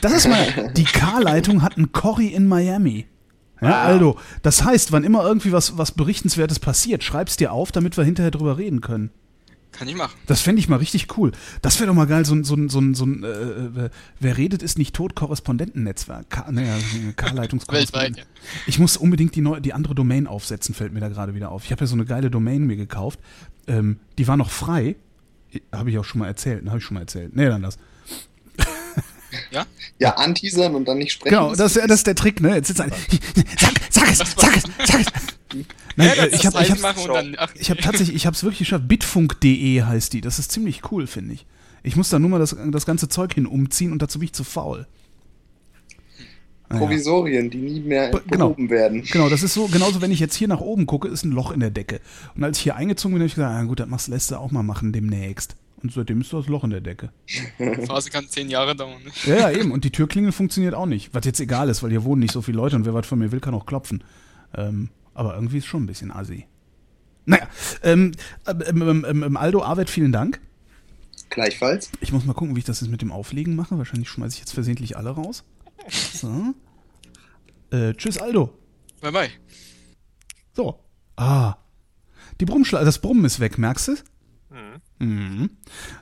Das 0.00 0.12
ist 0.12 0.28
mal, 0.28 0.72
die 0.76 0.84
K-Leitung 0.84 1.62
hat 1.62 1.76
einen 1.76 1.92
Corey 1.92 2.28
in 2.28 2.46
Miami. 2.46 3.06
Ja, 3.60 3.82
Aldo, 3.82 4.18
das 4.42 4.64
heißt, 4.64 4.92
wann 4.92 5.04
immer 5.04 5.24
irgendwie 5.24 5.52
was, 5.52 5.78
was 5.78 5.92
Berichtenswertes 5.92 6.58
passiert, 6.58 7.02
schreib's 7.02 7.36
dir 7.36 7.52
auf, 7.52 7.72
damit 7.72 7.96
wir 7.96 8.04
hinterher 8.04 8.30
drüber 8.30 8.58
reden 8.58 8.80
können. 8.82 9.10
Kann 9.76 9.88
ich 9.88 9.96
machen. 9.96 10.14
Das 10.26 10.40
fände 10.40 10.60
ich 10.60 10.68
mal 10.68 10.76
richtig 10.76 11.16
cool. 11.18 11.32
Das 11.60 11.78
wäre 11.80 11.88
doch 11.88 11.94
mal 11.94 12.06
geil, 12.06 12.24
so 12.24 12.34
ein, 12.34 12.44
so 12.44 12.54
ein, 12.54 12.68
so 12.68 12.80
ein, 12.80 12.94
so 12.94 13.04
ein 13.04 13.24
äh, 13.24 13.86
äh, 13.86 13.90
wer 14.20 14.36
redet, 14.36 14.62
ist 14.62 14.78
nicht 14.78 14.94
tot, 14.94 15.14
Korrespondentennetzwerk. 15.14 16.50
Naja, 16.52 16.76
K-Leitungskorrespondenten. 17.16 18.16
Weltweit, 18.16 18.16
ja. 18.16 18.62
Ich 18.66 18.78
muss 18.78 18.96
unbedingt 18.96 19.34
die, 19.34 19.40
neue, 19.40 19.60
die 19.60 19.72
andere 19.72 19.94
Domain 19.94 20.26
aufsetzen, 20.26 20.74
fällt 20.74 20.92
mir 20.92 21.00
da 21.00 21.08
gerade 21.08 21.34
wieder 21.34 21.50
auf. 21.50 21.64
Ich 21.64 21.72
habe 21.72 21.80
ja 21.80 21.86
so 21.86 21.94
eine 21.94 22.04
geile 22.04 22.30
Domain 22.30 22.66
mir 22.66 22.76
gekauft. 22.76 23.18
Ähm, 23.66 23.98
die 24.18 24.28
war 24.28 24.36
noch 24.36 24.50
frei. 24.50 24.96
Habe 25.72 25.90
ich 25.90 25.98
auch 25.98 26.04
schon 26.04 26.20
mal 26.20 26.26
erzählt. 26.26 26.64
ne? 26.64 26.70
Habe 26.70 26.78
ich 26.78 26.84
schon 26.84 26.94
mal 26.94 27.00
erzählt. 27.00 27.34
Nee, 27.34 27.46
dann 27.46 27.62
das. 27.62 27.78
Ja? 29.50 29.66
Ja, 29.98 30.14
anteasern 30.16 30.74
und 30.74 30.86
dann 30.86 30.98
nicht 30.98 31.12
sprechen. 31.12 31.34
Genau, 31.36 31.54
das, 31.54 31.76
ist- 31.76 31.84
das 31.88 31.98
ist 32.00 32.06
der 32.06 32.14
Trick, 32.14 32.40
ne? 32.40 32.54
Jetzt 32.56 32.68
sitzt 32.68 32.78
sag, 32.78 32.90
sag 33.90 34.10
es, 34.10 34.18
sag 34.18 34.56
es, 34.56 34.62
sag 34.86 35.00
es. 35.00 35.06
Nein, 35.96 36.10
Ja, 36.16 36.26
ich 36.26 36.44
habe 36.46 36.60
ich 36.62 36.70
hab, 36.70 37.06
dann. 37.06 37.36
Ach, 37.38 37.52
ich 37.54 37.70
habe 37.70 37.80
tatsächlich, 37.80 38.16
ich 38.16 38.26
habe 38.26 38.34
es 38.34 38.42
wirklich 38.42 38.58
geschafft. 38.58 38.88
Bitfunk.de 38.88 39.82
heißt 39.82 40.12
die. 40.12 40.20
Das 40.20 40.38
ist 40.40 40.50
ziemlich 40.50 40.90
cool, 40.90 41.06
finde 41.06 41.34
ich. 41.34 41.46
Ich 41.84 41.94
muss 41.96 42.08
da 42.08 42.18
nur 42.18 42.30
mal 42.30 42.38
das, 42.40 42.56
das 42.70 42.86
ganze 42.86 43.08
Zeug 43.08 43.34
hin 43.34 43.46
umziehen 43.46 43.92
und 43.92 44.02
dazu 44.02 44.18
bin 44.18 44.26
ich 44.26 44.32
zu 44.32 44.42
faul. 44.42 44.86
Naja. 46.70 46.80
Provisorien, 46.80 47.50
die 47.50 47.58
nie 47.58 47.80
mehr 47.80 48.10
B- 48.10 48.18
genau. 48.28 48.48
behoben 48.48 48.70
werden. 48.70 49.02
Genau, 49.04 49.28
das 49.28 49.42
ist 49.42 49.54
so, 49.54 49.68
genauso 49.68 50.00
wenn 50.00 50.10
ich 50.10 50.18
jetzt 50.18 50.34
hier 50.34 50.48
nach 50.48 50.60
oben 50.60 50.86
gucke, 50.86 51.08
ist 51.08 51.24
ein 51.24 51.30
Loch 51.30 51.52
in 51.52 51.60
der 51.60 51.70
Decke. 51.70 52.00
Und 52.34 52.42
als 52.42 52.56
ich 52.56 52.64
hier 52.64 52.74
eingezogen 52.74 53.12
bin, 53.14 53.20
habe 53.20 53.26
ich 53.28 53.34
gesagt, 53.34 53.54
ah, 53.54 53.62
gut, 53.64 53.80
das 53.80 53.86
machst, 53.88 54.08
lässt 54.08 54.30
du 54.30 54.36
auch 54.36 54.50
mal 54.50 54.62
machen 54.62 54.92
demnächst. 54.92 55.56
Und 55.84 55.92
seitdem 55.92 56.22
ist 56.22 56.32
das 56.32 56.48
Loch 56.48 56.64
in 56.64 56.70
der 56.70 56.80
Decke. 56.80 57.12
die 57.58 57.86
Phase 57.86 58.08
kann 58.08 58.26
zehn 58.26 58.48
Jahre 58.48 58.74
dauern. 58.74 59.02
Ne? 59.04 59.10
Ja, 59.26 59.50
ja, 59.50 59.58
eben. 59.58 59.70
Und 59.70 59.84
die 59.84 59.90
Türklingel 59.90 60.32
funktioniert 60.32 60.74
auch 60.74 60.86
nicht. 60.86 61.12
Was 61.12 61.26
jetzt 61.26 61.40
egal 61.40 61.68
ist, 61.68 61.82
weil 61.82 61.90
hier 61.90 62.04
wohnen 62.04 62.20
nicht 62.20 62.32
so 62.32 62.40
viele 62.40 62.56
Leute 62.56 62.74
und 62.74 62.86
wer 62.86 62.94
was 62.94 63.06
von 63.06 63.18
mir 63.18 63.32
will, 63.32 63.40
kann 63.40 63.52
auch 63.52 63.66
klopfen. 63.66 64.02
Ähm, 64.56 64.88
aber 65.12 65.34
irgendwie 65.34 65.58
ist 65.58 65.66
schon 65.66 65.82
ein 65.82 65.86
bisschen 65.86 66.10
assi. 66.10 66.46
Naja, 67.26 67.46
ähm, 67.82 68.12
ähm, 68.46 68.62
ähm, 68.66 69.04
ähm, 69.04 69.22
ähm, 69.24 69.36
Aldo 69.36 69.62
Arvet, 69.62 69.90
vielen 69.90 70.10
Dank. 70.10 70.40
Gleichfalls. 71.28 71.90
Ich 72.00 72.12
muss 72.12 72.24
mal 72.24 72.32
gucken, 72.32 72.56
wie 72.56 72.60
ich 72.60 72.64
das 72.64 72.80
jetzt 72.80 72.90
mit 72.90 73.02
dem 73.02 73.12
Auflegen 73.12 73.54
mache. 73.54 73.76
Wahrscheinlich 73.76 74.08
schmeiße 74.08 74.36
ich 74.36 74.40
jetzt 74.40 74.54
versehentlich 74.54 74.96
alle 74.96 75.10
raus. 75.10 75.44
So. 76.14 76.54
Äh, 77.70 77.92
tschüss, 77.92 78.16
Aldo. 78.16 78.56
Bye 79.02 79.12
bye. 79.12 79.28
So. 80.54 80.80
Ah. 81.16 81.56
Die 82.40 82.46
Brummschla 82.46 82.84
das 82.84 83.00
Brummen 83.00 83.26
ist 83.26 83.38
weg, 83.38 83.58
merkst 83.58 83.88
du? 83.88 83.96
Mhm. 85.04 85.50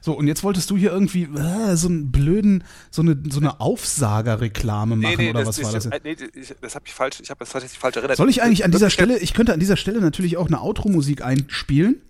So, 0.01 0.12
und 0.16 0.27
jetzt 0.27 0.43
wolltest 0.45 0.70
du 0.70 0.77
hier 0.77 0.93
irgendwie 0.93 1.24
äh, 1.24 1.77
so 1.77 1.89
einen 1.89 2.11
blöden, 2.12 2.65
so 2.91 3.03
eine, 3.03 3.20
so 3.31 3.41
eine 3.41 3.61
Aufsagerreklame 3.61 4.97
machen, 4.97 5.16
Nee, 5.16 5.24
nee, 5.24 5.31
oder 5.31 5.45
das, 5.45 5.59
was 5.59 5.65
war 5.65 5.73
das? 5.73 5.87
äh, 5.87 6.01
nee, 6.05 6.16
ich, 6.35 6.55
das 6.61 6.74
habe 6.74 6.85
ich 6.87 6.93
falsch, 6.93 7.20
ich 7.20 7.31
habe 7.31 7.39
das 7.41 7.51
tatsächlich 7.51 7.79
falsch 7.79 7.97
erinnert. 7.97 8.16
Soll 8.16 8.29
ich 8.31 8.43
eigentlich 8.43 8.65
an 8.65 8.70
dieser 8.73 8.91
Stelle, 8.91 9.19
ich 9.19 9.35
könnte 9.35 9.53
an 9.53 9.61
dieser 9.61 9.77
Stelle 9.77 10.01
natürlich 10.01 10.37
auch 10.37 10.47
eine 10.47 10.61
Outro-Musik 10.61 11.24
einspielen, 11.24 12.01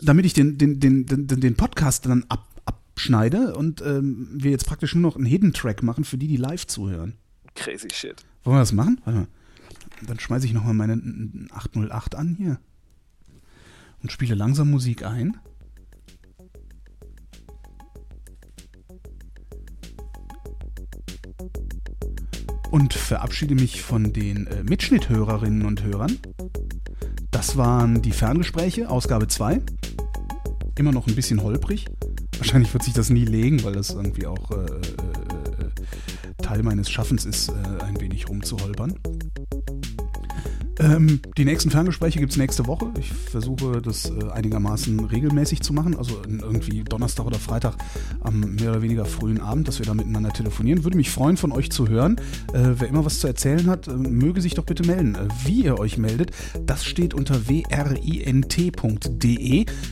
damit 0.00 0.26
ich 0.26 0.32
den, 0.32 0.58
den, 0.58 0.80
den, 0.80 1.06
den, 1.06 1.26
den 1.26 1.56
Podcast 1.56 2.06
dann 2.06 2.24
ab, 2.28 2.46
abschneide 2.64 3.54
und 3.56 3.80
ähm, 3.82 4.28
wir 4.32 4.50
jetzt 4.50 4.66
praktisch 4.66 4.94
nur 4.94 5.02
noch 5.02 5.16
einen 5.16 5.26
Hidden 5.26 5.52
Track 5.52 5.82
machen 5.82 6.04
für 6.04 6.18
die, 6.18 6.26
die 6.28 6.36
live 6.36 6.66
zuhören. 6.66 7.14
Crazy 7.54 7.88
shit. 7.92 8.16
Wollen 8.44 8.56
wir 8.56 8.60
das 8.60 8.72
machen? 8.72 9.00
Warte 9.04 9.20
mal. 9.20 9.28
Dann 10.06 10.18
schmeiße 10.20 10.46
ich 10.46 10.52
nochmal 10.52 10.74
meine 10.74 11.00
808 11.52 12.14
an 12.14 12.36
hier 12.38 12.58
und 14.02 14.12
spiele 14.12 14.34
langsam 14.34 14.70
Musik 14.70 15.04
ein. 15.04 15.38
Und 22.70 22.94
verabschiede 22.94 23.54
mich 23.54 23.82
von 23.82 24.12
den 24.12 24.46
äh, 24.46 24.62
Mitschnitthörerinnen 24.62 25.64
und 25.64 25.82
Hörern. 25.82 26.18
Das 27.30 27.56
waren 27.56 28.02
die 28.02 28.12
Ferngespräche, 28.12 28.90
Ausgabe 28.90 29.28
2. 29.28 29.60
Immer 30.76 30.92
noch 30.92 31.06
ein 31.06 31.14
bisschen 31.14 31.42
holprig. 31.42 31.86
Wahrscheinlich 32.36 32.72
wird 32.72 32.84
sich 32.84 32.94
das 32.94 33.10
nie 33.10 33.24
legen, 33.24 33.64
weil 33.64 33.72
das 33.72 33.90
irgendwie 33.90 34.26
auch 34.26 34.50
äh, 34.50 34.54
äh, 34.54 34.66
äh, 34.66 36.42
Teil 36.42 36.62
meines 36.62 36.90
Schaffens 36.90 37.24
ist, 37.24 37.48
äh, 37.48 37.84
ein 37.84 38.00
wenig 38.00 38.28
rumzuholpern. 38.28 38.94
Ähm, 40.80 41.20
die 41.36 41.44
nächsten 41.44 41.70
Ferngespräche 41.70 42.20
gibt 42.20 42.32
es 42.32 42.38
nächste 42.38 42.66
Woche. 42.66 42.92
Ich 42.98 43.12
versuche 43.12 43.82
das 43.82 44.10
äh, 44.10 44.30
einigermaßen 44.30 45.00
regelmäßig 45.06 45.60
zu 45.60 45.72
machen, 45.72 45.96
also 45.96 46.22
irgendwie 46.26 46.84
Donnerstag 46.84 47.26
oder 47.26 47.38
Freitag 47.38 47.76
am 48.20 48.40
mehr 48.40 48.70
oder 48.70 48.82
weniger 48.82 49.04
frühen 49.04 49.40
Abend, 49.40 49.66
dass 49.66 49.80
wir 49.80 49.86
da 49.86 49.94
miteinander 49.94 50.32
telefonieren. 50.32 50.84
Würde 50.84 50.96
mich 50.96 51.10
freuen, 51.10 51.36
von 51.36 51.50
euch 51.52 51.70
zu 51.70 51.88
hören. 51.88 52.16
Äh, 52.52 52.74
wer 52.78 52.88
immer 52.88 53.04
was 53.04 53.18
zu 53.18 53.26
erzählen 53.26 53.66
hat, 53.66 53.88
äh, 53.88 53.92
möge 53.92 54.40
sich 54.40 54.54
doch 54.54 54.64
bitte 54.64 54.84
melden. 54.86 55.16
Äh, 55.16 55.26
wie 55.44 55.64
ihr 55.64 55.78
euch 55.78 55.98
meldet, 55.98 56.30
das 56.64 56.84
steht 56.84 57.12
unter 57.14 57.48
wrint.de. 57.48 57.66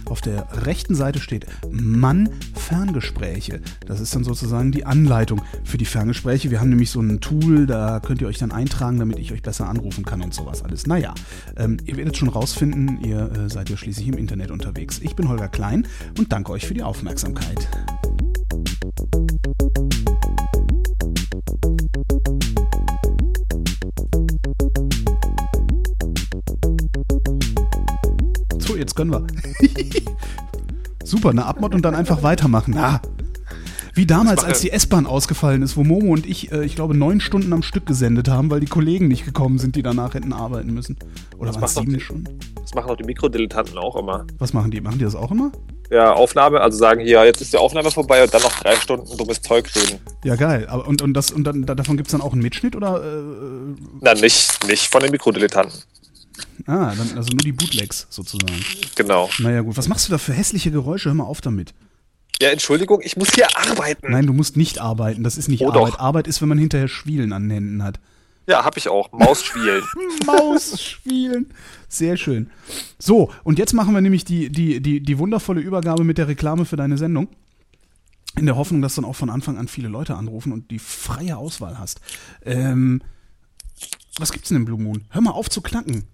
Auf 0.04 0.20
der 0.20 0.46
rechten 0.64 0.94
Seite 0.94 1.18
steht 1.18 1.46
Mann 1.70 2.28
Ferngespräche. 2.54 3.60
Das 3.86 4.00
ist 4.00 4.14
dann 4.14 4.22
sozusagen 4.24 4.70
die 4.70 4.84
Anleitung 4.84 5.42
für 5.64 5.78
die 5.78 5.84
Ferngespräche. 5.84 6.50
Wir 6.50 6.60
haben 6.60 6.70
nämlich 6.70 6.90
so 6.90 7.00
ein 7.00 7.20
Tool, 7.20 7.66
da 7.66 8.00
könnt 8.00 8.20
ihr 8.20 8.28
euch 8.28 8.38
dann 8.38 8.52
eintragen, 8.52 8.98
damit 8.98 9.18
ich 9.18 9.32
euch 9.32 9.42
besser 9.42 9.68
anrufen 9.68 10.04
kann 10.04 10.22
und 10.22 10.32
sowas 10.32 10.62
alles 10.62 10.75
ist. 10.76 10.86
Naja, 10.86 11.14
ähm, 11.56 11.78
ihr 11.84 11.96
werdet 11.96 12.16
schon 12.16 12.28
rausfinden, 12.28 13.00
ihr 13.02 13.32
äh, 13.32 13.50
seid 13.50 13.68
ja 13.70 13.76
schließlich 13.76 14.06
im 14.06 14.18
Internet 14.18 14.50
unterwegs. 14.50 15.00
Ich 15.02 15.16
bin 15.16 15.28
Holger 15.28 15.48
Klein 15.48 15.88
und 16.18 16.32
danke 16.32 16.52
euch 16.52 16.66
für 16.66 16.74
die 16.74 16.82
Aufmerksamkeit. 16.82 17.68
So, 28.58 28.76
jetzt 28.76 28.94
können 28.94 29.12
wir. 29.12 29.26
Super, 31.04 31.30
eine 31.30 31.46
Abmod 31.46 31.74
und 31.74 31.82
dann 31.82 31.94
einfach 31.94 32.22
weitermachen. 32.22 32.74
Na, 32.76 33.00
wie 33.96 34.06
damals, 34.06 34.44
als 34.44 34.60
die 34.60 34.70
S-Bahn 34.70 35.06
ausgefallen 35.06 35.62
ist, 35.62 35.76
wo 35.76 35.82
Momo 35.82 36.12
und 36.12 36.26
ich, 36.26 36.52
äh, 36.52 36.64
ich 36.64 36.74
glaube, 36.74 36.94
neun 36.94 37.20
Stunden 37.20 37.52
am 37.54 37.62
Stück 37.62 37.86
gesendet 37.86 38.28
haben, 38.28 38.50
weil 38.50 38.60
die 38.60 38.66
Kollegen 38.66 39.08
nicht 39.08 39.24
gekommen 39.24 39.58
sind, 39.58 39.74
die 39.74 39.82
danach 39.82 40.12
hätten 40.12 40.34
arbeiten 40.34 40.72
müssen. 40.74 40.98
Oder 41.38 41.54
waren 41.54 41.64
es 41.64 41.74
sieben 41.74 41.98
Stunden? 41.98 42.38
Das 42.60 42.74
machen 42.74 42.90
auch 42.90 42.96
die 42.96 43.04
Mikrodilettanten 43.04 43.78
auch 43.78 43.96
immer. 43.96 44.26
Was 44.38 44.52
machen 44.52 44.70
die? 44.70 44.82
Machen 44.82 44.98
die 44.98 45.04
das 45.04 45.14
auch 45.14 45.30
immer? 45.30 45.50
Ja, 45.90 46.12
Aufnahme, 46.12 46.60
also 46.60 46.76
sagen 46.76 47.00
hier, 47.00 47.24
jetzt 47.24 47.40
ist 47.40 47.52
die 47.52 47.56
Aufnahme 47.56 47.90
vorbei 47.90 48.22
und 48.22 48.34
dann 48.34 48.42
noch 48.42 48.52
drei 48.58 48.76
Stunden 48.76 49.16
dummes 49.16 49.40
Zeug 49.40 49.70
reden. 49.74 49.98
Ja, 50.24 50.36
geil. 50.36 50.66
Aber, 50.68 50.86
und, 50.86 51.00
und, 51.00 51.14
das, 51.14 51.30
und 51.30 51.44
dann, 51.44 51.64
davon 51.64 51.96
gibt 51.96 52.08
es 52.08 52.12
dann 52.12 52.20
auch 52.20 52.32
einen 52.32 52.42
Mitschnitt 52.42 52.76
oder? 52.76 53.02
Äh, 53.02 53.22
Na, 54.00 54.14
nicht, 54.14 54.66
nicht 54.66 54.88
von 54.88 55.00
den 55.00 55.10
Mikrodilettanten. 55.10 55.80
Ah, 56.66 56.92
dann, 56.96 57.16
also 57.16 57.30
nur 57.30 57.42
die 57.44 57.52
Bootlegs 57.52 58.08
sozusagen. 58.10 58.60
Genau. 58.96 59.30
Naja, 59.38 59.60
gut. 59.62 59.76
Was 59.76 59.88
machst 59.88 60.08
du 60.08 60.12
da 60.12 60.18
für 60.18 60.32
hässliche 60.32 60.70
Geräusche? 60.70 61.08
Hör 61.08 61.14
mal 61.14 61.24
auf 61.24 61.40
damit. 61.40 61.72
Ja, 62.40 62.50
Entschuldigung, 62.50 63.00
ich 63.02 63.16
muss 63.16 63.32
hier 63.34 63.46
arbeiten. 63.56 64.10
Nein, 64.10 64.26
du 64.26 64.32
musst 64.32 64.56
nicht 64.56 64.78
arbeiten. 64.78 65.22
Das 65.22 65.38
ist 65.38 65.48
nicht 65.48 65.62
oh, 65.62 65.70
Arbeit. 65.70 65.94
Doch. 65.94 65.98
Arbeit 65.98 66.26
ist, 66.26 66.42
wenn 66.42 66.48
man 66.48 66.58
hinterher 66.58 66.88
Schwielen 66.88 67.32
an 67.32 67.44
den 67.44 67.50
Händen 67.50 67.82
hat. 67.82 67.98
Ja, 68.46 68.64
hab 68.64 68.76
ich 68.76 68.88
auch. 68.88 69.10
Mausspielen. 69.12 69.82
Mausspielen. 70.26 71.52
Sehr 71.88 72.16
schön. 72.16 72.50
So, 72.98 73.32
und 73.42 73.58
jetzt 73.58 73.72
machen 73.72 73.94
wir 73.94 74.00
nämlich 74.00 74.24
die, 74.24 74.50
die, 74.50 74.80
die, 74.80 75.00
die 75.00 75.18
wundervolle 75.18 75.60
Übergabe 75.60 76.04
mit 76.04 76.18
der 76.18 76.28
Reklame 76.28 76.64
für 76.64 76.76
deine 76.76 76.98
Sendung. 76.98 77.28
In 78.38 78.46
der 78.46 78.56
Hoffnung, 78.56 78.82
dass 78.82 78.94
dann 78.94 79.06
auch 79.06 79.16
von 79.16 79.30
Anfang 79.30 79.56
an 79.56 79.66
viele 79.66 79.88
Leute 79.88 80.14
anrufen 80.14 80.52
und 80.52 80.70
die 80.70 80.78
freie 80.78 81.38
Auswahl 81.38 81.78
hast. 81.78 82.00
Ähm, 82.44 83.02
was 84.18 84.30
gibt's 84.30 84.48
denn 84.48 84.58
im 84.58 84.64
Blue 84.66 84.80
Moon? 84.80 85.04
Hör 85.10 85.22
mal 85.22 85.30
auf 85.30 85.48
zu 85.48 85.62
knacken. 85.62 86.04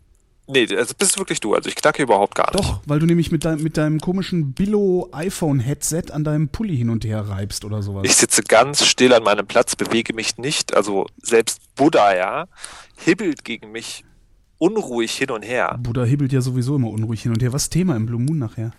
Nee, 0.53 0.67
das 0.67 0.93
bist 0.93 1.19
wirklich 1.19 1.41
du. 1.41 1.55
Also 1.55 1.69
ich 1.69 1.75
knacke 1.75 2.03
überhaupt 2.03 2.35
gar 2.35 2.53
nicht. 2.53 2.63
Doch, 2.63 2.81
weil 2.87 2.99
du 2.99 3.07
nämlich 3.07 3.33
mit, 3.33 3.45
dein, 3.45 3.63
mit 3.63 3.77
deinem 3.79 4.01
komischen 4.01 4.53
Billo-iPhone-Headset 4.53 6.13
an 6.13 6.25
deinem 6.25 6.49
Pulli 6.49 6.77
hin 6.77 6.91
und 6.91 7.05
her 7.05 7.27
reibst 7.27 7.65
oder 7.65 7.83
sowas. 7.83 8.03
Ich 8.05 8.17
sitze 8.17 8.43
ganz 8.43 8.85
still 8.85 9.15
an 9.15 9.23
meinem 9.23 9.47
Platz, 9.47 9.77
bewege 9.77 10.13
mich 10.15 10.37
nicht. 10.37 10.75
Also 10.75 11.07
selbst 11.23 11.75
Buddha, 11.75 12.15
ja, 12.15 12.45
hibbelt 12.97 13.45
gegen 13.45 13.73
mich 13.73 14.05
unruhig 14.59 15.13
hin 15.13 15.31
und 15.31 15.43
her. 15.43 15.79
Buddha 15.81 16.05
hibbelt 16.05 16.33
ja 16.33 16.43
sowieso 16.43 16.77
immer 16.77 16.91
unruhig 16.91 17.23
hin 17.23 17.33
und 17.33 17.43
her. 17.43 17.53
Was 17.53 17.65
ist 17.65 17.71
Thema 17.71 17.97
im 17.97 18.07
Blue 18.07 18.21
Moon 18.21 18.39
nachher? 18.39 18.73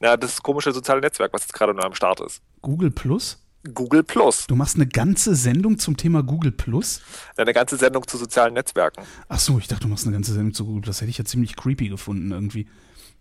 Na, 0.00 0.16
das 0.16 0.42
komische 0.42 0.72
soziale 0.72 1.00
Netzwerk, 1.00 1.32
was 1.32 1.42
jetzt 1.42 1.54
gerade 1.54 1.74
nur 1.74 1.84
am 1.84 1.94
Start 1.94 2.20
ist. 2.20 2.42
Google 2.60 2.90
Plus? 2.90 3.42
Google 3.74 4.02
Plus. 4.04 4.46
Du 4.46 4.54
machst 4.54 4.76
eine 4.76 4.86
ganze 4.86 5.34
Sendung 5.34 5.78
zum 5.78 5.96
Thema 5.96 6.22
Google 6.22 6.52
Plus? 6.52 7.00
Eine 7.36 7.52
ganze 7.52 7.76
Sendung 7.76 8.06
zu 8.06 8.16
sozialen 8.16 8.54
Netzwerken. 8.54 9.02
Ach 9.28 9.38
so, 9.38 9.58
ich 9.58 9.68
dachte, 9.68 9.82
du 9.82 9.88
machst 9.88 10.04
eine 10.04 10.14
ganze 10.14 10.32
Sendung 10.32 10.54
zu 10.54 10.64
Google. 10.64 10.82
Das 10.82 11.00
hätte 11.00 11.10
ich 11.10 11.18
ja 11.18 11.24
ziemlich 11.24 11.56
creepy 11.56 11.88
gefunden 11.88 12.30
irgendwie. 12.30 12.68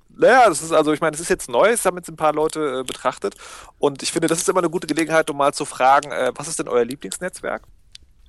Naja, 0.09 0.49
das 0.49 0.63
ist 0.63 0.71
also, 0.71 0.93
ich 0.93 1.01
meine, 1.01 1.11
das 1.11 1.21
ist 1.21 1.29
jetzt 1.29 1.49
neu, 1.49 1.71
das 1.71 1.85
haben 1.85 1.97
jetzt 1.97 2.09
ein 2.09 2.15
paar 2.15 2.33
Leute 2.33 2.79
äh, 2.79 2.83
betrachtet. 2.83 3.35
Und 3.77 4.01
ich 4.01 4.11
finde, 4.11 4.27
das 4.27 4.39
ist 4.39 4.49
immer 4.49 4.59
eine 4.59 4.69
gute 4.69 4.87
Gelegenheit, 4.87 5.29
um 5.29 5.37
mal 5.37 5.53
zu 5.53 5.65
fragen, 5.65 6.11
äh, 6.11 6.31
was 6.35 6.47
ist 6.47 6.59
denn 6.59 6.67
euer 6.67 6.85
Lieblingsnetzwerk? 6.85 7.63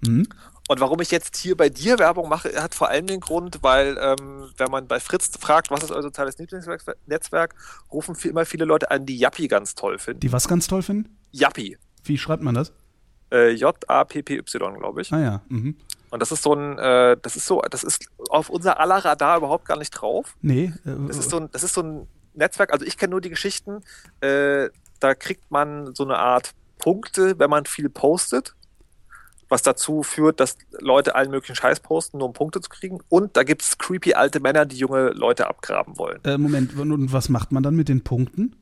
Mhm. 0.02 0.28
Und 0.68 0.80
warum 0.80 1.00
ich 1.00 1.10
jetzt 1.10 1.38
hier 1.38 1.56
bei 1.56 1.70
dir 1.70 1.98
Werbung 1.98 2.28
mache, 2.28 2.50
hat 2.62 2.74
vor 2.74 2.90
allem 2.90 3.06
den 3.06 3.20
Grund, 3.20 3.62
weil 3.62 3.96
ähm, 4.00 4.50
wenn 4.58 4.70
man 4.70 4.86
bei 4.86 5.00
Fritz 5.00 5.30
fragt, 5.40 5.70
was 5.70 5.82
ist 5.82 5.90
euer 5.90 6.02
soziales 6.02 6.36
Lieblingsnetzwerk, 6.36 7.54
rufen 7.90 8.14
viel, 8.14 8.32
immer 8.32 8.44
viele 8.44 8.66
Leute 8.66 8.90
an, 8.90 9.06
die 9.06 9.16
Yappi 9.16 9.48
ganz 9.48 9.74
toll 9.74 9.98
finden. 9.98 10.20
Die 10.20 10.30
was 10.30 10.46
ganz 10.46 10.66
toll 10.66 10.82
finden? 10.82 11.16
Yappi. 11.30 11.78
Wie 12.08 12.18
schreibt 12.18 12.42
man 12.42 12.54
das? 12.54 12.72
Äh, 13.30 13.50
J-A-P-P-Y, 13.50 14.78
glaube 14.78 15.02
ich. 15.02 15.12
Ah 15.12 15.20
ja. 15.20 15.42
Mhm. 15.48 15.76
Und 16.10 16.20
das 16.20 16.32
ist 16.32 16.42
so 16.42 16.54
ein, 16.54 16.78
äh, 16.78 17.16
das 17.20 17.36
ist 17.36 17.46
so, 17.46 17.60
das 17.70 17.84
ist 17.84 18.08
auf 18.30 18.48
unser 18.48 18.80
aller 18.80 18.96
Radar 19.04 19.38
überhaupt 19.38 19.66
gar 19.66 19.76
nicht 19.76 19.90
drauf. 19.90 20.36
Nee. 20.40 20.72
Äh, 20.86 21.06
das, 21.06 21.18
ist 21.18 21.30
so 21.30 21.38
ein, 21.38 21.48
das 21.52 21.62
ist 21.62 21.74
so 21.74 21.82
ein 21.82 22.06
Netzwerk, 22.34 22.72
also 22.72 22.86
ich 22.86 22.96
kenne 22.96 23.10
nur 23.10 23.20
die 23.20 23.30
Geschichten, 23.30 23.82
äh, 24.20 24.70
da 25.00 25.14
kriegt 25.14 25.50
man 25.50 25.94
so 25.94 26.04
eine 26.04 26.18
Art 26.18 26.54
Punkte, 26.78 27.38
wenn 27.38 27.50
man 27.50 27.66
viel 27.66 27.90
postet, 27.90 28.54
was 29.48 29.62
dazu 29.62 30.02
führt, 30.02 30.40
dass 30.40 30.56
Leute 30.78 31.14
allen 31.14 31.30
möglichen 31.30 31.56
Scheiß 31.56 31.80
posten, 31.80 32.18
nur 32.18 32.28
um 32.28 32.32
Punkte 32.32 32.60
zu 32.60 32.70
kriegen. 32.70 33.00
Und 33.08 33.36
da 33.36 33.42
gibt 33.42 33.62
es 33.62 33.78
creepy 33.78 34.14
alte 34.14 34.40
Männer, 34.40 34.66
die 34.66 34.76
junge 34.76 35.10
Leute 35.10 35.48
abgraben 35.48 35.98
wollen. 35.98 36.20
Äh, 36.24 36.38
Moment, 36.38 36.76
und 36.76 37.12
was 37.12 37.28
macht 37.28 37.52
man 37.52 37.62
dann 37.62 37.74
mit 37.74 37.88
den 37.88 38.04
Punkten? 38.04 38.56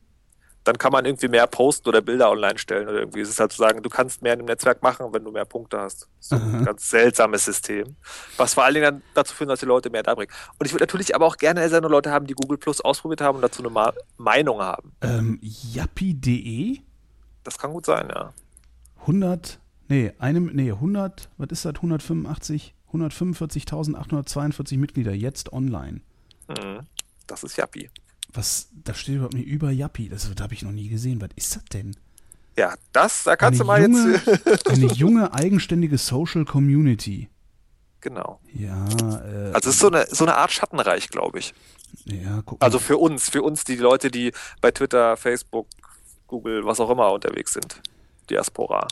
Dann 0.66 0.78
kann 0.78 0.90
man 0.90 1.04
irgendwie 1.04 1.28
mehr 1.28 1.46
posten 1.46 1.88
oder 1.88 2.02
Bilder 2.02 2.28
online 2.28 2.58
stellen 2.58 2.88
oder 2.88 2.98
irgendwie. 2.98 3.20
Es 3.20 3.28
ist 3.28 3.38
halt 3.38 3.52
zu 3.52 3.58
sagen, 3.58 3.82
du 3.82 3.88
kannst 3.88 4.20
mehr 4.20 4.32
in 4.32 4.40
dem 4.40 4.46
Netzwerk 4.46 4.82
machen, 4.82 5.06
wenn 5.12 5.22
du 5.22 5.30
mehr 5.30 5.44
Punkte 5.44 5.78
hast. 5.78 6.08
So 6.18 6.34
ein 6.34 6.64
ganz 6.64 6.90
seltsames 6.90 7.44
System. 7.44 7.94
Was 8.36 8.54
vor 8.54 8.64
allen 8.64 8.74
Dingen 8.74 8.84
dann 8.84 9.02
dazu 9.14 9.32
führt, 9.32 9.48
dass 9.48 9.60
die 9.60 9.66
Leute 9.66 9.90
mehr 9.90 10.02
da 10.02 10.16
bringen. 10.16 10.32
Und 10.58 10.66
ich 10.66 10.72
würde 10.72 10.82
natürlich 10.82 11.14
aber 11.14 11.24
auch 11.26 11.36
gerne 11.36 11.68
nur 11.80 11.90
Leute 11.90 12.10
haben, 12.10 12.26
die 12.26 12.34
Google 12.34 12.58
Plus 12.58 12.80
ausprobiert 12.80 13.20
haben 13.20 13.36
und 13.36 13.42
dazu 13.42 13.62
eine 13.62 13.70
Ma 13.70 13.92
Meinung 14.16 14.60
haben. 14.60 14.92
Ähm, 15.02 15.38
Yappi.de? 15.40 16.80
Das 17.44 17.58
kann 17.58 17.72
gut 17.72 17.86
sein, 17.86 18.08
ja. 18.12 18.32
100, 19.02 19.60
nee, 19.86 20.12
einem, 20.18 20.46
nee, 20.46 20.72
100, 20.72 21.28
was 21.38 21.48
ist 21.50 21.64
das, 21.64 21.76
185, 21.76 22.74
145.842 22.92 24.78
Mitglieder 24.78 25.12
jetzt 25.12 25.52
online. 25.52 26.00
Mhm. 26.48 26.80
Das 27.28 27.44
ist 27.44 27.56
Yappi. 27.56 27.88
Was, 28.32 28.68
da 28.84 28.94
steht 28.94 29.16
überhaupt 29.16 29.34
nicht 29.34 29.46
über 29.46 29.70
Yappi. 29.70 30.08
Das, 30.08 30.30
das 30.30 30.42
habe 30.42 30.54
ich 30.54 30.62
noch 30.62 30.72
nie 30.72 30.88
gesehen. 30.88 31.20
Was 31.20 31.30
ist 31.36 31.56
das 31.56 31.64
denn? 31.66 31.96
Ja, 32.56 32.74
das, 32.92 33.24
da 33.24 33.36
kannst 33.36 33.60
eine 33.60 33.64
du 33.64 33.66
mal 33.66 33.82
junge, 33.82 34.12
jetzt. 34.12 34.68
eine 34.68 34.86
junge, 34.86 35.32
eigenständige 35.34 35.98
Social 35.98 36.44
Community. 36.44 37.28
Genau. 38.00 38.40
Ja, 38.54 38.86
äh, 38.88 39.52
Also 39.52 39.70
es 39.70 39.76
ist 39.76 39.78
so 39.80 39.88
eine, 39.88 40.06
so 40.06 40.24
eine 40.24 40.36
Art 40.36 40.52
Schattenreich, 40.52 41.08
glaube 41.08 41.38
ich. 41.38 41.54
Ja, 42.04 42.42
guck 42.44 42.62
Also 42.62 42.78
für 42.78 42.98
uns, 42.98 43.28
für 43.30 43.42
uns, 43.42 43.64
die 43.64 43.76
Leute, 43.76 44.10
die 44.10 44.32
bei 44.60 44.70
Twitter, 44.70 45.16
Facebook, 45.16 45.66
Google, 46.26 46.64
was 46.64 46.80
auch 46.80 46.90
immer 46.90 47.12
unterwegs 47.12 47.52
sind. 47.52 47.80
Diaspora. 48.30 48.86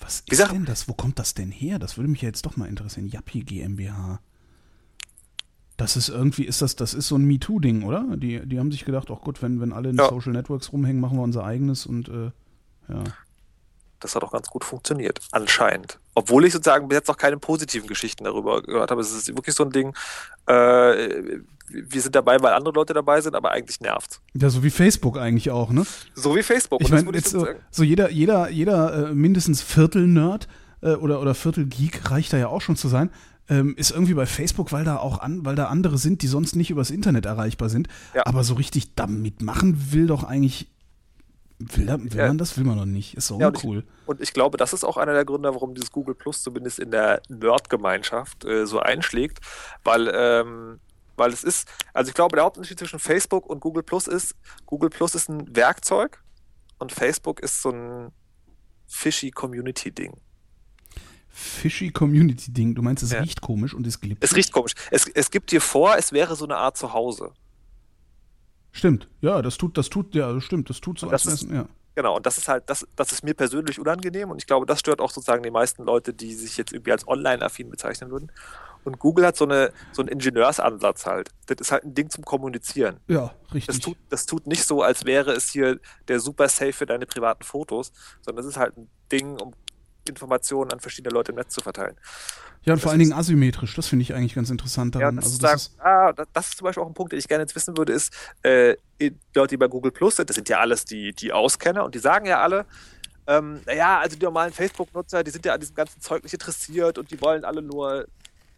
Was 0.00 0.24
Wie 0.28 0.34
ist 0.34 0.50
denn 0.50 0.64
das? 0.64 0.88
Wo 0.88 0.94
kommt 0.94 1.18
das 1.18 1.34
denn 1.34 1.50
her? 1.50 1.78
Das 1.78 1.96
würde 1.96 2.10
mich 2.10 2.22
ja 2.22 2.28
jetzt 2.28 2.44
doch 2.44 2.56
mal 2.56 2.68
interessieren. 2.68 3.06
Yappi 3.08 3.40
GmbH. 3.40 4.20
Das 5.82 5.96
ist 5.96 6.10
irgendwie, 6.10 6.44
ist 6.44 6.62
das, 6.62 6.76
das 6.76 6.94
ist 6.94 7.08
so 7.08 7.16
ein 7.16 7.24
MeToo-Ding, 7.24 7.82
oder? 7.82 8.04
Die, 8.16 8.38
die 8.46 8.60
haben 8.60 8.70
sich 8.70 8.84
gedacht, 8.84 9.08
ach 9.10 9.20
gut, 9.20 9.42
wenn, 9.42 9.60
wenn 9.60 9.72
alle 9.72 9.90
in 9.90 9.96
Ja. 9.96 10.08
Social 10.08 10.32
Networks 10.32 10.72
rumhängen, 10.72 11.00
machen 11.00 11.18
wir 11.18 11.22
unser 11.22 11.44
eigenes 11.44 11.86
und 11.86 12.08
äh, 12.08 12.30
ja. 12.88 13.02
Das 13.98 14.14
hat 14.14 14.22
auch 14.22 14.30
ganz 14.30 14.48
gut 14.48 14.64
funktioniert, 14.64 15.18
anscheinend. 15.32 15.98
Obwohl 16.14 16.44
ich 16.44 16.52
sozusagen 16.52 16.86
bis 16.86 16.98
jetzt 16.98 17.08
noch 17.08 17.16
keine 17.16 17.36
positiven 17.36 17.88
Geschichten 17.88 18.22
darüber 18.22 18.62
gehört 18.62 18.92
habe. 18.92 19.00
Es 19.00 19.12
ist 19.12 19.26
wirklich 19.28 19.56
so 19.56 19.64
ein 19.64 19.70
Ding, 19.70 19.92
äh, 20.46 20.52
wir 21.68 22.00
sind 22.00 22.14
dabei, 22.14 22.36
weil 22.40 22.52
andere 22.52 22.74
Leute 22.74 22.94
dabei 22.94 23.20
sind, 23.20 23.34
aber 23.34 23.50
eigentlich 23.50 23.80
nervt. 23.80 24.20
Ja, 24.34 24.50
so 24.50 24.62
wie 24.62 24.70
Facebook 24.70 25.18
eigentlich 25.18 25.50
auch, 25.50 25.70
ne? 25.70 25.84
So 26.14 26.36
wie 26.36 26.44
Facebook. 26.44 26.80
Ich 26.80 26.90
meine, 26.90 27.10
jetzt 27.12 27.30
so, 27.30 27.44
so 27.72 27.82
jeder, 27.82 28.08
jeder, 28.08 28.50
jeder 28.50 29.08
äh, 29.10 29.14
mindestens 29.14 29.62
Viertel-Nerd 29.62 30.46
äh, 30.82 30.94
oder, 30.94 31.20
oder 31.20 31.34
Viertel-Geek 31.34 32.10
reicht 32.10 32.32
da 32.32 32.36
ja 32.36 32.46
auch 32.46 32.60
schon 32.60 32.76
zu 32.76 32.86
sein. 32.86 33.10
Ähm, 33.48 33.74
ist 33.76 33.90
irgendwie 33.90 34.14
bei 34.14 34.24
Facebook, 34.26 34.70
weil 34.72 34.84
da 34.84 34.98
auch 34.98 35.18
an, 35.18 35.44
weil 35.44 35.56
da 35.56 35.66
andere 35.66 35.98
sind, 35.98 36.22
die 36.22 36.28
sonst 36.28 36.54
nicht 36.54 36.70
übers 36.70 36.90
Internet 36.90 37.26
erreichbar 37.26 37.68
sind. 37.68 37.88
Ja. 38.14 38.22
Aber 38.26 38.44
so 38.44 38.54
richtig 38.54 38.94
damit 38.94 39.42
machen 39.42 39.92
will 39.92 40.06
doch 40.06 40.22
eigentlich. 40.24 40.68
Will, 41.58 41.86
da, 41.86 42.00
will 42.00 42.14
Ja. 42.14 42.28
man 42.28 42.38
das? 42.38 42.56
Will 42.56 42.64
man 42.64 42.76
doch 42.78 42.84
nicht. 42.86 43.14
Ist 43.16 43.26
so 43.28 43.38
Ja, 43.38 43.48
und 43.48 43.58
ich- 43.58 43.64
uncool. 43.64 43.84
Und 44.06 44.20
ich 44.20 44.32
glaube, 44.32 44.56
das 44.58 44.72
ist 44.72 44.84
auch 44.84 44.96
einer 44.96 45.12
der 45.12 45.24
Gründe, 45.24 45.52
warum 45.54 45.74
dieses 45.74 45.92
Google 45.92 46.14
Plus 46.14 46.42
zumindest 46.42 46.78
in 46.80 46.90
der 46.90 47.20
Nerd-Gemeinschaft 47.28 48.44
äh, 48.44 48.66
so 48.66 48.80
einschlägt, 48.80 49.38
weil, 49.84 50.10
ähm, 50.12 50.80
weil 51.16 51.32
es 51.32 51.44
ist, 51.44 51.68
also 51.94 52.08
ich 52.08 52.14
glaube, 52.14 52.34
der 52.36 52.44
Hauptunterschied 52.44 52.78
zwischen 52.78 52.98
Facebook 52.98 53.46
und 53.46 53.60
Google 53.60 53.82
Plus 53.84 54.06
ist, 54.08 54.34
Google 54.66 54.90
Plus 54.90 55.14
ist 55.14 55.28
ein 55.28 55.54
Werkzeug 55.54 56.22
und 56.78 56.90
Facebook 56.90 57.38
ist 57.40 57.62
so 57.62 57.70
ein 57.70 58.10
fishy 58.88 59.30
Community-Ding. 59.30 60.14
Fishy 61.32 61.90
Community-Ding. 61.90 62.74
Du 62.74 62.82
meinst, 62.82 63.02
es 63.02 63.12
Ja. 63.12 63.20
riecht 63.20 63.40
komisch 63.40 63.74
und 63.74 63.86
ist 63.86 64.00
glitschig? 64.00 64.22
Es 64.22 64.36
riecht 64.36 64.52
komisch. 64.52 64.72
Es, 64.90 65.06
es 65.08 65.30
gibt 65.30 65.50
dir 65.50 65.60
vor, 65.60 65.96
es 65.96 66.12
wäre 66.12 66.36
so 66.36 66.44
eine 66.44 66.56
Art 66.56 66.76
Zuhause. 66.76 67.32
Stimmt, 68.70 69.08
ja, 69.20 69.42
das 69.42 69.58
tut, 69.58 69.76
das 69.76 69.90
tut, 69.90 70.14
ja, 70.14 70.32
das 70.32 70.44
stimmt, 70.44 70.70
das 70.70 70.80
tut 70.80 70.98
so, 70.98 71.08
das 71.10 71.26
als 71.26 71.42
ist- 71.42 71.50
wär's- 71.50 71.56
ja. 71.64 71.68
Genau, 71.94 72.16
und 72.16 72.24
das 72.24 72.38
ist 72.38 72.48
halt, 72.48 72.64
das, 72.70 72.86
das 72.96 73.12
ist 73.12 73.22
mir 73.22 73.34
persönlich 73.34 73.78
unangenehm 73.78 74.30
und 74.30 74.38
ich 74.38 74.46
glaube, 74.46 74.64
das 74.64 74.80
stört 74.80 74.98
auch 75.02 75.10
sozusagen 75.10 75.42
die 75.42 75.50
meisten 75.50 75.82
Leute, 75.84 76.14
die 76.14 76.32
sich 76.32 76.56
jetzt 76.56 76.72
irgendwie 76.72 76.90
als 76.92 77.06
online-affin 77.06 77.68
bezeichnen 77.68 78.10
würden. 78.10 78.32
Und 78.84 78.98
Google 78.98 79.26
hat 79.26 79.36
so, 79.36 79.44
eine, 79.44 79.72
so 79.92 80.00
einen 80.00 80.08
Ingenieursansatz 80.08 81.04
halt. 81.04 81.28
Das 81.46 81.58
ist 81.60 81.70
halt 81.70 81.84
ein 81.84 81.92
Ding 81.94 82.08
zum 82.08 82.24
Kommunizieren. 82.24 82.96
Ja, 83.08 83.34
Das 83.44 83.54
richtig. 83.54 83.80
tut, 83.80 83.96
das 84.08 84.24
tut 84.24 84.46
nicht 84.46 84.64
so, 84.64 84.80
als 84.82 85.04
wäre 85.04 85.32
es 85.32 85.50
hier 85.50 85.78
der 86.08 86.18
super 86.18 86.48
Safe 86.48 86.72
für 86.72 86.86
deine 86.86 87.04
privaten 87.04 87.42
Fotos, 87.44 87.92
sondern 88.22 88.42
es 88.42 88.50
ist 88.50 88.56
halt 88.56 88.74
ein 88.78 88.88
Ding, 89.12 89.38
um 89.38 89.52
Informationen 90.08 90.72
an 90.72 90.80
verschiedene 90.80 91.12
Leute 91.14 91.32
im 91.32 91.36
Netz 91.38 91.54
zu 91.54 91.60
verteilen. 91.60 91.96
ja, 92.64 92.74
und 92.74 92.80
vor 92.80 92.86
das 92.86 92.92
allen 92.92 93.00
Dingen 93.00 93.12
asymmetrisch, 93.12 93.74
das 93.74 93.88
finde 93.88 94.02
ich 94.04 94.14
eigentlich 94.14 94.34
ganz 94.34 94.50
interessant 94.50 94.94
Ja, 94.96 95.10
daran. 95.10 95.16
das, 95.16 95.24
also 95.26 95.34
ist 95.36 95.42
das 95.42 95.50
sagen, 95.64 95.74
ist, 95.76 95.80
ah, 95.80 96.12
das, 96.12 96.28
das 96.32 96.48
ist 96.48 96.58
zum 96.58 96.64
Beispiel 96.66 96.82
auch 96.82 96.88
ein 96.88 96.94
Punkt, 96.94 97.12
den 97.12 97.18
ich 97.18 97.28
gerne 97.28 97.42
jetzt 97.44 97.54
wissen 97.56 97.76
würde, 97.76 97.92
ist, 97.92 98.12
äh, 98.42 98.76
die 99.00 99.16
Leute, 99.34 99.48
die 99.50 99.56
bei 99.56 99.68
Google 99.68 99.92
Plus 99.92 100.16
sind, 100.16 100.28
das 100.28 100.36
sind 100.36 100.48
ja 100.48 100.60
alles 100.60 100.84
die, 100.84 101.12
die 101.12 101.32
Auskenner 101.32 101.84
und 101.84 101.94
die 101.94 101.98
sagen 101.98 102.26
ja 102.26 102.40
alle, 102.40 102.66
ähm, 103.26 103.60
naja, 103.66 104.00
also 104.00 104.16
die 104.16 104.24
normalen 104.24 104.52
Facebook-Nutzer, 104.52 105.22
die 105.24 105.30
sind 105.30 105.44
ja 105.46 105.54
an 105.54 105.60
diesem 105.60 105.74
ganzen 105.76 106.00
Zeug 106.00 106.22
nicht 106.24 106.34
interessiert 106.34 106.98
und 106.98 107.10
die 107.10 107.20
wollen 107.20 107.44
alle 107.44 107.62
nur 107.62 108.06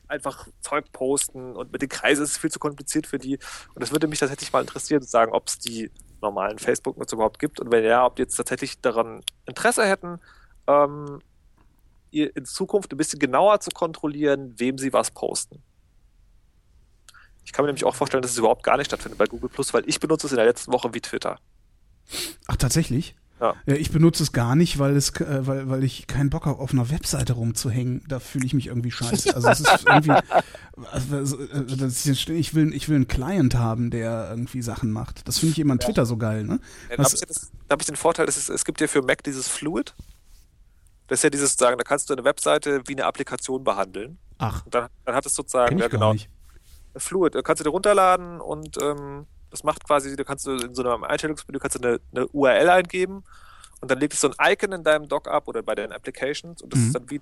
einfach 0.09 0.49
Zeug 0.61 0.91
posten 0.93 1.55
und 1.57 1.73
mit 1.73 1.83
den 1.83 1.89
Kreisen 1.89 2.25
ist 2.25 2.33
es 2.33 2.39
viel 2.39 2.51
zu 2.51 2.59
kompliziert 2.59 3.07
für 3.07 3.19
die. 3.19 3.39
Und 3.75 3.83
das 3.83 3.91
würde 3.93 4.07
mich 4.07 4.19
tatsächlich 4.21 4.53
mal 4.53 4.61
interessieren, 4.61 5.03
zu 5.03 5.09
sagen, 5.09 5.33
ob 5.33 5.49
es 5.49 5.59
die 5.59 5.91
normalen 6.21 6.59
Facebook-Nutzer 6.59 7.17
überhaupt 7.17 7.39
gibt 7.39 7.61
und 7.61 7.71
wenn 7.71 7.85
ja, 7.85 8.05
ob 8.07 8.17
die 8.17 8.23
jetzt 8.23 8.37
tatsächlich 8.37 8.81
daran 8.81 9.23
Interesse 9.47 9.87
hätten, 9.87 10.19
ähm, 10.67 11.21
in 12.23 12.45
Zukunft 12.45 12.93
ein 12.93 12.97
bisschen 12.97 13.19
genauer 13.19 13.61
zu 13.61 13.71
kontrollieren, 13.71 14.55
wem 14.59 14.79
sie 14.79 14.93
was 14.93 15.11
posten. 15.11 15.63
Ich 17.45 17.53
kann 17.53 17.65
mir 17.65 17.69
nämlich 17.69 17.85
auch 17.85 17.95
vorstellen, 17.95 18.23
dass 18.23 18.33
es 18.33 18.39
überhaupt 18.39 18.63
gar 18.63 18.77
nicht 18.77 18.87
stattfindet 18.87 19.19
bei 19.19 19.27
Google 19.27 19.51
Plus, 19.51 19.75
weil 19.75 19.87
ich 19.87 20.01
benutze 20.01 20.27
es 20.27 20.33
in 20.33 20.37
der 20.37 20.47
letzten 20.47 20.73
Woche 20.73 20.95
wie 20.95 21.01
Twitter. 21.01 21.39
ach, 22.47 22.57
tatsächlich? 22.57 23.15
Ja. 23.41 23.55
ich 23.67 23.91
benutze 23.91 24.23
es 24.23 24.33
gar 24.33 24.55
nicht, 24.55 24.79
weil 24.79 24.97
es, 24.97 25.11
äh, 25.21 25.47
weil, 25.47 25.69
weil 25.69 25.85
ich 25.85 26.07
keinen 26.07 26.31
Bock 26.31 26.47
habe, 26.47 26.61
auf 26.61 26.73
einer 26.73 26.89
Webseite 26.91 27.35
rumzuhängen. 27.35 28.03
Da 28.09 28.21
fühle 28.21 28.47
ich 28.47 28.55
mich 28.55 28.69
irgendwie 28.69 28.93
scheiße. 28.93 29.35
Also 29.35 29.49
es 29.49 29.61
ist 29.61 29.85
irgendwie, 29.87 30.13
also, 30.93 31.41
äh, 31.41 31.77
das 31.77 32.07
ist, 32.07 32.29
ich 32.29 32.55
will, 32.55 32.73
ich 32.73 32.89
will 32.89 32.97
einen 32.97 33.09
Client 33.09 33.57
haben, 33.57 33.91
der 33.91 34.29
irgendwie 34.31 34.63
Sachen 34.63 34.93
macht. 34.93 35.27
Das 35.27 35.39
finde 35.39 35.53
ich 35.53 35.59
eben 35.59 35.71
an 35.73 35.81
Twitter 35.81 36.07
so 36.07 36.17
geil, 36.17 36.45
ne? 36.45 36.61
Ja, 36.89 36.97
da 36.97 37.05
habe 37.05 37.15
ich, 37.15 37.21
ja 37.21 37.27
hab 37.71 37.81
ich 37.81 37.87
den 37.87 37.97
Vorteil, 37.97 38.29
es, 38.29 38.49
es 38.49 38.65
gibt 38.65 38.81
ja 38.81 38.87
für 38.87 39.03
Mac 39.03 39.23
dieses 39.25 39.49
Fluid. 39.49 39.95
Das 41.07 41.19
ist 41.19 41.23
ja 41.25 41.31
dieses 41.31 41.55
sagen, 41.55 41.77
da 41.79 41.85
kannst 41.85 42.09
du 42.09 42.15
eine 42.15 42.25
Webseite 42.25 42.83
wie 42.87 42.93
eine 42.93 43.05
Applikation 43.05 43.63
behandeln. 43.65 44.19
Ach, 44.39 44.65
Und 44.65 44.75
dann, 44.75 44.89
dann 45.05 45.15
hat 45.15 45.27
es 45.27 45.35
sozusagen, 45.35 45.79
ja 45.79 45.89
genau. 45.89 46.15
Fluid, 46.97 47.35
da 47.35 47.43
kannst 47.43 47.61
du 47.61 47.65
dir 47.65 47.71
runterladen 47.71 48.41
und 48.41 48.81
ähm, 48.83 49.27
das 49.51 49.63
macht 49.65 49.85
quasi, 49.85 50.15
du 50.17 50.25
kannst 50.25 50.47
du 50.47 50.53
in 50.53 50.75
so 50.75 50.83
einem 50.89 51.05
Einstellungsmenü 51.05 51.59
kannst 51.59 51.77
du 51.83 51.87
eine, 51.87 52.01
eine 52.15 52.27
URL 52.29 52.69
eingeben 52.71 53.25
und 53.81 53.91
dann 53.91 53.99
legt 53.99 54.15
es 54.15 54.21
so 54.21 54.31
ein 54.31 54.53
Icon 54.53 54.73
in 54.73 54.85
deinem 54.85 55.09
Dock 55.09 55.29
ab 55.29 55.47
oder 55.49 55.63
bei 55.63 55.75
deinen 55.75 55.93
Applications 55.93 56.63
und 56.63 56.73
das 56.73 56.81
Mhm. 56.81 56.87
ist 56.87 56.95
dann 56.95 57.11
wie, 57.11 57.21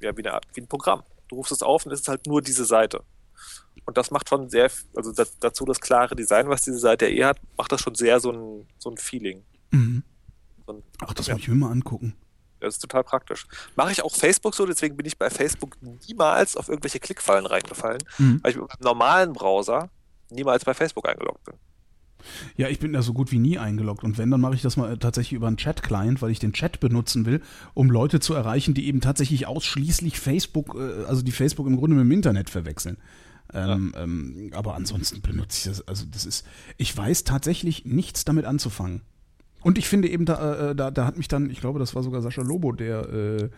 ja, 0.00 0.16
wie, 0.16 0.24
eine, 0.26 0.40
wie 0.54 0.60
ein 0.60 0.68
Programm. 0.68 1.02
Du 1.28 1.36
rufst 1.36 1.52
es 1.52 1.62
auf 1.62 1.84
und 1.86 1.92
es 1.92 2.00
ist 2.00 2.08
halt 2.08 2.26
nur 2.26 2.42
diese 2.42 2.64
Seite. 2.64 3.02
Und 3.84 3.96
das 3.96 4.10
macht 4.12 4.28
schon 4.28 4.48
sehr, 4.48 4.70
also 4.94 5.12
da, 5.12 5.24
dazu 5.40 5.64
das 5.64 5.80
klare 5.80 6.14
Design, 6.14 6.48
was 6.48 6.62
diese 6.62 6.78
Seite 6.78 7.08
ja 7.08 7.10
eh 7.10 7.24
hat, 7.30 7.38
macht 7.56 7.72
das 7.72 7.80
schon 7.80 7.94
sehr 7.96 8.20
so 8.20 8.30
ein, 8.30 8.66
so 8.78 8.90
ein 8.90 8.96
Feeling. 8.96 9.42
Mhm. 9.72 10.04
So 10.66 10.74
ein, 10.74 10.82
Ach, 11.00 11.12
das 11.14 11.26
ja. 11.26 11.34
muss 11.34 11.42
ich 11.42 11.48
mir 11.48 11.54
mal 11.56 11.70
angucken. 11.72 12.14
Das 12.62 12.74
ist 12.74 12.80
total 12.80 13.04
praktisch. 13.04 13.46
Mache 13.76 13.92
ich 13.92 14.02
auch 14.02 14.14
Facebook 14.14 14.54
so, 14.54 14.66
deswegen 14.66 14.96
bin 14.96 15.06
ich 15.06 15.18
bei 15.18 15.30
Facebook 15.30 15.76
niemals 16.08 16.56
auf 16.56 16.68
irgendwelche 16.68 17.00
Klickfallen 17.00 17.46
reingefallen, 17.46 18.02
Mhm. 18.18 18.40
weil 18.42 18.50
ich 18.52 18.56
mit 18.56 18.70
einem 18.70 18.80
normalen 18.82 19.32
Browser 19.32 19.90
niemals 20.30 20.64
bei 20.64 20.74
Facebook 20.74 21.08
eingeloggt 21.08 21.44
bin. 21.44 21.54
Ja, 22.56 22.68
ich 22.68 22.78
bin 22.78 22.92
da 22.92 23.02
so 23.02 23.12
gut 23.12 23.32
wie 23.32 23.38
nie 23.38 23.58
eingeloggt. 23.58 24.04
Und 24.04 24.16
wenn, 24.16 24.30
dann 24.30 24.40
mache 24.40 24.54
ich 24.54 24.62
das 24.62 24.76
mal 24.76 24.92
äh, 24.92 24.96
tatsächlich 24.96 25.32
über 25.32 25.48
einen 25.48 25.56
Chat-Client, 25.56 26.22
weil 26.22 26.30
ich 26.30 26.38
den 26.38 26.52
Chat 26.52 26.78
benutzen 26.80 27.26
will, 27.26 27.42
um 27.74 27.90
Leute 27.90 28.20
zu 28.20 28.32
erreichen, 28.34 28.74
die 28.74 28.86
eben 28.86 29.00
tatsächlich 29.00 29.46
ausschließlich 29.46 30.18
Facebook, 30.20 30.76
äh, 30.76 31.04
also 31.06 31.22
die 31.22 31.32
Facebook 31.32 31.66
im 31.66 31.76
Grunde 31.76 31.96
mit 31.96 32.04
dem 32.04 32.12
Internet 32.12 32.48
verwechseln. 32.48 32.96
Ähm, 33.52 33.92
ähm, 33.96 34.50
aber 34.54 34.74
ansonsten 34.76 35.20
benutze 35.20 35.58
ich 35.58 35.76
das. 35.76 35.86
Also 35.88 36.06
das 36.10 36.24
ist, 36.24 36.46
ich 36.78 36.96
weiß 36.96 37.24
tatsächlich 37.24 37.84
nichts 37.84 38.24
damit 38.24 38.46
anzufangen. 38.46 39.02
Und 39.62 39.78
ich 39.78 39.88
finde 39.88 40.08
eben, 40.08 40.24
da, 40.24 40.70
äh, 40.70 40.74
da, 40.74 40.90
da 40.90 41.06
hat 41.06 41.16
mich 41.16 41.28
dann, 41.28 41.50
ich 41.50 41.60
glaube, 41.60 41.78
das 41.78 41.94
war 41.94 42.02
sogar 42.02 42.20
Sascha 42.22 42.42
Lobo, 42.42 42.72
der 42.72 43.08
äh, 43.08 43.48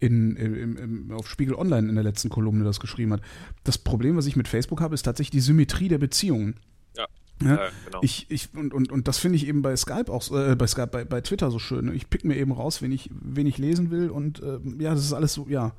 in, 0.00 0.34
im, 0.36 0.76
im, 0.76 1.12
auf 1.12 1.28
Spiegel 1.28 1.54
Online 1.54 1.88
in 1.88 1.94
der 1.94 2.02
letzten 2.04 2.28
Kolumne 2.28 2.64
das 2.64 2.80
geschrieben 2.80 3.12
hat. 3.12 3.20
Das 3.64 3.78
Problem, 3.78 4.16
was 4.16 4.26
ich 4.26 4.34
mit 4.36 4.48
Facebook 4.48 4.80
habe, 4.80 4.94
ist 4.94 5.02
tatsächlich 5.02 5.30
die 5.30 5.40
Symmetrie 5.40 5.88
der 5.88 5.98
Beziehungen. 5.98 6.56
Ja. 6.96 7.06
Ja, 7.42 7.68
genau. 7.86 7.98
ich, 8.02 8.26
ich, 8.28 8.48
und, 8.54 8.72
und, 8.74 8.92
und 8.92 9.08
das 9.08 9.18
finde 9.18 9.36
ich 9.36 9.46
eben 9.46 9.62
bei 9.62 9.74
Skype 9.76 10.12
auch, 10.12 10.22
so- 10.22 10.36
äh, 10.38 10.54
bei 10.56 10.66
Skype, 10.66 10.88
bei, 10.88 11.04
bei 11.04 11.20
Twitter 11.20 11.50
so 11.50 11.58
schön. 11.58 11.92
Ich 11.94 12.08
pick 12.10 12.24
mir 12.24 12.36
eben 12.36 12.52
raus, 12.52 12.82
wen 12.82 12.92
ich, 12.92 13.10
wen 13.12 13.46
ich 13.46 13.58
lesen 13.58 13.90
will 13.90 14.10
und 14.10 14.40
äh, 14.42 14.58
ja, 14.78 14.90
das 14.94 15.04
ist 15.04 15.12
alles 15.12 15.34
so, 15.34 15.46
ja. 15.48 15.72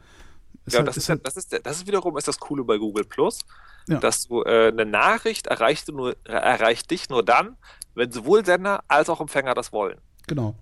Ist 0.65 0.73
Ja, 0.73 0.80
halt- 0.80 0.88
das 0.89 0.97
ist, 0.97 1.10
halt, 1.10 1.26
das 1.27 1.35
ist, 1.38 1.60
das 1.64 1.77
ist 1.77 1.88
wiederum 1.88 2.18
ist 2.18 2.27
das 2.27 2.38
Coole 2.39 2.64
bei 2.64 2.77
Google 2.77 3.03
Plus, 3.05 3.39
Ja. 3.88 3.99
dass 3.99 4.27
du 4.27 4.43
äh, 4.43 4.69
eine 4.72 4.85
Nachricht 4.85 5.47
erreicht, 5.47 5.89
nur, 5.89 6.15
erreicht 6.26 6.89
dich 6.91 7.10
nur 7.10 7.23
dann, 7.23 7.55
wenn 7.95 8.11
sowohl 8.11 8.45
Sender 8.45 8.84
als 8.88 9.10
auch 9.10 9.22
Empfänger 9.22 9.53
das 9.53 9.72
wollen. 9.72 9.99
genau. 10.28 10.56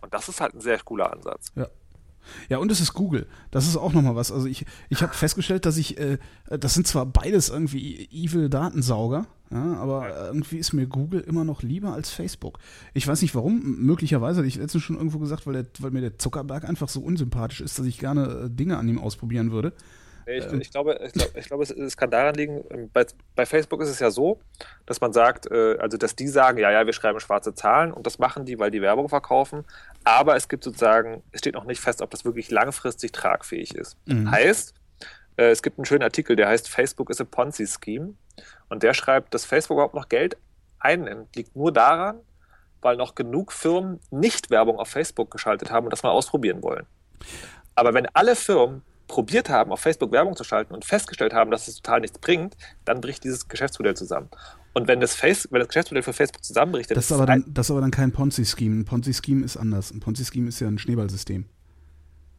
Und 0.00 0.14
das 0.14 0.28
ist 0.28 0.40
halt 0.40 0.54
ein 0.54 0.60
sehr 0.60 0.78
cooler 0.78 1.12
Ansatz. 1.12 1.50
Ja, 2.48 2.58
und 2.58 2.70
es 2.70 2.80
ist 2.80 2.92
Google. 2.92 3.26
Das 3.50 3.66
ist 3.66 3.76
auch 3.76 3.92
nochmal 3.92 4.16
was. 4.16 4.30
Also 4.30 4.46
ich, 4.46 4.64
ich 4.88 5.02
habe 5.02 5.14
festgestellt, 5.14 5.66
dass 5.66 5.76
ich, 5.76 5.98
äh, 5.98 6.18
das 6.48 6.74
sind 6.74 6.86
zwar 6.86 7.06
beides 7.06 7.48
irgendwie 7.48 8.08
evil 8.12 8.48
Datensauger, 8.48 9.26
ja, 9.50 9.74
aber 9.74 10.26
irgendwie 10.26 10.58
ist 10.58 10.74
mir 10.74 10.86
Google 10.86 11.20
immer 11.20 11.44
noch 11.44 11.62
lieber 11.62 11.94
als 11.94 12.10
Facebook. 12.10 12.58
Ich 12.92 13.08
weiß 13.08 13.22
nicht 13.22 13.34
warum, 13.34 13.60
möglicherweise, 13.78 14.40
hatte 14.40 14.48
ich 14.48 14.56
letztens 14.56 14.84
schon 14.84 14.96
irgendwo 14.96 15.18
gesagt, 15.18 15.46
weil, 15.46 15.54
der, 15.54 15.66
weil 15.78 15.90
mir 15.90 16.02
der 16.02 16.18
Zuckerberg 16.18 16.64
einfach 16.64 16.88
so 16.88 17.00
unsympathisch 17.00 17.62
ist, 17.62 17.78
dass 17.78 17.86
ich 17.86 17.98
gerne 17.98 18.26
äh, 18.26 18.50
Dinge 18.50 18.76
an 18.76 18.88
ihm 18.88 18.98
ausprobieren 18.98 19.50
würde. 19.50 19.72
Ich, 20.28 20.44
Ähm. 20.44 20.60
ich 20.60 20.70
glaube, 20.70 21.00
ich 21.04 21.12
glaube, 21.12 21.38
ich 21.38 21.46
glaube 21.46 21.62
es, 21.62 21.70
es 21.70 21.96
kann 21.96 22.10
daran 22.10 22.34
liegen, 22.34 22.64
ähm, 22.70 22.90
bei, 22.92 23.06
bei 23.34 23.46
Facebook 23.46 23.80
ist 23.80 23.88
es 23.88 23.98
ja 23.98 24.10
so, 24.10 24.40
dass 24.86 25.00
man 25.00 25.12
sagt, 25.12 25.50
äh, 25.50 25.76
also 25.78 25.96
dass 25.96 26.14
die 26.14 26.28
sagen, 26.28 26.58
ja, 26.58 26.70
ja, 26.70 26.84
wir 26.84 26.92
schreiben 26.92 27.18
schwarze 27.20 27.54
Zahlen 27.54 27.92
und 27.92 28.06
das 28.06 28.18
machen 28.18 28.44
die, 28.44 28.58
weil 28.58 28.70
die 28.70 28.82
Werbung 28.82 29.08
verkaufen, 29.08 29.64
aber 30.04 30.36
es 30.36 30.48
gibt 30.48 30.64
sozusagen, 30.64 31.22
es 31.32 31.40
steht 31.40 31.54
noch 31.54 31.64
nicht 31.64 31.80
fest, 31.80 32.02
ob 32.02 32.10
das 32.10 32.24
wirklich 32.24 32.50
langfristig 32.50 33.12
tragfähig 33.12 33.74
ist. 33.74 33.96
Mhm. 34.06 34.30
Heißt, 34.30 34.74
äh, 35.36 35.50
es 35.50 35.62
gibt 35.62 35.78
einen 35.78 35.86
schönen 35.86 36.02
Artikel, 36.02 36.36
der 36.36 36.48
heißt 36.48 36.68
Facebook 36.68 37.10
is 37.10 37.20
a 37.20 37.24
Ponzi-Scheme 37.24 38.14
und 38.68 38.82
der 38.82 38.92
schreibt, 38.94 39.32
dass 39.32 39.44
Facebook 39.44 39.76
überhaupt 39.76 39.94
noch 39.94 40.08
Geld 40.08 40.36
einnimmt, 40.78 41.34
liegt 41.36 41.56
nur 41.56 41.72
daran, 41.72 42.20
weil 42.80 42.96
noch 42.96 43.14
genug 43.14 43.52
Firmen 43.52 43.98
nicht 44.10 44.50
Werbung 44.50 44.78
auf 44.78 44.88
Facebook 44.88 45.30
geschaltet 45.30 45.70
haben 45.70 45.86
und 45.86 45.90
das 45.90 46.02
mal 46.02 46.10
ausprobieren 46.10 46.62
wollen. 46.62 46.86
Aber 47.74 47.94
wenn 47.94 48.06
alle 48.14 48.36
Firmen 48.36 48.82
probiert 49.08 49.48
haben, 49.48 49.72
auf 49.72 49.80
Facebook 49.80 50.12
Werbung 50.12 50.36
zu 50.36 50.44
schalten 50.44 50.72
und 50.74 50.84
festgestellt 50.84 51.32
haben, 51.32 51.50
dass 51.50 51.66
es 51.66 51.76
total 51.76 52.00
nichts 52.00 52.18
bringt, 52.18 52.56
dann 52.84 53.00
bricht 53.00 53.24
dieses 53.24 53.48
Geschäftsmodell 53.48 53.96
zusammen. 53.96 54.28
Und 54.74 54.86
wenn 54.86 55.00
das, 55.00 55.14
Face, 55.16 55.48
wenn 55.50 55.58
das 55.60 55.68
Geschäftsmodell 55.68 56.02
für 56.02 56.12
Facebook 56.12 56.44
zusammenbricht, 56.44 56.90
dann 56.90 56.94
Das 56.96 57.06
ist, 57.06 57.12
aber 57.12 57.26
dann, 57.26 57.44
das 57.48 57.66
ist 57.66 57.70
aber 57.72 57.80
dann 57.80 57.90
kein 57.90 58.12
Ponzi-Scheme. 58.12 58.76
Ein 58.80 58.84
Ponzi-Scheme 58.84 59.44
ist 59.44 59.56
anders. 59.56 59.90
Ein 59.90 60.00
Ponzi-Scheme 60.00 60.48
ist 60.48 60.60
ja 60.60 60.68
ein 60.68 60.78
Schneeballsystem. 60.78 61.46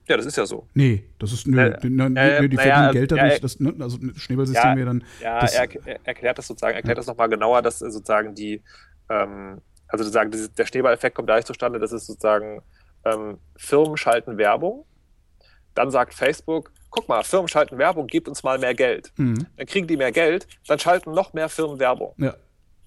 ja, 0.07 0.15
das 0.17 0.25
ist 0.25 0.37
ja 0.37 0.45
so. 0.45 0.67
Nee, 0.73 1.03
das 1.19 1.33
ist, 1.33 1.47
nö, 1.47 1.59
Äh, 1.59 1.79
die, 1.81 1.89
nö, 1.89 2.05
äh, 2.05 2.41
nö, 2.41 2.49
die 2.49 2.55
naja, 2.55 2.75
verdienen 2.75 2.91
Geld 2.93 3.11
ja, 3.11 3.17
dadurch, 3.17 3.35
äh, 3.37 3.39
dass, 3.41 3.59
ne, 3.59 3.73
also 3.79 3.97
ein 3.97 4.13
Schneeballsystem 4.15 4.69
Ja, 4.71 4.75
wäre 4.77 4.85
dann, 4.87 5.03
Ja, 5.21 5.39
Das- 5.41 5.53
er, 5.55 5.67
er 5.87 5.99
erklärt 6.03 6.37
das 6.37 6.47
sozusagen, 6.47 6.75
erklärt 6.75 6.97
das 6.97 7.07
nochmal 7.07 7.29
genauer, 7.29 7.61
dass 7.61 7.81
äh, 7.81 7.89
sozusagen 7.91 8.33
die, 8.35 8.61
ähm, 9.09 9.59
also 9.87 10.03
sozusagen 10.03 10.31
der 10.55 10.65
Schneeballeffekt 10.65 11.15
kommt 11.15 11.29
dadurch 11.29 11.45
zustande, 11.45 11.79
dass 11.79 11.91
es 11.91 12.05
sozusagen 12.05 12.61
ähm, 13.05 13.37
Firmen 13.57 13.97
schalten 13.97 14.37
Werbung, 14.37 14.85
dann 15.79 15.91
sagt 15.91 16.13
Facebook, 16.13 16.71
guck 16.89 17.07
mal, 17.07 17.23
Firmen 17.23 17.47
schalten 17.47 17.77
Werbung, 17.77 18.05
gebt 18.07 18.27
uns 18.27 18.43
mal 18.43 18.59
mehr 18.59 18.73
Geld. 18.75 19.13
mhm, 19.15 19.45
Dann 19.55 19.65
kriegen 19.65 19.87
die 19.87 19.95
mehr 19.95 20.11
Geld, 20.11 20.45
dann 20.67 20.77
schalten 20.77 21.11
noch 21.13 21.31
mehr 21.33 21.47
Firmen 21.47 21.79
Werbung. 21.79 22.13
ja, 22.17 22.35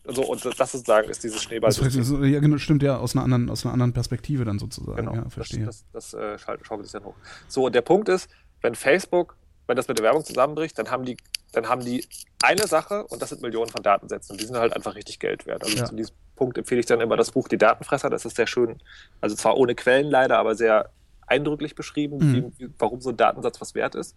So, 0.05 0.24
und 0.24 0.44
das 0.44 0.73
sozusagen 0.73 1.09
ist 1.09 1.23
dieses 1.24 1.36
das, 1.39 1.44
Schneeballsystem. 1.44 2.01
das, 2.20 2.31
ja, 2.31 2.40
genau, 2.40 2.59
stimmt 2.59 2.82
ja, 2.82 2.98
aus 2.98 3.14
einer 3.16 3.24
anderen, 3.24 3.48
aus 3.48 3.64
einer 3.64 3.73
anderen 3.73 3.94
Perspektive 3.94 4.44
dann 4.44 4.59
sozusagen, 4.59 4.97
Genau, 4.98 5.14
ja, 5.14 5.31
verstehe. 5.31 5.64
das, 5.64 5.86
das, 5.93 6.10
das 6.10 6.20
äh, 6.20 6.39
schau- 6.39 6.62
schaukelt 6.62 6.86
sich 6.86 6.93
dann 6.93 7.05
hoch. 7.05 7.14
So, 7.48 7.64
und 7.64 7.74
der 7.74 7.81
Punkt 7.81 8.10
ist, 8.10 8.28
wenn 8.60 8.74
Facebook, 8.74 9.36
wenn 9.66 9.77
das 9.77 9.89
mit 9.89 9.98
der 9.98 10.05
Werbung 10.05 10.23
zusammenbricht, 10.24 10.78
dann 10.78 10.90
haben 10.90 11.05
die, 11.05 11.16
dann 11.52 11.69
haben 11.69 11.82
die 11.82 12.06
eine 12.43 12.66
Sache 12.66 13.05
und 13.06 13.23
das 13.23 13.31
sind 13.31 13.40
Millionen 13.40 13.70
von 13.70 13.82
Datensätzen 13.82 14.32
und 14.35 14.40
die 14.40 14.44
sind 14.47 14.56
halt 14.56 14.74
einfach 14.77 14.94
richtig 14.97 15.19
Geld 15.19 15.47
wert. 15.47 15.64
Also 15.64 15.78
Ja. 15.78 15.85
zu 15.86 15.94
diesem 15.94 16.14
Punkt 16.36 16.59
empfehle 16.59 16.81
ich 16.81 16.86
dann 16.86 17.01
immer 17.01 17.16
das 17.16 17.31
Buch 17.31 17.48
Die 17.48 17.56
Datenfresser, 17.59 18.10
das 18.10 18.24
ist 18.27 18.36
sehr 18.36 18.47
schön, 18.47 18.82
also 19.23 19.35
zwar 19.36 19.56
ohne 19.56 19.74
Quellen 19.74 20.10
leider, 20.10 20.39
aber 20.39 20.55
sehr 20.55 20.90
eindrücklich 21.26 21.74
beschrieben, 21.74 22.18
Mhm. 22.18 22.52
wie, 22.58 22.68
warum 22.78 23.00
so 23.00 23.10
ein 23.10 23.16
Datensatz 23.16 23.60
was 23.60 23.74
wert 23.74 23.94
ist. 23.94 24.16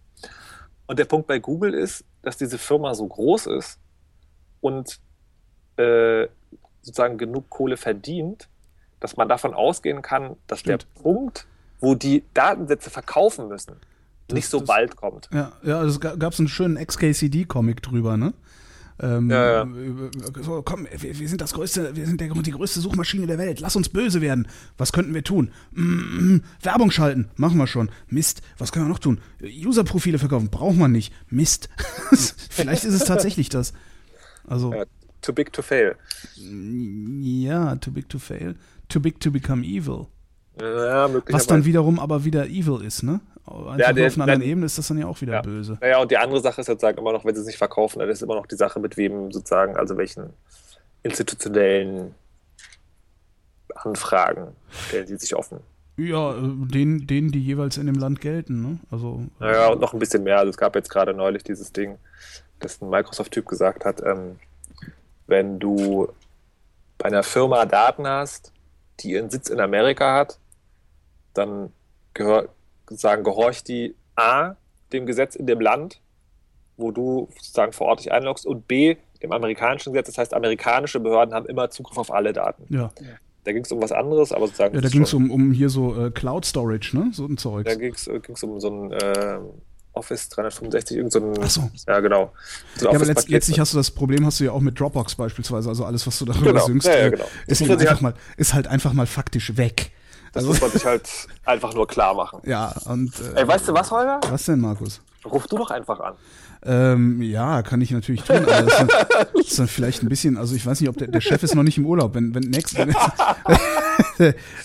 Und 0.86 0.98
der 0.98 1.04
Punkt 1.04 1.26
bei 1.26 1.38
Google 1.38 1.74
ist, 1.74 2.04
dass 2.22 2.36
diese 2.36 2.58
Firma 2.58 2.94
so 2.94 3.06
groß 3.06 3.46
ist 3.46 3.78
und 4.60 5.00
äh, 5.76 6.28
sozusagen 6.82 7.18
genug 7.18 7.50
Kohle 7.50 7.76
verdient, 7.76 8.48
dass 9.00 9.16
man 9.16 9.28
davon 9.28 9.52
ausgehen 9.54 10.00
kann, 10.02 10.36
dass 10.46 10.60
Stimmt. 10.60 10.86
der 10.96 11.02
Punkt, 11.02 11.46
wo 11.80 11.94
die 11.94 12.24
Datensätze 12.32 12.88
verkaufen 12.90 13.48
müssen, 13.48 13.76
Das- 14.28 14.34
nicht 14.34 14.48
so 14.48 14.58
das- 14.60 14.68
bald 14.68 14.96
kommt. 14.96 15.28
Ja, 15.32 15.52
ja, 15.62 15.82
es 15.84 16.00
ga- 16.00 16.14
gab 16.16 16.34
so 16.34 16.42
einen 16.42 16.48
schönen 16.48 16.76
XKCD-Comic 16.78 17.82
drüber, 17.82 18.16
ne? 18.16 18.32
Ähm, 19.00 19.30
Ja, 19.30 19.46
ja. 19.52 19.62
äh, 19.62 20.42
So, 20.42 20.62
komm, 20.62 20.86
wir, 20.90 21.18
wir 21.18 21.28
sind 21.28 21.40
das 21.40 21.52
größte, 21.52 21.94
wir 21.96 22.06
sind 22.06 22.20
der, 22.20 22.28
die 22.28 22.50
größte 22.50 22.80
Suchmaschine 22.80 23.26
der 23.26 23.38
Welt. 23.38 23.60
Lass 23.60 23.76
uns 23.76 23.88
böse 23.88 24.20
werden. 24.20 24.48
Was 24.78 24.92
könnten 24.92 25.12
wir 25.14 25.22
tun? 25.24 25.50
Mm, 25.72 25.82
mm, 26.34 26.42
Werbung 26.62 26.90
schalten. 26.90 27.28
Machen 27.36 27.58
wir 27.58 27.66
schon. 27.66 27.90
Mist. 28.08 28.42
Was 28.58 28.72
können 28.72 28.86
wir 28.86 28.90
noch 28.90 28.98
tun? 28.98 29.18
User-Profile 29.42 30.18
verkaufen. 30.18 30.48
Braucht 30.50 30.76
man 30.76 30.92
nicht. 30.92 31.12
Mist. 31.28 31.68
Vielleicht 32.50 32.84
ist 32.84 32.94
es 32.94 33.04
tatsächlich 33.04 33.48
das. 33.48 33.72
Also, 34.46 34.72
Ja, 34.72 34.84
too 35.20 35.32
big 35.32 35.52
to 35.52 35.62
fail. 35.62 35.96
ja, 36.38 37.76
too 37.76 37.90
big 37.90 38.08
to 38.08 38.18
fail. 38.18 38.54
Too 38.88 39.00
big 39.00 39.20
to 39.20 39.30
become 39.30 39.64
evil. 39.64 40.06
Ja. 40.60 41.10
Was 41.28 41.46
dann 41.46 41.64
wiederum 41.64 41.98
aber 41.98 42.24
wieder 42.24 42.46
evil 42.48 42.80
ist, 42.82 43.02
ne? 43.02 43.20
Einfach 43.46 43.78
Ja, 43.78 43.92
der- 43.92 44.06
auf 44.08 44.14
einer 44.14 44.24
anderen 44.24 44.40
der- 44.40 44.48
Ebene 44.48 44.66
ist 44.66 44.76
das 44.78 44.88
dann 44.88 44.98
ja 44.98 45.06
auch 45.06 45.20
wieder 45.20 45.34
Ja. 45.34 45.42
böse. 45.42 45.78
Naja, 45.80 45.98
und 46.00 46.10
die 46.10 46.16
andere 46.16 46.40
Sache 46.40 46.60
ist 46.62 46.66
sozusagen 46.66 46.98
immer 46.98 47.12
noch, 47.12 47.24
wenn 47.24 47.34
sie 47.34 47.40
es 47.42 47.46
nicht 47.46 47.58
verkaufen, 47.58 48.00
dann 48.00 48.08
ist 48.08 48.22
immer 48.22 48.34
noch 48.34 48.46
die 48.46 48.56
Sache, 48.56 48.80
mit 48.80 48.96
wem 48.96 49.30
sozusagen, 49.30 49.76
also 49.76 49.96
welchen 49.96 50.30
institutionellen 51.02 52.14
Anfragen 53.74 54.56
stellen 54.88 55.06
sie 55.06 55.16
sich 55.16 55.34
offen. 55.36 55.60
Ja, 55.96 56.32
äh, 56.36 56.40
denen, 56.66 57.06
denen, 57.06 57.30
die 57.32 57.42
jeweils 57.42 57.76
in 57.78 57.86
dem 57.86 57.94
Land 57.96 58.20
gelten, 58.20 58.60
ne? 58.62 58.78
Also, 58.90 59.22
Naja, 59.38 59.68
und 59.68 59.80
noch 59.80 59.92
ein 59.92 59.98
bisschen 59.98 60.22
mehr. 60.24 60.38
Also 60.38 60.50
es 60.50 60.56
gab 60.56 60.74
jetzt 60.74 60.90
gerade 60.90 61.14
neulich 61.14 61.42
dieses 61.42 61.72
Ding, 61.72 61.98
dass 62.58 62.80
ein 62.82 62.90
Microsoft-Typ 62.90 63.46
gesagt 63.46 63.84
hat, 63.84 64.02
ähm, 64.02 64.38
wenn 65.26 65.58
du 65.58 66.08
bei 66.98 67.06
einer 67.06 67.22
Firma 67.22 67.64
Daten 67.66 68.06
hast, 68.06 68.52
die 69.00 69.12
ihren 69.12 69.30
Sitz 69.30 69.48
in 69.50 69.60
Amerika 69.60 70.14
hat, 70.14 70.38
dann 71.34 71.72
gehör, 72.14 72.48
sagen, 72.90 73.24
gehorcht 73.24 73.68
die 73.68 73.94
A, 74.14 74.56
dem 74.92 75.06
Gesetz 75.06 75.34
in 75.36 75.46
dem 75.46 75.60
Land, 75.60 76.00
wo 76.76 76.90
du 76.90 77.28
sozusagen 77.36 77.72
vor 77.72 77.88
Ort 77.88 78.00
dich 78.00 78.12
einloggst, 78.12 78.46
und 78.46 78.68
B, 78.68 78.96
dem 79.22 79.32
amerikanischen 79.32 79.92
Gesetz. 79.92 80.06
Das 80.06 80.18
heißt, 80.18 80.34
amerikanische 80.34 81.00
Behörden 81.00 81.34
haben 81.34 81.46
immer 81.46 81.70
Zugriff 81.70 81.98
auf 81.98 82.12
alle 82.12 82.32
Daten. 82.32 82.66
ja. 82.74 82.90
Da 83.44 83.52
ging 83.52 83.62
es 83.62 83.70
um 83.70 83.80
was 83.80 83.92
anderes, 83.92 84.32
aber 84.32 84.46
sozusagen. 84.46 84.74
Ja, 84.74 84.80
da 84.80 84.88
ging 84.88 85.02
es 85.02 85.14
um, 85.14 85.30
um 85.30 85.52
hier 85.52 85.68
so 85.68 86.06
äh, 86.06 86.10
Cloud 86.10 86.44
Storage, 86.44 86.96
ne? 86.98 87.10
So 87.12 87.26
ein 87.26 87.38
Zeug. 87.38 87.64
Da 87.66 87.76
ging 87.76 87.94
es 87.94 88.42
um 88.42 88.58
so 88.58 88.68
ein 88.68 88.90
äh, 88.90 89.38
Office 89.92 90.28
365, 90.30 90.96
irgend 90.96 91.12
so 91.12 91.20
ein. 91.20 91.34
Ach 91.40 91.48
so. 91.48 91.70
Ja, 91.86 92.00
genau. 92.00 92.32
So 92.76 92.86
Ja, 92.86 92.96
aber 92.96 93.06
letzt, 93.06 93.28
letztlich 93.28 93.60
hast 93.60 93.72
du 93.72 93.78
das 93.78 93.90
Problem, 93.90 94.26
hast 94.26 94.40
du 94.40 94.44
ja 94.44 94.50
auch 94.50 94.60
mit 94.60 94.78
Dropbox 94.78 95.14
beispielsweise, 95.14 95.68
also 95.68 95.84
alles, 95.84 96.06
was 96.06 96.18
du 96.18 96.24
darüber 96.24 96.52
Genau, 96.52 96.66
synkst, 96.66 96.88
ja, 96.88 96.96
ja, 96.96 97.06
äh, 97.06 97.10
genau. 97.12 97.24
ist, 97.46 97.60
man 97.66 97.78
einfach 97.78 98.00
mal, 98.00 98.14
ist 98.36 98.52
halt 98.52 98.66
einfach 98.66 98.92
mal 98.92 99.06
faktisch 99.06 99.56
weg. 99.56 99.92
Das 100.36 100.44
Also, 100.44 100.48
muss 100.48 100.60
man 100.60 100.70
sich 100.70 100.84
halt 100.84 101.08
einfach 101.44 101.74
nur 101.74 101.86
klar 101.86 102.14
machen. 102.14 102.40
ja, 102.44 102.72
und 102.86 103.12
äh, 103.34 103.40
Ey, 103.40 103.48
weißt 103.48 103.68
du 103.68 103.72
was, 103.74 103.90
Holger? 103.90 104.20
was 104.28 104.44
denn, 104.44 104.60
Markus? 104.60 105.00
Ruf 105.24 105.46
du 105.48 105.56
doch 105.56 105.70
einfach 105.70 105.98
an. 106.00 106.14
Ähm, 106.64 107.20
ja, 107.22 107.62
kann 107.62 107.80
ich 107.80 107.90
natürlich 107.90 108.22
tun, 108.22 108.36
aber 108.36 108.46
das 108.62 108.66
ist, 108.66 108.78
dann, 108.78 108.88
das 109.34 109.46
ist 109.46 109.58
dann 109.58 109.68
vielleicht 109.68 110.02
ein 110.02 110.08
bisschen, 110.08 110.36
also 110.36 110.54
ich 110.54 110.64
weiß 110.66 110.80
nicht, 110.80 110.88
ob 110.90 110.96
der, 110.96 111.08
der 111.08 111.20
Chef 111.20 111.42
ist 111.42 111.54
noch 111.54 111.62
nicht 111.62 111.78
im 111.78 111.86
Urlaub, 111.86 112.14
wenn, 112.14 112.34
wenn 112.34 112.44
nächst, 112.44 112.76
wenn, 112.76 112.94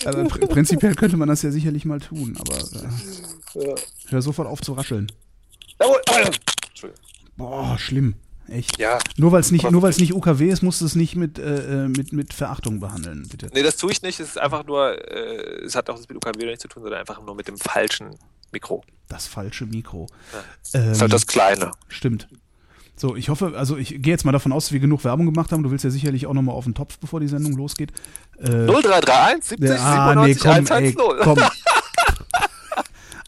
also 0.04 0.24
pr 0.28 0.46
prinzipiell 0.46 0.94
könnte 0.94 1.16
man 1.16 1.28
das 1.28 1.42
ja 1.42 1.50
sicherlich 1.50 1.84
mal 1.84 2.00
tun, 2.00 2.36
aber 2.38 2.56
äh, 2.56 3.66
Ja. 3.66 3.74
hör 4.08 4.22
sofort 4.22 4.48
auf 4.48 4.60
zu 4.60 4.72
rascheln. 4.72 5.10
Jawohl. 5.80 6.00
Entschuldigung. 6.06 7.04
Boah, 7.36 7.78
schlimm. 7.78 8.14
Echt. 8.52 8.78
Ja, 8.78 8.98
Nur 9.16 9.32
weil 9.32 9.40
es 9.40 9.50
nicht, 9.50 9.64
Aber- 9.64 9.72
nur 9.72 9.82
weil 9.82 9.90
es 9.90 9.98
nicht 9.98 10.12
UKW 10.14 10.48
ist, 10.48 10.62
musst 10.62 10.80
du 10.80 10.84
es 10.84 10.94
nicht 10.94 11.16
mit, 11.16 11.38
äh, 11.38 11.84
äh, 11.84 11.88
mit, 11.88 12.12
mit 12.12 12.34
Verachtung 12.34 12.80
behandeln, 12.80 13.26
bitte. 13.30 13.48
nee, 13.54 13.62
das 13.62 13.76
tue 13.76 13.92
ich 13.92 14.02
nicht. 14.02 14.20
Es 14.20 14.28
ist 14.30 14.38
einfach 14.38 14.64
nur, 14.66 14.92
äh, 15.10 15.64
es 15.64 15.74
hat 15.74 15.88
auch 15.88 15.94
nichts 15.94 16.08
mit 16.08 16.16
UKW 16.16 16.44
nichts 16.46 16.62
zu 16.62 16.68
tun, 16.68 16.82
sondern 16.82 17.00
einfach 17.00 17.22
nur 17.22 17.34
mit 17.34 17.48
dem 17.48 17.56
falschen 17.56 18.10
Mikro. 18.52 18.82
Das 19.08 19.26
falsche 19.26 19.64
Mikro. 19.66 20.06
Das 20.62 20.74
ist 20.84 20.96
Ähm, 20.96 21.00
halt 21.00 21.12
das 21.12 21.26
Kleine. 21.26 21.70
Stimmt. 21.88 22.28
So, 22.94 23.16
ich 23.16 23.30
hoffe, 23.30 23.54
also 23.56 23.78
ich 23.78 23.88
gehe 24.02 24.12
jetzt 24.12 24.24
mal 24.24 24.32
davon 24.32 24.52
aus, 24.52 24.66
dass 24.66 24.72
wir 24.72 24.78
genug 24.80 25.02
Werbung 25.04 25.24
gemacht 25.26 25.50
haben. 25.50 25.62
Du 25.62 25.70
willst 25.70 25.82
ja 25.84 25.90
sicherlich 25.90 26.26
auch 26.26 26.34
nochmal 26.34 26.54
auf 26.54 26.64
den 26.64 26.74
Topf, 26.74 26.98
bevor 26.98 27.20
die 27.20 27.28
Sendung 27.28 27.52
losgeht. 27.54 27.90
Äh, 28.38 28.48
0331 28.66 29.44
70 29.44 29.68
der- 29.70 29.80
ah, 29.82 30.14
nee, 30.14 30.34
97 30.34 30.94
komm, 30.94 31.16
ey, 31.16 31.16
110. 31.16 31.24
komm. 31.24 31.38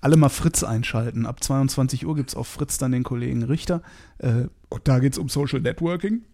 Alle 0.04 0.18
mal 0.18 0.28
Fritz 0.28 0.62
einschalten. 0.62 1.24
Ab 1.24 1.42
22 1.42 2.04
Uhr 2.04 2.14
gibt 2.14 2.28
es 2.28 2.34
auf 2.34 2.46
Fritz 2.46 2.76
dann 2.76 2.92
den 2.92 3.04
Kollegen 3.04 3.42
Richter. 3.42 3.80
Äh, 4.18 4.48
und 4.68 4.86
da 4.86 4.98
geht 4.98 5.14
es 5.14 5.18
um 5.18 5.30
Social 5.30 5.62
Networking. 5.62 6.26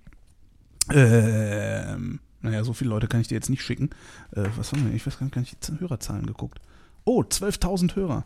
Ähm, 0.92 2.18
naja, 2.40 2.64
so 2.64 2.72
viele 2.72 2.90
Leute 2.90 3.06
kann 3.06 3.20
ich 3.20 3.28
dir 3.28 3.36
jetzt 3.36 3.48
nicht 3.48 3.62
schicken. 3.62 3.90
Äh, 4.32 4.46
was 4.56 4.72
haben 4.72 4.84
wir? 4.84 4.92
Ich 4.92 5.06
weiß 5.06 5.20
gar 5.20 5.24
nicht, 5.24 5.34
gar 5.34 5.42
nicht 5.42 5.68
die 5.68 5.78
Hörerzahlen 5.78 6.26
geguckt. 6.26 6.60
Oh, 7.04 7.22
12.000 7.22 7.94
Hörer. 7.94 8.24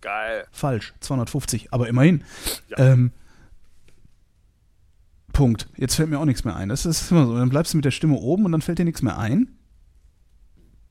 Geil. 0.00 0.46
Falsch, 0.50 0.94
250, 1.00 1.74
aber 1.74 1.88
immerhin. 1.88 2.24
Ja. 2.68 2.78
Ähm, 2.78 3.12
Punkt. 5.34 5.68
Jetzt 5.76 5.96
fällt 5.96 6.08
mir 6.08 6.18
auch 6.18 6.24
nichts 6.24 6.44
mehr 6.44 6.56
ein. 6.56 6.70
Das 6.70 6.86
ist 6.86 7.10
immer 7.10 7.26
so. 7.26 7.36
Dann 7.36 7.50
bleibst 7.50 7.74
du 7.74 7.76
mit 7.76 7.84
der 7.84 7.90
Stimme 7.90 8.14
oben 8.16 8.46
und 8.46 8.52
dann 8.52 8.62
fällt 8.62 8.78
dir 8.78 8.86
nichts 8.86 9.02
mehr 9.02 9.18
ein. 9.18 9.58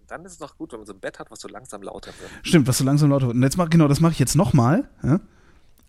Dann 0.08 0.26
ist 0.26 0.34
es 0.34 0.38
doch 0.38 0.58
gut, 0.58 0.72
wenn 0.72 0.80
man 0.80 0.88
so 0.88 0.94
ein 0.94 1.00
Bett 1.00 1.20
hat, 1.20 1.32
was 1.32 1.40
so 1.40 1.48
langsam 1.48 1.82
lauter 1.82 2.12
wird. 2.20 2.32
Stimmt, 2.44 2.68
was 2.68 2.78
so 2.78 2.84
langsam 2.84 3.10
lauter 3.10 3.28
wird. 3.28 3.36
Und 3.36 3.44
jetzt 3.44 3.58
mach, 3.58 3.70
genau, 3.70 3.88
das 3.88 4.00
mache 4.00 4.14
ich 4.14 4.20
jetzt 4.20 4.36
nochmal. 4.36 4.90
Ja? 5.04 5.20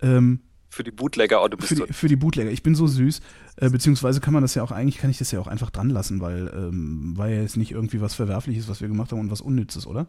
Ähm, 0.00 0.40
Für 0.68 0.84
die 0.84 0.90
Bootlegger, 0.90 1.42
oh, 1.42 1.48
du 1.48 1.56
bist 1.56 1.68
für, 1.68 1.86
die, 1.86 1.92
für 1.92 2.08
die 2.08 2.16
Bootlegger. 2.16 2.50
Ich 2.50 2.62
bin 2.62 2.74
so 2.74 2.86
süß. 2.86 3.20
Äh, 3.56 3.70
beziehungsweise 3.70 4.20
kann 4.20 4.34
man 4.34 4.42
das 4.42 4.54
ja 4.54 4.62
auch, 4.62 4.72
eigentlich 4.72 4.98
kann 4.98 5.10
ich 5.10 5.18
das 5.18 5.30
ja 5.30 5.40
auch 5.40 5.46
einfach 5.46 5.70
dran 5.70 5.90
lassen, 5.90 6.20
weil 6.20 6.52
ähm, 6.54 7.16
war 7.16 7.28
ja 7.28 7.40
jetzt 7.40 7.56
nicht 7.56 7.72
irgendwie 7.72 8.00
was 8.00 8.14
Verwerfliches, 8.14 8.68
was 8.68 8.80
wir 8.80 8.88
gemacht 8.88 9.12
haben 9.12 9.20
und 9.20 9.30
was 9.30 9.40
Unnützes, 9.40 9.86
oder? 9.86 10.06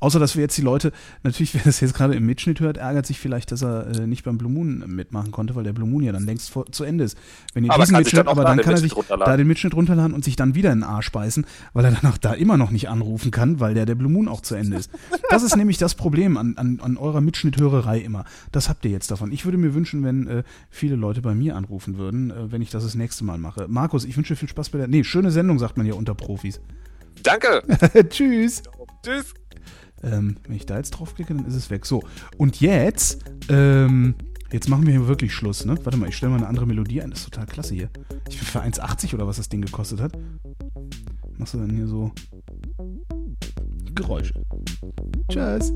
Außer, 0.00 0.18
dass 0.18 0.36
wir 0.36 0.42
jetzt 0.42 0.56
die 0.56 0.62
Leute, 0.62 0.92
natürlich, 1.22 1.54
wer 1.54 1.62
das 1.62 1.80
jetzt 1.80 1.94
gerade 1.94 2.14
im 2.14 2.26
Mitschnitt 2.26 2.60
hört, 2.60 2.76
ärgert 2.76 3.06
sich 3.06 3.18
vielleicht, 3.18 3.52
dass 3.52 3.62
er 3.62 3.86
äh, 3.88 4.06
nicht 4.06 4.24
beim 4.24 4.38
Blue 4.38 4.50
Moon 4.50 4.84
mitmachen 4.86 5.30
konnte, 5.30 5.54
weil 5.54 5.64
der 5.64 5.72
Blue 5.72 5.88
Moon 5.88 6.02
ja 6.02 6.12
dann 6.12 6.24
längst 6.24 6.50
vor, 6.50 6.70
zu 6.70 6.84
Ende 6.84 7.04
ist. 7.04 7.16
Wenn 7.54 7.64
ihr 7.64 7.72
Aber 7.72 7.84
diesen 7.84 7.96
Mitschnitt, 7.96 8.20
dann 8.20 8.28
aber 8.28 8.42
da 8.42 8.50
dann 8.50 8.64
kann 8.64 8.74
er 8.74 8.78
sich 8.78 8.92
da 8.92 9.36
den 9.36 9.46
Mitschnitt 9.46 9.74
runterladen 9.74 10.14
und 10.14 10.24
sich 10.24 10.36
dann 10.36 10.54
wieder 10.54 10.72
in 10.72 10.80
den 10.80 10.88
Arsch 10.88 11.10
beißen, 11.12 11.46
weil 11.72 11.84
er 11.84 11.92
danach 11.92 12.18
da 12.18 12.32
immer 12.32 12.56
noch 12.56 12.70
nicht 12.70 12.88
anrufen 12.88 13.30
kann, 13.30 13.60
weil 13.60 13.74
der, 13.74 13.86
der 13.86 13.94
Blue 13.94 14.10
Moon 14.10 14.28
auch 14.28 14.40
zu 14.40 14.54
Ende 14.54 14.76
ist. 14.76 14.90
Das 15.30 15.42
ist 15.42 15.56
nämlich 15.56 15.78
das 15.78 15.94
Problem 15.94 16.36
an, 16.36 16.54
an, 16.56 16.80
an 16.82 16.96
eurer 16.96 17.20
Mitschnitthörerei 17.20 17.98
immer. 17.98 18.24
Das 18.50 18.68
habt 18.68 18.84
ihr 18.84 18.90
jetzt 18.90 19.10
davon. 19.10 19.32
Ich 19.32 19.44
würde 19.44 19.58
mir 19.58 19.74
wünschen, 19.74 20.04
wenn 20.04 20.26
äh, 20.26 20.42
viele 20.70 20.96
Leute 20.96 21.22
bei 21.22 21.34
mir 21.34 21.56
anrufen 21.56 21.96
würden, 21.96 22.30
äh, 22.30 22.52
wenn 22.52 22.62
ich 22.62 22.70
das 22.70 22.82
das 22.82 22.94
nächste 22.94 23.24
Mal 23.24 23.38
mache. 23.38 23.66
Markus, 23.68 24.04
ich 24.04 24.16
wünsche 24.16 24.34
dir 24.34 24.38
viel 24.38 24.48
Spaß 24.48 24.70
bei 24.70 24.78
der. 24.78 24.88
Nee, 24.88 25.04
schöne 25.04 25.30
Sendung, 25.30 25.58
sagt 25.58 25.76
man 25.76 25.86
ja 25.86 25.94
unter 25.94 26.14
Profis. 26.14 26.60
Danke. 27.22 27.62
Tschüss. 28.08 28.62
Tschüss. 29.04 29.34
Ähm, 30.02 30.36
wenn 30.46 30.56
ich 30.56 30.66
da 30.66 30.76
jetzt 30.76 30.90
draufklicke, 30.90 31.34
dann 31.34 31.46
ist 31.46 31.54
es 31.54 31.70
weg. 31.70 31.86
So, 31.86 32.02
und 32.36 32.60
jetzt, 32.60 33.24
ähm, 33.48 34.14
jetzt 34.50 34.68
machen 34.68 34.86
wir 34.86 34.92
hier 34.92 35.06
wirklich 35.06 35.32
Schluss, 35.32 35.64
ne? 35.64 35.76
Warte 35.82 35.98
mal, 35.98 36.08
ich 36.08 36.16
stelle 36.16 36.30
mal 36.30 36.38
eine 36.38 36.48
andere 36.48 36.66
Melodie 36.66 37.02
ein. 37.02 37.10
Das 37.10 37.20
ist 37.20 37.26
total 37.26 37.46
klasse 37.46 37.74
hier. 37.74 37.90
Ich 38.28 38.38
bin 38.38 38.46
für 38.46 38.62
1,80 38.62 39.14
oder 39.14 39.26
was 39.26 39.36
das 39.36 39.48
Ding 39.48 39.62
gekostet 39.62 40.00
hat. 40.00 40.12
Machst 41.38 41.54
du 41.54 41.58
dann 41.58 41.70
hier 41.70 41.86
so 41.86 42.12
Geräusche. 43.94 44.34
Tschüss. 45.28 45.72